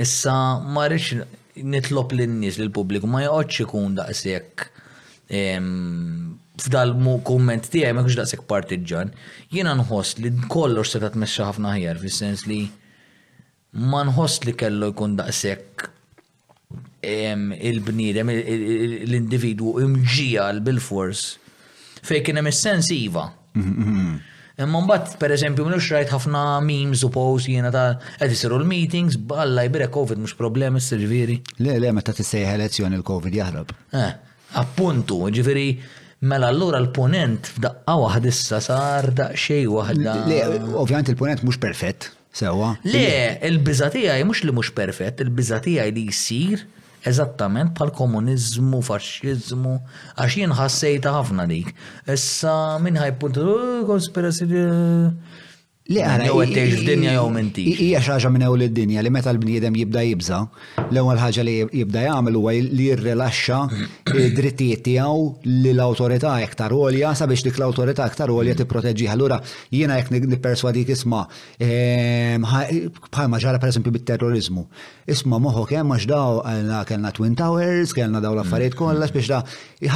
issa 0.03 0.35
ma 0.67 0.89
rridx 0.91 1.31
nitlob 1.63 2.13
lin-nies 2.17 2.59
lill 2.59 2.73
pubbliku 2.75 3.07
ma 3.09 3.23
joqgħodx 3.23 3.63
ikun 3.69 3.97
daqshekk 4.03 4.71
f'dal-mu 5.33 7.15
komment 7.25 7.65
tiegħi 7.73 7.89
ma 7.95 8.03
kienx 8.05 8.19
daqshekk 8.21 8.47
partiġan, 8.51 9.13
jiena 9.55 9.73
nħoss 9.79 10.19
li 10.21 10.33
kollox 10.53 10.93
se 10.93 11.01
ta' 11.01 11.09
tatmexxa 11.09 11.47
ħafna 11.49 11.73
ħjar 11.79 12.01
fis-sens 12.03 12.45
li 12.51 12.59
ma 13.83 14.03
nħoss 14.11 14.43
li 14.45 14.55
kellu 14.63 14.91
jkun 14.93 15.15
daqshekk 15.23 15.87
il-bniedem, 17.03 18.29
l-individu 18.33 19.77
imġijal 19.83 20.61
bil-fors 20.65 21.25
fej 22.07 22.21
kien 22.29 22.39
hemm 22.39 22.51
is-sens 22.53 22.91
iva. 22.95 23.25
Imma 24.61 24.83
mbagħad 24.85 25.15
pereżempju 25.19 25.65
minux 25.67 25.89
rajt 25.97 26.13
ħafna 26.13 26.43
memes 26.63 27.03
u 27.07 27.09
posts 27.15 27.49
jiena 27.51 27.71
ta' 27.75 27.89
qed 28.21 28.35
isiru 28.37 28.61
l-meetings 28.61 29.17
balla 29.17 29.65
jbira 29.67 29.89
COVID 29.97 30.21
mhux 30.27 30.37
problemi 30.39 30.83
s 30.85 30.93
ġifieri. 31.01 31.39
Le 31.65 31.79
le 31.81 31.95
meta 31.97 32.13
tissejħa 32.15 32.59
elezzjoni 32.61 33.01
l-COVID 33.01 33.39
jaħrab. 33.41 33.73
Eh. 34.03 34.13
Appuntu, 34.61 35.17
ġifiri, 35.33 35.65
mela 36.29 36.49
allura 36.53 36.81
l-ponent 36.83 37.49
f'daqqa 37.49 38.21
issa 38.31 38.61
sar 38.61 39.09
daqxej 39.17 39.65
waħda. 39.67 40.17
Le, 40.29 40.41
ovvjament 40.77 41.09
il-ponent 41.13 41.41
mhux 41.45 41.59
perfett, 41.63 42.11
sewa. 42.33 42.75
Le, 42.85 43.07
il-bizatija 43.49 44.19
mhux 44.29 44.45
li 44.45 44.53
mhux 44.53 44.73
perfett, 44.77 45.25
il-bizatija 45.25 45.89
li 45.97 46.05
jsir 46.13 46.67
eżattament 47.09 47.73
pal 47.79 47.91
komunizmu, 47.97 48.83
faxxizmu, 48.87 49.73
għax 50.23 50.37
jien 50.39 50.53
ħassejta 50.55 51.15
ħafna 51.17 51.49
dik. 51.51 51.73
Issa 52.15 52.57
minn 52.85 53.01
ħajpunt, 53.01 53.41
oh, 53.43 53.81
konspirazzjoni. 53.89 54.61
Eh, 54.61 55.42
Li 55.91 55.99
mela, 55.99 56.13
għara. 56.15 56.27
Jew 56.29 56.37
għattejx 56.45 56.75
f'dinja 56.79 57.13
jew 57.17 57.23
menti. 57.35 57.63
Ija 57.89 57.99
xaġa 58.07 58.29
minn 58.31 58.45
ewl 58.47 58.61
id-dinja 58.69 59.03
li 59.03 59.11
meta 59.11 59.33
l-bniedem 59.33 59.75
jibda 59.81 60.05
jibza, 60.07 60.37
l-ewwel 60.85 61.19
ħaġa 61.19 61.45
li 61.49 61.55
jibda 61.75 62.05
jagħmel 62.05 62.37
huwa 62.39 62.53
li 62.55 62.87
jirrilaxxa 62.91 63.59
drittijiet 64.07 64.85
tiegħu 64.87 65.25
li 65.49 65.73
l 65.73 65.83
awtorità 65.83 66.37
iktar 66.45 66.75
għolja 66.77 67.11
sabiex 67.19 67.43
dik 67.49 67.59
l-awtorità 67.59 68.07
iktar 68.13 68.31
għolja 68.31 68.55
tipproteġġi. 68.63 69.11
Allura 69.11 69.41
jiena 69.75 69.99
jekk 69.99 70.23
nipperswadik 70.31 70.95
isma' 70.95 71.25
ehm, 71.59 72.47
bħalma 73.11 73.43
ġara 73.43 73.61
pereżempju 73.65 73.97
bit-terrorizmu. 73.99 74.63
Isma' 75.11 75.43
moħħok 75.43 75.77
hemm 75.81 75.97
għax 75.99 76.09
daw 76.15 76.43
kellna 76.87 77.11
Twin 77.17 77.35
Towers, 77.35 77.91
kellna 77.99 78.23
daw 78.23 78.37
l-affarijiet 78.39 78.79
kollha 78.79 79.03
mm. 79.11 79.17
biex 79.17 79.33
da 79.35 79.43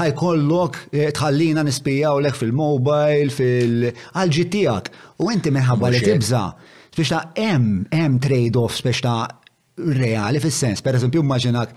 ħaj 0.02 0.16
kollok 0.18 0.82
eh, 0.90 1.12
tħallina 1.14 1.62
nispijaw 1.70 2.24
lek 2.26 2.40
fil-mobile, 2.42 3.30
fil-għalġi 3.38 4.48
tiegħek. 4.56 4.94
U 5.16 5.30
inti 5.32 5.48
minħabba 5.48 5.75
minħabba 5.76 5.92
li 5.92 6.00
tibza. 6.04 6.46
Biex 6.96 7.12
ta' 7.12 7.24
em, 7.36 7.68
em 7.92 8.16
trade-offs 8.22 8.82
biex 8.84 9.02
ta' 9.04 9.20
reali 9.98 10.40
fis-sens. 10.40 10.80
Per 10.84 10.96
eżempju, 10.96 11.20
immaġinak, 11.24 11.72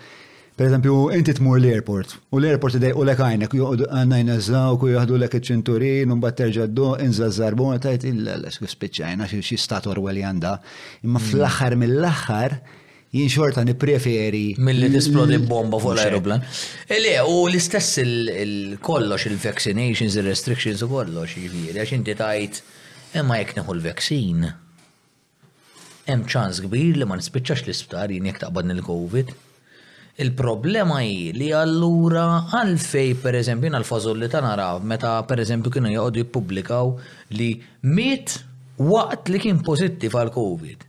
per 0.60 0.68
eżempju, 0.70 0.96
inti 1.16 1.34
tmur 1.36 1.60
l-airport 1.60 2.16
u 2.36 2.40
l-airport 2.40 2.80
idej 2.80 2.96
u 3.00 3.04
lek 3.08 3.20
għajnek, 3.26 3.56
għannajna 3.90 4.40
zaw, 4.48 4.78
ku 4.80 4.90
jgħadu 4.94 5.20
lek 5.20 5.38
il-ċinturin, 5.40 6.14
un 6.16 6.24
batterġa 6.24 6.70
d-do, 6.72 6.94
inżazzarbu, 7.04 7.72
tajt 7.84 8.08
il-għalas, 8.14 8.62
spiċajna 8.76 9.28
xie 9.32 9.60
stat 9.60 9.90
orwell 9.92 10.22
janda. 10.24 10.56
Imma 11.04 11.20
mm. 11.20 11.28
fl-axar 11.34 11.76
mill-axar, 11.80 12.58
jien 13.12 13.30
xorta 13.34 13.64
nipreferi. 13.68 14.54
Mill-li 14.64 14.92
tisplodi 14.96 15.42
bomba 15.52 15.80
fuq 15.84 15.98
l-aeroplan. 15.98 16.44
Ele, 16.96 17.18
u 17.28 17.42
l-istess 17.50 18.00
il-kollox, 18.06 19.28
il-vaccinations, 19.32 20.16
il-restrictions 20.22 20.88
u 20.88 20.92
kollox, 20.96 21.36
jivir, 21.44 21.76
għax 21.84 21.98
inti 22.00 22.16
tajt. 22.24 22.64
Imma 23.18 23.40
jekk 23.42 23.56
neħu 23.58 23.74
l 23.74 23.82
vaccine 23.82 24.50
hemm 26.10 26.26
ċans 26.30 26.60
kbir 26.66 26.98
li 27.00 27.06
ma 27.10 27.16
nispiċċax 27.18 27.66
l-isptar 27.66 28.12
jien 28.14 28.26
jekk 28.30 28.42
taqbad 28.44 28.70
il-COVID. 28.74 29.30
Il-problema 30.24 30.98
hi 31.06 31.30
li 31.36 31.52
allura 31.54 32.26
għalfej 32.60 33.14
pereżempju 33.24 33.72
għal 33.72 33.86
fażol 33.88 34.18
li 34.24 34.30
ta' 34.30 34.42
naraw 34.46 34.82
meta 34.92 35.14
pereżempju 35.30 35.72
kienu 35.76 35.92
joqogħdu 35.96 36.22
jippubblikaw 36.24 36.92
li 37.38 37.50
miet 37.96 38.36
waqt 38.82 39.30
li 39.34 39.42
kien 39.46 39.62
pożittiv 39.66 40.18
għal 40.22 40.34
COVID. 40.36 40.84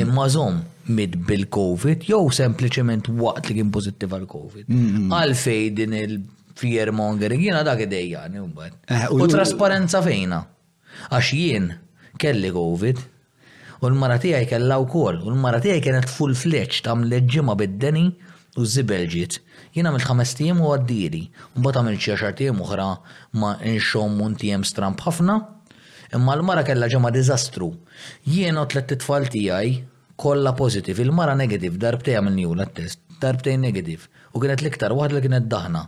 Imma 0.00 0.28
żomm 0.32 0.62
mid 0.96 1.18
bil-COVID 1.28 2.06
jew 2.08 2.22
sempliċement 2.36 3.10
waqt 3.20 3.50
li 3.50 3.58
kien 3.60 3.72
pożittiv 3.74 4.14
għal 4.16 4.28
COVID. 4.32 4.70
Għalfej 4.70 5.68
din 5.76 5.98
il-fear 6.04 6.92
mongering 6.96 7.44
jiena 7.48 7.64
dak 7.68 7.84
idejjani 7.84 8.46
mbagħad. 8.46 8.80
Eh, 8.92 9.12
u 9.12 9.28
trasparenza 9.28 10.00
fejna. 10.06 10.44
Għax 11.10 11.32
jien 11.36 11.68
kelli 12.20 12.50
COVID 12.54 13.02
u 13.80 13.88
l-mara 13.88 14.18
tiegħi 14.20 14.48
kellha 14.50 14.78
wkoll 14.82 15.22
u 15.24 15.30
l-mara 15.32 15.60
tiegħi 15.64 15.82
kienet 15.86 16.10
full 16.12 16.34
fledged 16.36 16.88
għamlet 16.90 17.28
ġimgħa 17.34 17.54
bid-deni 17.62 18.04
u 18.60 18.66
zibelġit. 18.66 19.38
Jien 19.74 19.86
għamil 19.86 20.04
ħames 20.08 20.34
u 20.58 20.70
għaddiri, 20.74 21.22
u 21.58 21.62
bat 21.64 21.78
għamil 21.80 22.00
ċeċar 22.06 22.34
tiem 22.40 22.60
uħra 22.64 22.88
ma 23.40 23.54
nxom 23.72 24.20
un 24.26 24.36
stramp 24.64 25.00
ħafna, 25.06 25.38
imma 26.18 26.34
l-mara 26.36 26.64
kella 26.66 26.88
ġemma 26.90 27.10
dizastru. 27.14 27.70
Jien 28.24 28.58
u 28.58 28.66
tlet 28.66 28.98
tfal 29.00 29.28
tijaj 29.28 29.80
kolla 30.16 30.52
pozitiv, 30.52 30.98
il-mara 31.00 31.34
negativ, 31.34 31.78
darbtej 31.80 32.14
għamil 32.18 32.34
niju 32.36 32.54
l-test, 32.58 33.00
darbtej 33.22 33.56
negativ, 33.56 34.08
u 34.34 34.40
kienet 34.42 34.60
liktar, 34.60 34.92
waħda 34.92 35.16
li 35.16 35.22
kienet 35.28 35.46
daħna. 35.48 35.86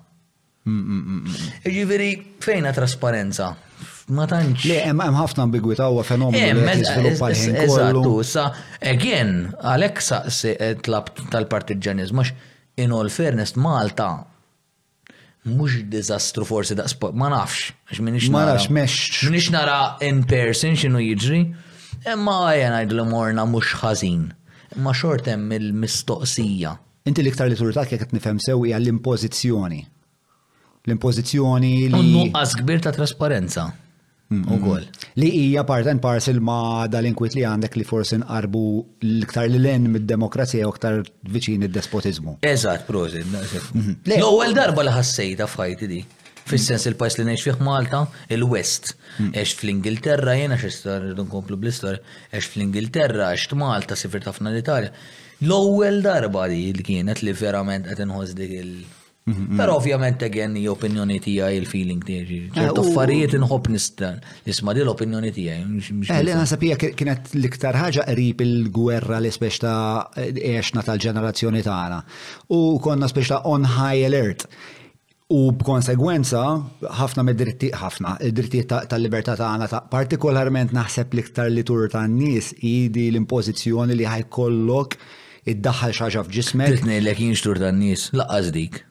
Mm, 0.64 0.80
mm, 0.80 1.02
mm, 1.02 1.66
Ġiviri, 1.66 2.10
fejna 2.40 2.70
trasparenza? 2.72 3.50
ma 4.08 4.26
tantx. 4.26 4.64
Le, 4.68 4.80
hemm 4.88 5.02
hemm 5.04 5.18
ħafna 5.20 5.44
ambigwità 5.46 5.86
huwa 5.92 6.02
fenomenu 6.06 6.42
eh, 6.42 6.52
li 6.56 6.64
mela, 6.66 6.82
jiżviluppa 6.82 7.30
l-ħin 7.30 7.58
kollu. 7.70 8.24
sa 8.26 8.46
again 8.80 9.32
għalhekk 9.60 10.04
saqsi 10.08 10.54
eh, 10.56 10.76
tlab 10.84 11.12
tal-partiġaniżmu 11.34 12.24
għax 12.24 12.32
in 12.82 12.94
all 12.96 13.10
fairness 13.12 13.56
Malta 13.60 14.08
mhux 15.48 15.82
diżastru 15.92 16.46
forsi 16.48 16.76
daqs 16.78 16.96
ma 17.12 17.30
nafx 17.34 17.70
għax 17.90 18.02
minix 18.06 18.28
nara. 18.30 18.54
Ma 18.54 18.56
nafx 18.56 18.72
mex. 18.72 19.22
Minix 19.28 19.50
nara 19.54 19.78
in 20.08 20.22
person 20.26 20.76
x'inhu 20.78 21.02
jiġri, 21.10 21.42
imma 22.14 22.38
għajen 22.50 22.78
għajdlu 22.80 23.08
morna 23.10 23.44
mhux 23.46 23.76
ħażin. 23.82 24.28
Imma 24.76 24.94
xort 24.96 25.26
hemm 25.30 25.50
il-mistoqsija. 25.58 26.76
Inti 27.10 27.20
l-iktar 27.22 27.48
li 27.50 27.56
turitat 27.58 27.90
kif 27.90 28.00
qed 28.02 28.14
nifhem 28.14 28.38
sew 28.40 28.60
hija 28.62 28.78
l-impożizzjoni. 28.78 29.80
L-impożizzjoni 30.86 31.72
li. 31.90 32.02
Nuqqas 32.14 32.54
kbir 32.60 32.80
ta' 32.82 32.92
trasparenza. 32.94 33.68
Mm-hmm. 34.32 34.64
u 34.64 34.72
għol. 34.72 34.86
Li 35.20 35.28
hija 35.36 35.62
part 35.68 35.88
and 35.90 36.00
parcel 36.04 36.38
ma 36.44 36.86
dal-inkwit 36.90 37.34
li 37.36 37.44
għandek 37.48 37.76
li 37.80 37.84
forsi 37.86 38.18
nqarbu 38.22 38.62
l-iktar 39.09 39.48
li 39.52 39.60
l 39.60 39.92
mid-demokrazija 39.96 40.68
u 40.68 40.72
iktar 40.74 41.02
viċin 41.34 41.66
id-despotizmu. 41.68 42.38
Eżat, 42.52 42.86
prozi. 42.88 43.24
Mm-hmm. 43.24 44.00
L-ewwel 44.10 44.54
darba 44.56 44.86
li 44.88 44.94
ħassejta 44.96 45.48
f'ħajti 45.52 45.90
di. 45.94 46.00
Fis-sens 46.42 46.88
il-pajs 46.90 47.20
li 47.20 47.26
ngħix 47.28 47.44
fih 47.46 47.59
Malta, 47.62 48.00
il-West. 48.34 48.96
Ex 49.28 49.28
mm. 49.52 49.59
fl-Ingilterra, 49.60 50.32
jena 50.34 50.56
xistar 50.59 51.04
nkomplu 51.14 51.54
bl-istor, 51.54 52.00
għex 52.34 52.48
fl-Ingilterra, 52.50 53.28
għax 53.36 53.54
Malta, 53.60 53.94
sifir 53.98 54.24
tafna 54.26 54.50
l-Italja. 54.50 54.90
L-ewwel 55.44 56.02
darba 56.02 56.48
li 56.50 56.64
kienet 56.88 57.22
li 57.22 57.36
verament 57.38 57.86
qed 57.92 58.02
inħoss 58.09 58.34
dik 58.38 58.59
il- 58.59 58.82
Mhm. 59.24 59.54
Pero 59.56 59.74
ovvjament 59.76 60.22
again 60.26 60.56
hija 60.58 60.72
opinjoni 60.72 61.20
tiegħi 61.22 61.58
il-feeling 61.60 62.00
tiegħi. 62.02 62.38
ċertu 62.56 62.82
eh, 62.82 62.88
affarijiet 62.88 63.36
inħobb 63.38 63.68
nistan. 63.70 64.16
Nisma' 64.48 64.74
di 64.74 64.80
l-opinjoni 64.82 65.30
tiegħi. 65.36 66.10
Li 66.26 66.34
sabija 66.50 66.78
kienet 66.96 67.28
l-iktar 67.38 67.78
ħaġa 67.78 68.06
qrib 68.08 68.42
il-gwerra 68.42 69.20
li 69.22 69.30
spex 69.30 69.62
ta' 69.62 70.08
għexna 70.18 70.82
tal-ġenerazzjoni 70.88 71.62
tagħna. 71.68 72.00
U 72.58 72.62
konna 72.82 73.06
spex 73.08 73.30
ta' 73.30 73.40
on 73.46 73.68
high 73.78 74.02
alert. 74.10 74.48
U 75.32 75.52
b'konsegwenza, 75.56 76.42
ħafna 76.98 77.22
mid 77.24 77.38
dritti 77.38 77.70
ħafna, 77.72 78.16
id-drittijiet 78.26 78.74
tal-libertà 78.90 79.36
tagħna 79.38 79.70
ta' 79.70 79.84
partikolarment 79.88 80.74
naħseb 80.76 81.14
l-iktar 81.14 81.54
li 81.54 81.62
tur 81.64 81.86
tan-nies 81.94 82.56
idi 82.58 83.06
l-impożizzjoni 83.14 83.96
li 84.02 84.10
ħajkollok 84.16 84.98
id-daħħal 85.54 85.96
xaġa 86.00 86.26
f'ġismek. 86.26 86.80
Titnejlek 86.82 87.28
ta' 87.38 87.60
tan-nies, 87.68 88.10
laqqas 88.18 88.50
dik 88.58 88.82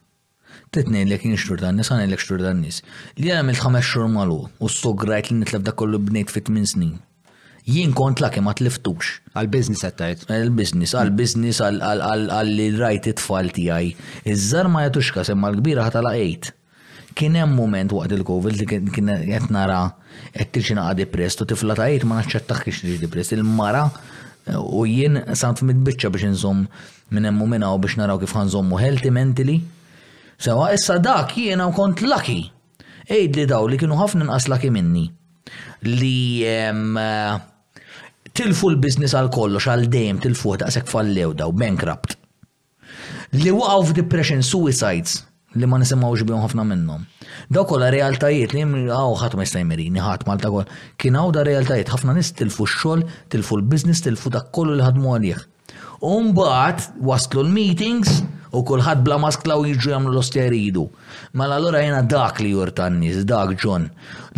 titnejn 0.72 1.10
li 1.12 1.18
kien 1.20 1.36
xtur 1.36 1.60
dan 1.60 1.76
nis, 1.80 1.90
għan 1.92 2.14
xtur 2.16 2.40
dan 2.42 2.62
nis. 2.64 2.78
Li 3.20 3.32
għamil 3.36 3.58
ħames 3.60 3.84
xur 3.90 4.06
malu, 4.12 4.38
u 4.64 4.68
s-sograjt 4.72 5.28
li 5.34 5.40
nitlef 5.42 5.64
da 5.68 5.74
kollu 5.76 6.00
bnejt 6.00 6.32
fit 6.32 6.48
minn 6.54 6.68
snin. 6.70 6.94
Jien 7.68 7.92
kont 7.94 8.24
la 8.24 8.30
kem 8.34 8.48
għatliftux. 8.50 9.10
Għal-biznis 9.38 9.84
għattajt. 9.86 10.24
Għal-biznis, 10.34 10.96
għal-biznis, 10.98 11.60
għal-li 11.62 12.68
rajt 12.80 13.10
it-tfal 13.12 13.52
tijaj. 13.58 13.92
Iż-żar 14.32 14.70
ma 14.74 14.86
jatuxka 14.88 15.26
semma 15.28 15.52
l-kbira 15.54 15.86
ħatala 15.90 16.16
ejt. 16.24 16.54
Kien 17.20 17.36
hemm 17.36 17.54
moment 17.60 17.92
waqt 17.98 18.16
il-Covid 18.16 18.58
li 18.62 18.68
kien 18.72 18.88
qed 18.96 19.52
nara 19.52 19.82
qed 20.38 20.54
tiġi 20.56 20.78
naqa 20.80 20.96
depress 21.02 21.36
u 21.44 21.50
tifla 21.52 21.76
ta' 21.76 21.90
ma 22.08 22.22
naċċettax 22.22 22.64
kiex 22.66 22.82
tiġi 22.86 23.02
depress. 23.04 23.36
Il-mara 23.36 23.84
u 24.58 24.86
jien 24.88 25.20
sant 25.38 25.62
mid 25.68 25.84
biex 25.86 26.08
inżomm 26.32 26.64
minn 27.12 27.28
hemm 27.28 27.44
u 27.44 27.76
biex 27.84 28.00
naraw 28.00 28.18
kif 28.24 28.32
ħanżommu 28.40 28.80
healthy 28.80 29.12
mentally 29.12 29.60
Sewa, 30.42 30.72
issa 30.74 30.96
dak 31.00 31.36
jiena 31.38 31.68
kont 31.76 32.00
laki. 32.02 32.40
Ejd 33.12 33.36
li 33.38 33.44
daw 33.50 33.68
li 33.70 33.78
kienu 33.82 33.94
ħafna 34.00 34.26
nqas 34.26 34.48
laki 34.50 34.72
minni. 34.74 35.04
Li 35.86 36.42
eh, 36.48 37.34
tilfu 38.40 38.72
l-biznis 38.72 39.14
għal 39.18 39.30
kollox 39.36 39.68
għal 39.70 39.84
dejjem 39.94 40.22
tilfu 40.24 40.56
daqshekk 40.64 40.90
fallew 40.90 41.36
daw 41.38 41.54
bankrupt. 41.54 42.16
Li 43.38 43.54
waqgħu 43.54 43.92
f'depression 43.92 44.42
suicides 44.46 45.20
li 45.60 45.68
ma 45.70 45.78
nisimgħux 45.84 46.26
bihom 46.26 46.42
ħafna 46.48 46.66
minnhom. 46.72 47.06
Daw 47.54 47.68
kollha 47.70 47.92
realtajiet 47.94 48.56
li 48.58 48.64
hawn 48.66 49.16
ħadd 49.22 49.38
ma 49.38 49.46
jista' 49.46 49.62
jmirini 49.62 50.02
ħadd 50.02 50.26
Malta 50.32 50.50
kol. 50.56 50.66
Kien 50.98 51.22
hawn 51.22 51.38
da 51.38 51.46
realtajiet 51.46 51.92
ħafna 51.94 52.18
nies 52.18 52.34
tilfu 52.42 52.66
x-xogħol, 52.66 53.06
tilfu 53.30 53.60
l 53.60 53.70
biznis 53.76 54.02
tilfu 54.08 54.34
dak 54.34 54.50
kollu 54.58 54.80
li 54.80 54.88
ħadmu 54.90 55.14
għalih. 55.20 55.46
U 56.02 56.16
mbagħad 56.32 56.88
waslu 57.06 57.46
l-meetings, 57.46 58.24
u 58.58 58.62
kulħadd 58.68 59.04
bla 59.06 59.18
maskla 59.24 59.58
u 59.62 59.66
jiġu 59.70 59.92
jamlu 59.94 60.12
l-ostja 60.14 60.46
jridu. 60.50 60.86
Mela 61.40 61.56
allura 61.60 61.82
jena 61.84 62.02
dak 62.02 62.40
li 62.44 62.52
jurtannis, 62.52 63.24
dak 63.28 63.54
ġon, 63.62 63.88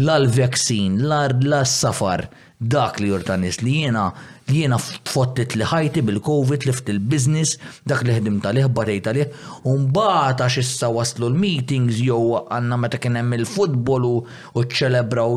l-vaccin, 0.05 0.99
l-safar, 1.09 2.27
dak 2.59 2.99
li 3.03 3.09
jurtannis 3.11 3.61
li 3.65 3.79
jiena 3.81 4.09
li 4.51 4.59
jiena 4.59 4.77
fottit 4.77 5.53
li 5.55 5.63
ħajti 5.69 6.01
bil-Covid, 6.03 6.65
lift 6.67 6.89
il-biznis, 6.91 7.55
dak 7.87 8.01
li 8.03 8.13
ħdim 8.17 8.39
talih, 8.43 8.65
barej 8.75 8.99
talih, 9.05 9.37
un 9.69 9.85
baħta 9.95 10.49
xissa 10.51 10.89
waslu 10.91 11.29
l-meetings 11.29 12.01
jew 12.01 12.35
għanna 12.51 12.77
meta 12.81 12.97
kien 12.99 13.15
hemm 13.21 13.33
il-futbol 13.37 14.05
u 14.05 14.15
u 14.23 14.63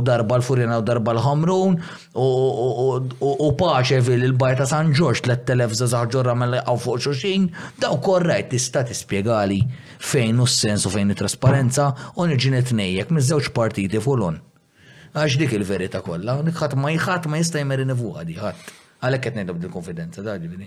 darba 0.03 0.37
l-Furina 0.39 0.79
u 0.79 0.83
darba 0.85 1.13
l-Homrun 1.15 1.77
u 2.17 3.53
fil 3.87 4.23
il-bajta 4.27 4.67
San 4.67 4.91
Ġorġ 4.93 5.23
3000 5.45 5.75
zazah 5.85 6.09
ġorra 6.11 6.35
mill-għaw 6.35 6.77
fuq 6.83 7.01
xoxin, 7.07 7.49
daw 7.79 8.01
korrejt 8.01 8.51
tista' 8.51 8.85
tispjegali 8.85 9.61
fejn 10.01 10.41
u 10.41 10.47
s-sens 10.47 10.87
u 10.87 10.91
fejn 10.91 11.11
it-trasparenza 11.15 11.93
u 12.17 12.27
nirġinet 12.27 12.73
nejjek 12.73 13.11
miż-żewġ 13.11 13.53
partiti 13.55 14.01
fulon. 14.01 14.41
Għax 15.17 15.39
dik 15.41 15.55
il-verita 15.57 16.03
kollha, 16.05 16.41
nikħat 16.45 16.75
ma 16.77 16.91
jħat 16.93 17.31
ma 17.31 17.41
jista' 17.41 17.63
jmeri 17.63 17.87
nivuħa 17.89 18.27
diħat. 18.29 18.75
Għalek 19.07 19.27
għet 19.31 19.37
nejdu 19.39 19.55
bil-konfidenza 19.63 20.23
da 20.27 20.35
ġibini. 20.41 20.67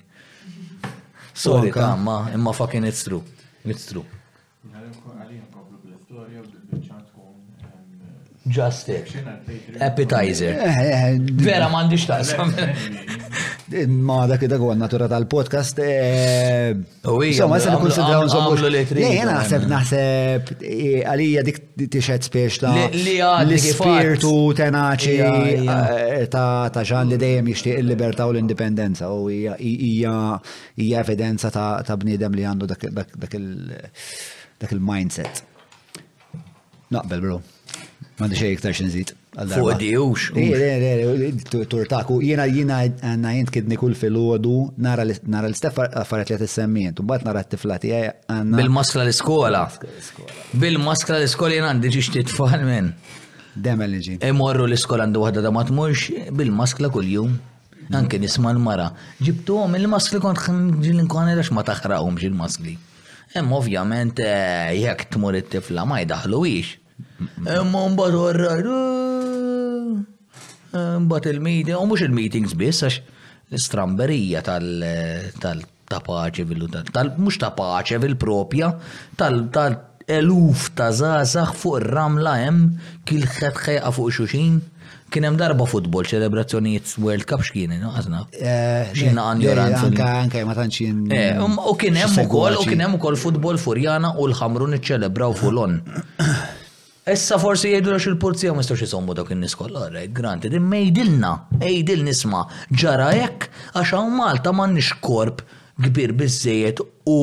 Sorry 1.39 1.71
ta' 1.75 1.91
imma 2.35 2.53
fucking 2.55 2.85
it's 2.87 3.03
true. 3.07 3.23
It's 3.65 3.85
true. 3.91 4.05
Just 8.57 8.87
it. 8.89 9.11
Appetizer. 9.77 10.53
Eh, 10.53 10.77
eh, 10.81 11.01
eh, 11.11 11.33
Vera 11.45 11.67
m'għandix 11.69 12.07
taqsam. 12.09 12.49
ma 14.01 14.23
da 14.27 14.37
kida 14.41 14.57
għu 14.57 14.73
natura 14.77 15.07
tal-podcast. 15.11 15.79
E, 15.83 15.89
insomma, 17.27 17.59
se 17.61 17.71
nikkonsidraw 17.73 18.23
nżommu. 18.25 18.55
Le, 18.65 18.81
jena 19.11 19.35
naħseb 19.39 19.67
naħseb 19.69 20.49
e, 20.63 20.89
għalija 21.05 21.43
dik 21.45 21.59
tixed 21.93 22.25
spiex 22.25 22.61
ta' 22.63 22.71
l-spiritu 23.43 24.33
tenaċi 24.57 25.17
e, 25.21 26.25
ta' 26.33 26.83
ġan 26.83 27.13
li 27.13 27.21
dejjem 27.21 27.51
jixtieq 27.53 27.81
il-libertà 27.83 28.27
u 28.29 28.33
l-indipendenza 28.33 29.11
u 29.13 29.27
hija 29.29 31.03
evidenza 31.03 31.51
ta' 31.53 31.99
bniedem 32.01 32.35
li 32.37 32.47
għandu 32.49 32.69
dak 32.73 33.37
il-mindset. 34.73 35.45
Naqbel, 36.89 37.19
bro. 37.21 37.41
Ma 38.19 38.27
xejn 38.27 38.55
iktar 38.57 38.73
xinżid. 38.75 39.18
Fuq 39.35 39.75
diwx. 39.77 41.43
Turtaku, 41.69 42.17
jena 42.25 42.47
jena 42.49 42.79
għanna 42.81 43.33
jent 43.35 43.51
kidni 43.53 43.77
kull 43.77 43.93
fil-ħodu, 43.95 44.53
nara 44.81 45.05
l-istef 45.05 45.77
affariet 45.85 46.31
li 46.33 46.39
t-semmijent, 46.47 46.99
u 46.99 47.05
bat 47.05 47.23
nara 47.27 47.43
t-tiflati 47.45 47.91
għanna. 47.93 48.57
Bil-maskla 48.57 49.05
l-iskola. 49.05 49.61
Bil-maskla 50.63 51.19
l-iskola 51.21 51.59
jena 51.59 51.69
għandi 51.75 51.91
ġiġ 51.99 52.09
t-tfal 52.17 52.65
minn. 52.65 52.89
Demel 53.53 53.95
nġi. 53.99 54.17
Imorru 54.25 54.65
l-iskola 54.65 55.05
għandu 55.05 55.27
għadda 55.29 55.45
da 55.45 55.53
matmux 55.53 56.09
bil-maskla 56.33 56.89
kull-jum. 56.93 57.37
Anke 57.97 58.19
nisma 58.21 58.51
mara 58.61 58.91
Ġibtu 59.17 59.55
għom 59.63 59.77
il-maskli 59.79 60.19
kont 60.25 60.43
ġil-inkwana 60.85 61.37
għax 61.37 61.53
ma 61.57 61.61
taħraqom 61.69 62.17
ġil-maskli. 62.21 62.75
Em 63.37 63.49
ovvjament 63.53 64.17
eh, 64.25 64.73
jek 64.77 65.05
t-mur 65.13 65.37
it-tifla 65.37 65.85
ma 65.89 66.01
jidaħlu 66.01 66.43
ix. 66.49 66.75
Imma 67.61 67.81
mbagħad 67.91 68.15
warra 68.15 68.53
eh, 68.59 69.95
mbagħad 71.03 71.31
il-meeting, 71.33 71.75
u 71.75 71.85
mhux 71.89 72.01
il-meetings 72.07 72.53
biss 72.59 72.83
għax 72.85 72.97
l-istramberija 73.51 74.39
tal-tapaċe 74.45 75.35
tal-mhux 75.39 75.85
tapaċe 75.91 76.43
tal 76.95 77.07
mhux 77.17 77.35
tapaċe 77.43 77.95
fil 78.05 78.15
tal-eluf 79.51 80.59
ta' 80.79 80.91
zazax 80.95 81.51
fuq 81.63 81.75
ir-ramla 81.81 82.33
hemm 82.45 82.61
kil 83.09 83.23
ħeqa 83.25 83.89
fuq 83.97 84.09
xuxin. 84.21 84.55
Kien 85.09 85.23
hemm 85.25 85.37
darba 85.39 85.65
futbol, 85.65 86.03
ċelebrazzjonijiet 86.05 86.91
World 87.01 87.23
Cup 87.25 87.41
x'kien 87.41 87.71
għazna. 87.81 88.19
Eh, 88.37 88.91
Xina 88.93 89.23
għandjoran. 89.33 89.73
Anka, 89.87 90.05
anka, 90.21 90.37
ma 90.45 90.53
tantxin. 90.53 90.99
Eh, 91.09 91.31
um, 91.41 91.55
u 91.57 91.73
kien 91.81 91.97
hemm 91.97 92.13
ukoll, 92.27 92.53
u 92.61 92.63
kien 92.67 92.81
hemm 92.85 92.93
ukoll 92.99 93.17
futbol 93.17 93.57
Furjana 93.57 94.11
u 94.21 94.27
l-ħamru 94.29 94.67
niċċelebraw 94.75 95.33
fulon. 95.41 95.79
Essa 97.09 97.39
forsi 97.41 97.71
jgħidu 97.71 97.89
l 97.89 97.97
il-purzija 98.11 98.51
ma 98.53 98.61
jistax 98.61 98.83
jisommu 98.83 99.15
dak 99.17 99.31
in-nies 99.33 99.55
kollha, 99.57 99.87
granti, 100.13 100.49
din 100.53 100.65
mejdilna, 100.69 101.31
ejdil 101.65 102.03
nisma' 102.05 102.43
ġara 102.77 103.07
hekk 103.17 103.47
għax 103.73 103.93
hawn 103.95 104.11
Malta 104.17 104.51
m'għandniex 104.53 104.91
korp 105.01 105.39
kbir 105.87 106.13
biżejjed 106.19 106.83
u 107.09 107.15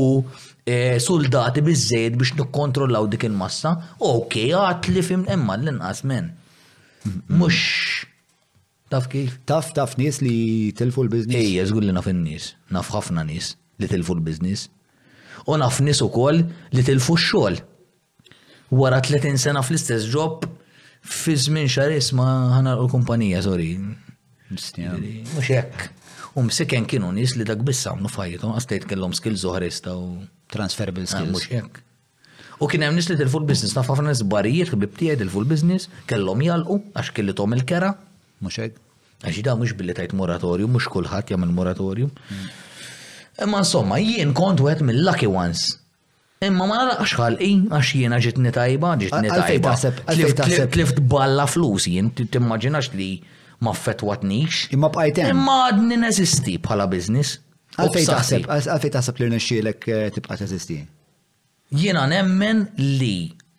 e, 0.67 0.97
soldati 1.03 1.63
biżejjed 1.67 2.17
biex 2.19 2.35
nikkontrollaw 2.41 3.07
dik 3.13 3.29
il-massa. 3.29 3.77
Okej, 4.03 4.51
għat 4.59 4.91
li 4.91 5.05
fim 5.07 5.23
imma 5.37 5.55
l-inqas 5.61 6.03
men. 6.11 6.33
Mhux 7.07 7.61
Taf 8.91 9.07
kif? 9.11 9.33
Taf, 9.51 9.71
taf 9.75 9.97
nis 9.99 10.19
li 10.23 10.71
tilfu 10.79 11.03
l-biznis? 11.07 11.35
Ejja, 11.39 11.65
zgur 11.71 11.83
li 11.87 11.95
naf 11.95 12.07
n-nis, 12.11 12.53
naf 12.75 12.91
ħafna 12.95 13.23
nis 13.27 13.53
li 13.83 13.89
tilfu 13.91 14.15
l-biznis. 14.19 14.67
U 15.51 15.59
naf 15.59 15.79
nis 15.83 16.03
u 16.07 16.07
koll 16.15 16.45
li 16.75 16.85
tilfu 16.87 17.15
x 17.19 17.31
xogħol 17.33 17.59
wara 18.71 19.01
30 19.01 19.39
sena 19.39 19.61
fl-istess 19.63 20.07
job 20.13 20.47
fi 21.01 21.37
żmien 21.37 21.69
ma 22.13 22.27
ħana 22.57 22.57
ħanarqu 22.59 22.89
kumpanija 22.91 23.43
sorry. 23.43 23.77
Mhux 24.51 25.49
hekk. 25.51 25.91
U 26.37 26.43
msikken 26.45 26.85
kienu 26.85 27.13
nies 27.17 27.37
li 27.37 27.45
dak 27.49 27.63
bissa 27.65 27.93
għamnu 27.93 28.11
fajjithom 28.13 28.53
għastejt 28.55 28.85
kellhom 28.87 29.13
skills 29.17 29.45
oħrista 29.49 29.95
u 29.97 30.09
transferable 30.53 31.07
ah, 31.07 31.13
skills. 31.13 31.31
Mhux 31.31 31.51
hekk. 31.57 31.83
U 32.61 32.67
kien 32.73 32.83
hemm 32.85 32.97
nies 32.99 33.09
li 33.11 33.17
tilfu 33.21 33.39
l-business 33.41 33.77
naf 33.77 33.89
ħafna 33.91 34.11
nies 34.11 34.25
barijiet 34.27 34.73
ħbib 34.75 34.99
tiegħi 35.01 35.19
tilfu 35.23 35.41
l-business 35.45 35.89
kellhom 36.11 36.43
jalqu 36.45 36.81
għax 36.95 37.15
kellithom 37.17 37.55
il-kera. 37.59 37.95
Mhux 38.43 38.61
hekk. 38.67 38.83
Għax 39.27 39.43
da 39.47 39.55
mhux 39.57 39.77
billi 39.79 39.95
tajt 39.97 40.13
moratorium, 40.19 40.75
mhux 40.77 40.91
kulħadd 40.93 41.31
jagħmel 41.35 41.55
moratorium. 41.57 42.13
Imma 43.47 43.63
insomma, 43.63 44.01
jien 44.03 44.35
kont 44.37 44.61
wieħed 44.65 44.83
mill-lucky 44.91 45.31
ones 45.31 45.71
Imma 46.45 46.67
ma 46.69 46.77
nara 46.83 46.97
xħalqi, 47.09 47.47
għax 47.73 47.91
jiena 47.97 48.19
ġitni 48.21 48.51
tajba, 48.53 48.91
ġitni 49.01 49.31
tajba. 49.33 49.73
Tlift 50.75 51.01
balla 51.09 51.47
flus, 51.49 51.87
jien 51.89 52.11
timmaġinax 52.19 52.91
li 52.99 53.09
ma 53.65 53.73
fetwatnix. 53.73 54.67
Imma 54.77 54.91
bqajtem. 54.93 55.31
Imma 55.33 55.55
għadni 55.71 55.97
neżisti 56.05 56.59
bħala 56.67 56.85
biznis. 56.93 57.39
Għalfej 57.81 58.09
taħseb, 58.11 58.51
għalfej 58.53 58.93
taħseb 58.99 59.21
li 59.23 59.31
rnexxielek 59.31 59.89
eh, 59.89 60.05
tibqa 60.13 60.37
teżisti. 60.43 60.79
Jiena 61.77 62.05
nemmen 62.13 62.67
li 62.81 63.15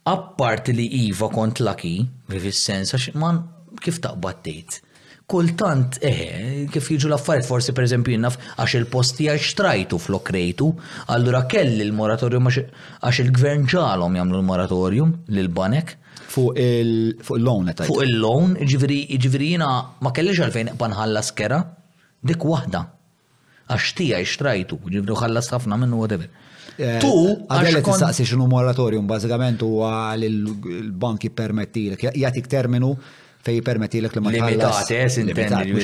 apparti 0.10 0.74
li 0.78 0.86
Iva 1.02 1.32
kont 1.34 1.62
laki, 1.66 1.96
fis-sens 2.30 2.94
għax 2.94 3.10
man 3.20 3.42
kif 3.82 3.98
taqbattejt 4.06 4.84
kultant 5.28 5.98
eħe, 6.08 6.26
eh, 6.32 6.60
kif 6.72 6.88
jiġu 6.94 7.10
l-affarijiet 7.10 7.48
forsi 7.50 7.74
per 7.76 7.84
eżempju 7.84 8.20
naf 8.24 8.38
għax 8.62 8.76
il-posti 8.80 9.26
għax 9.34 9.50
trajtu 9.60 9.98
flok 10.00 10.30
rejtu, 10.32 10.70
allura 11.12 11.42
kelli 11.52 11.84
l-moratorium 11.84 12.48
għax 12.48 13.20
il-gvern 13.26 13.66
ġalhom 13.68 14.16
jagħmlu 14.22 14.40
l-moratorium 14.40 15.16
lil 15.36 15.50
banek 15.50 15.98
Fuq 16.28 16.58
il 16.60 16.90
lown 17.40 17.70
għetaj. 17.72 17.88
Fuq 17.88 18.04
il 18.04 18.18
lown 18.20 18.56
ġiviri 18.60 19.52
jina 19.54 19.68
ma 20.04 20.12
kellix 20.14 20.42
għalfejn 20.44 20.74
banħalla 20.80 21.22
skera, 21.24 21.60
dik 22.20 22.44
wahda. 22.44 22.82
Għax 23.72 23.94
tija 23.98 24.20
ixtrajtu, 24.24 24.80
ġiviri 24.92 25.16
ħallas 25.22 25.48
ħafna 25.56 25.78
minnu 25.86 26.02
whatever. 26.02 26.28
Eh, 26.76 26.98
tu, 27.02 27.14
għadelle 27.48 27.80
t-saqsi 27.86 28.28
xinu 28.28 28.48
moratorium, 28.52 29.08
bazzikament 29.10 29.64
u 29.66 29.72
għal 29.88 30.28
il-banki 30.28 31.32
permettilek, 31.36 32.10
jgħatik 32.12 32.52
terminu 32.52 32.92
fej 33.48 33.60
permetti 33.68 34.02
l-ek 34.04 34.18
l-ma 34.18 34.32
Limitati, 34.36 34.96
es 35.02 35.16
intendi. 35.22 35.76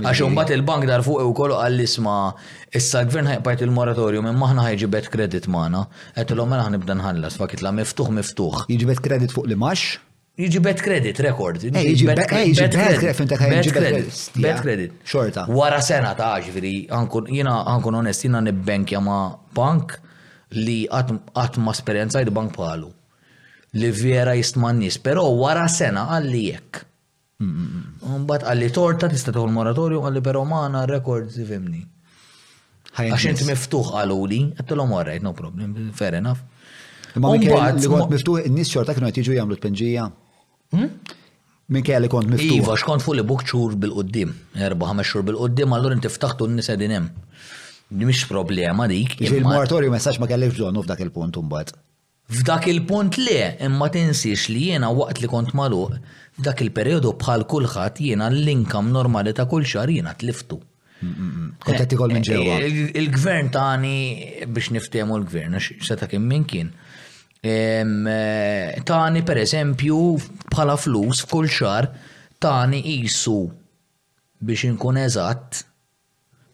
Għax 0.00 0.22
umbat 0.26 0.50
il-bank 0.56 0.86
dar 0.90 1.02
fuq 1.06 1.22
u 1.28 1.32
kollu 1.36 1.56
għall-isma, 1.62 2.16
issa 2.78 3.04
gvern 3.08 3.28
ħajpajt 3.32 3.62
il-moratorium, 3.68 4.26
imma 4.32 4.48
ħna 4.52 4.64
ħajġibet 4.68 5.08
kredit 5.14 5.48
maħna, 5.54 5.84
għet 6.18 6.34
l-om 6.34 6.50
mela 6.52 6.64
ħanibda 6.68 6.96
nħallas, 6.98 7.36
fakit 7.42 7.62
la 7.64 7.72
miftuħ 7.78 8.10
miftuħ. 8.18 8.64
Jġibet 8.74 9.02
kredit 9.06 9.36
fuq 9.36 9.48
li 9.52 9.58
max? 9.58 9.98
Jġibet 10.40 10.82
kredit, 10.82 11.20
rekord. 11.28 11.62
Jġibet 11.68 12.24
kredit, 12.30 12.58
bet 14.34 14.64
kredit. 14.64 14.90
Eh, 14.90 14.90
eh, 14.90 15.06
xorta. 15.06 15.44
Wara 15.60 15.78
sena 15.84 16.10
ta' 16.18 16.32
ġviri, 16.42 16.74
jina 17.36 17.60
għankun 17.70 18.00
onest, 18.00 18.26
jina 18.26 18.42
nibbenkja 18.42 18.98
ma' 19.04 19.28
bank 19.54 19.94
li 20.58 20.80
għatma 20.90 21.70
esperienza 21.74 22.22
id-bank 22.24 22.54
palu. 22.58 22.90
Li 23.74 23.88
vera 23.90 24.36
jistman 24.38 24.78
nis, 24.78 24.98
pero 25.02 25.22
wara 25.38 25.66
sena 25.70 26.04
għalli 26.14 26.42
jekk 26.50 26.84
Mbagħad 27.42 28.44
għalli 28.46 28.68
torta 28.74 29.08
tista' 29.10 29.32
tieħu 29.34 29.46
l-moratorju 29.48 30.02
għalli 30.06 30.20
però 30.22 30.44
magħna 30.46 30.84
records 30.86 31.36
ifimni. 31.42 31.80
Għax 32.94 33.24
int 33.32 33.42
miftuħ 33.48 33.90
għaluli, 34.02 34.38
għattilhom 34.60 34.92
all 34.98 35.18
no 35.22 35.32
problem, 35.34 35.74
fair 35.92 36.14
enough. 36.14 36.44
Ma 37.16 37.32
minkejl 37.32 37.78
li 37.82 37.90
kont 37.90 38.10
miftuħ, 38.14 38.44
in-nies 38.50 38.70
xorta 38.70 38.94
kienu 38.94 39.10
qed 39.10 39.18
jiġu 39.22 39.36
jagħmlu 39.40 39.58
tpenġija. 39.58 40.06
Hmm? 40.74 41.16
Minkejl 41.74 42.04
li 42.06 42.10
kont 42.12 42.30
miftuħ. 42.30 42.54
Iva, 42.60 42.76
xkont 42.78 43.02
fuq 43.02 43.16
li 43.18 43.24
buk 43.26 43.42
xhur 43.48 43.74
bil-qudiem, 43.82 44.34
erba' 44.68 44.92
ħames 44.92 45.08
xhur 45.10 45.26
bil-qudiem, 45.30 45.74
allura 45.74 45.98
inti 45.98 46.06
tiftaħtu 46.06 46.46
n-nies 46.52 46.70
qegħdin 46.70 46.94
hemm. 46.98 47.12
Mhix 47.98 48.28
problema 48.30 48.86
dik. 48.90 49.18
Il-moratorju 49.26 49.90
messaġġ 49.92 50.22
ma 50.22 50.30
kellekx 50.30 50.56
bżonn 50.60 50.82
f'dak 50.86 51.02
il-punt 51.08 51.42
imbagħad. 51.42 51.80
F'dak 52.26 52.64
il-punt 52.66 53.16
le, 53.20 53.56
imma 53.60 53.90
tinsiex 53.92 54.46
li 54.48 54.62
jiena 54.70 54.88
waqt 54.96 55.20
li 55.20 55.28
kont 55.28 55.50
maluq, 55.52 55.98
f'dak 56.38 56.62
il-periodu 56.64 57.10
bħal 57.20 57.44
kulħadd 57.52 58.00
jiena 58.00 58.30
l-inkam 58.32 58.88
normali 58.94 59.34
ta' 59.36 59.44
kull 59.48 59.66
xar 59.68 59.90
jena 59.92 60.14
t-liftu. 60.16 60.56
Mm, 61.04 61.12
mm, 61.12 61.50
mm. 61.68 62.14
minn 62.14 62.24
ġewwa. 62.24 62.54
Eh, 62.56 62.64
eh, 62.64 62.96
il-gvern 63.02 63.50
tani 63.52 63.98
biex 64.48 64.70
niftiemu 64.72 65.18
l-gvern, 65.20 65.58
seta' 65.60 66.08
kien 66.08 66.24
min 66.24 66.46
kien. 66.48 66.72
Eh, 67.44 68.72
tani 68.88 69.22
per 69.28 69.42
eżempju 69.44 70.00
bħala 70.54 70.78
flus 70.80 71.26
f'kull 71.26 71.50
xar 71.58 71.90
tani 72.40 72.80
jisu 72.86 73.36
biex 74.40 74.64
inkun 74.70 75.02
eżatt 75.04 75.64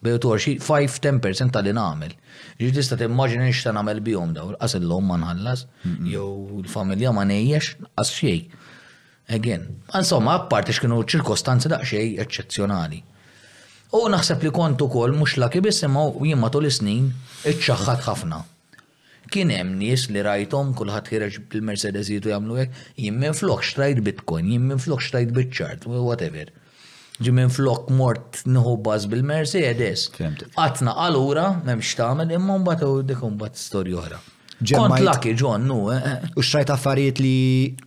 bejtu 0.03 0.35
5-10% 0.35 1.47
tal-inamil. 1.55 2.17
Ġi 2.61 2.67
tista' 2.77 2.97
timmaġina 2.99 3.47
nixta 3.49 3.71
nagħmel 3.73 3.99
bihom 4.05 4.35
daw, 4.37 4.51
l 4.53 4.67
illum 4.77 5.07
ma 5.09 5.15
nħallas, 5.17 5.63
jew 6.13 6.25
l-familja 6.59 7.09
ma 7.17 7.23
nejjex, 7.25 7.69
qas 7.97 8.11
xej. 8.17 8.35
Again, 9.37 9.63
insomma, 9.97 10.35
apparti 10.39 10.75
x'kienu 10.75 10.99
ċirkostanzi 11.13 11.71
daqsxejn 11.73 12.21
eċċezzjonali. 12.23 12.99
U 13.97 14.03
naħseb 14.13 14.45
li 14.45 14.51
kont 14.57 14.85
ukoll 14.85 15.15
mhux 15.17 15.39
laki 15.41 15.63
biss 15.65 15.87
imma 15.87 16.05
jien 16.27 16.37
matul 16.41 16.69
is-snin 16.69 17.09
iċċaħħat 17.49 18.05
ħafna. 18.09 18.43
Kien 19.31 19.51
hemm 19.55 19.79
nies 19.81 20.05
li 20.13 20.21
rajthom 20.27 20.75
kulħadd 20.77 21.11
ħireġ 21.15 21.41
bil-Mercedes 21.53 22.13
jitu 22.13 22.29
jagħmlu 22.29 22.61
hekk, 22.61 22.85
jien 23.01 23.17
minflok 23.23 23.65
xtrajt 23.65 24.05
Bitcoin, 24.05 24.53
jien 24.53 24.69
minflok 24.69 25.01
xtrajt 25.07 25.33
biċċart, 25.39 25.89
whatever 26.11 26.53
ġi 27.23 27.31
minn 27.37 27.51
flok 27.53 27.89
mort 27.93 28.41
nħu 28.49 28.73
baz 28.85 29.05
bil-mersi 29.11 29.61
għedis. 29.67 30.05
Għatna 30.57 30.95
għal-ura, 31.05 31.45
memx 31.67 31.93
tamen, 31.99 32.31
imma 32.37 32.57
mbat 32.61 32.83
u 32.87 32.93
dikum 33.05 33.37
bat 33.39 33.59
storju 33.61 33.99
oħra. 34.01 34.19
Kont 34.73 35.01
laki 35.01 35.33
ġon, 35.39 35.63
nu. 35.65 35.79
Eh, 35.93 36.07
eh. 36.15 36.29
U 36.37 36.43
xrajt 36.45 36.69
affarijiet 36.75 37.17
li. 37.21 37.35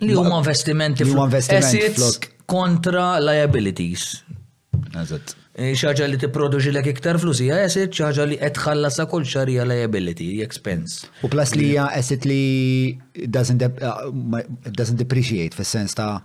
Li 0.03 0.15
huma 0.17 0.41
investimenti 0.41 1.07
flok. 1.07 2.29
kontra 2.51 3.09
liabilities. 3.23 4.07
Għazet. 4.91 5.35
Eh, 5.55 5.71
xaġa 5.79 6.09
li 6.11 6.17
t-produġi 6.19 6.73
l 6.73 6.81
iktar 6.91 7.15
flusi, 7.15 7.45
hija 7.47 7.61
asset, 7.63 7.93
xaġa 7.95 8.25
li 8.27 8.35
qed 8.41 8.59
kol 8.59 8.83
kull 9.11 9.53
liability, 9.71 10.43
expense. 10.43 11.07
U 11.23 11.29
plus 11.31 11.53
li 11.55 11.69
hija 11.73 11.87
asset 11.95 12.25
li 12.27 12.99
doesn't 13.23 14.97
depreciate 14.99 15.55
fis-sens 15.55 15.95
ta' 15.95 16.17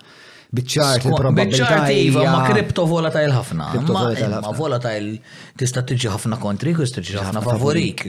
Bitċart 0.50 1.04
il-probabilità. 1.06 1.78
Iva, 1.94 2.24
ma 2.26 2.38
kripto 2.50 2.86
volatil 2.90 3.30
ħafna. 3.36 3.68
Ma 3.86 4.50
volatil 4.56 5.12
eh, 5.14 5.34
tista' 5.58 5.84
tiġi 5.86 6.10
ħafna 6.10 6.40
kontri, 6.42 6.72
tista' 6.74 7.02
tiġi 7.04 7.20
ħafna 7.22 7.42
favorik. 7.44 8.08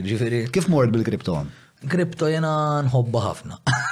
Kif 0.52 0.66
mort 0.74 0.90
bil-kripto? 0.94 1.36
Kripto 1.92 2.28
jena 2.30 2.50
nħobba 2.88 3.22
ħafna. 3.28 3.58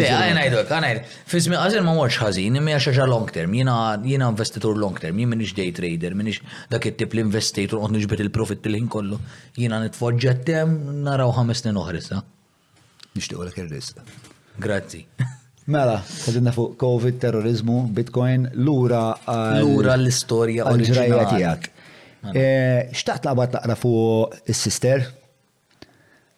Le, 0.00 0.04
għajna 0.04 0.44
jidok, 0.46 0.70
għajna 0.72 0.88
jidok. 0.92 1.16
Fizmi, 1.28 1.56
għazin 1.60 1.84
ma 1.84 1.92
morx 1.96 2.16
ħazin, 2.22 2.56
imma 2.60 2.74
jaxaġa 2.76 3.06
long 3.08 3.26
term, 3.32 3.56
jena 3.56 3.98
investitor 4.28 4.76
long 4.80 4.96
term, 5.00 5.20
jina 5.20 5.28
minix 5.34 5.56
day 5.56 5.70
trader, 5.76 6.14
minix 6.16 6.40
dak 6.72 6.88
it-tip 6.88 7.16
l 7.16 7.24
investitor 7.24 7.80
għon 7.84 7.98
nġbet 8.00 8.22
il-profit 8.26 8.64
bil-ħin 8.64 8.88
kollu. 8.92 9.20
Jina 9.60 9.80
nitfoġġettem, 9.86 10.76
naraw 11.08 11.32
ħames 11.40 11.64
snin 11.64 11.78
Nix 11.78 12.12
Nishtiqo 13.28 13.42
l-kerrista. 13.48 14.02
Grazzi. 14.60 15.00
Mela, 15.68 15.98
għedinna 16.24 16.52
fuq 16.54 16.78
COVID, 16.80 17.18
terrorizmu, 17.20 17.74
Bitcoin, 17.92 18.46
lura 18.56 19.02
ura 19.68 19.96
l-istoria 20.00 20.64
l 20.72 20.80
ġrajja 20.86 21.26
tijak. 21.28 21.66
Mela. 22.22 22.32
Eh, 22.32 22.94
xtaqt 22.96 23.28
bat 23.36 23.52
taqra 23.52 23.76
fuq 23.76 24.38
il-sister? 24.48 25.04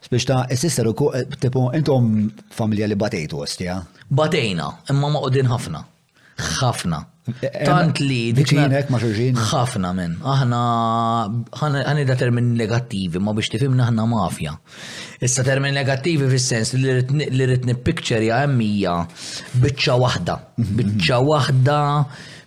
Spiex 0.02 0.26
ta' 0.26 0.40
il-sister 0.50 0.88
u 0.90 1.12
eh, 1.14 1.22
tipu, 1.44 1.66
intom 1.78 2.10
familja 2.56 2.88
li 2.90 2.98
batejtu 2.98 3.38
għostja? 3.44 3.78
Batejna, 4.10 4.66
imma 4.90 5.12
ma' 5.14 5.22
ħafna. 5.54 5.84
ħafna. 6.58 7.00
Tant 7.64 7.98
li. 8.00 8.32
dikinek 8.34 8.90
ma 8.90 8.98
xurġin. 9.02 9.36
ħafna 9.50 9.90
minn. 9.96 10.14
Aħna 10.26 10.60
ħani 11.60 12.04
da 12.08 12.16
termin 12.18 12.52
negattivi, 12.58 13.20
ma 13.22 13.34
biex 13.36 13.52
tifimna 13.54 13.86
ħna 13.88 14.06
mafja. 14.10 14.54
Issa 15.20 15.44
termin 15.46 15.74
negattivi 15.76 16.28
fis-sens 16.32 16.74
li 16.80 17.46
rritni 17.46 17.74
picture 17.86 18.22
ja 18.26 18.42
emmija 18.46 18.96
bicċa 19.62 19.98
wahda. 20.02 20.36
Mhm. 20.58 20.76
Bicċa 20.80 21.18
wahda, 21.26 21.80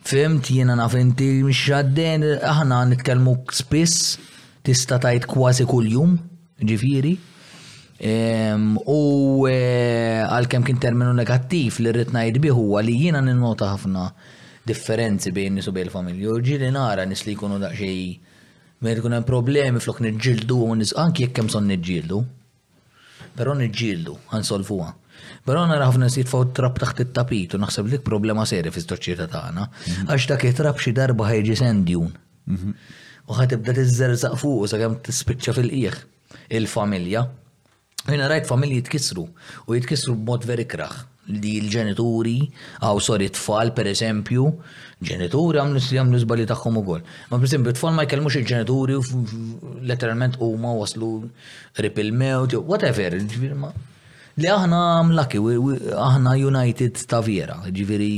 fimt 0.03 0.49
jena 0.51 0.75
naf 0.75 0.95
inti 0.99 1.31
mxadden, 1.43 2.25
aħna 2.41 2.83
nitkelmu 2.93 3.37
spiss, 3.51 4.17
tista 4.63 4.99
tajt 4.99 5.27
kważi 5.29 5.65
kull-jum, 5.67 6.17
ġifiri. 6.63 7.15
U 8.03 9.47
eh, 9.47 10.23
għal-kem 10.27 10.63
kien 10.67 10.79
terminu 10.81 11.13
negattiv 11.15 11.77
li 11.79 11.91
rritna 11.95 12.25
jidbiħu 12.27 12.63
għalli 12.79 12.95
jena 13.05 13.21
ninnota 13.23 13.69
ħafna 13.75 14.07
differenzi 14.63 15.31
bejn 15.35 15.57
nisu 15.59 15.73
bejn 15.75 15.89
il-familja. 15.89 16.31
U 16.31 16.39
ġili 16.43 16.69
nara 16.71 17.05
nis 17.07 17.25
li 17.27 17.33
jkunu 17.35 17.57
daqxej, 17.61 18.01
mer 18.85 19.01
kun 19.03 19.15
hemm 19.17 19.27
problemi 19.27 19.81
flok 19.83 19.99
nġildu 20.03 20.57
u 20.67 20.71
nis 20.79 20.93
anki 20.99 21.27
jekk 21.27 21.41
hemm 21.41 21.49
son 21.51 21.67
nġildu. 21.69 22.21
Però 23.37 23.53
nġildu, 23.57 24.15
għansolfuha. 24.33 24.89
Però 25.47 25.63
nara 25.69 25.87
ħafna 25.89 26.07
nsit 26.09 26.29
fuq 26.31 26.53
trab 26.57 26.77
taħt 26.79 27.03
it-tapit 27.07 27.55
u 27.55 27.59
naħseb 27.61 27.89
dik 27.91 28.03
problema 28.05 28.45
seri 28.49 28.71
fi 28.73 28.83
soċjetà 28.83 29.27
tagħna, 29.33 29.67
mhm. 29.67 30.11
għax 30.13 30.27
dak 30.31 30.45
jitrab 30.47 30.79
xi 30.81 30.93
darba 30.97 31.27
ħajġi 31.31 31.57
sendjun. 31.59 32.11
Mhm. 32.47 32.75
U 33.27 33.37
ħatibda 33.39 33.75
tiżżerżaq 33.77 34.35
fuq 34.41 34.69
sakemm 34.73 34.99
tispiċċa 35.05 35.55
fil-qieħ 35.59 35.95
il-familja. 36.59 37.25
Jena 38.03 38.27
rajt 38.27 38.47
familji 38.49 38.81
jitkisru 38.81 39.23
u 39.25 39.75
jitkisru 39.77 40.15
b'mod 40.15 40.45
veri 40.49 40.65
kraħ 40.67 41.03
li 41.31 41.53
l-ġenituri, 41.63 42.33
għaw 42.83 42.99
sorry 43.01 43.29
tfal 43.31 43.71
per 43.77 43.87
eżempju, 43.91 44.45
ġenituri 45.07 45.59
għamlu 45.61 45.79
jagħmlu 45.83 46.19
żbali 46.23 46.45
tagħhom 46.49 46.79
ukoll. 46.81 47.03
Ma 47.29 47.39
per 47.39 47.47
eżempju 47.49 47.73
tfal 47.77 47.95
ma 47.95 48.05
jkellmux 48.07 48.37
il-ġenituri 48.41 48.97
letteralment 49.87 50.39
huma 50.41 50.73
waslu 50.81 51.11
rip 51.79 51.99
il-mewt, 52.03 52.57
whatever, 52.65 53.15
li 54.35 54.49
aħna 54.51 54.81
mlaki, 55.11 55.41
aħna 55.95 56.39
United 56.43 57.03
ta' 57.07 57.21
vera, 57.23 57.59
ġiviri 57.69 58.11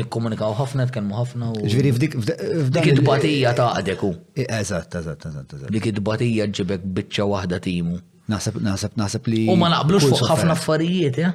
nikkomunikaw 0.00 0.52
ħafna, 0.58 0.86
tkellmu 0.90 1.16
ħafna. 1.18 1.50
Ġviri 1.66 1.92
f'dik 1.94 2.16
f'dik 2.22 2.88
id-batija 2.92 3.52
ta' 3.58 3.68
għadeku. 3.80 4.10
E, 4.38 4.44
eżatt, 4.58 4.94
eżat, 5.02 5.24
eżat. 5.30 5.54
eżatt. 5.58 5.74
Dik 5.74 5.88
id-batija 5.92 6.46
ġibek 6.50 6.84
biċċa 6.98 7.26
waħda 7.30 7.58
timu. 7.64 7.98
Naħseb, 8.30 8.60
naħseb, 8.62 8.92
naħseb 8.94 9.26
li. 9.32 9.40
U 9.50 9.56
ma 9.58 9.70
naqblux 9.72 10.06
fuq 10.12 10.22
ħafna 10.30 10.54
affarijiet, 10.54 11.16
ja? 11.18 11.32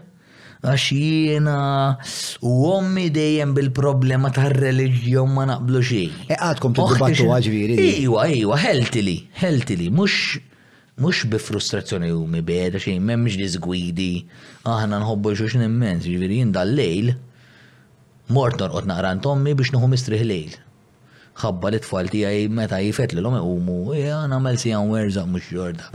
għax 0.66 0.92
jiena 0.94 1.60
u 2.46 2.54
ommi 2.74 3.08
dejjem 3.14 3.54
bil-problema 3.58 4.32
ta' 4.36 4.50
reliġjon 4.54 5.32
ma 5.36 5.46
naqblu 5.52 5.82
xejn. 5.90 6.26
E 6.34 6.38
għadkom 6.40 6.76
t-dibattu 6.78 7.28
għagġviri. 7.36 7.78
Iwa, 8.06 8.26
iwa, 8.34 8.58
heltili, 8.66 9.18
heltili, 9.42 9.92
mux 9.94 10.42
mux 11.02 11.26
bi 11.28 11.40
frustrazzjoni 11.44 12.12
u 12.16 12.24
mi 12.32 12.42
beda 12.46 12.80
xejn, 12.82 13.02
memx 13.06 13.36
disgwidi, 13.42 14.26
aħna 14.64 15.02
nħobbu 15.04 15.36
xux 15.38 15.58
immens, 15.68 16.08
ġviri 16.08 16.38
jien 16.42 16.54
dal-lejl, 16.56 17.14
mort 18.36 18.62
norqot 18.64 18.88
naqran 18.90 19.22
tommi 19.24 19.54
biex 19.60 19.76
nħu 19.76 19.92
mistriħ 19.92 20.24
lejl 20.30 20.62
ħabba 21.36 21.70
li 21.74 21.80
tfal 21.84 22.10
tiegħi 22.12 22.46
meta 22.56 22.78
jifet 22.80 23.12
li 23.14 23.20
l-om 23.20 23.36
umu, 23.44 23.78
eh, 23.94 24.06
għana 24.08 24.38
għamel 24.38 24.60
si 24.62 24.72
għan 24.72 24.92
werza 24.92 25.24
mux 25.28 25.50
jorda. 25.52 25.90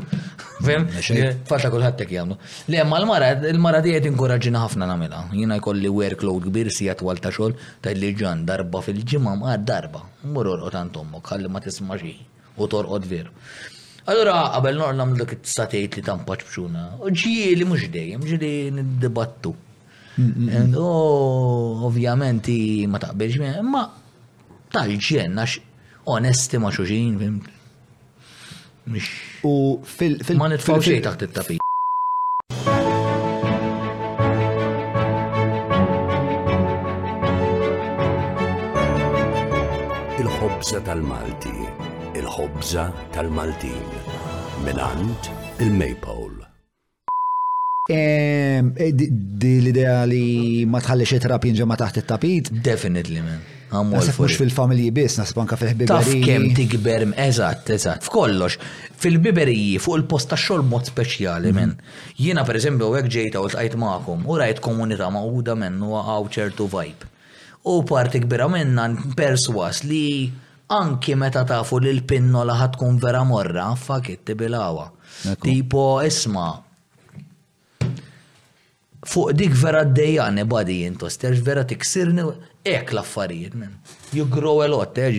Fem? 0.60 0.84
Fatta 1.48 1.70
kullħattek 1.72 2.12
jgħamlu. 2.12 2.36
Le, 2.68 2.82
ma 2.84 2.98
l-mara, 3.00 3.30
l-mara 3.52 3.80
tiegħi 3.84 4.02
tinkoraġina 4.08 4.60
ħafna 4.66 4.88
namela. 4.90 5.22
Jina 5.32 5.56
jkolli 5.60 5.88
workload 5.88 6.50
kbir 6.50 6.68
si 6.74 6.90
għatwal 6.92 7.22
ta' 7.24 7.32
xol 7.32 7.56
ta' 7.80 7.94
li 7.96 8.12
ġan 8.20 8.44
darba 8.48 8.82
fil 8.84 9.00
ġimam 9.00 9.46
għad 9.48 9.64
darba. 9.68 10.04
Murur 10.28 10.60
u 10.68 10.72
tantommu, 10.74 11.22
kalli 11.24 11.48
ma 11.48 11.62
tisma 11.64 11.96
u 12.60 12.68
torqod 12.68 13.08
veru. 13.08 13.32
Allora, 14.10 14.34
qabel 14.56 14.76
nor 14.78 14.94
namlu 14.96 15.22
dak 15.22 15.32
it-satejt 15.38 15.96
li 15.96 16.02
tampaċ 16.04 16.44
bxuna. 16.48 16.84
Ġieli 17.12 17.64
mhux 17.68 17.88
dejjem, 17.94 18.24
ġieli 18.26 18.52
niddibattu. 18.74 19.54
Mm, 20.18 20.28
mm, 20.28 20.48
mm. 20.48 20.74
Oh, 20.80 21.84
ovvjament 21.86 22.48
ma 22.90 22.98
taqbilx 23.00 23.60
ma 23.64 23.84
tal-ġen, 24.70 25.34
għax 25.42 25.58
onesti 26.10 26.58
ma' 26.62 26.70
xuxin, 26.70 27.18
mish. 28.92 29.10
U 29.42 29.80
fil- 29.96 30.20
fil- 30.26 30.38
Ma' 30.38 30.48
nitfaw 30.52 30.78
xej 30.80 31.00
taħt 31.02 31.26
it-tapi. 31.26 31.56
Il-ħobza 40.20 40.82
tal-Malti, 40.86 41.54
il-ħobza 42.20 42.86
tal-Maltin, 43.14 43.86
minant 44.64 45.30
il-Maypole. 45.58 46.28
Eh, 47.90 48.60
di 48.94 49.58
l-idea 49.60 50.04
li 50.06 50.64
ma 50.66 50.78
tħalli 50.78 51.02
xie 51.08 51.18
trapinġa 51.18 51.64
ma 51.66 51.74
taħt 51.80 52.04
it-tapit? 52.04 52.50
Definitely, 52.62 53.20
man. 53.24 53.40
Nasib 53.70 54.16
mux 54.18 54.34
fil-familji 54.36 54.88
bis, 54.94 55.14
nasib 55.20 55.38
anka 55.44 55.54
fil-ħbiberiji. 55.60 56.02
Taf 56.02 56.24
kem 56.26 56.48
tikber, 56.56 57.04
eżatt, 57.22 57.68
eżatt, 57.76 58.02
f'kollox. 58.08 58.56
Fil-biberiji, 59.00 59.76
fuq 59.82 60.00
il-posta 60.00 60.38
xol 60.38 60.64
mod 60.66 60.88
speċjali 60.90 61.52
minn. 61.54 61.76
Mhm. 61.76 62.14
Jina 62.18 62.42
per 62.48 62.58
eżempju 62.58 62.88
għek 62.98 63.10
ġejta 63.14 63.42
u 63.42 63.46
l-tajt 63.46 63.76
maqom, 63.78 64.24
u 64.26 64.38
rajt 64.40 64.60
komunita 64.64 65.10
maqda 65.14 65.54
minn 65.62 65.78
u 65.86 65.92
għaw 66.00 66.28
ċertu 66.34 66.66
vibe. 66.74 67.10
U 67.70 67.78
parti 67.86 68.22
kbira 68.24 68.48
minna 68.50 68.88
perswas 69.14 69.84
li 69.86 70.32
anki 70.74 71.14
meta 71.18 71.42
tafu 71.46 71.78
li 71.84 71.92
l-pinnola 71.94 72.58
ħatkun 72.64 72.98
vera 73.02 73.22
morra, 73.28 73.70
fakit 73.76 74.24
tibilawa. 74.26 74.88
Tipo, 75.44 76.00
isma, 76.02 76.48
fuq 79.06 79.32
dik 79.38 79.54
vera 79.56 79.84
d-dejjani 79.84 80.42
badi 80.44 80.82
jintosterx 80.82 81.42
vera 81.44 81.62
tiksirni 81.64 82.24
Ek 82.62 82.90
l-affarijiet, 82.92 83.54
man. 83.54 83.78
You 84.12 84.26
grow 84.26 84.60
a 84.62 84.68
lot, 84.68 84.98
eh, 84.98 85.10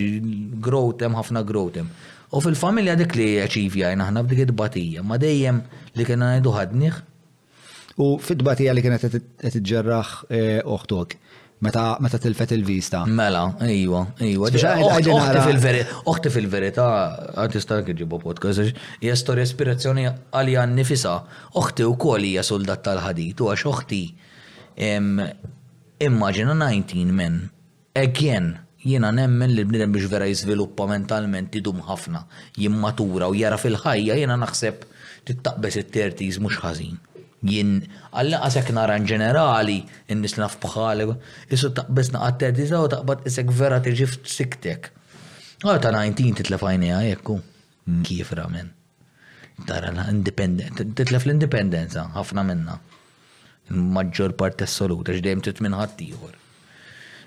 grow 0.60 0.92
them, 0.92 1.12
eh, 1.14 1.18
ħafna 1.18 1.42
grow 1.46 1.70
them. 1.74 1.88
Eh. 1.90 2.36
U 2.36 2.40
fil-familja 2.40 2.94
dik 2.96 3.16
li 3.18 3.26
aċivja 3.42 3.90
jina 3.92 4.06
ħna 4.06 4.22
b'dik 4.24 4.44
id-batija, 4.46 5.02
ma 5.02 5.18
dejjem 5.20 5.58
li 5.98 6.04
kena 6.06 6.28
najdu 6.38 6.52
ħadniħ. 6.54 6.94
U 7.98 8.12
fil 8.18 8.36
batija 8.46 8.72
li 8.72 8.80
kienet 8.86 9.02
qed 9.08 9.20
iġġerraħ 9.58 10.08
eh, 10.30 10.62
oħtok. 10.64 11.14
Meta 11.62 11.82
t 12.10 12.18
tilfet 12.22 12.52
il-vista. 12.56 13.04
Mela, 13.06 13.52
ijwa, 13.62 14.04
ejwa. 14.18 14.48
Oħti 16.06 16.30
fil-verità, 16.34 16.86
stark 17.58 17.90
kħiġibu 17.92 18.18
podcast, 18.22 18.72
hija 19.00 19.14
storja 19.16 19.44
ispirazzjoni 19.46 20.06
għalija 20.32 20.64
nifisa. 20.72 21.18
Oħti 21.62 21.86
u 21.86 21.94
kol 21.96 22.22
hija 22.26 22.42
soldat 22.42 22.82
tal-ħadit, 22.88 23.38
u 23.46 23.50
għax 23.54 23.66
oħti 23.70 24.02
Immaġina 26.02 26.54
19 26.58 27.10
men. 27.14 27.34
Again, 27.94 28.46
jiena 28.82 29.12
nemmen 29.14 29.52
li 29.54 29.62
bnidem 29.64 29.92
biex 29.94 30.08
vera 30.10 30.26
jizviluppa 30.26 30.88
mentalment 30.90 31.54
idum 31.54 31.78
ħafna, 31.86 32.24
jimmatura 32.58 33.28
u 33.30 33.36
jara 33.38 33.58
fil-ħajja 33.60 34.16
jiena 34.18 34.34
naħseb 34.42 34.82
tittaqbes 35.30 35.76
it-tertiz 35.84 36.40
mux 36.42 36.58
ħażin. 36.64 36.98
Jien 37.46 37.70
għalla 38.18 38.40
għasek 38.48 38.72
nara 38.74 38.96
ġenerali 39.06 39.78
n-nis 40.16 40.34
naf 40.42 40.56
bħalek, 40.64 41.14
jissu 41.54 41.70
taqbes 41.78 42.10
naqat 42.16 42.40
tertiz 42.48 42.74
u 42.74 42.82
taqbad 42.96 43.22
isek 43.30 43.54
vera 43.62 43.78
ġift 43.86 44.26
siktek. 44.36 44.88
Għal 45.62 45.78
titlef 45.78 45.92
19 45.92 46.40
titlefajni 46.42 46.92
għajekku. 46.98 47.38
Kif 48.06 48.34
ramen? 48.40 48.74
Tara, 49.68 49.94
l-independenza, 49.94 50.88
titlef 50.98 51.28
l-indipendenza, 51.28 52.08
ħafna 52.18 52.42
minna 52.50 52.80
maġġor 53.74 54.32
part 54.38 54.62
assoluta, 54.64 55.14
x'dejjem 55.16 55.42
tit 55.44 55.60
minn 55.64 55.74
ħadd 55.76 56.06
ieħor. 56.08 56.36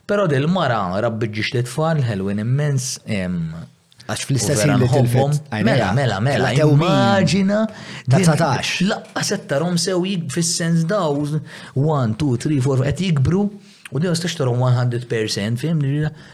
Però 0.05 0.25
dil-mara 0.29 0.79
rabbi 1.03 1.29
ġiex 1.33 1.55
li 1.57 1.63
tfal 1.65 2.01
ħelwin 2.05 2.43
immens 2.43 2.91
għax 3.05 4.25
fl-istess 4.27 4.65
il-tilfet. 4.69 5.39
Mela, 5.65 5.91
mela, 5.97 6.19
mela. 6.21 6.51
Immaġina. 6.53 7.63
Ta' 8.05 8.19
19. 8.21 8.85
Laqqa 8.91 9.23
settarom 9.25 9.79
sew 9.81 10.03
jik 10.05 10.27
fil-sens 10.35 10.85
daw 10.89 11.17
1, 11.25 11.39
2, 11.75 12.41
3, 12.47 12.59
4, 12.69 12.89
qed 12.91 13.07
jikbru 13.09 13.47
u 13.95 14.01
di 14.01 14.09
għastax 14.09 14.35
tarom 14.37 14.61
100% 14.65 15.59
fim, 15.61 15.81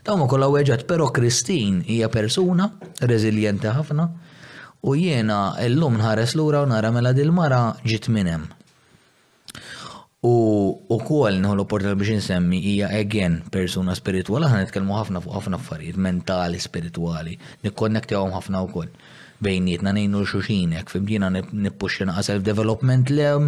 daw 0.08 0.18
ma 0.18 0.28
kolla 0.32 0.48
weġat, 0.52 0.86
pero 0.90 1.10
Kristin 1.14 1.82
hija 1.88 2.08
persuna, 2.12 2.72
reżiljenti 3.06 3.68
ħafna, 3.76 4.06
u 4.88 4.96
jiena 4.98 5.42
l-lum 5.68 6.00
nħares 6.00 6.34
l-ura 6.38 6.64
u 6.66 6.70
nara 6.72 6.90
mela 6.96 7.12
dil-mara 7.16 7.68
ġit 7.88 8.08
minnem. 8.12 8.48
U 10.22 10.32
u 10.94 10.98
kol 11.02 11.34
nħol 11.42 11.64
opportunità 11.64 11.98
biex 11.98 12.12
insemmi 12.14 12.60
hija 12.72 12.92
again 12.94 13.40
persuna 13.50 13.96
spirituali, 13.98 14.46
ħan 14.52 14.60
nitkellmu 14.68 14.94
ħafna 14.94 15.22
fuq 15.24 15.34
ħafna 15.34 15.58
affarijiet 15.58 15.98
mentali, 15.98 16.60
spirituali, 16.62 17.34
nikkonnektjawhom 17.66 18.36
ħafna 18.36 18.62
wkoll. 18.68 18.92
Bejnietna 19.42 19.90
nejnu 19.98 20.22
xuxinek. 20.30 20.90
fimdina 20.94 21.32
nippuxxi 21.42 22.06
naqa 22.06 22.22
self-development 22.28 23.10
lem, 23.18 23.48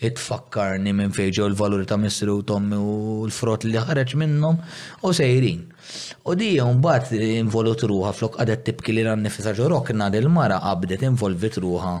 itfakkarni 0.00 0.94
minn 0.96 1.12
ġew 1.12 1.50
l-valuri 1.50 1.84
ta' 1.92 2.00
missru 2.00 2.38
tommi 2.42 2.76
u 2.80 2.96
l-frott 3.28 3.68
li 3.68 3.76
ħareġ 3.76 4.16
minnhom 4.24 4.56
u 5.04 5.12
sejrin. 5.20 5.66
U 6.24 6.32
di 6.32 6.54
mbagħad 6.56 7.20
involut 7.34 7.82
ruha 7.92 8.12
flok 8.16 8.38
qadet 8.40 8.64
tibki 8.70 8.96
li 8.96 9.04
ran 9.04 9.20
nifisa 9.28 9.52
ġorok 9.60 9.92
nad 9.92 10.14
il-mara 10.16 10.56
qabdet 10.64 11.04
involvit 11.04 11.60
ruha 11.60 11.98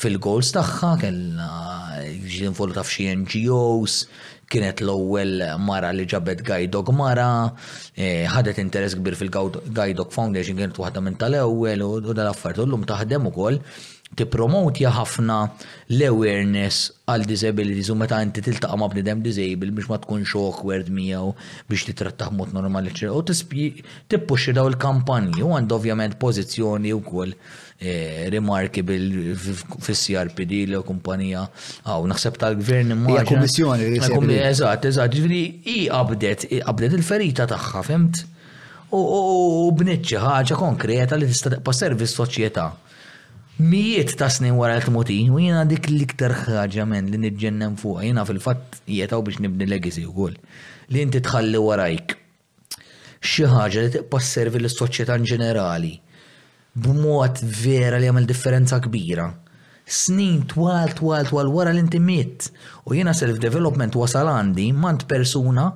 fil-goals 0.00 0.52
tagħha 0.56 0.90
kellna 1.02 1.48
involuta 2.02 2.82
f'xi 2.84 3.06
NGOs, 3.22 3.96
kienet 4.52 4.82
l-ewwel 4.84 5.40
mara 5.64 5.92
li 5.96 6.04
ġabet 6.08 6.42
Gajdog 6.44 6.92
mara, 6.96 7.52
e, 7.96 8.24
ħadet 8.28 8.60
interess 8.60 8.96
kbir 8.98 9.16
fil-Gajdog 9.20 10.12
Foundation 10.12 10.58
kienet 10.60 10.80
waħda 10.80 11.04
minn 11.06 11.18
tal-ewwel 11.20 11.86
u 11.86 11.96
dal-affarijiet 12.12 12.64
ullum 12.66 12.84
taħdem 12.88 13.30
ukoll 13.32 13.62
tippromotja 14.12 14.90
ħafna 14.92 15.36
l-awareness 15.94 16.90
għal 17.08 17.22
disabilities 17.30 17.88
u 17.88 17.94
meta 17.96 18.18
inti 18.20 18.42
tiltaqa' 18.44 18.76
ma' 18.76 18.90
bnidem 18.92 19.22
disable 19.24 19.70
biex 19.72 19.88
ma 19.88 19.96
tkunx 20.04 20.34
awkward 20.36 20.90
miegħu 20.92 21.30
biex 21.72 21.86
titrattaħ 21.88 22.34
mod 22.36 22.52
normali 22.52 22.92
u 23.08 23.22
tippuxxi 23.32 24.52
daw 24.58 24.68
il-kampanji 24.68 25.40
u 25.46 25.54
għand 25.56 25.72
ovvjament 25.78 26.18
pożizzjoni 26.20 26.92
wkoll 27.00 27.32
Eh, 27.82 28.28
remarkable 28.30 28.94
fis-CRPD 29.82 30.58
li 30.70 30.78
kumpanija 30.86 31.40
għaw 31.82 32.04
naħseb 32.12 32.36
tal-gvern 32.42 32.94
imma. 32.94 33.16
Ja, 33.16 33.24
kummissjoni 33.26 33.88
Eżat, 34.38 34.84
eżat, 34.90 35.16
ġviri, 35.16 35.40
i 35.74 35.76
abdet, 36.00 36.44
għabdet 36.60 36.94
il-ferita 37.00 37.48
taħħa, 37.50 37.82
fimt? 37.88 38.20
U 38.94 39.66
b'nitċi 39.80 40.20
ħaġa 40.26 40.58
konkreta 40.60 41.18
li 41.18 41.26
tista' 41.32 41.58
pa' 41.64 41.74
servis 41.74 42.14
soċjetà. 42.20 42.68
Mijiet 43.62 44.14
ta' 44.20 44.30
snin 44.30 44.54
wara 44.60 44.78
l-tmuti, 44.78 45.16
u 45.34 45.42
jena 45.42 45.64
dik 45.68 45.90
l-iktar 45.90 46.36
ħaġa 46.44 46.86
men 46.92 47.10
li 47.10 47.18
nġennem 47.24 47.74
fuq, 47.82 48.04
jena 48.06 48.22
fil-fat 48.28 48.78
jietaw 48.98 49.24
biex 49.26 49.42
nibni 49.42 49.66
legacy 49.72 50.06
u 50.06 50.30
Li 50.30 51.02
inti 51.02 51.18
tħalli 51.24 51.58
warajk. 51.66 52.14
Xi 53.22 53.50
ħaġa 53.56 53.86
li 53.88 53.94
tibqa' 53.98 54.22
servi 54.30 54.62
l-soċjetà 54.62 55.18
ġenerali 55.22 55.94
b'mod 56.74 57.36
vera 57.60 58.00
li 58.00 58.08
għamil 58.08 58.26
differenza 58.28 58.78
kbira. 58.82 59.28
Snin 59.84 60.44
twal 60.48 60.94
twal 60.96 61.26
twal 61.28 61.50
wara 61.52 61.72
l-intimiet 61.74 62.46
u 62.88 62.94
jena 62.96 63.12
self-development 63.16 63.96
wasal 63.98 64.30
għandi 64.30 64.70
mant 64.78 65.04
persuna 65.10 65.68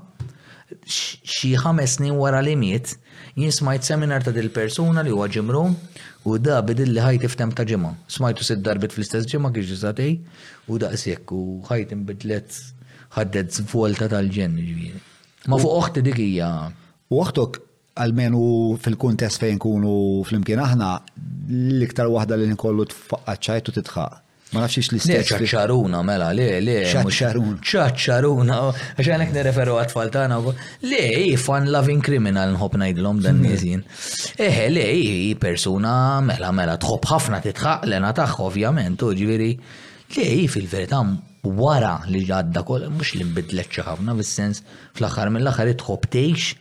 xi 0.88 1.52
ħames 1.60 1.98
snin 1.98 2.14
wara 2.18 2.40
li 2.44 2.54
miet 2.58 2.94
jien 3.36 3.52
smajt 3.54 3.86
seminar 3.90 4.24
ta' 4.24 4.32
dil-persuna 4.34 5.04
li 5.06 5.12
huwa 5.12 5.26
ġimru 5.30 5.64
u 6.26 6.38
da 6.42 6.62
bidil 6.64 6.94
li 6.96 7.02
ħajti 7.02 7.28
f'tem 7.34 7.52
ta' 7.54 7.66
ġimma. 7.68 7.92
Smajtu 8.10 8.46
sid 8.46 8.64
darbit 8.64 8.94
fl-istess 8.96 9.28
ġimma 9.34 9.52
kif 9.54 9.68
ġisatej 9.68 10.16
u 10.70 10.80
da' 10.80 10.94
sekk 10.98 11.34
u 11.36 11.42
ħajt 11.68 11.92
imbidlet 11.98 12.56
ħaddet 13.18 13.60
volta 13.70 14.08
tal-ġen 14.14 14.56
ġviri. 14.62 14.94
Ma 15.50 15.60
fuq 15.60 15.76
oħti 15.82 16.06
dikija. 16.08 16.50
U 17.14 17.20
oħtok 17.22 17.65
għalmenu 18.00 18.40
fil-kuntest 18.84 19.40
fejn 19.40 19.58
kunu 19.62 19.92
fl-imkien 20.28 20.60
aħna 20.62 20.90
l-iktar 21.48 22.10
wahda 22.12 22.36
li 22.40 22.48
nkollu 22.52 22.84
t 22.88 22.94
titħaq. 23.16 24.22
Ma 24.54 24.60
nafx 24.62 24.92
li 24.92 25.00
istess 25.00 25.10
Le, 25.10 25.22
ċaċċaruna, 25.26 26.00
mela, 26.06 26.28
le, 26.32 26.44
le. 26.62 26.74
ċaċċaruna. 26.92 27.56
ċaċċaruna, 27.68 28.56
għaxan 28.94 29.24
ek 29.24 29.32
nereferu 29.34 29.74
għatfall 29.80 30.12
tana. 30.14 30.38
Le, 30.86 31.00
fan 31.42 31.66
loving 31.74 32.04
criminal 32.06 32.52
nħob 32.54 32.76
najdlom 32.78 33.24
dan 33.24 33.40
mm. 33.40 33.48
nizin. 33.48 33.82
Eħe, 34.38 34.68
eh, 34.68 34.70
le, 34.70 35.32
persuna, 35.42 35.94
mela, 36.22 36.52
mela, 36.54 36.76
tħob 36.78 37.08
ħafna 37.10 37.40
titħaq 37.48 37.88
l-ena 37.88 38.12
taħħ, 38.20 38.36
ovvjament, 38.46 39.02
uġviri. 39.02 39.50
Le, 40.14 40.28
fil-verità, 40.52 41.02
wara 41.46 41.96
li 42.06 42.22
ġadda 42.28 42.62
kol, 42.70 42.86
mux 42.94 43.16
li 43.18 43.26
mbidletċa 43.26 43.88
ħafna, 43.90 44.14
fil-sens, 44.20 44.62
fl-axar 44.94 45.32
mill-axar 45.34 45.74
tħob 45.82 46.06
teħx 46.14 46.54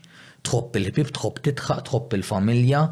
tħobb 0.48 0.80
il-ħbib, 0.80 1.10
tħobb 1.18 1.42
titħaq, 1.48 1.84
tħobb 1.90 2.18
il-familja, 2.20 2.84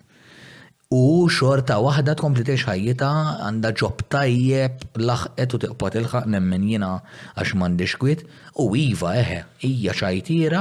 U 0.94 1.26
xorta 1.34 1.80
wahda 1.82 2.14
tkompli 2.20 2.44
tgħix 2.46 2.68
ħajjita 2.70 3.08
għandha 3.48 3.72
ġob 3.80 4.04
tajjeb 4.14 5.00
laħqet 5.10 5.56
u 5.58 5.60
tiqpa 5.64 5.90
tilħaq 5.96 6.28
nemmen 6.36 6.68
jina 6.70 6.90
għax 7.42 7.56
m'għandix 7.58 7.96
xkwit 7.96 8.22
u 8.62 8.68
iva 8.78 9.16
eħe 9.24 9.40
hija 9.68 9.96
xajtira 9.98 10.60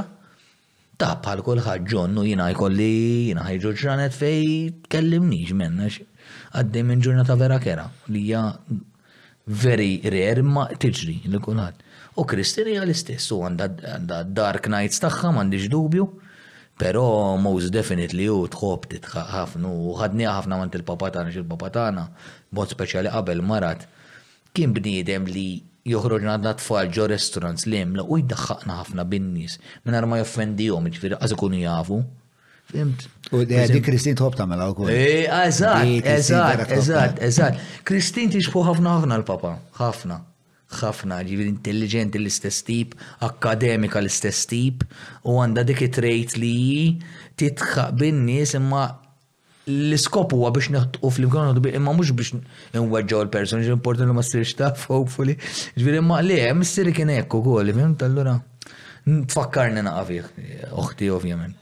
ta' 1.03 1.13
bħal 1.25 1.45
kulħadd 1.47 1.91
ġon 1.93 2.17
u 2.17 2.25
jina 2.31 2.47
jkolli 2.55 2.91
jina 3.29 3.45
ħajġu 3.51 3.75
ġranet 3.83 4.17
fej 4.17 4.49
tkellimniex 4.87 5.57
minna 5.61 5.91
għaddej 5.93 6.89
minn 6.91 7.05
ġurnata 7.05 7.37
vera 7.45 7.61
kera 7.67 7.85
li 8.09 8.25
hija 8.31 8.47
very 9.67 9.99
rare 10.15 10.43
ma 10.49 10.69
tiġri 10.73 11.21
li 11.29 11.41
kulħadd. 11.45 11.85
U 12.17 12.25
Kristin 12.29 12.69
hija 12.69 12.83
l-istess, 12.85 13.31
u 13.33 13.39
għandha 13.47 14.21
dark 14.37 14.67
nights 14.73 15.01
tagħha 15.01 15.31
m'għandix 15.33 15.69
dubju. 15.73 16.09
Pero 16.81 17.05
most 17.41 17.71
definitely 17.73 18.27
u 18.33 18.43
tħob 18.51 18.87
titħaq 18.91 19.29
ħafna 19.31 19.69
u 19.71 19.93
ħadni 19.99 20.25
ħafna 20.29 20.59
mant 20.61 20.75
il-papatana 20.77 21.33
xil-papatana, 21.35 22.05
mod 22.57 22.73
speċjali 22.75 23.13
qabel 23.13 23.43
marat, 23.45 23.85
kien 24.57 24.73
bniedem 24.77 25.29
li 25.29 25.47
joħroġ 25.89 26.25
għadna 26.35 26.53
tfal 26.61 26.91
ġo 26.97 27.07
restaurants 27.15 27.69
li 27.69 27.81
jemla 27.83 28.05
u 28.07 28.19
jiddaħħaqna 28.21 28.77
ħafna 28.81 29.07
bin-nies 29.13 29.59
minn 29.87 29.99
ma 30.09 30.21
joffendijom, 30.23 30.89
ġifiri 30.97 31.19
għaz 31.21 31.37
ikunu 31.37 31.63
jafu. 31.65 32.03
Fimt? 32.73 33.07
U 33.37 33.45
di 33.47 33.85
Kristin 33.85 34.19
tħob 34.21 34.37
tamela 34.41 34.69
u 34.73 34.77
kull. 34.81 34.93
Eh, 34.93 35.29
eżat, 35.47 36.11
eżat, 36.17 36.67
eżat, 36.77 37.25
eżat. 37.31 37.65
Kristin 37.89 38.33
tixbu 38.37 38.65
ħafna 38.69 38.99
ħafna 39.01 39.21
l-papa, 39.21 39.57
ħafna 39.81 40.21
ħafna, 40.81 41.19
ġivir 41.29 41.49
intelligenti 41.51 42.19
l-istess 42.21 42.65
tip, 42.67 42.95
akademika 43.25 44.01
l-istess 44.03 44.47
tip, 44.51 44.85
u 45.29 45.37
għanda 45.43 45.65
dik 45.69 45.85
it-trejt 45.89 46.37
li 46.39 46.99
titħa 47.41 47.89
bin-nies 48.01 48.55
imma 48.59 48.87
l-iskop 49.69 50.33
huwa 50.35 50.51
biex 50.55 50.73
neħtqu 50.75 51.11
fl-imkien 51.15 51.53
għadu 51.53 51.75
imma 51.79 51.95
mhux 51.97 52.15
biex 52.19 52.35
nweġġgħu 52.79 53.25
l-persuni, 53.27 53.69
importanti 53.77 54.11
li 54.11 54.19
ma 54.19 54.27
ssirx 54.27 54.57
taf, 54.63 54.87
hopefully. 54.93 55.37
Ġifieri 55.77 56.01
imma 56.03 56.21
le 56.25 56.41
hemm 56.47 56.67
issir 56.67 56.91
kien 56.97 57.13
hekk 57.15 57.41
ukoll, 57.41 57.73
fimt 57.77 58.07
allura. 58.09 58.39
Tfakkarni 59.07 59.83
naqa' 59.83 60.07
fih, 60.09 60.71
oħti 60.85 61.11
ovvjament. 61.15 61.62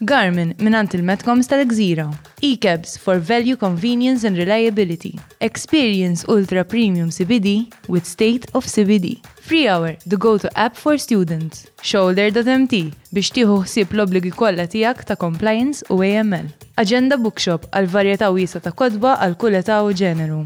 Garmin 0.00 0.54
minant 0.62 0.92
il-Metcoms 0.92 1.46
tal-Gżira. 1.48 2.10
E-cabs 2.42 2.98
for 2.98 3.18
value, 3.18 3.56
convenience 3.56 4.24
and 4.24 4.36
reliability. 4.36 5.18
Experience 5.40 6.22
ultra 6.28 6.64
premium 6.64 7.08
CBD 7.10 7.66
with 7.88 8.04
state 8.04 8.46
of 8.52 8.66
CBD. 8.66 9.18
Free 9.40 9.68
Hour, 9.68 9.96
the 10.06 10.16
go-to 10.16 10.50
app 10.58 10.76
for 10.76 10.98
students. 10.98 11.64
Shoulder.mt 11.82 12.76
biex 13.14 13.32
tieħu 13.32 13.56
ħsieb 13.64 13.94
l-obligi 13.96 14.34
kollha 14.36 14.66
tiegħek 14.68 15.06
ta' 15.08 15.16
compliance 15.16 15.82
u 15.88 16.02
AML. 16.04 16.50
Agenda 16.76 17.16
Bookshop 17.16 17.70
għal 17.72 17.88
varjetà 17.88 18.28
wiesa 18.36 18.60
ta' 18.60 18.74
kodba 18.76 19.16
għal 19.24 19.38
kull 19.40 19.56
età 19.56 19.78
u 19.86 19.94
ġeneru. 19.96 20.42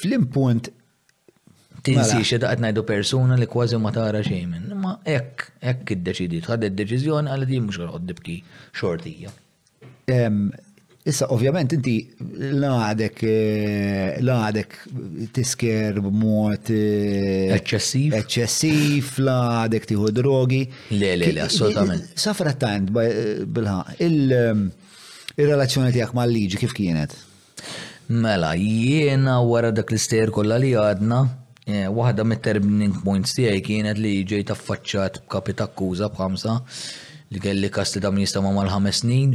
Flimpunt 0.00 0.72
Tinsiex 1.84 2.16
mela. 2.16 2.36
id-għat 2.38 2.62
najdu 2.64 2.86
persona 2.88 3.36
li 3.36 3.44
kważi 3.46 3.76
ma 3.82 3.92
tara 3.92 4.22
xejn 4.24 4.72
ma 4.84 4.98
ek, 5.08 5.48
ek 5.72 5.94
id 5.96 6.04
deċidi 6.06 6.42
ħad 6.44 6.68
id-deċizjoni 6.70 7.32
għalli 7.34 7.48
di 7.50 7.62
mux 7.64 7.80
għoddibki 7.86 8.36
xortija. 8.76 9.32
Issa, 11.04 11.26
ovvjament, 11.34 11.72
inti 11.76 11.94
laħdek, 12.64 13.18
eh, 13.28 14.14
laħdek 14.24 14.78
tisker 15.36 15.98
b'mod. 16.00 16.70
Eh, 16.72 17.52
eċċessiv. 17.58 18.16
Eċċessiv, 18.22 19.10
laħdek 19.28 19.90
tiħu 19.90 20.08
drogi. 20.16 20.62
Le, 20.94 21.12
le, 21.20 21.28
le, 21.36 21.44
assolutament. 21.44 22.06
Safra 22.16 22.54
tant, 22.64 22.88
bilħa, 22.88 23.76
il-relazzjoni 24.08 25.92
tijak 25.96 26.16
mal-liġi 26.16 26.62
kif 26.64 26.72
kienet? 26.80 27.16
Mela, 28.08 28.54
jiena 28.56 29.38
wara 29.44 29.72
dak 29.76 29.92
l-ister 29.92 30.28
kolla 30.32 30.56
li 30.60 30.72
għadna, 30.76 31.20
Eh, 31.64 31.86
waħda 31.88 32.24
mit-turning 32.28 32.92
points 33.00 33.32
tiegħi 33.38 33.60
kienet 33.64 33.96
li 33.96 34.10
ġejt 34.28 34.50
affaċċat 34.52 35.22
b'kapi 35.24 35.54
akkuża 35.64 36.10
b'ħamsa 36.12 36.56
li 37.32 37.40
kelli 37.40 37.70
kasti 37.72 38.02
dam 38.04 38.18
jistama 38.20 38.50
mal-ħames 38.52 38.98
snin. 39.00 39.30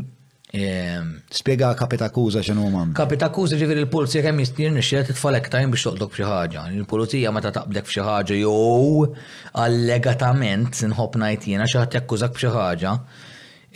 Eh, 0.53 1.01
spiega 1.33 1.71
kapita 1.77 2.05
akkuża 2.11 2.43
x'inhu 2.45 2.67
man. 2.73 2.91
Kapita 2.97 3.31
akkuża 3.31 3.57
ġifieri 3.57 3.81
l-pulizija 3.87 4.21
kemm 4.27 4.43
jistir 4.43 4.69
nixxiet 4.75 5.09
titfalek 5.09 5.49
tajn 5.53 5.73
biex 5.73 5.87
toqdok 5.87 6.13
f'xi 6.13 6.27
ħaġa. 6.29 6.67
Il-pulizija 6.77 7.31
meta 7.33 7.49
taqbdek 7.57 7.89
f'xi 7.89 8.05
ħaġa 8.05 8.37
jew 8.43 9.07
allegatament 9.65 10.83
inħobb 10.85 11.17
ngħid 11.23 11.47
jiena 11.49 11.65
xi 11.65 11.81
ħadd 11.81 11.97
jakkużak 11.97 12.37
b'xi 12.37 12.53
ħaġa. 12.59 12.93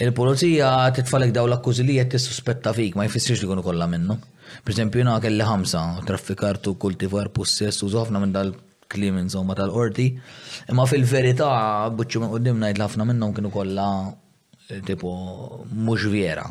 Il-pulizija 0.06 0.72
titfalek 1.00 1.34
daw 1.40 1.50
l-akkużi 1.50 1.88
li 1.90 1.98
qed 2.02 2.14
tissuspetta 2.20 2.74
fik 2.78 3.02
ma 3.02 3.08
jfissirx 3.10 3.42
li 3.42 3.50
jkunu 3.50 3.66
kollha 3.66 3.90
minnhom. 3.90 4.22
Per 4.62 4.74
eżempju, 4.74 5.02
jina 5.02 5.18
kelli 5.24 5.46
ħamsa, 5.48 5.82
traffikartu, 6.08 6.76
kultivar, 6.82 7.30
u 7.34 7.44
użofna 7.88 8.20
minn 8.20 8.32
dal-klim 8.36 9.18
insomma 9.18 9.56
tal-orti. 9.56 10.06
Imma 10.70 10.86
fil-verità, 10.90 11.50
buċċu 11.98 12.22
minn 12.22 12.36
għoddim 12.38 12.60
najt 12.66 12.84
ħafna 12.84 13.08
minnhom 13.10 13.34
kienu 13.34 13.52
kollha 13.54 13.88
eh, 14.70 14.82
tipo 14.86 15.64
mhux 15.72 16.06
vera. 16.14 16.46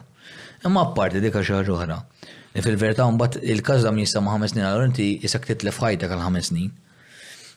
Imma 0.67 0.87
apparti 0.89 1.21
dik 1.23 1.39
xi 1.41 1.55
ħaġa 1.57 1.75
oħra. 1.77 2.01
Fil-verità 2.53 3.07
mbatt 3.09 3.39
il-każ 3.43 3.87
dam 3.87 3.97
jista' 4.01 4.21
ma' 4.21 4.35
ħames 4.37 4.53
snin 4.53 4.67
għal 4.69 4.89
inti 4.91 5.07
isek 5.25 5.47
titlef 5.53 5.79
ħajtek 5.81 6.13
għal 6.13 6.27
ħames 6.27 6.51
snin. 6.53 6.73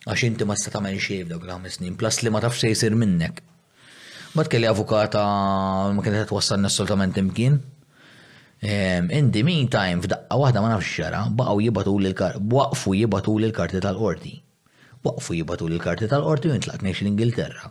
Għax 0.06 0.26
inti 0.30 0.46
ma 0.48 0.56
tista' 0.56 0.72
tagħmel 0.78 1.02
xejn 1.02 1.32
dawk 1.34 1.44
l-ħames 1.50 1.80
snin, 1.80 1.96
plus 2.00 2.22
li 2.24 2.30
ma 2.32 2.40
tafx 2.46 2.62
se 2.62 2.70
jsir 2.78 2.96
minnek. 2.96 3.40
Mbagħad 4.36 4.52
kelli 4.54 4.68
avukata 4.70 5.24
ma 5.98 6.04
kienet 6.06 6.28
twassalna 6.32 6.68
assoltament 6.70 7.16
imkien, 7.20 7.58
In 8.66 9.30
the 9.32 9.44
meantime, 9.44 10.00
f'daqqa 10.02 10.38
waħda 10.42 10.62
ma 10.64 10.70
nafx 10.74 10.88
xara, 10.98 11.24
baqgħu 11.38 11.62
jibatu 11.68 11.98
l 12.00 12.14
waqfu 12.58 12.96
jibatu 13.00 13.36
l-karti 13.40 13.82
tal-qorti. 13.84 14.34
Waqfu 15.06 15.36
jibatu 15.38 15.68
l-karti 15.70 16.08
tal-qorti 16.10 16.50
u 16.50 16.56
intlaqt 16.58 16.82
ngħix 16.82 17.04
l-Ingilterra. 17.06 17.70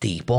Tipo, 0.00 0.38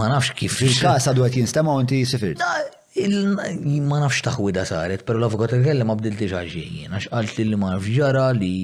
ma 0.00 0.08
nafx 0.08 0.32
kif. 0.38 0.56
il 0.64 0.76
kasa 0.80 1.12
għadu 1.12 1.28
jinstema 1.40 1.74
u 1.74 1.82
inti 1.84 2.00
sifirt. 2.08 2.40
Ma 2.40 4.00
nafx 4.04 4.24
taħwida 4.24 4.64
saret, 4.64 5.04
pero 5.04 5.20
l-avukat 5.20 5.52
il-kelle 5.58 5.84
ma 5.84 5.96
bdilti 5.98 6.28
xaġġejjien, 6.32 6.94
għax 6.96 7.10
għalt 7.12 7.42
li 7.44 7.60
ma 7.60 7.74
nafx 7.74 7.92
ġara 7.98 8.28
li 8.38 8.54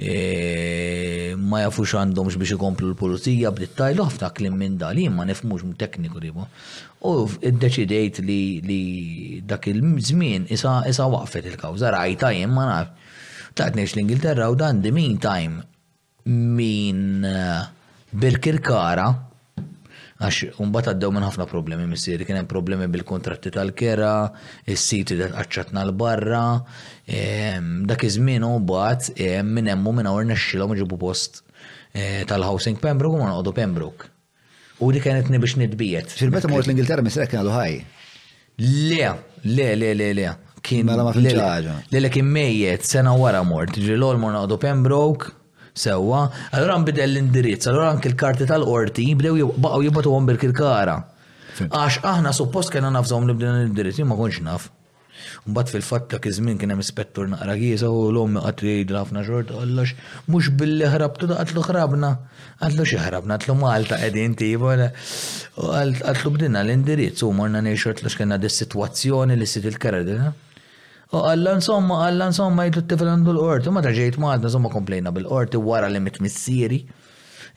E, 0.00 1.34
ma 1.36 1.58
jafux 1.66 1.90
għandhomx 1.98 2.38
biex 2.40 2.54
ikomplu 2.54 2.88
l-pulizija 2.94 3.50
b'dittajl 3.52 3.98
ħafna 4.00 4.30
klim 4.32 4.54
minn 4.56 4.78
dalim 4.80 5.12
ma 5.18 5.26
nifmux 5.28 5.60
tekniku 5.78 6.22
li 6.22 6.30
U 6.32 7.12
id-deċidejt 7.28 8.22
li 8.24 9.42
dak 9.44 9.68
il-żmien 9.68 10.46
isa 10.54 11.04
waqfet 11.12 11.50
il-kawza, 11.52 11.92
rajta 11.92 12.30
jien 12.32 12.52
ma 12.52 12.66
naf. 12.68 12.90
Taqtnex 13.56 13.94
l-Ingilterra 13.96 14.48
u 14.52 14.56
dan 14.56 14.80
the 14.82 14.90
meantime 14.92 15.64
min 16.24 17.24
eh, 17.24 17.68
Birkirkara 18.12 19.29
Għax 20.20 20.58
umbat 20.60 20.90
għaddew 20.92 21.12
minn 21.16 21.24
ħafna 21.24 21.46
problemi 21.48 21.86
missieri, 21.88 22.26
kien 22.28 22.36
hemm 22.36 22.48
problemi 22.48 22.86
bil-kontratti 22.92 23.48
tal-kera, 23.54 24.28
is-siti 24.68 25.16
għacċatna 25.24 25.84
l-barra, 25.88 26.42
dak 27.88 28.04
iż-żmien 28.08 28.44
u 28.44 28.52
mbagħad 28.60 29.22
minn 29.48 29.70
hemm 29.72 29.88
minn 29.96 30.10
hawn 30.10 30.28
nexxilhom 30.34 30.74
iġibu 30.76 30.98
post 31.00 31.40
tal-housing 32.28 32.76
Pembroke 32.84 33.16
u 33.16 33.22
ma 33.22 33.30
noqogħdu 33.32 33.54
Pembroke. 33.56 34.10
U 34.84 34.92
di 34.92 35.00
kienet 35.04 35.26
biex 35.32 35.56
nitbiet. 35.60 36.12
Fil-meta 36.20 36.48
mort 36.52 36.68
l-Ingilterra 36.68 37.04
misra 37.04 37.26
kien 37.28 37.40
għadu 37.40 37.56
ħaj. 37.56 37.80
Le, 38.60 39.10
le, 39.56 39.72
le, 39.80 39.90
le, 39.96 40.12
le. 40.20 40.28
Kien. 40.64 40.84
Mela 40.84 41.04
ma 41.04 41.14
fil-ġaġa. 41.16 41.78
Le, 41.92 42.00
le, 42.00 42.08
kien 42.12 42.28
mejjet, 42.28 42.84
sena 42.84 43.12
wara 43.16 43.40
mort. 43.44 43.76
Ġi 43.80 43.94
l-ol 43.96 44.20
mor 44.20 44.34
naqdu 44.36 44.56
Pembroke, 44.60 45.30
Sewa, 45.80 46.20
allora 46.52 46.74
nbidel 46.78 47.10
l-indirizz, 47.14 47.66
allora 47.70 47.88
anke 47.94 48.08
l-karti 48.12 48.44
tal-qorti 48.50 49.04
jibdew 49.08 49.48
baqgħu 49.66 49.86
jibgħatu 49.86 50.12
għom 50.16 50.26
bil-kirkara. 50.30 50.96
Għax 51.70 52.00
aħna 52.10 52.34
suppost 52.36 52.72
kena 52.74 52.90
nafżhom 52.96 53.28
li 53.28 53.36
l-indirizz, 53.38 54.02
ma 54.10 54.18
konx 54.18 54.42
naf. 54.44 54.66
Mbagħad 55.50 55.72
fil-fatt 55.74 56.08
dak 56.14 56.26
iż-żmien 56.30 56.58
kien 56.60 56.72
hemm 56.72 56.82
ispettur 56.84 57.28
naqra 57.32 57.54
kieża 57.60 57.88
u 57.92 58.06
l-omm 58.12 58.36
qatt 58.42 58.62
jgħid 58.66 58.92
ħafna 58.98 59.24
xorta 59.24 59.56
qallox 59.58 59.92
mhux 60.32 60.52
billi 60.60 60.88
ħrabtu 60.94 61.28
da 61.30 61.38
qatlu 61.40 61.64
ħrabna. 61.66 62.12
Qatlu 62.62 62.86
xi 62.90 63.00
ħrabna, 63.04 63.40
qatlu 63.40 63.56
Malta 63.62 63.98
qegħdin 64.02 64.36
tibu 64.40 64.70
qatlu 66.02 66.36
bdinna 66.36 66.64
l-indirizz 66.66 67.24
u 67.28 67.32
morna 67.40 67.64
ngħid 67.66 67.80
xortlox 67.86 68.20
kellna 68.20 68.40
dis-sitwazzjoni 68.44 69.38
li 69.40 69.48
sit 69.56 69.68
il-karadina. 69.72 70.28
Eh? 70.32 70.48
U 71.10 71.18
għalla 71.26 71.56
insomma, 71.58 71.96
għalla 72.06 72.26
insomma 72.30 72.64
jitlu 72.68 72.84
t-tifel 72.84 73.08
għandu 73.10 73.32
l-qorti, 73.34 73.70
ma 73.74 73.80
tarġejt 73.82 74.18
maħadna, 74.22 74.46
insomma 74.46 74.70
komplejna 74.70 75.10
bil-qorti 75.14 75.58
wara 75.58 75.88
li 75.90 75.98
mit-missieri. 76.02 76.78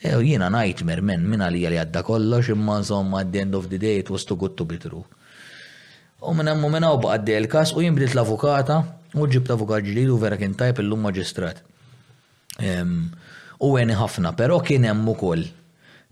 Ew 0.10 0.24
jina 0.26 0.48
mer 0.50 1.02
minn 1.06 1.28
minna 1.30 1.52
li 1.54 1.62
għalli 1.62 1.78
għadda 1.84 2.02
kollox 2.04 2.50
imma 2.50 2.80
insomma 2.82 3.22
at 3.22 3.32
the 3.32 3.40
end 3.40 3.54
of 3.56 3.70
the 3.70 3.78
day 3.78 4.00
it 4.00 4.10
was 4.10 4.26
too 4.26 4.36
good 4.36 4.58
to 4.58 4.66
be 4.66 4.78
true. 4.80 5.04
U 6.24 6.34
minn 6.34 6.50
hemm 6.50 6.66
minn 6.72 6.84
hawn 6.84 7.00
baqa' 7.02 7.38
il-każ 7.38 7.76
u 7.78 7.84
jien 7.86 8.00
l-avukata 8.14 8.80
u 9.14 9.28
ġibt 9.30 9.52
avukat 9.54 9.86
ġdid 9.86 10.10
u 10.10 10.18
vera 10.18 10.38
kien 10.38 10.56
tajb 10.58 10.82
illum 10.82 11.06
maġistrat. 11.06 11.62
U 13.64 13.70
għeni 13.78 13.94
ħafna, 14.02 14.34
però 14.36 14.58
kien 14.66 14.88
hemm 14.90 15.08
ukoll 15.14 15.46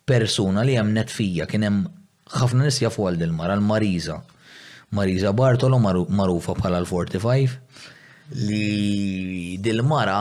persuna 0.06 0.62
li 0.62 0.78
hemm 0.78 0.94
net 0.94 1.10
fija, 1.10 1.48
kien 1.50 1.64
hemm 1.66 1.82
ħafna 2.38 2.68
nisja 2.70 2.94
fuq 2.94 3.16
għal 3.18 3.34
mara 3.34 3.58
l-Mariza. 3.58 4.20
Marisa 4.92 5.32
Bartolo 5.34 5.78
marufa 6.08 6.54
bħala 6.58 6.82
l-45 6.82 8.40
li 8.44 9.56
dil-mara 9.60 10.18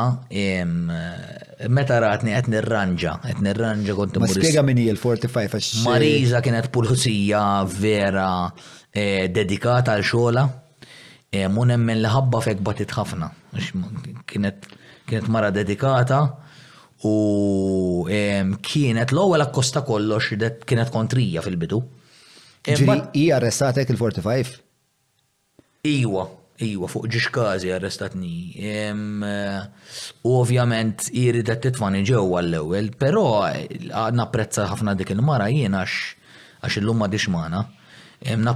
meta 1.71 1.97
ratni 2.03 2.35
qed 2.37 2.51
nirranġa, 2.55 3.17
qed 3.25 3.43
nirranġa 3.47 3.97
kont 3.99 4.21
Ma 4.23 4.29
spjega 4.31 4.63
min 4.67 4.79
hija 4.79 4.95
l-45 4.95 5.59
għax. 5.59 5.71
Eh, 5.81 5.85
Marisa 5.87 6.43
kienet 6.43 6.71
pulizija 6.75 7.43
vera 7.81 8.29
eh, 8.95 9.27
dedikata 9.35 9.97
għal 9.97 10.07
xogħla. 10.11 10.47
Mu 11.55 11.65
nemmen 11.67 11.99
li 12.03 12.11
ħabba 12.11 12.39
fek 12.43 12.63
batit 12.67 12.91
ħafna. 12.95 13.29
Kienet 14.27 15.29
mara 15.31 15.51
dedikata 15.55 16.23
u 17.07 17.13
kienet 18.07 19.15
l-ewwel 19.15 19.43
akkosta 19.45 19.83
kollox 19.87 20.33
kienet 20.69 20.91
kontrija 20.95 21.43
fil-bidu 21.47 21.81
Ġiri, 22.69 22.99
i 23.19 23.29
arrestatek 23.33 23.89
il-45? 23.89 24.51
Iwa, 25.89 26.27
iwa, 26.67 26.89
fuq 26.93 27.07
ġiġkazi 27.09 27.71
arrestatni. 27.73 28.53
Eh, 28.61 29.63
ovvjament, 30.29 31.07
irrid 31.17 31.49
t-tfani 31.65 32.03
ġew 32.05 32.25
l-ewel, 32.45 32.91
pero 33.01 33.23
eh, 33.49 33.65
napprezza 34.13 34.67
ħafna 34.69 34.93
dik 35.01 35.15
il-mara 35.17 35.49
jiena 35.55 35.87
għax 35.87 36.77
il-lumma 36.83 37.09
diċmana. 37.09 37.65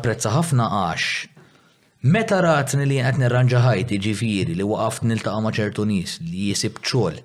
prezza 0.03 0.35
ħafna 0.37 0.69
għax 0.91 1.31
Meta 2.05 2.37
ratni 2.45 2.85
li 2.85 2.99
għet 3.01 3.17
nirranġa 3.17 3.61
ħajti 3.65 3.97
ġifiri 4.05 4.55
li 4.59 4.63
waqaft 4.69 5.07
nil 5.09 5.23
ma 5.41 5.49
ċertu 5.57 5.87
nis 5.89 6.19
li 6.21 6.51
jisib 6.51 6.83
ċol 6.85 7.17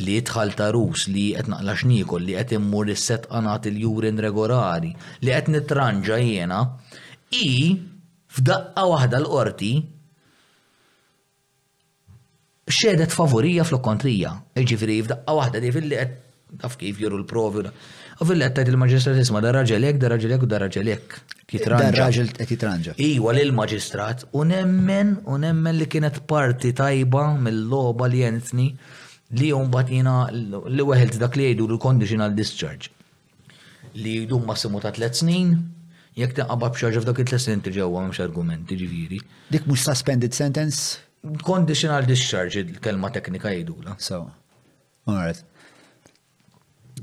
li 0.00 0.20
tħal 0.24 0.54
tarus 0.56 1.06
li 1.12 1.30
qed 1.36 1.50
naqla 1.52 1.74
xnikol 1.76 2.24
li 2.24 2.36
qed 2.38 2.54
immur 2.56 2.88
is-set 2.92 3.26
qanat 3.28 3.66
il-jurin 3.68 4.20
regolari 4.24 4.92
li 5.20 5.30
qed 5.32 5.50
nitranġa 5.52 6.16
jiena 6.22 6.60
i 7.36 7.48
f'daqqa 8.32 8.84
waħda 8.92 9.20
l-qorti 9.20 9.72
xedet 12.72 13.12
favorija 13.12 13.66
fl-kontrija. 13.68 14.30
Ġifiri, 14.56 14.94
f'daqqa 15.04 15.34
waħda 15.36 15.60
li 15.60 15.72
fil-li 15.76 15.96
qed 16.00 16.16
taf 16.62 16.78
kif 16.80 16.98
juru 17.00 17.18
l-provi. 17.20 17.64
U 18.22 18.26
fil-li 18.28 18.48
qed 18.56 18.70
il-maġistrat 18.72 19.18
isma 19.20 19.40
da 19.44 19.50
raġelek, 19.58 19.98
da 20.00 20.08
raġelek 20.12 20.46
u 20.46 20.48
da 20.48 20.60
raġelek. 20.62 21.18
Da 21.52 21.90
raġel 21.92 22.30
qed 22.32 22.54
jitranġa. 22.56 22.94
Iwa 22.96 23.34
lil 23.36 23.52
maġistrat 23.58 24.24
u 24.32 24.46
nemmen 24.48 25.18
u 25.28 25.36
nemmen 25.42 25.76
li 25.76 25.88
kienet 25.92 26.22
parti 26.30 26.70
tajba 26.76 27.26
mill-loba 27.44 28.08
li 28.08 28.22
jentni 28.24 28.70
li 29.40 29.48
jom 29.50 29.70
batina 29.72 30.16
li 30.30 30.84
weħelt 30.88 31.16
dak 31.22 31.36
li 31.38 31.46
jgħidu 31.48 31.66
l-conditional 31.70 32.34
discharge 32.36 32.90
li 33.98 34.18
jgħidu 34.18 34.38
massimu 34.48 34.80
ta' 34.84 34.92
tlet 34.96 35.16
snin 35.16 35.54
jek 36.20 36.36
għabab 36.44 36.74
bxarġa 36.76 37.00
f'dak 37.02 37.22
it-tlet 37.24 37.40
snin 37.44 37.62
m'x 37.62 37.78
mhux 37.80 38.20
argumenti 38.24 38.76
ġiviri. 38.80 39.18
Dik 39.52 39.64
mhux 39.68 39.86
suspended 39.88 40.36
sentence? 40.36 40.98
Conditional 41.44 42.04
discharge 42.08 42.60
il-kelma 42.60 43.08
teknika 43.14 43.48
jgħidula. 43.54 43.94
So, 44.02 44.26
alright. 45.08 45.40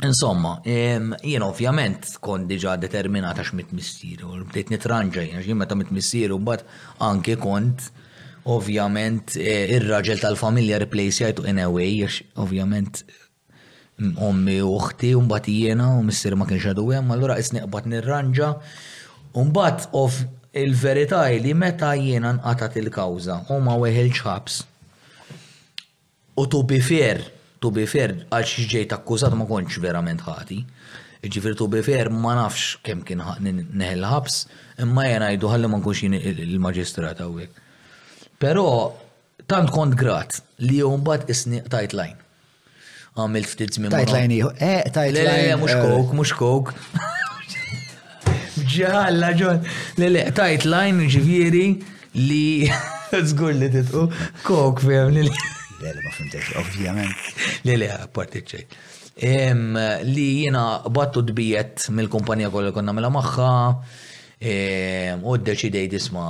Insomma, 0.06 0.60
jien 0.65 1.43
ovvjament 1.43 2.06
kon 2.23 2.45
diġa 2.47 2.76
determinata 2.80 3.41
x-mit 3.43 3.73
missiru, 3.76 4.38
bdejt 4.51 4.69
nitranġa 4.76 5.26
jien, 5.26 5.41
x'jien 5.41 5.57
meta 5.60 5.76
mit 5.76 5.89
missiru, 5.91 6.38
bat 6.39 6.61
anke 7.03 7.34
kont 7.41 7.89
Ovvjament, 8.47 9.35
eh, 9.35 9.67
ir-raġel 9.75 10.19
tal-familja 10.19 10.79
jajtu 10.79 11.45
in 11.45 11.59
a 11.59 11.67
way, 11.69 12.07
ovvjament, 12.35 13.03
mm, 13.99 14.17
ommi 14.17 14.61
u 14.61 14.79
uħti, 14.79 15.15
mbati 15.25 15.59
jiena, 15.63 15.97
u 15.99 16.03
missier 16.03 16.35
ma 16.37 16.45
kienx 16.45 16.65
għadu 16.65 16.85
għem, 16.93 17.11
allura 17.11 17.37
isniqbat 17.37 17.85
nirranġa, 17.85 18.59
mbat 19.35 19.89
of 19.93 20.25
il-verità 20.53 21.23
li 21.41 21.53
meta 21.53 21.93
jiena 21.95 22.33
nqatat 22.39 22.77
il-kawza, 22.79 23.45
u 23.49 23.59
ma 23.59 23.75
weħil 23.75 24.13
ċħabs. 24.15 24.63
U 26.37 26.45
tu 26.47 26.63
bifer, 26.63 27.21
tu 27.59 27.71
bifer, 27.71 28.25
għal 28.31 28.51
ġejt 28.71 28.91
akkużat 28.95 29.35
ma 29.35 29.45
konċ 29.45 29.79
verament 29.81 30.21
ħati. 30.21 30.65
Ġifir 31.23 31.57
tu 31.57 31.67
bifer 31.67 32.09
ma 32.09 32.33
nafx 32.35 32.77
kem 32.81 33.01
kien 33.03 33.19
neħel 33.19 34.05
ħabs, 34.07 34.47
imma 34.79 35.03
jena 35.11 35.33
jdu 35.35 35.47
ħalli 35.51 35.67
ma 35.67 35.77
nkunx 35.77 36.03
il-maġistrat 36.07 37.19
għawek. 37.19 37.67
Pero, 38.39 38.63
tant 39.51 39.67
kont 39.75 39.91
grat 39.99 40.37
li 40.63 40.77
jom 40.79 41.01
bat 41.03 41.27
isni 41.31 41.59
tight 41.67 41.91
line. 41.97 42.15
Għamil 43.19 43.47
ftit 43.51 43.75
zmin. 43.75 43.91
Tight 43.91 44.13
line 44.15 44.31
iħu. 44.37 44.51
Eh, 44.55 44.87
tight 44.95 45.11
line. 45.11 45.25
Le, 45.27 45.49
eh. 45.49 45.57
mux 45.59 45.75
kok, 45.75 46.13
mux 46.15 46.31
kok. 46.39 46.71
Ġalla, 48.69 49.33
ġon. 49.35 49.59
Le, 49.99 50.11
le, 50.15 50.23
tight 50.37 50.63
line 50.69 51.09
ġivjeri 51.11 51.65
li. 52.15 52.49
Zgur 53.27 53.57
li 53.59 53.67
titqu. 53.73 54.05
Kok, 54.47 54.85
fjem, 54.87 55.11
li. 55.17 55.25
le. 55.27 55.55
Le, 55.81 55.91
le, 55.95 56.01
ma 56.05 56.15
fimtek, 56.15 56.47
ovvijament. 56.61 57.31
Le, 57.67 57.75
le, 57.81 57.91
parti 58.15 58.43
ċej. 58.53 58.69
Li 60.07 60.29
jena 60.45 60.65
battu 60.95 61.25
dbijet 61.27 61.89
mill-kumpanija 61.91 62.53
kolla 62.55 62.71
konna 62.71 62.95
mela 62.95 63.11
maħħa. 63.11 63.49
Ehm, 64.39 65.19
u 65.27 65.33
d-deċidej 65.35 65.89
disma 65.91 66.23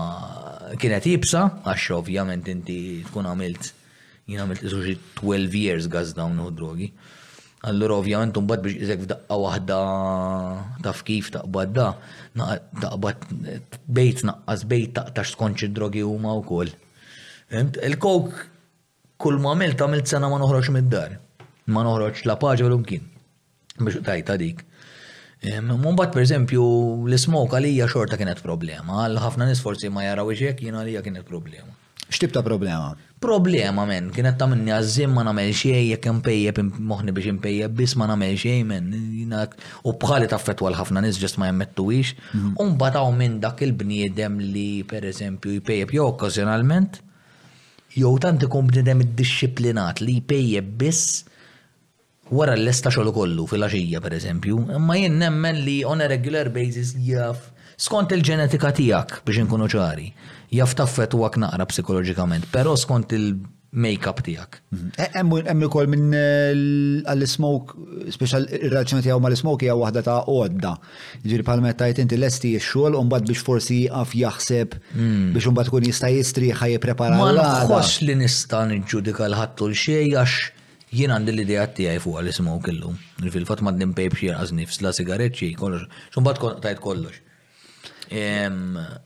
kienet 0.81 1.05
jibsa, 1.05 1.43
għax 1.61 1.83
ovvjament 1.93 2.47
inti 2.49 3.03
tkun 3.05 3.27
għamilt, 3.29 3.67
jina 4.25 4.45
għamilt 4.47 4.63
iżuġi 4.65 4.95
12 5.21 5.53
years 5.59 5.85
għaz 5.85 6.15
dawn 6.17 6.39
u 6.41 6.47
drogi. 6.49 6.87
Allura 7.69 7.99
ovvjament 7.99 8.37
bad 8.49 8.63
biex 8.65 8.81
iżek 8.81 9.03
f'daqqa 9.03 9.37
waħda 9.43 9.77
taf 10.87 11.03
kif 11.05 11.29
taqbad 11.35 11.73
da, 11.77 11.89
taqbad 12.81 13.27
bejt 13.85 14.23
naqqas 14.25 14.63
bejt 14.65 14.95
taqtax 14.97 15.35
drogi 15.37 15.67
u 15.69 15.73
drogi 15.77 16.01
huma 16.01 16.33
wkoll. 16.41 16.71
Il-kok 17.83 18.39
kull 19.21 19.37
ma 19.37 19.53
għamilt 19.53 19.85
għamilt 19.85 20.09
sena 20.09 20.31
ma 20.33 20.41
noħroġ 20.41 20.71
mid-dar. 20.73 21.13
Ma 21.69 21.85
noħroġ 21.85 22.25
la 22.25 22.39
paġa 22.41 22.65
l 22.65 22.73
umkin 22.73 23.05
Biex 23.79 24.01
tajta 24.03 24.35
dik. 24.35 24.65
Mumbat 25.41 26.09
per 26.11 26.21
eżempju 26.25 26.61
l-smok 27.07 27.53
għalija 27.55 27.85
xorta 27.87 28.17
kienet 28.19 28.41
problema, 28.43 29.05
għal 29.05 29.21
ħafna 29.23 29.45
nisforzi 29.47 29.87
ma 29.89 30.03
jaraw 30.03 30.33
iġek 30.35 30.59
jien 30.65 30.75
għalija 30.75 31.01
kienet 31.05 31.23
problema. 31.29 31.71
X'tib 32.09 32.33
ta' 32.33 32.41
problema? 32.43 32.89
Problema 33.23 33.85
men, 33.87 34.09
kienet 34.11 34.35
ta' 34.39 34.47
minni 34.49 34.73
għazzim 34.75 35.13
ma 35.15 35.23
namel 35.23 35.53
xej, 35.55 35.93
jek 35.93 36.09
mpejjeb 36.19 36.59
moħni 36.89 37.13
biex 37.15 37.37
mpejjeb 37.37 37.77
bis 37.79 37.95
ma 37.95 38.07
namel 38.09 38.35
xej 38.39 38.65
men, 38.67 38.91
u 39.87 39.93
bħali 39.95 40.27
ta' 40.27 40.41
fetwa 40.41 40.73
l-ħafna 40.73 41.05
nis 41.05 41.21
ġest 41.21 41.39
ma 41.39 41.47
jemmettu 41.47 41.87
ix, 42.01 42.17
mhm. 42.33 42.57
unbat 42.65 42.99
għaw 42.99 43.15
minn 43.15 43.39
dak 43.43 43.63
il-bniedem 43.63 44.41
li 44.43 44.67
per 44.91 45.07
eżempju 45.13 45.55
jpejjeb 45.61 45.95
jo 46.01 46.09
okkazjonalment, 46.17 46.99
jew 47.95 48.15
tant 48.19 48.43
ikun 48.43 48.67
bniedem 48.73 49.05
id-disciplinat 49.07 50.03
li 50.03 50.19
jpejjeb 50.19 50.75
biss 50.83 51.23
wara 52.33 52.55
l-lesta 52.57 52.91
xogħol 52.93 53.13
kollu 53.15 53.45
fil-għaxija 53.49 54.01
pereżempju, 54.03 54.59
imma 54.77 54.97
jien 54.99 55.17
nemmen 55.21 55.63
li 55.65 55.79
on 55.87 56.01
a 56.01 56.07
regular 56.11 56.49
basis 56.53 56.93
jaf 57.05 57.47
skont 57.79 58.11
il-ġenetika 58.15 58.73
tiegħek 58.75 59.23
biex 59.25 59.43
inkunu 59.45 59.69
ċari, 59.71 60.11
jaf 60.55 60.75
taffet 60.77 61.15
u 61.17 61.23
naqra 61.25 61.65
psikoloġikament, 61.71 62.45
però 62.53 62.75
skont 62.77 63.13
il-makeup 63.17 64.21
tiegħek. 64.27 64.59
Mhm. 64.69 64.89
E- 64.97 65.43
hemm 65.49 65.65
ukoll 65.65 65.87
minn 65.89 66.13
eh, 66.13 66.53
għall-smoke, 67.07 67.73
speċjal 68.13 68.45
ir-relazzjoni 68.61 69.01
tiegħu 69.07 69.19
mal-smoke 69.25 69.65
hija 69.65 69.73
waħda 69.79 70.03
ta' 70.05 70.19
għodda. 70.27 70.73
Ġiri 71.25 71.43
palmet 71.47 71.77
tajt 71.81 72.03
inti 72.03 72.17
lesti 72.19 72.53
x-xogħol 72.59 72.99
u 72.99 73.05
mbagħad 73.07 73.25
biex 73.31 73.41
forsi 73.47 73.79
jaf 73.87 74.13
jaħseb 74.15 74.77
mm. 74.77 75.33
biex 75.37 75.49
mbagħad 75.53 75.71
tkun 75.71 75.89
jista' 75.89 76.13
jistriħa 76.13 76.71
jipprepara. 76.75 77.17
Ma 77.17 77.33
nħoss 77.63 78.03
li 78.05 78.19
nista' 78.21 78.65
niġġudika 78.75 79.31
l-ħattu 79.31 79.71
l-xejn 79.71 80.13
għax 80.21 80.39
jien 80.95 81.11
għandi 81.13 81.33
l-idea 81.33 81.65
tiegħi 81.77 82.01
fuq 82.03 82.19
għal 82.21 82.31
ismu 82.31 82.55
kellu. 82.65 82.93
Fil-fatt 83.29 83.63
ma 83.65 83.73
nimpejb 83.75 84.17
xi 84.17 84.29
għaż 84.33 84.53
nifsla 84.57 84.93
sigaretti 84.97 85.51
kollox. 85.57 85.85
Xumbat 86.13 86.39
tajt 86.63 86.81
kollox. 86.83 87.19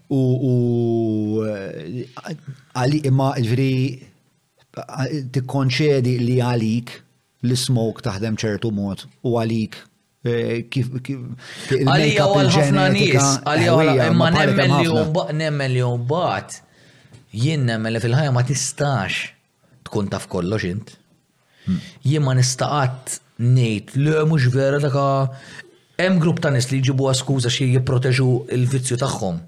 U 0.08 1.44
għalli 1.44 3.02
imma 3.10 3.32
ġviri 3.36 5.32
tikkonċedi 5.36 6.16
li 6.24 6.38
għalik 6.42 6.96
l-smoke 7.44 8.06
taħdem 8.06 8.40
ċertu 8.40 8.72
mod 8.74 9.04
u 9.28 9.36
għalik 9.38 9.76
eh, 10.24 10.64
kif 10.72 10.88
għalija 10.96 12.24
għal 12.26 12.50
ħafna 12.56 12.88
nis 12.96 13.28
għalija 13.44 14.08
imma 14.14 14.30
nemmen 14.34 14.72
li 14.80 14.88
jumbat 14.88 15.34
nemmen 15.38 15.76
li 15.76 15.84
jumbat 15.84 16.58
jien 17.44 17.68
nemmen 17.70 17.94
li 17.94 18.02
fil-ħajja 18.02 18.34
ma 18.34 18.46
tistax 18.48 19.20
tkun 19.86 20.10
taf 20.10 20.26
kollox 20.32 20.66
int 20.72 20.96
Jien 22.06 22.26
nistaqat 22.38 23.20
ngħid 23.40 23.96
le 24.04 24.16
mhux 24.30 24.50
vera 24.54 24.80
daka 24.84 25.06
hemm 26.00 26.20
grupp 26.24 26.42
ta' 26.44 26.52
nis 26.54 26.68
li 26.72 26.82
jġibuha 26.84 27.14
skuża 27.16 27.52
xi 27.54 27.70
jipproteġu 27.74 28.28
l-vizzju 28.58 28.98
tagħhom. 29.04 29.40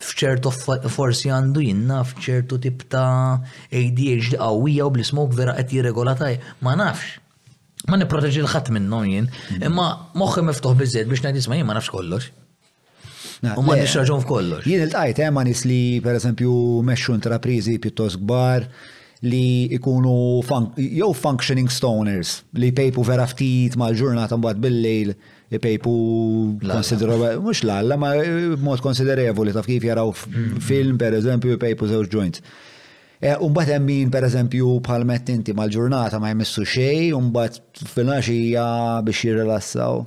fċertu 0.00 0.50
forsi 0.94 1.28
għandu 1.28 1.60
jinna 1.66 2.02
fċertu 2.08 2.60
tip 2.64 2.86
ta' 2.92 3.08
ADHD 3.76 4.38
għawija 4.40 4.86
u 4.88 4.94
bl-ismok 4.96 5.34
vera 5.36 5.58
qed 5.60 5.74
jirregola 5.76 6.16
ma 6.64 6.78
nafx 6.80 7.18
ma 7.88 7.96
niproteġi 8.00 8.42
l-ħat 8.44 8.68
minnom 8.74 9.06
jien, 9.08 9.26
imma 9.64 9.86
moħħi 10.18 10.44
miftuħ 10.50 10.76
bizzed 10.82 11.10
biex 11.10 11.24
najdis 11.28 11.48
ma 11.50 11.58
jien 11.60 11.68
ma 11.68 11.76
nafx 11.78 11.92
kollox. 11.94 12.30
U 13.56 13.64
ma 13.64 13.76
nix 13.78 13.94
raġun 13.96 14.24
f'kollox. 14.24 14.66
Jien 14.68 14.84
il-tajt, 14.86 15.22
eh, 15.24 15.30
ma 15.32 15.44
nis 15.48 15.62
li 15.68 15.80
per 16.04 16.18
eżempju 16.20 16.52
meċu 16.86 17.16
intraprizi 17.16 17.78
piuttost 17.80 18.20
gbar 18.20 18.66
li 19.20 19.66
ikunu 19.76 20.12
jew 20.80 21.10
functioning 21.12 21.68
stoners 21.68 22.38
li 22.56 22.70
pejpu 22.72 23.02
vera 23.04 23.26
ftit 23.28 23.74
ma 23.76 23.90
l-ġurnata 23.90 24.38
mbagħad 24.40 24.62
bil-lejl 24.64 25.10
pejpu 25.60 25.92
mhux 26.62 27.60
l 27.66 27.96
ma 28.00 28.14
eh, 28.16 28.30
b'mod 28.56 28.80
konsiderevoli 28.80 29.52
taf 29.52 29.68
kif 29.68 29.84
jaraw 29.84 30.14
mm. 30.14 30.56
film 30.64 30.96
per 31.00 31.18
eżempju 31.20 31.58
pejpu 31.60 31.90
żewġ 31.92 32.08
joints. 32.16 32.44
Eh, 33.20 33.36
umbat 33.40 33.68
min 33.84 34.08
per 34.10 34.24
eżempju 34.24 34.78
palmet 34.80 35.28
inti 35.28 35.52
mal-ġurnata 35.52 36.16
ma 36.22 36.30
jmissu 36.32 36.62
xej, 36.66 37.10
umbat 37.12 37.58
fil-naxija 37.92 38.62
biex 39.04 39.20
jirrelassaw. 39.26 39.98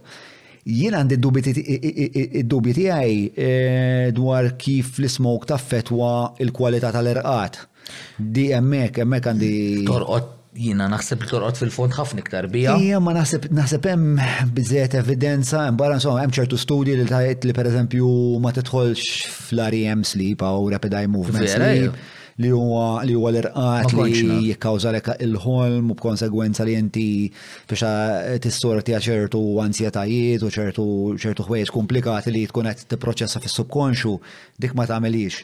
Jien 0.66 0.98
għandi 0.98 1.20
id-dubji 1.20 2.74
tiegħi 2.80 3.12
eh, 3.38 4.08
dwar 4.18 4.48
kif 4.58 4.96
l-ismok 4.98 5.46
taffetwa 5.52 6.08
il-kwalità 6.42 6.90
tal-irqat. 6.96 7.60
Di 8.18 8.48
emmek, 8.58 8.98
emmek 9.06 9.30
għandi. 9.30 9.52
Torqot 9.92 10.34
jina 10.64 10.90
naħseb 10.90 11.22
li 11.22 11.30
torqot 11.36 11.62
fil-fond 11.62 11.94
ħafna 12.00 12.26
iktar 12.26 12.48
bija. 12.50 12.80
Ija, 12.82 12.98
ma 13.02 13.14
naħseb 13.20 13.88
hemm 13.92 14.50
bizzet 14.58 14.98
evidenza, 15.04 15.68
barra 15.78 16.00
insomma 16.02 16.26
hemm 16.26 16.34
ċertu 16.34 16.58
studji 16.62 16.98
li 16.98 17.06
tajt 17.14 17.46
li 17.46 17.54
pereżempju 17.62 18.10
ma 18.42 18.56
tidħolx 18.58 19.32
fl-REM 19.52 20.02
sleep 20.04 20.42
aw 20.50 20.58
rapid 20.74 20.98
eye 21.02 21.14
movement 21.20 21.46
e 21.46 21.54
sleep 21.54 22.02
li 22.42 22.50
huwa 22.50 23.02
li 23.06 23.14
huwa 23.14 23.30
l-irqat 23.32 23.92
li 23.98 24.28
jikkawża 24.48 24.94
lek 24.96 25.10
il-ħolm 25.22 25.92
u 25.94 25.98
b'konsegwenza 25.98 26.66
li 26.66 26.74
inti 26.80 27.04
biex 27.70 27.84
tissorti 28.42 28.96
ċertu 29.08 29.42
ansjetajiet 29.62 30.42
u 30.42 30.50
ċertu 30.58 30.86
ċertu 31.22 31.46
ħwejjeġ 31.46 31.74
komplikati 31.76 32.34
li 32.34 32.46
tkun 32.50 32.72
qed 32.72 32.88
tipproċessa 32.96 33.42
fis-subkonxu 33.44 34.16
dik 34.66 34.74
ma 34.78 34.88
tagħmelix. 34.90 35.44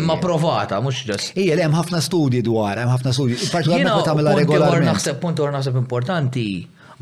Imma 0.00 0.18
provata 0.22 0.80
mhux 0.82 1.04
ġest. 1.12 1.38
Ija 1.38 1.54
li 1.60 1.66
hemm 1.68 1.78
ħafna 1.78 2.02
studji 2.08 2.42
dwar, 2.46 2.82
hemm 2.82 2.94
ħafna 2.96 3.14
studji. 3.14 3.38
Partikolarment 3.46 3.94
meta 3.94 4.10
tagħmilha 4.12 4.36
regolarment. 4.42 4.90
Naħseb 4.90 5.22
punt 5.22 5.44
or 5.46 5.54
naħseb 5.54 5.78
importanti 5.82 6.48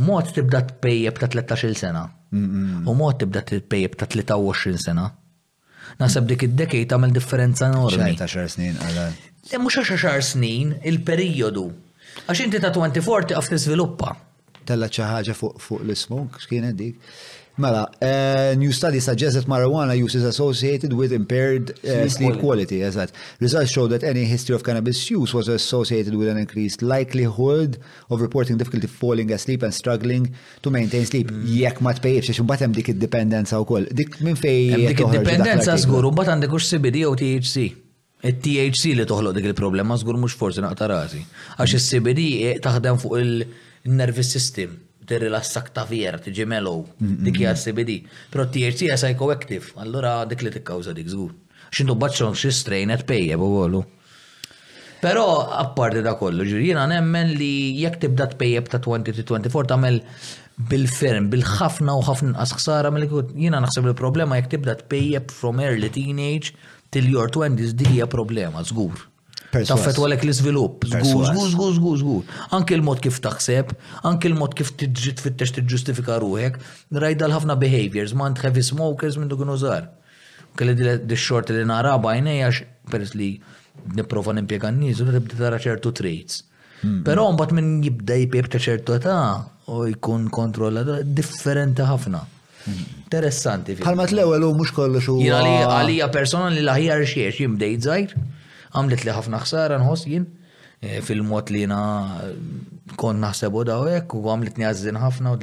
mod 0.05 0.35
tibda 0.37 0.61
tpejjeb 0.75 1.23
ta' 1.23 1.33
13 1.41 1.75
sena. 1.87 2.05
U 2.85 2.93
mod 2.93 3.23
tibda 3.25 3.41
tpejjeb 3.49 3.97
ta' 4.03 4.13
23 4.13 4.77
sena 4.91 5.09
nasab 6.01 6.29
dik 6.31 6.45
id-dekej 6.49 6.85
tagħmel 6.91 7.15
differenza 7.17 7.71
enormi. 7.71 8.13
Ta' 8.21 8.29
xar 8.29 8.51
snin 8.53 8.77
għal. 8.83 9.17
Le 9.53 9.63
mhux 9.63 9.81
għaxa 9.81 9.99
xar 10.05 10.23
snin 10.35 10.75
il 10.85 11.01
perijodu 11.07 11.67
Għax 12.27 12.41
inti 12.47 12.59
ta' 12.63 12.71
24 12.73 13.29
taf 13.35 13.49
tiżviluppa. 13.53 14.15
Tella 14.67 14.89
xi 14.89 15.03
ħaġa 15.05 15.35
fuq 15.37 15.83
l-ismu, 15.85 16.23
x'kienet 16.41 16.79
dik? 16.79 17.11
Mela, 17.59 17.89
uh, 18.03 18.55
new 18.59 18.71
study 18.71 19.01
suggests 19.01 19.35
that 19.39 19.47
marijuana 19.47 19.97
use 19.97 20.15
is 20.15 20.25
associated 20.25 20.93
with 20.93 21.11
impaired 21.11 21.65
uh, 21.87 22.07
sleep 22.07 22.39
quality. 22.39 22.83
As 22.83 22.95
that 22.97 23.13
results 23.41 23.71
show 23.73 23.87
that 23.87 24.03
any 24.05 24.25
history 24.25 24.55
of 24.55 24.63
cannabis 24.63 25.11
use 25.11 25.33
was 25.33 25.49
associated 25.49 26.15
with 26.17 26.29
an 26.29 26.37
increased 26.37 26.83
likelihood 26.83 27.79
of 28.11 28.21
reporting 28.21 28.59
difficulty 28.59 28.87
falling 28.87 29.33
asleep 29.33 29.63
and 29.63 29.73
struggling 29.73 30.35
to 30.63 30.69
maintain 30.71 31.07
sleep. 31.07 31.31
Hmm. 31.31 31.47
Jekk 31.63 31.81
ma 31.87 31.95
tpejjibx, 31.97 32.37
xi 32.37 32.45
mbagħad 32.45 32.67
hemm 32.69 32.77
dik 32.77 32.93
id-dipendenza 32.93 33.61
wkoll. 33.65 33.89
Dik 34.03 34.19
minn 34.27 34.37
fej. 34.37 34.77
dik 34.93 35.01
id-dipendenza 35.07 35.79
żgur 35.81 36.11
u 36.11 36.15
għandek 36.27 36.59
ux 36.59 36.69
CBD 36.75 37.07
u 37.09 37.15
THC. 37.17 37.71
Il-THC 38.27 38.93
li 38.99 39.05
toħloq 39.09 39.33
dik 39.39 39.49
il-problema 39.55 39.97
żgur 40.01 40.21
mhux 40.21 40.37
forsi 40.41 40.65
naqta 40.65 40.91
rasi. 40.93 41.25
Għax 41.57 41.79
il 41.81 41.85
cbd 41.89 42.29
taħdem 42.69 43.01
fuq 43.01 43.23
il-nervous 43.25 44.29
system 44.37 44.83
tirrilassak 45.09 45.69
ta' 45.75 45.85
fier, 45.89 46.19
tiġi 46.23 46.47
mellow, 46.51 46.83
mm, 46.87 47.11
mm, 47.11 47.27
dik 47.29 47.41
hija 47.43 47.53
mm. 47.55 47.63
CBD. 47.65 47.97
Però 48.33 48.47
THC 48.53 48.87
hija 48.87 48.97
psychoactive, 49.01 49.73
allura 49.83 50.15
dik 50.29 50.43
li 50.45 50.53
tikkawża 50.55 50.95
dik 50.99 51.09
żgur. 51.13 51.33
X'intu 51.73 51.97
baċċhom 52.03 52.35
xi 52.41 52.53
strain 52.53 52.93
qed 52.95 53.07
pejjeb 53.09 53.41
u 53.43 53.85
Però 55.01 55.25
apparti 55.53 56.03
da 56.03 56.15
kollu, 56.17 56.43
ġirjina 56.49 56.87
nemmen 56.89 57.35
li 57.39 57.77
jekk 57.83 57.99
tibda 58.01 58.27
tpejjeb 58.33 58.69
ta' 58.73 58.79
20-24 58.81 59.69
tagħmel 59.69 60.01
bil-ferm, 60.71 61.29
bil-ħafna 61.31 61.93
u 61.93 62.03
ħafna 62.07 62.31
inqas 62.33 62.57
ħsara 62.57 62.91
mill 62.91 63.07
jiena 63.37 63.61
naħseb 63.61 63.91
il-problema 63.93 64.39
jekk 64.41 64.55
tibda 64.57 64.75
tpejjeb 64.81 65.29
from 65.37 65.61
early 65.61 65.91
teenage 65.93 66.55
till 66.91 67.07
your 67.13 67.29
20s 67.29 67.77
dik 67.77 67.93
hija 67.93 68.07
problema 68.07 68.65
żgur. 68.65 68.97
Taffet 69.65 69.99
għalek 70.01 70.25
l-izvilup. 70.27 70.85
Zgur, 70.91 71.29
zgur, 71.51 71.73
zgur, 71.77 71.97
zgur. 72.01 72.35
Anki 72.57 72.77
l-mod 72.77 73.01
kif 73.05 73.21
taħseb, 73.25 73.73
anki 74.09 74.29
l-mod 74.31 74.57
kif 74.59 74.73
t-ġit 74.81 75.23
fit-tex 75.23 75.55
tiġġustifika 75.57 76.19
ruħek, 76.25 76.59
rajda 77.01 77.29
l-ħafna 77.31 77.57
behaviors, 77.63 78.15
man 78.19 78.37
tħevi 78.39 78.67
smokers 78.69 79.19
minn 79.21 79.31
dukun 79.33 79.55
użar. 79.55 79.89
Kelli 80.59 80.97
d 81.07 81.15
xorti 81.21 81.57
li 81.57 81.65
nara 81.69 81.97
bajne, 82.03 82.39
għax 82.49 82.63
peress 82.93 83.17
li 83.17 83.31
niprofa 83.97 84.35
nimpiega 84.37 84.71
n-nizu, 84.73 85.09
ribdi 85.13 85.37
tara 85.41 85.61
ċertu 85.63 85.93
traits. 85.97 86.43
Hmm. 86.83 87.03
Pero 87.05 87.29
mbat 87.33 87.53
minn 87.57 87.79
jibda 87.85 88.17
jibib 88.21 88.49
ta' 88.53 88.61
ċertu 88.61 88.97
ta' 89.05 89.45
u 89.73 89.85
jkun 89.93 90.29
kontrolla 90.33 90.85
differenti 91.05 91.85
ħafna. 91.89 92.25
Hmm. 92.67 92.83
Interessanti. 93.07 93.77
Palmat 93.79 94.11
l-ewel 94.13 94.49
u 94.49 94.55
mux 94.59 94.73
kollu 94.75 94.99
xu. 95.03 95.15
Għalija 95.23 96.09
persona 96.15 96.49
li 96.51 96.65
laħjar 96.67 97.05
xiex 97.07 97.45
jimdejt 97.45 97.85
zaħir 97.87 98.17
għamlet 98.77 99.05
li 99.07 99.15
ħafna 99.17 99.41
ħsara 99.45 99.79
nħoss 99.83 100.07
jien 100.11 100.27
e, 100.85 101.01
fil-mod 101.09 101.53
li 101.55 101.63
jina 101.65 101.81
e, 102.21 102.29
kon 103.01 103.21
naħsebu 103.23 103.65
dawek 103.71 104.15
u 104.19 104.23
għamlet 104.33 104.61
njazzin 104.63 105.01
ħafna. 105.01 105.35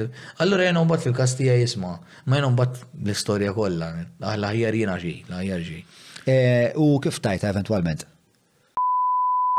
Allura 0.45 0.69
jena 0.69 0.85
mbatt 0.85 1.05
fil-kastija 1.07 1.57
jisma, 1.61 1.95
ma 2.29 2.39
jena 2.39 2.51
mbatt 2.53 2.81
l-istoria 3.01 3.53
kolla, 3.57 3.91
l-ħjar 4.21 4.81
jina 4.81 4.97
ġi, 5.01 5.17
laħjar 5.31 5.67
ħjar 5.67 5.69
ġi. 5.69 5.83
E, 6.29 6.39
u 6.79 6.89
kif 7.03 7.19
tajta 7.23 7.51
eventualment? 7.51 8.07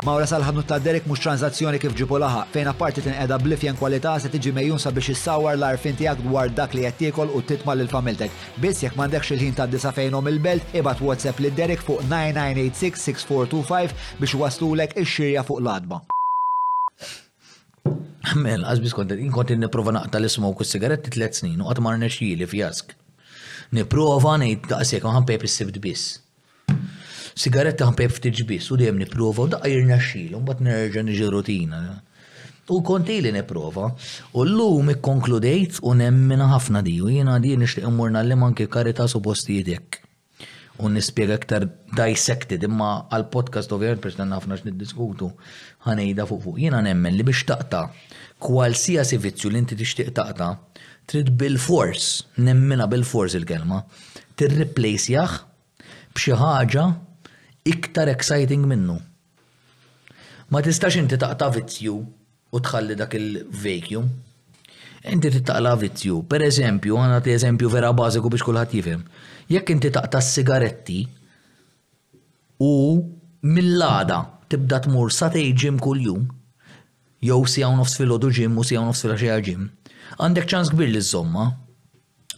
Mawra 0.04 0.26
sal-ħadnu 0.28 0.62
ta' 0.68 0.76
Derek 0.84 1.06
mhux 1.08 1.22
tranzazzjoni 1.24 1.78
kif 1.80 1.94
ġipu 1.96 2.18
laħa, 2.20 2.40
fejn 2.52 2.66
apparti 2.68 3.00
tinqeda 3.00 3.38
blifjen 3.40 3.78
kwalità 3.80 4.10
se 4.20 4.28
tiġi 4.28 4.50
mejjun 4.52 4.80
sabiex 4.82 5.14
issawar 5.14 5.54
l-arfin 5.56 5.94
tiegħek 5.96 6.26
dwar 6.26 6.50
dak 6.52 6.74
li 6.76 6.82
qed 6.84 6.98
tiekol 6.98 7.30
u 7.32 7.38
titma' 7.48 7.72
lil 7.78 7.88
familtek. 7.88 8.34
Biss 8.60 8.84
jekk 8.84 8.98
m'għandekx 8.98 9.32
il-ħin 9.38 9.54
ta' 9.56 9.66
disa 9.72 9.94
fejnhom 9.96 10.28
il-belt, 10.28 10.74
ibad 10.76 11.00
WhatsApp 11.00 11.40
lil 11.40 11.56
Derek 11.56 11.80
fuq 11.86 12.02
9986-6425 12.10 13.94
biex 14.20 14.36
waslulek 14.44 14.92
ix-xirja 15.06 15.44
fuq 15.48 15.62
l-adba. 15.64 16.02
Mel, 18.44 18.66
għazbis 18.68 18.96
kontet, 18.98 19.22
inkont 19.24 19.54
niprofa 19.62 19.94
naqta 20.02 20.20
l-smoke 20.20 20.66
u 20.66 20.68
sigaretti 20.68 21.16
tliet 21.16 21.40
snin 21.40 21.64
u 21.64 21.70
għatmar 21.72 21.96
nexjili 22.04 22.50
fjask. 22.52 22.92
Niprofa 23.72 24.36
nejt 24.44 24.68
daqsek 24.74 25.08
għan 25.08 25.30
pepper 25.32 25.48
sibt 25.48 25.80
biss 25.84 26.18
sigaretta 27.34 27.88
pep 27.98 28.12
ftit 28.14 28.36
ġbis 28.42 28.68
u 28.72 28.76
dejjem 28.78 28.98
nipprova 29.00 29.44
u 29.44 29.48
daqqa 29.50 29.66
jirna 29.70 29.98
un 30.38 30.44
bat 30.46 30.60
nerġa' 30.60 31.02
niġi 31.02 31.30
rutina. 31.30 31.80
U 32.70 32.80
konti 32.82 33.20
li 33.20 33.32
niprofa 33.32 33.88
u 34.34 34.44
l-lum 34.44 34.88
ikkonkludejt 34.94 35.80
u 35.82 35.94
nemmina 35.94 36.46
ħafna 36.54 36.82
di, 36.82 36.94
u 37.02 37.08
jiena 37.10 37.38
di 37.40 37.56
nixtieq 37.56 37.84
immurna 37.88 38.20
nallim 38.22 38.42
anke 38.44 38.66
karita 38.68 39.08
su 39.08 39.20
postijidek. 39.22 40.00
U 40.78 40.88
nispjega 40.90 41.34
aktar 41.38 41.66
dissected, 41.94 42.62
imma 42.66 43.06
għal-podcast 43.12 43.70
ovvjer, 43.74 43.98
persna 44.02 44.24
nafna 44.26 44.56
xnid-diskutu 44.58 45.28
ħanejda 45.86 46.24
fuq 46.30 46.42
fuq. 46.46 46.58
Jiena 46.62 46.80
nemmen 46.82 47.14
li 47.14 47.22
biex 47.26 47.44
taqta 47.50 47.84
kwalsiasi 48.42 49.18
vizzju 49.22 49.50
li 49.50 49.58
inti 49.62 49.76
tixtieq 49.78 50.10
taqta, 50.16 50.52
trid 51.06 51.28
bil-fors, 51.38 52.22
nemmina 52.38 52.86
bil-fors 52.90 53.36
il-kelma, 53.38 53.82
tirriplejsjaħ 54.34 55.38
b'xi 56.14 56.38
ħaġa 56.40 56.84
iktar 57.64 58.08
exciting 58.08 58.66
minnu. 58.68 58.96
Ma 60.50 60.60
tistax 60.60 60.98
inti 61.00 61.16
taqta 61.20 61.48
vizzju 61.52 61.94
u 62.52 62.60
tħalli 62.60 62.96
dak 62.98 63.16
il-vacuum. 63.18 64.10
Inti 65.12 65.30
titaqla 65.34 65.72
vizzju, 65.80 66.20
per 66.28 66.44
eżempju, 66.46 66.96
għana 67.00 67.18
ti 67.24 67.32
eżempju 67.34 67.68
vera 67.72 67.90
bażiku 67.96 68.30
biex 68.32 68.44
kulħadd 68.46 68.76
jifhem. 68.76 69.02
Jekk 69.52 69.72
inti 69.74 69.90
taqta 69.92 70.20
sigaretti 70.24 71.02
u 72.64 72.70
mill 73.44 73.74
lada 73.80 74.22
tibda 74.48 74.78
tmur 74.86 75.12
satej 75.12 75.50
ġim 75.64 75.80
kull-jum, 75.82 76.24
jew 77.24 77.40
si 77.48 77.64
għaw 77.64 77.76
nofs 77.80 77.96
fil-ħodu 78.00 78.30
ġim 78.38 78.56
u 78.60 78.64
si 78.64 78.76
għaw 78.78 78.86
nofs 78.90 79.02
fil-ħaxija 79.04 79.36
ġim, 79.48 79.66
għandek 80.20 80.48
ċans 80.52 80.72
kbir 80.76 80.92
li 80.92 81.04
zomma 81.08 81.50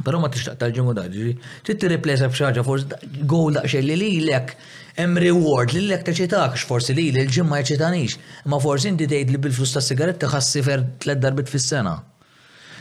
Pero 0.05 0.19
ma 0.21 0.29
tixtaq 0.29 0.59
tal-ġimu 0.61 0.93
daġri, 0.93 1.31
trid 1.65 1.79
tirreplesa 1.81 2.27
b'xaġa 2.29 2.63
forsi 2.67 2.99
gowl 3.27 3.55
daqsxejn 3.57 3.87
li 3.89 3.95
lilek 3.97 4.51
hemm 4.97 5.19
reward 5.23 5.73
li 5.77 5.83
l-ek 5.87 6.05
teċitak, 6.09 6.55
x'forsi 6.61 6.95
li 6.97 7.09
l-ġim 7.13 7.49
ma 7.53 7.59
jċitanix, 7.61 8.19
ma 8.51 8.59
forsi 8.63 8.91
inti 8.95 9.09
tgħid 9.11 9.35
li 9.35 9.41
bil-flus 9.47 9.75
ta' 9.77 9.83
sigaretta 9.85 10.31
ħassi 10.33 10.63
fer 10.69 10.85
tliet 11.05 11.21
darbit 11.25 11.53
fis-sena. 11.53 11.97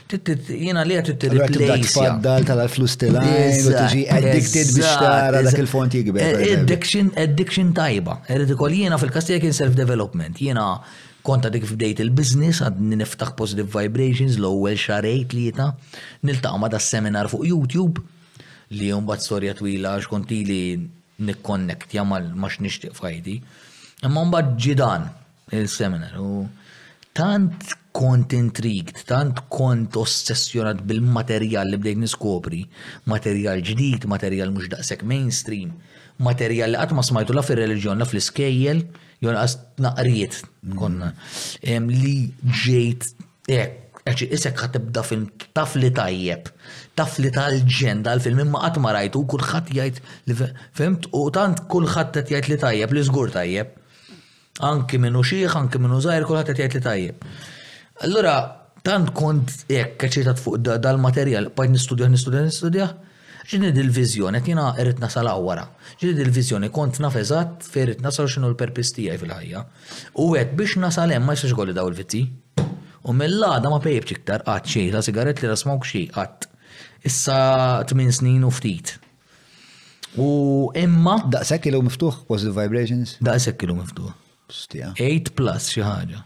Jena 0.05 0.83
li 0.85 0.99
għat 0.99 1.09
t-replace. 1.19 2.03
Għat 2.05 2.45
tal-flus 2.47 2.93
t-lajn, 3.01 3.59
tiġi 3.73 4.03
addicted 4.15 4.71
biex 4.77 4.93
tara 5.01 5.39
dak 5.47 5.57
il-font 5.63 5.95
e- 5.97 6.29
Addiction, 6.59 7.09
addiction 7.19 7.71
tajba. 7.75 8.19
Erid 8.31 8.53
ikoll 8.55 8.75
jiena 8.79 8.99
fil-kastija 9.01 9.41
kien 9.43 9.55
self-development. 9.57 10.37
Jiena 10.45 10.67
konta 11.25 11.49
dik 11.51 11.65
f'dejt 11.67 12.03
il-biznis, 12.05 12.61
għad 12.67 12.83
niftaħ 12.95 13.33
positive 13.39 13.73
vibrations 13.75 14.37
l-ewwel 14.39 14.77
xarejt 14.77 15.33
li 15.35 15.47
jita, 15.49 15.71
niltaqa' 16.29 16.57
ma' 16.61 16.69
da' 16.71 16.83
seminar 16.91 17.27
fuq 17.33 17.41
YouTube 17.49 18.05
li 18.77 18.93
jumbat 18.93 19.25
storja 19.25 19.57
twila 19.57 19.97
għax 19.97 20.05
x'konti 20.07 20.43
li 20.51 20.61
nikkonnektja 21.19 22.03
mal-max 22.07 22.59
nixtieq 22.63 22.95
fajdi. 22.97 23.39
Imma 24.05 24.23
mbagħad 24.29 24.53
ġidan 24.65 25.05
il-seminar 25.55 26.17
u 26.21 26.45
tant 27.15 27.75
kont 27.95 28.33
intrigued, 28.35 28.97
tant 29.07 29.39
kont 29.49 29.95
ossessjonat 30.01 30.81
bil-materjal 30.87 31.69
li 31.71 31.79
bdejt 31.79 32.01
niskopri, 32.01 32.65
materjal 33.11 33.61
ġdid, 33.69 34.07
materjal 34.11 34.51
mhux 34.51 34.71
daqshekk 34.73 35.05
mainstream, 35.07 35.71
materjal 36.19 36.73
li 36.75 36.81
qatt 36.81 36.95
ma 36.95 37.05
smajtu 37.07 37.37
la 37.37 37.45
fir-reliġjon 37.47 38.03
la 38.03 38.09
fl-iskejjel, 38.09 38.83
jonqas 39.23 39.57
naqriet 39.85 40.41
konna, 40.75 41.13
li 41.63 42.17
ġejt 42.61 43.11
hekk 43.47 43.83
Eċi, 44.05 44.25
isek 44.37 44.59
ħatibda 44.61 45.01
film 45.01 45.23
taf 45.57 45.71
li 45.81 45.87
tajjeb, 45.97 46.49
taf 46.99 47.15
li 47.23 47.31
tal-ġen 47.33 48.03
dal-film 48.05 48.43
imma 48.43 48.59
qatt 48.61 48.75
ma 48.83 48.91
rajtu, 48.93 49.23
kullħat 49.31 49.71
jgħid 49.73 49.97
li 50.29 50.35
fimt 50.77 51.07
u 51.17 51.23
tant 51.33 51.63
kulħadd 51.73 52.19
t 52.27 52.35
jajt 52.35 52.49
li 52.51 52.57
tajjeb, 52.61 52.93
li 52.99 53.03
żgur 53.07 53.33
tajjeb. 53.33 53.71
Anki 54.69 54.99
minnu 55.01 55.23
xieħ, 55.25 55.57
anki 55.57 55.81
minnu 55.81 55.97
zaħir, 56.05 56.27
kullħat 56.29 56.53
t 56.53 56.61
jajt 56.61 56.77
li 56.77 56.83
tajjeb. 56.85 57.27
Allura, 58.05 58.35
tant 58.85 59.09
kont 59.17 59.55
jekk 59.73 60.07
ċitat 60.19 60.43
fuq 60.43 60.61
dal-materjal, 60.85 61.49
bajt 61.57 61.73
nistudja, 61.73 62.11
nistudja, 62.13 62.45
nistudja, 62.45 62.91
ġini 63.49 63.73
dil-vizjoni, 63.81 64.45
kina 64.45 64.69
irrit 64.85 65.01
nasal 65.01 65.33
għawara. 65.33 65.65
Ġini 65.97 66.13
dil-vizjoni, 66.21 66.69
kont 66.79 67.01
nafezat, 67.01 67.57
ferrit 67.73 68.05
nasal 68.05 68.29
xinu 68.29 68.53
l 68.53 68.61
perpistija 68.61 69.17
fil-ħajja. 69.25 69.65
U 70.21 70.35
għed 70.37 70.53
biex 70.61 70.77
nasal 70.85 71.17
hemm 71.17 71.25
ma 71.31 71.41
jistax 71.41 71.73
daw 71.73 71.89
l 71.95 72.03
vitti 72.05 72.27
U 73.05 73.13
mill-għada 73.13 73.69
ma 73.69 73.77
pejbċ 73.83 74.15
iktar 74.17 74.43
għat 74.49 74.69
xej, 74.69 74.91
ta' 74.95 75.01
sigaret 75.05 75.41
li 75.43 75.49
rasmok 75.49 75.83
xej 75.85 76.05
għat. 76.17 76.47
Issa 77.05 77.35
8 77.85 78.05
snin 78.17 78.45
u 78.45 78.49
ftit. 78.49 78.95
U 80.17 80.27
imma. 80.79 81.19
Daqsek 81.33 81.67
ilu 81.69 81.83
miftuħ, 81.85 82.23
positive 82.29 82.55
vibrations? 82.63 83.17
Daqsek 83.25 83.65
ilu 83.67 83.75
miftuħ. 83.81 84.09
8 84.95 85.35
plus 85.37 85.69
xi 85.75 85.83
ħaġa. 85.85 86.23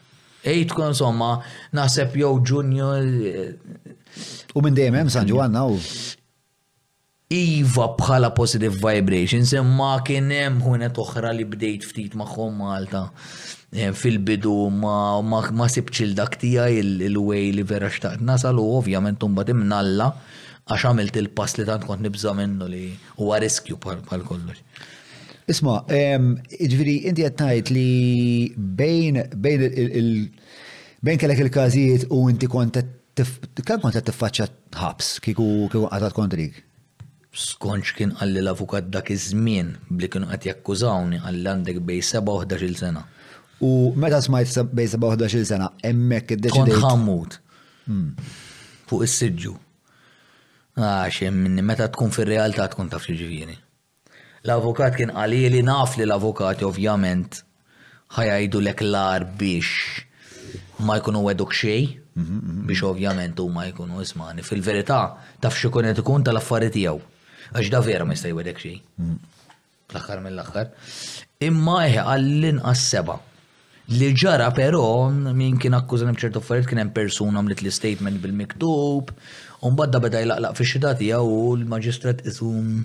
8 0.47 0.75
kon 0.77 0.95
somma, 0.95 1.33
naħseb 1.75 2.15
jow 2.21 2.37
junior. 2.47 3.03
Eh, 3.03 4.47
u 4.55 4.63
minn 4.63 4.77
dejjem 4.77 5.01
hemm 5.01 5.11
San 5.11 5.27
Ġwanna 5.27 5.65
u. 5.67 5.75
Iva 7.29 7.91
bħala 7.99 8.31
positive 8.33 8.79
vibrations 8.81 9.51
imma 9.59 9.97
kien 10.07 10.31
hemm 10.33 10.63
uħra 10.65 10.93
oħra 11.03 11.35
li 11.35 11.45
bdejt 11.45 11.91
ftit 11.91 12.15
magħhom 12.17 12.55
Malta. 12.63 13.07
Eh, 13.71 13.91
fil-bidu 13.93 14.71
ma 14.73 15.67
sibċil 15.69 16.15
dak 16.17 16.39
tijaj 16.41 16.73
il-wej 16.81 17.51
li 17.53 17.63
vera 17.69 17.89
xtaqt 17.93 18.21
nasal 18.25 18.57
u 18.57 18.63
ovvjament 18.79 19.19
tumba 19.21 19.43
imnalla, 19.45 20.07
għax 20.65 20.85
għamilt 20.89 21.19
il-pass 21.21 21.59
li 21.59 21.65
tant 21.67 21.85
kont 21.85 22.01
nibża 22.01 22.33
minnu 22.33 22.65
li 22.67 22.87
huwa 23.19 23.37
riskju 23.43 23.77
pal 23.81 24.01
kollox. 24.25 24.57
Isma, 25.49 25.75
ġviri, 25.89 26.95
inti 27.11 27.25
għattajt 27.27 27.69
li 27.69 27.91
bejn 28.57 29.21
bejn 29.37 29.61
il- 30.01 30.29
bejn 31.01 31.17
kellek 31.19 31.39
il-każijiet 31.45 32.07
u 32.09 32.27
inti 32.29 32.47
kont 32.47 32.73
kont 33.67 33.93
qed 33.93 34.05
tiffaċċja 34.07 34.47
ħabs 34.81 35.19
kieku 35.19 35.69
kieku 35.69 35.89
qatat 35.91 36.13
kontrik? 36.13 36.53
Skonċ 37.35 37.93
kien 37.95 38.11
qalli 38.17 38.39
l-avukat 38.41 38.89
dak 38.89 39.09
iż-żmien 39.11 39.75
bli 39.91 40.07
kienu 40.09 40.25
qed 40.27 40.41
jakkużawni 40.45 41.21
għall 41.21 41.43
għandek 41.51 41.79
bej 41.81 42.01
7 42.01 42.29
u 42.29 42.39
11 42.45 42.75
sena. 42.77 43.03
U 43.59 43.69
meta 43.99 44.21
smajt 44.23 44.63
bej 44.75 44.87
27 44.95 45.43
sena, 45.47 45.71
emmek 45.83 46.31
id-deċidejt. 46.37 46.75
Kont 46.79 46.85
ħammut. 46.85 47.35
Fuq 48.87 49.03
is-sidġu. 49.03 49.53
Għax 50.79 51.27
minni 51.35 51.63
meta 51.65 51.89
tkun 51.91 52.13
fir-realtà 52.15 52.69
tkun 52.71 52.87
taf 52.93 53.09
ġivjeni. 53.11 53.57
L-avukat 54.47 54.95
kien 54.95 55.11
għalili 55.11 55.59
naf 55.67 55.97
li 55.99 56.05
l-avukati 56.07 56.63
ovvjament 56.63 57.41
ħajajdu 58.15 58.61
lek 58.63 58.79
eklar 58.79 59.25
biex 59.37 60.05
ma 60.87 60.95
jkunu 61.01 61.25
weduk 61.25 61.51
xej, 61.53 61.81
biex 62.69 62.85
ovvjament 62.87 63.43
u 63.43 63.49
ma 63.51 63.67
jkunu 63.67 63.99
ismani. 64.05 64.45
Fil-verità, 64.47 65.01
taf 65.43 65.59
xikun 65.59 65.89
qed 65.91 65.99
ikun 66.05 66.23
tal-affarijiet 66.23 66.77
tiegħu. 66.79 67.07
Għax 67.57 67.73
da 67.75 67.83
vera 67.83 68.07
ma 68.07 68.15
jistaj 68.15 68.31
jwedek 68.37 68.63
xej. 68.63 68.77
L-aħħar 69.91 70.23
mill-aħħar. 70.29 70.69
Imma 71.49 71.81
jħe 71.89 72.05
għallin 72.07 72.63
għas-seba' 72.63 73.19
Li 73.89 74.11
ġara 74.21 74.51
però 74.53 75.09
min 75.09 75.55
kien 75.57 75.73
akkużani 75.73 76.13
bċertu 76.13 76.37
affarijiet 76.43 76.67
kien 76.69 76.77
hemm 76.77 76.91
persuna 76.93 77.39
għamlet 77.41 77.63
li 77.65 77.71
statement 77.73 78.19
bil-miktub, 78.21 79.09
un 79.65 79.77
badda 79.79 79.97
beda 80.03 80.19
jlaqlaq 80.21 80.57
fi 80.59 80.67
xidati 80.75 81.07
u 81.17 81.39
l-maġistrat 81.57 82.21
isum 82.29 82.75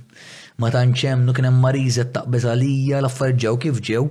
ma 0.63 0.71
tanċem 0.73 1.27
nu 1.27 1.35
kien 1.37 1.45
hemm 1.51 1.61
marizet 1.61 2.15
taqbeż 2.17 2.47
għalija 2.55 3.03
l-affarijiet 3.03 3.43
ġew 3.45 3.55
kif 3.67 3.83
ġew 3.91 4.03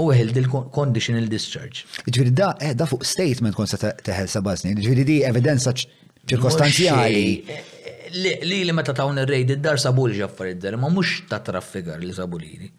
u 0.00 0.06
għild 0.16 0.40
il-conditional 0.46 1.28
discharge. 1.28 1.84
Ġviri 2.08 2.32
da, 2.40 2.54
eh, 2.56 2.72
da 2.72 2.88
fuq 2.88 3.04
statement 3.04 3.54
kon 3.58 3.66
sa 3.68 3.76
teħel 3.82 4.32
sa 4.32 4.40
ġviri 4.40 5.04
di 5.04 5.18
evidenza 5.28 5.76
ċirkostanzjali. 5.76 7.22
Eh, 7.36 8.10
li 8.48 8.64
li 8.64 8.72
meta 8.72 8.96
tawn 8.96 9.18
il 9.20 9.26
rejdi 9.28 9.60
dar 9.60 9.76
sabuli 9.76 10.16
ġaffar 10.22 10.54
id-dar, 10.54 10.80
ma 10.80 10.88
mux 10.88 11.18
ta' 11.28 11.44
traffigar 11.44 12.00
li 12.00 12.12
sabulini. 12.16 12.72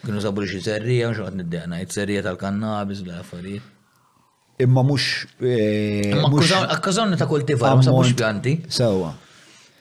Kienu 0.00 0.20
sabu 0.24 0.40
li 0.42 0.48
xi 0.48 0.60
serrija, 0.64 1.08
mux 1.10 1.18
għad 1.20 1.34
niddeqnajt, 1.42 1.92
serrija 1.92 2.22
tal-kannabis, 2.24 3.02
bla 3.04 3.18
affarijiet 3.22 3.76
imma 4.60 4.82
mux. 4.84 5.04
Eh, 5.40 6.12
Akkazawni 6.68 7.16
ta' 7.16 7.24
kultivar, 7.28 7.78
jiġifieri, 7.78 7.80
ma 7.80 7.86
sabux 7.86 8.12
pjanti. 8.18 8.52
Sawa. 8.76 9.12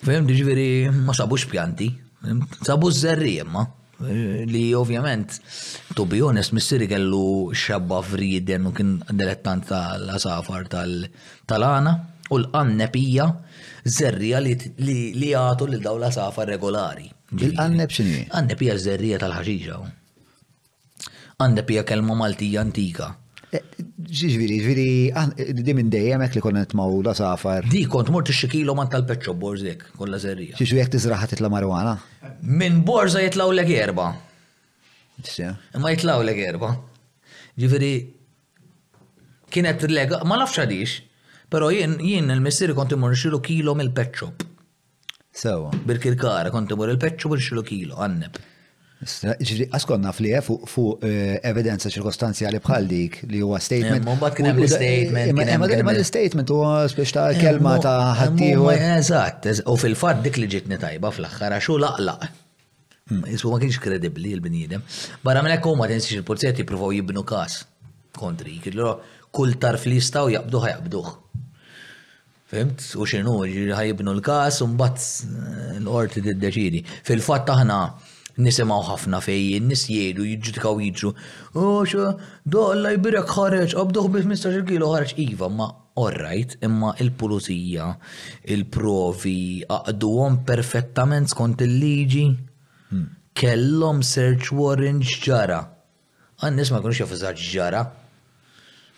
Fem 0.08 0.28
diġveri, 0.28 0.68
ma 1.04 1.12
sabux 1.18 1.44
pjanti. 1.52 1.90
Sabu 2.64 2.88
zerrija, 2.96 3.44
ma. 3.44 3.66
Eh, 4.00 4.46
li 4.48 4.62
ovvjament, 4.80 5.36
to 6.00 6.06
be 6.06 6.22
honest, 6.24 6.54
missiri 6.56 6.88
kellu 6.88 7.50
xabba 7.60 8.00
friden 8.08 8.70
u 8.72 8.72
kien 8.72 8.94
dilettant 9.20 9.68
tal-asafar 9.68 10.70
tal-ana 10.72 11.96
u 12.32 12.40
l-annepija 12.46 13.28
zerrija 13.84 14.40
li 14.40 15.34
għatu 15.36 15.68
li 15.74 15.84
dawla 15.84 16.08
safar 16.12 16.48
regolari. 16.48 17.12
Il-annep 17.36 17.91
xini? 17.91 18.30
Annepija 18.32 18.78
zerrija 18.80 19.20
tal-ħaxiġa 19.20 19.84
għandha 21.40 21.64
pija 21.66 21.84
kelma 21.88 22.16
Maltija 22.20 22.60
antika. 22.66 23.14
Eh, 23.49 23.61
ġiġviri, 24.06 24.57
ġviri, 24.61 24.88
ah, 25.18 25.30
di 25.56 25.74
minn 25.74 25.90
dejjem 25.90 26.22
li 26.34 26.41
konna 26.44 26.66
nitmaw 26.66 26.99
la 27.06 27.14
safar. 27.16 27.66
Di 27.66 27.86
kont 27.90 28.11
mort 28.14 28.28
xikilo 28.30 28.76
man 28.78 28.91
tal-peċċo 28.91 29.34
borżek, 29.40 29.86
kolla 29.98 30.20
zerrija. 30.22 30.57
Ġiġviri, 30.60 30.82
jek 30.84 30.91
tizraħat 30.98 31.34
titla 31.38 31.49
marwana? 31.53 31.95
Minn 32.44 32.82
borza 32.86 33.24
jitlaw 33.24 33.53
l 33.56 33.64
erba. 33.66 34.10
Ma 35.80 35.90
jitlaw 35.95 36.22
l 36.26 36.30
erba. 36.36 36.74
Ġiġviri, 37.60 37.91
kienet 39.52 39.88
lega, 39.91 40.22
ma 40.28 40.38
nafx 40.44 40.60
għadix, 40.64 40.99
pero 41.49 41.72
jien 41.74 41.98
jien 42.03 42.30
il-missiri 42.36 42.76
kont 42.76 42.94
imur 42.95 43.16
xilu 43.20 43.40
kilo 43.41 43.74
mill-peċċo. 43.80 44.30
Sewa. 45.40 45.72
Birkirkara 45.88 46.52
kont 46.52 46.72
imur 46.76 46.91
il-peċċo 46.94 47.32
bil 47.34 47.41
xilu 47.49 47.64
kilo, 47.66 47.98
għannep. 48.03 48.44
Ġifri, 49.01 49.63
askonna 49.73 50.11
flieħ 50.11 50.39
eh, 50.41 50.47
fuq 50.76 51.03
eh, 51.07 51.35
evidenza 51.47 51.88
ċirkostanzjali 51.88 52.59
bħal 52.65 52.88
dik 52.91 53.13
li 53.31 53.39
huwa 53.39 53.55
eh, 53.55 53.63
statement. 53.63 54.03
Mbagħad 54.03 54.35
kien 54.35 54.49
hemm 54.49 54.59
l-statement. 54.65 55.80
Ma 55.88 55.93
l-statement 55.93 56.51
huwa 56.51 56.73
spiex 56.91 57.13
ta' 57.15 57.30
kelma 57.39 57.77
ta' 57.85 57.95
ħattiju. 58.19 58.65
Eżatt, 58.76 59.47
u 59.71 59.77
fil-fatt 59.80 60.19
dik 60.26 60.41
li 60.41 60.49
ġitni 60.51 60.80
tajba 60.84 61.13
fl-aħħar 61.15 61.55
għaxu 61.61 61.77
laqlaq. 61.85 62.27
Hmm, 63.09 63.23
Isu 63.38 63.53
ma 63.53 63.61
kienx 63.63 63.80
kredibbli 63.81 64.34
l-bniedem. 64.35 64.84
Barra 65.23 65.45
minn 65.47 65.55
hekk 65.55 65.71
huma 65.71 65.88
tinsiex 65.89 66.19
il-purzetti 66.19 66.65
jippruvaw 66.65 66.91
jibnu 66.99 67.23
każ 67.31 67.61
kontri, 68.19 68.59
kidlu 68.65 68.97
kull 69.31 69.55
tarf 69.63 69.88
li 69.88 70.01
jistaw 70.03 70.27
jabduħ 70.35 70.67
jabduħ. 70.73 71.07
Fimt, 72.51 72.84
u 72.99 73.07
xinu, 73.07 73.39
ħajibnu 73.80 74.11
l-kas, 74.19 74.59
un 74.65 74.76
bat 74.77 74.97
l-orti 75.80 76.21
d 76.26 76.34
deċidi 76.41 76.80
Fil-fat 77.05 77.43
taħna, 77.45 77.77
nisimaw 78.40 78.82
ħafna 78.88 79.20
fej, 79.22 79.60
nis 79.68 79.86
jgħidu, 79.91 80.26
jġudikaw 80.38 80.82
jġu, 80.86 81.11
oh, 81.60 81.84
do 81.91 82.06
dolla 82.53 82.94
jbirek 82.95 83.32
ħareċ, 83.36 83.76
abduħ 83.82 84.28
mistax 84.32 84.60
il 84.61 84.66
kilo 84.70 84.90
ħareċ, 84.94 85.16
iva, 85.34 85.49
ma 85.52 85.68
orrajt, 85.99 86.57
imma 86.64 86.94
il-pulizija, 87.03 87.90
il-provi, 88.56 89.38
għom 89.68 90.40
perfettament 90.48 91.34
skont 91.34 91.64
il-liġi, 91.66 92.26
hmm. 92.94 93.07
kellhom 93.40 94.02
search 94.06 94.53
warrant 94.56 95.03
ġara. 95.26 95.61
Għan 96.40 96.56
nisma 96.61 96.80
kunux 96.80 97.02
jafizzaġ 97.03 97.41
ġara. 97.52 97.84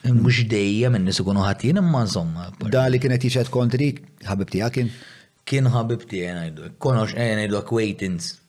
Mux 0.01 0.39
hmm. 0.41 0.47
dejja 0.49 0.89
minn 0.89 1.05
nisu 1.09 1.25
kunu 1.25 1.43
ħatin, 1.45 1.77
imma 1.81 2.03
insomma. 2.05 2.47
Da 2.73 2.85
li 2.89 3.01
kienet 3.01 3.25
jixet 3.25 3.49
kontri, 3.53 3.91
ħabib 4.25 4.53
tija 4.53 4.69
kien? 4.73 4.89
Kien 5.49 5.67
ħabib 5.73 6.05
tija, 6.09 6.33
għajna 6.37 6.71
Konox 6.81 7.13
jgħidu 7.17 7.57
eh, 7.57 7.59
acquaintance. 7.59 8.40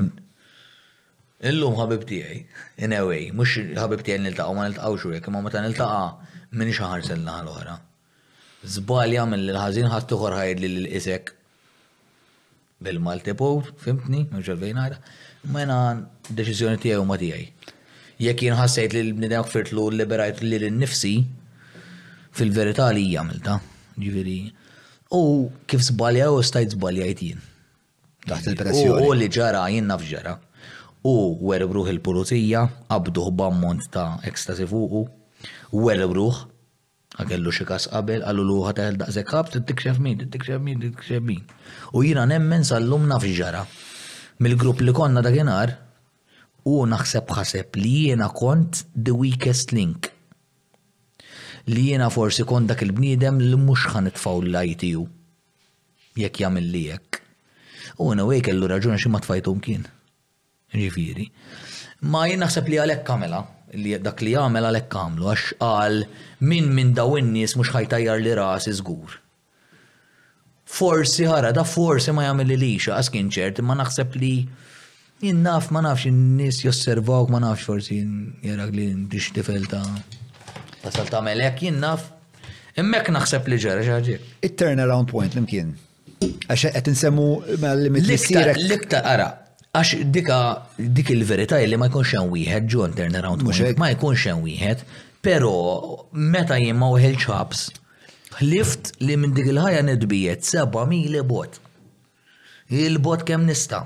Illum 0.00 1.74
ħabib 1.80 2.04
tiegħi, 2.08 2.38
in 2.86 2.92
a 2.96 3.00
way, 3.08 3.26
mhux 3.34 3.64
ħabib 3.78 4.04
tiegħi 4.06 4.22
niltaqgħu 4.24 4.54
ma 4.56 4.64
niltaqgħux 4.68 5.16
hekk, 5.16 5.30
imma 5.32 5.42
meta 5.46 5.62
niltaqa' 5.64 6.52
minix 6.60 6.80
ħarsen 6.86 7.16
l-naħa 7.22 7.40
l-oħra. 7.44 7.74
Żbalja 8.76 9.20
jagħmel 9.22 9.48
il 9.48 9.58
ħażin 9.62 9.90
ħadd 9.92 10.14
ħajd 10.22 10.62
li 10.64 10.70
lil 10.72 10.88
isek 11.00 11.32
bil-Malti 12.82 13.34
Pow, 13.38 13.60
fimtni, 13.84 14.22
mhux 14.30 14.52
għalfejn 14.54 14.96
ma 15.52 15.64
jena 15.64 15.80
deċiżjoni 16.38 16.78
tiegħi 16.82 17.02
huma 17.02 17.16
ma 17.16 17.18
tiegħi. 17.18 17.46
Jekk 18.22 18.42
jien 18.46 18.54
ħassejt 18.60 18.92
li 18.94 19.02
l-bnidem 19.08 19.46
ħfirtlu 19.48 19.88
liberajt 19.98 20.44
li 20.46 20.60
l-nifsi, 20.62 21.14
fil-verità 22.38 22.88
li 22.94 23.08
hija 23.10 23.24
għamilta, 23.24 23.58
ġifieri. 23.98 24.40
U 25.12 25.22
kif 25.68 25.82
żbalja 25.90 26.30
u 26.32 26.38
stajt 26.46 26.76
żbaljajt 26.78 27.26
jien 27.26 27.42
taħt 28.30 28.50
il-pressjoni. 28.52 29.02
U 29.08 29.12
li 29.16 29.28
ġara 29.34 29.64
jinnna 29.72 29.96
fġara. 29.98 30.36
U 31.08 31.14
werbruħ 31.50 31.88
il-pulizija, 31.94 32.62
abduħ 32.94 33.30
bammont 33.40 33.88
ta' 33.90 34.18
ekstasi 34.30 34.66
fuqu, 34.70 35.00
werbruħ, 35.74 36.36
għakellu 37.18 37.52
xie 37.54 37.66
kas 37.68 37.88
qabel, 37.92 38.22
għallu 38.22 38.44
luħa 38.52 38.74
taħel 38.78 39.00
daqsek 39.00 39.32
għab, 39.34 39.50
t-tikxef 39.56 39.98
min, 40.06 40.20
t-tikxef 40.22 40.62
min, 40.62 40.84
t-tikxef 40.84 41.24
min. 41.26 41.42
U 41.98 42.04
jina 42.06 42.26
nemmen 42.30 42.62
sal-lumna 42.64 43.18
fġara. 43.24 43.64
Mil-grupp 44.42 44.80
li 44.86 44.94
konna 44.96 45.22
dakinar, 45.26 45.74
u 46.66 46.84
naħseb 46.86 47.30
ħaseb 47.34 47.78
li 47.82 47.96
jena 48.12 48.30
kont 48.34 48.84
the 48.94 49.12
weakest 49.18 49.74
link. 49.74 50.10
Li 51.66 51.90
jena 51.90 52.08
forsi 52.10 52.46
kont 52.46 52.70
dak 52.70 52.82
il-bniedem 52.86 53.42
li 53.42 53.58
mux 53.58 53.86
ħan 53.90 54.10
it-faw 54.10 54.40
l-lajtiju. 54.46 55.02
Jek 56.22 56.40
jamil 56.44 56.70
li 56.74 56.86
jek. 56.92 57.11
U 58.02 58.10
għana 58.10 58.24
għek 58.26 58.46
kellu 58.50 58.68
raġuna 58.70 58.98
xie 59.00 59.10
ma 59.14 59.20
tfajtum 59.22 59.60
kien. 59.62 59.84
Ġifiri. 60.74 61.28
Ma 62.10 62.24
jien 62.28 62.42
naħseb 62.42 62.66
li 62.70 62.78
għalek 62.82 63.02
kamela, 63.06 63.42
li 63.78 63.92
dak 64.02 64.22
li 64.26 64.32
għamela 64.38 64.70
għalek 64.72 64.88
kamlu, 64.92 65.28
għax 65.30 65.52
għal 65.62 66.00
minn 66.50 66.72
minn 66.74 66.94
dawin 66.98 67.30
nis 67.34 67.54
mux 67.58 67.70
ħajtajjar 67.74 68.24
li 68.24 68.32
ras 68.38 68.66
iżgur. 68.72 69.18
Forsi 70.72 71.28
ħara, 71.28 71.50
da 71.52 71.66
forsi 71.68 72.14
ma 72.16 72.24
jgħamil 72.26 72.48
li 72.50 72.58
lixa, 72.64 72.96
għaskin 72.98 73.28
ċert, 73.34 73.60
ma 73.62 73.76
naħseb 73.78 74.16
li 74.18 74.32
jinnaf 75.22 75.68
ma 75.70 75.84
nafx 75.84 76.08
n-nis 76.10 76.62
josservawk, 76.64 77.30
ma 77.30 77.42
nafx 77.44 77.68
forsi 77.70 78.00
jgħarag 78.00 78.74
li 78.80 78.88
n 78.96 79.06
tifelta. 79.12 79.84
tifel 80.82 81.12
ta' 81.12 81.22
melek, 81.22 81.62
jien 81.68 81.84
immek 82.82 83.12
naħseb 83.14 83.48
li 83.52 83.60
ġara 83.62 83.84
ġaġi. 83.92 84.18
It-turnaround 84.48 85.12
point 85.14 85.36
l-imkien. 85.36 85.76
Għax 86.22 86.72
qed 86.74 86.90
insemmu 86.92 87.24
mal-limit 87.62 88.06
L-iktar 88.06 89.02
ara, 89.14 89.28
għax 89.74 90.04
dika 90.14 90.38
dik 90.78 91.10
il-verità 91.14 91.58
li 91.66 91.78
ma 91.80 91.88
jkunx 91.90 92.14
hemm 92.16 92.30
wieħed 92.34 92.68
ġon 92.72 92.94
turnaround 92.98 93.44
mhux 93.46 93.74
ma 93.80 93.90
jkunx 93.96 94.26
hemm 94.30 94.44
wieħed, 94.46 94.84
però 95.24 95.54
meta 96.12 96.58
jien 96.60 96.78
ma 96.80 96.90
weħel 96.94 97.18
ċabs, 97.24 97.64
ħlift 98.40 98.94
li 99.06 99.16
minn 99.22 99.34
dik 99.36 99.50
il-ħajja 99.54 99.84
nidbijiet 99.90 100.46
seba' 100.52 100.84
mili 100.90 101.24
bot. 101.32 101.58
Il-bot 102.82 103.26
kemm 103.28 103.48
nista' 103.50 103.82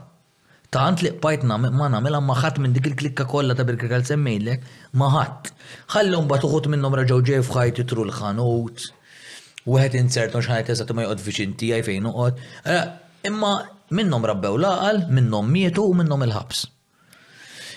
tant 0.75 1.01
li 1.01 1.13
pajtna 1.23 1.57
ma 1.63 1.89
namela 1.93 2.21
maħat 2.23 2.61
minn 2.61 2.75
dik 2.77 2.91
il-klikka 2.93 3.25
kollha 3.31 3.55
ta' 3.57 3.65
bil 3.69 3.81
semmejlek 3.81 4.61
ma' 4.93 5.11
ħadd. 5.15 5.49
maħat. 5.49 5.51
Ħallum 5.95 6.29
bat 6.31 6.45
uħut 6.45 6.69
minnom 6.75 6.95
raġaw 6.95 7.23
ġej 7.31 7.43
fħajti 7.49 7.87
tru 7.91 8.05
l-ħanut, 8.09 8.91
u 9.67 9.79
għed 9.83 9.97
insertu 9.99 10.41
xħajt 10.45 10.69
eżat 10.75 10.93
ma 10.95 11.05
jgħod 11.05 11.25
viċin 11.27 11.55
tijaj 11.59 11.85
fejn 11.89 12.07
uqod. 12.13 12.41
Eh, 12.71 12.89
imma 13.29 13.53
minnom 13.99 14.25
rabbew 14.31 14.59
laqal, 14.63 15.05
minnom 15.11 15.51
mietu 15.53 15.85
u 15.91 15.95
minnom 15.99 16.23
il-ħabs. 16.27 16.65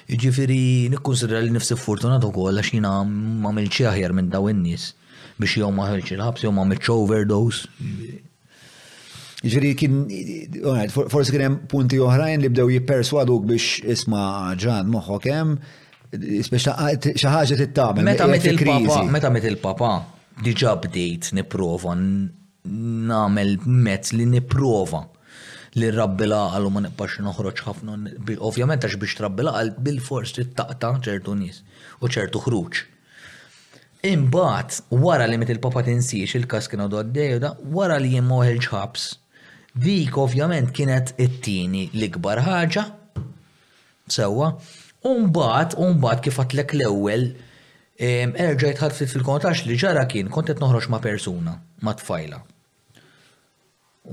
Ġifiri, 0.09 0.89
nikkonsidra 0.93 1.41
li 1.43 1.51
nifsi 1.53 1.77
fortunat 1.77 2.23
u 2.25 2.31
kolla 2.33 2.63
xina 2.65 2.93
ma 3.09 3.51
milċi 3.53 3.87
aħjar 3.91 4.15
minn 4.17 4.29
daw 4.33 4.47
n-nis 4.49 4.91
biex 5.39 5.61
jom 5.61 5.77
ma 5.77 5.85
milċi 5.93 6.17
l-ħabs, 6.17 6.45
jom 6.45 6.57
ma 6.59 6.65
milċi 6.67 6.93
overdose. 6.93 7.69
Ġifiri, 9.43 9.69
kien, 9.79 9.99
forse 10.91 11.31
kien 11.33 11.59
punti 11.71 12.01
oħrajn 12.01 12.41
li 12.43 12.49
bdew 12.53 12.65
jipperswaduk 12.75 13.45
biex 13.49 13.85
isma 13.95 14.23
ġan 14.59 14.89
moħħok 14.93 15.29
hemm, 15.31 15.57
xaħġa 16.51 17.57
tittabel. 17.61 18.03
Meta 18.05 18.27
met 18.29 18.45
il-papa, 18.49 19.03
meta 19.09 19.29
met 19.33 19.45
il-papa, 19.53 19.93
diġa 20.43 20.73
bdejt 20.83 21.31
niprofa 21.35 21.93
namel 21.95 23.57
mezz 23.65 24.13
li 24.15 24.25
niprofa 24.25 25.01
li 25.77 25.89
rabbi 25.93 26.27
laqal 26.31 26.65
u 26.67 26.71
ma 26.73 26.81
nipax 26.85 27.19
noħroġ 27.25 27.61
ħafna. 27.65 27.95
Ovvjament 28.47 28.85
għax 28.87 28.95
biex 29.03 29.19
rabbi 29.23 29.45
laqal 29.45 29.73
bil-fors 29.85 30.33
tittaqta 30.35 30.93
ċertu 31.05 31.35
nies 31.39 31.59
u 31.99 32.09
ċertu 32.11 32.41
ħruġ. 32.47 32.79
Imbagħad 34.09 34.95
wara 35.03 35.27
li 35.27 35.37
met 35.41 35.51
il-papa 35.53 35.83
tinsiex 35.85 36.39
il-kas 36.39 36.71
kienu 36.71 36.87
għadu 36.87 37.01
għaddej 37.03 37.39
da 37.43 37.53
wara 37.75 37.99
li 37.99 38.15
jien 38.15 38.27
moħel 38.27 38.61
ħabs. 38.71 39.09
Dik 39.79 40.15
ovvjament 40.17 40.71
kienet 40.75 41.13
it-tieni 41.21 41.89
l-ikbar 41.93 42.41
ħaġa. 42.47 42.85
Sewwa, 44.09 44.53
u 45.05 45.11
mbagħad 45.27 45.75
u 45.77 45.91
mbagħad 45.93 46.25
kif 46.25 46.39
għatlek 46.41 46.77
l-ewwel 46.79 47.27
Erġajt 47.99 48.79
ħadfit 48.79 49.11
fil-kontax 49.11 49.65
li 49.67 49.75
ġara 49.75 50.05
kien 50.07 50.29
kontet 50.31 50.59
noħroġ 50.63 50.85
ma' 50.89 50.99
persuna, 51.03 51.55
ma' 51.83 51.95
tfajla. 51.99 52.37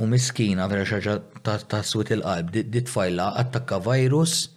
U 0.03 0.09
miskina 0.11 0.67
vera 0.69 0.83
xaġa 0.85 1.15
ta' 1.47 1.83
swit 1.87 2.11
il-qalb, 2.17 2.51
di 2.51 2.83
tfajla 2.83 3.29
attakka 3.45 3.79
virus 3.87 4.49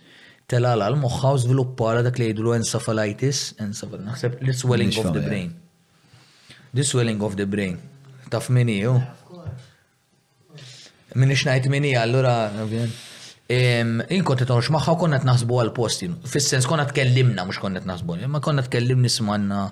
telala 0.49 0.87
l-moħħa 0.89 1.35
u 1.37 1.41
zviluppara 1.45 2.01
dak 2.07 2.17
li 2.23 2.31
jidlu 2.31 2.55
encephalitis, 2.57 3.51
encephalitis, 3.61 4.07
naħseb 4.09 4.41
li 4.47 4.53
swelling 4.57 4.97
of 4.97 5.13
the 5.13 5.21
brain. 5.21 5.53
The 6.73 6.83
swelling 6.85 7.21
of 7.25 7.37
the 7.37 7.45
brain. 7.45 7.77
Taf 8.33 8.49
minni 8.53 8.79
ju? 8.81 8.95
Minni 11.17 11.37
xnajt 11.37 11.69
minni, 11.73 11.93
allura, 11.97 12.35
Inkont 13.49 14.37
t-torx 14.43 14.67
maħħa 14.69 14.93
konna 15.01 15.17
t-naħsbu 15.23 15.55
għal-posti. 15.63 16.07
Fis-sens 16.29 16.67
konna 16.69 16.83
t-kellimna, 16.91 17.47
mux 17.49 17.57
konna 17.57 17.81
t-naħsbu. 17.81 18.17
Imma 18.27 18.41
konna 18.45 18.61
t-kellim 18.67 19.01
nismanna 19.01 19.63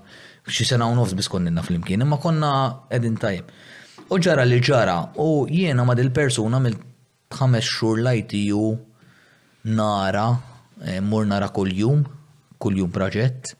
xi 0.49 0.65
sena 0.65 0.87
u 0.89 0.95
nofs 0.97 1.13
bis 1.17 1.29
konna 1.29 1.53
naflimkien. 1.53 2.01
Ma 2.01 2.07
Imma 2.07 2.17
konna 2.23 2.49
edin 2.89 3.19
tajb. 3.21 3.51
U 4.09 4.17
ġara 4.17 4.47
li 4.49 4.57
ġara, 4.65 4.95
u 5.21 5.45
jiena 5.51 5.85
ma 5.85 5.93
dil-persuna 5.99 6.61
mill-ħames 6.65 7.69
xur 7.69 8.01
lajti 8.01 8.41
ju 8.49 8.63
nara, 9.77 10.25
e, 10.81 10.97
mur 11.01 11.29
nara 11.29 11.51
kol 11.53 11.69
jum 11.77 12.01
kol 12.57 12.81
jum 12.81 12.89
proġett. 12.89 13.53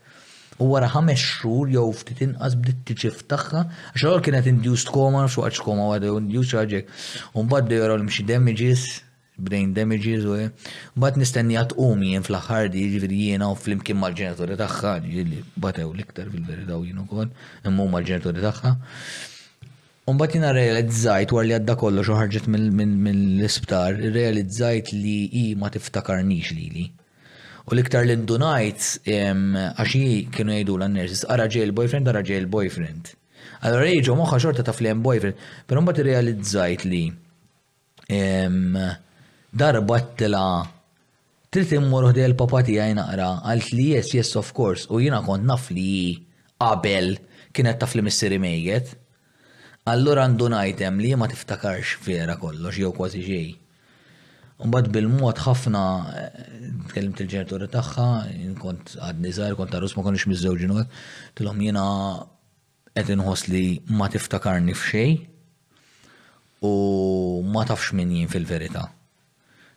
U 0.58 0.72
wara 0.74 0.90
ħames 0.96 1.14
xhur 1.38 1.70
jew 1.76 1.86
ftit 1.94 2.26
inqas 2.26 2.58
t-ċif 2.90 3.22
taħħa, 3.30 3.68
għax 3.94 4.22
kienet 4.26 4.50
induced 4.56 4.90
koma, 4.90 5.28
xi 5.30 5.62
koma 5.62 5.92
għadu 5.94 6.18
induced 6.24 6.58
ħaġek. 6.58 6.96
U 7.38 7.44
mbagħad 7.46 7.68
dejra 7.70 8.00
l-mxi 8.02 8.26
damages 8.32 8.88
brain 9.40 9.70
damages 9.78 10.26
u 10.26 10.36
bat 11.04 11.18
nistenni 11.22 11.58
għat 11.60 11.76
umi 11.82 12.14
jen 12.16 12.24
fl-axħar 12.26 12.70
di 12.74 12.86
ġiviri 12.94 13.20
jena 13.32 13.50
u 13.54 13.58
fl-imkien 13.58 14.00
mal-ġenitori 14.02 14.56
taħħa 14.60 14.94
li 15.04 15.12
jiġifieri 15.14 15.58
batew 15.66 15.92
liktar 15.98 16.32
fil-verida 16.34 16.78
u 16.80 16.86
jenu 16.88 17.06
kol 17.12 17.26
immu 17.70 17.90
mal-ġenitori 17.94 18.44
taħħa 18.48 18.76
Unbat 20.08 20.38
jina 20.38 20.54
realizzajt 20.56 21.34
war 21.36 21.44
li 21.44 21.52
għadda 21.58 21.74
kollu 21.76 22.00
xoħarġet 22.08 22.46
mill-isptar, 22.48 23.98
realizzajt 24.16 24.94
li 24.96 25.16
i 25.36 25.42
ma 25.60 25.68
tiftakarnix 25.70 26.54
li 26.56 26.70
li. 26.72 26.86
U 27.68 27.76
liktar 27.76 28.06
l-indunajt 28.06 29.02
għaxi 29.04 30.02
kienu 30.32 30.54
jgħidu 30.56 30.78
l-nurses, 30.80 31.26
għara 31.28 31.50
ġej 31.52 31.74
boyfriend 31.80 32.08
għara 32.08 32.24
ġej 32.30 32.48
boyfriend 32.56 33.12
Allora 33.68 33.90
jġu 33.92 34.16
moħħa 34.16 34.40
xorta 34.46 34.64
ta' 34.64 34.76
flem 34.80 35.02
boyfriend, 35.04 35.36
pero 35.68 35.84
mbagħad 35.84 36.02
irrealizzajt 36.06 36.88
li 36.88 37.04
darba 39.60 40.00
t-tila 40.06 40.42
trid 41.54 41.72
immur 41.78 42.06
ħdej 42.12 42.26
il-papa 42.30 42.60
tiegħi 42.68 42.94
naqra 42.98 43.28
għalt 43.50 43.70
li 43.78 43.86
yes 43.96 44.12
yes 44.18 44.36
of 44.42 44.50
course 44.58 44.88
u 44.94 45.00
jiena 45.02 45.20
kont 45.26 45.48
naf 45.50 45.70
li 45.74 45.90
qabel 46.62 47.16
kienet 47.56 47.80
taf 47.82 47.96
li 47.98 48.04
missiri 48.06 48.38
mejjet. 48.44 48.92
Allura 49.92 50.26
għandu 50.28 50.50
najtem 50.54 50.98
li 51.02 51.14
ma 51.18 51.30
tiftakarx 51.32 51.96
vera 52.06 52.36
kollox 52.42 52.78
jew 52.84 52.92
kważi 52.98 53.22
xejn. 53.30 53.56
Mbagħad 54.68 54.90
bil-mod 54.96 55.40
ħafna 55.46 55.82
eh, 56.20 56.38
tkellimt 56.90 57.20
il-ġenitori 57.22 57.68
tagħha, 57.74 58.08
kont 58.62 58.96
għad 58.98 59.20
nizar, 59.22 59.54
kont 59.60 59.74
arus 59.78 59.94
ma 59.98 60.04
konniex 60.08 60.28
miż 60.32 60.44
t 60.46 60.70
tilhom 61.38 61.62
jina 61.68 61.86
qed 62.98 63.10
inħoss 63.16 63.48
li 63.54 63.64
ma 63.98 64.10
tiftakarni 64.10 64.74
f'xejn 64.74 65.18
u 66.66 66.74
ma 67.54 67.66
tafx 67.70 67.94
min 67.94 68.14
jien 68.18 68.30
fil-verità 68.34 68.88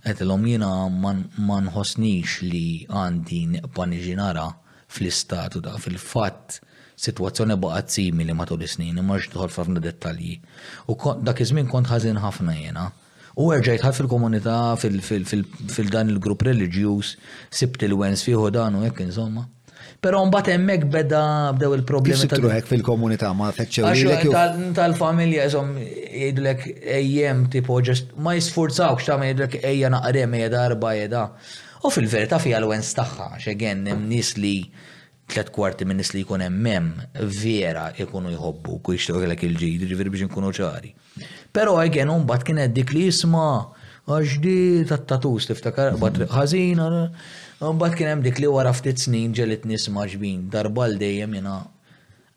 Għetilom 0.04 0.44
jina 0.48 0.68
ma 0.88 1.56
nħosnix 1.60 2.40
li 2.48 2.86
għandi 2.88 3.40
neqpa 3.56 3.84
fl-istat 4.90 5.54
u 5.54 5.60
da 5.62 5.76
fil-fatt 5.78 6.56
situazzjoni 6.98 7.54
baqgħet 7.62 7.92
simili 7.94 8.32
matul 8.34 8.64
snin 8.66 8.96
imma 8.98 9.18
ġdħol 9.22 9.50
f'ħafna 9.52 9.80
dettalji. 9.84 10.32
U 10.90 10.96
dak 11.28 11.40
iż-żmien 11.44 11.68
kont 11.70 11.86
ħażin 11.92 12.16
ħafna 12.18 12.56
jiena. 12.56 12.88
U 13.38 13.52
għerġajt 13.54 13.84
ħad 13.86 13.94
fil-komunità, 14.00 14.56
fil-dan 14.82 16.08
il-grupp 16.16 16.42
reliġjuż, 16.48 17.12
sibt 17.54 17.82
il-wens 17.86 18.24
fiħu 18.26 18.50
dan 18.56 18.80
u 18.80 18.84
jekk 18.88 19.04
insomma. 19.06 19.46
Pero 20.00 20.20
mbagħad 20.24 20.46
hemmhekk 20.54 20.84
beda 20.92 21.20
bdew 21.58 21.74
il-problemi 21.76 22.28
ta' 22.32 22.36
truħek 22.40 22.68
fil-komunità 22.70 23.32
ma 23.36 23.50
feċċew 23.52 24.36
tal-familja 24.78 25.44
isom 25.50 25.74
jgħidlek 25.76 26.62
ejjem 26.94 27.42
tipo 27.52 27.76
ġest 27.84 28.14
ma 28.24 28.32
jisfurzawx 28.38 29.08
ta' 29.10 29.18
ma 29.20 29.28
lek 29.42 29.58
ejja 29.60 29.90
naqrem 29.92 30.36
ejja 30.40 30.52
darba 30.56 30.92
ejja 30.96 31.24
U 31.80 31.88
fil-verità 31.92 32.36
fija 32.40 32.58
l-wens 32.60 32.90
tagħha 32.96 33.26
x'egen 33.42 33.82
hemm 33.90 34.08
nies 34.08 34.32
li 34.36 34.54
tlet 35.32 35.48
kwarti 35.54 35.84
minn 35.88 35.96
nis 36.00 36.10
li 36.14 36.24
jkun 36.24 36.42
emmem 36.48 36.88
vera 37.36 37.86
jkunu 37.96 38.32
jħobbu 38.36 38.74
ku 38.84 38.96
jishtu 38.96 39.16
għalek 39.22 39.44
il-ġid, 39.48 39.84
ġivir 39.92 40.10
biex 40.12 40.26
nkunu 40.28 40.50
ċari. 40.58 40.90
Però 41.56 41.78
għajgen 41.80 42.12
un 42.12 42.26
bat 42.28 42.44
kienet 42.44 42.74
dik 42.76 42.92
li 42.92 43.06
jisma, 43.06 43.44
għaxdi 44.10 44.58
tat-tatus 44.90 45.48
tiftakar, 45.48 45.96
bat 46.02 46.20
ħazina, 46.34 46.90
Mbagħad 47.60 47.96
kien 48.00 48.08
hemm 48.08 48.22
dik 48.24 48.38
li 48.40 48.48
wara 48.48 48.70
ftit 48.72 49.02
snin 49.02 49.34
ġelit 49.36 49.66
nisma' 49.68 50.06
ġbin 50.08 50.46
darba 50.52 50.86
l 50.88 50.94
dejjem 51.00 51.34
jiena. 51.36 51.56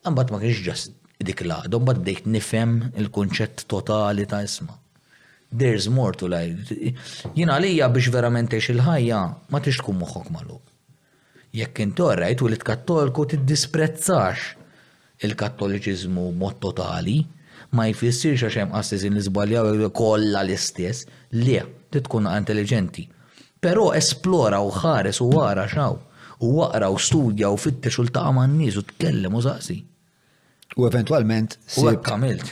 Mbagħad 0.04 0.34
ma 0.36 0.40
kienx 0.42 0.58
ġas 0.66 0.82
dik 1.24 1.46
laqda, 1.48 1.80
mbagħad 1.80 2.02
bdejt 2.04 2.26
nifhem 2.34 2.74
il-kunċett 3.00 3.64
totali 3.72 4.26
ta' 4.28 4.42
isma' 4.44 4.76
there's 5.54 5.88
more 5.88 6.12
to 6.20 6.28
life. 6.28 6.76
Jiena 7.38 7.56
għalija 7.56 7.88
biex 7.94 8.12
verament 8.12 8.56
il-ħajja, 8.58 9.22
ma 9.48 9.64
tix 9.64 9.80
tkun 9.80 10.02
moħħok 10.02 10.28
magħluq. 10.34 10.76
Jekk 11.56 11.82
inti 11.86 12.04
orrajt 12.04 12.44
u 12.44 12.50
l-kattoliku 12.52 13.28
tiddisprezzax 13.36 14.58
il 15.24 15.38
kattoliċiżmu 15.40 16.28
mod 16.42 16.60
totali, 16.66 17.20
ma 17.78 17.88
jfissirx 17.94 18.44
għax 18.50 18.60
hemm 18.66 18.76
qassisin 18.76 19.16
li 19.16 19.24
żbaljaw 19.30 19.88
kollha 19.96 20.44
l-istess, 20.44 21.08
le, 21.46 21.62
titkun 21.94 22.28
intelligenti. 22.34 23.08
Pero 23.64 23.94
esplora 23.96 24.60
u 24.60 24.70
ħares 24.76 25.22
u 25.24 25.30
wara 25.32 25.64
xaw. 25.72 25.96
U 26.44 26.50
waqra 26.58 26.90
u 26.92 26.98
studja 27.00 27.48
u 27.54 27.60
fittex 27.60 28.02
u 28.02 28.04
l-taqa 28.04 28.34
ma' 28.36 28.44
n-nis 28.50 28.76
u 28.80 28.84
t-kellem 28.90 29.38
u 29.38 29.44
zaqsi. 29.46 29.78
U 30.76 30.88
eventualment. 30.90 31.56
U 31.80 31.86
għek 31.88 32.02
kamilt. 32.04 32.50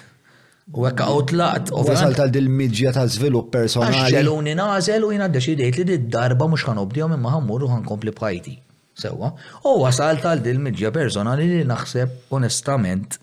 U 0.71 0.85
għek 0.87 1.03
t-laqt. 1.33 1.73
U 1.75 1.83
għasal 1.83 2.15
tal 2.19 2.31
dil-midġja 2.35 2.93
ta' 2.95 3.03
zvilup 3.11 3.49
personali. 3.51 4.23
n 4.23 4.55
nazel 4.55 5.03
u 5.07 5.11
jina 5.11 5.27
d 5.27 5.43
dejt 5.55 5.81
li 5.81 5.89
d-darba 5.91 6.47
mux 6.47 6.63
għan 6.63 6.79
obdija 6.85 7.09
minn 7.11 7.19
maħammur 7.25 7.65
u 7.65 7.73
għan 7.73 7.83
kompli 7.89 8.15
bħajti. 8.15 8.55
Sewa. 9.03 9.33
U 9.67 9.83
għasal 9.83 10.23
tal 10.23 10.39
dil-midġja 10.45 10.93
personali 10.95 11.49
li 11.57 11.67
naħseb 11.67 12.29
onestament 12.31 13.19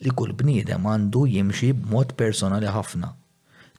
li 0.00 0.10
kull 0.16 0.32
bniedem 0.36 0.88
għandu 0.88 1.26
jimxi 1.36 1.74
b'mod 1.84 2.16
personali 2.16 2.68
ħafna. 2.70 3.12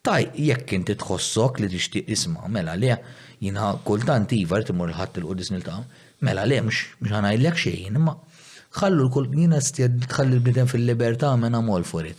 Taj, 0.07 0.27
jekk 0.39 0.73
inti 0.77 0.93
tħossok 0.95 1.57
li 1.65 1.69
tixtieq 1.73 2.05
isma' 2.13 2.45
mela 2.51 2.77
le 2.77 2.93
jina 3.41 3.73
kultant 3.85 4.31
ivar 4.35 4.63
timur 4.67 4.89
l-ħatt 4.89 5.19
il-qudis 5.21 5.51
nil 5.53 5.63
taħ 5.65 5.81
mela 6.25 6.45
le, 6.49 6.57
mux 6.65 7.13
ħana 7.13 7.31
jillek 7.35 7.59
xejn, 7.63 7.99
imma 7.99 8.15
ħallu 8.79 9.07
l-kull 9.07 9.41
jina 9.43 9.59
stjad 9.63 9.99
tħalli 10.09 10.31
l-bnidem 10.37 10.69
fil-libertà 10.71 11.31
mena 11.41 11.61
mol 11.65 11.85
furit. 11.85 12.17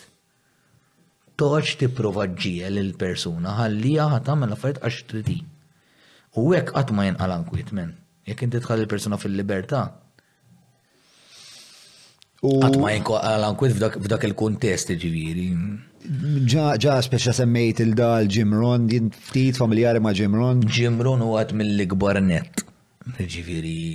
Toċ 1.39 1.77
ti 1.81 1.89
ġiel 1.95 2.79
l 2.85 2.93
persuna 3.03 3.55
ħallija 3.61 4.07
ħatamela 4.15 4.57
affarijiet 4.57 4.83
għax 4.89 4.99
tridi. 5.11 5.39
U 6.39 6.53
għek 6.55 6.73
għatma 6.79 7.05
jen 7.09 7.21
ankwit 7.27 7.71
men, 7.75 7.93
jek 8.27 8.43
inti 8.47 8.61
tħalli 8.63 8.85
l-persuna 8.87 9.19
fil-libertà, 9.19 9.83
Għatma 12.39 12.91
jinko 12.95 13.17
kwit 13.59 13.73
f'dak 13.83 14.25
il-kontest 14.29 14.93
ġiviri. 15.03 15.47
Ġa 16.79 16.99
speċa 17.03 17.33
semmejt 17.35 17.81
il-dal 17.83 18.29
Jim 18.31 18.53
Ron, 18.55 18.85
jien 18.87 19.09
ftit 19.11 19.59
familjari 19.59 19.99
ma' 19.99 20.13
Jim 20.15 20.37
Ron. 20.39 20.61
Jim 20.71 21.01
Ron 21.03 21.25
u 21.27 21.33
għat 21.35 21.51
mill-gbar 21.59 22.21
net. 22.23 22.63
Ġiviri. 23.19 23.91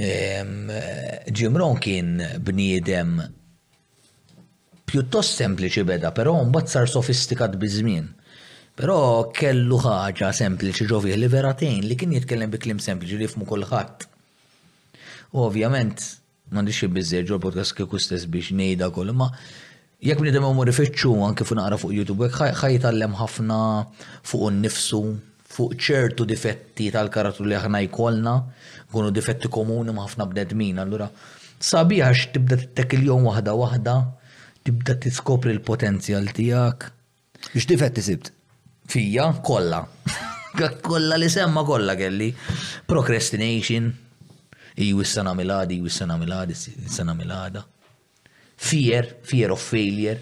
Jim 0.00 1.60
Ron 1.60 1.76
kien 1.84 2.16
bniedem 2.48 3.12
pjuttost 4.88 5.36
sempliċi 5.36 5.84
beda, 5.92 6.14
pero 6.16 6.38
mbagħad 6.48 6.72
sar 6.78 6.88
sofistikat 6.96 7.60
biżmien. 7.60 8.08
Però 8.74 8.98
kellu 9.36 9.82
ħaġa 9.84 10.32
sempliċi 10.40 10.88
ġovi 10.88 11.12
li 11.20 11.28
veratejn 11.28 11.84
li 11.92 12.00
kien 12.00 12.16
jitkellem 12.16 12.56
bi 12.56 12.64
klim 12.64 12.80
sempliċi 12.80 13.20
li 13.20 13.28
fmu 13.28 13.44
kulħadd. 13.52 14.08
Ovvjament, 15.44 16.00
xie 16.54 16.88
bizzeġ, 16.88 17.26
ġol 17.30 17.40
podcast 17.42 17.74
kieku 17.74 17.98
stess 17.98 18.26
biex 18.30 18.52
nejda 18.54 18.90
kol 18.94 19.08
imma 19.10 19.30
minni 20.04 20.20
minn 20.20 20.28
idem 20.30 20.44
imur 20.44 20.68
ifittxu 20.68 21.10
anke 21.26 21.44
fuq 21.46 21.56
naqra 21.58 21.78
fuq 21.80 21.92
YouTube 21.94 22.26
hekk 22.30 22.94
lem 22.94 23.14
ħafna 23.16 23.58
fuq 24.22 24.42
un-nifsu, 24.50 25.18
fuq 25.48 25.72
ċertu 25.78 26.24
difetti 26.26 26.90
tal-karattru 26.92 27.46
li 27.46 27.54
aħna 27.56 27.80
jkollna, 27.88 28.34
kunu 28.92 29.10
difetti 29.10 29.48
komuni 29.48 29.92
ma' 29.92 30.06
ħafna 30.06 30.54
min, 30.54 30.78
Allura, 30.78 31.10
sabiħa 31.60 32.12
tibda 32.32 32.56
t 32.56 32.92
il 32.96 33.06
jom 33.06 33.24
wahda 33.24 33.54
wahda, 33.54 33.96
tibda 34.64 34.94
t-skopri 34.96 35.50
l-potenzjal 35.54 36.28
tijak. 36.32 36.92
difetti 37.66 38.02
sibt? 38.02 38.30
Fija, 38.86 39.32
kolla. 39.42 39.84
kolla 40.88 41.16
li 41.16 41.28
semma 41.28 41.64
kolla 41.64 41.96
kelli. 41.96 42.32
Procrastination, 42.86 43.92
iju 44.76 45.04
s-sena 45.04 45.34
miladi, 45.34 45.74
iju 45.78 45.88
s-sena 45.90 46.16
miladi, 46.18 46.54
s-sena 46.54 47.14
milada. 47.14 47.62
Fear, 48.56 49.06
fear 49.22 49.50
of 49.52 49.60
failure, 49.70 50.18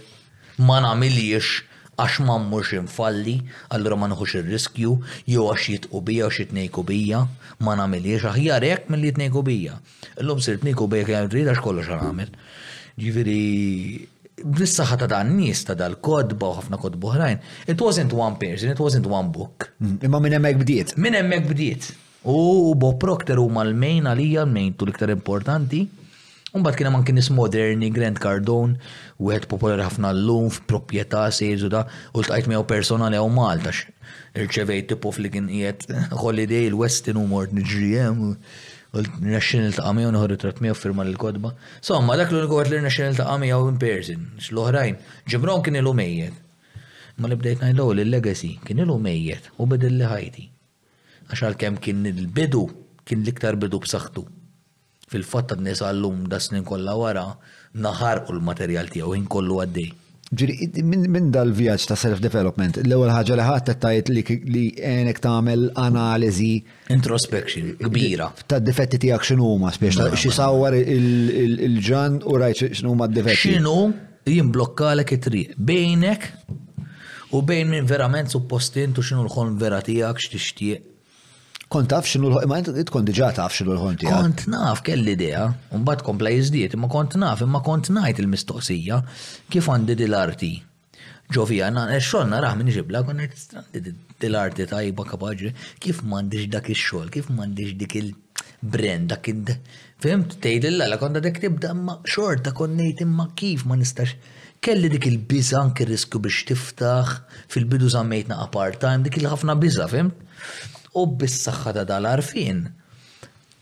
ma 0.59 0.81
namiliex 0.81 1.61
għax 2.03 2.23
ma 2.25 2.39
mmux 2.41 2.73
infalli, 2.77 3.37
allura 3.77 3.97
ma 4.01 4.09
nħux 4.09 4.39
il-riskju, 4.41 4.93
jew 5.29 5.43
għax 5.49 5.67
jitqu 5.75 6.01
għax 6.01 6.39
jitnejkubija, 6.43 7.21
ma 7.65 7.75
namiliex 7.79 8.25
aħjar 8.31 8.65
jek 8.65 8.89
mill-li 8.91 9.11
jitnejku 9.13 9.45
L-lum 10.21 10.41
sirt 10.41 10.65
nejku 10.65 10.87
bija 10.89 11.05
kħem 11.09 11.29
rrid 11.31 11.49
għax 11.49 11.63
kollox 11.65 11.89
għamil. 11.97 12.33
Ġiviri, 13.01 13.37
bis 14.45 14.75
ħata 14.81 15.07
ta' 15.07 15.09
dan 15.09 15.37
nies 15.37 15.63
ta' 15.65 15.77
dal-kodba 15.77 16.49
u 16.53 16.57
ħafna 16.59 16.77
kodba 16.81 17.13
oħrajn. 17.15 17.39
It 17.67 17.81
wasn't 17.81 18.13
one 18.13 18.37
person, 18.37 18.73
it 18.75 18.81
wasn't 18.81 19.09
one 19.09 19.31
book. 19.33 19.71
Imma 19.81 20.21
minn 20.21 20.37
emmek 20.37 20.61
bdiet. 20.61 20.93
Minn 21.01 21.17
hemmhekk 21.17 21.49
bdiet. 21.55 21.91
U 22.25 22.75
Bob 22.79 23.01
Proctor 23.03 23.41
u 23.43 23.49
mal-main 23.51 24.05
għalija, 24.07 24.45
l-main 24.47 24.73
tu 24.79 24.87
l-iktar 24.87 25.11
importanti. 25.11 25.81
Unbat 26.55 26.77
kien 26.79 26.87
man 26.95 27.03
kienis 27.09 27.33
moderni, 27.35 27.89
Grant 27.91 28.21
Cardone, 28.23 28.77
u 29.19 29.33
għed 29.35 29.49
popolari 29.51 29.83
ħafna 29.83 30.13
l-lum, 30.15 30.53
propieta, 30.71 31.25
sejżu 31.35 31.71
da, 31.73 31.81
u 32.15 32.21
l-tajt 32.23 32.47
mew 32.53 32.61
personali 32.71 33.19
għaw 33.19 33.33
Malta. 33.35 33.75
Irċevejt 34.39 34.93
tipu 34.93 35.11
li 35.19 35.33
kien 35.35 35.51
jiet 35.51 35.89
holiday 36.23 36.69
l-Westin 36.71 37.19
u 37.19 37.27
mort 37.27 37.51
nġrijem, 37.59 38.23
u 38.37 39.03
l-National 39.03 39.75
Taqami 39.81 40.07
u 40.07 40.15
nħorri 40.15 40.39
trat 40.45 40.63
mew 40.63 40.79
firma 40.79 41.03
l-kodba. 41.09 41.57
Somma, 41.83 42.15
dak 42.23 42.31
l 42.31 42.39
unik 42.45 42.55
għat 42.55 42.71
l-National 42.77 43.19
Taqami 43.19 43.51
għaw 43.51 43.67
in 43.73 43.83
persin 43.83 44.29
x-loħrajn, 44.39 45.03
ġibron 45.27 45.67
kien 45.67 45.83
il-umejjet. 45.83 46.39
Ma 47.19 47.27
li 47.35 47.41
bdejt 47.43 47.67
najdaw 47.67 47.97
l-legacy, 47.97 48.61
kien 48.63 48.87
il-umejjet, 48.87 49.51
u 49.59 49.67
bedil 49.75 49.99
li 50.05 50.15
ħajti 50.15 50.52
għaxal 51.33 51.57
kem 51.57 51.77
kien 51.81 52.05
il-bidu 52.07 52.67
kien 53.09 53.23
liktar 53.25 53.57
bidu 53.59 53.79
b'saħħtu. 53.83 54.23
Fil-fatt 55.13 55.55
għad 55.57 55.65
nies 55.65 55.81
għallum 55.83 56.27
da 56.31 56.39
snin 56.41 56.65
kollha 56.65 56.95
wara 56.97 57.25
u 57.33 58.37
l-materjal 58.37 58.91
u 59.09 59.15
jinn 59.17 59.27
kollu 59.27 59.63
għaddej. 59.65 59.89
Ġiri, 60.33 60.55
minn 60.85 61.27
dal-vjaġġ 61.35 61.83
ta' 61.91 61.97
self-development, 62.01 62.79
l-ewwel 62.87 63.11
ħaġa 63.13 63.35
li 63.37 63.45
ħadd 63.45 63.73
tajt 63.83 64.11
li 64.49 64.63
għenek 64.81 65.19
tagħmel 65.21 65.67
analiżi 65.77 66.55
introspection 66.95 67.75
kbira. 67.83 68.31
Ta' 68.49 68.61
difetti 68.65 69.01
tiegħek 69.03 69.27
x'inhu 69.27 69.51
huma 69.59 69.73
spiex 69.77 70.01
ta' 70.01 70.33
sawwar 70.39 70.79
il-ġan 70.79 72.21
u 72.25 72.39
rajt 72.41 72.65
x'inhu 72.71 72.95
huma 72.95 73.11
d-difetti. 73.13 73.53
X'inhu 73.53 74.51
blokkalek 74.57 75.17
it-triq 75.19 75.53
bejnek 75.59 76.25
u 77.35 77.43
bejn 77.45 77.69
minn 77.75 77.89
verament 77.91 78.33
suppostintu 78.33 79.05
x'inhu 79.05 79.27
l 79.27 79.37
ħon 79.37 79.61
vera 79.61 79.83
tiegħek 79.85 80.25
x'tixtieq 80.27 80.89
Kont 81.73 81.89
taf 81.89 82.05
xinu 82.05 82.29
l 82.29 82.35
ħon 82.37 82.45
ma 82.51 82.57
tkun 82.61 83.07
diġa 83.09 83.31
taf 83.39 83.55
xinu 83.57 83.73
l 83.73 83.81
ħon 83.81 83.95
tiegħek. 84.03 84.13
Kont 84.13 84.43
naf 84.53 84.83
kelli 84.85 85.15
idea, 85.17 85.47
mbagħad 85.73 86.03
kompla 86.05 86.33
jizdiet, 86.35 86.75
imma 86.77 86.91
kont 86.93 87.15
naf, 87.21 87.41
imma 87.47 87.63
kont 87.65 87.89
ngħid 87.97 88.19
il-mistoqsija 88.21 88.99
kif 89.55 89.71
għandi 89.73 89.97
dil-arti. 90.03 90.51
Ġovija, 91.33 91.71
xonna 92.05 92.43
raħ 92.45 92.59
minn 92.61 92.75
ġibla, 92.77 93.01
konna 93.09 93.25
dil-arti 94.21 94.67
tajba 94.69 95.07
kapagġi, 95.15 95.55
kif 95.81 96.03
m'għandix 96.05 96.51
dak 96.53 96.69
ix-xogħol, 96.75 97.09
kif 97.15 97.33
m'għandix 97.33 97.73
dik 97.81 97.97
il-brand, 98.03 99.09
dak 99.15 99.33
id 99.33 99.55
Fimt, 100.03 100.37
tgħidilla 100.43 100.89
la 100.91 100.97
kont 100.99 101.21
dek 101.25 101.37
tibda 101.41 101.71
imma 101.73 101.95
xorta 102.03 102.51
kon 102.59 102.73
ngħid 102.75 103.05
imma 103.07 103.29
kif 103.39 103.63
ma 103.71 103.77
nistax 103.79 104.17
kelli 104.63 104.91
dik 104.91 105.07
il-biza 105.07 105.61
anki 105.61 105.87
riskju 105.87 106.19
biex 106.25 106.41
tiftaħ, 106.51 107.13
fil-bidu 107.55 107.89
zammejtna 107.95 108.41
part-time, 108.53 109.07
dik 109.07 109.21
il-ħafna 109.23 109.55
biza, 109.63 109.87
fimt? 109.91 110.19
u 110.97 111.05
bis 111.07 111.37
saħħa 111.47 111.73
ta' 111.77 111.85
dal-arfin 111.89 112.63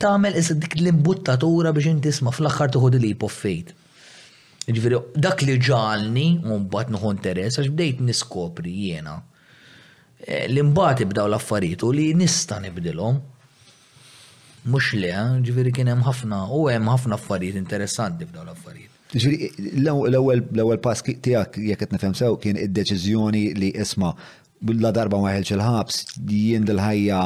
tagħmel 0.03 0.37
is 0.41 0.53
dik 0.57 0.79
l-imbuttatura 0.81 1.73
biex 1.77 1.91
intisma' 1.95 2.33
fl-aħħar 2.35 2.71
tieħu 2.75 2.89
li 2.99 3.11
poffejt. 3.21 3.75
Ġifieri 4.75 5.01
dak 5.25 5.43
li 5.47 5.55
ġalni 5.61 6.29
u 6.43 6.57
mbagħad 6.63 6.95
noħu 6.97 7.13
interess 7.17 7.61
għax 7.63 7.75
bdejt 7.75 8.01
niskopri 8.09 8.73
jiena. 8.83 9.19
E, 10.21 10.47
L-imbagħad 10.49 11.05
ibdaw 11.07 11.29
l-affarijiet 11.31 11.85
u 11.87 11.93
li 11.95 12.09
nista' 12.19 12.59
nibdilhom. 12.65 13.21
Mhux 14.73 14.91
le, 14.99 15.13
ġifieri 15.47 15.73
kien 15.77 15.93
hemm 15.93 16.05
ħafna 16.09 16.43
u 16.57 16.65
hemm 16.73 16.89
ħafna 16.95 17.19
affarijiet 17.21 17.61
interessanti 17.63 18.25
f'daw 18.27 18.43
l-affarijiet. 18.49 18.89
Jiġifieri, 19.11 19.85
l-ewwel 19.85 20.79
pass 20.81 21.05
tiegħek 21.07 21.61
jekk 21.67 21.85
qed 21.87 21.93
nifhem 21.97 22.15
sew 22.17 22.37
kien 22.41 22.57
id-deċiżjoni 22.61 23.47
li 23.61 23.73
isma' 23.85 24.15
la 24.61 24.91
darba 24.93 25.19
ma 25.21 25.31
ħelċ 25.35 25.55
il-ħabs, 25.57 25.97
jien 26.29 26.67
dil-ħajja 26.69 27.21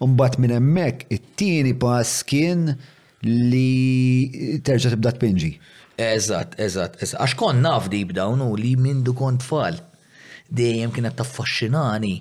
Umbat 0.01 0.39
minn 0.41 0.55
emmek, 0.57 1.03
it-tieni 1.13 1.75
pass 1.77 2.23
kien 2.25 2.71
li 3.21 4.57
terġa 4.65 4.95
tibda 4.95 5.11
tpinġi. 5.19 5.51
Eżat, 6.01 6.55
eżat, 6.65 6.97
eżat. 7.05 7.19
Għax 7.21 7.37
kon 7.37 7.61
naf 7.61 7.91
deep 7.93 8.15
down 8.17 8.41
li 8.57 8.71
minn 8.77 9.03
du 9.05 9.13
kont 9.13 9.43
tfal. 9.45 9.77
Dejjem 10.49 10.95
kienet 10.95 11.19
taffaxxinani. 11.21 12.15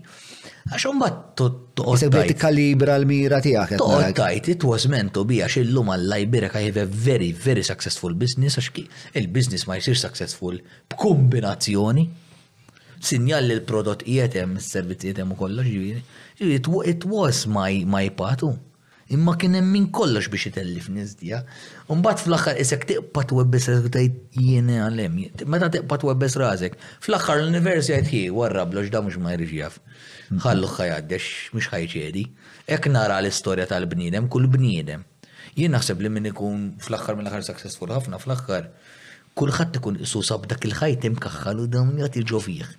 Għax 0.69 0.85
mbagħad 0.93 1.21
toqgħod. 1.41 1.99
Sebbiet 2.03 2.29
tikkalibra 2.35 2.97
l-mira 3.01 3.39
tiegħek. 3.45 3.81
Toqgħod 3.81 4.17
tajt, 4.19 4.49
it 4.55 4.67
was 4.69 4.87
meant 4.93 5.15
to 5.17 5.25
be 5.27 5.39
għax 5.43 5.61
illum 5.63 5.89
għall-Liberec 5.95 6.59
I 6.61 6.67
a 6.73 6.87
very 7.05 7.31
very 7.33 7.65
successful 7.69 8.15
business 8.25 8.59
għax 8.61 8.85
il-business 9.21 9.67
ma 9.71 9.79
jsir 9.81 9.99
successful 10.03 10.61
b'kombinazzjoni. 10.93 12.05
Sinjal 13.01 13.47
li 13.49 13.55
l-prodott 13.57 14.03
jietem, 14.05 14.59
s-servizz 14.61 15.07
jietem 15.09 15.33
u 15.33 15.39
kollox 15.39 15.67
It 16.41 17.05
was 17.09 17.47
my, 17.49 17.85
my 17.89 18.09
patu. 18.11 18.57
Imma 19.11 19.35
kien 19.37 19.55
hemm 19.59 19.73
min 19.75 19.89
kollox 19.91 20.29
biex 20.33 20.45
itellif 20.51 20.87
nizdija. 20.93 21.41
Umbagħad 21.91 22.21
fl-aħħar 22.23 22.59
isek 22.63 22.85
tiqpat 22.93 23.33
webbes 23.41 23.65
tgħid 23.67 24.37
jien 24.39 24.69
għalem. 24.85 25.17
Meta 25.51 25.67
tiqpat 25.75 26.05
webbes 26.07 26.37
rasek, 26.39 26.77
fl-aħħar 27.03 27.43
l-univers 27.43 27.89
jgħid 27.91 28.07
hi 28.07 28.21
warra 28.37 28.63
blox 28.71 28.93
da 28.95 29.03
mhux 29.03 29.19
ma 29.25 29.33
jrix 29.35 29.55
jaf. 29.59 29.81
Ħallu 30.45 30.69
mhm. 30.69 30.77
ħajgħaddex 30.77 31.51
mhux 31.57 31.71
ħajċedi. 31.73 32.23
Hekk 32.71 32.93
nara 32.95 33.17
l-istorja 33.25 33.67
tal-bniedem 33.73 34.31
kull 34.31 34.47
bniedem. 34.55 35.03
Jien 35.59 35.75
naħseb 35.75 36.05
li 36.07 36.13
min 36.21 36.31
ikun 36.31 36.77
fl-aħħar 36.79 37.19
mill-aħħar 37.19 37.43
successful 37.49 37.91
ħafna 37.97 38.23
fl-aħħar 38.23 38.71
kulħadd 39.41 39.81
ikun 39.83 39.99
isusa 40.07 40.39
dak 40.55 40.69
il-ħajt 40.71 41.09
kaħħal 41.27 41.65
u 41.67 41.67
dawn 41.75 41.97
jagħti 41.99 42.23
ġo 42.31 42.45
fih. 42.47 42.71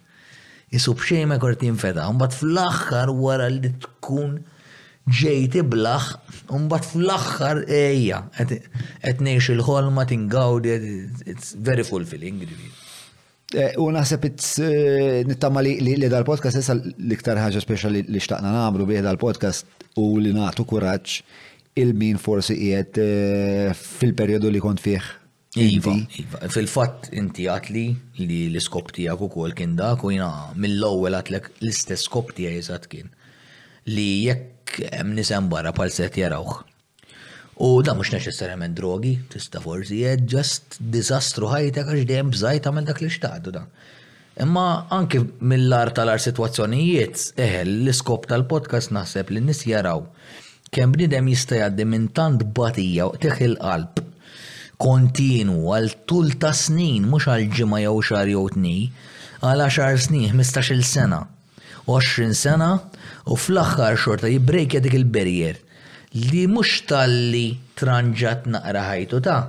Isub 0.71 1.03
xejn 1.03 1.27
ma 1.27 1.35
jkort 1.41 1.67
jinfeta, 1.67 2.07
mbagħad 2.15 2.39
fl-aħħar 2.39 3.15
wara 3.19 3.51
li 3.51 3.75
tkun 3.83 4.39
ġejt 5.09 5.55
iblaħ, 5.63 6.05
bat 6.69 6.85
fl-axħar 6.85 7.63
eja, 7.73 8.19
et 8.39 9.19
neħx 9.25 9.55
il-ħolma 9.55 10.03
tingawdi, 10.07 10.75
it's 11.25 11.53
very 11.57 11.83
fulfilling. 11.87 12.43
Eh, 13.53 13.73
u 13.81 13.87
naħseb 13.91 14.27
eh, 14.27 15.23
nittama 15.27 15.63
li 15.65 15.97
dal-podcast 16.07 16.61
issa 16.61 16.75
l-iktar 16.75 17.39
ħaġa 17.41 17.63
speċjali 17.65 18.05
li 18.07 18.21
xtaqna 18.21 18.53
namlu 18.53 18.85
bieħ 18.87 19.01
dal-podcast 19.03 19.97
u 19.99 20.05
li 20.21 20.31
nagħtu 20.37 20.65
kuraġġ 20.69 21.17
il-min 21.81 22.19
forsi 22.21 22.55
jiet 22.59 23.01
eh, 23.01 23.73
fil-perjodu 23.73 24.53
li 24.53 24.61
kont 24.63 24.83
fih. 24.85 25.17
Iva, 25.59 25.91
iva 26.15 26.47
fil-fatt 26.47 27.09
inti 27.19 27.43
għatli 27.51 27.81
li 28.21 28.37
l-iskop 28.53 28.93
tiegħek 28.95 29.25
ukoll 29.27 29.51
kien 29.57 29.73
dak 29.75 30.05
u 30.07 30.13
jina 30.13 30.29
mill-ewwel 30.55 31.17
għatlek 31.19 31.49
l-istess 31.57 32.05
skop 32.07 32.31
tiegħi 32.37 32.79
kien. 32.87 33.09
Li 33.91 34.07
jekk 34.29 34.50
hemm 34.79 35.13
nisem 35.13 35.49
barra 35.49 35.71
pal 35.71 35.89
set 35.89 36.15
jarawh. 36.17 36.51
U 37.61 37.69
da 37.85 37.93
mhux 37.93 38.11
neċessarjament 38.15 38.75
drogi, 38.77 39.15
tista' 39.29 39.61
forsi 39.61 39.99
hija 39.99 40.15
just 40.35 40.79
diżastru 40.93 41.49
ħajtek 41.51 41.91
għax 41.91 42.05
dejjem 42.09 42.31
bżajt 42.33 42.63
tagħmel 42.65 42.87
dak 42.87 43.01
li 43.03 43.09
xtaqdu 43.13 43.53
da. 43.57 43.65
Imma 44.41 44.65
anke 44.95 45.19
mill-ar 45.51 45.91
tal-ar 45.93 46.21
sitwazzjonijiet, 46.23 47.33
eħel 47.37 47.69
l-iskop 47.83 48.25
tal-podcast 48.31 48.93
naħseb 48.95 49.33
li 49.35 49.43
nis 49.49 49.61
jaraw 49.67 50.05
kemm 50.71 50.93
bnidem 50.95 51.27
jista' 51.27 51.59
jgħaddi 51.59 51.85
minn 51.91 52.07
tant 52.15 52.47
batija 52.55 53.09
u 53.11 53.19
teħil 53.21 53.57
qalb 53.59 53.99
kontinu 54.81 55.67
għal 55.75 55.91
tul 56.09 56.31
ta' 56.41 56.55
snin 56.57 57.05
mhux 57.11 57.27
għal 57.29 57.51
ġimgħa 57.59 57.83
jew 57.83 57.99
xar 58.07 58.31
jew 58.31 58.47
tni 58.55 58.75
għal 59.41 59.65
għaxar 59.67 59.99
snin, 60.07 60.29
15-il 60.39 60.81
sena, 60.85 61.19
20 61.89 62.33
sena 62.37 62.71
u 63.33 63.37
fl-axħar 63.37 63.97
xorta 63.99 64.29
jibbrejkja 64.31 64.81
dik 64.83 64.95
il-barrier 64.99 65.59
li 66.31 66.45
mux 66.51 66.71
tal-li 66.89 67.45
tranġat 67.79 68.49
naqra 68.53 68.85
ħajtu 68.89 69.21
ta' 69.27 69.39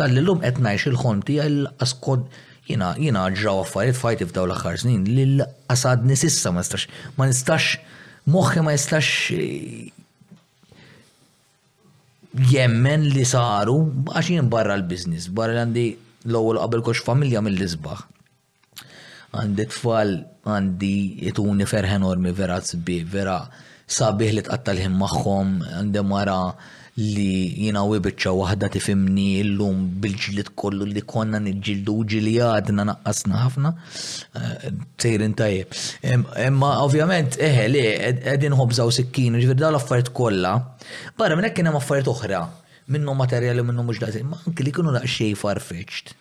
tal-li 0.00 0.20
l-lum 0.22 0.44
etnajx 0.48 0.90
il-ħonti 0.92 1.36
għal-askod 1.46 2.26
jina 2.70 2.92
jina 3.00 3.24
ġraw 3.38 3.62
affarijiet 3.64 3.98
fajti 4.00 4.28
f'daw 4.30 4.48
l-axħar 4.48 4.80
snin 4.84 5.06
li 5.08 5.24
l 5.36 5.48
asad 5.74 6.04
nisissa 6.08 6.52
ma 6.54 6.64
nistax 6.64 7.08
ma 7.18 7.28
nistax 7.30 7.82
moħħi 8.36 8.62
ma 8.62 8.76
jistax 8.76 9.08
eh, 9.34 9.90
jemmen 12.52 13.08
li 13.12 13.26
saru 13.28 13.80
għaxin 14.12 14.48
barra 14.52 14.76
l-biznis 14.78 15.28
barra 15.34 15.56
l-għandi 15.56 15.86
l-ewwel 16.30 16.62
qabel 16.62 16.86
kox 16.86 17.02
familja 17.08 17.42
mill-isbaħ 17.44 18.08
għandi 19.40 19.64
tfal 19.72 20.10
għandi 20.54 20.94
jituni 21.26 21.66
ferħ 21.68 21.92
enormi 21.96 22.32
vera 22.36 22.58
tsbi, 22.60 22.98
vera 23.08 23.36
sabiħ 23.92 24.34
li 24.36 24.42
tqattalħim 24.46 24.94
maħħom, 25.02 25.52
għandi 25.78 26.02
mara 26.08 26.36
li 27.00 27.64
jina 27.64 27.80
wibicċa 27.88 28.32
wahda 28.36 28.68
tifimni 28.74 29.30
l-lum 29.40 29.78
bil 30.04 30.12
ġilid 30.20 30.50
kollu 30.60 30.84
li 30.90 31.00
konna 31.08 31.40
nġildu 31.40 31.94
ġili 32.12 32.34
għadna 32.44 32.84
naqqasna 32.90 33.40
ħafna 33.46 33.72
eh, 33.72 34.66
sejrin 35.00 35.36
tajib. 35.38 35.72
Imma 36.50 36.74
ovvjament, 36.84 37.40
eħe 37.40 37.64
eh, 37.64 37.70
li 37.72 37.86
għedin 38.36 38.58
hobżaw 38.60 38.92
sikkini, 38.98 39.40
ġvir 39.44 39.60
daw 39.62 39.72
l-affarijiet 39.72 40.12
kolla, 40.16 40.54
barra 41.16 41.38
minn 41.40 41.48
kien 41.56 41.72
hemm 41.72 41.80
affarijiet 41.80 42.12
oħra 42.12 42.44
minnu 42.92 43.14
materjali 43.16 43.64
minnu 43.64 43.84
mhux 43.88 44.02
daqsin, 44.04 44.28
ma 44.28 44.42
anki 44.44 44.66
li 44.68 44.74
kienu 44.76 44.92
daqsxej 44.98 45.38
farfetched. 45.40 46.18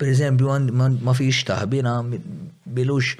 Per 0.00 0.08
eżempju, 0.08 0.48
ma 1.04 1.14
fiex 1.14 1.42
taħbina 1.48 1.92
bilux 2.74 3.12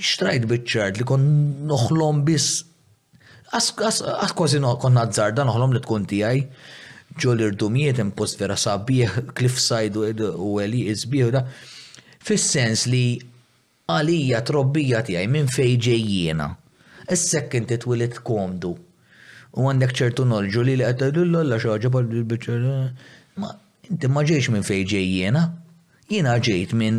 xtrajt 0.00 0.46
bitċart 0.50 0.98
li 1.00 1.04
kon 1.06 1.24
noħlom 1.68 2.22
bis. 2.26 2.50
Għas 3.52 3.72
kważi 4.38 4.62
konna 4.62 5.04
nazzarda 5.04 5.44
noħlom 5.44 5.74
li 5.76 5.82
tkun 5.84 6.04
tijaj. 6.10 6.42
Ġol 7.20 7.40
irdumiet 7.48 7.98
impost 7.98 8.38
vera 8.40 8.54
sabiħ, 8.56 9.16
cliffside 9.36 10.12
u 10.30 10.52
għeli 10.62 10.84
izbiħ 10.94 11.32
da. 11.34 11.42
Fis-sens 12.22 12.86
li 12.88 13.04
għalija 13.90 14.40
trobbija 14.46 15.02
tijaj 15.04 15.26
minn 15.28 15.50
fejġejjena. 15.50 16.46
Issek 17.10 17.54
inti 17.58 17.78
twilit 17.82 18.20
komdu. 18.24 18.74
U 19.58 19.66
għandek 19.66 19.94
ċertu 19.98 20.24
nolġu 20.30 20.62
li 20.62 20.76
li 20.78 20.84
għetajdu 20.86 21.24
l-olla 21.26 21.58
xaġa 21.60 21.90
bħal-bicċa. 21.90 22.78
Ma 23.42 23.50
inti 23.90 24.06
ma 24.14 24.22
ġejx 24.22 24.54
minn 24.54 24.62
fejġejjena. 24.68 25.48
Jina 26.10 26.34
ġejt 26.42 26.72
minn 26.74 26.96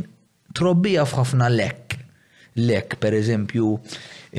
trobbija 0.55 1.03
f'ħafna 1.03 1.49
lek. 1.51 1.97
Lek, 2.63 2.93
per 2.99 3.11
eżempju, 3.17 3.65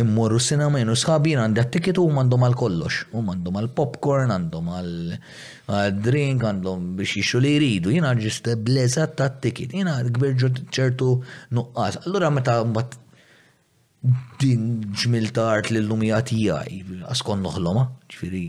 immorru 0.01 0.39
s-sinema 0.41 0.81
jenu 0.81 0.95
sħabin 0.97 1.41
għandha 1.43 1.65
t 1.75 1.81
u 1.93 2.07
għandhom 2.09 2.47
għal 2.47 2.57
kollox. 2.57 3.03
U 3.13 3.21
għandhom 3.21 3.59
għal 3.61 3.69
popcorn, 3.77 4.33
għandhom 4.33 4.71
għal 4.73 5.99
drink, 6.09 6.45
għandhom 6.49 6.87
biex 6.97 7.17
jixu 7.21 7.41
li 7.45 7.53
jridu. 7.59 7.93
Jina 7.97 8.15
ġist 8.17 8.49
blezat 8.65 9.17
ta' 9.21 9.29
tikit 9.45 9.77
Jina 9.77 9.99
gbirġu 10.09 10.53
ċertu 10.73 11.11
nuqqas. 11.53 12.01
Allura 12.07 12.33
meta 12.33 12.57
mbatt 12.65 12.97
din 14.41 14.89
ġmilta 15.03 15.51
art 15.53 15.69
l-lumijat 15.71 16.33
jgħaj, 16.33 16.81
għaskon 17.13 17.45
noħloma, 17.45 17.91
ġifiri. 18.09 18.47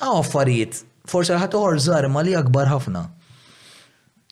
Għaw 0.00 0.20
affarijiet, 0.24 0.80
forse 1.04 1.36
ħat 1.36 1.52
uħor 1.60 1.78
zar 1.90 2.08
ma 2.08 2.24
li 2.24 2.34
akbar 2.40 2.72
ħafna. 2.78 3.10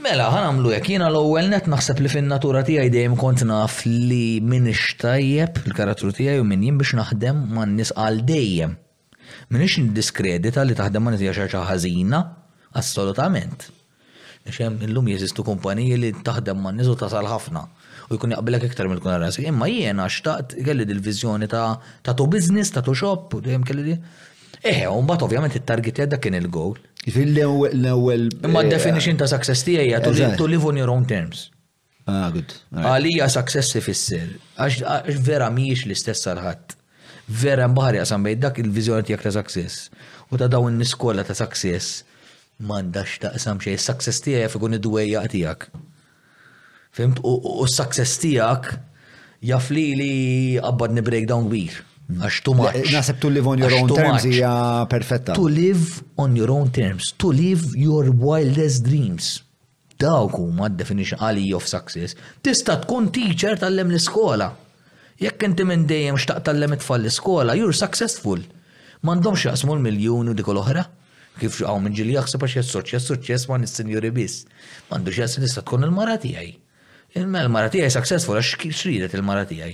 Mela, 0.05 0.27
għamlu 0.31 0.75
jek, 0.77 0.91
jena 0.95 1.09
l-ewwel 1.11 1.49
net 1.51 1.67
naħseb 1.73 2.01
li 2.05 2.11
fin-natura 2.13 2.61
tiegħi 2.69 2.93
dejjem 2.95 3.17
kont 3.21 3.43
naf 3.49 3.81
li 3.89 4.39
min 4.53 4.69
tajjeb 5.01 5.63
il-karattru 5.67 6.13
tiegħi 6.21 6.45
u 6.45 6.49
min 6.49 6.63
jien 6.69 6.79
biex 6.81 6.95
naħdem 7.01 7.43
man 7.57 7.75
nies 7.81 7.93
għal 7.97 8.21
dejjem 8.29 8.77
minix 9.55 9.77
indiskredita 9.79 10.65
li 10.67 10.75
taħdem 10.75 11.03
ma 11.07 11.13
nitija 11.15 11.35
xaċa 11.37 11.61
ħażina, 11.71 12.21
assolutament. 12.79 13.69
Xem 14.47 14.79
illum 14.87 15.09
jeżistu 15.11 15.43
kumpaniji 15.47 15.97
li 15.99 16.11
taħdem 16.27 16.59
ma 16.63 16.73
nizu 16.75 16.95
tasal 17.01 17.27
ħafna 17.31 17.65
u 18.07 18.15
jkun 18.15 18.35
jaqbilek 18.37 18.69
iktar 18.69 18.87
mill 18.91 19.01
kun 19.03 19.17
rasi. 19.19 19.45
Imma 19.51 19.67
jiena 19.71 20.07
xtaqt 20.11 20.55
kelli 20.67 20.87
dil-vizjoni 20.87 21.49
ta' 21.51 21.79
ta' 22.07 22.15
tu 22.15 22.29
business, 22.31 22.71
ta' 22.75 22.83
tu 22.87 22.95
shop, 22.95 23.35
u 23.35 23.43
dejjem 23.43 23.65
kelli 23.67 23.87
di. 23.89 23.97
Eħe, 24.63 24.85
eh, 24.87 24.91
un 24.91 25.07
bat 25.07 25.23
ovvjament 25.23 25.55
it-target 25.59 25.99
jadda 26.05 26.19
kien 26.23 26.35
il-goal. 26.39 26.77
Fil-ewel. 27.07 27.75
Jiġifieri 27.75 28.47
Imma 28.51 28.63
eh, 28.67 28.71
definition 28.71 29.19
ta' 29.19 29.27
success 29.31 29.65
tijaj 29.67 30.03
to 30.39 30.47
live 30.47 30.67
on 30.67 30.77
your 30.79 30.91
own 30.95 31.07
terms. 31.07 31.51
Ah, 32.07 32.27
good. 32.31 32.53
Għalija 32.73 33.27
success 33.31 33.75
ifisser. 33.79 34.31
Għax 34.63 35.19
vera 35.27 35.49
miex 35.51 35.87
l-istess 35.87 36.23
sarħat 36.27 36.77
vera 37.27 37.67
mbaħri 37.69 38.01
għasam 38.03 38.23
bejt 38.23 38.43
dak 38.43 38.59
il-vizjoni 38.63 39.07
tijak 39.09 39.25
ta' 39.27 39.33
success. 39.35 39.89
U 40.31 40.39
ta' 40.39 40.49
dawn 40.51 40.77
niskola 40.79 41.25
ta' 41.27 41.35
success 41.37 42.05
mandax 42.59 43.19
ta' 43.21 43.33
qsam 43.37 43.59
xej, 43.63 43.79
success 43.83 44.21
tijak 44.23 44.55
ikun 44.55 44.79
id-dwejja 44.79 45.25
tijak. 45.33 45.67
Fimt, 46.97 47.19
u 47.25 47.67
success 47.69 48.19
tijak 48.23 48.71
jaf 49.45 49.71
li 49.75 49.89
li 49.99 50.13
għabbad 50.63 51.03
breakdown 51.05 51.51
kbir. 51.51 51.83
Għax 52.07 52.37
tu 52.47 52.53
maċ. 52.55 52.85
Nasib 52.95 53.17
tu 53.21 53.29
live 53.35 53.51
on 53.51 53.59
your 53.65 53.75
own 53.75 53.91
terms 53.91 54.25
hija 54.29 54.53
perfetta. 54.91 55.35
To 55.35 55.49
live 55.51 55.99
on 56.23 56.37
your 56.39 56.51
own 56.55 56.71
terms. 56.71 57.11
To 57.19 57.33
live 57.35 57.67
your 57.75 58.05
wildest 58.15 58.85
dreams 58.87 59.43
dawk 59.97 60.35
huma 60.37 60.69
d-definition 60.69 61.19
għalija 61.25 61.57
of 61.57 61.67
success. 61.67 62.15
Tista' 62.45 62.77
tkun 62.85 63.09
teacher 63.17 63.57
tal-lem 63.59 63.91
l-iskola. 63.95 64.51
Jekk 65.21 65.47
inti 65.47 65.65
minn 65.65 65.87
dejjem 65.89 66.19
xtaq 66.21 66.43
tal 66.45 66.61
tfal 66.77 67.01
l 67.01 67.09
iskola 67.09 67.55
jur 67.57 67.73
successful. 67.73 68.43
M'għandhomx 69.01 69.47
jaqsmu 69.49 69.73
l-miljoni 69.77 70.33
u 70.33 70.37
dik 70.37 70.49
l-oħra. 70.53 70.83
Kif 71.41 71.61
għaw 71.65 71.81
minn 71.81 71.97
ġili 71.97 72.17
jaxseb 72.19 72.43
għax 72.45 72.57
jessoċ, 72.59 72.93
jessoċ 73.25 73.47
ma' 73.49 73.63
il-senjuri 73.65 74.11
bis. 74.13 74.43
Mandux 74.91 75.17
jassin 75.17 75.45
nista 75.45 75.63
tkun 75.65 75.87
il-mara 75.89 76.19
tijaj. 76.21 76.51
Il-mara 77.17 77.71
tijaj 77.73 77.95
successful 77.97 78.37
għax 78.37 78.67
xridet 78.77 79.17
il-mara 79.17 79.47
tijaj. 79.49 79.73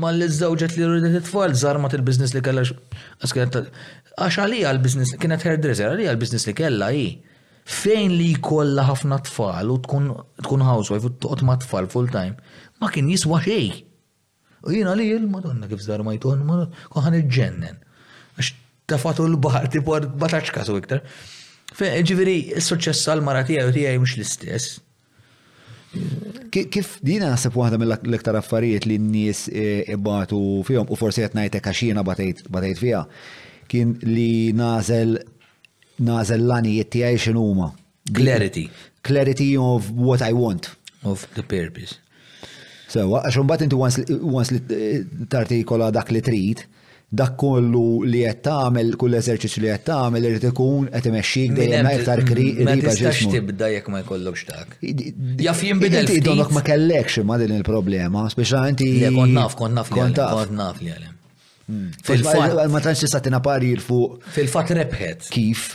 Ma 0.00 0.14
l 0.16 0.24
izzawġet 0.24 0.78
li 0.78 0.88
rridet 0.88 1.18
it-tfal, 1.20 1.52
zarmat 1.60 1.92
il-biznis 1.98 2.32
li 2.36 2.40
kella 2.46 2.64
għax 2.64 4.38
għalija 4.40 4.72
l-biznis, 4.78 5.12
kienet 5.20 5.44
hairdresser, 5.44 5.92
għalija 5.92 6.14
l-biznis 6.16 6.48
li 6.48 6.56
kella 6.56 6.90
i. 6.96 7.04
Fejn 7.80 8.16
li 8.16 8.32
kolla 8.42 8.88
ħafna 8.88 9.20
tfal 9.28 9.74
u 9.76 9.78
tkun 9.84 10.64
housewife 10.70 11.10
u 11.10 11.14
tqot 11.26 11.44
ma 11.46 11.58
tfal 11.60 11.86
full 11.92 12.08
time, 12.12 12.38
ma 12.80 12.88
kien 12.92 13.12
jiswa 13.12 13.44
xej. 13.44 13.89
U 14.66 14.72
jina 14.76 14.92
li 14.96 15.06
il-madonna 15.14 15.68
kif 15.70 15.80
zar 15.84 16.02
ma 16.04 16.12
jtun, 16.16 16.42
madonna, 16.44 16.84
konħan 16.92 17.14
il-ġennen. 17.20 17.78
Għax 18.36 18.50
tafatu 18.92 19.24
l-bar, 19.28 19.68
tipo 19.72 19.96
bataċka 19.96 20.64
su 20.68 20.76
iktar. 20.82 21.00
Ġiviri, 21.80 22.34
il 22.58 22.64
soċess 22.64 23.06
għal-mara 23.14 23.44
tijaj 23.48 23.68
u 23.70 23.74
tijaj 23.76 24.00
mux 24.02 24.16
l-istess. 24.18 24.66
Kif 26.54 26.92
dina 27.06 27.32
għasab 27.32 27.56
wahda 27.58 27.78
mill-iktar 27.80 28.36
affarijiet 28.38 28.84
li 28.86 28.98
n-nis 29.00 29.46
e, 29.50 29.66
ibbatu 29.96 30.38
fihom 30.68 30.90
u 30.92 30.98
forsi 30.98 31.24
għet 31.24 31.34
najte 31.38 31.62
għaxina 31.64 32.04
batajt 32.06 32.78
fija, 32.82 33.04
kien 33.70 33.96
li 34.06 34.52
nazel 34.56 35.16
nazel 36.04 36.46
lani 36.50 36.76
jittijaj 36.78 37.16
tijaj 37.16 37.24
xinuma. 37.28 37.72
Clarity. 38.16 38.68
Clarity 39.04 39.50
of 39.58 39.90
what 39.96 40.22
I 40.22 40.32
want. 40.36 40.70
Of 41.02 41.24
the 41.34 41.42
purpose. 41.42 41.96
Sewa, 42.90 43.20
għax 43.28 43.44
mbagħad 43.44 43.64
inti 43.66 43.78
once 43.78 44.54
li 44.54 44.60
tartikola 45.30 45.90
dak 45.94 46.08
li 46.10 46.22
trid, 46.26 46.62
dak 47.10 47.36
kollu 47.38 48.02
li 48.06 48.22
qed 48.24 48.40
tagħmel 48.48 48.96
kull 48.98 49.16
eżerċizzju 49.18 49.62
li 49.64 49.70
qed 49.70 49.84
tagħmel 49.90 50.26
irid 50.30 50.46
ikun 50.50 50.88
qed 50.94 51.06
imexxik 51.10 51.54
dejjem 51.58 51.88
iktar 51.92 52.22
kriq 52.28 52.58
Ma 52.66 52.74
tistax 52.80 53.22
tibda 53.34 53.68
jekk 53.76 53.92
ma 53.94 54.02
jkollokx 54.04 54.44
dak. 54.50 54.74
Jaf 55.46 55.62
jinbidel. 55.68 56.10
Inti 56.10 56.24
donok 56.26 56.50
ma 56.56 56.64
kellekx 56.66 57.22
ma 57.28 57.38
din 57.42 57.54
il-problema, 57.60 58.26
speċa 58.34 58.64
Kont 58.74 59.36
naf, 59.38 59.56
kont 59.58 59.78
naf 59.78 59.94
kont 59.94 60.22
naf 60.58 60.82
li 60.82 60.90
għalem. 60.94 61.16
Fil-fatt. 62.10 62.56
Ma 62.74 62.80
tantx 62.82 63.04
tista' 63.06 63.22
tina 63.22 63.38
parir 63.44 63.78
fuq. 63.84 64.16
Fil-fatt 64.34 64.72
rebħet. 64.74 65.28
Kif? 65.30 65.68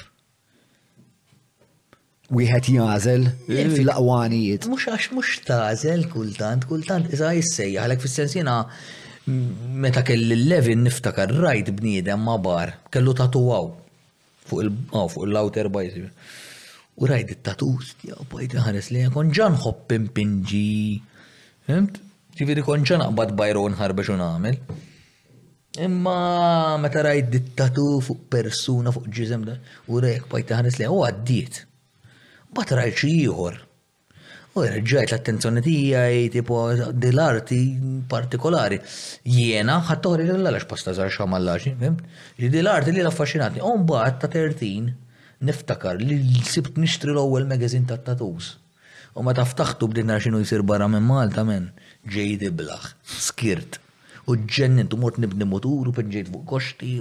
wieħed 2.31 2.67
jażel 2.73 3.27
eh. 3.49 3.71
fil-aqwanijiet. 3.75 4.65
Mhux 4.69 4.87
għax 4.89 5.09
mhux 5.13 5.41
tażel 5.45 6.05
kultant, 6.09 6.65
kultant 6.65 7.11
iżda 7.13 7.33
jissejjaħlek 7.37 8.01
fis-sens 8.01 8.35
jiena 8.39 8.55
meta 9.27 10.03
kelli 10.05 10.37
l-levin 10.37 10.83
niftakar 10.85 11.33
rajt 11.35 11.69
bniedem 11.77 12.21
ma 12.25 12.37
bar, 12.37 12.75
kellu 12.93 13.13
tatuaw 13.17 13.69
fuq 14.49 15.21
il-outer 15.27 15.69
bajsi. 15.73 16.05
U 17.01 17.09
rajt 17.09 17.31
it-tatus, 17.33 17.93
ja, 18.07 18.15
bajt 18.31 18.53
ħares 18.63 18.89
li 18.93 19.01
jkun 19.09 19.31
ġan 19.35 19.57
hoppin 19.65 20.05
impinġi. 20.05 21.03
Fimt? 21.67 22.01
Ġifieri 22.39 22.63
kon 22.65 22.85
ġan 22.87 23.03
qabad 23.09 23.33
bajron 23.37 23.75
ħarbex 23.79 24.13
u 24.13 24.17
nagħmel. 24.19 24.59
Imma 25.85 26.17
meta 26.79 27.01
rajt 27.03 27.35
it-tatu 27.41 27.99
fuq 28.05 28.29
persuna 28.31 28.93
fuq 28.95 29.09
ġisem 29.11 29.41
da, 29.45 29.57
u 29.91 29.99
rajk 29.99 30.29
bajt 30.31 30.53
ħares 30.57 30.77
li 30.79 30.87
u 30.89 31.01
għaddiet. 31.05 31.65
Bat 32.55 32.71
rajċi 32.79 33.11
ieħor. 33.25 33.55
U 34.55 34.63
rġajt 34.63 35.09
l-attenzjoni 35.11 35.61
tijaj, 35.65 36.19
tipo, 36.31 36.59
dil-arti 37.03 37.57
partikolari. 38.11 38.77
Jena, 39.27 39.81
ħattori 39.83 40.29
l-għalax 40.29 40.67
pasta 40.69 40.93
zar 40.95 41.11
xamallaxi, 41.11 41.73
fim? 41.81 41.97
Dil-arti 42.39 42.95
li 42.95 43.03
l-affaxinati. 43.03 43.59
Un 43.71 43.83
baħt 43.89 44.21
ta' 44.23 44.31
13, 44.37 44.93
niftakar 45.43 45.99
li 45.99 46.21
l-sibt 46.21 46.79
nishtri 46.79 47.11
l-ewel 47.11 47.49
magazin 47.51 47.83
ta' 47.91 47.99
tatus 47.99 48.53
U 49.15 49.23
ma 49.23 49.31
taftaħtu 49.31 49.87
b'dinna 49.91 50.17
xinu 50.19 50.41
jisir 50.41 50.59
barra 50.67 50.89
minn 50.91 51.05
Malta 51.07 51.45
men, 51.47 51.69
ġejt 52.11 52.41
iblaħ, 52.49 52.89
skirt. 53.27 53.77
U 54.27 54.35
ġennin, 54.49 54.89
tu 54.91 54.97
mort 54.99 55.19
nibni 55.21 55.45
motur, 55.47 55.87
u 55.87 55.93
penġejt 55.95 56.27
fuq 56.33 56.41
koxti. 56.49 56.97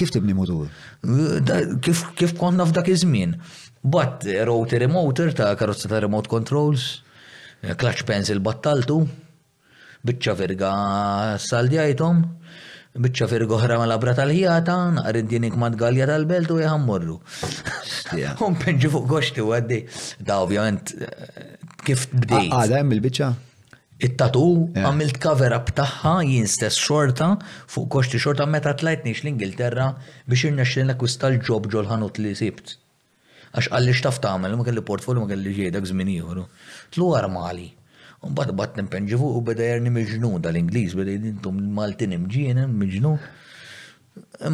Kif 0.00 0.10
tibni 0.14 0.34
motur? 0.34 0.66
Kif 1.86 2.34
konna 2.40 2.66
f'dak 2.66 2.90
iż-żmien? 2.90 3.36
Bat, 3.82 4.24
roti 4.46 4.76
remoter 4.78 5.32
ta' 5.32 5.54
karozza 5.54 5.88
ta' 5.88 5.98
remote 6.00 6.26
controls, 6.28 7.02
eh, 7.62 7.74
clutch 7.76 8.02
pencil 8.04 8.40
battaltu, 8.42 9.06
bicċa 10.02 11.38
saldi 11.38 11.78
għajtom, 11.78 12.22
bitċa 12.98 13.26
verga 13.30 13.54
oħra 13.54 13.78
ma 13.78 13.86
labra 13.86 14.14
tal-ħijata, 14.18 14.76
naqrin 14.98 15.26
dinik 15.30 15.54
madgalja 15.54 16.06
tal-beltu 16.10 16.58
morru. 16.86 17.20
Un 18.44 18.54
penġu 18.56 18.90
fuq 18.90 19.06
goċti 19.12 19.40
u 19.44 19.54
għaddi, 19.54 19.82
da' 20.18 20.40
ovvjament 20.42 20.94
eh, 21.00 21.56
kif 21.84 22.08
bdejt. 22.12 22.50
Għada 22.50 22.58
ah, 22.58 22.74
ah, 22.74 22.78
jem 22.78 22.92
il 22.96 23.00
bitċa 23.04 23.34
It-tatu 24.00 24.42
għamilt 24.78 25.16
cover 25.18 25.50
up 25.56 25.72
taħħa 25.74 26.10
jien 26.26 26.46
stess 26.46 26.78
xorta 26.78 27.32
fuq 27.66 27.88
kosti 27.90 28.18
xorta 28.22 28.44
meta 28.46 28.70
tlajtni 28.78 29.10
l-Ingilterra 29.16 29.88
biex 30.24 30.46
irnexxin 30.52 30.84
l-akwista 30.86 31.26
l-ġob 31.32 31.66
ġol 31.72 31.88
ħanut 31.90 32.20
li 32.22 32.30
sibt 32.38 32.76
għax 33.52 33.70
għalli 33.72 33.92
xtaf 33.96 34.18
tamel, 34.22 34.54
ma 34.58 34.66
kelli 34.66 34.82
portfolio, 34.84 35.22
ma 35.24 35.30
kelli 35.30 35.52
ġiedak 35.56 35.86
zmin 35.88 36.10
jħuru. 36.16 36.44
Tlu 36.94 37.08
armali. 37.18 37.68
Unbat 38.26 38.50
bat 38.58 38.76
nimpenġi 38.80 39.18
fuq 39.20 39.36
u 39.38 39.42
beda 39.46 39.66
jerni 39.68 39.92
miġnu 39.94 40.34
dal-Inglis, 40.42 40.96
beda 40.98 41.12
jidintum 41.14 41.60
Maltin 41.76 42.16
imġiena 42.16 42.64
miġnu. 42.68 43.12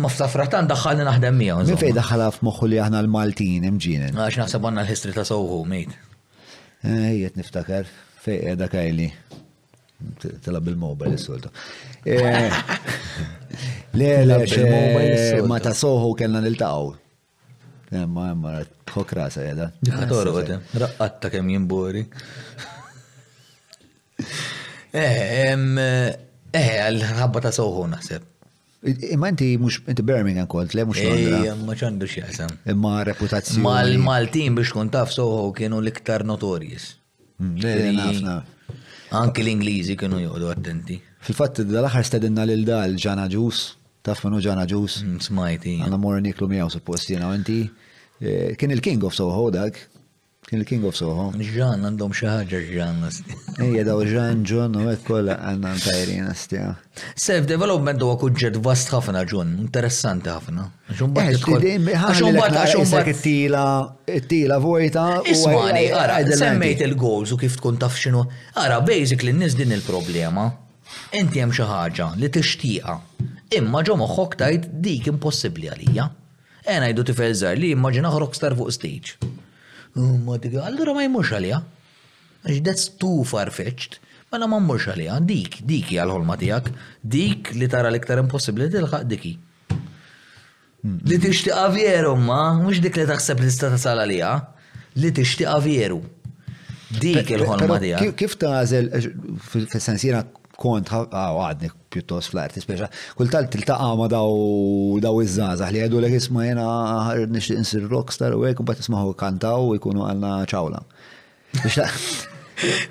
Ma 0.00 0.10
f'safratan 0.12 0.66
daħħalni 0.68 1.06
naħdem 1.08 1.38
miegħu. 1.40 1.66
Min 1.72 1.80
fejn 1.80 1.96
daħħalha 2.02 2.30
f'moħħu 2.36 2.68
li 2.74 2.80
aħna 2.84 3.00
l-Maltin 3.06 3.64
imġiena. 3.70 4.10
Għax 4.26 4.42
naħseb 4.44 4.68
għandna 4.68 4.84
l-ħistri 4.84 5.14
ta' 5.16 5.24
sowħu 5.30 5.58
mejt. 5.70 5.94
Ejjet 6.84 7.32
eh, 7.34 7.38
niftakar 7.40 7.88
fejn 8.26 8.44
qiegħda 8.50 8.68
eh, 8.70 8.72
kajli. 8.76 9.06
Tilab 10.44 10.66
bil-mobile 10.68 11.16
s-soltu. 11.16 11.48
Eh, 12.04 12.34
le, 13.96 14.12
le, 14.28 14.36
ma 15.48 15.62
ta' 15.64 15.72
soħu 15.80 16.12
kellna 16.20 16.44
niltaqgħu. 16.44 16.92
Emma, 17.94 18.26
emma, 18.32 18.52
kokrasa 18.92 19.44
jeda. 19.46 19.68
għadem, 19.86 20.62
raqqatta 20.84 21.32
kem 21.34 21.52
jimbori. 21.54 22.06
Eh, 24.94 26.04
eh 26.54 26.66
għal-ħabba 26.84 27.40
ta' 27.42 27.50
soħu 27.50 27.80
naħseb. 27.90 28.28
Imma 29.16 29.32
inti 29.32 29.48
mux, 29.58 29.80
inti 29.90 30.04
Birmingham 30.06 30.46
kont, 30.46 30.70
le 30.78 30.84
mux 30.86 31.00
Londra. 31.02 31.40
Imma 31.48 31.74
eh, 31.74 31.80
ċandu 31.80 32.06
xieqsam. 32.12 32.52
Imma 32.70 32.92
reputazzjoni. 33.08 33.64
Ma 33.64 33.72
l-Maltin 33.82 34.54
biex 34.54 34.70
kun 34.76 34.92
taf 34.94 35.10
soħu 35.16 35.48
kienu 35.58 35.80
liktar 35.82 36.22
l 36.22 36.30
hmm, 36.30 37.56
Le, 37.64 37.72
nafna. 37.98 38.36
Anki 39.18 39.42
l-Ingliżi 39.42 39.96
kienu 39.98 40.22
joqdu 40.28 40.52
attenti. 40.54 41.00
fil 41.26 41.40
fat 41.40 41.58
dal-axar 41.66 42.06
stedinna 42.12 42.46
l-dal 42.46 42.94
ġana 42.94 43.26
ġus, 43.34 43.66
taf 44.06 44.22
minu 44.28 44.38
ġana 44.46 44.62
ġus. 44.70 45.00
Hmm, 45.02 45.18
smajti. 45.20 45.80
Għanna 45.82 45.98
morni 45.98 46.36
klu 46.38 46.46
miegħu 46.54 46.70
suppost 46.78 47.10
jena, 47.10 47.34
inti. 47.34 47.64
Eh, 48.18 48.54
kien 48.56 48.70
il-King 48.70 49.02
of 49.02 49.12
Soho 49.12 49.50
dak, 49.50 49.74
kien 50.46 50.60
il-King 50.60 50.84
of 50.86 50.94
Soho. 50.94 51.32
Ġan 51.34 51.82
għandhom 51.88 52.12
xaħġa 52.14 52.60
ġan. 52.70 53.00
Ejja 53.66 53.82
daw 53.88 54.02
ġan 54.06 54.44
ġan, 54.46 54.76
u 54.78 54.84
għed 54.92 55.02
kolla 55.08 55.34
għanna 55.50 55.72
ntajrin 55.80 56.28
għastja. 56.28 56.68
Self-development 57.24 58.04
u 58.06 58.12
għakudġet 58.14 58.60
vast 58.62 58.94
ħafna 58.94 59.24
Ġun, 59.26 59.56
interessanti 59.66 60.30
ħafna. 60.30 60.68
Għaxum 60.94 61.10
bat, 61.18 61.26
eh, 61.26 61.34
għaxum 61.98 62.94
bat. 62.94 63.12
Tila, 63.24 63.66
tila 64.30 64.60
vojta. 64.62 65.08
Ismani, 65.26 65.88
għara, 65.90 66.20
semmejt 66.38 66.86
il-goals 66.86 67.34
u 67.34 67.40
kif 67.42 67.58
tkun 67.58 67.82
taf 67.82 67.98
xinu. 67.98 68.22
Għara, 68.54 68.78
basically, 68.86 69.34
nis 69.34 69.58
din 69.58 69.74
il-problema. 69.74 70.52
Inti 71.18 71.42
hemm 71.42 71.50
xi 71.50 71.64
ħaġa 71.66 72.12
li 72.22 72.28
tixtieqa, 72.30 73.00
imma 73.58 73.80
ġo 73.82 73.98
moħħok 73.98 74.44
dik 74.70 75.08
impossibbli 75.10 75.66
għalija. 75.74 76.12
Ena 76.66 76.88
eh, 76.88 76.94
jdu 76.96 77.04
tifel 77.10 77.34
zaħir 77.36 77.60
li 77.60 77.70
immaġina 77.76 78.10
rockstar 78.14 78.54
fuq 78.56 78.72
stage. 78.72 79.16
Oh 79.94 80.62
Allura 80.66 80.94
ma 80.96 81.04
jmurx 81.04 81.34
għalija. 81.36 81.58
Għax 82.48 82.62
that's 82.66 82.86
too 83.00 83.24
far-fetched. 83.28 83.98
Mela 84.32 84.48
ma 84.50 84.58
mmurx 84.62 84.88
għalija. 84.94 85.18
Dik, 85.28 85.58
dik 85.68 85.92
għal 86.00 86.14
ħolma 86.16 86.38
tiegħek. 86.40 86.70
Dik 87.04 87.52
li 87.60 87.68
tara 87.70 87.92
l-iktar 87.92 88.22
impossibbli 88.22 88.70
tilħaq 88.72 89.04
diki. 89.12 89.34
Li 90.84 91.16
tixtiqa 91.20 91.68
veru 91.72 92.12
ma, 92.20 92.40
mhux 92.60 92.80
dik 92.84 92.96
li 93.00 93.06
taħseb 93.12 93.40
li 93.44 93.48
tista' 93.50 93.70
tasal 93.76 94.00
għalija. 94.02 94.32
Li 95.04 95.12
tixtiqa 95.18 95.52
għavjeru. 95.58 96.00
Dik 97.04 97.32
il-ħolma 97.36 97.78
tiegħek. 97.84 98.16
Kif 98.24 98.38
tażel 98.40 98.88
eh, 98.88 99.10
fis-sensiera 99.52 100.24
kont 100.56 100.88
għadnik 101.04 101.76
pjuttost 101.94 102.32
fl-arti, 102.34 102.62
speċa 102.64 102.88
kultant 103.18 103.50
tiltaqa' 103.54 103.92
ma 104.00 104.08
daw 104.10 104.36
daw 105.04 105.20
iż-żgħażagħ 105.24 105.74
li 105.76 105.82
jgħidu 105.82 106.02
lek 106.04 106.16
isma' 106.18 106.46
jiena 106.48 106.68
nixtieq 107.34 107.60
insir 107.62 107.86
rockstar 107.90 108.34
u 108.38 108.42
hekk 108.48 108.62
u 108.64 108.68
bad 108.70 108.82
ismaħu 108.82 109.14
kantaw 109.20 109.68
ikunu 109.78 110.06
għandna 110.08 110.36
ċawla. 110.52 110.80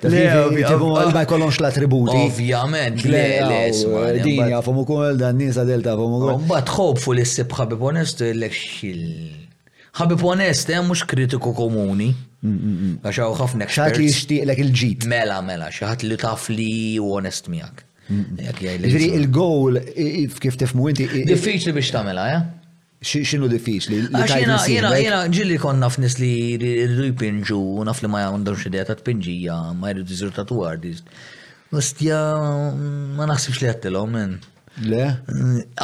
Ma 0.04 1.22
jkollonx 1.24 1.60
l-attributi. 1.62 2.18
Ovvjament, 2.28 3.04
le, 3.08 3.22
le, 3.48 4.02
din 4.22 4.44
jafhom 4.52 4.82
ukoll 4.84 5.16
dan 5.20 5.38
nisa 5.40 5.64
delta 5.68 5.94
jafhom 5.94 6.18
ukoll. 6.20 6.36
Mbagħad 6.44 6.74
ħobfu 6.76 7.16
li 7.16 7.24
ssib 7.30 7.56
ħabib 7.60 7.86
onest 7.92 8.22
illek 8.28 8.54
xil. 8.54 9.02
Ħabib 9.94 10.22
onest 10.26 10.70
hemm 10.74 10.88
mhux 10.92 11.04
kritiku 11.08 11.54
komuni. 11.56 12.12
Għaxaw 12.44 13.34
ħafna. 13.40 13.68
Xaħat 13.72 13.96
li 14.02 14.10
jixtieq 14.12 14.48
lek 14.52 14.60
il-ġit. 14.66 15.08
Mela, 15.08 15.40
mela, 15.42 15.70
xaħat 15.72 16.04
li 16.06 16.20
taf 16.22 16.48
li 16.52 16.68
u 17.00 17.08
onest 17.16 17.48
miegħek. 17.48 17.88
Ġri, 18.10 19.06
il-goal, 19.16 19.80
kif 20.42 20.58
tifmu 20.60 20.90
inti. 20.92 21.06
Diffiċli 21.30 21.72
biex 21.76 21.92
tamela, 21.94 22.26
ja? 22.28 22.42
xinu 23.04 23.48
diffiċli. 23.52 24.00
Għaxina, 24.16 24.58
jena, 24.70 24.90
jena, 24.96 25.18
ġilli 25.32 25.58
kon 25.60 25.76
naf 25.80 25.98
nis 26.00 26.14
li 26.20 26.32
rridu 26.60 27.10
jpinġu, 27.10 27.58
naf 27.84 27.98
li 28.00 28.08
ma 28.12 28.22
għandhom 28.30 28.56
xidea 28.60 28.86
ta' 28.88 28.94
pinġija 29.06 29.56
ma 29.76 29.90
jridu 29.92 30.12
jizur 30.14 30.30
ta' 30.32 30.44
tu 30.48 30.62
artist. 30.64 31.08
Mustja, 31.74 32.16
mm, 32.72 33.14
ma 33.18 33.26
naħsibx 33.28 33.60
li 33.60 33.68
għattilom, 33.74 34.14
men. 34.14 34.36
Le? 34.88 35.04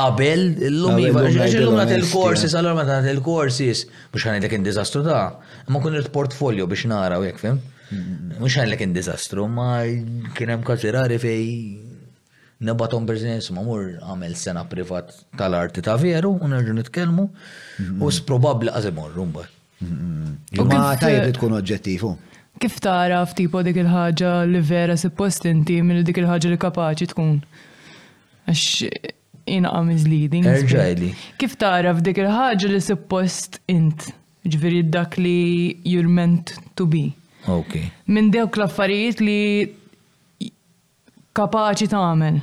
Abel, 0.00 0.46
l-lum 0.70 0.96
jiva, 1.02 1.26
ġillum 1.52 1.76
għat 1.82 1.92
il-korsis, 1.98 2.56
għallur 2.56 2.78
ma 2.80 2.86
nat 2.88 3.10
il-korsis, 3.12 3.84
mux 4.14 4.24
għan 4.24 4.40
id-dek 4.40 4.64
dizastru 4.66 5.04
da, 5.04 5.20
ma 5.68 5.82
kun 5.84 6.00
il-portfolio 6.00 6.64
biex 6.72 6.88
nara 6.90 7.20
u 7.20 7.28
jekfim. 7.28 7.60
Mux 8.40 8.56
għan 8.56 8.72
id-dek 8.72 8.96
dizastru, 8.96 9.44
ma 9.50 9.70
kienem 10.38 10.64
kazi 10.66 10.90
fej 11.20 11.48
Nebatom 12.60 13.06
biznis, 13.08 13.46
ma 13.56 13.62
mur 13.64 13.86
għamel 14.04 14.34
sena 14.36 14.66
privat 14.68 15.14
tal-arti 15.40 15.80
ta' 15.80 15.94
veru, 15.96 16.34
mhm. 16.34 16.44
u 16.44 16.48
nerġu 16.52 16.74
nitkelmu, 16.76 17.22
mhm. 17.80 18.02
u 18.04 18.10
s-probabli 18.12 18.68
għazem 18.72 18.96
mur 19.00 19.14
rumba. 19.16 19.44
Ma 20.68 20.90
tajb 21.00 21.30
tkun 21.38 21.54
oġġettifu. 21.56 22.10
Kif 22.60 22.76
taraf 22.84 23.32
tipo 23.38 23.62
dik 23.64 23.78
il-ħagġa 23.80 24.32
li 24.52 24.60
vera 24.68 24.98
suppost 25.00 25.46
inti 25.48 25.78
minn 25.80 26.02
dik 26.04 26.20
il-ħagġa 26.20 26.52
li 26.52 26.58
kapaċi 26.60 27.08
tkun? 27.14 27.38
Għax 28.44 28.66
inqam 29.56 29.88
misleading. 29.88 30.44
Erġajli. 30.50 31.14
Kif 31.40 31.56
taraf 31.62 32.04
dik 32.04 32.20
il-ħagġa 32.20 32.74
li 32.74 32.82
suppost 32.84 33.62
int? 33.72 34.10
Ġviri 34.50 34.84
dak 34.92 35.16
li 35.20 35.38
you're 35.88 36.08
meant 36.12 36.52
to 36.76 36.84
be. 36.88 37.06
Ok. 37.48 37.80
Minn 38.12 38.28
dewk 38.32 38.60
l-affarijiet 38.60 39.24
li 39.24 39.38
kapaċi 41.40 41.88
tagħmel. 41.92 42.40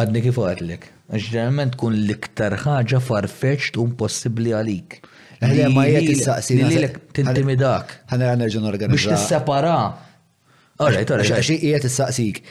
Għadni 0.00 0.22
kif 0.26 0.40
għadlek, 0.40 0.88
ġeneralment 1.14 1.74
tkun 1.76 1.96
l-iktar 2.04 2.56
ħaġa 2.64 3.00
farfetched 3.06 3.78
u 3.80 3.88
impossibbli 3.90 4.54
għalik. 4.60 5.00
Le 5.40 5.70
ma 5.72 5.86
jiet 5.88 6.10
il-saqsi. 6.12 6.58
Lilek 6.68 6.98
tintimidak. 7.16 7.98
Ħana 8.12 8.34
għanna 8.34 8.50
ġun 8.52 8.70
organizzazzjoni. 8.70 9.16
Biex 9.16 9.28
tissepara. 9.28 9.76
Alright, 10.80 11.10
alright. 11.12 11.32
Għaxi 11.38 11.58
jiet 11.62 11.86
il-saqsik 11.88 12.42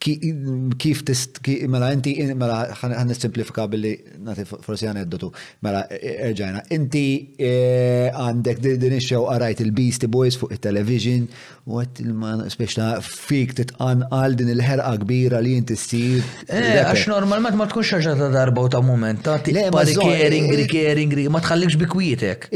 kif 0.00 1.02
tist, 1.04 1.40
mela 1.68 1.90
inti, 1.92 2.12
mela 2.34 2.62
ħan 2.80 3.12
simplifika 3.20 3.66
billi, 3.68 3.90
nati 4.24 4.46
forsi 4.48 4.86
għan 4.88 5.02
eddotu, 5.02 5.28
mela 5.66 5.82
e, 5.92 5.98
e, 6.08 6.14
erġajna, 6.30 6.62
inti 6.76 7.02
e, 7.36 7.50
għandek 8.08 8.62
din 8.80 8.94
ix-xew 8.96 9.26
għarajt 9.34 9.60
il-Beastie 9.66 10.08
Boys 10.08 10.38
fuq 10.40 10.54
il-television, 10.56 11.26
u 11.68 11.82
għet 11.82 12.00
il-man 12.06 12.44
speċna 12.48 12.88
fik 13.04 13.52
titqan 13.60 14.06
għal 14.10 14.38
din 14.40 14.54
il-ħerqa 14.54 14.94
kbira 15.04 15.42
li 15.44 15.58
inti 15.60 15.76
s-sir. 15.76 16.24
Eh, 16.48 16.80
għax 16.86 17.04
normalment 17.12 17.60
ma 17.60 17.68
tkunx 17.68 17.92
xaġa 17.98 18.16
ta' 18.22 18.32
darba 18.38 18.64
u 18.64 18.72
ta' 18.72 18.80
moment, 18.84 19.20
ta' 19.28 19.36
tiqpa 19.44 19.84
rikering, 19.92 20.48
rikering, 20.64 21.20
ma 21.28 21.44
tħallikx 21.44 21.80
bikwijietek. 21.84 22.48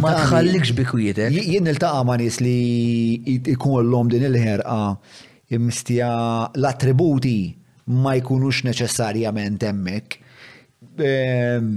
Ma 0.00 0.16
tħallikx 0.24 0.72
bikwijietek. 0.80 1.40
Jien 1.44 1.72
il-taqa 1.76 2.00
ma 2.08 2.16
nis 2.24 2.40
li 2.40 2.56
ikun 3.44 3.82
l-lom 3.84 4.08
din 4.16 4.30
il-ħerqa 4.32 4.76
imstija 5.54 6.10
l-attributi 6.58 7.40
ma 7.94 8.16
jkunux 8.18 8.64
neċessarjament 8.66 9.62
hemmhekk. 9.66 10.16
Ehm, 10.98 11.68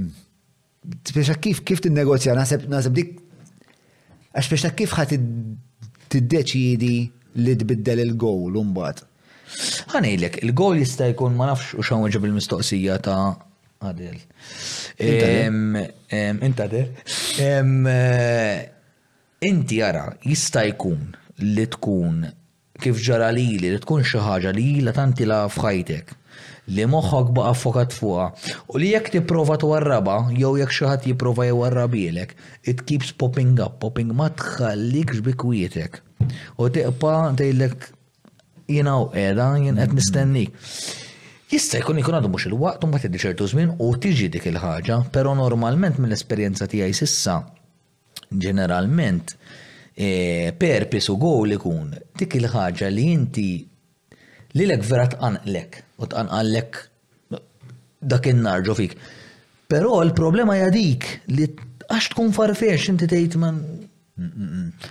speċa 1.05 1.35
kif 1.43 1.61
kif 1.67 1.83
tinnegozja 1.85 2.33
negozja 2.37 2.69
nasib 2.71 2.95
dik 2.97 3.11
għax 4.33 4.49
biex 4.53 4.71
kif 4.77 4.95
t-deċidi 6.09 6.95
li 7.43 7.53
tbiddel 7.61 8.01
il-gowl 8.07 8.55
mbagħad. 8.65 9.03
Ħanejlek, 9.93 10.39
il-gowl 10.45 10.79
jista' 10.81 11.07
jkun 11.11 11.35
ma 11.37 11.49
nafx 11.51 11.77
u 11.77 11.83
xan 11.85 12.03
uġab 12.07 12.25
il-mistoqsija 12.25 12.97
ta' 13.05 13.35
għadil. 13.85 14.17
Inta 15.05 15.29
għadil. 16.65 16.81
Ehm, 16.81 16.89
ehm, 17.39 17.87
eh, 17.87 19.47
inti 19.49 19.77
jara, 19.77 20.07
jista' 20.25 20.65
jkun 20.73 21.05
li 21.53 21.65
tkun 21.75 22.25
kif 22.83 22.99
ġara 23.03 23.29
lili 23.35 23.69
li 23.75 23.79
tkun 23.83 24.03
xi 24.07 24.19
ħaġa 24.23 24.51
li 24.55 24.71
tanti 24.95 25.27
la 25.27 25.41
f'ħajtek 25.51 26.15
li 26.75 26.85
moħħok 26.87 27.31
baqa 27.37 27.53
fokat 27.61 27.95
fuqa 27.95 28.25
u 28.69 28.81
li 28.81 28.91
jekk 28.93 29.11
tipprova 29.17 29.57
twarraba 29.61 30.15
jew 30.37 30.53
jekk 30.61 30.75
xi 30.77 30.87
ħadd 30.91 31.09
jipprova 31.09 31.47
jwarrabilek 31.49 32.33
it 32.71 32.85
keeps 32.89 33.11
popping 33.11 33.53
up 33.65 33.79
popping 33.83 34.13
ma 34.19 34.29
tħallikx 34.31 35.23
bi 35.27 35.35
kwietek 35.43 35.99
u 36.63 36.71
tiqpa 36.77 37.13
tgħidlek 37.41 37.89
jinaw 38.69 39.07
edha 39.17 39.47
jien 39.63 39.79
qed 39.81 39.93
nistennik. 39.97 40.53
Jista' 41.49 41.79
jkun 41.81 41.97
ikun 42.03 42.13
għadu 42.19 42.29
mhux 42.29 42.43
il-waqt 42.51 42.83
u 42.85 42.89
ma 42.91 42.99
tiddi 43.01 43.17
ċertu 43.23 43.47
żmien 43.49 43.71
u 43.81 43.87
tiġi 43.97 44.27
dik 44.35 44.43
il-ħaġa, 44.51 44.99
però 45.15 45.31
normalment 45.33 45.97
mill-esperjenza 45.97 46.67
tiegħi 46.69 46.93
sissa 46.93 47.39
ġeneralment 48.29 49.33
purpose 50.59 51.09
u 51.11 51.17
goal 51.19 51.51
ikun 51.55 51.89
dik 52.17 52.35
il-ħaġa 52.39 52.87
li 52.93 53.03
inti 53.13 53.47
li 54.55 54.67
l 54.67 54.77
vera 54.79 55.07
tqanqlek 55.11 55.79
u 55.99 56.07
tqanqallek 56.07 56.79
dakin 57.99 58.37
in-narġu 58.39 58.75
fik. 58.79 58.95
Però 59.69 59.99
l-problema 60.05 60.55
hija 60.55 60.69
dik 60.71 61.03
li 61.35 61.49
għax 61.91 62.13
tkun 62.13 62.31
farfex 62.35 62.89
inti 62.93 63.09
tgħid 63.11 63.39
man 63.43 63.59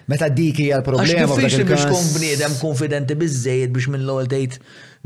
Meta 0.08 0.30
dik 0.32 0.56
hija 0.56 0.78
l-problema. 0.78 1.26
Għax 1.34 1.58
biex 1.68 1.82
tkun 1.84 2.06
bniedem 2.14 2.54
konfidenti 2.62 3.12
biżejjed 3.20 3.74
biex 3.76 3.90
minn 3.92 4.06
l-ewwel 4.06 4.28
tgħid 4.30 4.54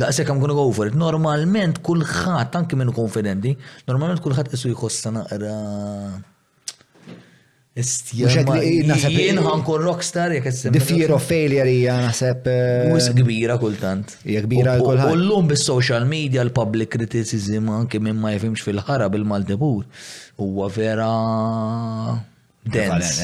daqshekk 0.03 0.31
hemm 0.31 0.43
kunu 0.45 0.55
għofur. 0.63 0.93
Normalment 0.99 1.81
kulħadd 1.87 2.55
anke 2.61 2.79
minn 2.79 2.93
konfidenti, 2.95 3.57
normalment 3.91 4.23
kulħadd 4.23 4.55
isu 4.55 4.71
jħossa 4.77 5.11
naqra 5.17 5.57
Jien 7.73 9.39
ħankun 9.41 9.81
rockstar 9.81 10.35
jek 10.37 10.45
The 10.77 10.81
fear 10.85 11.15
of 11.17 11.23
failure 11.25 11.71
hija 11.73 11.95
naħseb. 12.03 12.49
Wis 12.93 13.07
eh, 13.09 13.15
kbira 13.17 13.55
kultant. 13.63 14.11
Hija 14.29 14.43
kbira 14.45 14.75
kulħadd. 14.77 15.15
Ullum 15.15 15.49
bis-social 15.49 16.05
media 16.05 16.43
l-public 16.45 16.91
criticism 16.93 17.71
anke 17.73 18.01
minn 18.05 18.21
ma 18.21 18.35
jifimx 18.35 18.61
fil-ħara 18.67 19.07
bil-Maltipur 19.15 19.87
huwa 20.37 20.69
vera 20.75 21.07
dens. 22.75 23.23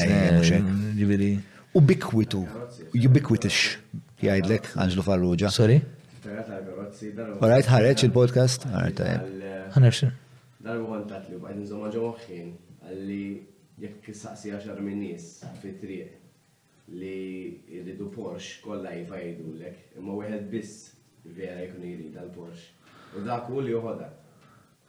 Ubikwitu, 1.77 2.41
ubiquitix 2.97 3.59
jgħidlek 4.23 4.71
Anġlu 4.81 5.05
Farrugia. 5.05 5.53
Sorry? 5.53 5.77
Alright, 6.25 7.69
ħareċ 7.69 8.07
il-podcast. 8.09 8.65
Alright, 8.73 8.97
tajb. 8.97 9.45
Ħanerxin. 9.77 10.17
Darbu 10.65 10.89
għantat 10.97 11.29
li 11.29 11.37
bħajn 11.45 11.63
zomaġo 11.69 12.09
għalli 12.25 13.23
jekk 13.81 14.09
saqsi 14.15 14.51
għaxar 14.51 14.79
minn 14.83 14.99
nies 15.03 15.27
fit-triq 15.61 16.11
li 16.99 17.59
jridu 17.79 18.07
Porsche 18.11 18.59
kollha 18.65 18.91
l-ek, 18.95 19.77
imma 19.99 20.13
wieħed 20.19 20.45
biss 20.51 20.73
vera 21.37 21.61
jkun 21.67 21.83
jrid 21.87 22.15
għal-Porsche. 22.17 22.65
U 23.15 23.17
dak 23.27 23.45
u 23.49 23.51
li 23.63 23.73
uħoda. 23.77 24.07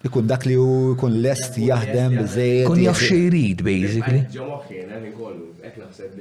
Ikun 0.09 0.27
dak 0.31 0.45
li 0.49 0.55
hu 0.59 0.69
jkun 0.95 1.15
lest 1.21 1.55
jaħdem 1.61 2.13
biżejjed. 2.23 2.67
Kun 2.71 2.81
jaf 2.83 3.01
xi 3.05 3.19
jrid 3.29 3.59
basically. 3.67 4.21
Ġo 4.33 4.45
moħħin 4.49 4.87
hemm 4.97 5.07
ek 5.71 5.75
naħseb 5.85 6.13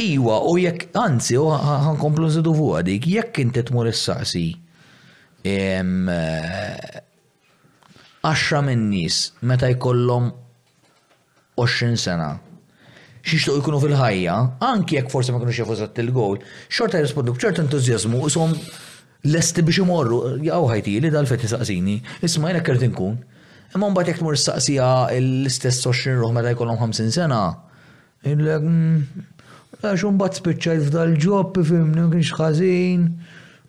Iwa, 0.00 0.34
u 0.46 0.58
jekk, 0.62 0.80
anzi, 0.94 1.34
u 1.34 1.48
ħankomplu 1.50 2.28
zidu 2.36 2.52
fuq 2.54 2.78
għadik, 2.78 3.02
jekk 3.16 3.34
inti 3.42 3.64
tmur 3.66 3.90
is-saqsi 3.90 4.44
10 5.42 5.50
eh, 6.12 8.22
minn 8.62 8.84
nies 8.92 9.16
meta 9.42 9.66
jkollhom 9.72 10.24
20 11.66 11.96
sena. 12.00 12.30
tuq 13.20 13.56
ikunu 13.60 13.80
fil-ħajja, 13.84 14.36
anki 14.64 14.96
jekk 14.98 15.10
forse 15.12 15.32
ma 15.34 15.40
kunu 15.42 15.52
xefu 15.54 15.74
zatt 15.78 15.98
il-gol, 16.02 16.38
xorta 16.72 17.00
jirrespondu 17.00 17.34
bċert 17.36 17.60
entuzjazmu, 17.64 18.20
usom 18.28 18.54
l-esti 19.28 19.60
biex 19.66 19.82
imorru, 19.84 20.20
jgħu 20.40 20.70
ħajti 20.72 20.94
li 21.04 21.10
dal-fetti 21.14 21.50
saqsini, 21.52 21.98
isma 22.26 22.48
jena 22.52 22.62
kert 22.66 22.84
inkun. 22.86 23.18
Imma 23.76 23.90
mbagħad 23.92 24.12
jekk 24.14 24.22
tmur 24.22 24.38
saqsija 24.40 24.86
l-istess 25.18 25.84
20 25.86 26.22
ruħ 26.22 26.32
meta 26.38 26.54
jkollhom 26.56 26.80
50 26.80 27.12
sena, 27.18 27.42
mm, 28.24 29.26
għax 29.84 30.06
un 30.08 30.18
bat 30.20 30.40
spiċċajt 30.40 30.88
f'dal 30.88 31.12
ġob, 31.20 31.60
fimni, 31.68 32.06
kienx 32.16 32.32
ħażin, 32.40 33.04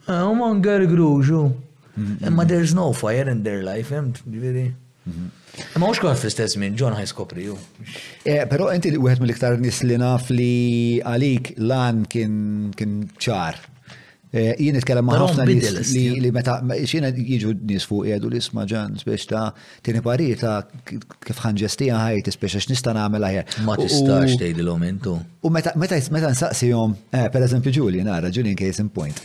eh, 0.08 0.22
u 0.32 0.36
man 0.40 0.62
gruġu, 0.64 1.44
mm-hmm. 1.52 2.24
Imma 2.26 2.46
there's 2.48 2.74
no 2.74 2.94
fire 2.94 3.28
in 3.30 3.44
their 3.44 3.62
life, 3.68 3.92
jem, 3.94 4.14
Mhm. 5.10 5.30
Ma 5.80 5.88
mux 5.88 6.00
kħat 6.02 6.20
fl-istess 6.20 6.58
minn, 6.62 6.76
ġon 6.82 6.94
ħaj 6.98 7.08
skopri 7.12 7.46
ju. 7.48 7.56
Eh, 8.24 8.46
Pero 8.52 8.68
inti 8.74 8.92
li 8.94 9.00
għed 9.02 9.24
mill-iktar 9.26 9.58
nis 9.62 9.80
li 9.88 9.98
naf 10.02 10.30
li 10.36 10.52
għalik 11.02 11.54
lan 11.66 12.04
kien 12.10 13.08
ċar 13.18 13.58
Eh, 14.32 14.54
jien 14.64 14.72
nitkellem 14.78 15.04
ma' 15.04 15.18
ħafna 15.20 15.44
nies 15.44 15.90
li 15.92 16.30
meta 16.32 16.54
xina 16.88 17.10
jiġu 17.12 17.50
nies 17.68 17.84
fuq 17.84 18.06
jgħidu 18.08 18.30
li 18.32 18.40
isma' 18.40 18.64
ġan 18.70 18.94
spiex 19.02 19.28
ta' 19.28 19.50
tieni 19.84 20.00
parita 20.06 20.54
kif 20.88 21.42
ħanġestija 21.44 21.98
ħajti 22.00 22.32
speċi 22.38 22.62
għax 22.62 22.70
nista' 22.72 22.94
nagħmel 22.96 23.28
aħjar. 23.28 23.50
Ma 23.68 23.76
tistax 23.82 24.38
tgħidilhom 24.40 24.86
intu. 24.88 25.18
U 25.44 25.52
meta 25.52 25.74
meta 25.76 26.00
nsaqsihom, 26.32 26.96
eh, 27.12 27.28
pereżempju 27.36 27.76
Julian 27.82 28.08
ara, 28.08 28.32
Julian 28.32 28.56
case 28.56 28.80
in 28.86 28.96
point. 28.96 29.20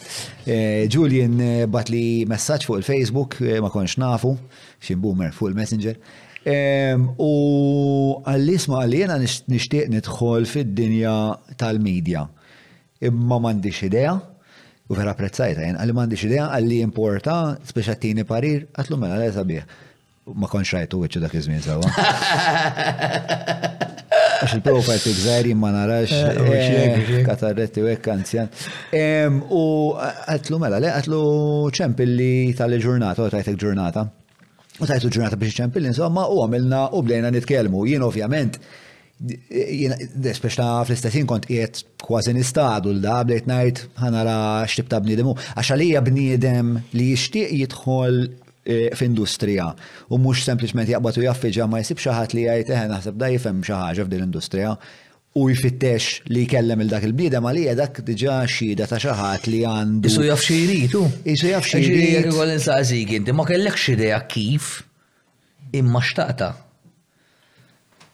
Eh, 0.45 0.89
Julian 0.91 1.39
bat 1.71 1.87
li 1.95 2.25
messaġġ 2.27 2.67
fuq 2.67 2.81
il-Facebook 2.83 3.39
ma 3.63 3.71
konx 3.71 4.01
nafu, 4.03 4.35
xi 4.83 4.99
boomer 4.99 5.31
fuq 5.31 5.53
il-Messenger. 5.55 5.99
U 7.15 8.15
għall-isma 8.27 8.83
għalli 8.83 9.05
jena 9.07 9.21
nishtiq 9.23 9.85
nidħol 10.01 10.51
fid-dinja 10.51 11.17
tal-medja. 11.61 12.27
Imma 13.07 13.37
m'għandix 13.39 13.83
idea, 13.87 14.15
U 14.89 14.95
vera 14.95 15.17
prezzajta 15.19 15.65
jen 15.67 15.75
għalli 15.83 15.95
mandi 15.99 16.17
xidea 16.19 16.45
għalli 16.55 16.77
importa, 16.85 17.57
speċatini 17.67 18.23
parir, 18.27 18.69
għatlu 18.79 18.99
mela 19.01 19.17
għalli 19.17 19.33
sabiħ. 19.35 19.73
Ma 20.39 20.47
konx 20.51 20.73
rajtu 20.75 21.01
għicċu 21.07 21.23
dak 21.25 21.35
iż-żmien 21.35 21.67
Għax 24.37 24.53
il-profile 24.59 25.01
fil-gżajri 25.01 25.55
ma 25.57 25.71
narax, 25.73 26.13
eh, 26.13 26.51
eh, 26.55 27.23
katarretti 27.25 27.81
u 27.81 27.87
ekk 27.89 28.11
anzjan. 28.13 28.51
U 29.49 29.63
għatlu 29.97 30.59
mela, 30.61 30.79
le 30.83 30.91
għatlu 30.93 31.21
ċempilli 31.79 32.53
tal-ġurnata, 32.59 33.27
u 33.27 33.31
tajtek 33.33 33.57
ġurnata. 33.63 34.07
U 34.77 34.87
tajtu 34.87 35.09
ġurnata 35.09 35.41
biex 35.41 35.57
ċempilli, 35.59 35.89
insomma, 35.89 36.27
u 36.29 36.43
għamilna 36.45 36.83
u 36.99 37.01
blejna 37.07 37.33
nitkelmu. 37.33 37.87
Jien 37.89 38.05
ovvjament, 38.05 38.61
Despex 40.17 40.57
ta' 40.59 40.83
fl-istessin 40.85 41.25
kont 41.29 41.47
jiet 41.49 41.79
kważi 42.05 42.35
nistadu 42.37 42.93
l-da, 42.93 43.23
bdejt 43.25 43.47
najt 43.49 43.79
ħanara 43.97 44.35
xtib 44.69 44.91
ta' 44.93 44.99
bnidem 45.01 45.31
u. 45.31 45.33
Għaxalija 45.57 46.03
bnidem 46.05 46.75
li 46.93 47.07
jishtiq 47.15 47.55
jidħol 47.63 48.19
e, 48.21 48.77
f'industrija 48.93 49.71
u 50.13 50.19
mux 50.21 50.45
sempliciment 50.45 50.93
jaqbatu 50.93 51.25
jaffiġa 51.25 51.65
ma 51.69 51.81
jisib 51.81 52.03
xaħat 52.05 52.35
li 52.37 52.45
jgħajt 52.45 52.75
eħen 52.75 52.85
eh, 52.91 52.93
naħseb 52.93 53.17
da 53.25 53.31
jifem 53.33 53.65
xaħġa 53.65 54.05
f'din 54.05 54.27
industrija 54.29 54.75
u 55.37 55.49
jfittex 55.53 56.29
li 56.33 56.45
jkellem 56.45 56.85
il-dak 56.85 57.09
il 57.09 57.17
bidem 57.17 57.49
għalli 57.49 57.65
dak 57.81 58.03
diġa 58.09 58.43
xida 58.53 58.91
ta' 58.93 59.01
xaħat 59.01 59.49
li 59.49 59.63
għandu. 59.69 60.13
Isu 60.13 60.29
jaf 60.29 60.45
xiritu. 60.45 61.07
Isu 61.25 61.49
jaf 61.55 61.65
xiritu. 61.65 61.89
Isu 61.89 61.97
jaf 61.97 62.37
xiritu. 62.37 62.37
Isu 62.37 62.53
jaf 62.53 62.87
xiritu. 62.93 63.33
Isu 63.33 64.13
jaf 64.13 64.31
xiritu. 64.37 64.63
Isu 65.81 66.05
jaf 66.05 66.63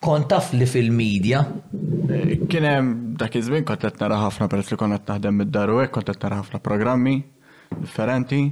kont 0.02 0.26
taf 0.30 0.50
li 0.58 0.66
fil-medja. 0.66 1.44
Eh, 2.16 2.42
kien 2.50 2.66
hemm 2.66 2.90
dak 3.20 3.36
iż-żmien 3.38 3.64
kont 3.68 3.82
qed 3.84 4.00
nara 4.02 4.18
ħafna 4.24 4.48
peress 4.50 4.72
li 4.74 4.78
kont 4.80 4.96
qed 4.98 5.10
naħdem 5.12 5.38
mid 5.40 5.52
daru 5.54 5.78
hekk 5.82 5.96
kont 6.00 6.10
qed 6.10 6.24
nara 6.26 6.40
ħafna 6.40 6.60
programmi 6.66 7.14
differenti 7.78 8.42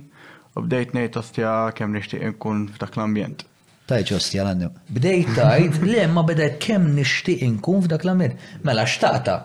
u 0.57 0.63
bdejt 0.67 0.95
ngħid 0.97 1.19
ostja 1.21 1.55
kemm 1.77 1.97
nixtieq 1.99 2.25
inkun 2.31 2.69
f'dak 2.77 2.97
l-ambjent. 2.99 3.45
Tajt 3.91 4.13
ostja 4.15 4.45
l 4.53 4.69
Bdejt 4.95 5.33
tajt, 5.35 5.81
li 5.83 5.99
ma 6.15 6.23
bdejt 6.27 6.61
kemm 6.63 6.87
nixtieq 6.97 7.43
inkun 7.49 7.83
f'dak 7.89 8.07
l-ambjent. 8.07 8.39
Mela 8.65 8.87
xtaqta. 8.87 9.39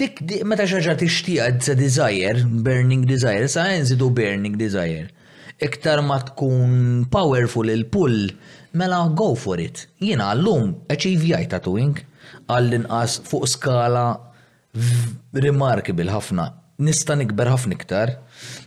Tik 0.00 0.20
meta 0.48 0.64
xaġa 0.68 0.94
tixtieq 1.00 1.64
sa 1.64 1.74
desire, 1.76 2.44
burning 2.46 3.02
desire, 3.08 3.48
sa 3.52 3.66
nżidu 3.72 4.12
burning 4.16 4.54
desire. 4.60 5.08
Iktar 5.60 6.00
ma 6.08 6.18
tkun 6.24 7.08
powerful 7.12 7.68
il-pull 7.68 8.20
mela 8.72 9.12
go 9.16 9.28
for 9.34 9.58
it. 9.60 9.86
Jina 10.00 10.30
għallum 10.34 10.70
eċivjaj 10.94 11.48
tattooing 11.54 12.00
għall-inqas 12.50 13.16
fuq 13.26 13.48
skala 13.48 14.04
remarkable 15.44 16.06
ħafna. 16.10 16.50
Nista 16.80 17.16
nikber 17.18 17.50
ħafna 17.52 17.76
iktar. 17.76 18.14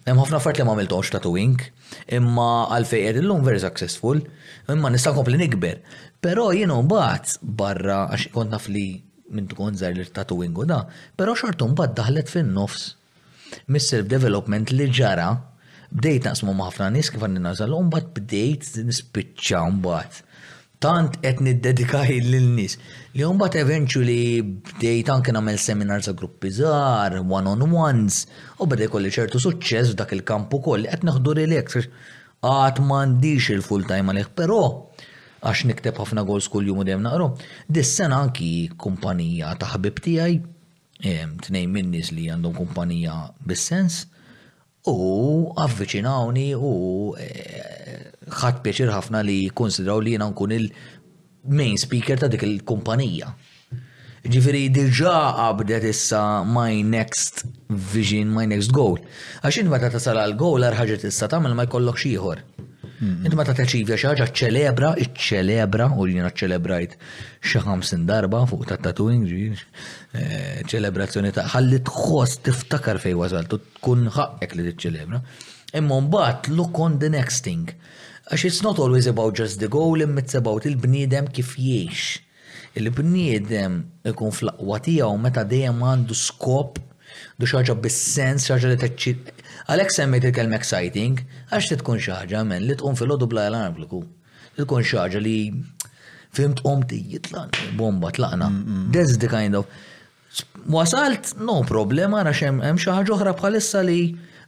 Hemm 0.05 0.21
ħafna 0.21 0.39
fart 0.43 0.59
li 0.59 0.65
ma 0.67 0.75
ta' 1.09 1.19
Twink, 1.23 1.71
imma 2.13 2.49
għalfejn 2.75 3.05
qed 3.09 3.21
illum 3.23 3.43
very 3.45 3.59
successful, 3.59 4.19
imma 4.69 4.89
nista 4.93 5.11
nkompli 5.13 5.37
nikber. 5.41 5.79
Però 6.21 6.51
jienu 6.53 6.77
mbagħad 6.85 7.39
barra 7.41 8.03
għax 8.11 8.27
kont 8.35 8.51
naf 8.53 8.67
li 8.69 8.85
minn 9.33 9.47
tkun 9.49 9.73
żgħar 9.77 9.97
l-tattooing 9.97 10.59
u 10.61 10.65
da, 10.69 10.83
però 11.17 11.33
xortu 11.33 11.67
bad 11.73 11.95
daħlet 11.97 12.29
fin-nofs. 12.29 12.91
Mis-self 13.69 14.07
development 14.09 14.71
li 14.73 14.89
ġara 14.89 15.31
bdejt 15.93 16.25
naqsmu 16.25 16.53
ħafna 16.57 16.87
nis 16.95 17.11
kif 17.13 17.23
għanni 17.25 17.43
nazal, 17.45 17.73
umbat 17.77 18.09
bat 18.15 18.21
bdejt 18.21 18.79
nispiċċa 18.87 19.61
umbat. 19.69 20.21
Tant 20.83 21.13
qed 21.23 21.39
niddedikaj 21.45 22.17
lil-nies. 22.27 22.73
Li 23.15 23.23
umbat 23.23 23.55
eventually 23.61 24.41
bdejt 24.43 25.11
anke 25.13 25.31
nagħmel 25.31 25.59
seminar 25.63 26.03
ta' 26.03 26.11
gruppi 26.17 26.49
żgħar, 26.57 27.21
one-on-ones, 27.23 28.17
u 28.59 28.67
bdej 28.67 28.89
kolli 28.91 29.13
ċertu 29.15 29.39
suċċess 29.39 29.93
f'dak 29.95 30.11
il-kamp 30.17 30.55
ukoll 30.59 30.89
qed 30.91 31.05
naħdu 31.07 31.37
relax. 31.39 31.85
Għad 32.43 32.81
m'għandix 32.83 33.53
il-full 33.55 33.85
time 33.87 34.11
għalek, 34.11 34.33
però 34.35 34.59
għax 35.45 35.67
nikteb 35.71 35.99
ħafna 36.03 36.25
gols 36.27 36.49
kull 36.51 36.67
jum 36.67 36.81
u 36.83 36.87
dem 36.87 37.03
naqru. 37.05 37.29
Dis-sena 37.69 38.17
anki 38.23 38.49
kumpanija 38.81 39.53
ta' 39.61 39.71
ħabib 39.77 40.01
tiegħi, 40.03 40.37
tnejn 41.47 41.71
minnis 41.79 42.11
li 42.15 42.27
għandhom 42.33 42.57
kumpanija 42.59 43.19
bis-sens, 43.45 44.03
U 44.91 45.53
avviċinawni 45.55 46.49
u 46.59 47.15
e, 47.15 47.27
ħadd 48.35 48.57
pjaċir 48.65 48.89
ħafna 48.91 49.21
li 49.23 49.37
konsidraw 49.55 50.01
li 50.03 50.17
jena 50.17 50.27
nkun 50.27 50.51
il-main 50.51 51.77
speaker 51.79 52.19
ta' 52.19 52.27
dik 52.27 52.43
il-kumpanija. 52.43 53.29
Ġifiri 54.27 54.65
diġa 54.75 55.15
qabdet 55.39 55.87
issa 55.87 56.43
my 56.43 56.81
next 56.83 57.45
vision, 57.69 58.27
my 58.35 58.43
next 58.45 58.75
goal. 58.75 58.99
Għaxin 59.47 59.71
meta 59.71 59.87
tasal 59.95 60.19
għal 60.19 60.35
goal 60.35 60.67
għarħaġet 60.67 61.07
issa 61.07 61.31
tamil 61.31 61.55
ma 61.55 61.63
jkollok 61.69 62.03
xieħor. 62.03 62.43
Inti 63.03 63.35
ma 63.35 63.43
ta' 63.43 63.55
teċivja 63.57 63.97
xi 63.99 64.07
ħaġa 64.11 64.25
ċelebra, 64.37 64.91
iċċelebra 65.03 65.89
u 65.99 66.05
jiena 66.07 66.29
ċelebrajt 66.39 66.93
xi 67.43 67.59
ħamsin 67.65 68.05
darba 68.07 68.43
fuq 68.47 68.67
ta' 68.69 68.77
tatuing, 68.83 69.25
eh, 69.27 70.63
ċelebrazzjoni 70.71 71.33
ta' 71.35 71.43
ħalli 71.55 71.81
tħoss 71.89 72.37
tiftakar 72.45 73.01
fejn 73.03 73.19
wasal, 73.19 73.49
tu 73.51 73.59
tkun 73.59 74.07
ħaqek 74.15 74.55
li 74.55 74.65
tiċċelebra. 74.69 75.19
Imma 75.79 75.99
mbagħad 76.05 76.53
look 76.55 76.79
on 76.79 76.95
the 77.03 77.11
next 77.11 77.43
thing. 77.47 77.67
Għax 78.31 78.47
it's 78.49 78.63
not 78.63 78.79
always 78.79 79.05
about 79.09 79.35
just 79.39 79.59
the 79.59 79.67
goal, 79.67 79.99
imma 80.05 80.23
it's 80.23 80.37
about 80.39 80.63
il-bniedem 80.71 81.27
kif 81.35 81.57
jiex. 81.59 82.21
Il-bniedem 82.79 83.81
ikun 84.13 84.31
fl-aqwa 84.33 84.79
tiegħu 84.87 85.19
meta 85.19 85.43
dejjem 85.43 85.83
għandu 85.91 86.15
skop 86.15 86.79
du 87.37 87.49
xaġa 87.51 87.75
bis-sens, 87.83 88.47
xaġa 88.47 88.71
li 88.71 88.79
Għalek 89.71 89.93
semmejt 89.95 90.25
il-kelm 90.27 90.53
exciting, 90.57 91.21
għax 91.51 91.77
tkun 91.79 92.01
xaġa 92.05 92.41
men 92.47 92.65
li 92.67 92.75
tqum 92.79 92.97
fil-ħodu 92.99 93.27
bla 93.31 93.45
l-arbliku. 93.47 93.99
Tkun 94.59 94.83
xaġa 94.83 95.21
li 95.23 95.35
fimt 96.35 96.63
ti 96.89 96.97
jitlan, 97.13 97.49
bomba 97.79 98.11
tlaqna. 98.13 98.49
That's 98.91 99.15
the 99.17 99.27
kind 99.31 99.55
of. 99.55 99.65
Wasalt, 100.67 101.31
no 101.39 101.61
problem, 101.63 102.13
għana 102.19 102.33
xem 102.35 102.59
hemm 102.65 102.77
xi 102.81 102.91
ħaġa 102.91 103.15
oħra 103.15 103.35
bħalissa 103.39 103.85
li 103.87 103.99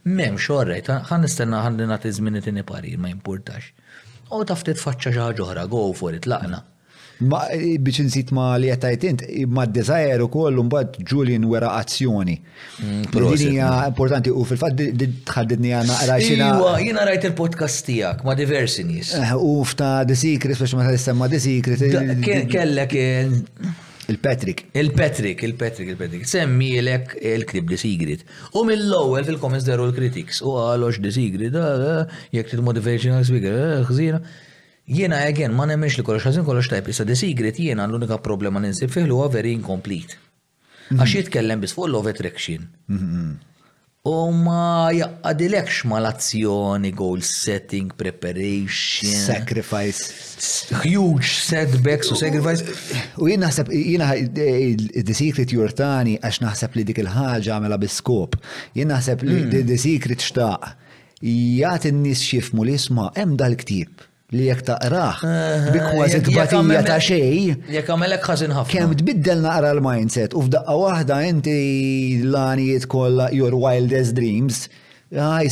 m'hemmx 0.04 0.50
orrejt, 0.58 0.92
ħan 1.08 1.22
nistenna 1.24 1.62
għan 1.70 1.84
nagħti 1.94 2.12
żmien 2.20 2.40
it 2.42 2.64
parir 2.72 2.98
ma 2.98 3.08
jimpurtax. 3.14 3.72
U 4.36 4.44
taf 4.44 4.66
faċċa 4.68 5.14
xi 5.16 5.20
ħaġa 5.22 5.46
oħra, 5.48 5.66
go 5.70 5.86
for 5.94 6.12
it, 6.14 6.26
laqna. 6.26 6.62
Ma 7.18 7.42
biex 7.80 8.02
nsit 8.04 8.28
ma 8.36 8.48
li 8.60 8.68
jattajt 8.68 9.04
int, 9.08 9.22
ma 9.56 9.64
d 9.64 9.72
desajer 9.78 10.20
u 10.20 10.26
koll 10.28 10.58
mbagħad 10.68 10.98
Julian 11.08 11.46
wera 11.48 11.70
azzjoni. 11.80 12.34
Mm, 12.84 13.30
hija 13.40 13.68
importanti 13.88 14.28
u 14.36 14.42
fil-fatt 14.44 14.76
tħaddidni 15.30 15.72
għana 15.78 15.96
għaraxina. 16.04 16.50
Iwa, 16.58 16.74
jina 16.84 17.06
rajt 17.08 17.24
il-podcast 17.30 17.86
tijak 17.88 18.24
ma 18.26 18.36
diversi 18.36 18.84
nis. 18.84 19.14
Eh, 19.16 19.32
u 19.38 19.62
fta 19.64 20.02
The 20.04 20.16
Secret, 20.20 20.60
biex 20.60 20.76
ma 20.76 20.84
t-istemma 20.90 21.30
The 21.32 21.40
Secret. 21.40 22.48
Kellek 22.52 22.96
Il-Patrick. 24.06 24.66
Il-Patrick, 24.78 25.40
il-Patrick, 25.42 25.88
il-Patrick. 25.96 26.28
Semmi 26.30 26.76
l-ek 26.78 27.16
il-krib 27.18 27.72
The 27.72 27.78
Secret. 27.80 28.20
U 28.54 28.62
mill-ewwel 28.68 29.24
fil-comments 29.26 29.66
daru 29.66 29.88
l-critics. 29.88 30.44
U 30.46 30.52
għalox 30.68 31.00
di 31.02 31.10
Sigrid, 31.16 31.56
eh, 31.56 31.86
eh, 31.88 32.20
jek 32.38 32.52
t-modification 32.52 33.16
għal-speaker, 33.18 34.20
Jiena 34.86 35.18
again 35.26 35.50
ma 35.50 35.66
nemmenx 35.66 35.96
li 35.98 36.04
kollox 36.06 36.26
ħażin 36.28 36.44
kollox 36.46 36.68
tajb, 36.70 36.92
issa 36.92 37.04
The 37.08 37.16
Secret 37.18 37.56
jiena 37.58 37.86
l-unika 37.88 38.20
problema 38.22 38.60
ninsib 38.62 38.92
fih 38.94 39.08
huwa 39.10 39.26
very 39.32 39.50
incomplete. 39.56 40.14
Mhm. 40.92 41.00
Għax 41.02 41.16
jitkellem 41.20 41.64
bis 41.64 41.74
fuq 41.74 41.88
Love 41.90 42.12
Attraction. 42.14 42.68
Mhm. 42.86 43.32
U 44.06 44.12
ma 44.30 44.86
jaqqadilekx 44.94 45.80
ma 45.90 45.98
l-azzjoni, 45.98 46.92
goal 46.94 47.20
setting, 47.26 47.88
preparation. 47.98 49.10
Sacrifice. 49.26 50.06
Huge 50.84 51.32
setbacks 51.42 52.12
u 52.12 52.14
sacrifice. 52.20 52.62
U 53.18 53.26
jena 53.26 53.48
naħseb, 53.48 53.74
jena 53.74 54.12
eh, 54.14 55.02
The 55.02 55.10
Secret 55.18 55.50
jurtani 55.50 56.14
għax 56.22 56.42
naħseb 56.46 56.78
li 56.78 56.86
dik 56.92 57.02
il-ħagġa 57.02 57.56
għamela 57.58 57.82
biskop. 57.82 58.38
Jien 58.78 58.94
naħseb 58.94 59.26
li 59.26 59.40
mm. 59.48 59.66
The 59.72 59.80
Secret 59.88 60.22
xtaq. 60.22 60.76
Jgħat 61.26 61.90
n-nis 61.90 62.22
xifmu 62.30 62.62
li 62.68 62.78
jisma' 62.78 63.10
hemm 63.18 63.34
dal-ktib 63.42 64.06
li 64.34 64.46
jek 64.48 64.62
taqraħ 64.66 65.20
bi 65.70 65.82
kważi 65.82 66.18
tbatija 66.26 66.80
ta' 66.86 66.96
xej. 67.02 67.36
Jek 67.74 67.90
għamelek 67.92 68.24
ħażin 68.26 68.50
ħafna. 68.56 68.72
Kemm 68.72 68.96
tbiddel 69.02 69.44
naqra 69.44 69.70
l-mindset 69.76 70.34
u 70.34 70.42
f'daqqa 70.48 70.74
waħda 70.80 71.20
inti 71.28 71.58
l-għanijiet 72.24 72.88
kollha 72.90 73.28
your 73.36 73.54
wildest 73.54 74.16
dreams 74.18 74.64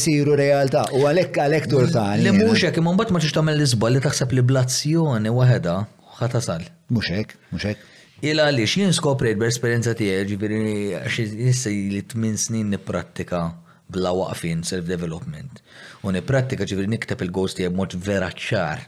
siru 0.05 0.35
realtà 0.39 0.89
u 0.99 1.05
għalek 1.07 1.39
għalek 1.45 1.69
turtani. 1.71 2.27
Li 2.27 2.33
eh. 2.35 2.41
muxek, 2.41 2.81
imman 2.83 2.99
bat 2.99 3.15
ma 3.15 3.23
tamel 3.23 3.61
l-izbal 3.61 3.95
li 3.95 4.03
taħseb 4.03 4.35
li 4.35 4.43
blazzjoni 4.43 5.31
wahda 5.31 5.85
ħatasal. 6.19 6.67
Muxek, 6.95 7.37
muxek. 7.55 7.79
Ila 8.25 8.49
għalli, 8.49 8.67
xin 8.71 8.93
skoprejt 8.97 9.39
b'esperienza 9.39 9.95
tiegħi 9.95 10.35
ġifieri 10.35 11.05
xi 11.53 11.79
li 11.93 12.01
tmien 12.09 12.39
snin 12.41 12.71
nipprattika 12.75 13.47
bla 13.89 14.11
waqfin 14.13 14.63
self-development. 14.65 15.61
U 16.05 16.13
nipprattika 16.13 16.65
ġifri 16.69 16.87
nikteb 16.91 17.23
il 17.25 17.33
gosti 17.37 17.65
tiegħi 17.67 18.01
vera 18.07 18.31
ċar. 18.33 18.85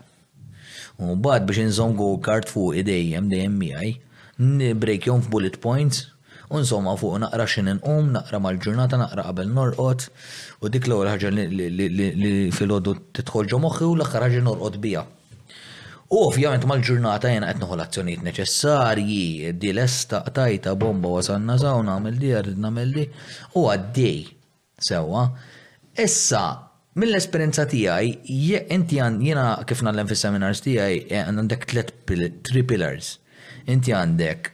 U 1.00 1.14
mbagħad 1.18 1.48
biex 1.48 1.64
inżomm 1.66 1.96
go 1.98 2.10
kart 2.24 2.48
fuq 2.48 2.76
idejjem 2.82 3.28
dejjem 3.32 3.56
miegħi, 3.60 3.90
nibreak 4.38 5.08
jom 5.10 5.20
f'bullet 5.26 5.58
points, 5.60 6.06
u 6.50 6.60
insomma 6.62 6.94
fuq 6.96 7.18
naqra 7.24 7.44
xin 7.50 7.68
n-um, 7.76 8.10
naqra 8.14 8.38
mal-ġurnata, 8.40 9.00
naqra 9.02 9.24
qabel 9.28 9.50
norqot, 9.52 10.08
u 10.62 10.70
dik 10.72 10.88
l-ewwel 10.88 11.10
ħaġa 11.10 11.32
li 11.34 12.32
fil 12.54 12.72
t-tħolġu 12.80 13.60
moħħi 13.66 13.90
u 13.90 13.96
l-aħħar 13.98 14.26
ħagġa 14.28 14.46
norqot 14.46 14.80
bija. 14.80 15.04
U 16.06 16.20
ovvjament 16.28 16.62
mal-ġurnata 16.70 17.32
jena 17.32 17.50
qed 17.50 17.60
noħol 17.64 17.82
azzjonijiet 17.82 18.22
neċessarji, 18.22 19.52
di 19.58 19.70
l-esta 19.74 20.22
tajta 20.22 20.76
bomba 20.78 21.10
wasanna 21.16 21.58
zawna 21.58 21.96
għamil 21.98 22.18
di 22.22 22.30
għarid 22.38 22.62
nagħmel 22.62 22.94
di 23.00 23.06
u 23.58 23.66
għaddej. 23.72 24.24
Sewa. 24.76 25.30
Issa, 25.96 26.42
mill-esperienza 27.00 27.64
tiegħi, 27.70 28.40
inti 28.76 28.98
jiena 29.00 29.44
kif 29.68 29.80
nallem 29.86 30.08
fis-seminars 30.10 30.60
tiegħi 30.66 30.98
eh, 31.08 31.22
għandek 31.22 31.62
tri 32.44 32.60
pillars. 32.68 33.14
Inti 33.72 33.94
għandek 33.96 34.50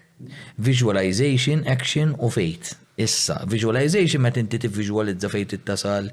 visualization, 0.63 1.65
action 1.67 2.15
u 2.23 2.31
fate. 2.31 2.77
Issa, 3.03 3.41
visualization 3.51 4.23
meta 4.23 4.39
inti 4.39 4.61
tivvisualizza 4.63 5.27
fejn 5.33 5.59
tasal 5.67 6.13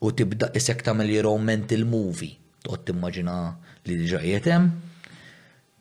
u 0.00 0.14
tibda 0.16 0.48
isek 0.56 0.80
tagħmel 0.88 1.12
jerow 1.18 1.36
mental 1.36 1.84
movie. 1.84 2.32
Toqgħod 2.64 2.88
timmaġina 2.88 3.36
li 3.90 3.98
diġà 4.00 4.22
jetem, 4.32 4.70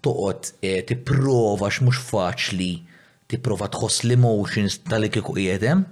toqgħod 0.04 0.52
eh, 0.60 0.84
tipprova 0.92 1.72
x'mhux 1.72 2.04
faċli, 2.12 2.72
tipprova 3.32 3.72
tħoss 3.78 4.04
l-emotions 4.10 4.82
tal-li 4.84 5.14
kieku 5.14 5.40
jetem, 5.40 5.88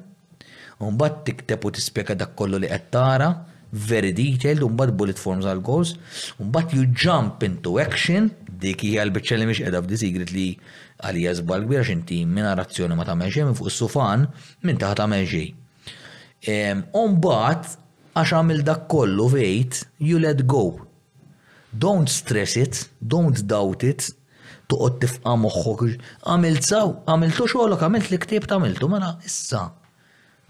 Umbat 0.80 1.24
tikteb 1.27 1.66
u 1.67 1.69
tispjega 1.75 2.16
dak 2.16 2.32
kollu 2.40 2.58
li 2.61 2.67
qed 2.72 2.85
tara, 2.93 3.33
very 3.72 4.14
detailed, 4.16 4.61
umbat 4.64 4.93
bullet 4.95 5.19
forms 5.19 5.43
għal 5.43 5.59
goals, 5.67 5.91
umbat 6.40 6.72
you 6.75 6.85
jump 7.03 7.43
into 7.43 7.74
action, 7.83 8.30
dik 8.48 8.85
hija 8.88 9.03
l-bicċa 9.06 9.40
li 9.41 9.48
miex 9.49 9.59
qiegħda 9.59 9.82
f'di 9.83 9.99
sigrit 9.99 10.32
li 10.32 10.45
għalija 11.03 11.33
żbal 11.41 11.66
kbira 11.67 11.83
x'inti 11.83 12.22
minna 12.27 12.53
razzjoni 12.56 12.95
ma 12.95 13.03
ta' 13.08 13.17
meġi, 13.19 13.43
minn 13.49 13.58
fuq 13.59 13.67
is-sufan 13.74 14.24
minn 14.67 14.80
ta' 14.82 14.93
tagħmel 15.01 15.25
xejn. 15.33 15.58
Umbat 16.95 17.66
ehm, 17.66 17.75
għax 18.24 18.33
għamil 18.40 18.64
dak 18.72 18.88
kollu 18.91 19.27
vejt, 19.35 19.82
you 19.99 20.22
let 20.24 20.45
go. 20.48 20.64
Don't 21.75 22.08
stress 22.09 22.56
it, 22.58 22.85
don't 23.03 23.43
doubt 23.51 23.83
it, 23.83 24.08
toqgħod 24.72 24.95
tifqa' 25.03 25.35
moħħok, 25.43 25.83
għamil 26.32 26.64
saw, 26.72 26.95
għamil 27.11 27.35
xogħolok, 27.35 27.83
għamilt 27.85 28.16
li 28.16 28.22
ktieb 28.24 28.48
tagħmiltu, 28.48 28.90
mela 28.95 29.11
issa 29.27 29.67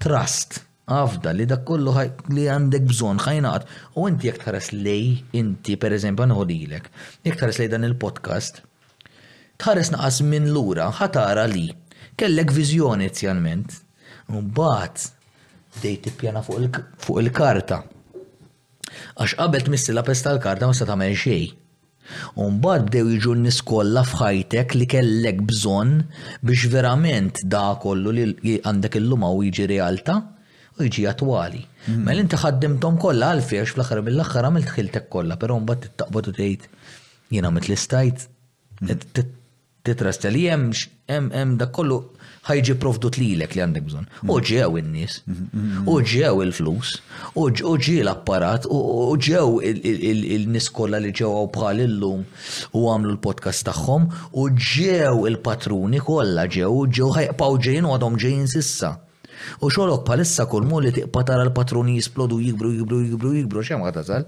trust 0.03 0.61
għafda 0.90 1.32
li 1.36 1.45
dak 1.45 1.66
kollu 1.68 1.92
li 2.34 2.48
għandek 2.50 2.88
bżon 2.90 3.19
ħajnaqat 3.22 3.68
u 4.00 4.08
inti 4.10 4.30
jek 4.30 4.40
tħares 4.42 4.72
lej 4.74 5.10
inti 5.38 5.76
per 5.78 5.94
eżempju 5.98 6.28
nħodilek 6.32 6.88
jek 7.28 7.36
tħares 7.40 7.60
lej 7.61 7.69
dan 7.76 7.86
il-podcast 7.90 8.61
tħares 9.60 9.92
naqas 9.94 10.22
minn 10.26 10.50
lura 10.56 10.88
ħatara 11.00 11.45
li 11.52 11.68
kellek 12.19 12.56
vizjoni 12.56 13.10
inizjalment 13.10 13.78
u 14.34 14.42
bat 14.42 15.10
dej 15.84 16.00
tippjana 16.08 16.42
fuq 16.48 16.82
il-karta 17.22 17.84
għax 19.19 19.38
qabel 19.44 19.66
tmissi 19.68 19.94
la 19.94 20.03
pesta 20.08 20.34
l-karta 20.34 20.69
ma 20.72 20.76
se 20.80 20.88
tagħmel 20.90 21.16
xejn 21.26 21.66
bad 22.64 22.88
bdew 22.90 23.10
jiġu 23.16 23.34
niskolla 23.42 24.04
fħajtek 24.12 24.76
li 24.78 24.86
kellek 24.94 25.42
bżon 25.50 25.94
biex 26.44 26.68
verament 26.74 27.38
da 27.44 27.76
kollu 27.82 28.12
li 28.16 28.60
għandek 28.64 28.96
il-luma 29.02 29.30
u 29.36 29.44
jiġi 29.44 29.68
realta 29.72 30.16
u 30.80 30.84
jiġi 30.84 31.08
attwali. 31.10 31.62
Mm. 31.90 32.04
Mel 32.08 32.20
inti 32.24 32.40
ħaddimtom 32.40 32.98
kollha 33.04 33.34
għalfiex 33.36 33.74
fl-aħħar 33.76 34.04
mill-aħħar 34.06 34.48
għamilt 34.48 34.72
ħiltek 34.78 35.10
kollha, 35.12 35.38
però 35.42 35.58
mbagħad 35.60 35.90
tittaqbad 35.90 36.32
u 36.32 36.36
tgħid 36.38 36.70
jiena 37.36 37.52
mitlistajt 37.58 38.26
mm. 38.82 39.26
titrastel 39.86 40.34
li 40.38 40.48
hemm 40.50 40.74
hemm 41.10 41.58
dak 41.60 41.74
kollu 41.76 42.02
ħajġi 42.48 42.74
provdut 42.80 43.18
lilek 43.19 43.53
li 43.58 43.61
għandek 43.64 43.85
bżon. 43.90 44.06
Uġġew 44.24 44.68
mm-hmm. 44.68 44.82
in-nies, 44.84 45.18
uġġew 45.84 46.27
mm-hmm. 46.27 46.43
il-flus, 46.48 46.93
uġġew 47.35 48.03
l-apparat, 48.06 48.68
uġġew 48.69 49.59
il-nies 49.66 50.69
kollha 50.76 51.01
li 51.03 51.11
ġew 51.19 51.30
bħal 51.56 51.84
illum 51.85 52.24
u 52.80 52.85
għamlu 52.93 53.14
l-podcast 53.16 53.68
tagħhom, 53.68 54.08
uġġew 54.40 55.27
il-patruni 55.34 56.01
kollha 56.06 56.48
ġew, 56.53 56.69
uġġew 56.85 57.11
ħajqpaw 57.18 57.59
ġejn 57.68 57.88
u 57.88 57.93
għadhom 57.98 58.18
ġejjin 58.24 58.48
sissa. 58.56 58.93
U 59.64 59.69
xolok 59.72 60.03
palissa 60.08 60.43
kol 60.51 60.66
mu 60.68 60.82
li 60.84 60.92
tiqpa 60.95 61.22
tara 61.27 61.45
l-patruni 61.48 61.95
jisplodu 62.00 62.42
jikbru 62.43 62.74
jikbru 62.76 62.98
jikbru 63.06 63.30
jikbru 63.38 63.61
xem 63.68 63.84
għatazal. 63.88 64.26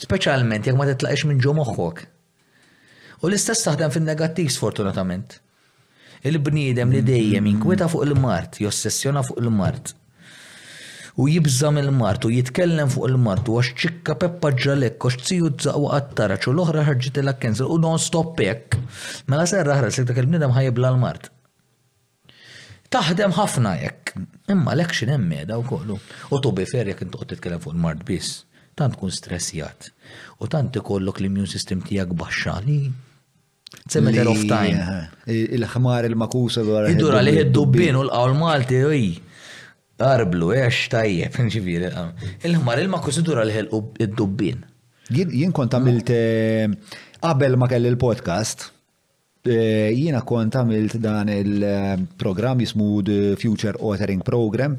Speċjalment 0.00 0.68
jekk 0.68 0.78
ma 0.78 0.88
titlaqx 0.88 1.28
minn 1.28 1.40
ġo 1.42 1.54
moħħok. 1.60 2.02
U 3.24 3.28
l-istess 3.28 3.64
taħdem 3.68 3.92
fin-negattiv 3.92 4.52
sfortunatament. 4.52 5.38
Il-bniedem 6.20 6.90
li 6.92 7.00
dejjem 7.04 7.46
jinkweta 7.48 7.86
fuq 7.88 8.04
il-mart, 8.04 8.58
jossessjona 8.60 9.22
fuq 9.24 9.38
il-mart. 9.40 9.94
U 11.16 11.26
jibżam 11.28 11.78
il-mart 11.80 12.24
u 12.26 12.30
jitkellem 12.30 12.90
fuq 12.92 13.08
il-mart 13.08 13.48
u 13.48 13.56
għaxċikka 13.60 14.16
peppa 14.20 14.50
ġalek, 14.62 14.98
għax 15.08 15.16
tziju 15.26 15.50
tzaqwa 15.62 15.94
għattara, 15.96 16.36
u 16.48 16.52
l-oħra 16.54 16.84
ħarġit 16.88 17.20
il 17.22 17.34
kenzel 17.40 17.72
u 17.72 17.78
non 17.80 17.98
stoppek. 17.98 18.76
Mela 19.32 19.48
serra 19.48 19.78
ħra 19.80 19.88
sektak 19.96 20.20
il-bniedem 20.22 20.52
ħajibla 20.58 20.92
l-mart. 20.94 21.30
Taħdem 22.92 23.34
ħafna 23.38 23.74
jek, 23.80 24.12
imma 24.52 24.74
l 24.76 24.84
ekxin 24.84 25.14
xinem 25.14 25.52
u 25.56 25.62
kollu. 25.72 25.96
U 26.34 26.40
tobi 26.42 26.66
fer 26.66 26.88
jekk 26.92 27.04
intuqt 27.08 27.32
titkellem 27.32 27.64
fuq 27.64 27.72
il-mart 27.78 28.04
bis, 28.04 28.42
tant 28.76 28.96
kun 29.00 29.10
stressjat. 29.12 29.88
U 30.38 30.48
tant 30.52 30.76
ikollok 30.76 31.22
l-immune 31.24 31.48
system 31.48 31.80
tijak 31.86 32.12
baxxali 32.12 32.82
Cemeter 33.90 34.26
of 34.30 34.40
Time. 34.46 35.10
Eh, 35.26 35.48
il-ħmar 35.56 36.06
il-makusa 36.08 36.62
dwar. 36.62 36.86
Idur 36.92 37.16
għalih 37.18 37.40
id-dubbin 37.42 37.98
u 37.98 38.04
l-qawl 38.06 38.36
Malti, 38.38 38.78
uj. 38.86 39.02
Arblu, 40.06 40.52
eħx 40.54 40.92
tajjeb, 40.94 41.38
ġifiri. 41.54 41.88
Ah. 41.98 42.06
Il-ħmar 42.46 42.84
il-makusa 42.84 43.24
dwar 43.26 43.42
għalih 43.44 43.72
id-dubbin. 44.06 44.62
Jien 45.10 45.52
kont 45.56 45.74
għamilt 45.74 46.12
eh, 46.14 46.68
qabel 47.18 47.58
ma 47.58 47.66
kelli 47.72 47.90
l-podcast, 47.90 48.68
eh, 49.48 49.90
jiena 49.90 50.22
kont 50.22 50.54
għamilt 50.60 51.00
dan 51.02 51.32
il-program 51.34 52.62
jismu 52.62 52.92
The 53.10 53.34
Future 53.42 53.74
Authoring 53.80 54.22
Program 54.22 54.78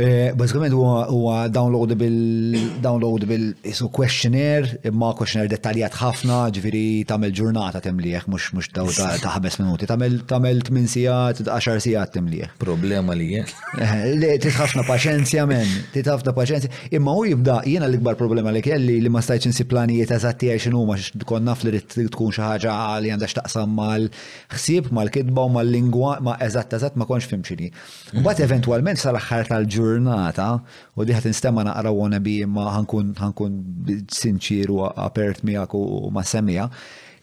Eh, 0.00 0.30
Bazzikament 0.32 0.72
huwa 0.74 1.48
downloadable, 1.50 2.58
downloadable 2.80 3.54
isu 3.66 3.88
questionnaire, 3.90 4.76
imma 4.86 5.08
questionnaire 5.18 5.50
dettaljat 5.50 5.96
ħafna, 5.98 6.36
ġifiri 6.54 6.82
tamel 7.08 7.32
ġurnata 7.34 7.80
temlieħ, 7.82 8.28
mux 8.30 8.52
mux 8.54 8.70
daw 8.76 8.86
ta' 8.94 9.32
ħames 9.34 9.56
minuti, 9.58 9.88
tamel 9.90 10.20
tamel 10.30 10.60
tmin 10.68 10.86
sijat, 10.92 11.40
10 11.48 11.82
sijat 11.82 12.12
temlieħ. 12.14 12.52
Problema 12.62 13.16
li 13.18 13.26
jek. 13.32 13.50
Eh, 13.82 14.36
titħafna 14.44 14.84
paċenzja 14.86 15.48
men, 15.50 15.66
titħafna 15.96 16.34
paċenzja. 16.36 16.70
Imma 16.94 17.16
u 17.18 17.26
jibda, 17.26 17.58
jena 17.66 17.90
l-ikbar 17.90 18.14
problema 18.22 18.54
li 18.54 18.62
kelli 18.62 19.00
li 19.02 19.10
ma 19.10 19.18
stajċin 19.20 19.56
si 19.58 19.66
planijiet 19.66 20.14
eżatti 20.14 20.52
għajxin 20.54 20.78
u 20.78 20.84
ma 20.92 21.00
tkun 21.24 21.46
naf 21.50 21.66
li 21.66 21.82
tkun 21.82 22.30
xaħġa 22.38 22.76
li 23.02 23.10
għandha 23.16 23.32
xtaqsam 23.34 23.74
mal-ħsib, 23.80 24.94
mal-kidba 24.94 25.50
u 25.50 25.54
mal-lingwa, 25.58 26.20
ma 26.22 26.38
eżatt 26.46 26.78
eżatt 26.78 26.96
ma 27.02 27.10
konx 27.10 27.26
fimxini. 27.34 27.72
Bat 28.14 28.38
mhm. 28.38 28.46
eventualment 28.46 29.02
sal 29.08 29.18
aħħar 29.18 29.50
tal-ġurnata 29.50 29.86
ġurnata 29.88 30.48
u 30.96 31.02
li 31.06 31.16
nistemma 31.30 31.64
naqra 31.66 31.90
wanna 31.94 32.20
bi 32.22 32.38
ma 32.46 32.66
ħankun 32.76 33.12
ħankun 33.18 34.64
u 34.74 34.80
apert 35.06 35.44
miegħek 35.44 35.76
u 35.76 36.10
ma 36.14 36.22
semmija. 36.24 36.68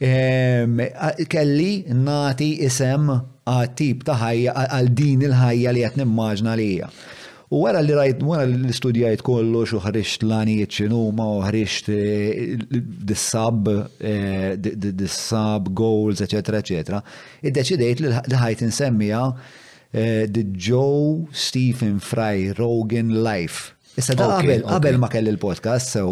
Ehm, 0.03 0.79
kelli 1.31 1.85
nati 1.95 2.49
isem 2.67 3.07
għat-tip 3.47 4.01
ta' 4.05 4.17
ħajja 4.19 4.53
għal 4.65 4.89
din 4.97 5.21
il-ħajja 5.29 5.71
li 5.75 5.83
qed 5.87 6.05
maġna 6.19 6.55
li 6.59 6.67
hija. 6.75 6.89
U 7.53 7.59
għara 7.69 7.81
li 7.85 7.93
rajt, 7.95 8.23
għara 8.25 8.45
li 8.51 8.73
studijajt 8.73 9.21
kollu 9.23 9.61
u 9.69 9.81
ħrixt 9.85 10.25
l-għanijiet 10.25 10.91
ma 11.15 11.27
u 11.29 11.39
ħrixt 11.45 11.91
dis-sub, 13.11 13.69
eh, 14.01 14.55
dis-sub, 14.57 15.65
eh, 15.69 15.71
goals, 15.79 16.23
eccetera, 16.25 16.59
eccetera, 16.63 17.03
id-deċidejt 17.45 18.01
li 18.07 18.39
ħajt 18.41 18.65
insemmija 18.67 19.21
Eh, 19.93 20.25
the 20.29 20.43
Joe 20.53 21.27
Stephen 21.31 21.99
Fry 21.99 22.51
Rogan 22.57 23.21
Life. 23.23 23.71
Issa 23.97 24.11
ah, 24.11 24.15
da 24.19 24.25
qabel, 24.41 24.59
qabel 24.67 24.97
ma 24.99 25.07
kell 25.07 25.29
il 25.31 25.37
podcast 25.39 25.93
so. 25.95 26.09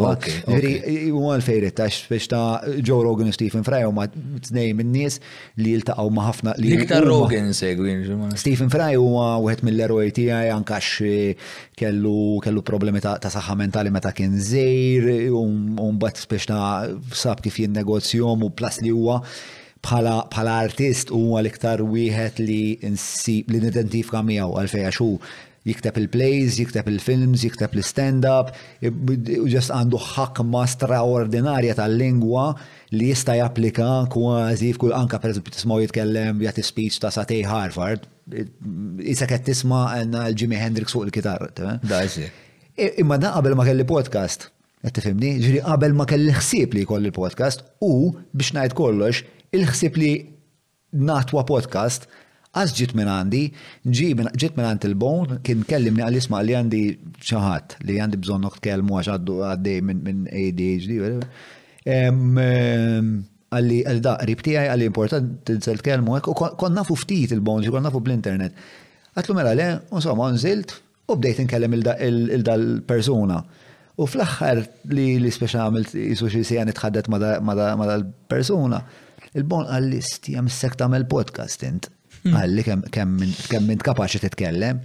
Ġiri, 0.48 0.78
u 1.12 1.18
għal-fejrit, 1.28 1.82
għax 1.84 1.98
biex 2.08 2.28
ta' 2.32 2.78
Joe 2.80 3.02
Rogan 3.04 3.28
u 3.28 3.34
Stephen 3.36 3.60
Fry 3.60 3.82
u 3.84 3.90
ma 3.92 4.06
t-nej 4.08 4.70
minn-nies 4.78 5.18
li 5.60 5.74
jiltaqaw 5.74 6.08
ma 6.16 6.24
ħafna 6.30 6.54
li. 6.62 6.70
Liktar 6.78 7.04
Rogan 7.04 7.52
segwin. 7.52 8.00
Stephen 8.40 8.72
Fry 8.72 8.96
u 8.96 9.04
għet 9.52 9.60
mill-eroj 9.68 10.14
tijaj 10.16 10.48
ankax 10.56 10.90
eh, 11.04 11.50
kellu 11.76 12.40
kellu 12.46 12.62
problemi 12.64 13.02
ta' 13.04 13.18
saħħa 13.20 13.58
mentali 13.66 13.92
meta 13.92 14.14
kien 14.16 14.38
zejr, 14.40 15.10
u 15.28 15.44
mbatt 15.98 16.24
biex 16.32 16.48
ta' 16.48 16.88
sab 17.12 17.44
kif 17.44 17.60
jinn 17.66 17.76
negozjom 17.76 18.48
u 18.48 18.50
plas 18.56 18.80
li 18.80 18.94
huwa 18.96 19.20
bħala 19.84 20.60
artist 20.64 21.10
huwa 21.12 21.40
l-iktar 21.42 21.82
wieħed 21.84 22.44
li 22.48 22.60
nsib 22.94 23.50
li 23.52 23.60
nidentifika 23.66 24.22
miegħu 24.24 24.56
għalfejn 24.62 24.88
għax 24.90 25.08
jikteb 25.64 25.96
il-plays, 25.96 26.58
jikteb 26.60 26.90
il-films, 26.92 27.40
jikteb 27.46 27.72
il-stand-up, 27.78 28.50
ġest 28.84 29.70
għandu 29.72 29.96
ħakma 30.10 30.60
straordinarja 30.68 31.78
tal-lingwa 31.78 32.42
li 32.92 33.06
jista' 33.08 33.38
japplika 33.38 33.86
kważi 34.12 34.74
f'kull 34.76 34.92
anka 34.92 35.16
per 35.22 35.38
tisma' 35.46 35.78
jitkellem 35.80 36.42
jagħti 36.44 36.66
speech 36.68 36.98
ta' 37.04 37.12
satej 37.16 37.46
Harvard, 37.48 38.04
Isek 39.04 39.32
qed 39.34 39.46
tisma' 39.50 39.82
l-Jimi 40.02 40.56
Hendrix 40.60 40.92
fuq 40.96 41.08
il-kitar. 41.10 41.42
Imma 42.98 43.16
dan 43.20 43.32
qabel 43.36 43.56
ma 43.58 43.64
kelli 43.68 43.84
podcast, 43.88 44.46
qed 44.84 44.96
tifhimni, 44.98 45.34
ġiri 45.46 45.58
qabel 45.64 45.96
ma 45.96 46.04
kelli 46.08 46.32
ħsieb 46.36 46.76
li 46.76 46.84
jkolli 46.86 47.08
il-podcast 47.10 47.64
u 47.84 47.90
biex 48.36 48.52
ngħid 48.56 48.76
kollox 48.78 49.26
il-ħsib 49.54 49.96
li 50.02 50.12
natwa 51.10 51.44
podcast 51.46 52.08
għaz 52.54 52.72
ġit 52.78 52.92
minn 52.94 53.10
għandi, 53.10 53.42
ġit 53.90 54.54
minn 54.54 54.68
għand 54.68 54.84
il 54.86 54.94
bone 54.98 55.40
kien 55.46 55.64
kellimni 55.66 56.04
għal-isma 56.06 56.42
li 56.46 56.54
għandi 56.54 56.82
ċaħat, 57.26 57.76
li 57.88 57.96
għandi 57.98 58.20
bżon 58.22 58.44
nokt 58.46 58.60
kelmu 58.62 59.00
għax 59.00 59.10
għaddu 59.10 59.40
għaddej 59.48 59.80
minn 59.88 60.28
ADHD, 60.30 61.24
għalli 63.54 63.80
għal-da, 63.90 64.12
ribtijaj 64.30 64.70
għalli 64.70 64.86
important 64.90 65.34
t-tinsel 65.42 65.82
kelmu 65.84 66.14
għek, 66.18 66.30
u 66.32 66.36
konna 66.60 66.86
fu 66.86 66.94
ftit 67.02 67.34
il-bon, 67.36 67.66
konna 67.74 67.90
fu 67.92 68.00
bl-internet. 68.02 68.56
Għatlu 69.14 69.34
mela 69.38 69.52
le, 69.58 69.68
u 69.94 70.00
somma 70.02 70.30
nżilt, 70.34 70.72
u 71.10 71.18
bdejt 71.18 71.42
nkellem 71.46 71.74
il 71.80 72.46
dal 72.46 72.68
persuna 72.90 73.42
U 74.02 74.08
fl-axħar 74.10 74.58
li 74.90 75.02
l-ispeċa 75.20 75.68
għamilt 75.68 75.92
jisu 75.94 76.26
xie 76.26 76.40
sijan 76.46 76.70
itħaddet 76.72 77.06
ma 77.12 77.54
dal 77.54 78.00
persuna 78.26 78.80
Da, 78.84 79.03
Il-bon 79.34 79.66
għallist, 79.66 80.28
jem 80.30 80.46
s-sek 80.50 80.76
għamil 80.78 81.08
podcast 81.10 81.64
int, 81.66 81.88
hmm. 82.22 82.36
għalli 82.38 82.64
kemm 82.94 83.24
minn 83.66 83.80
kapaxi 83.82 84.20
titkellem. 84.22 84.78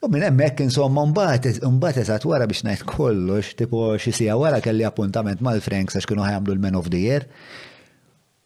U 0.00 0.08
minn 0.08 0.22
emmek, 0.28 0.62
insomma, 0.62 1.02
mbaħt 1.10 1.98
eżat 2.04 2.22
wara 2.30 2.46
biex 2.48 2.62
najt 2.64 2.84
kollox, 2.88 3.50
tipo 3.58 3.82
sija 4.00 4.36
wara 4.40 4.62
kelli 4.64 4.86
appuntament 4.86 5.42
mal-Franks 5.44 5.98
għax 5.98 6.08
kienu 6.08 6.22
ħajamlu 6.24 6.54
l-Men 6.54 6.78
of 6.78 6.86
the 6.94 7.02
Year. 7.02 7.26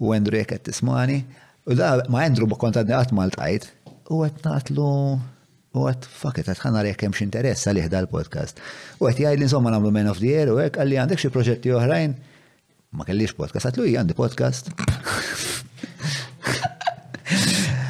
U 0.00 0.14
għendru 0.16 0.40
jek 0.40 0.56
tismani. 0.66 1.20
U 1.68 1.76
da, 1.76 1.92
ma 2.10 2.24
għendru 2.24 2.48
ma 2.50 2.58
kont 2.60 2.80
għadni 2.80 2.96
għat 2.96 3.14
mal-tajt. 3.14 3.68
U 4.16 4.24
għat 4.24 4.42
natlu 4.48 4.88
u 5.74 5.84
għat 5.90 6.04
fakket 6.08 6.48
għat 6.52 6.60
ħana 6.64 6.86
jek 6.88 7.02
kemx 7.04 7.20
interessa 7.24 7.72
liħda 7.76 8.00
l-podcast. 8.06 8.64
U 9.02 9.08
għat 9.10 9.20
jgħaj 9.22 9.42
insomma 9.44 9.72
namlu 9.74 9.90
Men 9.92 10.06
of 10.08 10.20
the 10.24 10.28
Year 10.32 10.52
u 10.54 10.58
għek 10.62 10.78
għalli 10.80 10.98
għandek 11.02 11.20
xie 11.20 11.32
proġetti 11.36 11.72
oħrajn 11.76 12.20
ma 12.98 13.04
kellix 13.08 13.32
podcast, 13.36 13.66
għatlu 13.68 13.84
għandi 13.90 14.14
podcast. 14.18 14.64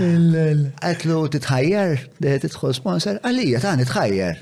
Għatlu 0.01 1.17
titħajjar, 1.37 1.91
eh, 2.25 2.37
titħu 2.45 2.67
sponsor, 2.77 3.15
għalija 3.25 3.59
ta' 3.65 3.75
nitħajjar. 3.83 4.37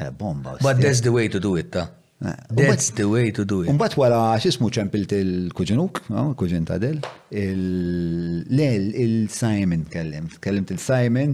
Eh, 0.00 0.10
bomba. 0.18 0.50
But 0.62 0.76
that's 0.82 1.00
the 1.02 1.10
way 1.14 1.26
to 1.28 1.38
do 1.42 1.56
it, 1.58 1.68
ta' 1.74 1.86
eh, 2.24 2.36
That's 2.54 2.88
the 2.98 3.06
way 3.10 3.26
to 3.34 3.42
do 3.44 3.56
it. 3.64 3.68
Umbat 3.72 3.92
wara 3.98 4.20
xismu 4.42 4.68
ċempilt 4.74 5.10
il-kuġinuk, 5.18 5.94
kuġin 6.38 6.64
ta' 6.70 6.78
del, 6.82 6.98
il-Simon 7.32 9.86
kellimt, 9.90 10.34
kellimt 10.44 10.68
il-Simon 10.74 11.30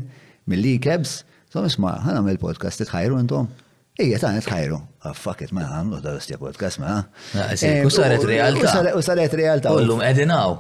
mill-Lee 0.49 0.79
Kebs, 0.81 1.13
so 1.53 1.59
nisma, 1.65 1.91
ħana 2.07 2.21
mill-podcast 2.25 2.77
titħajru 2.85 3.17
intom. 3.21 3.47
Ija, 4.03 4.19
ta' 4.19 4.31
nitħajru. 4.35 4.75
Ah, 5.07 5.13
fuck 5.15 5.45
it, 5.45 5.53
ma' 5.55 5.69
għamlu 5.71 6.01
da' 6.03 6.17
l-istja 6.17 6.35
podcast 6.41 6.81
ma' 6.83 6.97
eh, 7.39 7.83
U 7.87 7.91
saret 7.95 8.25
realta. 8.27 8.91
U 8.99 9.03
saret 9.07 9.37
realta. 9.39 9.71
U 9.71 9.79
l-lum 9.79 10.01
edinaw. 10.03 10.57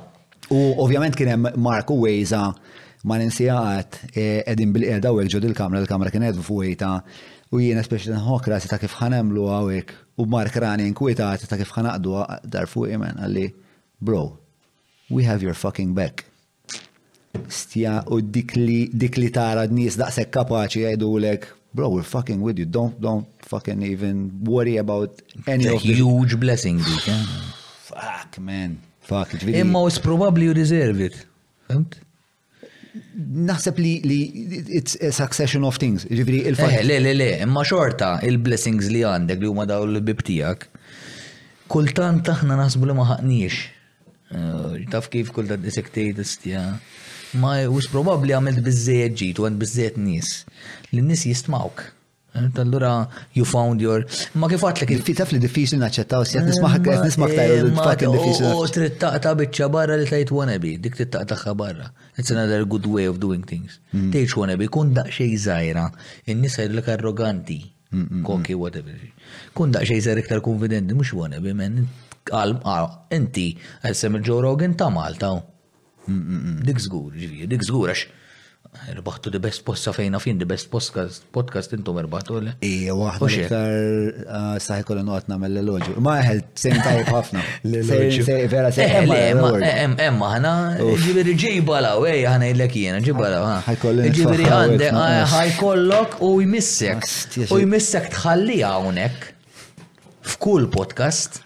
U 0.54 0.58
ovvjament 0.84 1.16
kienem 1.18 1.48
Marku 1.58 1.96
Wejza 2.04 2.44
ma' 3.10 3.18
ninsijaqat 3.18 3.98
eh, 4.14 4.44
edin 4.52 4.70
bil-qeda 4.76 5.10
eh, 5.10 5.16
u 5.16 5.18
il-ġod 5.24 5.48
il-kamra, 5.48 5.80
il-kamra 5.82 6.12
kien 6.14 6.28
edin 6.28 6.46
fuqita 6.46 6.92
u 7.54 7.58
jiena 7.58 7.82
speċi 7.82 8.12
nħokra 8.14 8.60
ta' 8.70 8.78
kif 8.78 8.94
ħanemlu 9.00 9.48
għawek 9.50 9.90
u 10.22 10.28
Mark 10.30 10.60
Rani 10.62 10.86
nkwitat 10.92 11.48
ta' 11.50 11.58
kif 11.58 11.74
ħanaqdu 11.74 12.14
dar 12.54 12.70
fuq 12.70 12.94
imen 12.94 13.18
għalli 13.18 13.48
bro, 13.98 14.22
we 15.10 15.26
have 15.26 15.42
your 15.42 15.58
fucking 15.58 15.90
back. 15.98 16.22
Stja 17.50 17.98
u 18.14 18.22
dik 18.22 18.54
li 18.62 19.32
tara 19.34 19.66
d-nis 19.66 19.98
daqsek 19.98 20.30
kapaċi 20.38 20.86
għajdu 20.92 21.12
l 21.18 21.34
bro, 21.74 21.88
we're 21.88 22.02
fucking 22.02 22.40
with 22.40 22.58
you. 22.58 22.64
Don't, 22.64 22.98
don't 23.00 23.26
fucking 23.42 23.82
even 23.82 24.30
worry 24.44 24.76
about 24.76 25.20
any 25.46 25.66
of 25.66 25.82
this. 25.82 25.98
huge 25.98 26.38
blessing 26.38 26.78
dik, 26.78 27.08
eh? 27.08 27.22
Fuck, 27.90 28.38
man. 28.40 28.78
Fuck, 29.00 29.34
it 29.34 29.42
really... 29.42 29.62
most 29.64 30.02
probably 30.08 30.44
you 30.50 30.54
deserve 30.54 30.98
it. 31.08 31.16
Naħseb 33.16 33.78
li, 33.82 33.92
li 34.06 34.18
it's 34.78 34.94
a 35.02 35.10
succession 35.12 35.64
of 35.68 35.76
things. 35.82 36.06
Ġifiri, 36.06 36.44
il 36.48 36.60
Eh, 36.62 36.80
le, 36.86 37.00
le, 37.02 37.12
le, 37.18 37.28
imma 37.42 37.64
xorta 37.66 38.16
il-blessings 38.24 38.88
li 38.94 39.02
għandek 39.04 39.42
li 39.42 39.50
huma 39.50 39.66
daw 39.68 39.82
l-bib 39.84 40.22
tijak, 40.24 40.68
kultant 41.72 42.22
taħna 42.28 42.56
nasbu 42.62 42.88
li 42.88 42.96
maħaqniex. 43.00 43.62
Eh, 44.34 44.84
taf 44.94 45.10
kif 45.12 45.34
kultant 45.34 45.66
isek 45.68 45.90
tejtist, 45.94 46.46
Ma 47.40 47.56
wis 47.70 47.88
probabli 47.90 48.34
għamilt 48.36 48.62
bizzejet 48.66 49.14
ġit 49.18 49.38
u 49.42 49.46
għand 49.48 49.58
bizzejet 49.62 49.96
nis. 49.98 50.40
L-nis 50.94 51.26
jistmawk. 51.26 51.90
Allura 52.34 53.08
you 53.38 53.46
found 53.46 53.82
your. 53.82 54.02
Ma 54.34 54.48
kif 54.50 54.62
għatlek. 54.66 54.92
Taf 55.20 55.30
li 55.30 55.38
diffiċli 55.42 55.78
naċċettaw, 55.78 56.24
si 56.26 56.40
nismaħak 56.42 56.88
nismaħ 56.88 57.04
nismaħak 57.06 57.34
ta' 57.34 57.44
l 57.46 57.68
nismaħ 57.68 57.94
diffiċli. 58.04 58.48
nismaħ 58.48 58.72
trittaqta 58.76 59.34
nismaħ 59.38 59.70
barra 59.76 59.98
li 60.00 60.08
tajt 60.10 60.32
wannabi, 60.34 60.72
dik 60.82 60.98
trittaqtaħħa 60.98 61.54
barra. 61.60 61.86
It's 62.18 62.34
another 62.34 62.66
good 62.74 62.88
way 62.90 63.06
of 63.10 63.20
doing 63.22 63.46
things. 63.46 63.78
Mm. 63.94 64.10
Tejċ 64.16 64.34
wannabi, 64.42 64.66
kun 64.74 64.90
daqxej 64.98 65.38
zaħira, 65.46 65.86
n-nisa 66.34 66.66
jidlek 66.66 66.90
arroganti, 66.96 67.60
konki 68.26 68.58
whatever. 68.58 68.98
Kun 69.54 69.74
daqxej 69.78 70.02
zaħir 70.08 70.24
iktar 70.26 70.42
konfidenti, 70.42 70.98
mux 70.98 71.14
wannabi, 71.14 71.54
men, 71.54 71.84
inti, 73.14 73.48
għal-sem 73.86 74.18
il-ġorogen 74.22 74.74
ta' 74.78 74.90
Malta. 74.90 75.36
Dik 76.64 76.80
zgur, 76.84 77.12
ġivir, 77.16 77.46
dik 77.48 77.62
zgur, 77.64 77.88
għax 77.90 78.10
irbaħtu 78.94 79.30
the 79.30 79.38
best 79.38 79.60
posta 79.64 79.92
fejna 79.94 80.18
fin, 80.18 80.34
the 80.40 80.46
best 80.48 80.66
podcast, 80.72 81.24
podcast 81.32 81.72
intom 81.76 81.98
irbaħtu 82.00 82.38
le. 82.44 82.52
Ija, 82.66 82.94
waħda 82.98 83.28
iktar 83.38 84.20
ah, 84.26 84.48
saħikola 84.60 85.04
nuqat 85.06 85.28
namel 85.30 85.54
l-loġu. 85.60 85.94
Ma 86.04 86.16
eħel, 86.22 86.40
sejn 86.58 86.80
tajib 86.84 87.08
ħafna. 87.12 87.44
Vera 87.86 88.72
sejn. 88.74 88.96
Emma, 89.04 89.56
eh, 89.60 89.66
eh, 89.68 89.96
eh, 90.08 90.18
ħana, 90.34 90.52
ġiviri 91.06 91.36
ġibala, 91.44 91.94
wej, 92.02 92.24
ħana 92.26 92.48
illek 92.56 92.78
jena, 92.82 93.00
ġibala, 93.04 93.40
ħana. 93.46 93.96
Ġiviri 94.18 94.48
għandek, 94.58 95.02
ħajkollok 95.38 96.20
u 96.30 96.34
jmissek. 96.44 97.10
U 97.54 97.60
jmissek 97.62 98.12
tħalli 98.18 98.60
għawnek. 98.72 99.28
F'kull 100.34 100.70
podcast. 100.72 101.42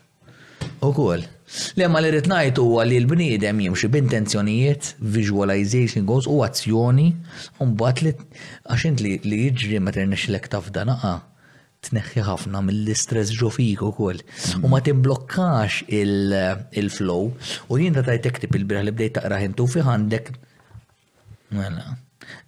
U 0.86 0.94
kull. 0.94 1.26
Li 1.78 1.86
ma 1.88 2.00
li 2.02 2.10
rritnajt 2.12 2.58
huwa 2.60 2.84
li 2.84 2.98
l-bniedem 3.00 3.60
jimxi 3.64 3.88
b'intenzjonijiet, 3.92 4.90
visualization 5.16 6.04
goals 6.10 6.26
u 6.28 6.36
azzjoni, 6.44 7.06
mbagħad 7.62 8.02
li 8.06 8.12
għaxint 8.74 9.02
li 9.04 9.38
jiġri 9.46 9.78
ma 9.86 9.94
tirnexlek 9.96 10.50
taf 10.54 10.70
t 10.76 10.84
tneħħi 11.88 12.22
ħafna 12.26 12.58
mill-istress 12.66 13.30
ġo 13.38 13.48
fik 13.54 13.82
ukoll. 13.86 14.18
U 14.66 14.66
ma 14.66 14.80
timblokkax 14.82 15.84
il-flow 15.94 17.28
u 17.30 17.78
jien 17.78 17.94
ta' 17.94 18.02
tajtek 18.02 18.40
tip 18.42 18.56
il-birħ 18.58 18.82
li 18.88 18.94
bdejt 18.96 19.14
taqra 19.20 19.38
ħintu 19.38 19.66
fi 19.70 19.84
għandek. 19.84 20.32
Mela. 21.54 21.84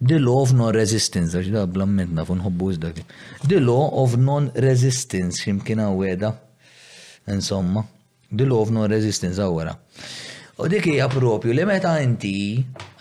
The 0.03 0.19
law 0.19 0.41
of 0.43 0.51
non-resistance, 0.59 1.31
għax 1.39 1.47
da 1.55 1.63
blammentna 1.63 2.25
fu 2.27 2.35
nħobbu 2.41 2.69
dak. 2.83 2.99
The 3.47 3.63
law 3.63 3.87
of 4.03 4.19
non-resistance 4.19 5.47
u 5.47 5.89
għeda. 6.03 6.33
Insomma 7.31 7.87
the 8.31 8.45
law 8.49 8.61
of 8.63 8.71
non-resistance 8.73 9.41
għawra. 9.43 9.73
U 10.61 10.67
dik 10.69 10.87
hija 10.91 11.07
propju 11.11 11.55
li 11.57 11.63
meta 11.67 11.91
inti 12.03 12.31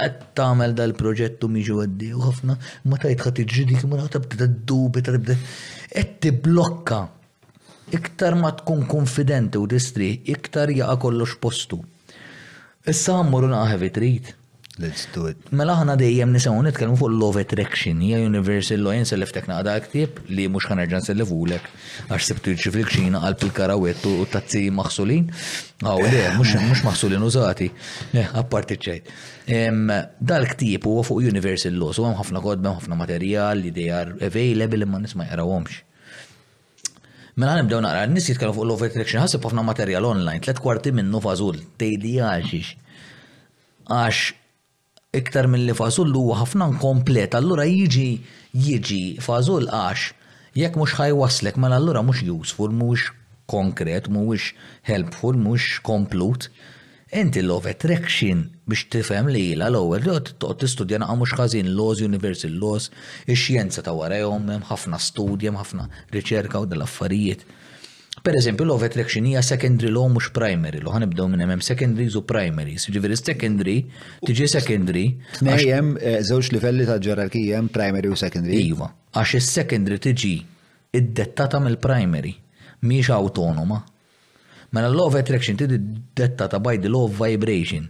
qed 0.00 0.22
tagħmel 0.38 0.74
dal-proġett 0.78 1.42
u 1.44 1.50
miġu 1.52 1.80
għaddi 1.84 2.08
u 2.16 2.22
ħafna 2.24 2.56
ma 2.90 2.98
tajt 3.02 3.24
ħadd 3.26 3.42
iġġidi 3.44 3.76
kif 3.78 3.88
mara 3.90 4.06
tibda 4.14 4.48
ddubi 4.50 5.02
tibda 5.06 5.36
qed 5.36 6.16
tibblokka. 6.24 7.00
Iktar 7.94 8.36
ma 8.38 8.52
tkun 8.54 8.84
konfidenti 8.86 9.58
u 9.58 9.66
distri, 9.70 10.12
iktar 10.30 10.70
jaqa 10.72 10.98
kollox 11.02 11.36
postu. 11.42 11.80
Issa 12.86 13.18
mmorru 13.26 13.50
naħevi 13.50 13.88
trid. 13.94 14.34
Let's 14.78 15.02
do 15.12 15.24
it. 15.28 15.36
Mela 15.50 15.74
ħana 15.76 15.96
dejjem 15.98 16.30
nisaw 16.32 16.54
nitkellmu 16.62 16.94
fuq 16.96 17.10
Law 17.10 17.32
of 17.34 17.38
Attraction, 17.40 17.98
hija 18.06 18.20
Universal 18.22 18.78
Law 18.86 18.94
jinsellef 18.96 19.32
tek 19.34 19.48
naqda 19.50 19.74
ktieb 19.88 20.20
li 20.30 20.46
mhux 20.48 20.68
ħanerġa' 20.70 21.00
nsellevulek 21.02 21.66
għax 22.06 22.28
sibtu 22.30 22.54
jiġri 22.54 22.70
fil-kxina 22.76 23.22
qalb 23.24 23.44
il-karawett 23.48 24.06
u 24.08 24.14
tazzi 24.30 24.62
maħsulin. 24.76 25.26
Aw 25.90 26.04
le, 26.06 26.22
mhux 26.38 26.54
mhux 26.62 26.84
maħsulin 26.86 27.26
użati. 27.26 27.68
Apparti 28.40 28.78
ċejt. 28.86 29.12
dal 30.30 30.46
ktieb 30.54 30.86
huwa 30.86 31.02
fuq 31.04 31.26
Universal 31.32 31.74
Law, 31.82 31.92
so 31.92 32.06
hemm 32.06 32.20
ħafna 32.22 32.40
kodba, 32.40 32.76
ħafna 32.78 32.98
materjal 33.04 33.58
li 33.66 33.74
they 33.76 33.90
are 33.90 34.16
available 34.22 34.84
imma 34.86 34.98
nisma' 35.02 35.26
jaqrawhomx. 35.28 35.82
Mela 37.36 37.56
nibdew 37.58 37.80
naqra, 37.82 38.06
n-nies 38.06 38.28
jitkellmu 38.30 38.54
fuq 38.60 38.70
Law 38.70 38.78
of 38.80 38.86
Attraction, 38.86 39.26
ħasib 39.26 39.42
ħafna 39.48 39.66
materjal 39.66 40.06
online, 40.14 40.38
tliet 40.44 40.62
kwarti 40.62 40.92
minnu 40.94 41.20
fażul, 41.26 41.58
tgħidli 41.78 42.16
għaxix. 42.20 42.76
Għax 43.90 44.28
iktar 45.12 45.48
minn 45.50 45.64
li 45.66 45.74
fażul 45.74 46.12
huwa 46.14 46.36
ħafna 46.40 46.66
nkomplet, 46.76 47.32
allura 47.38 47.64
jiġi 47.66 48.10
jiġi 48.66 49.22
fażul 49.26 49.66
għax 49.66 50.12
jekk 50.60 50.78
mhux 50.78 50.92
ħajwaslek 51.00 51.58
mela 51.58 51.80
allura 51.80 52.02
mhux 52.06 52.20
useful, 52.30 52.70
mhux 52.70 53.08
konkret, 53.50 54.06
mhux 54.06 54.52
helpful, 54.86 55.34
mhux 55.34 55.80
komplut. 55.86 56.46
Inti 57.10 57.42
love 57.42 57.66
of 57.66 57.72
attraction 57.72 58.44
biex 58.70 58.84
tifhem 58.92 59.26
li 59.34 59.48
la 59.58 59.66
l-ewwel 59.72 60.04
toqgħod 60.30 60.62
tistudja 60.62 61.00
naqa' 61.02 61.16
mhux 61.24 61.34
ħażin 61.40 61.72
laws 61.74 62.04
universal 62.06 62.54
laws, 62.62 62.86
ix-xjenza 63.26 63.82
ta' 63.82 63.96
warajhom 63.98 64.46
hemm 64.54 64.68
ħafna 64.70 65.02
studji, 65.08 65.50
hemm 65.50 65.58
ħafna 65.64 65.88
riċerka 66.14 66.62
u 66.62 66.70
dal-affarijiet. 66.70 67.42
Per 68.22 68.34
eżempju, 68.36 68.66
law 68.66 68.76
of 68.76 68.82
attraction 68.84 69.24
hija 69.24 69.40
secondary 69.42 69.88
law 69.92 70.04
mhux 70.12 70.26
primary, 70.36 70.82
Lo 70.84 70.92
ħanibdew 70.92 71.28
minn 71.32 71.40
hemm 71.40 71.62
secondaries 71.64 72.16
u 72.18 72.20
primaries. 72.28 72.84
Jiġifieri 72.84 73.16
secondary 73.16 73.76
tiġi 74.28 74.48
secondary. 74.58 75.04
Tnejjem 75.38 75.94
eh, 76.02 76.18
żewġ 76.28 76.50
livelli 76.52 76.84
ta' 76.90 76.98
ġerarkija 77.06 77.56
hemm 77.62 77.70
primary 77.72 78.10
u 78.12 78.18
secondary. 78.20 78.58
Iva, 78.74 78.90
għax 79.16 79.32
is-secondary 79.40 79.96
tiġi 80.04 80.34
iddettata 81.00 81.62
mill-primary, 81.64 82.34
mhix 82.84 83.08
autonoma. 83.16 83.80
Mela 84.76 84.92
law 84.92 85.08
of 85.08 85.16
attraction 85.22 85.56
tiġi 85.58 85.80
dettata 86.20 86.60
by 86.60 86.76
the 86.84 86.92
law 86.92 87.08
of 87.08 87.16
vibration 87.24 87.88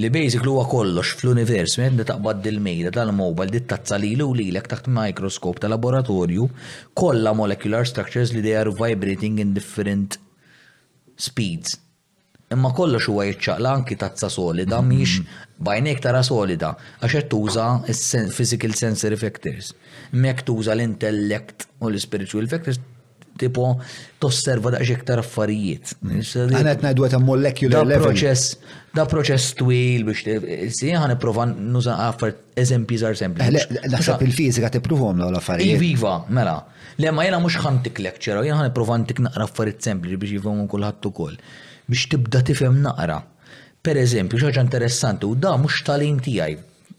li 0.00 0.08
basic 0.08 0.46
huwa 0.48 0.62
kollox 0.70 1.12
fl-univers 1.20 1.74
minn 1.80 1.98
li 2.00 2.04
taqbad 2.08 2.38
dil-mejda 2.44 2.90
tal-mobile 2.96 3.52
dit 3.52 3.66
tazza 3.70 3.98
li 4.00 4.14
u 4.24 4.30
lilek 4.38 4.68
taħt 4.72 4.88
mikroskop 4.96 5.58
ta' 5.60 5.68
laboratorju 5.72 6.46
kollha 7.00 7.34
molecular 7.36 7.84
structures 7.90 8.32
li 8.32 8.40
they 8.46 8.56
are 8.60 8.72
vibrating 8.78 9.40
in 9.44 9.52
different 9.56 10.16
speeds. 11.20 11.74
Imma 12.54 12.70
kollox 12.74 13.10
huwa 13.10 13.26
jiċċaqla 13.28 13.74
anki 13.76 13.98
tazza 14.00 14.30
solida 14.32 14.78
miex 14.86 15.18
mhm. 15.18 15.58
bajnek 15.68 16.00
tara 16.06 16.22
solida 16.26 16.72
għax 16.96 17.18
qed 17.18 17.28
tuża 17.34 17.66
physical 18.38 18.74
sensory 18.80 19.20
factors. 19.20 19.74
Mek 20.16 20.46
tuża 20.48 20.72
l-intellect 20.78 21.68
u 21.84 21.92
l-spiritual 21.92 22.48
factors 22.54 22.80
tipo 23.40 23.64
tosserva 24.20 24.68
da 24.74 24.80
iktar 24.94 25.18
affarijiet. 25.24 25.94
Eh, 26.04 26.20
Għanet 26.52 26.84
najdu 26.84 27.06
għet 27.06 27.16
molecular 27.24 27.86
level. 27.88 28.12
Proċess, 28.12 28.56
da 28.94 29.06
proċess 29.08 29.54
twil 29.60 30.04
biex 30.08 30.26
si 30.76 30.92
għan 30.96 31.16
prova 31.22 31.46
nuża 31.48 31.96
għaffar 32.04 32.36
eżempi 32.62 33.00
zar 33.00 33.16
sempli. 33.20 33.40
Eh, 33.40 33.88
naħseb 33.94 34.24
il-fizika 34.28 34.70
tippruvom 34.76 35.22
l 35.26 35.40
affarijiet. 35.40 35.78
Iviva, 35.78 36.16
mela. 36.28 36.58
Lemma 37.00 37.24
jena 37.26 37.40
mux 37.40 37.56
tik 37.84 38.02
lekċera, 38.04 38.44
jena 38.44 38.60
ħan 38.60 38.74
prova 38.76 38.98
n-tik 39.00 39.24
naqra 39.26 39.48
affarijiet 39.48 39.88
sempli 39.88 40.16
biex 40.20 40.36
jifhmu 40.38 40.68
kulħadd 40.72 41.10
ukoll. 41.10 41.38
Biex 41.90 42.08
tibda 42.12 42.42
tifhem 42.44 42.82
naqra. 42.86 43.20
Per 43.80 43.96
eżempju, 43.96 44.36
xaġa 44.42 44.60
interessanti 44.60 45.24
u 45.26 45.34
da 45.34 45.56
mhux 45.56 45.82
talim 45.84 46.20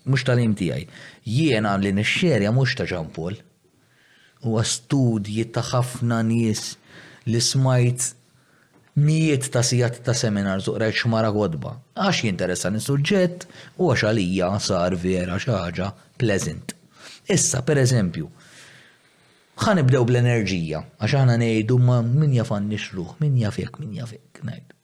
Mux 0.01 0.09
mhux 0.09 0.23
talim 0.25 0.55
tiegħi. 0.57 0.85
Jiena 1.29 1.75
li 1.77 1.91
nixxerja 1.93 2.49
mhux 2.49 2.73
ta' 2.73 2.87
Ġampol 2.89 3.35
u 4.43 4.61
studji 4.65 5.45
ta' 5.53 5.61
ħafna 5.63 6.21
nies 6.25 6.63
li 7.29 7.41
smajt 7.41 8.07
mijiet 9.01 9.47
ta' 9.53 9.61
sijat 9.63 10.01
ta' 10.05 10.15
seminar 10.17 10.59
zuq 10.61 10.79
rajt 10.81 10.97
xmara 11.03 11.29
kodba. 11.33 11.75
Għax 11.95 12.23
jinteressan 12.27 12.77
il 12.79 12.85
sujġet 12.85 13.45
u 13.77 13.91
għax 13.91 14.05
għalija 14.07 14.49
sar 14.59 14.95
vera 14.99 15.37
xaħġa 15.39 15.91
pleasant. 16.19 16.73
Issa, 17.31 17.61
per 17.61 17.77
eżempju, 17.83 18.27
ħanibdew 19.61 20.01
bl-enerġija, 20.09 20.81
għax 20.99 21.15
ħana 21.21 21.37
nejdu 21.39 21.77
ma 21.79 22.01
min 22.03 22.33
jafan 22.39 22.65
nixruħ, 22.71 23.13
min 23.21 23.37
jafek, 23.43 23.77
min 23.79 23.93
jafek, 24.01 24.41
najdu. 24.43 24.75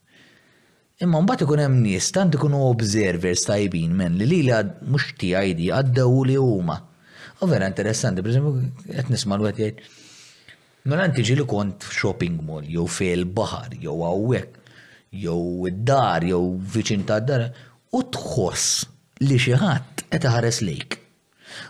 Imma 1.04 1.20
mbagħad 1.22 1.44
ikun 1.46 1.60
hemm 1.62 1.82
nies 1.84 2.08
tant 2.10 2.34
ikunu 2.34 2.58
observers 2.72 3.44
tajbin 3.46 3.92
men 3.94 4.16
li 4.18 4.26
lila 4.36 4.62
mhux 4.82 5.12
tiegħi 5.20 5.68
għaddew 5.78 6.16
li 6.26 6.38
huma 6.42 6.74
U 7.40 7.46
vera 7.46 7.66
interessanti, 7.70 8.20
per 8.20 8.30
esempio, 8.34 8.54
qed 8.84 9.10
nisma' 9.14 9.36
l 9.38 9.44
jgħid. 9.46 9.82
Nolan 10.90 11.04
mela 11.04 11.14
tiġi 11.14 11.36
li 11.38 11.44
kont 11.46 11.84
shopping 11.94 12.40
mall, 12.48 12.64
jew 12.66 12.86
fil 12.90 13.22
bahar 13.36 13.76
jew 13.84 13.94
hawnhekk, 14.02 14.56
jew 15.24 15.66
id-dar, 15.70 16.26
jew 16.32 16.40
viċin 16.74 17.04
ta' 17.06 17.20
dar, 17.28 17.44
u 17.94 18.00
tħoss 18.14 18.88
li 19.26 19.38
xi 19.38 19.54
ħadd 19.60 20.04
qed 20.08 20.26
ħares 20.34 20.60
lejk. 20.66 20.98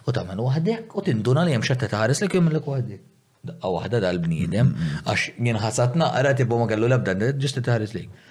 U 0.09 0.13
tagħmel 0.17 0.41
waħdek 0.47 0.97
u 1.01 1.05
tinduna 1.11 1.45
li 1.49 1.53
hemm 1.57 1.69
għet 1.69 1.89
ħares 2.01 2.23
lejk 2.25 2.39
jemlek 2.39 2.71
waħdek. 2.73 3.05
Daqqa 3.51 3.75
waħda 3.77 4.01
dal-bniedem, 4.07 4.73
mm-hmm. 4.73 5.05
għax 5.05 5.29
jenħasat 5.51 6.01
naqra 6.01 6.33
tibbu 6.41 6.63
ma 6.63 6.71
kellu 6.73 6.89
l-ebda, 6.89 7.35
ġist 7.45 7.61
ħares 7.69 7.93
lejk 7.99 8.28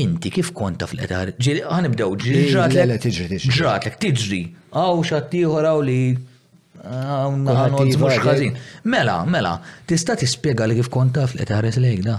inti 0.00 0.30
kif 0.34 0.50
konta 0.56 0.86
fl-qedar? 0.88 1.32
Ġiri, 1.42 1.62
għanibdew, 1.72 2.16
ġiri, 2.22 2.42
ġratlek. 2.52 3.00
Tiġri, 3.04 3.38
ġratlek, 3.56 3.98
tiġri. 4.02 4.40
Għaw 4.76 5.00
xattiħor 5.10 5.68
għaw 5.70 5.82
li. 5.88 5.98
Għanot 6.86 7.98
mux 7.98 8.20
ħazin. 8.24 8.56
Mela, 8.92 9.18
mela, 9.28 9.54
tista 9.90 10.16
tispiega 10.20 10.68
li 10.70 10.78
kif 10.80 10.90
konta 10.92 11.26
fl-qedar 11.30 11.68
lejk 11.72 12.06
da? 12.10 12.16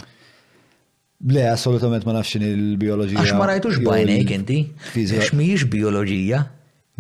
assolutament 1.54 2.04
ma 2.06 2.14
nafxin 2.14 2.44
il-biologija. 2.46 3.22
Għax 3.24 3.38
ma 3.40 3.48
rajtux 3.52 3.80
bajnejk 3.86 4.34
inti. 4.38 4.60
Għax 5.02 5.32
miex 5.38 5.66
biologija. 5.74 6.44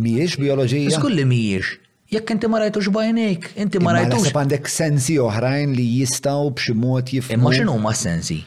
Miex 0.01 0.35
biologija. 0.41 0.89
Skulli 0.95 1.25
miex. 1.25 1.75
Jekk 2.13 2.33
inti 2.37 2.47
ma 2.49 2.61
rajtux 2.63 2.87
bajnejk, 2.95 3.49
inti 3.59 3.81
ma 3.83 3.93
rajtux. 3.97 4.29
Għandek 4.31 4.69
sensi 4.71 5.17
oħrajn 5.21 5.73
li 5.77 5.85
jistaw 5.99 6.49
b'xi 6.55 6.75
mod 6.77 7.13
Imma 7.27 7.51
xinu 7.53 7.75
ma 7.83 7.91
sensi? 7.97 8.39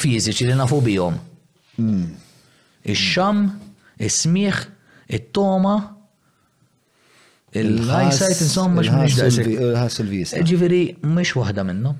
fiżiċi 0.00 0.48
li 0.50 0.56
nafu 0.58 0.80
bihom. 0.84 1.16
Hmm. 1.76 2.08
Ix-xam, 2.84 3.44
is-smieħ, 4.08 4.62
it-toma, 5.16 5.74
il-ħajsajt 7.54 8.42
insomma 8.44 8.82
x'mhux 8.84 9.40
il-ħassil 9.46 10.08
visa. 10.10 10.40
Ġifieri 10.42 10.80
mhix 11.06 11.34
waħda 11.38 11.64
minnhom. 11.70 11.98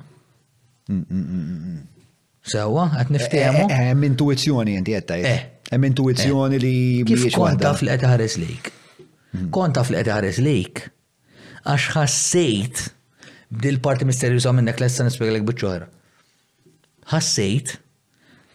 Hmm, 0.90 1.02
hmm, 1.08 1.82
Sewa, 2.44 2.88
qed 2.92 3.06
eh, 3.06 3.12
niftehmu. 3.16 3.60
Eh, 3.62 3.70
eh, 3.78 3.86
hemm 3.90 4.08
intuizzjoni 4.10 4.74
inti 4.80 4.92
qed 4.96 5.06
tgħid. 5.08 5.36
Hemm 5.72 5.86
intuizzjoni 5.88 6.58
li 6.60 6.74
kif 7.08 7.30
konta 7.32 7.70
fl-qed 7.72 8.10
ħares 8.10 8.36
lejk. 8.42 8.72
Konta 9.54 9.82
fl-qed 9.86 10.12
ħares 10.12 10.42
lejk 10.44 10.84
għax 11.64 11.86
ħassejt 11.94 12.82
b'dil 13.54 13.78
parti 13.82 14.04
misterjuża 14.06 14.52
minnek 14.54 14.76
l-essa 14.82 15.06
nispjegalek 15.08 15.46
biċ-ċoħra. 15.48 15.86
Ħassejt 17.14 17.74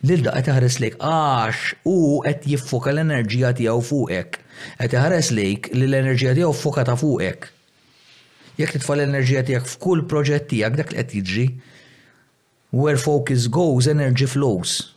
lil 0.08 0.24
qed 0.28 0.48
ħares 0.54 0.78
lejk 0.80 1.00
għax 1.04 1.74
u 1.90 1.94
qed 2.24 2.46
jiffoka 2.54 2.92
l-enerġija 2.94 3.50
tiegħu 3.58 3.82
fuqek. 3.90 4.38
Qed 4.80 4.96
ħares 5.02 5.32
lejk 5.36 5.74
li 5.76 5.88
l-enerġija 5.90 6.36
tiegħu 6.38 6.56
foka 6.56 6.86
ta' 6.88 6.96
fuqek. 7.02 7.48
Jekk 8.60 8.76
titfa' 8.78 8.96
l-enerġija 8.96 9.44
tiegħek 9.50 9.72
f'kull 9.76 10.06
proġett 10.12 10.48
tiegħek 10.54 10.78
dak 10.80 10.94
li 10.96 11.00
qed 11.02 11.18
jiġri. 11.20 11.46
Where 12.72 13.00
focus 13.02 13.48
goes, 13.50 13.88
energy 13.90 14.28
flows. 14.30 14.94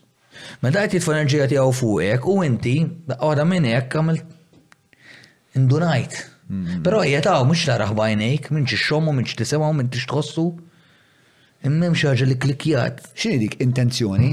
Meta 0.62 0.82
qed 0.84 0.98
jitfal 0.98 1.18
enerġija 1.18 1.46
tiegħu 1.50 1.74
fuqek 1.80 2.28
u 2.30 2.42
inti 2.46 2.76
daqqa 3.10 3.46
minn 3.48 3.66
hekk 3.72 3.98
għamil 4.02 4.22
indunajt. 5.58 6.18
Mm-hmm. 6.52 6.82
Però 6.84 7.00
hija 7.06 7.22
hawn 7.32 7.48
mhux 7.48 7.64
taraħ 7.70 7.92
bajnejk, 7.96 8.50
minn 8.52 8.68
xixhom 8.70 9.08
u 9.08 9.16
minn 9.16 9.26
x'tisemgħu 9.26 9.74
minn 9.78 9.90
tixtħossu. 9.94 10.46
Immem 11.66 11.94
xi 11.96 12.10
ħaġa 12.10 12.26
li 12.28 12.38
klikjat. 12.42 13.06
X'inhi 13.16 13.38
dik 13.46 13.56
intenzjoni? 13.64 14.32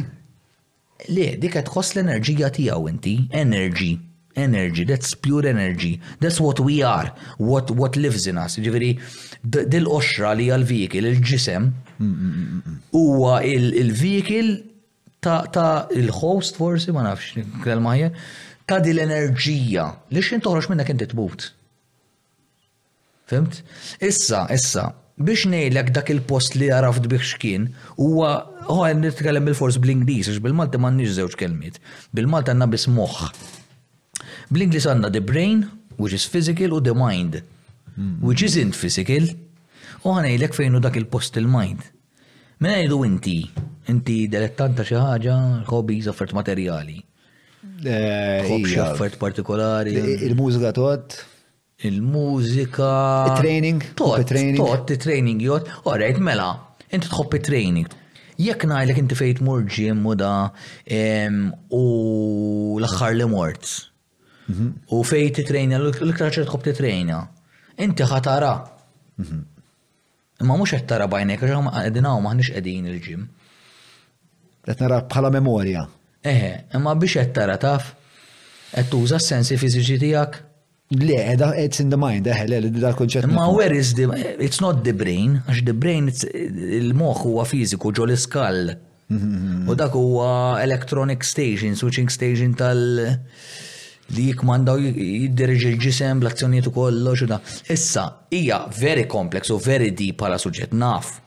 Le, 1.08 1.32
dik 1.40 1.54
qed 1.56 1.68
tħoss 1.70 1.96
l-enerġija 1.96 2.50
tiegħu 2.58 2.90
inti, 2.92 3.14
energy, 3.40 3.94
energy, 4.36 4.84
that's 4.90 5.14
pure 5.16 5.48
energy, 5.48 5.94
that's 6.20 6.42
what 6.44 6.60
we 6.60 6.82
are, 6.84 7.14
what, 7.40 7.72
what 7.80 7.96
lives 7.96 8.28
in 8.28 8.40
us, 8.42 8.58
ġifieri 8.60 8.92
dil-qoxra 9.48 10.34
li 10.36 10.50
għal 10.52 10.66
vikil 10.68 11.08
il-ġisem, 11.14 11.70
huwa 12.92 13.38
il-vikil 13.48 14.52
ta' 15.24 15.72
il-host 15.96 16.60
forsi, 16.60 16.92
ma 16.96 17.06
nafx, 17.08 17.46
kelma 17.64 17.96
ħajja, 17.96 18.12
ta' 18.70 18.82
dil-enerġija, 18.84 19.88
li 20.12 20.26
xin 20.26 20.44
toħroġ 20.44 20.68
minna 20.74 20.88
inti 20.92 21.08
tbut. 21.14 21.48
Fimt? 23.30 23.64
Issa, 24.04 24.50
issa, 24.52 24.90
biex 25.20 25.46
nejlek 25.52 25.92
dak 25.92 26.08
il-post 26.16 26.56
li 26.56 26.70
għarafd 26.72 27.08
biex 27.12 27.34
xkien, 27.36 27.66
huwa 28.00 28.30
ho 28.70 28.86
nitkellem 29.02 29.44
bil-fors 29.50 29.76
bil 29.82 29.92
inglis 29.98 30.30
bil-Malta 30.44 30.80
ma 30.80 30.92
nix 30.96 31.16
zewġ 31.18 31.36
kelmiet. 31.40 31.80
Bil-Malta 32.16 32.54
għanna 32.54 32.70
bis 32.72 32.88
moħ. 32.88 33.18
bil 34.50 34.62
inglis 34.66 34.88
għanna 34.88 35.12
the 35.14 35.22
brain, 35.22 35.66
which 35.98 36.14
is 36.16 36.26
physical, 36.26 36.72
u 36.78 36.80
the 36.80 36.94
mind, 36.96 37.42
which 38.22 38.42
isn't 38.46 38.76
physical, 38.76 39.28
u 40.06 40.16
għan 40.16 40.26
nejlek 40.30 40.56
fejnu 40.56 40.80
dak 40.80 40.96
il-post 40.98 41.38
il-mind. 41.38 41.84
Mena 42.64 42.80
jidu 42.82 43.04
inti, 43.06 43.42
inti 43.92 44.22
dilettanta 44.32 44.84
xi 44.88 44.96
ħaġa, 44.98 45.36
hobbies, 45.70 46.08
zaffert 46.10 46.32
materjali. 46.36 47.02
Xi 47.60 47.92
eh, 47.92 48.86
affert 48.86 49.20
partikolari. 49.20 49.92
Il-mużika 50.28 50.72
tot, 50.76 51.16
il-mużika. 51.88 53.36
Training? 53.38 53.80
Tot, 53.96 54.26
training. 54.28 54.58
Tot, 54.66 54.98
training 55.06 55.42
jot. 55.42 55.70
Orejt, 55.88 56.20
mela, 56.20 56.50
inti 56.94 57.08
tħobbi 57.10 57.40
training. 57.46 57.88
Jekk 58.40 58.66
najlek 58.72 59.00
inti 59.02 59.18
fejt 59.20 59.42
mur 59.44 59.66
ġim 59.68 60.06
u 60.08 60.14
da 60.20 60.32
u 61.76 61.84
l-axħar 62.80 63.16
li 63.18 63.28
mort. 63.28 63.64
Mhm. 64.50 64.68
U 64.96 65.04
fejt 65.06 65.36
titrejna, 65.40 65.78
l-iktar 65.80 66.32
ċert 66.34 66.50
tħobb 66.50 66.66
titrejna. 66.70 67.20
Inti 67.84 68.04
ħatara. 68.10 68.54
Imma 69.20 69.46
mhm. 70.40 70.58
mhux 70.58 70.76
qed 70.78 70.88
tara 70.88 71.08
bajnek, 71.12 71.42
għax 71.42 71.72
għedina 71.84 72.14
u 72.16 72.24
maħnix 72.26 72.56
qegħdin 72.56 72.88
il-ġim. 72.94 73.24
Qed 74.70 74.84
nara 74.86 75.02
bħala 75.08 75.32
memorja. 75.36 75.84
Eħe, 76.28 76.52
imma 76.80 76.96
biex 77.00 77.16
qed 77.26 77.34
tara 77.40 77.56
taf, 77.62 77.94
qed 78.74 78.92
tuża 78.92 79.20
s-sensi 79.22 79.56
fiżiċi 79.60 80.00
tiegħek 80.06 80.40
Le, 80.92 81.36
da, 81.36 81.52
it's 81.54 81.78
in 81.82 81.90
the 81.90 81.96
mind, 81.98 82.26
eħe, 82.26 82.48
eh, 82.50 82.60
le, 82.64 82.70
da 82.82 82.96
konċet. 82.98 83.28
Ma 83.30 83.44
where 83.54 83.76
is 83.78 83.92
the, 83.94 84.08
it's 84.42 84.58
not 84.58 84.80
the 84.82 84.92
brain, 84.98 85.36
għax 85.46 85.60
the 85.68 85.76
brain, 85.78 86.08
il-moħ 86.80 87.20
huwa 87.28 87.44
fiziku 87.46 87.92
ġol 87.94 88.16
iskall. 88.16 88.72
U 89.70 89.76
dak 89.78 89.94
huwa 89.94 90.58
electronic 90.64 91.22
staging, 91.30 91.78
switching 91.78 92.10
staging 92.10 92.56
tal 92.58 92.82
li 92.98 94.26
jikmandaw 94.32 94.82
jiddirġi 94.90 95.76
l-ġisem, 95.76 96.24
l-azzjoniet 96.26 96.72
u 96.72 96.74
kollox 96.74 97.22
xuda. 97.22 97.38
Issa, 97.74 98.08
hija 98.34 98.64
very 98.80 99.06
complex 99.06 99.54
u 99.54 99.62
very 99.62 99.92
deep 99.94 100.18
pala 100.26 100.42
suġġet, 100.42 100.74
naf. 100.74 101.20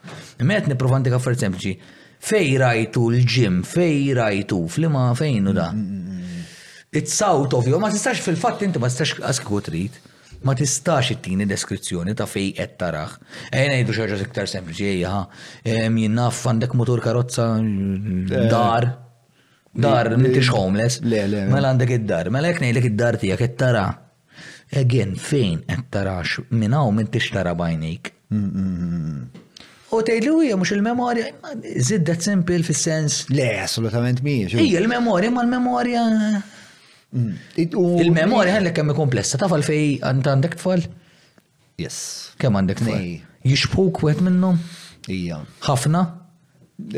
Met 0.43 0.67
niprofanti 0.73 1.15
ka 1.15 1.23
sempliċi, 1.23 1.77
fej 2.19 2.51
rajtu 2.67 3.07
l-ġim, 3.15 3.63
fej 3.63 4.11
rajtu, 4.19 4.65
flima 4.75 5.13
fejnu 5.23 5.55
da. 5.55 5.71
Mm 5.71 5.87
-hmm. 5.87 6.32
It's 6.95 7.23
out 7.25 7.55
of 7.57 7.67
you, 7.67 7.79
ma 7.81 7.89
tistax 7.89 8.19
fil-fatt 8.27 8.61
inti 8.67 8.77
ma 8.79 8.87
tistax 8.93 9.39
what 9.49 9.65
trid. 9.65 9.95
Ma 10.45 10.53
tistax 10.53 11.03
it-tini 11.15 11.47
deskrizzjoni 11.49 12.13
ta' 12.19 12.27
fej 12.29 12.51
qed 12.59 12.75
tarax. 12.81 13.15
Ejna 13.49 13.79
eh, 13.79 13.81
jidu 13.81 13.95
xaġa 13.97 14.17
ħaġa 14.19 14.27
iktar 14.27 14.51
sempliċi 14.53 14.91
ejja 14.91 15.13
jien 15.65 16.17
naf 16.19 16.43
għandek 16.51 16.75
motor 16.77 17.01
karozza 17.05 17.47
eh. 17.63 18.37
dar. 18.53 18.91
Dar, 19.73 20.13
m'intix 20.21 20.51
homeless. 20.53 21.01
Le, 21.09 21.23
le. 21.33 21.43
Mela 21.49 21.73
għandek 21.73 21.95
id-dar, 21.97 22.29
mela 22.35 22.53
jekk 22.53 22.61
ngħidlek 22.61 22.89
id-dar 22.91 23.17
tiegħek 23.25 23.47
et 23.49 23.57
tara. 23.63 23.87
Egen, 24.85 25.17
fejn 25.17 25.63
qed 25.71 25.89
tarax 25.97 26.43
minn 26.53 26.77
hawn 26.77 26.99
m'intix 26.99 27.33
tara 27.33 27.55
bajnejk. 27.57 28.13
Mm, 28.35 28.49
mm, 28.53 28.97
mm. 28.99 29.45
U 29.97 30.05
tejlu 30.09 30.43
hija 30.45 30.57
mhux 30.61 30.75
il-memorja, 30.77 31.31
ziddet 31.89 32.21
simple 32.25 32.61
fis-sens. 32.67 33.23
Le, 33.33 33.49
assolutament 33.65 34.21
mhijiex. 34.27 34.59
Hija 34.61 34.85
il 34.85 34.93
memorja 34.93 35.33
ma 35.39 35.45
l-memorja 35.47 36.05
Mm. 37.13 37.35
Il-memoria 38.03 38.55
għallek 38.57 38.77
kemm 38.79 38.95
komplessa, 38.97 39.39
taf 39.41 39.53
għalfej 39.53 40.01
għandek 40.07 40.57
tfal? 40.61 40.81
Yes. 41.81 41.99
Kemm 42.41 42.57
għandek 42.61 42.81
tfal? 42.81 43.01
Jixpuk 43.49 44.01
wieħed 44.07 44.25
minnhom? 44.29 44.57
Ija. 45.13 45.43
Ħafna? 45.67 46.07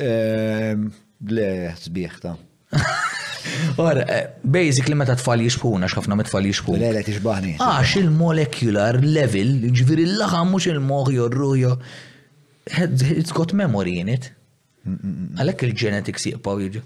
Ehm, 0.04 0.86
le, 1.34 1.48
sbieħ 1.82 2.18
ta'. 2.22 2.36
Or, 3.76 3.98
eh, 4.00 4.38
basically 4.40 4.96
meta 4.96 5.16
tfal 5.20 5.42
jixbuna, 5.44 5.88
xafna 5.92 6.16
me 6.16 6.24
tfal 6.24 6.46
jixbuna. 6.48 6.78
Le, 6.80 6.92
le, 6.96 7.02
tixbaħni. 7.04 7.56
Għax 7.60 7.96
il-molecular 8.04 8.98
level, 9.04 9.52
ġviri 9.76 10.06
l-laħam 10.12 10.54
mux 10.54 10.70
il-moħ 10.70 11.10
jorrujo. 11.18 11.74
It's 12.64 13.34
got 13.36 13.52
memory 13.52 13.98
in 14.00 14.08
it. 14.14 14.30
Mm, 14.84 14.96
mm, 14.96 15.28
Għalek 15.42 15.66
il-genetics 15.68 16.30
jiqpaw 16.30 16.62
jiġu. 16.64 16.84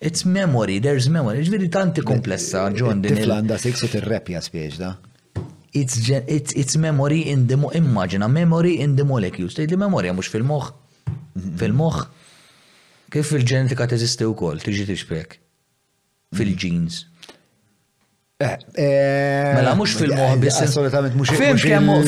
It's 0.00 0.22
memory, 0.24 0.78
there's 0.80 1.06
memory. 1.12 1.42
Ġviri 1.44 1.68
tanti 1.68 2.00
komplessa, 2.00 2.62
John. 2.72 3.02
Tiflanda, 3.04 3.58
siksu 3.60 3.90
t-repja 3.92 4.40
spiex 4.40 4.78
da. 4.80 4.94
It's, 5.76 5.98
it's, 6.08 6.54
it's 6.56 6.76
memory 6.80 7.20
in 7.28 7.44
the, 7.46 7.58
Immagina, 7.76 8.26
memory 8.30 8.78
in 8.80 8.96
the 8.96 9.04
molecules. 9.04 9.58
li 9.60 9.68
memory, 9.76 10.10
mux 10.16 10.30
fil-moħ. 10.32 10.70
Mhm. 11.36 11.52
Fil-moħ. 11.62 12.00
Kif 13.12 13.28
fil-ġenetika 13.34 13.90
teżisti 13.92 14.24
u 14.24 14.32
kol, 14.40 14.62
tiġi 14.64 14.88
tiġbek. 14.88 15.36
Fil-ġins. 16.34 17.02
Eh, 18.42 18.52
eh, 18.80 19.48
mela 19.52 19.74
mhux 19.76 19.92
fil-moħ 20.00 20.30
eh, 20.32 20.38
biss. 20.40 20.62
Assolutament 20.64 21.12
mhux. 21.16 21.34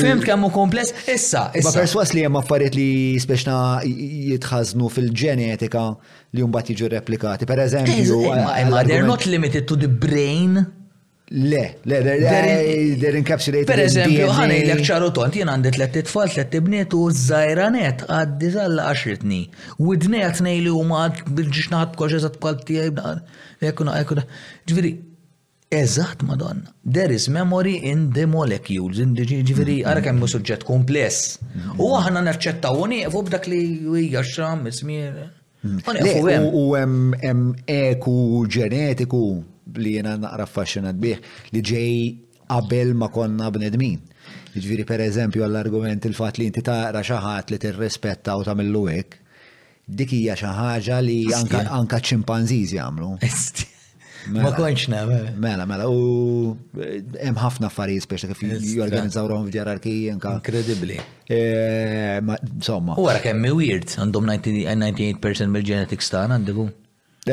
Fimt 0.00 0.24
kemm 0.24 0.46
hu 0.46 0.48
kompless. 0.54 0.94
Issa, 1.04 1.42
issa. 1.60 1.66
Ma 1.68 1.72
perswas 1.74 2.14
li 2.16 2.22
hemm 2.24 2.38
affarijiet 2.40 2.78
li 2.78 2.86
speċna 3.20 3.56
jitħażnu 4.30 4.88
fil-ġenetika 4.94 5.82
li 6.32 6.46
mbagħad 6.46 6.70
jiġu 6.72 6.90
replikati. 6.94 7.48
Pereżempju. 7.50 8.22
Ma 8.72 8.80
they're 8.88 9.04
not 9.08 9.26
limited 9.28 9.68
to 9.68 9.76
the 9.76 9.90
brain. 10.06 10.56
Le, 11.32 11.62
le, 11.88 11.98
they're 12.04 13.16
encapsulated. 13.18 13.68
Per 13.68 13.80
eżempju, 13.80 14.26
ħani 14.36 14.56
l-ekċaru 14.66 15.06
tont, 15.16 15.32
jien 15.36 15.48
għandi 15.48 15.70
let 15.80 15.94
tfal, 16.08 16.28
tlet 16.32 16.50
tibniet 16.52 16.92
u 16.96 17.06
zzajranet 17.12 18.02
għaddi 18.08 18.50
tal 18.56 18.82
għaxritni. 18.88 19.38
U 19.80 19.94
d-nejat 20.00 20.42
nejli 20.44 20.72
u 20.76 20.82
ma 20.88 21.06
bil-ġiċnaħat 21.38 21.94
bkoġezat 21.96 22.36
bkal 22.40 22.58
tijaj, 22.68 22.92
ekkuna, 23.68 23.96
ekkuna. 24.02 24.26
Ġviri, 24.68 24.92
Eżatt, 25.72 26.20
madonna. 26.22 26.70
There 26.92 27.10
is 27.10 27.28
memory 27.28 27.78
in 27.88 28.10
the 28.12 28.26
molecules, 28.26 28.98
in 29.04 29.14
the 29.16 29.24
ġiviri, 29.24 29.76
għara 29.80 30.02
mm-hmm. 30.02 30.20
kemm 30.20 30.26
suġġett 30.28 30.66
kumpless. 30.68 31.20
Mm-hmm. 31.40 31.78
U 31.80 31.86
aħna 31.98 32.20
naċċettaw 32.26 32.76
u 32.82 32.88
nieqfu 32.92 33.22
b'dak 33.30 33.46
li 33.48 33.60
hija 34.02 34.20
xam, 34.28 34.66
ismir. 34.68 35.14
Mm. 35.62 36.50
U 36.58 36.62
hemm 36.76 37.56
eku 37.72 38.14
ġenetiku 38.52 39.22
li 39.80 39.94
jena 39.96 40.18
naqra 40.20 40.44
affaxxinat 40.44 40.98
bih 41.00 41.22
li 41.54 41.64
ġej 41.64 41.96
qabel 42.52 42.92
ma 42.98 43.08
konna 43.14 43.48
bnedmin. 43.54 43.96
Ġviri 44.52 44.84
per 44.90 45.00
eżempju 45.06 45.46
għall-argument 45.46 46.04
il-fat 46.10 46.36
li 46.42 46.50
inti 46.52 46.60
taqra 46.68 47.00
xaħat 47.00 47.48
li 47.54 47.62
tirrispetta 47.64 48.36
u 48.36 48.44
tamillu 48.50 48.84
hekk, 48.92 49.22
dik 49.88 50.12
hija 50.20 50.36
xi 50.36 50.52
ħaġa 50.60 51.00
li 51.08 51.20
anka 51.40 52.02
ċimpanżiż 52.12 52.80
jagħmlu. 52.82 53.14
Ma 54.30 54.52
konċ 54.54 54.86
neve. 54.92 55.16
Eh. 55.26 55.30
Mela, 55.40 55.64
mela, 55.66 55.88
u 55.90 56.54
eh, 56.78 57.00
hemm 57.24 57.38
ħafna 57.40 57.68
affarijiet 57.70 58.04
speċi 58.04 58.30
kif 58.30 58.44
rom 58.44 58.92
eh. 58.94 59.48
f'ġerarkiji 59.50 60.12
anka. 60.12 60.36
Inkredibbli. 60.38 60.98
Insomma. 61.30 62.98
U 62.98 63.08
kemm 63.08 63.24
kemm 63.24 63.56
weird 63.58 63.90
għandhom 63.98 64.30
98% 64.30 65.52
mill-genetics 65.52 66.12
ta' 66.12 66.26
għandhom. 66.28 66.70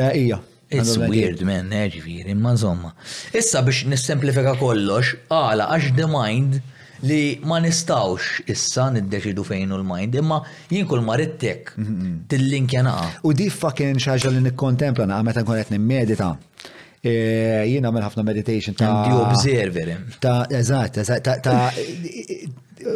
Ija. 0.00 0.40
It's 0.70 0.94
weird, 1.02 1.40
man, 1.42 1.66
ġifir, 1.90 2.28
imma 2.30 2.52
insomma. 2.54 2.92
Issa 3.34 3.58
biex 3.66 3.88
nissemplifika 3.90 4.52
kollox, 4.60 5.16
għala 5.34 5.66
għax 5.74 5.96
the 5.96 6.04
mind 6.10 6.60
li 7.00 7.40
ma 7.48 7.56
nistawx 7.64 8.42
issa 8.52 8.84
niddeċidu 8.92 9.42
fejn 9.48 9.70
u 9.72 9.78
l-mind, 9.80 10.14
imma 10.20 10.36
jien 10.70 10.86
kull 10.86 11.02
marittek 11.02 11.72
til-linkja 12.30 12.82
naqa. 12.84 13.08
U 13.26 13.32
di 13.34 13.48
fucking 13.50 13.98
xaġa 14.04 14.30
li 14.36 14.44
nikkontempla 14.50 15.08
naqa 15.10 15.26
meta 15.30 15.42
nkun 15.42 15.58
qed 15.62 15.72
nimmedita. 15.74 16.34
Eh, 17.00 17.62
Jina 17.64 17.88
għamil 17.88 18.04
ħafna 18.04 18.22
meditation 18.28 18.74
ta' 18.76 19.06
you 19.08 19.20
Observer. 19.24 19.94
Ta' 20.20 20.42
eżatt, 20.52 20.98
ta' 21.24 21.60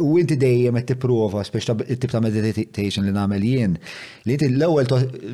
u 0.04 0.18
inti 0.20 0.36
dejjem 0.40 0.76
qed 0.76 0.90
tipprova 0.92 1.40
ta' 1.44 1.72
tip 1.86 2.10
ta' 2.12 2.20
meditation 2.20 3.06
li 3.08 3.14
nagħmel 3.16 3.44
jien. 3.48 3.76
Li 4.28 4.36
inti 4.36 4.50
l-ewwel 4.50 4.90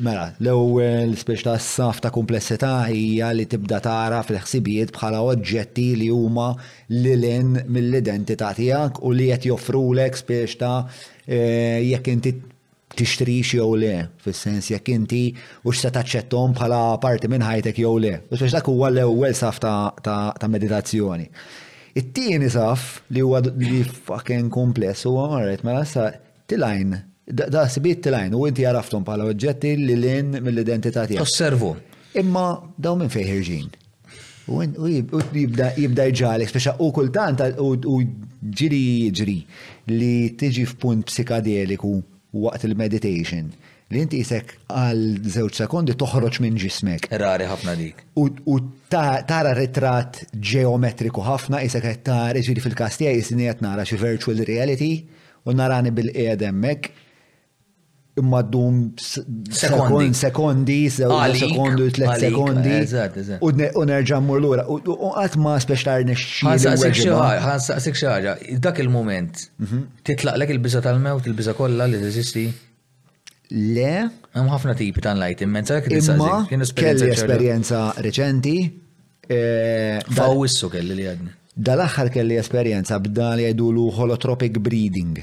mela, 0.07 0.29
l-ewwel 0.39 1.17
speċi 1.19 1.45
ta' 1.49 1.57
saf 1.59 1.99
ta' 2.05 2.13
komplessità 2.15 2.85
hija 2.91 3.33
li 3.35 3.43
tibda 3.47 3.81
tara 3.83 4.21
fil-ħsibijiet 4.23 4.95
bħala 4.95 5.19
oġġetti 5.33 5.89
li 5.99 6.07
huma 6.11 6.53
lilin 6.95 7.57
mill-identità 7.67 8.53
tiegħek 8.55 9.03
u 9.07 9.11
li 9.17 9.27
qed 9.33 9.49
joffrulek 9.51 10.23
speċi 10.23 10.61
ta' 10.63 10.77
eh, 11.27 11.91
jekk 11.91 12.11
inti 12.15 12.35
tixtrix 12.97 13.55
jew 13.55 13.75
le, 13.79 13.91
fis-sens 14.23 14.69
jekk 14.71 14.91
inti 14.93 15.21
u 15.65 15.71
x'se 15.73 15.91
taċċettom 15.95 16.53
bħala 16.57 16.81
parti 17.03 17.29
minn 17.31 17.45
ħajtek 17.45 17.81
jew 17.83 17.93
le. 18.03 18.13
U 18.31 18.37
dak 18.41 18.69
huwa 18.69 18.89
l-ewwel 18.91 19.35
saf 19.37 19.59
ta' 19.63 20.49
meditazzjoni. 20.51 21.27
It-tieni 21.95 22.47
saf 22.51 23.01
li 23.11 23.19
huwa 23.23 23.41
li 23.43 23.83
fucking 23.83 24.49
kompless 24.53 25.03
huwa 25.07 25.29
marret 25.35 25.63
mela 25.67 25.83
sa 25.85 26.09
tilajn. 26.47 26.93
Da 27.31 27.65
sibit 27.71 28.01
tilajn 28.05 28.33
u 28.35 28.45
inti 28.47 28.65
jaraftom 28.65 29.05
bħala 29.07 29.27
oġġetti 29.31 29.75
li 29.79 29.97
lin 29.99 30.33
mill-identità 30.43 31.05
tiegħek. 31.07 31.25
Osservu. 31.25 31.75
Imma 32.19 32.47
daw 32.81 32.97
minn 32.99 33.11
fejn 33.13 33.29
ħirġin. 33.31 33.69
U 34.51 34.59
jibda 34.89 36.05
jġalek, 36.09 36.49
speċa 36.49 36.73
u 36.83 36.89
kultant 36.95 37.39
u 37.61 37.99
ġiri 38.41 39.11
ġiri 39.15 39.37
li 39.95 40.13
tiġi 40.39 40.63
f'punt 40.67 41.05
psikadeliku 41.11 41.91
waqt 42.31 42.63
il-meditation 42.67 43.51
li 43.91 43.99
inti 44.03 44.21
jisek 44.21 44.53
għal 44.71 45.01
żewġ 45.33 45.57
sekondi 45.63 45.95
toħroġ 45.99 46.37
minn 46.43 46.55
ġismek. 46.59 47.09
Rari 47.19 47.43
ħafna 47.49 47.73
dik. 47.75 48.05
U 48.15 48.55
tara 48.91 49.51
ritrat 49.57 50.21
ġeometriku 50.31 51.19
ħafna 51.25 51.59
jisek 51.65 51.83
qed 51.89 52.03
tara 52.07 52.39
ġiri 52.47 52.63
fil-kastija 52.63 53.11
jisni 53.17 53.49
qed 53.51 53.63
nara 53.65 53.83
xi 53.87 53.99
virtual 53.99 54.39
reality 54.47 54.93
u 55.43 55.51
narani 55.57 55.91
bil-qiegħed 55.91 56.47
hemmhekk 56.47 56.95
imma 58.19 58.41
d-dum 58.43 58.79
sekondi, 59.49 60.13
sekondi, 60.13 60.87
sekondi, 60.91 61.03
eh, 61.05 61.91
tlet 61.91 62.19
sekondi. 62.23 62.73
U 63.79 63.85
nerġa 63.87 64.19
mmur 64.21 64.41
l-ura. 64.43 64.65
U 64.67 65.11
għatma 65.15 65.55
speċtar 65.65 66.03
nexxie. 66.09 66.57
dak 68.65 68.79
il-moment, 68.83 69.47
mhm. 69.59 69.85
titlaq 70.03 70.35
l 70.35 70.45
il-biza 70.57 70.81
tal-mewt, 70.87 71.25
il-biza 71.29 71.53
kolla 71.55 71.85
li 71.87 72.01
t-esisti? 72.01 72.47
Le. 73.51 73.93
Għam 74.35 74.47
ħafna 74.51 74.75
tipi 74.79 75.01
tan 75.03 75.19
lajt, 75.19 75.41
immen 75.45 75.65
sa' 75.67 75.81
Imma, 75.83 76.45
kelli 76.47 77.09
esperienza 77.11 77.81
reċenti. 78.07 78.55
Eh, 79.31 79.99
Fawissu 80.17 80.69
kelli 80.71 80.95
li 80.97 81.03
għadni. 81.07 81.29
Dal-axħar 81.53 82.09
kelli 82.11 82.37
esperienza 82.39 82.97
b'dan 82.99 83.37
li 83.39 83.45
għedulu 83.49 83.89
holotropic 83.95 84.57
breeding 84.63 85.19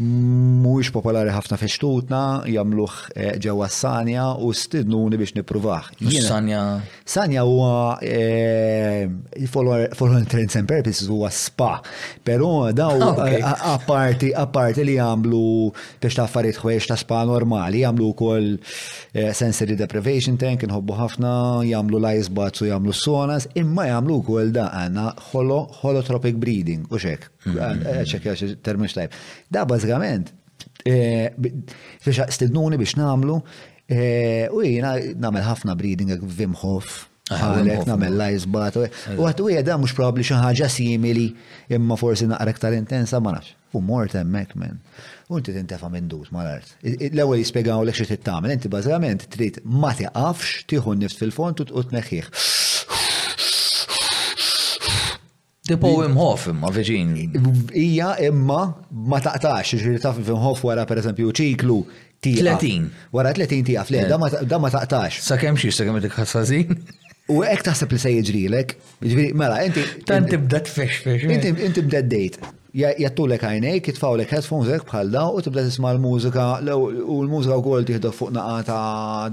mux 0.00 0.88
popolari 0.94 1.32
ħafna 1.34 1.56
feċtutna, 1.60 2.20
jamluħ 2.48 2.94
eh, 3.12 3.32
ġewa 3.42 3.66
Sanja 3.70 4.30
u 4.40 4.50
stidnuni 4.56 5.18
biex 5.20 5.34
nipruvax. 5.36 5.98
Sanja? 6.24 6.62
Sanja 7.04 7.42
huwa 7.44 7.98
eh, 8.02 9.10
for 9.50 10.14
intents 10.16 10.56
and 10.56 10.68
purposes 10.70 11.10
huwa 11.10 11.28
spa, 11.30 11.82
pero 12.26 12.70
daw 12.72 13.02
apparti 13.12 14.32
ah, 14.34 14.44
apparti 14.46 14.86
li 14.88 14.96
jamlu 14.96 15.42
biex 16.00 16.16
ta' 16.18 16.24
affarijiet 16.24 16.62
ħwejx 16.62 16.92
ta' 16.92 16.98
spa 17.02 17.20
normali, 17.28 17.82
jamlu 17.84 18.14
kol 18.16 18.48
eh, 18.56 19.34
sensory 19.36 19.76
deprivation 19.80 20.40
tank, 20.40 20.64
nħobbu 20.70 20.96
ħafna, 21.02 21.34
jamlu 21.68 22.00
lajs 22.00 22.32
u 22.64 22.70
jamlu 22.70 22.94
sonas, 22.96 23.50
imma 23.58 23.90
jamlu 23.90 24.22
kol 24.26 24.48
da' 24.54 24.70
għanna 24.80 25.12
holotropic 25.34 26.40
breeding 26.40 26.88
u 26.88 26.98
xek 27.00 27.28
ċekja 27.44 28.34
termux 28.62 28.92
tajb. 28.94 29.10
Da 29.50 29.64
bazzikament, 29.64 30.32
eh, 30.84 31.30
stednuni 32.30 32.76
biex 32.76 32.94
namlu, 32.96 33.42
eh, 33.88 34.46
u 34.50 34.60
jina 34.62 34.96
namel 35.16 35.42
ħafna 35.42 35.76
breeding 35.76 36.10
għak 36.10 36.22
Wim 36.38 36.52
Hof, 36.54 37.08
għalek 37.30 37.80
ah, 37.80 37.84
namel 37.86 38.16
lajzbat, 38.16 38.76
u 39.16 39.24
għat 39.24 39.40
u 39.40 39.48
jeda 39.48 39.76
mux 39.78 39.92
probabli 39.94 40.22
xaħġa 40.24 40.68
simili, 40.68 41.34
imma 41.68 41.96
forsi 41.96 42.26
naqrek 42.26 42.58
tal 42.58 42.74
intensa 42.74 43.20
ma 43.20 43.32
nafx. 43.32 43.54
U 43.72 43.80
mort 43.80 44.14
emmek 44.14 44.56
men. 44.56 44.80
U 45.28 45.36
inti 45.38 45.52
tintefa 45.52 45.88
minn 45.88 46.10
ma 46.32 46.38
mal-art. 46.42 46.66
L-ewel 46.82 47.38
jispiegaw 47.38 47.82
l-ek 47.84 47.94
t 48.02 48.16
tamil 48.24 48.50
inti 48.50 48.68
bazzikament 48.68 49.28
trid 49.30 49.60
ma 49.64 49.94
t-għafx 49.94 50.64
tiħu 50.66 50.96
nifs 50.98 51.14
fil-font 51.14 51.60
u 51.60 51.80
t-neħħiħ. 51.84 52.26
Tipo 55.70 55.90
imħof 56.04 56.46
imma 56.52 56.70
veġin. 56.74 57.10
Ija 57.78 58.08
imma 58.28 58.60
ma 58.90 59.20
taqtax, 59.24 59.76
ġiri 59.80 60.00
taf 60.02 60.18
imħof 60.20 60.64
wara 60.66 60.82
per 60.88 60.98
eżempju 61.02 61.30
ċiklu 61.40 61.76
30. 62.26 62.88
Wara 63.14 63.30
30 63.36 63.62
tijaf, 63.70 63.92
le, 63.94 64.02
da 64.10 64.58
ma 64.58 64.72
taqtax. 64.74 65.20
Sa 65.26 65.38
kemm 65.40 65.58
xiex, 65.60 65.78
sa 65.78 65.86
kemm 65.88 66.02
dik 66.02 66.16
ħassazin? 66.18 66.74
U 67.30 67.44
ek 67.46 67.60
taħseb 67.68 67.92
li 67.94 68.00
se 68.02 68.10
jġrilek, 68.18 68.72
ġviri, 69.04 69.28
mela, 69.38 69.60
inti. 69.62 69.84
Tant 70.10 70.26
tibda 70.32 70.64
tfex 70.66 71.04
fex. 71.06 71.28
Eh? 71.28 71.66
Inti 71.68 71.84
bda 71.86 72.02
d 72.10 72.24
l-ek 72.72 73.44
għajnej, 73.44 73.80
kitfawlek 73.82 74.30
headphones 74.30 74.68
ek 74.76 74.84
bħal 74.86 75.10
da 75.10 75.24
u 75.34 75.40
tibda 75.42 75.64
tisma 75.66 75.90
l-mużika 75.96 76.44
u 76.70 77.22
l-mużika 77.24 77.56
u 77.58 77.72
għol 77.74 77.86
tiħdu 77.88 78.10
fuq 78.14 78.30
naqata 78.36 78.76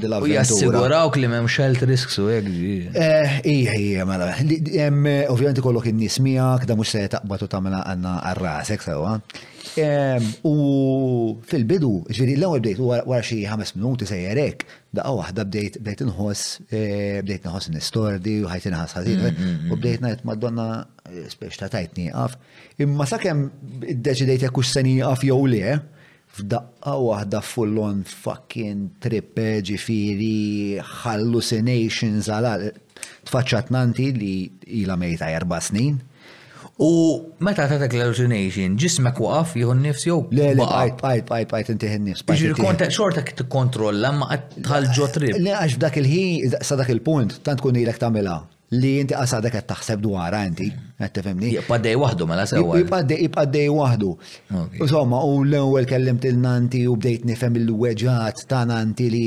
dil-avventura. 0.01 0.21
U 0.21 0.27
jassigurawk 0.39 1.15
li 1.21 1.27
hemm 1.29 1.47
xelt 1.51 1.83
risk 1.85 2.09
su 2.15 2.27
għek 2.33 2.47
ġi. 2.55 2.75
Eh, 2.95 3.41
ija, 3.53 3.73
ija, 3.77 4.05
mela. 4.09 4.31
Ovvijament 5.33 5.61
kollok 5.63 5.85
il-nismijak, 5.91 6.65
da 6.65 6.75
mhux 6.79 6.95
se 6.97 7.05
taqbad 7.13 7.45
u 7.45 7.47
għanna 7.47 7.83
għarra 7.83 8.63
għar-rasek 8.63 8.89
sewa. 8.89 9.19
U 9.75 10.55
fil-bidu, 11.47 11.91
ġviri 12.17 12.35
l-ewel 12.39 12.61
bdejt, 12.61 12.79
wara 12.83 13.23
xi 13.25 13.37
ħames 13.47 13.73
minuti 13.75 14.07
sejjerek, 14.09 14.63
daqqa 14.95 15.13
waħda 15.19 15.45
bdejt 15.49 15.77
bdejt 15.81 16.03
nħoss, 16.07 16.55
e, 16.69 16.81
bdejt 17.25 17.45
n-istordi, 17.51 18.35
u 18.45 18.49
ħajt 18.51 18.69
inħas 18.71 18.95
ħażid, 18.99 19.21
mm, 19.21 19.35
mm, 19.35 19.51
mm. 19.51 19.69
u 19.69 19.77
bdejt 19.81 20.05
ngħid 20.05 20.25
madonna 20.29 20.67
spiex 21.33 21.59
ta' 21.59 21.69
tajt 21.75 21.99
nieqaf. 21.99 22.37
Imma 22.85 23.05
sakemm 23.09 23.85
iddeċidejt 23.95 24.47
jekk 24.47 24.59
hux 24.59 24.73
se 24.77 24.83
nieqaf 24.87 25.25
jew 25.27 25.39
le, 25.51 25.77
f'daqqa 26.37 26.95
waħda 27.09 27.43
full-on 27.43 28.03
fucking 28.07 28.87
trip 29.01 29.37
e, 29.37 29.49
ġifiri 29.69 30.81
hallucinations 31.03 32.29
għal 32.29 32.69
tfaċċat 33.27 33.71
nanti 33.73 34.11
li 34.15 34.33
ila 34.83 34.95
mejta 34.99 35.31
erba' 35.37 35.61
snin. 35.63 35.97
U 36.79 37.21
meta 37.41 37.65
ta' 37.65 37.79
ta' 37.81 37.87
hallucination, 37.89 38.75
ġismek 38.77 39.17
waqaf 39.23 39.55
jieħu 39.57 39.73
nnifsi 39.79 40.11
jew. 40.11 40.17
Le, 40.37 40.51
le, 40.59 40.65
bajt, 40.73 40.99
bajt, 41.01 41.23
bajt, 41.31 41.47
bajt, 41.53 41.71
inti 41.73 41.89
nnifs. 41.97 42.21
Ġiri 42.27 42.53
xorta 42.93 43.23
t-kontrolla 43.39 44.11
ma 44.19 44.37
tħalġu 44.53 45.07
trib. 45.15 45.39
Le, 45.47 45.55
għax 45.57 45.79
dak 45.81 45.97
il-ħin, 46.03 46.53
sa 46.69 46.77
dak 46.77 46.93
il-punt, 46.93 47.39
tant 47.49 47.65
kun 47.65 47.81
ilek 47.81 47.97
tagħmilha 48.03 48.37
li 48.75 48.97
inti 48.99 49.15
qasadek 49.15 49.53
qed 49.55 49.67
taħseb 49.69 50.01
dwarha 50.03 50.41
inti, 50.49 50.65
qed 50.99 51.11
tifhimni. 51.15 51.53
Jibqaddej 51.53 51.93
waħdu 52.01 52.25
mela 52.27 52.43
sewwa. 52.49 52.75
Jibqaddej 53.07 53.67
waħdu. 53.71 54.09
Insomma, 54.81 55.21
u 55.23 55.37
l-ewwel 55.45 55.87
kellimt 55.87 56.25
il-nanti 56.27 56.81
u 56.91 56.97
bdejt 56.99 57.23
nifhem 57.29 57.55
il-weġġat 57.61 58.41
ta' 58.51 58.65
nanti 58.67 59.07
li 59.13 59.21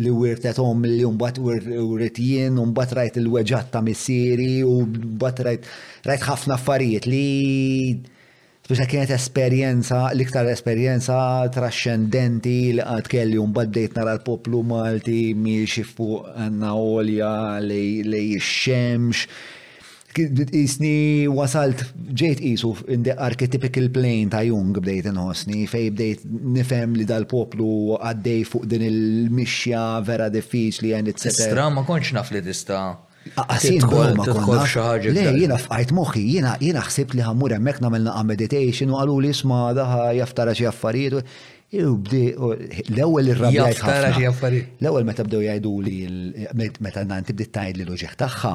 li 0.00 0.10
wirtetom 0.20 0.86
li 0.88 1.04
mbagħad 1.04 1.42
wirt 1.44 2.22
jien 2.24 2.56
u 2.58 2.64
mbagħad 2.72 2.94
rajt 3.02 3.18
il-weġġat 3.20 3.68
ta' 3.74 3.84
missieri 3.84 4.50
u 4.64 4.78
mbagħad 4.88 5.44
rajt 5.50 5.68
rajt 6.08 6.26
ħafna 6.30 6.56
affarijiet 6.56 7.10
li 7.10 7.26
Tuxa 8.70 8.84
kienet 8.86 9.10
esperienza, 9.10 10.12
l-iktar 10.14 10.46
esperienza 10.46 11.14
trascendenti 11.50 12.52
li 12.76 12.84
għad 12.84 13.08
kelli 13.10 13.40
un 13.42 13.50
baddejt 13.56 13.96
nara 13.98 14.12
l-poplu 14.14 14.60
Malti 14.68 15.32
mi 15.34 15.56
xifu 15.72 16.06
għanna 16.36 16.70
olja 16.78 17.32
li 17.64 18.20
xemx. 18.38 19.24
Isni 20.60 21.26
wasalt 21.34 21.82
ġejt 22.22 22.44
isu 22.52 22.70
in 22.94 23.02
the 23.08 23.18
archetypical 23.18 23.90
plane 23.94 24.30
ta' 24.30 24.44
Jung 24.46 24.78
bdejt 24.78 25.10
nħosni, 25.18 25.66
fej 25.74 25.90
bdejt 25.96 26.26
nifem 26.30 26.94
li 27.00 27.10
dal-poplu 27.10 27.98
għaddej 27.98 28.46
fuq 28.54 28.70
din 28.70 28.86
il-mixja 28.86 29.82
vera 30.06 30.30
diffiċli 30.30 30.94
għan 31.00 31.10
it-setter. 31.16 31.58
ma 31.74 31.82
konċ 31.90 32.14
naf 32.20 32.30
li 32.30 32.42
tista' 32.46 32.84
Għasin 33.36 33.82
kol 33.84 34.14
konna. 34.16 34.90
Le, 35.12 35.26
jina 35.42 35.58
fqajt 35.60 35.90
moħi, 35.96 36.22
jina 36.38 36.54
jina 36.60 36.80
xsibt 36.86 37.14
li 37.18 37.24
ħammur 37.24 37.54
emmek 37.58 37.80
namilna 37.84 38.14
għam 38.16 38.30
meditation 38.32 38.94
u 38.94 38.98
għalu 38.98 39.16
li 39.26 39.32
sma 39.36 39.64
daħa 39.76 40.06
jaftara 40.18 40.54
xie 40.56 40.68
affarijiet. 40.70 41.34
Jubdi, 41.70 42.22
l-ewel 42.88 43.28
il-rabja. 43.30 43.68
Jaftara 43.70 44.08
xie 44.16 44.30
affarijiet. 44.32 44.72
L-ewel 44.82 45.04
meta 45.10 45.24
bdew 45.28 45.44
jajdu 45.46 45.74
li, 45.86 45.96
meta 46.54 47.04
nan 47.06 47.28
tibdi 47.28 47.48
tajt 47.54 47.78
li 47.78 47.86
loġiħ 47.90 48.16
taħħa. 48.24 48.54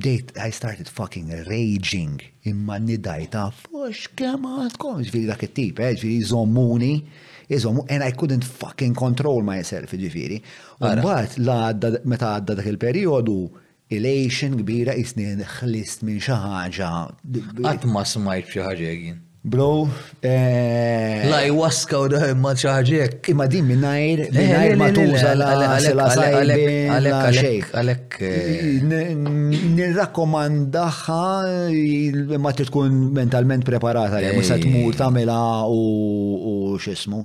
Bdejt, 0.00 0.32
I 0.38 0.52
started 0.54 0.88
fucking 0.88 1.30
raging 1.50 2.16
imma 2.46 2.78
nidajta, 2.78 3.48
fux 3.66 4.04
kem 4.16 4.44
għadkom, 4.62 5.00
ġviri 5.08 5.26
dak 5.28 5.42
it-tip, 5.48 5.80
eh, 5.82 5.96
ġviri 5.98 6.22
zommuni 6.30 6.92
jizom, 7.50 7.82
and 7.90 8.06
I 8.06 8.12
couldn't 8.14 8.46
fucking 8.46 8.94
control 8.94 9.42
myself, 9.44 9.90
ġifiri. 9.92 10.38
Umbat, 10.80 11.34
la 11.42 11.74
meta 12.06 12.36
għadda 12.38 12.60
dak 12.62 12.70
il-periodu, 12.70 13.40
elation 13.90 14.54
kbira 14.54 14.94
isnin 14.94 15.42
xlist 15.56 16.04
minn 16.06 16.20
xi 16.22 16.30
ħaġa. 16.38 16.90
Qatt 17.58 17.88
ma 17.90 18.04
smajt 18.06 18.46
xi 18.54 18.62
ħaġa 18.68 18.86
Bro, 19.40 19.88
eh, 20.20 21.22
la 21.32 21.38
jwaska 21.48 21.96
u 22.04 22.10
daħem 22.12 22.36
ma 22.44 22.50
ċaħġek. 22.60 23.30
Imma 23.32 23.46
din 23.48 23.64
minnajr, 23.70 24.26
minnajr 24.36 24.74
ma 24.76 24.88
tuża 24.92 25.30
la 25.40 25.46
għalek, 25.80 26.90
għalek, 27.00 27.70
għalek. 27.80 28.16
Nirrakkomandaħħa 29.78 31.24
ma 32.36 32.52
tkun 32.60 32.98
mentalment 33.16 33.64
preparata, 33.64 34.20
jgħu 34.28 34.42
sa 34.44 34.60
tmur 34.60 34.92
tamela 35.00 35.40
u 35.72 36.76
xismu. 36.84 37.24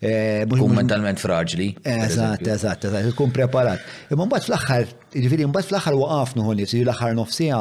Eh, 0.00 0.44
mentalment 0.46 1.18
fraġli. 1.18 1.74
Eżatt, 1.82 2.46
eżatt, 2.46 2.84
eżatt, 2.84 3.14
kun 3.16 3.30
preparat. 3.32 3.80
Imma 4.12 4.26
mbagħad 4.28 4.44
fl-aħħar, 4.50 4.90
jiġifieri 5.16 5.46
mbagħad 5.48 5.68
fl-aħħar 5.70 5.96
waqafnu 6.02 6.44
ħolli, 6.44 6.66
jiġri 6.66 6.82
l-aħħar 6.84 7.14
nofsija, 7.16 7.60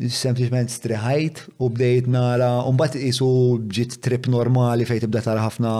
sempliċement 0.00 0.72
striħajt 0.72 1.42
u 1.60 1.68
bdejt 1.74 2.08
nara, 2.08 2.50
u 2.64 2.72
mbagħad 2.72 3.02
isu 3.10 3.28
ġiet 3.76 3.98
trip 4.00 4.30
normali 4.32 4.88
fejn 4.88 5.04
ibda 5.10 5.20
tara 5.26 5.44
ħafna 5.44 5.74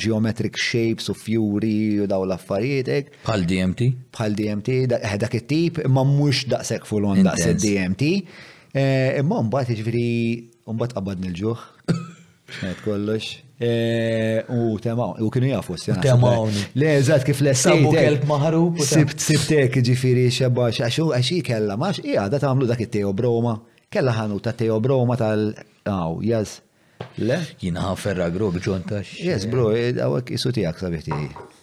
geometric 0.00 0.56
shapes 0.56 1.12
u 1.12 1.18
fjuri 1.20 1.74
u 2.00 2.08
daw 2.08 2.24
l-affarijiet. 2.24 3.12
Bħal 3.28 3.44
DMT? 3.52 3.90
Bħal 4.16 4.38
DMT, 4.40 4.78
eh, 4.96 5.16
dak 5.20 5.36
it-tip, 5.42 5.82
imma 5.84 6.06
mux 6.16 6.46
daqshekk 6.48 6.88
fulon 6.88 7.20
daqs 7.28 7.52
DMT. 7.60 8.14
Eh, 8.72 9.18
imma 9.20 9.44
mbagħad 9.50 9.76
jiġifieri 9.76 10.08
mbagħad 10.64 10.96
qabad 11.02 11.26
nil-ġuħ. 11.26 11.72
Kollox. 12.86 13.42
Eh, 13.60 14.42
u 14.48 14.78
temaw, 14.80 15.14
u 15.20 15.30
kienu 15.30 15.46
jafu 15.48 15.76
s 15.76 15.88
Temawni. 16.02 16.60
Le, 16.74 16.90
eżat 16.96 17.24
kif 17.24 17.40
l 17.40 17.54
Sabu 17.56 17.92
kelb 17.94 18.26
maħru. 18.28 18.66
Sibt 18.84 19.16
sibtek 19.20 19.78
ġifiri 19.86 20.26
xebba, 20.30 20.68
xaxu 20.76 21.08
xaxi 21.14 21.38
kella 21.40 21.76
maħx, 21.80 22.04
ija 22.04 22.28
da 22.28 22.38
tamlu 22.42 22.68
dak 22.68 22.84
it-teo 22.84 23.14
broma. 23.16 23.56
Kella 23.88 24.12
ħanu 24.12 24.40
ta' 24.44 24.52
teo 24.52 24.76
broma 24.84 25.16
tal. 25.16 25.54
Aw, 25.88 26.20
jaz. 26.28 26.58
Le? 27.16 27.40
Jina 27.60 27.88
ħaferra 27.88 28.28
grob 28.36 28.60
ġontax. 28.60 29.16
Jaz, 29.24 29.46
bro, 29.48 29.70
għawak 29.72 30.28
eh, 30.28 30.36
isu 30.36 30.52
tijak 30.52 30.80
sabiħti. 30.82 31.55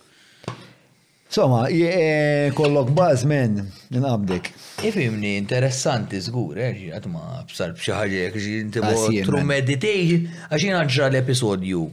Insomma, 1.33 1.65
eh, 1.67 2.51
kollok 2.53 2.91
baż 2.93 3.23
men, 3.25 3.71
nabdek. 3.89 4.51
Ifimni, 4.85 5.31
interessanti, 5.41 6.19
zgur, 6.21 6.59
eh, 6.61 6.77
għatma 6.93 7.21
b'sar 7.49 7.71
bxaħġa 7.73 8.03
jek 8.27 8.35
ġinti 8.43 8.83
ah, 8.85 9.05
true 9.25 9.41
meditation, 9.49 10.27
għaxin 10.53 10.75
għadġa 10.77 11.07
l-episodju, 11.09 11.87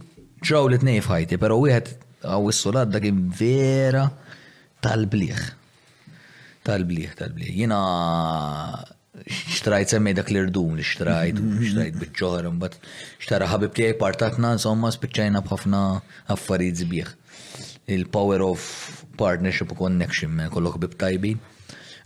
ġaw 0.44 0.68
li 0.68 0.78
t 0.82 0.88
nejf 0.90 1.08
ħajti, 1.08 1.38
pero 1.40 1.56
u 1.56 1.64
għed 1.72 1.88
għaw 2.20 2.52
s-solat 2.52 2.92
dak 2.92 3.06
vera 3.40 4.02
tal-bliħ. 4.84 5.40
Tal-bliħ, 6.68 7.14
tal-bliħ. 7.22 7.54
Jina 7.62 7.78
xtrajt 9.24 9.94
semmej 9.96 10.18
dak 10.20 10.34
l-irdum 10.34 10.74
li 10.76 10.84
xtrajt, 10.84 11.40
mhm. 11.40 11.64
xtrajt 11.70 11.96
bitċoħar, 12.04 12.50
mbat 12.58 12.76
xtara 13.24 13.48
ħabib 13.54 13.72
tijaj 13.72 13.96
partatna, 14.04 14.52
insomma, 14.60 14.92
spiċċajna 14.92 15.40
bħafna 15.48 15.86
affarijiet 16.36 16.84
zbieħ 16.84 17.14
il-power 17.86 18.40
of 18.42 19.04
partnership 19.16 19.70
u 19.70 19.74
connection 19.82 20.30
me 20.38 20.44
eh, 20.44 20.52
kollok 20.54 20.78
bib 20.84 20.94
tajbi. 21.02 21.32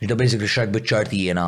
Ġda 0.05 0.17
li 0.21 0.47
xark 0.55 0.73
bitċart 0.75 1.13
jena. 1.17 1.47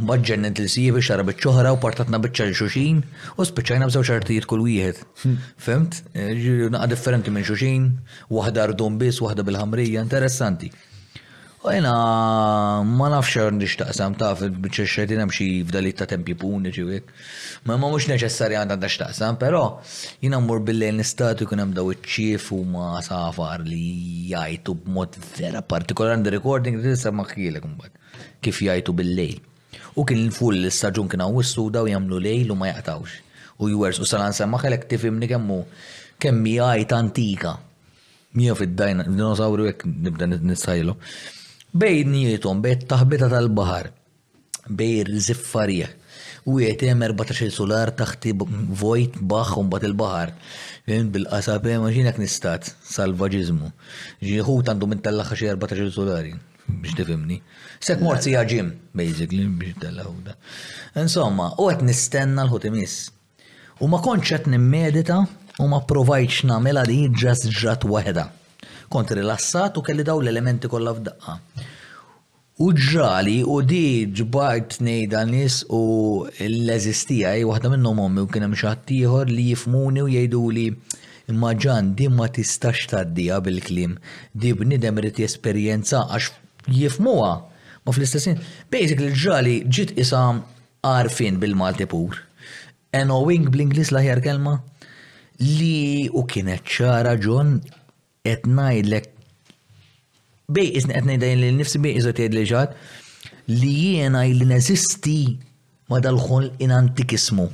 Mbagħad 0.00 0.24
ġennet 0.28 0.58
li 0.58 0.68
sijibi 0.72 1.02
xara 1.04 1.22
bitċoħra 1.28 1.72
u 1.74 1.76
partatna 1.82 2.18
bitċar 2.22 2.52
xuxin 2.60 3.02
u 3.38 3.46
spiċċajna 3.46 3.88
bżaw 3.90 4.06
xartijiet 4.10 4.48
kull 4.50 4.64
wieħed. 4.66 5.02
Hmm. 5.22 5.36
Femt? 5.66 6.00
Eh, 6.14 6.32
naqa 6.74 6.90
differenti 6.94 7.34
minn 7.34 7.46
xuxin, 7.46 7.86
waħda 8.38 8.66
rdum 8.72 8.98
bis, 9.02 9.20
waħda 9.22 9.46
bil-ħamrija, 9.46 10.02
interessanti. 10.06 10.72
Għajna, 11.64 11.92
ma 12.84 13.06
nafx 13.08 13.38
għandi 13.40 13.66
xtaqsam 13.72 14.12
ta' 14.20 14.34
fil 14.36 14.50
bċe 14.66 14.84
xedin 14.84 15.22
hemm 15.22 15.32
xi 15.32 15.44
fdalit 15.64 15.96
ta' 15.96 16.04
tempi 16.10 16.34
puni 16.36 16.68
ġiwek. 16.74 17.06
Ma 17.64 17.78
ma 17.80 17.88
mhux 17.88 18.04
neċessarja 18.10 18.60
għandha 18.66 18.88
xtaqsam, 18.92 19.38
però 19.40 19.62
jiena 20.20 20.42
mmur 20.44 20.58
billej 20.66 20.92
nistatu 20.98 21.46
jkun 21.46 21.62
hemm 21.64 21.70
daw 21.78 21.86
iċċif 21.94 22.50
u 22.52 22.58
ma 22.68 22.90
safar 23.06 23.64
li 23.64 24.28
jajtu 24.34 24.74
b'mod 24.82 25.16
vera 25.38 25.62
partikolar 25.64 26.12
għandi 26.18 26.34
recording 26.36 26.82
li 26.84 26.92
issa 26.92 27.12
ma 27.16 27.24
ħkielek 27.24 27.64
mbagħad 27.70 28.18
kif 28.44 28.60
jajtu 28.66 28.94
billejl. 29.00 29.38
U 29.96 30.04
kien 30.04 30.20
il-full 30.20 30.60
l-istaġun 30.66 31.08
kien 31.14 31.24
għawissu 31.24 31.64
daw 31.78 31.88
jagħmlu 31.88 32.18
lejl 32.26 32.52
u 32.52 32.58
ma 32.60 32.68
jaqtawx. 32.74 33.16
U 33.64 33.70
jwers 33.72 34.02
u 34.04 34.10
salan 34.10 34.36
semma 34.36 34.60
ħelek 34.60 34.84
tifimni 34.92 35.30
kemmu 35.32 35.56
kemm 36.20 36.50
jgħid 36.58 36.92
antika. 37.00 37.54
Mija 38.34 38.52
fid-dajna, 38.58 39.08
dinosawru 39.08 39.70
jek 39.70 39.84
nibda 39.88 40.26
nissajlu 40.34 40.96
bejn 41.74 42.10
nietom, 42.14 42.62
bejn 42.62 42.84
taħbita 42.90 43.26
tal-bahar, 43.32 43.90
bejn 44.70 45.18
ziffarija. 45.20 45.90
U 46.46 46.58
jiet 46.60 46.82
jem 46.84 47.00
14 47.08 47.50
solar 47.50 47.90
taħti 47.98 48.34
vojt 48.76 49.14
baħ 49.28 49.54
bat 49.72 49.86
il-bahar. 49.88 50.34
Fim 50.84 51.08
bil-qasab 51.10 51.64
jem 51.70 51.86
eh, 51.88 51.94
ġinek 51.96 52.18
nistat, 52.20 52.68
salvaġizmu. 52.84 53.70
Ġiħu 54.22 54.56
tandu 54.68 54.86
minn 54.90 55.00
tal-laħħa 55.02 55.38
xie 55.40 55.50
14 55.56 55.90
solari, 55.96 56.34
biex 56.68 56.94
tifimni. 56.98 57.38
Sek 57.80 58.04
morzi 58.06 58.36
ġim, 58.52 58.70
basically, 58.94 59.48
biex 59.48 59.80
tal-laħuda. 59.86 60.36
Insomma, 61.02 61.48
u 61.58 61.70
għet 61.72 61.82
nistenna 61.88 62.44
l-ħotimis. 62.46 62.98
U 63.82 63.88
ma 63.90 63.98
konċet 64.04 64.46
nimmedita 64.52 65.22
u 65.64 65.68
ma 65.72 65.80
provajċ 65.88 66.44
namela 66.52 66.84
li 66.86 67.06
ġas 67.18 67.48
ġat 67.50 67.88
wahda 67.88 68.28
kont 68.94 69.10
rilassat 69.18 69.74
u 69.78 69.82
kelli 69.86 70.04
daw 70.06 70.20
l-elementi 70.22 70.70
kollha 70.72 70.92
f'daqqa. 70.98 71.34
U 72.62 72.66
ġrali 72.86 73.40
u 73.50 73.56
di 73.70 73.86
ġbart 74.20 74.76
nejda 74.86 75.24
nis 75.30 75.62
u 75.74 75.80
l 76.24 76.68
jgħu 76.68 77.48
waħda 77.50 77.70
minn 77.72 77.88
ommi 77.90 78.22
u 78.22 78.28
kien 78.30 78.46
hemm 78.46 79.24
li 79.32 79.48
jifmuni 79.50 80.04
u 80.04 80.12
jgħidu 80.12 80.42
li 80.58 80.66
imma 81.32 81.50
di 81.98 82.06
ma 82.12 82.28
tistax 82.28 82.86
taddija 82.92 83.40
bil-klim, 83.40 83.96
di 84.40 84.52
b'nidem 84.54 85.00
rrit 85.00 85.18
jesperjenza 85.24 86.04
għax 86.14 86.30
jifmuha 86.78 87.32
ma 87.84 87.92
fl-istessin. 87.92 88.38
Basically 88.70 89.10
ġrali 89.10 89.62
ġit 89.66 89.96
isam 89.98 90.44
arfin 90.84 91.40
bil-Malti 91.42 91.86
pur. 91.88 92.14
Enowing 92.94 93.50
bl-Inglis 93.50 93.90
laħjar 93.90 94.22
kelma 94.22 94.58
li 95.40 96.06
u 96.12 96.22
kienet 96.30 96.62
ċara 96.62 97.16
ġon 97.18 97.58
qed 98.24 98.46
ngħidlek 98.56 99.08
bej 100.56 100.68
izni 100.78 100.94
qed 100.96 101.04
ngħidlek 101.08 101.40
li 101.40 101.48
nifsi 101.56 101.80
bej 101.84 101.96
iżgħet 102.00 102.20
li 102.34 102.44
ġad 102.48 102.70
li 103.52 103.72
jiena 103.80 104.22
li 104.24 104.46
neżisti 104.48 105.16
ma 105.92 105.98
dalħol 106.00 106.46
in 106.64 106.72
antikismu. 106.72 107.44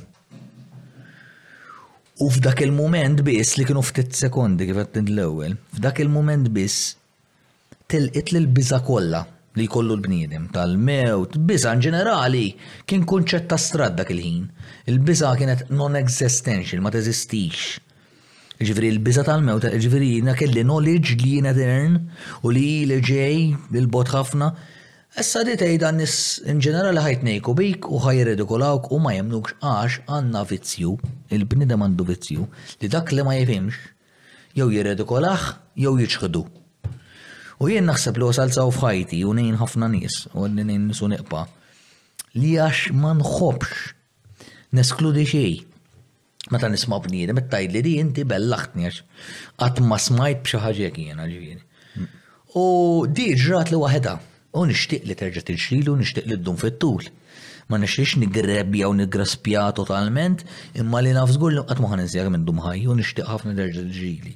U 2.23 2.29
f'dak 2.31 2.61
il-moment 2.63 3.19
biss 3.27 3.57
li 3.59 3.65
kienu 3.67 3.83
ftit 3.83 4.15
sekondi 4.15 4.69
kif 4.69 4.79
qed 4.95 5.01
l-ewwel, 5.11 5.57
f'dak 5.75 5.99
il-moment 6.05 6.47
biss 6.55 6.77
tilqit 7.91 8.31
lil 8.37 8.47
biża 8.55 8.79
kollha 8.87 9.25
li 9.57 9.67
jkollu 9.67 9.97
l-bniedem 9.97 10.45
tal-mewt, 10.55 11.35
biża 11.51 11.75
ġenerali 11.83 12.47
kien 12.87 13.03
kunċett 13.03 13.51
ta' 13.51 13.59
strad 13.59 13.99
dak 13.99 14.13
il-ħin. 14.15 14.45
Il-biża 14.87 15.35
kienet 15.41 15.67
non-existential, 15.75 16.79
ma 16.85 16.95
teżistix. 16.95 17.71
Ġifiri 18.61 18.89
l-biza 18.93 19.23
tal-mewta, 19.25 19.71
ġifiri 19.81 20.07
jina 20.19 20.35
kelli 20.37 20.61
knowledge 20.63 21.15
li 21.17 21.31
jina 21.39 21.51
dern 21.53 21.95
u 22.45 22.51
li 22.53 22.83
li 22.85 22.99
ġej 23.01 23.71
bil 23.73 23.87
bot 23.89 24.11
ħafna. 24.13 24.51
Essa 25.17 25.41
di 25.43 25.55
tejda 25.57 25.89
nis 25.95 26.13
in 26.45 26.59
ġenerali 26.61 27.01
ħajtnejku 27.01 27.55
bik 27.57 27.87
u 27.89 27.97
kolawk 28.47 28.91
u 28.93 28.99
ma 29.01 29.13
jemnukx 29.15 29.55
għax 29.65 30.01
għanna 30.07 30.43
vizzju, 30.51 30.91
il-bnida 31.33 31.75
mandu 31.77 32.05
vizzju, 32.07 32.45
li 32.83 32.87
dak 32.87 33.11
li 33.11 33.23
ma 33.25 33.33
jifimx, 33.35 33.73
jew 34.53 34.69
kolax, 35.09 35.41
jew 35.75 35.95
jiċħdu. 35.97 36.43
U 37.61 37.67
jien 37.69 37.85
naħseb 37.89 38.15
li 38.17 38.23
wasal 38.29 38.51
saw 38.53 38.69
fħajti 38.71 39.23
u 39.25 39.33
nejn 39.39 39.57
ħafna 39.61 39.89
nies 39.97 40.27
u 40.37 40.45
nejn 40.47 40.85
nisu 40.91 41.07
neqpa 41.15 41.47
li 42.41 42.53
għax 42.61 42.93
ma 42.93 43.13
nħobx 43.17 44.71
neskludi 44.77 45.25
xej. 45.25 45.70
Meta 46.51 46.67
nisma' 46.69 46.99
bniedem, 47.03 47.37
tajli 47.49 47.81
li 47.85 47.93
inti 48.01 48.25
bellaħtni 48.27 48.87
għax 48.87 48.97
qatt 49.61 49.79
ma 49.87 49.97
smajt 50.07 50.41
b'xi 50.45 50.59
ħaġa 50.65 50.89
jiena 51.05 51.27
ġieri. 51.29 51.61
U 52.59 52.63
di 53.07 53.29
ġrat 53.39 53.71
li 53.71 53.79
waħedha 53.79 54.13
u 54.59 54.65
nixtieq 54.67 55.05
li 55.07 55.15
terġa' 55.21 55.45
tilxilu 55.47 55.95
nixtieq 56.01 56.27
li 56.27 56.37
ddum 56.41 56.57
fit-tul. 56.59 57.07
Ma 57.71 57.79
nixtiex 57.79 58.17
nigrebbja 58.19 58.89
u 58.91 58.97
nigraspja 58.99 59.69
totalment, 59.77 60.43
imma 60.75 60.99
li 61.05 61.13
naf 61.15 61.31
żgur 61.37 61.55
li 61.55 61.63
qatt 61.69 61.79
ma 61.79 61.93
ħaninżjak 61.93 62.31
minn 62.33 62.43
dum 62.49 62.59
ħajju 62.65 62.91
u 62.91 62.97
nixtieq 62.99 63.31
ħafna 63.31 63.55
terġa' 63.61 63.85
ġili. 63.95 64.33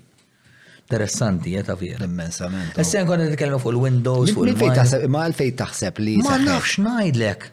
Interessanti, 0.85 1.51
jeta 1.57 1.73
eh, 1.73 1.79
fiera. 1.81 2.05
Immensament. 2.07 2.79
Issa 2.79 3.01
nkun 3.03 3.25
nitkellmu 3.25 3.59
fuq 3.59 3.73
il-Windows, 3.75 4.31
fuq 4.37 4.51
il-Windows. 4.53 4.95
Ma 5.11 5.25
għalfej 5.27 5.51
taħseb 5.59 5.99
li. 6.05 6.15
Ma 6.23 6.37
nafx 6.45 6.79
ngħidlek. 6.85 7.51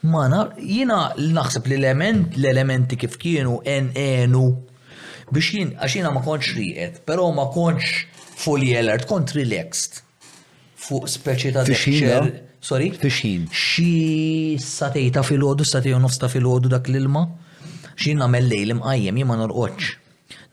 Ma 0.00 0.24
nar, 0.32 0.52
jina 0.56 1.10
naħseb 1.18 1.66
l-element, 1.68 2.32
l-elementi 2.40 2.96
kif 2.96 3.18
kienu 3.20 3.58
en 3.68 3.90
enu 4.00 4.44
biex 5.30 5.50
jien, 5.52 5.72
għax 5.76 5.96
jina 5.98 6.10
ma 6.14 6.22
konċ 6.24 6.54
riqet, 6.56 7.02
pero 7.06 7.26
ma 7.36 7.44
konċ 7.52 7.90
fully 8.40 8.72
alert, 8.80 9.04
kont 9.10 9.34
relaxed. 9.36 10.00
Fuq 10.80 11.04
speċi 11.12 11.52
ta' 11.54 11.66
Fixin, 11.68 12.30
sorry? 12.64 12.88
Fixin. 12.98 13.44
Xi 13.52 14.56
ta' 14.80 15.22
fil-ħodu, 15.22 15.68
nofs 16.00 16.18
ta' 16.18 16.32
fil-ħodu 16.32 16.72
dak 16.78 16.88
l-ilma, 16.90 17.26
xin 18.00 18.24
namel 18.24 18.48
lejl 18.50 18.72
imqajjem, 18.78 19.20
jima 19.22 19.36
norqoċ. 19.42 19.92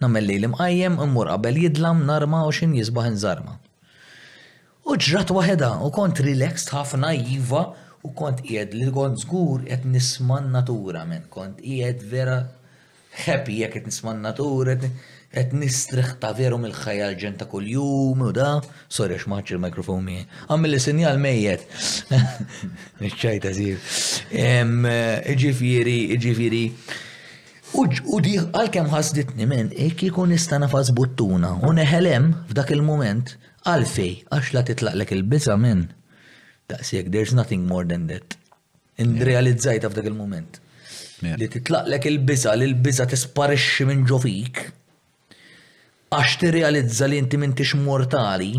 Namel 0.03 0.27
lejl 0.29 0.49
imqajjem, 0.51 0.99
immur 1.07 1.31
qabel 1.31 1.57
jidlam, 1.63 2.03
narma 2.05 2.43
u 2.43 2.51
xin 2.53 2.75
jizbaħ 2.77 3.09
nżarma. 3.15 3.55
U 4.91 4.93
ġrat 4.95 5.31
waheda, 5.33 5.71
u 5.81 5.89
kont 5.95 6.19
relaxed 6.27 6.75
ħafna 6.75 7.15
jiva, 7.23 7.69
U 8.07 8.13
kont 8.15 8.39
qiegħed 8.45 8.75
li 8.77 8.87
kont 8.95 9.19
żgur 9.25 9.63
qed 9.67 9.83
nisman 9.91 10.51
natura 10.53 11.01
men, 11.09 11.25
kont 11.33 11.59
ijed 11.59 12.01
vera 12.11 12.37
happy 13.25 13.59
jekk 13.61 13.77
qed 13.79 13.87
nisman 13.89 14.21
natura, 14.23 14.75
qed 15.35 15.55
nistriħ 15.57 16.13
ta' 16.21 16.31
veru 16.37 16.59
mill-ħajja 16.61 17.09
ġenta 17.19 17.47
kol 17.49 17.65
kuljum 17.65 18.21
u 18.29 18.29
da, 18.35 18.49
sorry 18.95 19.17
għax 19.17 19.55
il-mikrofon 19.55 20.05
mi. 20.05 20.19
Għamil 20.47 20.77
sinjal 20.83 21.19
mejjed. 21.25 21.65
Nixċajta 23.03 23.51
zir. 23.57 23.81
Eh, 24.45 25.35
ġifiri, 25.43 25.97
ġifiri. 26.25 26.63
U 27.81 28.21
di 28.23 28.37
għal-kem 28.39 28.87
ħasditni 28.93 29.49
men, 29.51 29.73
ekki 29.89 30.13
kun 30.15 30.31
istana 30.31 30.69
faz 30.71 30.93
buttuna, 30.95 31.55
u 31.67 31.73
neħelem 31.75 32.31
f'dak 32.53 32.71
il-moment 32.77 33.35
għalfej, 33.67 34.15
għax 34.31 34.55
la 34.55 34.65
titlaqlek 34.71 35.17
il-bisa 35.19 35.59
men 35.59 35.89
daqsijek, 36.69 37.11
there's 37.11 37.33
nothing 37.33 37.65
more 37.67 37.85
than 37.91 38.07
that. 38.11 38.35
Indrealizzajt 39.01 39.85
f'dak 39.87 40.07
il-moment. 40.11 40.57
Li 41.37 41.47
titlaqlek 41.53 42.07
il-biza, 42.11 42.55
li 42.57 42.67
l-biza 42.71 43.05
tisparixxi 43.09 43.85
minn 43.89 44.05
ġofik, 44.09 44.63
għax 46.15 46.35
tirrealizza 46.41 47.07
li 47.09 47.19
inti 47.23 47.39
m'intix 47.41 47.75
mortali, 47.87 48.55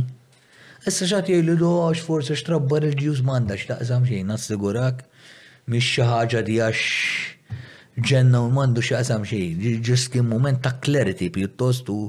issa 0.89 1.09
ġat 1.13 1.31
jgħidu 1.33 1.57
doħx 1.63 2.07
forse 2.07 2.37
xtrabbar 2.39 2.87
il-ġjuż 2.91 3.23
manda 3.29 3.57
xtaqsam 3.61 4.07
xejn, 4.09 4.31
nassigurak, 4.33 5.05
miex 5.69 5.91
xi 5.95 6.07
ħaġa 6.09 6.43
di 6.49 6.59
għax 6.65 6.85
ġenna 8.09 8.41
u 8.47 8.51
mandu 8.55 8.85
xaqsam 8.89 9.27
xejn, 9.29 9.67
ġiski 9.89 10.23
moment 10.25 10.63
ta' 10.65 10.79
clarity 10.85 11.29
pjuttostu 11.35 12.01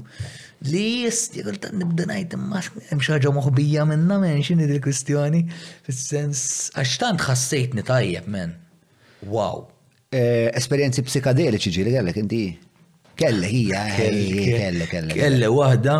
li 0.68 0.82
jistir 1.06 1.46
nibda 1.72 2.04
najt 2.10 2.34
imma 2.36 2.60
xaġa 3.00 3.30
moħbija 3.32 3.80
minna 3.88 4.18
men 4.20 4.42
xini 4.44 4.66
dil 4.68 4.76
kwistjoni 4.84 5.44
fil-sens 5.86 6.42
għax 6.76 6.96
tant 7.00 7.16
ħassejtni 7.24 7.82
tajjeb 7.88 8.26
men. 8.28 8.52
Wow. 9.24 9.68
Eh, 10.12 10.50
Esperienzi 10.52 11.00
psikadeliċi 11.06 11.70
ġili 11.78 11.96
għallek 11.96 12.16
inti. 12.22 12.42
Kelle 13.16 13.46
hija, 13.48 13.86
eh, 13.96 14.06
eh, 14.06 14.58
kelle, 14.58 14.86
kelle. 14.88 15.14
Kelle 15.16 15.48
wahda 15.52 15.98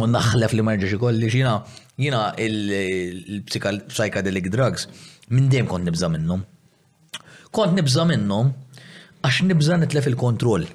u 0.00 0.06
naħlef 0.08 0.52
li 0.56 0.62
marġax 0.64 0.92
ikolli 0.96 1.28
xina 1.32 1.58
jina 2.00 2.24
il-psychedelic 2.40 4.48
drugs 4.52 4.88
minn 5.30 5.48
dejjem 5.52 5.66
kont 5.70 5.84
nibża 5.88 6.08
minnhom. 6.12 6.44
Kont 7.52 7.74
nibża 7.78 8.04
minnhom 8.08 8.52
għax 9.24 9.42
nibża 9.52 9.76
nitlef 9.84 10.06
il-kontroll 10.12 10.66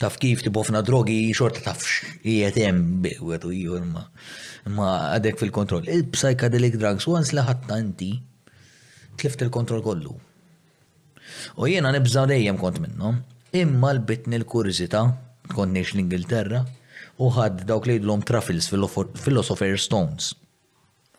taf 0.00 0.16
kif 0.22 0.40
tibofna 0.42 0.80
drogi 0.82 1.18
xorta 1.36 1.60
tafx 1.60 2.00
jietem 2.24 2.78
biħwetu 3.04 3.50
jihur 3.52 3.82
ma 3.84 4.06
ma 4.72 4.86
għadek 5.16 5.38
fil-kontroll. 5.40 5.84
Il-psychedelic 5.88 6.78
drugs 6.80 7.04
għans 7.08 7.34
laħatta 7.36 7.76
inti 7.82 8.10
tlift 9.20 9.44
il-kontroll 9.44 9.84
kollu. 9.84 10.14
U 11.60 11.68
jiena 11.68 11.92
nibżaw 11.94 12.28
dejjem 12.32 12.58
kont 12.60 12.80
minnhom. 12.84 13.20
Imma 13.60 13.92
l-bitni 13.96 14.38
l-kurzita, 14.40 15.02
kont 15.52 15.74
nix 15.76 15.92
l-Ingilterra, 15.96 16.62
u 17.20 17.28
ħad 17.34 17.64
dawk 17.68 17.88
li 17.90 17.98
jdlom 17.98 18.22
truffles 18.28 18.70
philosopher 18.70 19.76
Stones. 19.80 20.32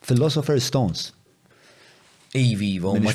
Philosopher 0.02 0.58
Stones? 0.62 1.10
Ivivo, 2.34 2.94
ma 2.98 3.12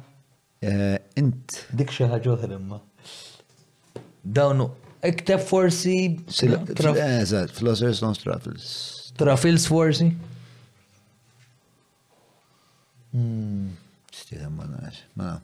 Eh, 0.63 0.97
int. 1.19 1.61
Dik 1.75 1.91
xaħġa 1.91 2.21
ġoħra 2.25 2.55
imma. 2.61 2.79
Dawnu, 4.23 4.71
ekteb 5.11 5.43
forsi. 5.43 5.99
Eh, 6.23 7.07
Eżat, 7.25 7.57
Flossers 7.59 8.03
non 8.07 8.15
truffles. 8.15 8.75
Truffles 9.19 9.67
forsi? 9.67 10.15
Mm. 13.17 13.69
Stiedem 14.11 14.53
manax, 14.57 15.05
ma. 15.13 15.41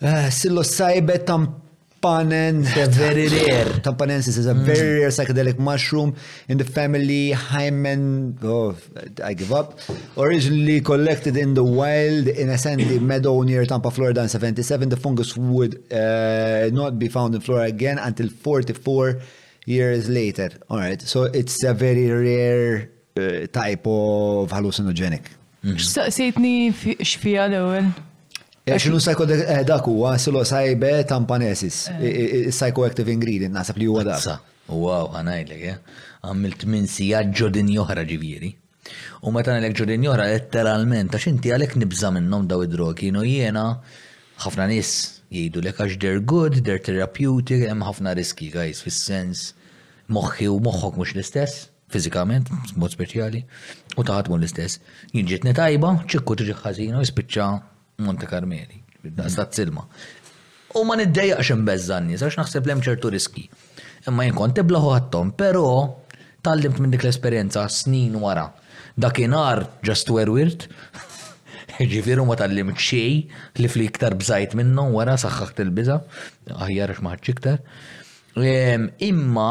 Uh, 0.00 0.30
Sillo 0.30 0.62
saibe 0.62 1.22
tampanen. 1.24 2.62
very 2.90 3.28
rare. 3.28 3.80
Tampanensis 3.80 4.36
is 4.36 4.46
a 4.46 4.54
very 4.54 4.98
rare 5.00 5.08
psychedelic 5.10 5.58
mushroom 5.58 6.14
in 6.48 6.58
the 6.58 6.64
family 6.64 7.30
Hymen. 7.30 8.36
Oh, 8.42 8.74
I 9.22 9.34
give 9.34 9.52
up. 9.52 9.78
Originally 10.16 10.80
collected 10.80 11.36
in 11.36 11.54
the 11.54 11.62
wild 11.62 12.26
in 12.26 12.48
a 12.48 12.58
sandy 12.58 12.98
meadow 12.98 13.42
near 13.42 13.64
Tampa, 13.66 13.90
Florida 13.90 14.22
in 14.22 14.28
77, 14.28 14.88
the 14.88 14.96
fungus 14.96 15.36
would 15.36 15.80
uh, 15.92 16.68
not 16.72 16.98
be 16.98 17.08
found 17.08 17.34
in 17.36 17.40
Florida 17.40 17.68
again 17.68 17.98
until 17.98 18.28
44 18.28 19.20
years 19.66 20.08
later. 20.08 20.50
All 20.68 20.78
right, 20.78 21.00
so 21.00 21.24
it's 21.24 21.62
a 21.62 21.72
very 21.72 22.10
rare 22.10 22.88
Eh, 23.14 23.44
type 23.52 23.84
of 23.86 24.50
hallucinogenic. 24.50 25.24
Mhm. 25.62 25.78
sejtni 26.16 26.72
x'fija 26.72 27.44
l-ewwel? 27.50 27.86
Eh, 28.64 28.78
xinu 28.80 28.96
daku, 29.04 29.22
eh, 29.30 29.64
dak 29.68 29.84
huwa 29.84 30.14
psilocybe 30.16 31.04
tampanesis, 31.04 31.90
psychoactive 32.56 33.08
ingredient, 33.12 33.52
nasab 33.54 33.76
li 33.76 33.84
huwa 33.86 34.02
dak. 34.04 34.40
Wow, 34.68 35.12
għanajlek, 35.12 35.62
għamilt 36.24 36.64
minn 36.64 36.86
sija 36.86 37.20
ġodin 37.24 37.68
joħra 37.76 38.06
ġivjeri. 38.12 38.54
U 39.22 39.30
meta 39.30 39.50
għalek 39.52 39.76
ġodin 39.76 40.04
joħra, 40.08 40.26
letteralment, 40.32 41.10
ta' 41.12 41.18
xinti 41.18 41.52
għalek 41.52 41.76
nibza 41.76 42.10
minnom 42.10 42.46
daw 42.48 42.62
id-drogi, 42.64 43.12
no 43.12 43.22
jena 43.22 43.80
ħafna 44.40 44.68
nis 44.68 45.20
jgħidu 45.30 45.62
lek 45.64 45.76
għax 45.76 45.98
they're 46.00 46.18
good, 46.20 46.64
they're 46.64 46.78
therapeutic, 46.78 47.68
hemm 47.68 47.82
ħafna 47.84 48.16
riski, 48.16 48.48
guys, 48.50 48.80
fis-sens 48.80 49.52
moħħi 50.08 50.48
u 50.56 50.56
moħħok 50.64 50.96
mhux 50.96 51.12
l-istess 51.18 51.68
fizikament, 51.94 52.48
mod 52.78 52.94
speċjali, 52.94 53.42
u 54.00 54.04
taħatmu 54.06 54.38
l-istess. 54.38 54.80
Jinġiet 55.16 55.44
netajba, 55.48 55.92
ċikku 56.10 56.36
tiġi 56.40 56.56
ħażina 56.62 57.00
u 57.04 57.08
spiċċa 57.08 57.48
Monte 58.08 58.28
Carmeli, 58.30 58.80
daqstat 59.04 59.56
silma. 59.60 59.84
U 60.78 60.86
ma 60.88 60.96
niddeja 60.98 61.38
xem 61.44 61.64
bezzanni, 61.68 62.16
sa' 62.18 62.32
naħseb 62.38 62.68
lem 62.70 62.82
ċertu 62.84 63.12
riski. 63.12 63.44
Imma 64.08 64.24
jinkon 64.26 64.54
tiblaħu 64.56 64.92
għattom, 64.96 65.32
pero 65.38 65.66
tal-limt 66.42 66.80
minn 66.82 66.94
dik 66.96 67.04
l-esperienza 67.04 67.66
snin 67.70 68.16
wara. 68.22 68.48
Dakinar 68.96 69.66
just 69.86 70.10
werwirt, 70.12 70.66
ġifiru 71.92 72.24
ma 72.28 72.36
tallimt 72.40 72.74
xej 72.80 73.22
li 73.60 73.68
fli 73.72 73.86
iktar 73.88 74.16
bżajt 74.20 74.56
minnu 74.58 74.88
wara 74.96 75.18
saħħaħt 75.22 75.62
il-biza, 75.66 76.00
aħjar 76.56 76.96
xmaħċ 76.98 77.34
iktar. 77.36 77.60
Imma 78.42 79.50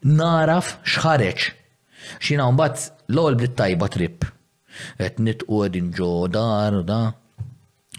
Naraf 0.04 0.70
xħareċ. 0.88 1.50
Xina 2.20 2.46
mbatt 2.52 2.90
l 3.12 3.20
għol 3.20 3.36
blit-tajba 3.40 3.88
trip. 3.92 4.26
Et 4.98 5.20
u 5.44 5.60
għedin 5.62 5.92
ġo 5.94 6.08
dar 6.32 6.78
u 6.80 6.82
da. 6.84 7.02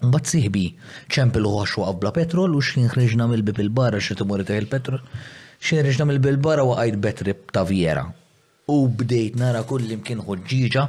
Mbatt 0.03 0.29
siħbi 0.33 0.65
ċempi 1.07 1.39
l 1.39 1.47
għaxu 1.61 1.85
għabla 1.87 2.11
petrol 2.17 2.57
u 2.57 2.61
xin 2.65 2.89
xriġna 2.91 3.29
mill-bib 3.31 3.61
il-barra 3.63 4.01
xe 4.01 4.17
t-murit 4.19 4.51
il-petrol. 4.57 5.01
Xin 5.61 5.85
xriġna 5.85 6.09
mill-bib 6.09 6.35
il-barra 6.35 6.65
u 6.67 6.75
għajt 6.81 7.01
betrip 7.07 7.49
ta' 7.55 7.63
vjera 7.65 8.05
u 8.71 8.85
bdejt 8.89 9.35
nara 9.37 9.63
kull 9.69 9.89
imkien 9.93 10.21
ħoġġiġa 10.25 10.83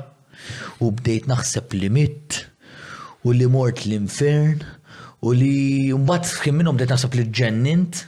u 0.85 0.91
bdejt 0.97 1.27
naħseb 1.29 1.75
li 1.77 1.91
mit 1.93 2.41
u 3.27 3.35
li 3.37 3.49
mort 3.53 3.83
l-infern 3.85 4.63
u 5.21 5.33
li 5.37 5.93
mbagħad 5.93 6.41
kien 6.45 6.57
minnhom 6.57 6.77
bdejt 6.79 6.95
naħseb 6.95 7.19
li 7.21 7.27
ġennint 7.41 8.05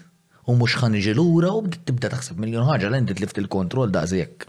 u 0.48 0.56
mhux 0.56 0.78
ħaniġi 0.80 1.12
lura 1.18 1.52
u 1.52 1.60
bdejt 1.66 1.84
tibda 1.90 2.10
taħseb 2.16 2.40
miljon 2.40 2.64
ħaġa 2.70 2.88
l 2.94 3.02
tlift 3.14 3.40
il-kontroll 3.42 3.92
daqshekk. 3.92 4.46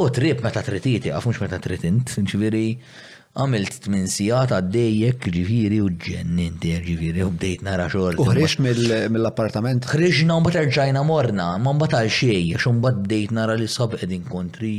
U 0.00 0.06
trib 0.08 0.38
meta 0.40 0.62
trititi, 0.64 1.10
għaf 1.12 1.26
mhux 1.28 1.38
meta 1.44 1.58
tritint, 1.60 2.08
ġifieri 2.24 2.64
għamilt 3.32 3.78
8 3.88 4.10
sijat 4.12 4.50
għaddejjek 4.52 5.28
ġifiri 5.32 5.78
u 5.80 5.86
ġennin 5.96 6.58
ġifiri 6.60 7.22
u 7.24 7.30
bdejt 7.32 7.62
nara 7.64 7.86
xogħol. 7.88 8.18
U 8.20 8.26
ħriġ 8.28 8.56
mill-appartament? 9.14 9.86
Ħriġna 9.88 10.36
u 10.42 10.50
rġajna 10.52 11.04
morna, 11.08 11.46
ma 11.56 11.72
mbagħad 11.72 12.02
għal 12.02 12.12
xejn, 12.12 12.50
għax 12.58 12.66
mbagħad 12.76 12.98
bdejt 13.06 13.32
nara 13.38 13.54
li 13.56 13.68
sab 13.72 13.94
qegħdin 14.02 14.26
kontri. 14.28 14.72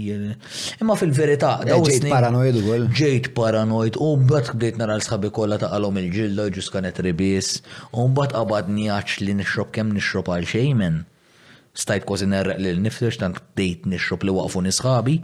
Imma 0.83 0.97
fil-verità 1.01 1.55
ġejt 1.65 2.05
paranoid 2.11 2.59
ukoll. 2.61 2.85
Ġejt 2.99 3.31
paranoid 3.39 3.97
u 3.97 4.11
mbagħad 4.21 4.59
bdejt 4.61 4.77
nara 4.83 4.99
l-sħabi 5.01 5.33
kollha 5.33 5.57
għalom 5.73 5.97
il-ġilla 6.03 6.45
ġus 6.53 6.69
kanet 6.75 7.01
ribis 7.05 7.55
u 7.89 8.05
mbagħad 8.13 8.37
għabad 8.43 8.71
njaċ 8.77 9.17
li 9.25 9.37
nixrob 9.41 9.73
kemm 9.73 9.97
nixrob 9.97 10.29
għal 10.37 10.49
xejn 10.53 11.01
Stajt 11.73 12.03
erre 12.05 12.27
nerreq 12.29 12.59
lil 12.61 12.77
niftex 12.83 13.17
tant 13.17 13.39
bdejt 13.57 13.87
nixrob 13.89 14.27
li 14.27 14.33
waqfu 14.37 14.61
nisħabi. 14.61 15.15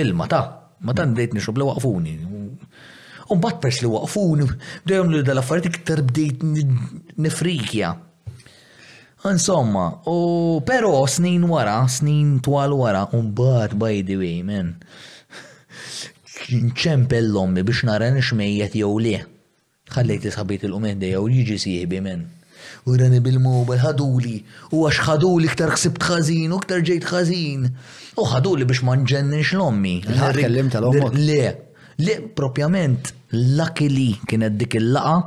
Ilma 0.00 0.24
ta' 0.24 0.44
Ma 0.82 0.94
tan 0.98 1.14
bdejt 1.14 1.34
nixrob 1.38 1.60
li 1.60 1.66
waqfuni. 1.66 2.14
mbagħad 3.32 3.60
pers 3.64 3.78
li 3.80 3.88
waqfuni, 3.88 4.44
bdejom 4.84 5.12
li 5.12 5.20
dal-affariet 5.24 5.68
iktar 5.70 6.02
bdejt 6.04 6.42
nifrikja. 7.24 7.94
Insomma, 9.30 9.84
u 10.10 10.60
pero 10.66 10.90
snin 11.08 11.46
wara, 11.48 11.78
snin 11.88 12.42
twal 12.44 12.74
wara, 12.76 13.06
umbat 13.16 13.72
by 13.78 14.02
the 14.02 14.16
way, 14.20 14.42
man. 14.42 14.74
nċempellhom 16.50 17.54
l-ommi 17.56 17.62
biex 17.64 17.86
nara 17.88 18.10
nixmejjet 18.12 18.74
jew 18.82 18.92
le. 19.00 19.16
Ħallejt 19.96 20.24
li 20.28 20.32
sabit 20.36 20.66
il-qumende 20.68 21.08
jew 21.14 21.24
jiġi 21.38 21.56
sieħbi, 21.64 22.00
man 22.04 22.26
u 22.88 22.96
rani 22.98 23.20
bil-mobile, 23.22 23.76
ħaduli, 23.82 24.36
u 24.74 24.80
għax 24.88 25.00
ħaduli 25.06 25.50
ktar 25.52 25.72
ħsibt 25.76 26.04
ħażin, 26.08 26.54
u 26.56 26.60
ktar 26.64 26.82
ġejt 26.88 27.06
ħażin. 27.12 27.66
U 28.18 28.24
ħaduli 28.26 28.66
biex 28.66 28.82
ma 28.86 28.96
nġennix 29.04 29.52
l-ommi. 29.54 29.94
Kellim 30.40 30.70
tal-ommok. 30.74 31.14
Le, 31.14 31.42
le, 32.08 32.16
propjament, 32.38 33.12
lakili 33.60 34.10
kienet 34.28 34.56
dik 34.58 34.78
il-laqa 34.80 35.20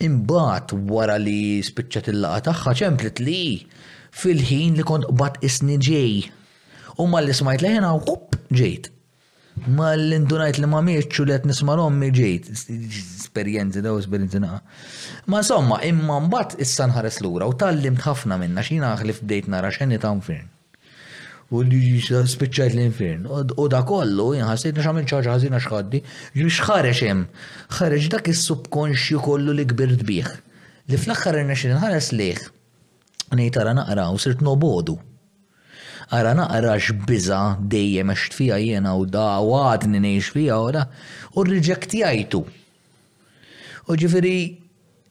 Imbagħad 0.06 0.74
wara 0.92 1.14
li 1.22 1.64
spiċċet 1.66 2.10
il-laqa 2.14 2.48
tagħha 2.50 2.72
ċemplet 2.82 3.22
li 3.26 3.40
fil-ħin 4.22 4.76
li 4.78 4.84
kont 4.86 5.08
qbad 5.14 5.40
isni 5.48 5.78
ġej. 5.88 6.18
U 7.00 7.08
mal-li 7.10 7.34
smajt 7.38 7.64
leħna 7.64 7.94
u 7.96 8.18
ġejt 8.52 8.92
ma 9.68 9.94
l-indunajt 9.96 10.60
li 10.60 10.68
ma 10.70 10.82
mieċu 10.86 11.26
li 11.26 11.34
għet 11.36 11.46
nisma 11.48 11.76
l-ommi 11.78 12.10
ġejt, 12.14 12.50
esperienzi 13.04 13.82
daw, 13.86 13.98
esperienzi 14.02 14.42
naqa. 14.44 14.60
Ma 15.32 15.42
somma, 15.44 15.80
imma 15.90 16.20
mbatt 16.28 16.58
issa 16.62 16.88
nħares 16.92 17.22
l-ura 17.24 17.48
u 17.50 17.56
tal-limt 17.60 18.04
ħafna 18.06 18.38
minna 18.42 18.64
xina 18.66 18.94
ħlif 19.00 19.24
f'dejt 19.24 19.50
nara 19.56 19.72
xenni 19.76 19.98
ta' 20.02 20.12
nfirn. 20.20 20.52
U 21.56 21.62
li 21.64 21.80
spiċċajt 22.02 22.74
l-infirn. 22.74 23.28
U 23.56 23.68
da 23.72 23.84
kollu, 23.86 24.32
jinħasit 24.36 24.76
nix 24.76 24.90
għamil 24.90 25.10
ċaġa 25.12 25.38
ħazina 25.38 25.60
xħaddi, 25.64 26.02
ġbix 26.36 26.58
xħarex 26.60 27.06
jem, 27.08 27.26
Xħarex 27.72 28.12
dak 28.16 28.30
il-subkonxju 28.34 29.24
kollu 29.30 29.56
li 29.56 29.66
kbirt 29.72 30.04
biħ. 30.10 30.34
Li 30.92 31.00
fl-axħar 31.02 31.42
nix 31.48 31.70
nħares 31.72 32.12
liħ, 32.20 32.44
nejtara 33.40 33.74
naqra 33.80 34.12
u 34.14 34.22
sirt 34.22 34.44
nobodu. 34.46 34.98
bodu 35.00 35.15
ara 36.12 36.34
naqra 36.38 36.76
x'biża 36.80 37.58
dejjem 37.72 38.12
għax 38.14 38.36
fija 38.38 38.60
jiena 38.62 38.92
u 39.00 39.06
da 39.10 39.24
għad 39.42 39.88
ngħix 39.90 40.28
fija 40.36 40.58
u 40.62 40.70
da 40.76 40.84
u 41.36 41.44
rriġektjajtu. 41.48 42.42
U 43.86 43.98
ġifiri, 44.02 44.36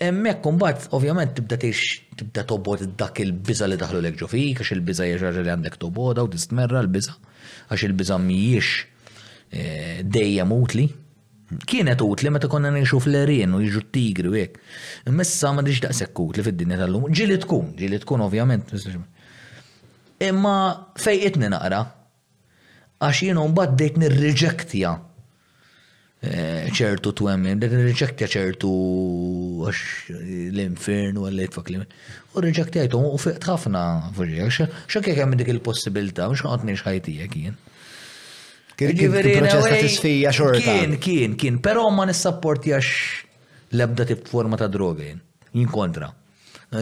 hemmhekk 0.03 0.43
kumbat, 0.47 0.89
ovvjament 0.97 1.35
tibda 1.39 1.57
tgħix 1.61 2.19
tibda 2.21 2.45
tobod 2.51 2.83
dak 2.99 3.21
il-biża 3.25 3.67
li 3.71 3.79
daħlu 3.79 4.03
l 4.05 4.15
ġo 4.19 4.29
fik 4.31 4.63
għax 4.63 4.75
il 4.77 4.83
biza 4.87 5.07
hija 5.09 5.33
li 5.41 5.49
għandek 5.55 5.79
toboda 5.83 6.25
u 6.27 6.31
tistmerra 6.35 6.83
l-biża 6.85 7.17
għax 7.71 7.87
il-biża 7.89 8.19
mhijiex 8.21 8.75
e, 9.51 9.65
dejjem 10.03 10.53
utli 10.55 10.87
kienet 11.69 12.01
utli 12.03 12.31
meta 12.35 12.49
konna 12.51 12.71
nixu 12.75 12.99
fl-erien 13.05 13.51
u 13.55 13.59
jiġu 13.63 13.83
tigri 13.95 14.31
u 14.31 14.35
jek. 14.39 14.55
Messa 15.15 15.51
ma 15.55 15.63
diġ 15.63 15.83
daqsek 15.85 16.21
utli 16.25 16.43
fid-dinja 16.43 16.79
tal-lum. 16.81 17.05
Ġili 17.15 17.37
tkun, 17.43 17.69
ġili 17.79 17.99
tkun 18.03 18.25
ovvjament 18.25 18.73
imma 20.23 20.87
fejqitni 21.01 21.49
naqra. 21.51 21.79
Għax 23.05 23.19
jien 23.27 23.37
mbagħad 23.41 23.75
dejt 23.81 23.97
nirreġektja 24.01 24.93
eh, 26.25 26.69
ċertu 26.77 27.11
twemmin, 27.19 27.57
dejt 27.61 27.73
nirreġektja 27.77 28.27
ċertu 28.37 28.71
għax 29.69 29.81
l-infern 30.15 31.19
u 31.21 31.23
għallet 31.29 31.53
fuq 31.59 31.67
li 31.75 31.79
U 31.85 31.87
rriġektjajtu 32.43 32.97
u 32.97 32.99
fiqt 33.21 33.45
ħafna 33.51 33.83
fuġi, 34.15 34.37
xak 34.87 35.05
jek 35.11 35.31
dik 35.41 35.51
il-possibilta, 35.57 36.23
mux 36.33 36.41
għatni 36.45 36.73
xħajtijek 36.79 37.33
jien. 37.41 37.57
Kien, 38.75 40.91
kien, 40.99 41.31
kien, 41.39 41.55
pero 41.63 41.83
ma 41.95 42.03
nissapporti 42.11 42.71
għax 42.75 42.89
lebda 43.79 44.03
tip 44.09 44.21
forma 44.27 44.57
ta' 44.59 44.67
drogin, 44.71 45.19
jinkontra. 45.55 46.09
kontra. 46.11 46.23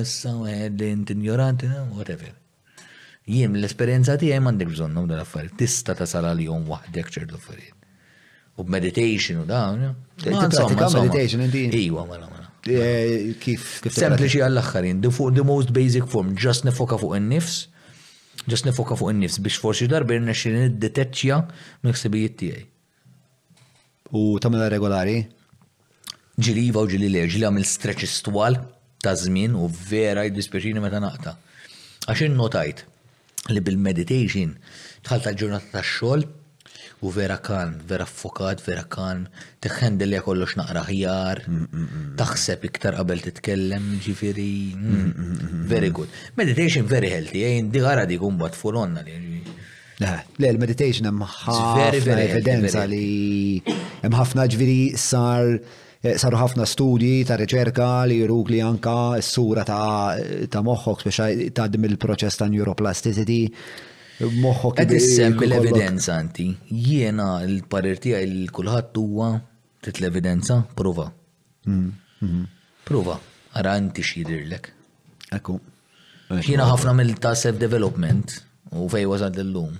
Issa, 0.00 0.32
għed, 0.48 0.80
intinjoranti, 0.86 1.66
whatever 1.96 2.32
jiem 3.30 3.56
l-esperienza 3.60 4.16
tiegħi 4.18 4.40
m'għandek 4.40 4.70
bżonnhom 4.72 5.06
dan 5.10 5.20
affarijiet. 5.22 5.56
Tista' 5.60 5.94
tasal 5.98 6.26
għalihom 6.32 6.64
waħdek 6.70 7.12
ċertu 7.16 7.36
affarijiet. 7.36 7.78
U 8.60 8.66
meditation 8.68 9.42
u 9.44 9.44
dawn. 9.48 9.84
Pratika 10.22 10.88
meditation 10.98 11.44
inti. 11.46 11.64
Iwa 11.86 12.04
mela 12.08 12.26
mela. 12.28 12.48
Eh, 12.68 13.32
kif 13.42 13.80
kif 13.82 13.94
sempliċi 13.96 14.42
għall-aħħarin, 14.44 15.00
fuq 15.10 15.32
the 15.34 15.42
most 15.42 15.72
basic 15.74 16.04
form, 16.06 16.34
just 16.38 16.62
nifoka 16.64 16.94
fuq 17.00 17.16
in-nifs, 17.18 17.64
just 18.46 18.68
nifoka 18.68 18.94
fuq 18.94 19.10
in-nifs 19.10 19.40
biex 19.42 19.58
forsi 19.58 19.88
darba 19.90 20.18
nexxin 20.22 20.60
id-deteċċja 20.68 21.38
mill-ħsibijiet 21.82 22.36
tiegħi. 22.44 22.62
U 24.14 24.38
tamela 24.38 24.68
regolari? 24.70 25.16
Ġili 26.42 26.68
iva 26.70 26.84
u 26.84 26.88
ġili 26.88 27.10
le, 27.12 27.24
ġili 27.28 27.46
għamil 27.48 27.66
stretches 27.66 28.20
ta' 28.22 29.16
żmien 29.18 29.56
u 29.58 29.66
vera 29.66 30.22
jiddispeċini 30.28 30.78
meta 30.78 31.00
naqta. 31.02 31.34
Għax 32.06 32.26
innotajt, 32.28 32.84
li 33.50 33.60
bil-meditation 33.60 34.52
tħalta 35.02 35.30
l 35.32 35.38
ġurnata 35.40 35.72
ta' 35.72 35.82
xol 35.86 36.22
u 37.02 37.10
vera 37.10 37.36
kan, 37.42 37.74
vera 37.90 38.04
fokat, 38.06 38.60
vera 38.62 38.84
kan, 38.86 39.24
teħħend 39.64 40.04
li 40.06 40.20
kollox 40.22 40.54
naqra 40.60 40.84
ħjar, 40.86 41.40
mm, 41.48 41.64
mm, 41.64 41.88
mm, 41.88 42.08
taħseb 42.20 42.68
iktar 42.68 42.94
qabel 43.00 43.22
titkellem, 43.24 43.88
ġifiri, 44.04 44.54
very 45.72 45.90
good. 45.90 46.08
Meditation 46.38 46.86
very 46.86 47.10
healthy, 47.10 47.42
jgħin 47.42 47.74
eh, 47.74 47.82
għara 47.90 48.06
di 48.06 48.18
kumbat 48.22 48.54
fulonna 48.58 49.02
li. 49.06 49.18
Le, 49.98 50.12
l-meditation 50.38 51.06
hemm 51.10 51.26
ħafna 51.30 52.22
evidenza 52.22 52.86
li 52.90 53.62
hemm 53.66 54.16
ħafna 54.20 54.46
ġviri 54.54 54.78
sar 54.98 55.46
Eh, 56.02 56.16
saru 56.18 56.34
ħafna 56.40 56.64
studji 56.66 57.22
ta' 57.28 57.36
riċerka 57.38 57.86
li 58.10 58.16
juruk 58.18 58.48
li 58.50 58.56
anka 58.66 58.92
s-sura 59.22 59.62
ta', 59.62 60.18
ta 60.50 60.58
moħħok 60.66 61.04
biex 61.06 61.52
taddim 61.54 61.86
il-proċess 61.86 62.40
ta' 62.40 62.48
neuroplasticity. 62.50 63.36
Moħħok. 64.42 64.82
Għed 64.82 64.94
issemmi 64.98 65.46
l-evidenza 65.46 66.16
anti. 66.18 66.48
Jiena 66.74 67.28
l 67.46 67.60
parirti 67.70 68.16
għal 68.18 68.34
l-kulħadd 68.48 68.98
huwa 69.04 69.30
tit 69.82 70.02
l-evidenza, 70.02 70.58
prova. 70.78 71.06
Mm, 71.70 71.86
mm-hmm. 72.18 72.50
Prova, 72.90 73.20
ara 73.62 73.76
inti 73.78 74.02
Ek 74.18 74.72
Ekku. 75.38 75.60
Jiena 76.42 76.66
ħafna 76.66 76.98
mill-ta' 76.98 77.36
self-development 77.46 78.40
u 78.74 78.90
fej 78.90 79.06
wasad 79.06 79.38
l-lum 79.44 79.78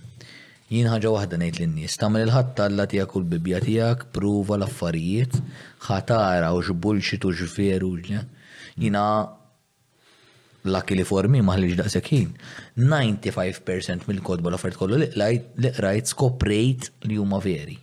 Jien 0.73 0.87
ħaġa 0.89 1.11
waħda 1.13 1.37
ngħid 1.37 1.57
lin-nies, 1.61 1.95
tagħmel 2.01 2.23
il-ħadd 2.25 2.61
alla 2.65 2.87
tiegħek 2.89 3.17
u 3.19 3.21
l-bibja 3.21 3.59
tiegħek, 3.61 4.05
pruva 4.17 4.57
l-affarijiet, 4.57 5.35
ħatara 5.85 6.49
u 6.57 6.63
x'bullshit 6.63 7.27
u 7.29 7.33
x'veru 7.37 7.91
jiena 8.07 9.03
l-akki 10.65 10.97
li 10.97 11.05
formi 11.05 11.43
maħliġ 11.45 11.75
daqshekk 11.83 12.13
ħin. 12.17 12.31
95% 12.89 14.09
mill-kodba 14.09 14.49
l-affarijiet 14.49 14.81
kollu 14.81 15.01
li 15.03 15.71
qrajt 15.81 16.15
skoprejt 16.15 16.89
li 17.05 17.19
huma 17.21 17.43
veri. 17.45 17.77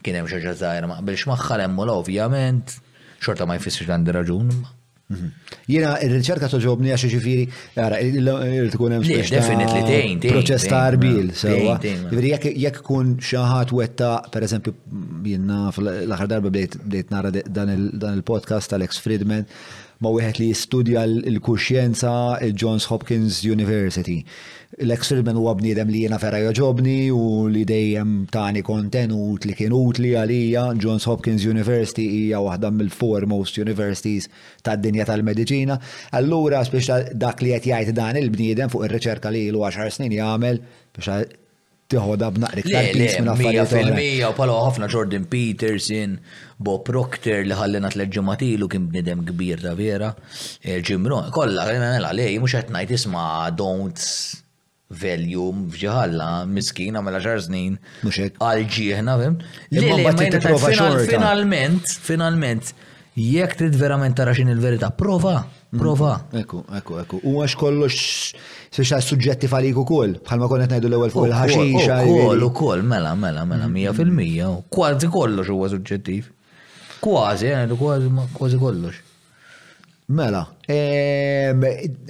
Kien 0.00 0.16
hemm 0.16 0.30
xi 0.32 0.38
ħaġa 0.40 0.56
żgħira 0.62 0.88
ma 0.88 0.96
qbilx 1.02 1.28
magħha 1.34 1.60
hemm 1.66 1.84
ovvjament, 1.98 2.78
xorta 3.20 3.44
ma 3.44 3.60
jfissirx 3.60 3.92
għandi 3.92 4.16
raġun. 4.16 4.56
Ma. 4.62 4.75
Mhm. 5.06 5.32
Jena, 5.70 5.90
il-riċerka 6.02 6.48
soġobni 6.50 6.90
għax 6.90 7.06
ġifiri, 7.12 7.44
għara, 7.78 8.00
il-tkun 8.02 8.96
għem 8.96 9.04
definitely 9.30 9.84
tejn, 9.86 10.18
tejn. 10.18 10.32
Proċess 10.34 10.66
ta' 10.70 10.80
arbil, 10.88 11.30
sewa. 11.38 11.76
Ġifiri, 11.78 12.32
jekk 12.64 12.80
kun 12.88 13.12
xaħat 13.22 13.70
wetta, 13.78 14.10
per 14.34 14.48
eżempju, 14.48 14.74
jena, 15.30 15.68
l-axar 15.78 16.30
darba 16.34 16.50
bdejt 16.50 17.14
nara 17.14 17.30
dan 17.30 18.16
il-podcast 18.16 18.74
tal-ex 18.74 18.98
Friedman, 19.02 19.46
ma' 20.02 20.12
wieħed 20.12 20.42
li 20.42 20.50
jistudja 20.50 21.06
l-kuxjenza 21.06 22.16
il-Johns 22.44 22.90
Hopkins 22.90 23.44
University 23.46 24.22
l 24.82 24.92
Friedman 24.98 25.36
huwa 25.38 25.52
bniedem 25.56 25.88
li 25.94 26.00
jiena 26.02 26.16
vera 26.20 26.38
joġobni 26.42 26.94
u 27.14 27.20
li 27.52 27.60
dejjem 27.64 28.26
tani 28.34 28.62
kontenut 28.66 29.44
li 29.46 29.54
kien 29.54 29.72
utli 29.72 30.10
għalija 30.18 30.64
Johns 30.82 31.06
Hopkins 31.06 31.44
University 31.46 32.06
hija 32.10 32.40
waħda 32.42 32.72
mill-foremost 32.74 33.60
universities 33.62 34.26
tad-dinja 34.66 35.06
tal-mediċina. 35.08 35.78
Allura 36.18 36.62
biex 36.72 37.14
dak 37.14 37.42
li 37.46 37.54
qed 37.54 37.70
jgħid 37.70 37.94
dan 37.96 38.18
il-bniedem 38.18 38.68
fuq 38.72 38.88
ir-riċerka 38.88 39.30
li 39.32 39.44
ilu 39.52 39.62
10 39.64 39.94
snin 39.98 40.16
jagħmel 40.18 40.58
biex 40.98 41.44
tiħodha 41.86 42.32
b'naqri 42.34 42.62
ktar 42.66 42.86
pins 42.96 43.12
minn 43.20 43.30
affarijiet. 43.30 43.70
fil-mija 43.70 44.32
u 44.32 44.34
palo 44.34 44.56
ħafna 44.64 44.88
Jordan 44.90 45.28
Peterson, 45.30 46.16
Bob 46.58 46.82
Proctor 46.88 47.44
li 47.46 47.54
ħallina 47.54 47.92
tleġġematilu 47.94 48.66
kien 48.72 48.88
bniedem 48.90 49.22
kbir 49.28 49.62
ta' 49.62 49.76
vera, 49.78 50.08
eh, 50.64 50.80
Jim 50.82 51.06
Rohn, 51.06 51.30
kollha 51.30 51.62
għalina 51.62 51.92
nela 51.94 52.10
lej, 52.12 52.40
mhux 52.42 52.56
qed 52.58 52.74
ngħid 52.74 52.96
isma' 52.98 53.28
don't 53.54 54.02
veljum 54.88 55.64
fġiħalla, 55.72 56.26
miskina 56.46 57.00
mela 57.02 57.18
ġar 57.22 57.40
snin. 57.42 57.78
Muxek. 58.06 58.36
Għalġiħna, 58.38 59.14
fim? 59.22 59.38
Finalment, 61.10 61.94
finalment, 62.06 62.70
jek 63.18 63.56
trid 63.58 63.74
verament 63.80 64.14
tara 64.18 64.34
xin 64.36 64.52
il-verita, 64.52 64.92
prova, 64.94 65.40
prova. 65.76 66.12
Mm-hmm. 66.20 66.44
Eku, 66.44 66.60
eku, 66.78 66.98
eku. 67.02 67.20
U 67.26 67.40
għax 67.42 67.56
kollox, 67.58 68.00
speċa 68.76 69.00
suġġetti 69.02 69.50
falik 69.50 69.74
kol, 69.80 69.88
koll, 69.90 70.14
bħalma 70.26 70.50
konet 70.54 70.74
najdu 70.76 70.92
l-ewel 70.92 71.10
fuq 71.14 71.26
il 71.26 71.34
ħaxiċa 71.34 72.04
U 72.46 72.52
kol, 72.54 72.84
mela, 72.86 73.16
mela, 73.18 73.42
mela, 73.44 73.66
mela, 73.68 73.94
mela, 73.96 74.52
100%, 74.60 74.68
kważi 74.76 75.10
kollox 75.12 75.50
huwa 75.50 75.72
suġġettiv. 75.72 76.30
Kważi, 77.02 77.50
eh, 77.50 77.74
kważi 78.38 78.60
kollox. 78.62 79.02
Mela, 80.14 80.44
ehm, 80.70 81.64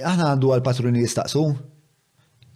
aħna 0.05 0.27
għandu 0.35 0.51
għal-patruni 0.53 1.01
jistaqsu, 1.01 1.41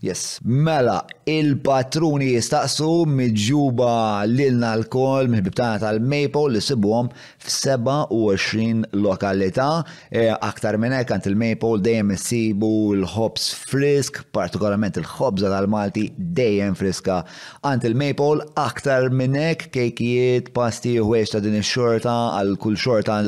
Yes, 0.03 0.39
mela, 0.43 0.95
il-patruni 1.29 2.31
jistaqsu 2.33 3.03
midġuba 3.05 4.25
lilna 4.31 4.71
l-kol 4.79 5.27
mill-bibtana 5.29 5.75
tal-Maple 5.83 6.55
li 6.55 6.61
sibuhom 6.65 7.11
f-27 7.37 8.97
lokalità. 8.97 9.69
E, 10.09 10.23
aktar 10.33 10.79
minn 10.81 10.95
hekk 10.97 11.13
għand 11.13 11.29
il-Maple 11.29 11.83
dejjem 11.85 12.15
sibu 12.17 12.71
l-ħobs 12.97 13.45
frisk, 13.67 14.23
partikolarment 14.33 14.97
il-ħobża 15.03 15.53
tal-Malti 15.53 16.07
dejjem 16.17 16.73
friska. 16.81 17.19
Għand 17.61 17.85
il-Maple 17.93 18.49
aktar 18.65 19.11
minn 19.13 19.37
hekk 19.37 19.69
kejkijiet, 19.77 20.49
pasti 20.57 20.95
u 20.97 21.13
ta' 21.29 21.43
din 21.45 21.59
ix-xorta 21.61 22.17
għal 22.41 22.55
kull 22.57 22.73
xorta 22.89 23.19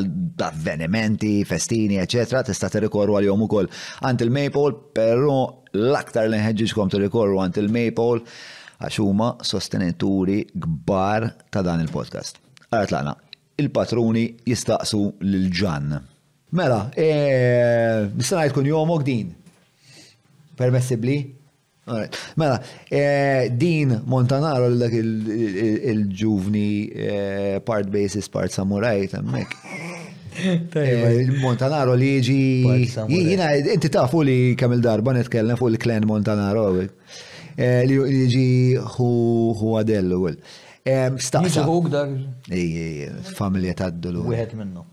avvenimenti, 0.50 1.36
festini, 1.46 2.02
eċetera, 2.02 2.42
tista' 2.50 2.74
tirrikorru 2.74 3.22
għal-jom 3.22 3.46
ukoll. 3.52 3.70
Għand 4.08 4.26
il-Maple, 4.32 4.80
però 4.98 5.44
l-aktar 5.74 6.28
li 6.30 6.38
nħedġiġkom 6.38 6.90
t 6.94 7.00
għant 7.02 7.58
il-Maple 7.64 8.22
għax 8.84 9.00
huma 9.02 9.32
sostenituri 9.46 10.42
gbar 10.54 11.30
ta' 11.50 11.64
dan 11.66 11.82
il-podcast. 11.86 12.40
Għarat 12.70 12.94
l 12.94 13.14
il-patruni 13.64 14.26
jistaqsu 14.50 15.00
lil-ġan. 15.22 15.92
Mela, 16.58 16.80
e, 16.98 18.08
nistanajt 18.18 18.50
tkun 18.54 18.66
jomok 18.70 19.04
din. 19.06 19.30
Permessibli? 20.58 21.18
Mela, 22.40 22.56
e, 22.90 23.50
din 23.54 23.94
Montanaro 24.10 24.70
l-dak 24.72 24.94
il-ġuvni 24.98 26.66
e, 26.90 27.16
part 27.66 27.90
basis, 27.94 28.26
part 28.32 28.54
samurajt, 28.58 29.14
tammek. 29.18 29.54
Eh, 30.74 31.28
Montanaro 31.42 31.96
li 32.00 32.16
jiġi. 32.18 32.40
Jina, 33.08 33.52
inti 33.76 33.90
tafu 33.94 34.24
li 34.26 34.38
kamil 34.60 34.82
darba 34.84 35.14
netkellem 35.16 35.60
fuq 35.60 35.76
il-klan 35.76 36.08
Montanaro. 36.10 36.68
Eh, 37.56 37.84
li 37.90 37.98
jiġi 37.98 38.48
hu 38.96 39.74
għadellu. 39.80 40.22
Staqsa. 41.24 41.66
Hu 41.68 41.78
eh. 41.78 41.86
gdar. 41.90 43.22
Familja 43.38 43.78
taddulu. 43.84 44.26
Wieħed 44.34 44.58
minnu. 44.62 44.88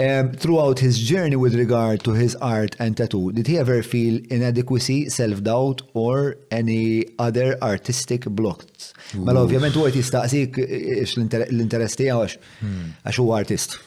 Um, 0.00 0.30
throughout 0.38 0.78
his 0.78 0.96
journey 0.98 1.36
with 1.36 1.52
regard 1.54 2.02
to 2.04 2.12
his 2.14 2.34
art 2.36 2.74
and 2.78 2.96
tattoo, 2.96 3.32
did 3.32 3.46
he 3.48 3.58
ever 3.58 3.82
feel 3.82 4.20
inadequacy, 4.30 5.10
self-doubt, 5.10 5.82
or 5.94 6.36
any 6.50 7.04
other 7.18 7.58
artistic 7.60 8.24
blocks? 8.26 8.94
Mela, 9.18 9.42
ovvjament, 9.42 9.76
u 9.76 9.82
għet 9.84 9.98
jistaqsik 9.98 10.60
l-interess 10.62 11.98
tijaw 11.98 12.22
għax, 12.22 12.38
hmm. 12.62 12.80
għax 13.02 13.20
u 13.24 13.28
artist. 13.42 13.80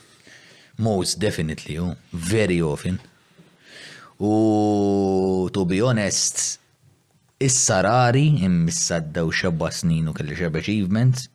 Most 0.77 1.19
definitely, 1.19 1.77
oh, 1.77 1.95
very 2.11 2.60
often. 2.61 3.00
U 4.19 5.48
to 5.53 5.66
be 5.66 5.80
honest, 5.82 6.58
is-sarari 7.40 8.42
immissa 8.42 9.00
d-daw 9.00 9.30
snin 9.77 10.08
u 10.08 10.14
kelli 10.14 10.35
xabba 10.35 10.58
achievements. 10.60 11.27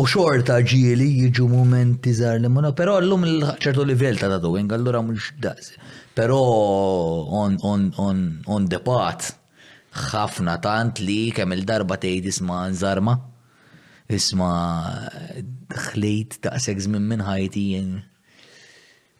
U 0.00 0.06
xorta 0.08 0.62
ġieli 0.62 1.08
jiġu 1.24 1.48
momenti 1.50 2.14
zar 2.14 2.38
li 2.40 2.48
mona, 2.48 2.72
pero 2.72 2.96
l-lum 3.00 3.24
ċertu 3.60 3.84
livell 3.84 4.16
ta' 4.16 4.28
tattooing, 4.32 4.72
allura 4.72 5.02
mux 5.02 5.32
daqs. 5.38 5.72
Pero 6.14 6.38
on, 7.42 7.58
on, 7.62 7.92
on, 7.98 8.20
on 8.46 8.66
the 8.72 8.78
path, 8.80 9.34
ħafna 10.08 10.56
tant 10.64 11.02
li 11.04 11.32
kemm 11.36 11.52
il-darba 11.52 11.98
tgħidis 12.00 12.40
ma' 12.48 12.64
nżarma' 12.72 13.20
Isma, 14.06 15.10
xlejt 15.74 16.38
daqseg 16.46 16.78
żmien 16.86 17.02
minn 17.10 17.24
ħajti 17.26 17.62
jen. 17.74 17.88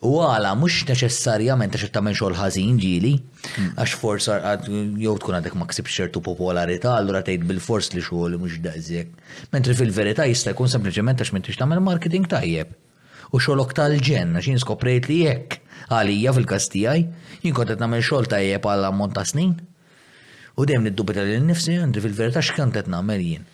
U 0.06 0.12
għala, 0.23 0.52
mux 0.55 0.84
neċessarjament 0.86 1.74
għax 1.74 1.90
tamen 1.97 2.15
xogħol 2.15 2.36
ħażin 2.39 2.76
ġili, 2.78 3.10
hmm. 3.56 3.73
għax 3.82 3.94
forsa 3.98 4.36
jew 4.68 5.15
tkun 5.18 5.39
għandek 5.40 5.56
ma 5.58 5.66
ksib 5.66 5.90
xertu 5.90 6.23
popolarità, 6.23 6.92
allura 7.00 7.24
tgħid 7.26 7.47
bil-fors 7.48 7.89
li 7.97 8.05
xogħol 8.05 8.36
mhux 8.39 8.60
daqsek. 8.62 9.10
Mentri 9.56 9.74
fil-verità 9.74 10.28
jista' 10.31 10.55
jkun 10.55 10.70
sempliċement 10.70 11.18
għax 11.24 11.34
m'intix 11.34 11.58
tagħmel 11.58 11.82
marketing 11.82 12.31
tajjeb. 12.31 12.70
U 13.34 13.40
xogħolok 13.42 13.74
tal-ġen 13.81 14.39
għax 14.39 14.52
jien 14.52 14.62
skoprejt 14.62 15.10
li 15.10 15.18
hekk 15.26 15.58
għalija 15.90 16.36
fil 16.39 16.48
kastijaj 16.55 17.02
tiegħi, 17.02 17.36
jien 17.48 17.58
kont 17.58 17.74
qed 17.74 17.82
nagħmel 17.82 18.05
xogħol 18.06 18.31
tajjeb 18.36 18.70
għal 18.76 18.89
ammont 18.92 19.18
ta' 19.18 19.26
snin. 19.32 19.58
U 20.56 20.62
dejjem 20.65 20.86
niddubita 20.86 21.26
lil 21.26 21.42
nifsi, 21.50 21.81
għandri 21.82 22.06
fil 22.06 22.18
verita 22.23 22.47
x'kant 22.47 22.78
qed 22.78 22.86
nagħmel 22.94 23.28
jien 23.32 23.50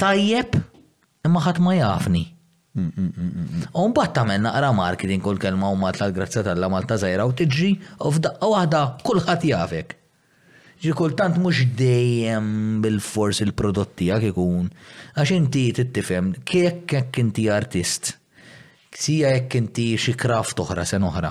tajjeb 0.00 0.54
imma 1.24 1.40
ħadd 1.40 1.60
ma 1.62 1.74
jafni. 1.78 2.24
Un 2.74 3.92
batta 3.94 4.24
men 4.26 4.42
naqra 4.48 4.72
marketing 4.74 5.22
kull 5.22 5.38
kelma 5.40 5.68
u 5.70 5.76
matla 5.78 6.08
l-grazzja 6.10 6.42
tal-la 6.48 6.68
malta 6.72 6.96
zaħira 7.00 7.26
u 7.30 7.34
tiġi 7.38 7.68
u 8.02 8.10
f'daqqa 8.10 8.48
waħda 8.52 8.80
kulħadd 9.06 9.46
jafek. 9.52 9.94
Ġi 10.84 10.92
kultant 10.98 11.38
mux 11.40 11.62
dejjem 11.78 12.48
bil-fors 12.84 13.38
il-prodott 13.44 13.94
tiegħek 14.00 14.34
ikun, 14.34 14.66
għax 15.14 15.32
inti 15.36 15.62
tittifhem 15.78 16.32
kiek 16.44 16.82
jekk 16.98 17.20
inti 17.22 17.46
artist, 17.54 18.10
sija 18.92 19.30
jekk 19.36 19.56
inti 19.62 19.86
xi 19.94 20.16
kraft 20.18 20.60
oħra 20.60 20.84
sen 20.84 21.06
oħra. 21.08 21.30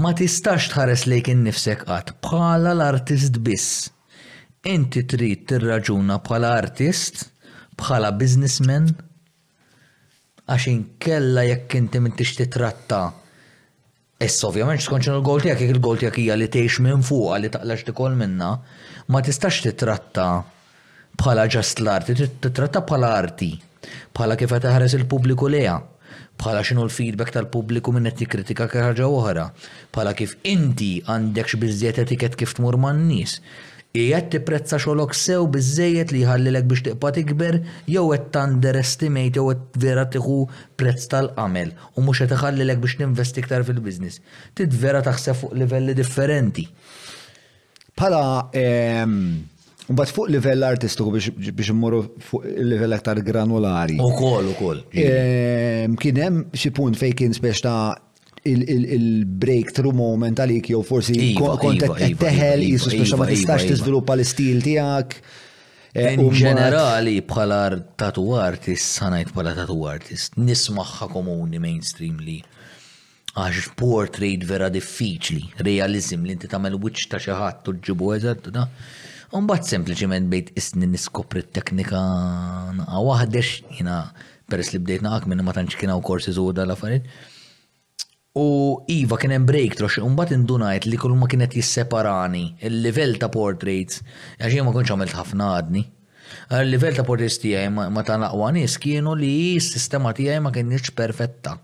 Ma 0.00 0.14
tistax 0.16 0.70
tħares 0.72 1.04
lejk 1.12 1.30
innifsek 1.36 1.84
qatt 1.84 2.16
bħala 2.24 2.72
l-artist 2.72 3.38
biss 3.44 3.90
inti 4.68 5.04
trid 5.08 5.46
tirraġuna 5.48 6.18
bħala 6.20 6.50
artist, 6.52 7.22
bħala 7.80 8.10
businessman, 8.20 8.90
għax 10.52 10.66
inkella 10.68 11.46
jekk 11.48 11.76
inti 11.78 12.00
minn 12.04 12.16
tix 12.18 12.36
titratta. 12.36 12.98
Issa 14.20 14.50
ovvjament 14.50 14.82
skonċen 14.84 15.16
il-gol 15.16 15.40
tiegħek 15.46 15.64
jekk 15.64 15.74
il-gol 15.78 16.00
tiegħek 16.02 16.18
hija 16.20 16.36
li 16.36 16.50
tgħix 16.52 16.84
minn 16.84 17.06
fuq 17.08 17.38
li 17.40 17.50
taqlax 17.54 17.86
tikol 17.88 18.18
minna, 18.20 18.50
ma 19.08 19.22
tistax 19.24 19.62
titratta 19.70 20.26
bħala 21.20 21.48
ġast 21.50 21.80
l-arti, 21.80 22.18
titratta 22.44 22.84
bħala 22.84 23.14
arti, 23.22 23.52
bħala 24.12 24.36
kif 24.36 24.52
qed 24.58 24.66
taħares 24.66 24.98
il-pubbliku 25.00 25.48
leja, 25.54 25.78
bħala 26.40 26.60
xinu 26.66 26.84
l-feedback 26.84 27.32
tal-pubbliku 27.32 27.96
minn 27.96 28.10
qed 28.12 28.28
kritika 28.36 28.68
kħarġa 28.72 29.08
oħra, 29.08 29.48
bħala 29.96 30.14
kif 30.20 30.36
inti 30.52 30.98
għandekx 31.08 31.60
biżjed 31.64 32.04
etiket 32.04 32.36
kif 32.42 32.58
tmur 32.60 32.76
man-nies, 32.84 33.38
Ijed 33.92 34.28
tipprezza 34.30 34.78
xolok 34.78 35.10
sew 35.18 35.42
bizzejiet 35.50 36.12
li 36.14 36.20
jħallilek 36.22 36.66
biex 36.70 36.84
tiqpa 36.86 37.10
tikber 37.16 37.56
jew 37.90 38.04
qed 38.12 38.36
underestimate, 38.38 39.34
jew 39.34 39.48
qed 39.50 39.78
vera 39.82 40.04
tieħu 40.06 40.36
prezz 40.78 41.08
tal-qamel 41.10 41.72
u 41.98 42.04
mhux 42.06 42.20
qed 42.22 42.34
iħallilek 42.38 42.78
biex 42.84 43.00
tinvesti 43.00 43.42
iktar 43.42 43.64
fil-business. 43.66 44.20
Tit 44.54 44.70
vera 44.70 45.00
taħseb 45.02 45.40
fuq 45.40 45.56
livelli 45.58 45.96
differenti. 45.98 46.68
Pala 47.98 48.48
ehm, 48.54 49.16
Mbagħad 49.90 50.14
fuq 50.14 50.30
livell 50.36 50.62
artistiku 50.68 51.10
biex 51.10 51.72
immorru 51.74 52.04
fuq 52.28 52.46
livell 52.62 52.94
aktar 52.94 53.18
granulari. 53.26 53.98
Ukoll 54.06 54.52
ukoll. 54.54 54.84
Ehm, 55.02 55.98
kien 55.98 56.22
hemm 56.22 56.44
xi 56.54 56.70
punt 56.78 56.94
fejn 57.02 57.18
kien 57.24 57.34
speċta 57.34 57.74
il-breakthrough 58.46 59.92
moment 59.94 60.40
għalik 60.40 60.70
jew 60.72 60.80
forsi 60.86 61.12
iva, 61.18 61.44
iva, 61.44 61.56
kontet 61.60 61.90
iva, 62.00 62.20
teħel 62.22 62.62
jisu 62.70 62.92
speċa 62.94 63.18
ma 63.20 63.26
tistax 63.28 63.66
tizviluppa 63.68 64.16
l-istil 64.16 64.62
tiegħek. 64.64 65.16
Eh, 65.90 66.12
In 66.14 66.28
ġenerali 66.30 67.16
bħala 67.26 67.80
tatu 67.98 68.28
artist, 68.38 68.92
sanajt 69.00 69.32
bħala 69.34 69.56
tatu 69.58 69.78
artist, 69.90 70.38
nismaħħa 70.38 71.08
komuni 71.10 71.58
mainstream 71.60 72.20
li 72.22 72.38
għax 73.34 73.72
portrait 73.78 74.44
vera 74.46 74.68
diffiċli, 74.70 75.56
realizm 75.66 76.22
li 76.26 76.36
inti 76.38 76.50
tagħmel 76.50 76.78
wiċċ 76.80 77.10
ta' 77.10 77.20
xi 77.24 77.34
ħadd 77.36 77.72
u 77.72 77.74
ġibu 77.88 78.14
eżatt 78.18 78.48
da. 78.54 78.68
Mbagħad 79.34 79.66
sempliċiment 79.70 80.30
bejt 80.32 80.54
isni 80.58 80.86
niskopri 80.94 81.42
t-teknika 81.48 81.98
waħdex 82.88 83.76
jina 83.80 83.98
peress 84.50 84.70
li 84.74 84.80
bdejt 84.82 85.04
naqak 85.06 85.28
minn 85.30 85.42
ma 85.46 85.52
tantx 85.54 85.78
kien 85.78 85.90
hawn 85.92 86.06
korsi 86.06 86.32
żoda 86.38 86.64
l 86.66 86.74
affarijiet. 86.74 87.10
U 88.38 88.78
Iva 88.86 89.16
kien 89.18 89.32
hemm 89.34 89.42
break 89.48 89.72
trox, 89.74 89.96
mbagħad 89.98 90.36
indunajt 90.36 90.84
li 90.86 90.94
kull 91.02 91.16
ma 91.18 91.26
kienet 91.26 91.56
jisseparani 91.58 92.44
il-livell 92.68 93.16
ta' 93.18 93.26
portraits 93.26 94.04
għax 94.38 94.52
jien 94.54 94.68
ma 94.68 94.70
kontx 94.76 94.92
għamilt 94.94 95.16
ħafna 95.18 95.48
għadni. 95.56 95.80
Il-livell 96.60 96.94
ta' 96.94 97.02
portraits 97.08 97.40
tiegħi 97.42 97.72
ma 97.74 98.04
ta' 98.06 98.20
naqwa 98.22 98.52
nies 98.54 98.76
kienu 98.78 99.16
li 99.18 99.32
s-sistema 99.58 100.12
tiegħi 100.14 100.44
ma 100.44 100.52
kienx 100.54 100.94
perfetta. 100.94 101.56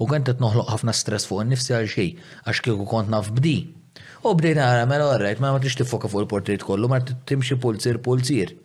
U 0.00 0.08
kont 0.08 0.30
qed 0.32 0.40
noħloq 0.40 0.70
ħafna 0.72 0.94
stress 0.96 1.28
fuq 1.28 1.42
innifsi 1.44 1.76
għal 1.76 1.90
xejn 1.92 2.24
għax 2.48 2.64
kieku 2.70 2.88
kont 2.88 3.12
naf 3.12 3.28
bdi. 3.36 3.56
U 4.24 4.32
bdejt 4.32 4.56
nara, 4.62 4.88
mela 4.88 5.10
orrejt 5.18 5.44
ma 5.44 5.52
ma 5.52 5.60
tix 5.60 5.76
tifoka 5.82 6.08
fuq 6.08 6.24
il-portrait 6.24 6.64
kollu 6.64 6.88
ma 6.88 7.02
timxi 7.04 7.60
pulzir 7.60 8.00
pulzir. 8.00 8.56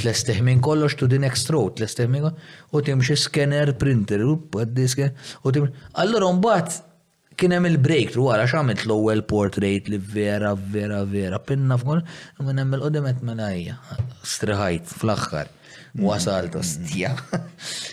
Tlesteħ 0.00 0.40
minn 0.42 0.64
kollox 0.64 0.96
to 0.96 1.04
the 1.06 1.20
next 1.20 1.52
row, 1.52 1.68
tlesteħ 1.68 2.08
minn 2.16 2.32
u 2.32 2.80
timxi 2.88 3.20
scanner 3.26 3.76
printer 3.76 4.24
u 4.24 4.38
u 4.40 4.66
timxi. 4.80 5.12
Allora 6.00 6.32
mbagħad 6.40 6.92
kien 7.40 7.52
hemm 7.54 7.66
il 7.68 7.78
break 7.82 8.12
tru 8.14 8.28
għara 8.30 8.46
x'għamilt 8.50 8.84
l-ewwel 8.86 9.22
portrait 9.30 9.88
li 9.90 9.98
vera 9.98 10.52
vera 10.54 11.00
vera 11.08 11.40
pinna 11.48 11.76
f'kol 11.80 12.02
minn 12.46 12.60
hemm 12.62 12.76
il-qudiem 12.78 13.08
qed 13.10 13.24
mela 13.28 13.50
striħajt 14.34 14.92
fl-aħħar. 15.02 15.52
Wasalt 15.94 16.56
mm. 16.58 16.58
ostja. 16.58 17.12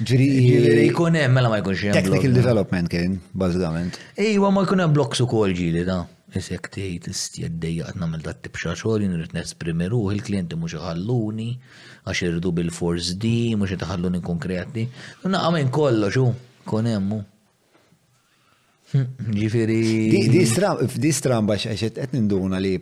Ġiri 0.09 0.87
jkun 0.87 1.19
hemm 1.19 1.35
mela 1.37 1.51
ma 1.53 1.59
jkunx 1.61 1.83
hemm. 1.85 1.93
Technical 1.97 2.33
development 2.37 2.89
kien 2.89 3.19
bażikament. 3.37 3.99
Ejwa 4.25 4.49
ma 4.55 4.63
jkun 4.65 4.81
hemm 4.83 4.95
blocks 4.95 5.21
ukoll 5.25 5.53
ġieli 5.57 5.83
da. 5.85 5.99
Isek 6.37 6.71
tgħid 6.73 7.09
istja 7.11 7.49
ddejja 7.51 7.89
qed 7.91 8.01
nagħmel 8.01 8.23
dat 8.25 8.41
tibxa 8.47 8.73
xogħol 8.79 9.05
irid 9.05 9.35
nesprimi 9.37 9.89
il-klijenti 10.15 10.57
mhux 10.57 10.79
iħalluni 10.79 11.49
għax 12.07 12.23
irridu 12.29 12.53
bil-force 12.61 13.17
D 13.21 13.33
mhux 13.59 13.75
iħalluni 13.77 14.23
nkun 14.23 14.41
kreatni. 14.41 14.87
Naqgħa 15.27 15.53
minn 15.59 15.69
kollox 15.75 16.21
hu 16.23 16.31
kun 16.71 16.89
hemm 16.89 17.19
Hmm. 18.91 19.07
Jifiri. 19.33 20.11
Di 20.99 21.11
stramba 21.15 21.55
għaxet, 21.55 21.95
qed 21.97 22.15
ninduna 22.15 22.59
li 22.59 22.73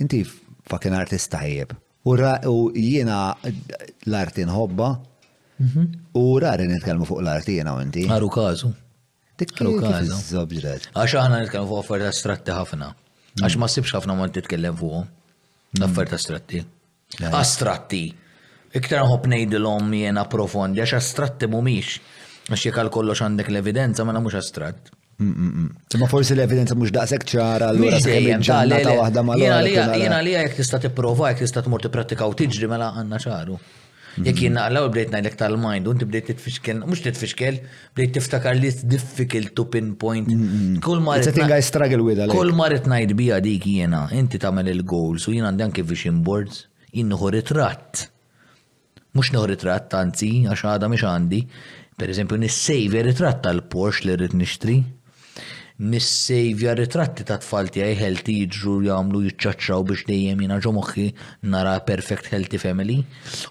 inti 0.00 0.22
fucking 0.24 0.94
artist 0.96 1.30
tajjeb. 1.34 1.74
U 2.08 2.14
jiena 2.74 3.18
l 4.08 4.14
artin 4.18 4.48
hobba, 4.50 4.94
mhm. 5.60 5.84
u 6.16 6.22
rari 6.40 6.66
nitkellmu 6.70 7.04
fuq 7.08 7.20
l-arti 7.22 7.58
jiena 7.58 7.76
u 7.76 7.82
inti. 7.84 8.06
Għaru 8.08 8.30
kazu. 8.32 8.72
Tikkaru 9.42 9.74
kazu. 9.82 10.40
Għaxa 10.40 11.26
aħna 11.26 11.42
nitkellmu 11.44 11.68
fuq 11.68 11.82
affarijiet 11.84 12.14
astratti 12.14 12.56
ħafna. 12.56 12.88
Hmm. 12.92 13.44
Għax 13.46 13.58
ma 13.60 13.68
sibx 13.72 13.94
ħafna 13.98 14.16
ma 14.18 14.26
titkellem 14.32 14.76
fuq 14.80 14.96
hmm. 14.96 15.82
L-affarijiet 15.82 16.16
astratti. 16.16 16.64
Astratti. 17.42 18.04
Iktar 18.72 19.04
nħobb 19.04 19.28
ngħidilhom 19.28 19.92
jiena 20.00 20.24
profondi 20.32 20.80
għax 20.80 20.96
astratti 21.02 21.48
mhumiex. 21.52 22.00
Għax 22.48 22.66
jekal 22.70 22.88
kollox 22.92 23.20
għandek 23.28 23.52
l-evidenza 23.52 24.08
ma 24.08 24.16
mhux 24.16 24.40
astratti. 24.40 24.96
Ma 25.98 26.06
forsi 26.10 26.34
l-evidenza 26.34 26.74
mux 26.78 26.90
daqsek 26.94 27.24
ċara 27.30 27.68
l-għura 27.74 28.00
ta' 28.42 28.96
wahda 28.98 29.22
ma 29.26 29.36
l-għura. 29.36 29.94
Jena 30.00 30.18
li 30.24 30.34
jek 30.34 30.56
tista 30.58 30.80
t-prova, 30.86 31.30
jek 31.32 31.42
tista 31.44 31.62
t-mur 31.64 31.82
t-pratika 31.86 32.26
u 32.28 32.34
tiġri 32.38 32.68
mela 32.70 32.90
għanna 32.98 33.20
ċaru. 33.24 33.58
Jek 34.26 34.40
jina 34.44 34.66
għallaw 34.66 34.88
bdejt 34.92 35.12
najlek 35.14 35.36
tal-mind, 35.40 35.88
unti 35.88 36.04
bdejt 36.08 36.32
t-fiskel, 36.36 36.80
mux 36.88 37.00
t-fiskel, 37.04 37.60
bdejt 37.96 38.12
t-iftakar 38.18 38.58
li 38.60 38.72
difficult 38.94 39.54
to 39.56 39.64
pinpoint. 39.74 40.28
Kull 40.84 41.00
marit. 41.04 41.24
Setting 41.28 41.48
I 41.52 41.62
struggle 41.64 42.02
with 42.08 42.20
Kull 42.32 42.52
marit 42.56 42.84
najd 42.90 43.14
bija 43.18 43.40
dik 43.44 43.66
jena, 43.76 44.06
inti 44.16 44.36
tamel 44.42 44.68
il-goals 44.74 45.28
u 45.30 45.36
jena 45.36 45.48
għandan 45.52 45.72
kif 45.76 45.88
vision 45.92 46.20
boards, 46.26 46.66
jinnuħu 46.96 47.32
ritratt. 47.38 48.08
Mux 49.16 49.28
nuħu 49.32 49.52
ritratt, 49.54 49.92
anzi, 49.96 50.32
għax 50.48 50.66
għada 50.74 50.88
mux 50.92 51.04
għandi. 51.04 51.42
Per 52.00 52.08
eżempju, 52.08 52.36
nissejvi 52.40 53.02
ritratt 53.04 53.42
tal-Porsche 53.44 54.06
li 54.08 54.14
rrit 54.16 54.32
nishtri 54.34 54.76
nissejvja 55.80 56.74
ritratti 56.76 57.24
ta' 57.26 57.38
tfalti 57.40 57.80
għaj 57.82 57.94
healthy 57.98 58.34
jidġru 58.42 58.74
jagħmlu 58.86 59.22
jċaċċaw 59.24 59.84
biex 59.88 60.04
dejjem 60.08 60.42
jina 60.44 60.58
ġomoħħi 60.64 61.04
nara 61.52 61.76
perfect 61.86 62.28
healthy 62.32 62.60
family 62.60 62.96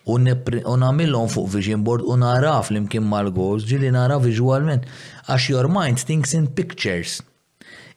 u 0.05 0.17
nagħmilhom 0.21 1.31
fuq 1.33 1.49
vision 1.55 1.83
board 1.87 2.05
u 2.05 2.17
nara 2.21 2.53
flimkien 2.67 3.07
mal-goals 3.09 3.65
ġili 3.69 3.89
nara 3.95 4.19
visualment 4.21 4.85
għax 5.27 5.49
your 5.49 5.69
mind 5.71 6.01
thinks 6.05 6.33
in 6.37 6.47
pictures. 6.47 7.19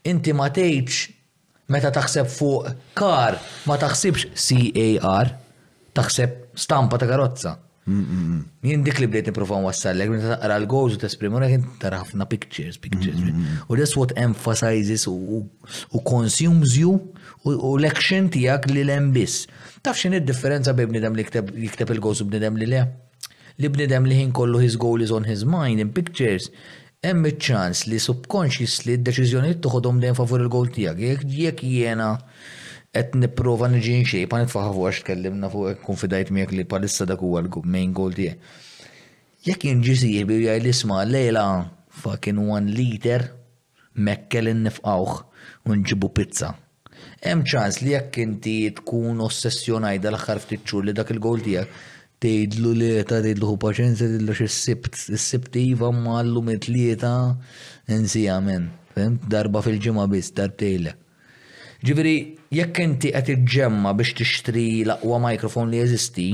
Inti 0.05 0.33
ma 0.36 0.49
tgħidx 0.53 1.69
meta 1.73 1.93
taħseb 1.97 2.28
fuq 2.33 2.75
kar 2.97 3.39
ma 3.69 3.77
taħsibx 3.81 4.33
CAR 5.03 5.36
taħseb 5.94 6.43
stampa 6.59 6.99
ta' 6.99 7.11
karozza. 7.12 7.55
Jien 7.85 8.81
dik 8.87 8.97
li 9.03 9.07
bdejt 9.13 9.27
niprofa 9.29 9.59
wassallek, 9.61 10.09
minn 10.09 10.23
taqra 10.25 10.55
l-goals 10.63 10.95
u 10.97 11.01
t-esprimu, 11.03 11.37
għin 11.45 11.67
tara 11.83 11.99
ħafna 12.01 12.25
pictures, 12.31 12.79
pictures. 12.81 13.21
U 13.69 13.77
that's 13.77 13.93
what 13.99 14.15
emphasizes 14.21 15.05
u 15.05 16.01
consumes 16.09 16.79
you 16.81 16.95
u 17.45 17.75
l-action 17.77 18.31
tijak 18.33 18.71
li 18.73 18.87
l-embis. 18.87 19.43
Taf 19.85 20.01
xin 20.01 20.17
id-differenza 20.17 20.73
bej 20.77 20.89
bnidem 20.95 21.19
li 21.19 21.27
jikteb 21.67 21.93
il-goals 21.99 22.25
u 22.25 22.29
bnidem 22.31 22.57
li 22.57 22.71
le? 22.73 22.87
Li 23.61 23.69
bnidem 23.71 24.09
li 24.09 24.17
ħin 24.23 24.33
kollu 24.35 24.65
his 24.65 24.81
goal 24.81 25.05
is 25.05 25.13
on 25.13 25.29
his 25.29 25.45
mind 25.45 25.85
in 25.85 25.93
pictures, 25.93 26.49
hemm 27.05 27.29
ċans 27.37 27.85
li 27.93 28.01
subconsciously 28.01 28.97
d-deċiżjoni 28.97 29.59
toħodhom 29.63 30.01
dejjem 30.03 30.17
favur 30.23 30.47
il-goal 30.49 30.73
tijak. 30.75 31.05
Jek 31.23 31.61
jiena 31.63 32.15
qed 32.95 33.17
nipprova 33.19 33.67
niġi 33.73 33.95
nxejpa 34.05 34.37
nitfaħa 34.39 34.71
fuq 34.75 34.89
għax 34.91 35.03
tkellimna 35.05 35.49
fuq 35.51 35.73
konfidajt 35.87 36.29
miegħek 36.37 36.55
li 36.59 36.65
palissa 36.71 37.07
dak 37.11 37.25
huwa 37.27 37.41
l-main 37.43 37.91
goal 37.97 38.15
tiegħek. 38.15 38.53
Jekk 39.49 39.67
jinġisiebi 39.73 40.37
u 40.39 40.45
jgħid 40.47 40.69
isma' 40.71 41.01
lejla 41.11 41.43
fucking 42.05 42.39
one 42.55 42.71
liter 42.71 43.25
mekkel 44.09 44.53
nifqawh 44.61 45.17
u 45.69 45.81
nġibu 45.81 46.13
pizza. 46.17 46.53
Hemm 47.27 47.43
ċans 47.51 47.83
li 47.83 47.93
jekk 47.97 48.23
inti 48.25 48.55
tkun 48.79 49.21
ossessjonajda 49.27 50.13
l-aħħar 50.15 50.41
ftit 50.47 50.77
li 50.87 50.95
dak 51.01 51.11
il-gowl 51.17 51.43
tiegħek 51.43 51.93
tgħidlu 52.25 52.77
li 52.79 52.93
ta' 53.11 53.19
tgħidlu 53.27 53.51
hu 53.51 53.59
paċenza 53.67 54.07
tgħidlu 54.07 54.39
s 54.39 54.65
sibt 54.65 55.01
is-sibt 55.19 55.59
iva 55.61 55.91
ma 55.93 56.23
llum 56.31 56.55
it-tlieta 56.55 57.11
insija 57.99 58.39
men. 58.47 58.71
Darba 58.95 59.59
fil-ġimgħa 59.67 60.07
biss, 60.13 60.37
darbtejlek. 60.39 61.01
Ġiviri, 61.85 62.15
jekk 62.57 62.79
inti 62.81 63.11
qed 63.13 63.27
iġġemma 63.33 63.91
biex 63.99 64.15
tixtri 64.17 64.63
l-aqwa 64.89 65.19
mikrofon 65.27 65.69
li 65.73 65.83
jeżisti, 65.83 66.31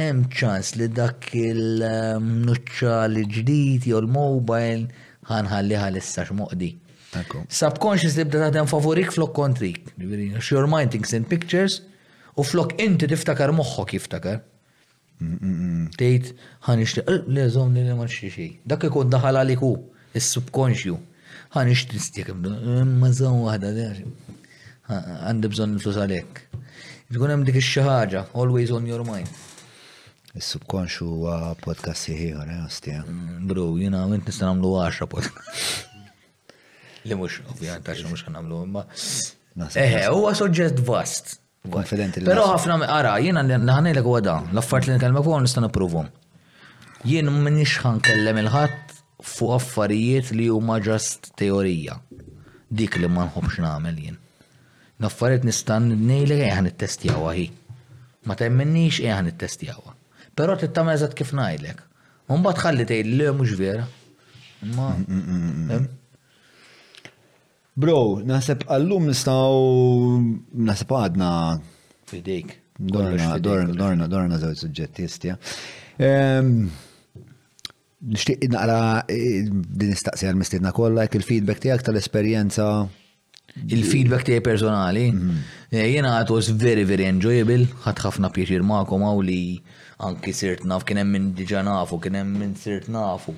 hemm 0.00 0.24
ċans 0.34 0.72
li 0.80 0.88
dak 0.96 1.28
il-nuċċa 1.38 2.96
li 3.12 3.22
ġdid 3.36 3.86
jew 3.90 4.00
l-mobile 4.02 4.88
ħanħalli 5.30 5.76
ħalissa 5.78 6.24
x'moqdi. 6.26 6.72
Subconscious 7.10 8.16
li 8.18 8.24
bda 8.26 8.48
taħdem 8.48 8.70
favorik 8.72 9.14
flok 9.14 9.36
kontrik. 9.38 9.92
Ġiviri, 10.00 10.26
your 10.50 10.66
mind 10.74 10.90
thinks 10.90 11.14
in 11.14 11.28
pictures 11.30 11.78
u 12.34 12.42
flok 12.42 12.74
inti 12.82 13.06
tiftakar 13.14 13.54
moħħok 13.60 13.94
jiftakar. 13.94 14.42
Tejt 16.02 16.32
ħan 16.66 16.82
ixtiq, 16.82 17.06
eh, 17.14 17.22
le 17.38 17.46
zom 17.52 17.76
li 17.78 17.84
ma 17.94 18.08
xi 18.10 18.48
Dak 18.66 18.88
ikun 18.90 19.14
daħal 19.14 19.38
għaliku, 19.44 19.70
is-subconscious. 20.18 21.22
Ħan 21.54 21.70
ixtiq 21.76 22.02
stiekem, 22.02 22.50
ma 22.98 23.14
zom 23.14 23.38
waħda, 23.46 23.70
għandi 24.88 25.48
bżon 25.52 25.76
flus 25.82 25.98
għalek. 26.00 26.38
Tkun 27.12 27.32
għem 27.34 27.42
dik 27.46 27.58
ix 27.60 27.78
always 28.34 28.72
on 28.72 28.86
your 28.86 29.04
mind. 29.04 29.28
il 30.36 30.42
subkonxu 30.44 31.04
għu 31.24 31.32
podcast 31.64 32.04
siħiħor, 32.06 32.50
eh, 32.52 32.64
ostja. 32.66 33.00
Eh. 33.02 33.10
Mm, 33.10 33.46
bro, 33.50 33.64
jina, 33.80 34.04
int 34.14 34.26
nistan 34.28 34.50
għamlu 34.52 34.68
għaxa 34.84 35.06
podcast. 35.06 35.88
Li 37.04 37.14
mux, 37.16 37.40
mhux 37.40 37.50
ovvjament 37.56 37.86
għax 37.88 38.02
mhux 38.06 38.22
nagħmlu 38.34 38.58
imma. 38.66 38.84
Eħe, 39.66 40.04
eh, 40.04 40.06
huwa 40.14 40.34
soġġett 40.38 40.78
vast. 40.86 41.38
Konfident 41.68 42.20
Però 42.22 42.44
ħafna 42.52 42.76
ara, 42.86 43.16
jiena 43.20 43.42
naħnejlek 43.42 44.04
huwa 44.06 44.20
dan, 44.24 44.46
l-affarijiet 44.54 44.92
li 44.94 44.98
nkellmek 45.00 45.24
fuq 45.26 45.40
nista' 45.44 45.64
nipprovhom. 45.64 46.06
Jien 47.08 47.26
m'nix 47.34 47.78
kellem 47.82 48.38
il 48.44 48.48
ħat 48.52 48.94
fuq 49.24 49.54
affarijiet 49.58 50.30
li 50.38 50.46
huma 50.54 50.78
ġast 50.84 51.32
teorija. 51.40 51.98
Dik 52.70 52.96
li 53.00 53.08
ma 53.10 53.26
nħobbx 53.26 53.58
nagħmel 53.64 53.96
jien 54.04 54.18
naffariet 55.02 55.44
nistan 55.46 55.82
nejli 55.92 56.38
eħan 56.44 56.68
eh, 56.68 56.72
it-testjawa 56.72 57.34
hi. 57.36 57.46
Ma 58.26 58.34
temmennix 58.38 59.00
eħan 59.04 59.30
eh, 59.30 59.34
it-testjawa. 59.34 59.94
Pero 60.38 60.54
t 60.58 60.66
eżat 60.70 61.14
kif 61.18 61.32
najdlek. 61.34 61.80
Umbat 62.30 62.60
xalli 62.62 62.84
tejli 62.86 63.16
li 63.18 63.30
mux 63.34 63.54
vera. 63.58 63.86
Ma. 64.74 64.92
Mm, 64.96 65.22
mm, 65.22 65.54
mm, 65.70 65.86
Bro, 67.78 68.22
naħseb 68.26 68.64
għallum 68.66 69.04
nistaw, 69.06 69.58
naħseb 70.50 70.94
għadna 70.98 71.28
fidejk. 72.10 72.56
Dorna, 72.78 73.36
dorna, 73.42 73.74
dorna, 73.78 74.06
dorna 74.10 74.38
zaw 74.42 74.50
suġġetti 74.54 75.02
istja. 75.06 75.36
Nishtiq 77.98 78.44
naqra 78.50 78.80
eh, 79.10 79.46
din 79.50 79.94
istaqsija 79.94 80.30
l-mistidna 80.30 80.70
kollha 80.74 81.06
il-feedback 81.10 81.62
tiegħek 81.64 81.86
tal-esperjenza 81.88 82.68
il-feedback 83.66 84.22
tiegħi 84.28 84.42
personali. 84.44 85.06
Mhm. 85.10 85.36
Eh, 85.70 85.86
jiena 85.92 86.14
għat 86.18 86.30
was 86.32 86.48
very, 86.56 86.84
very 86.88 87.04
enjoyable, 87.04 87.66
ħadd 87.84 88.04
ħafna 88.06 88.30
pjaċir 88.32 88.62
magħkom 88.64 89.04
għaw 89.10 89.24
li 89.26 89.40
anki 90.06 90.32
sirt 90.32 90.64
naf, 90.64 90.84
kien 90.88 91.02
hemm 91.02 91.12
minn 91.12 91.26
diġà 91.36 91.60
nafu, 91.66 91.98
kien 92.00 92.16
hemm 92.16 92.38
minn 92.40 92.54
sirt 92.56 92.88
nafu. 92.88 93.34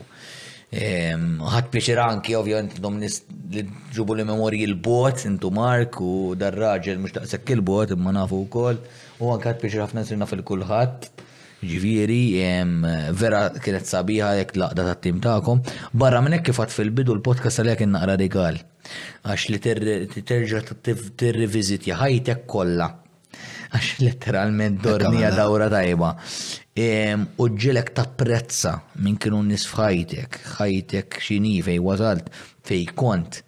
Ehm, 0.71 1.41
ħadd 1.51 1.71
pjaċir 1.73 1.99
anki 2.05 2.37
ovvjament 2.39 2.79
dom 2.79 3.01
li 3.01 3.67
ġubu 3.97 4.15
li 4.15 4.25
memorji 4.29 4.67
l-bot, 4.69 5.25
intu 5.27 5.51
Mark 5.51 5.99
u 6.01 6.37
dar 6.39 6.55
raġel 6.55 6.99
mhux 7.03 7.17
taqsek 7.19 7.51
il-bot 7.57 7.91
imma 7.97 8.13
nafu 8.15 8.45
wkoll, 8.45 8.79
u 9.19 9.33
anke 9.35 9.51
ħadd 9.51 9.63
pjaċir 9.65 9.83
ħafna 9.87 10.07
sirna 10.07 10.31
fil-kulħadd 10.31 11.09
ġiviri, 11.67 12.21
ehm, 12.45 12.85
vera 13.11 13.49
kienet 13.59 13.91
sabiħa 13.91 14.37
jek 14.45 14.55
laqda 14.63 14.87
ta' 14.87 14.95
tim 15.03 15.19
ta'kom. 15.21 15.65
Barra 15.93 16.23
minn 16.23 16.39
kif 16.39 16.55
kifat 16.55 16.71
fil-bidu 16.73 17.17
l-podcast 17.19 17.59
għalek 17.65 17.89
naqra 17.91 18.15
regal. 18.17 18.63
Għax 19.25 19.47
li 19.53 19.59
terġa 20.25 20.61
t-rivizitja 20.81 21.99
ħajtek 22.01 22.45
kolla. 22.49 22.89
Għax 23.71 23.91
letteralment 24.03 24.81
dornija 24.83 25.31
dawra 25.37 25.69
tajba. 25.71 26.15
Ehm, 26.77 27.27
u 27.39 27.49
ta' 27.55 27.85
tapprezza 28.01 28.73
minn 29.05 29.17
kienu 29.19 29.43
nisfħajtek, 29.53 30.41
ħajtek 30.59 31.21
xini 31.23 31.59
fej 31.63 31.79
wasalt, 31.85 32.31
fej 32.65 32.89
kont. 32.95 33.43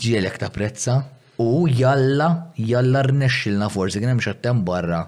Ġilek 0.00 0.38
prezza 0.54 0.98
u 1.38 1.66
jalla, 1.68 2.52
jalla 2.56 3.02
rnexxilna 3.02 3.68
forsi, 3.68 3.98
kienem 3.98 4.20
xattem 4.22 4.62
barra 4.64 5.02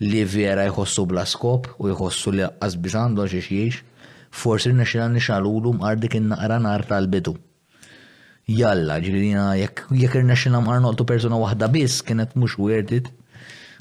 li 0.00 0.22
vera 0.24 0.68
jħossu 0.70 1.06
bla 1.10 1.24
skop 1.26 1.66
u 1.82 1.90
jħossu 1.90 2.32
li 2.36 2.46
għazbiċan 2.46 3.16
doċi 3.18 3.40
xiex, 3.48 3.80
forsi 4.30 4.70
rnexxilna 4.70 5.08
nixalulu 5.16 5.72
mqardi 5.80 6.08
kien 6.08 6.28
naqra 6.30 6.58
nar 6.62 6.84
tal-bidu 6.86 7.34
jalla, 8.48 8.98
ġirina, 9.04 9.52
jekk 9.54 9.84
xinam 10.36 10.64
mqarnoqtu 10.64 11.06
persona 11.06 11.36
wahda 11.38 11.68
bis, 11.68 12.00
kienet 12.02 12.34
mux 12.34 12.56
worth 12.58 12.92
it. 12.92 13.08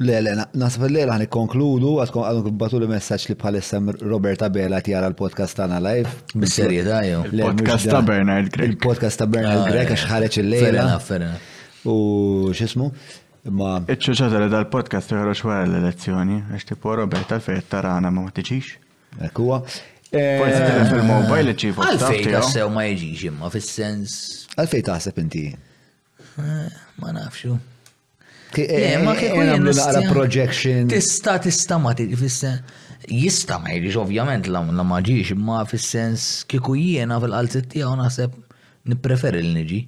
Le, 0.00 0.20
le, 0.24 0.32
nasab 0.56 0.86
l 0.88 1.02
għan 1.02 1.26
konkludu, 1.30 1.96
għadkom 2.02 2.56
batu 2.58 2.78
li 2.80 2.88
messaċ 2.90 3.30
li 3.30 3.36
bħalissa 3.40 3.80
Roberta 4.08 4.48
Bela 4.50 4.80
tjara 4.82 5.10
l-podcast 5.10 5.60
għana 5.60 5.80
live. 5.88 6.14
Bis-serjetà 6.34 7.02
jew. 7.08 7.20
Il-podcast 7.30 7.90
ta' 7.90 8.00
Bernard 8.04 8.48
Grek. 8.52 8.70
Il-podcast 8.74 9.20
ta' 9.20 9.26
Bernard 9.30 9.64
ah, 9.64 9.68
Grek 9.70 9.88
eh, 9.88 9.92
għax 9.98 10.08
ħareċ 10.12 10.40
il-lejla. 10.44 10.88
U 11.92 11.98
xismu? 12.56 12.88
Ma. 13.44 13.76
Iċċuċata 13.92 14.38
li 14.40 14.46
dal-podcast 14.48 15.10
joħroġ 15.12 15.40
wara 15.44 15.64
l-elezzjoni, 15.68 16.36
għax 16.56 16.68
tipo 16.70 16.94
Robert 16.96 17.26
tal-fejt 17.28 17.66
tarana 17.74 18.08
ma 18.08 18.22
ma 18.24 18.30
tiġix. 18.32 18.78
Ekkuwa. 19.26 19.58
Forsi 20.08 20.54
tilef 20.64 20.92
il-mobile 20.96 21.52
ċif. 21.58 21.80
Għalfej 21.84 22.30
tassew 22.32 22.70
ma 22.72 22.86
jiġix 22.88 23.26
imma 23.28 23.50
fis-sens. 23.52 24.14
Għalfej 24.56 24.86
taħseb 24.88 25.20
inti? 25.24 25.42
Ma 26.40 27.12
nafxu. 27.18 27.58
Ma 29.04 29.14
kieku 29.20 29.44
għara 29.44 30.04
projection. 30.08 30.88
Tista, 30.94 31.36
tista 31.44 31.76
ma 31.82 31.92
tiġi 31.98 32.16
fis-sens. 32.24 32.80
Jista 33.12 33.58
ma 33.60 33.74
jiġix 33.76 33.98
ovvjament 34.06 34.48
la 34.48 34.64
ma 34.70 35.02
ġiġ 35.04 35.34
imma 35.36 35.60
fis-sens 35.68 36.46
kieku 36.48 36.78
jiena 36.80 37.20
fil-qalzit 37.20 37.68
tiegħu 37.76 37.92
naħseb 38.00 38.40
nippreferi 38.94 39.44
l-niġi 39.44 39.84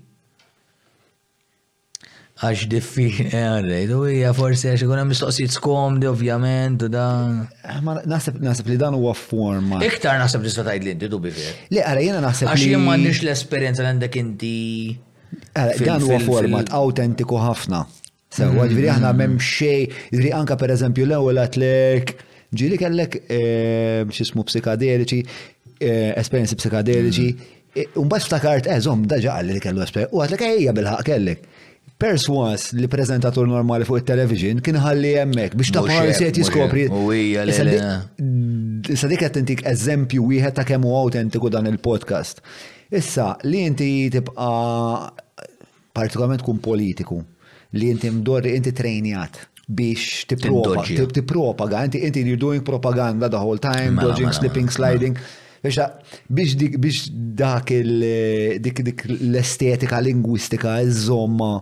għax 2.37 2.67
diffi, 2.69 3.05
eh, 3.31 3.45
għarri, 3.49 3.95
u 3.97 4.03
hija 4.11 4.31
forsi 4.37 4.69
għax 4.69 4.83
ikun 4.85 4.99
hemm 5.01 5.13
mistoqsijiet 5.15 5.55
skomdi 5.55 6.07
ovvjament 6.11 6.83
u 6.85 6.89
dan. 6.93 7.39
Eh, 7.65 7.79
naħseb 7.81 8.41
naħseb 8.45 8.69
li 8.69 8.77
dan 8.83 8.95
huwa 8.99 9.15
forma. 9.17 9.81
Iktar 9.85 10.19
naħseb 10.21 10.45
li 10.45 10.53
tgħid 10.53 10.85
li 10.85 10.93
inti 10.93 11.09
dubi 11.13 11.31
fih. 11.33 11.65
Le 11.73 11.83
ara 11.95 12.01
jiena 12.05 12.21
naħseb. 12.27 12.49
Għax 12.53 12.67
jien 12.67 12.83
m'għandniex 12.85 13.23
l-esperjenza 13.25 13.87
għandek 13.89 14.21
inti. 14.21 14.57
Dan 15.57 16.03
huwa 16.05 16.21
format 16.27 16.71
autentiku 16.77 17.41
ħafna. 17.41 17.87
Sewa, 18.37 18.51
mm. 18.51 18.69
ġviri 18.73 18.91
aħna 18.93 19.15
m'hemm 19.17 19.37
xejn, 19.41 20.01
jiġri 20.13 20.33
anke 20.37 20.57
pereżempju 20.61 21.07
l-ewwel 21.09 21.39
għatlek, 21.41 22.13
ġili 22.53 22.77
kellek 22.83 23.15
eh, 23.25 24.03
x'ismu 24.11 24.45
psikadeliċi, 24.45 25.23
esperjenzi 25.81 26.57
psikadeliċi, 26.61 27.27
mbagħad 27.95 27.97
mm. 27.97 28.27
ftakart, 28.29 28.69
eżom, 28.77 29.07
daġa 29.09 29.39
għalli 29.39 29.57
li 29.57 29.63
kellu 29.63 29.81
esperjenza, 29.87 30.13
u 30.13 30.21
għatlek 30.25 30.45
ejja 30.51 30.75
bil-ħak 30.77 31.07
kellek 31.09 31.47
perswas 31.97 32.73
li 32.77 32.89
prezentatur 32.93 33.47
normali 33.49 33.87
fuq 33.89 34.03
il-television 34.03 34.59
kien 34.65 34.77
ħalli 34.85 35.11
jemmek 35.15 35.55
biex 35.57 35.71
ta' 35.73 35.83
bħal 35.87 36.09
se 36.19 36.27
jiskopri. 36.29 36.85
Issa 38.93 39.07
dik 39.11 39.23
għattentik 39.27 39.61
eżempju 39.71 40.21
wieħed 40.29 40.55
ta' 40.59 40.67
kemmu 40.69 40.91
autentiku 40.99 41.47
dan 41.53 41.65
il-podcast. 41.71 42.37
Issa 42.95 43.27
li 43.49 43.61
inti 43.67 43.89
tibqa 44.13 44.51
partikolarment 45.97 46.43
kun 46.45 46.57
politiku 46.61 47.17
li 47.81 47.87
inti 47.95 48.07
mdorri 48.13 48.51
inti 48.57 48.71
trejnijat 48.77 49.35
biex 49.67 50.27
tipropa, 50.31 50.81
tipropaga, 51.11 51.77
inti 51.89 51.99
inti 52.07 52.19
you're 52.29 52.39
doing 52.43 52.63
propaganda 52.63 53.27
the 53.33 53.41
whole 53.41 53.59
time, 53.59 53.93
mela, 53.97 54.09
dodging, 54.13 54.29
mela, 54.31 54.37
slipping, 54.39 54.69
mela, 54.69 54.77
sliding. 54.77 55.15
Biex 55.65 56.51
biex 56.79 56.99
dak 57.41 57.67
l-estetika 57.75 59.97
lingwistika, 60.05 60.71
iż 60.85 60.91
zomma 61.09 61.53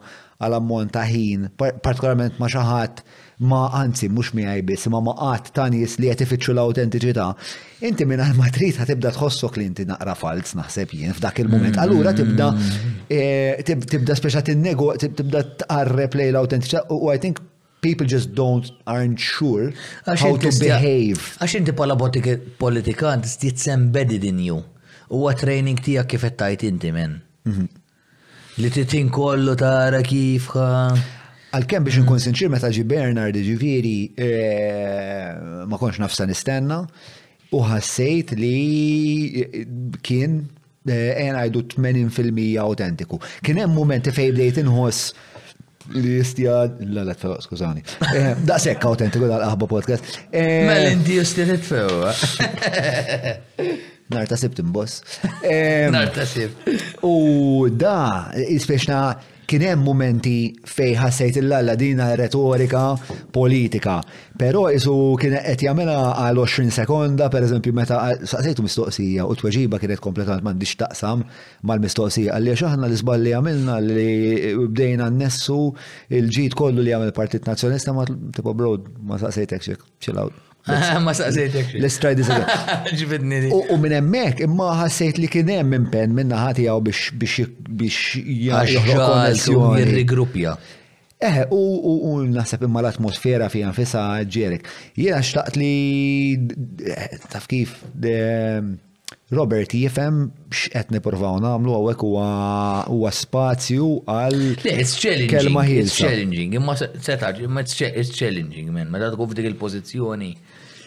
għal 0.43 0.55
ammont 0.59 0.91
ta' 0.95 1.05
ħin, 1.07 1.45
partikolarment 1.59 2.41
ma' 2.41 2.49
xaħat 2.51 3.03
ma' 3.45 3.69
anzi 3.81 4.09
mhux 4.11 4.33
miegħi 4.35 4.63
biss, 4.67 4.89
ma' 4.91 5.01
ma' 5.07 5.15
għat 5.31 5.53
ta' 5.55 5.67
nies 5.71 5.97
li 6.03 6.11
qed 6.11 6.25
ifittxu 6.27 6.55
l-awtentiċità, 6.57 7.27
inti 7.87 8.07
minn 8.09 8.23
matrit 8.39 8.81
ħad 8.81 8.91
tibda 8.95 9.13
tħossok 9.15 9.59
li 9.61 9.67
inti 9.71 9.87
naqra 9.87 10.15
falz 10.19 10.55
naħseb 10.59 10.95
jien 10.99 11.15
f'dak 11.15 11.43
il-mument. 11.45 11.77
Mm. 11.77 11.85
Allura 11.85 12.15
tibda 12.19 12.49
eh, 13.11 13.63
tibda 13.67 14.17
speċa 14.19 14.43
t-nego, 14.49 14.91
tibda 15.01 15.45
tqarreb 15.65 16.11
play 16.17 16.33
l-awtentiċità 16.35 16.87
u 16.97 17.13
I 17.15 17.21
think 17.23 17.43
people 17.87 18.07
just 18.09 18.33
don't 18.35 18.71
aren't 18.91 19.21
sure 19.21 19.71
how 20.09 20.35
to 20.41 20.51
behave. 20.59 21.37
Għax 21.39 21.59
inti 21.61 21.73
pala 21.79 21.95
politika 21.95 23.15
it's 23.23 23.67
embedded 23.69 24.25
in 24.25 24.39
you. 24.41 24.65
Huwa 25.11 25.35
training 25.39 25.79
tijak 25.79 26.09
kif 26.09 26.25
qed 26.35 26.65
inti 26.67 26.91
minn. 26.91 27.21
Mhm. 27.45 27.84
Li 28.63 28.71
titin 28.71 29.09
kollu 29.11 29.57
tara 29.59 29.99
kif 30.07 30.51
Għal-kem 30.55 31.85
biex 31.87 32.01
nkun 32.03 32.21
sinċir 32.23 32.51
meta 32.53 32.69
ġi 32.75 32.85
Bernard 32.87 33.35
ġiviri 33.47 33.97
eh, 34.15 35.67
ma 35.71 35.79
konx 35.79 35.99
nafsa 36.03 36.27
nistenna 36.27 36.81
u 37.55 37.61
ħassejt 37.67 38.33
li 38.39 38.59
eh, 39.43 39.57
kien 40.07 40.37
għen 40.87 41.35
eh, 41.35 41.39
għajdu 41.39 41.63
80% 41.77 42.43
autentiku. 42.63 43.21
Kien 43.47 43.61
hemm 43.63 43.77
momenti 43.79 44.15
fej 44.15 44.33
bdejt 44.35 44.61
inħoss 44.65 45.13
li 45.95 46.17
jistja, 46.19 46.65
la 46.91 47.05
la 47.07 47.15
tfewa, 47.15 47.39
skużani. 47.45 47.85
Da 48.49 48.59
sekk 48.63 48.87
autentiku 48.91 49.31
dal 49.31 49.47
ħabba 49.47 49.71
podcast. 49.71 50.17
Mel 50.35 50.91
inti 50.95 51.21
jistja 51.21 51.55
tfewa. 51.59 52.15
Nar 54.11 54.27
ta' 54.27 54.37
sibt 54.37 54.59
imboss. 54.59 55.03
Nar 55.93 56.07
ta' 56.13 56.27
sibt. 56.29 56.67
U 57.07 57.69
da, 57.73 58.27
ispeċna 58.37 58.99
kienem 59.49 59.81
momenti 59.85 60.55
fej 60.69 60.93
ħassejt 61.01 61.39
l-alla 61.43 61.73
dina 61.81 62.11
retorika 62.19 62.97
politika. 63.33 63.97
Pero 64.41 64.67
isu 64.73 65.15
kien 65.21 65.39
qed 65.47 65.65
jagħmilha 65.69 65.97
għal 66.21 66.43
20 66.45 66.77
sekonda, 66.81 67.31
per 67.33 67.49
eżempju, 67.49 67.73
meta 67.77 68.03
saqsejtu 68.21 68.67
mistoqsija 68.69 69.25
u 69.25 69.39
tweġiba 69.41 69.81
kienet 69.81 70.05
kompletament 70.05 70.45
m'għandix 70.45 70.77
taqsam 70.85 71.25
mal-mistoqsija 71.65 72.37
għaliex 72.37 72.67
aħna 72.73 72.91
l-isbal 72.91 73.25
li 73.25 73.35
għamilna 73.39 73.81
li 73.89 74.09
bdejna 74.75 75.09
n 75.15 75.25
nessu 75.25 75.61
il-ġid 76.13 76.57
kollu 76.61 76.85
li 76.85 76.93
għamil 76.97 77.17
Partit 77.17 77.49
Nazzjonista 77.49 77.97
ma 77.97 78.05
tipo 78.09 78.53
broad 78.53 78.93
ma 79.01 79.21
saqsejtek 79.21 79.65
xi 79.65 80.21
Ma 81.05 81.13
saqsejtek. 81.13 81.75
L-istraj 81.77 82.15
Ġibidni. 83.01 83.41
U 83.69 83.77
minn 83.81 83.93
hemmhekk 83.99 84.41
imma 84.47 84.71
ħassejt 84.81 85.19
li 85.21 85.29
kien 85.31 85.51
hemm 85.53 85.75
impenn 85.77 86.15
minna 86.17 86.39
naħa 86.39 86.55
tiegħu 86.61 86.87
biex 86.89 87.51
biex 87.69 89.51
jirrigrupja. 89.75 90.57
Eħe, 91.25 91.45
eh, 91.47 91.55
u 91.57 92.15
naħseb 92.33 92.65
imma 92.69 92.81
l-atmosfera 92.83 93.51
fi 93.53 93.65
nfisa 93.69 94.07
ġerek. 94.25 94.73
Jiena 95.01 95.21
xtaqt 95.25 95.61
li 95.61 95.71
eh, 96.33 97.21
taf 97.33 97.49
kif 97.53 97.77
Robert 99.35 99.71
jifem 99.75 100.29
x'qed 100.55 100.91
nippruvaw 100.95 101.39
nagħmlu 101.43 101.75
hawnhekk 101.75 102.09
huwa 102.93 103.13
spazju 103.15 103.89
għal 104.11 104.43
kelma 104.63 105.65
ħiel. 105.67 105.83
It's 105.85 105.97
challenging, 105.99 106.55
imma 106.59 106.77
setaġ, 106.81 107.43
imma 107.49 107.65
it's 107.67 107.77
challenging, 108.15 108.71
minn 108.75 108.93
meta 108.95 109.11
tkun 109.15 109.31
f'dik 109.33 109.51
il-pożizzjoni. 109.53 110.33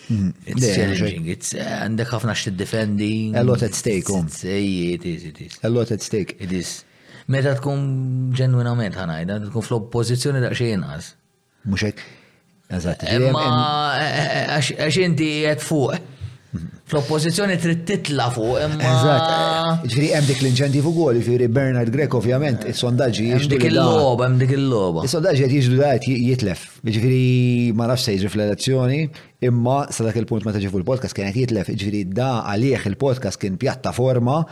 Mm-hmm. 0.08 0.44
It's 0.54 0.74
challenging, 0.74 1.28
it's 1.34 1.54
eh, 1.58 1.68
għandek 1.84 2.12
ħafna 2.16 2.36
defendi. 2.64 3.12
A 3.36 3.44
lot 3.44 3.62
at 3.68 3.76
stake, 3.76 4.10
um. 4.16 4.28
It 4.44 5.04
is, 5.06 5.24
it 5.34 5.42
is. 5.48 5.58
A 5.64 5.70
lot 5.70 5.92
at 5.92 6.02
stake. 6.02 6.38
It 6.40 6.52
is. 6.62 6.78
Meta 7.28 7.56
tkun 7.60 8.32
ġenwinament 8.32 8.96
ħanajda, 8.96 9.42
tkun 9.50 9.62
fl-oppożizzjoni 9.68 10.40
daqsxejn 10.46 10.78
inqas. 10.80 11.12
Mhux 11.68 11.90
hekk. 11.90 12.06
Eżatt. 12.78 13.04
Imma 13.16 13.44
eh, 14.00 14.54
għax 14.86 15.02
inti 15.06 15.32
qed 15.46 15.64
fuq 15.64 16.00
fl 16.90 16.98
oppozizjoni 17.02 17.56
trid 17.62 17.84
titla 17.90 18.28
fuq 18.34 18.58
imma. 18.66 18.92
Eżatt. 18.92 19.86
Ġifieri 19.88 20.10
hemm 20.16 20.28
dik 20.30 20.42
l 20.46 20.80
fuq 20.80 20.90
ukoll, 20.94 21.20
jiġri 21.20 21.48
Bernard 21.54 21.90
Grek 21.94 22.14
ovvjament, 22.18 22.64
is-sondaġġi 22.72 23.26
jiġu 23.32 23.50
dik 23.54 23.66
il-logħba, 23.72 24.26
hemm 24.28 24.38
dik 24.42 24.54
il-logħba. 24.58 25.04
Is-sondaġġi 25.08 25.44
qed 25.44 25.56
jiġu 25.58 25.78
dajt 25.82 26.08
jitlef. 26.16 26.66
Ġifieri 26.88 27.78
ma 27.78 27.90
nafx 27.92 28.08
se 28.08 28.16
jiġri 28.18 28.32
fl-elezzjoni, 28.34 29.02
imma 29.48 29.78
sa 29.94 30.08
dak 30.08 30.20
il-punt 30.24 30.48
meta 30.48 30.62
ġi 30.64 30.72
fuq 30.72 30.84
il-podcast 30.84 31.18
kienet 31.18 31.36
jitlef, 31.44 31.72
ġifieri 31.74 32.06
da 32.18 32.32
għalih 32.54 32.88
il-podcast 32.94 33.42
kien 33.42 33.60
pjattaforma 33.62 34.44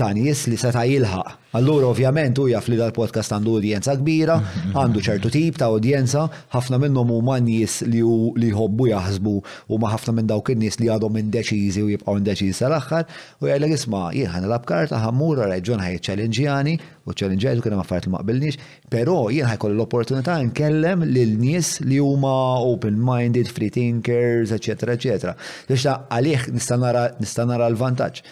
ta' 0.00 0.14
nies 0.16 0.46
li 0.48 0.56
seta' 0.58 0.86
jilħaq. 0.88 1.34
Allura 1.58 1.88
ovvjament 1.90 2.38
u 2.38 2.44
jaf 2.48 2.68
li 2.70 2.76
dal-podcast 2.78 3.34
għandu 3.34 3.52
udjenza 3.58 3.96
kbira, 3.98 4.36
mhm. 4.38 4.72
għandu 4.80 5.02
ċertu 5.06 5.32
tip 5.34 5.56
ta' 5.58 5.66
udjenza, 5.74 6.22
ħafna 6.54 6.78
minnhom 6.80 7.10
huma 7.16 7.34
nies 7.42 7.80
li 7.90 8.00
jħobbu 8.02 8.86
jaħsbu 8.92 9.32
u 9.74 9.80
ma 9.82 9.90
ħafna 9.92 10.14
minn 10.20 10.28
dawk 10.30 10.52
in-nies 10.54 10.78
li 10.80 10.86
għadhom 10.94 11.16
indeċizi 11.24 11.82
u 11.84 11.90
jibqgħu 11.92 12.14
indeċizi 12.22 12.56
sal-aħħar 12.62 13.24
u 13.42 13.48
jgħidlek 13.50 13.74
isma' 13.76 14.04
jien 14.16 14.46
l 14.46 14.58
karta 14.70 15.00
ħammur 15.04 15.42
reġun 15.52 15.82
ħaj 15.84 15.98
ċalenġjani 16.08 16.74
u 17.10 17.14
ċalenġjani 17.20 17.64
kien 17.64 17.78
affarijiet 17.82 18.06
li 18.06 18.12
ma 18.14 18.20
pero 18.28 18.68
però 19.00 19.18
jien 19.34 19.50
ħajkolli 19.50 19.76
l-opportunità 19.76 20.36
nkellem 20.46 21.02
lil 21.10 21.34
nies 21.40 21.80
li 21.82 21.98
huma 22.00 22.32
open-minded, 22.62 23.48
free 23.50 23.68
thinkers, 23.70 24.52
eċetera, 24.56 24.94
eccetera. 24.96 25.34
Biex 25.66 25.86
għalih 26.08 26.48
nista' 26.54 27.44
nara 27.48 27.66
l-vantaġġ. 27.72 28.24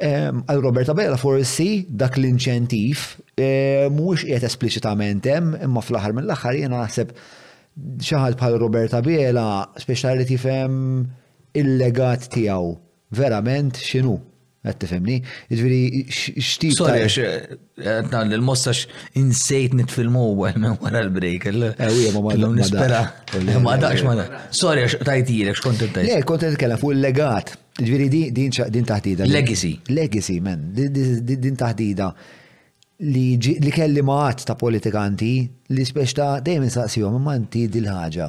Għal 0.00 0.62
Roberta 0.64 0.94
Bella 0.96 1.18
forsi 1.20 1.84
dak 1.86 2.16
l-inċentif 2.16 3.18
eh, 3.36 3.84
mhuwiex 3.92 4.24
qiegħed 4.30 4.46
espliċitament 4.48 5.28
hemm, 5.28 5.58
imma 5.66 5.82
fl-aħħar 5.84 6.14
mill-aħħar 6.16 6.56
jiena 6.60 6.80
naħseb 6.80 7.12
xaħat 8.06 8.40
bħal 8.40 8.56
Roberta 8.62 9.02
Bella 9.04 9.44
speċjali 9.84 10.24
tifhem 10.30 10.80
il-legat 11.60 12.26
tiegħu 12.32 12.72
verament 13.20 13.80
x'inhu. 13.84 14.16
qed 14.64 14.76
tifhemni? 14.86 15.14
ġviri, 15.48 15.78
jiġifieri, 15.84 16.42
xtib. 16.44 16.74
Sorry, 16.76 17.04
eh, 17.04 18.24
l-mossax 18.38 18.82
insejt 19.20 19.76
nitfilmu 19.82 20.24
għal 20.48 20.60
minn 20.64 20.76
wara 20.80 21.00
l-break. 21.06 21.48
Ewija, 21.48 22.10
eh, 22.10 22.12
ma 22.12 22.24
ma 22.30 22.52
nispera. 22.56 23.06
Ma 23.66 23.76
dax, 23.80 24.02
ma 24.02 24.16
Sorry, 24.50 24.84
tajtilek, 24.90 25.54
xkontent 25.60 25.92
tajtilek. 25.94 26.18
Le, 26.24 26.28
kontent 26.28 26.58
kellem 26.60 26.80
fuq 26.80 26.96
il-legat. 26.96 27.54
Ġviri 27.84 28.08
din 28.12 28.50
din 28.70 28.88
taħdida. 28.88 29.26
Legacy. 29.30 29.72
Legacy, 29.92 30.38
men. 30.44 30.68
Din 30.74 31.56
taħdida 31.56 32.10
li 33.10 33.70
kelli 33.72 34.02
maħat 34.04 34.42
ta' 34.50 34.56
politikanti 34.60 35.30
li 35.72 35.84
spiex 35.88 36.12
ta' 36.18 36.32
dejjem 36.44 36.66
saqsijom 36.74 37.14
imma 37.16 37.32
inti 37.38 37.62
dil-ħaġa 37.72 38.26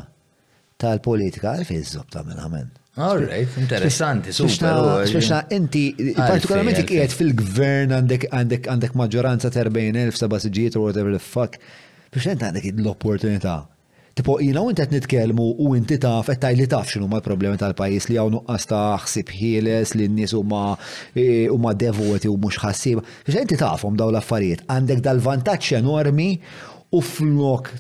tal-politika 0.80 1.52
għalfej 1.58 1.82
iżob 1.84 2.08
ta' 2.14 2.22
minna 2.24 2.48
men. 2.54 2.70
right, 2.96 3.52
oh, 3.52 3.60
interessanti, 3.60 4.32
super. 4.32 5.04
Speċna, 5.12 5.42
eh, 5.52 5.60
inti, 5.60 5.84
partikolarment 6.16 6.80
qiegħed 6.88 7.18
fil-gvern 7.20 7.98
għandek 8.00 8.96
maġġoranza 8.96 9.52
ta' 9.52 9.66
40.000 9.68 10.16
ta' 10.24 10.32
basiġijiet 10.38 10.80
u 10.80 10.86
whatever 10.86 11.12
the 11.12 11.20
fuck, 11.20 11.60
biex 12.12 12.32
għandek 12.38 12.72
l-opportunità 12.78 13.60
Tipo, 14.18 14.36
jina 14.44 14.60
u 14.60 14.68
għet 14.74 14.92
nitkelmu 14.92 15.46
u 15.66 15.70
inti 15.78 15.96
taf, 16.04 16.28
et 16.34 16.42
tajli 16.44 16.66
taf 16.68 16.90
xinu 16.92 17.08
ma 17.08 17.22
problemi 17.24 17.56
tal-pajis 17.62 18.10
li 18.12 18.18
għawnu 18.20 18.42
għasta 18.52 18.80
xsib 19.06 19.30
ħieles 19.32 19.94
li 19.96 20.10
n-nis 20.10 20.34
u 20.36 20.42
ma 20.44 20.74
e, 21.16 21.48
devoti 21.84 22.28
u 22.28 22.36
mux 22.36 22.60
ħassib. 22.60 23.00
Fiex 23.24 23.46
inti 23.46 23.60
tafhom 23.62 23.96
daw 24.00 24.12
l-affarijiet, 24.12 24.66
għandek 24.68 25.00
dal-vantaċ 25.08 25.78
enormi 25.80 26.28
u 26.92 27.00
flok 27.14 27.72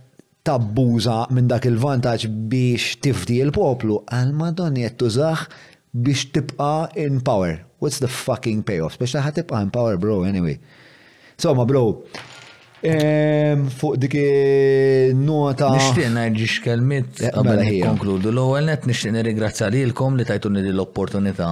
tabbuża 0.47 1.25
minn 1.35 1.51
dak 1.51 1.67
il-vantaċ 1.67 2.29
biex 2.49 3.01
tifdi 3.03 3.41
il-poplu, 3.43 3.99
għal 4.07 4.33
għet 4.71 4.99
tużax 5.03 5.51
biex 5.91 6.29
tibqa 6.31 6.71
in 6.95 7.19
power. 7.19 7.59
What's 7.83 7.99
the 7.99 8.07
fucking 8.07 8.63
payoff? 8.63 8.95
Biex 9.03 9.19
taħat 9.19 9.41
tibqa 9.43 9.59
in 9.67 9.75
power, 9.75 9.97
bro, 9.99 10.23
anyway. 10.23 10.55
ma' 11.43 11.65
bro, 11.65 12.03
Fuq 12.81 13.97
dik 14.01 14.15
nota. 15.21 15.67
Nishtiq 15.77 16.07
ngħidġi 16.15 16.47
x'kelmiet 16.51 17.21
qabel 17.21 17.59
mela, 17.61 17.85
konkludu. 17.87 18.31
L-ewwel 18.33 18.71
net 18.71 18.87
nixtieq 18.89 19.13
nirringrazzja 19.13 19.69
lilkom 19.75 20.17
li 20.17 20.25
tajtuni 20.25 20.63
din 20.65 20.73
l-opportunità 20.75 21.51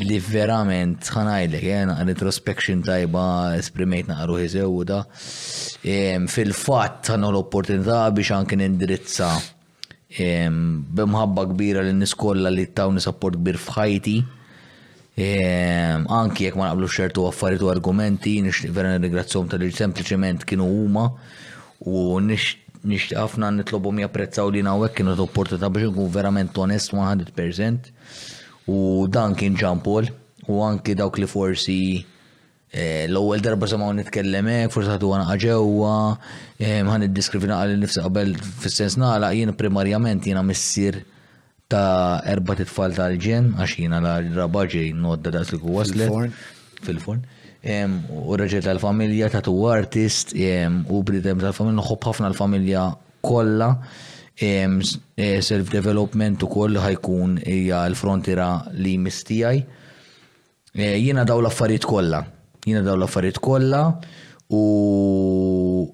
li 0.00 0.16
verament 0.22 1.04
ħanajdlek, 1.12 1.64
jena 1.66 1.96
eh, 2.00 2.04
retrospection 2.08 2.82
tajba 2.86 3.24
esprimejt 3.60 4.10
naqru 4.10 4.84
da. 4.88 5.04
Fil-fatt 6.34 7.12
ħana 7.14 7.30
l-opportunità 7.30 8.00
biex 8.16 8.32
anki 8.38 8.58
nindirizza 8.60 9.30
bimħabba 10.10 11.44
kbira 11.52 11.84
l-niskolla 11.86 12.50
li 12.50 12.66
taw 12.74 12.90
nisapport 12.96 13.38
kbir 13.38 13.58
fħajti 13.62 14.18
Ehm, 15.18 16.06
anki 16.06 16.44
jekk 16.46 16.54
ma 16.56 16.68
naqblu 16.70 16.86
xertu 16.86 17.24
affarijiet 17.26 17.64
u 17.66 17.70
argumenti, 17.70 18.40
nixtieq 18.42 18.70
vera 18.74 18.94
regrazzom 18.98 19.48
tal 19.50 19.58
sempliċement 19.66 20.44
kienu 20.46 20.64
huma 20.70 21.08
u 21.82 22.20
nixtieq 22.22 23.16
ħafna 23.18 23.50
nitlobhom 23.58 23.98
japprezzaw 24.04 24.50
li 24.54 24.62
hawnhekk 24.62 24.94
kienu 25.00 25.16
l-opportunità 25.16 25.68
biex 25.70 25.90
nkun 25.90 26.12
verament 26.14 26.54
onest 26.58 26.94
100% 26.94 27.90
u 28.70 29.08
dan 29.10 29.34
kien 29.34 29.58
ġampol 29.58 30.06
u 30.46 30.62
anki 30.62 30.94
dawk 30.94 31.18
li 31.18 31.26
forsi 31.26 31.78
eh, 32.70 33.10
l-ewwel 33.10 33.42
darba 33.42 33.66
semgħu 33.66 33.96
nitkellem 33.98 34.52
hekk, 34.54 34.72
forsi 34.76 34.94
ħadu 34.94 35.10
għana 35.16 35.36
ġewwa, 35.42 35.94
ehm, 36.62 36.94
ħan 36.94 37.10
diskrivina 37.14 37.58
għal 37.64 37.80
nifsa 37.82 38.06
qabel 38.06 38.36
fis-sens 38.62 38.94
nagħlaq 39.02 39.40
jien 39.42 39.56
primarjament 39.58 40.30
jiena 40.30 40.42
missier 40.46 41.02
ta' 41.70 42.18
erba 42.26 42.56
titfall 42.58 42.94
tal-ġen, 42.98 43.52
għax 43.60 43.74
jina 43.84 44.00
la 44.04 44.16
rabaġi 44.24 44.90
nodda 44.96 45.30
da' 45.34 45.44
s-liku 45.46 45.76
waslet. 45.76 46.10
Fil-forn. 46.86 47.22
U 48.10 48.36
raġel 48.40 48.64
tal-familja 48.64 49.28
ta' 49.32 49.42
tu 49.46 49.54
artist 49.70 50.34
u 50.34 51.02
bridem 51.06 51.40
tal-familja, 51.42 51.78
nħobb 51.78 52.08
ħafna 52.10 52.30
l-familja 52.32 52.86
kolla. 53.26 53.70
E, 54.40 54.50
self-development 55.44 56.40
u 56.46 56.48
koll 56.48 56.78
ħajkun 56.80 57.38
hija 57.44 57.82
l-frontira 57.90 58.50
li 58.80 58.94
mistijaj. 58.98 59.60
E, 60.74 60.86
jina 61.04 61.26
daw 61.28 61.42
l-affarijiet 61.44 61.84
kolla. 61.86 62.24
Jina 62.64 62.80
daw 62.86 62.96
l-affarijiet 62.98 63.40
kolla 63.44 63.84
u 64.50 64.62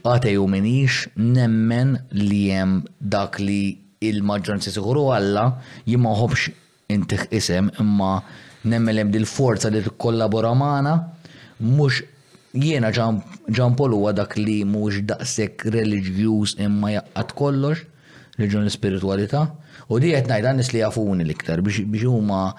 għatej 0.06 0.38
u 0.40 0.46
menix 0.48 1.02
nemmen 1.20 1.98
li 2.22 2.46
jem 2.52 2.78
dak 2.98 3.38
li 3.42 3.84
il-maġġoranza 4.04 4.72
siguru 4.74 5.06
għalla 5.14 5.44
jimma 5.88 6.12
ħobx 6.18 6.52
intiħ 6.92 7.24
isem 7.34 7.70
imma 7.80 8.10
nemmelem 8.66 9.10
dil-forza 9.14 9.70
li 9.72 9.80
t-kollabora 9.84 10.50
maħna 10.60 10.92
mux 11.70 12.02
jiena 12.56 12.90
ġan 12.92 13.72
huwa 13.78 14.12
dak 14.16 14.36
li 14.38 14.58
mhux 14.68 15.00
daqshekk 15.08 15.68
religjus 15.76 16.56
imma 16.60 16.92
jaqgħad 16.98 17.36
kollox 17.40 17.86
reġun 18.38 18.66
l-spiritualità 18.68 19.46
u 19.88 20.00
di 20.02 20.12
qed 20.12 20.28
ngħidha 20.30 20.52
nies 20.60 20.72
li 20.74 20.82
jafuni 20.84 21.24
l-iktar 21.24 21.64
biex 21.64 22.04
huma 22.10 22.50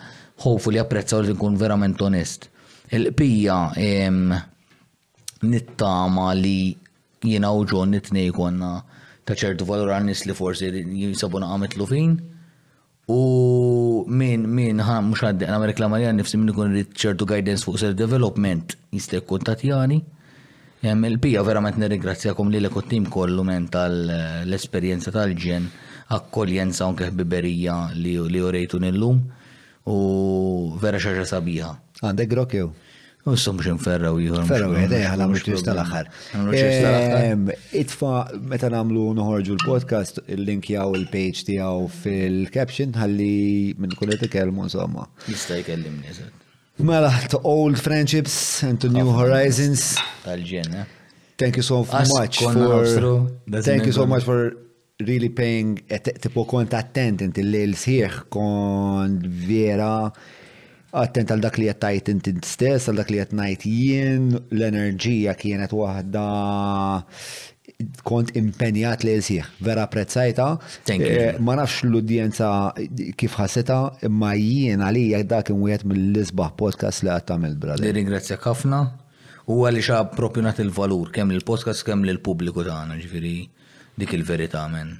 ħofu 0.41 0.71
li 0.73 0.81
japprezzaw 0.81 1.23
li 1.25 1.33
nkun 1.33 1.57
verament 1.57 2.01
onest. 2.01 2.49
Il-qpija 2.93 3.55
nittama 5.45 6.27
li 6.37 6.77
jiena 7.25 7.49
u 7.57 7.65
ġon 7.67 7.91
nitnej 7.97 8.29
konna 8.37 8.77
ta' 9.27 9.35
ċertu 9.35 9.65
valur 9.67 9.91
għannis 9.91 10.21
li 10.25 10.33
forsi 10.35 10.69
jinsabu 10.73 11.41
naqamet 11.43 11.75
lufin 11.79 12.13
u 13.11 13.17
min 14.07 14.45
min 14.47 14.79
ħan, 14.83 15.07
mux 15.11 15.23
għaddi 15.23 15.47
għana 15.47 15.71
la 15.79 15.89
marjan 15.91 16.15
nifsi 16.19 16.37
minn 16.39 16.53
ikun 16.55 16.75
ċertu 16.95 17.27
guidance 17.27 17.67
fuq 17.67 17.79
self 17.79 17.95
development 17.99 18.77
jistek 18.95 19.27
kontatjani 19.27 19.99
jem 20.83 21.05
il-bija 21.09 21.43
verament 21.47 21.77
nirigrazzjakom 21.81 22.51
li 22.53 22.61
l-ekottim 22.61 23.09
kollu 23.11 23.43
men 23.47 23.67
tal-esperienza 23.73 25.11
tal-ġen 25.11 25.67
akkoljenza 26.17 26.87
unke 26.87 27.11
biberija 27.11 27.77
li 27.99 28.15
u 28.21 28.51
rejtu 28.51 28.79
nillum 28.79 29.23
u 29.87 29.95
vera 30.79 30.99
xaġa 30.99 31.23
sabiħa. 31.27 31.69
Għandeg 32.03 32.31
grok 32.31 32.53
Unsum 33.27 33.57
xin 33.59 33.73
u 33.75 33.77
jħor. 33.77 34.45
Ferra 34.47 34.69
u 34.71 34.75
jħedej 34.77 35.01
għal 35.09 35.23
għamlu 35.25 35.39
ċis 35.43 35.63
tal-axar. 35.67 36.07
Itfa, 37.75 38.11
meta 38.47 38.69
namlu 38.71 39.09
nħorġu 39.17 39.57
l-podcast, 39.57 40.21
il-link 40.31 40.69
jaw 40.71 40.93
il-page 40.95 41.43
tijaw 41.49 41.89
fil-caption, 41.91 42.93
għalli 42.95 43.75
minn 43.83 43.95
kullet 43.99 44.23
ikelmu 44.29 44.63
insomma. 44.69 45.03
kellim 45.67 45.99
nizet. 46.05 46.31
Mela, 46.79 47.11
to 47.29 47.39
old 47.43 47.77
friendships 47.79 48.63
and 48.63 48.79
to 48.79 48.87
new 48.87 49.11
horizons. 49.11 49.97
Tal-ġen, 50.23 50.71
eh? 50.73 50.85
Thank 51.37 51.57
you 51.57 51.63
so 51.63 51.83
much 51.83 52.39
for... 52.39 52.85
Thank 53.61 53.85
you 53.85 53.91
so 53.91 54.05
much 54.05 54.23
for 54.23 54.53
really 55.05 55.29
paying, 55.29 55.77
tipo 56.17 56.41
kont 56.49 56.73
attent 56.73 57.21
inti 57.21 57.43
l 57.45 57.51
lil 57.53 57.75
sħiħ, 57.77 58.23
kont 58.33 59.27
vera 59.45 59.91
attent 60.95 61.31
għal 61.31 61.41
dak 61.43 61.57
li 61.59 61.67
qed 61.67 61.81
tajt 61.81 62.09
inti 62.13 62.33
stess, 62.47 62.87
għal 62.87 63.01
dak 63.01 63.09
li 63.11 63.19
qed 63.19 63.33
ngħid 63.35 63.63
jien 63.65 64.27
l-enerġija 64.49 65.35
kienet 65.39 65.73
waħda 65.75 66.23
kont 68.07 68.31
impenjat 68.39 69.03
li 69.05 69.17
jisih, 69.17 69.49
vera 69.61 69.83
prezzajta. 69.91 70.45
Eh, 70.93 71.35
ma 71.43 71.57
nafx 71.59 71.83
l-udjenza 71.85 72.47
kif 73.19 73.35
ħasita, 73.37 73.79
imma 74.07 74.31
jien 74.39 74.81
għalija 74.85 75.19
dak 75.29 75.51
imwiet 75.53 75.83
mill-isbaħ 75.85 76.55
podcast 76.57 77.03
li 77.05 77.11
għattamil, 77.13 77.57
brother. 77.61 77.83
Li 77.83 77.91
ringrazzjak 77.99 78.47
ħafna, 78.49 78.79
u 79.51 79.59
għalli 79.67 79.83
xa 79.83 79.99
propjonat 80.15 80.63
il-valur, 80.63 81.11
kem 81.13 81.35
l-podcast, 81.35 81.83
kem 81.87 82.07
l-publiku 82.15 82.63
tagħna, 82.65 82.97
ġifiri 83.03 83.35
dik 83.99 84.15
il-verita, 84.15 84.63
men. 84.71 84.95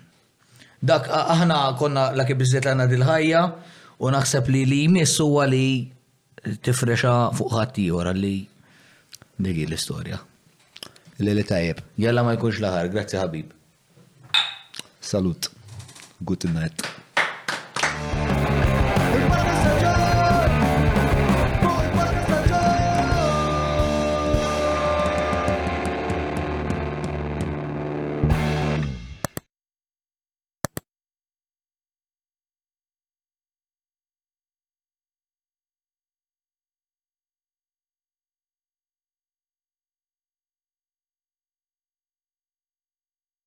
Dak 0.84 1.08
aħna 1.10 1.62
konna 1.82 2.10
l 2.14 2.22
akibizzet 2.22 2.68
għana 2.70 2.86
dil-ħajja, 2.92 3.42
U 3.98 4.10
naħseb 4.14 4.50
li 4.54 4.60
li 4.70 4.78
jmiss 4.86 5.22
huwa 5.26 5.48
li 5.50 5.62
tifrexa 6.66 7.14
fuq 7.38 7.56
ħatti 7.58 7.88
ora 7.94 8.12
li 8.14 8.36
dik 9.46 9.64
l-istorja. 9.66 10.20
Li 11.24 11.34
li 11.34 11.44
tajjeb. 11.54 11.82
Jalla 12.06 12.24
ma 12.26 12.36
jkunx 12.38 12.62
laħar, 12.62 12.86
aħar 12.86 12.94
grazzi 12.94 13.18
ħabib. 13.22 13.50
Salut. 15.02 15.50
Good 16.22 16.50
night. 16.54 17.07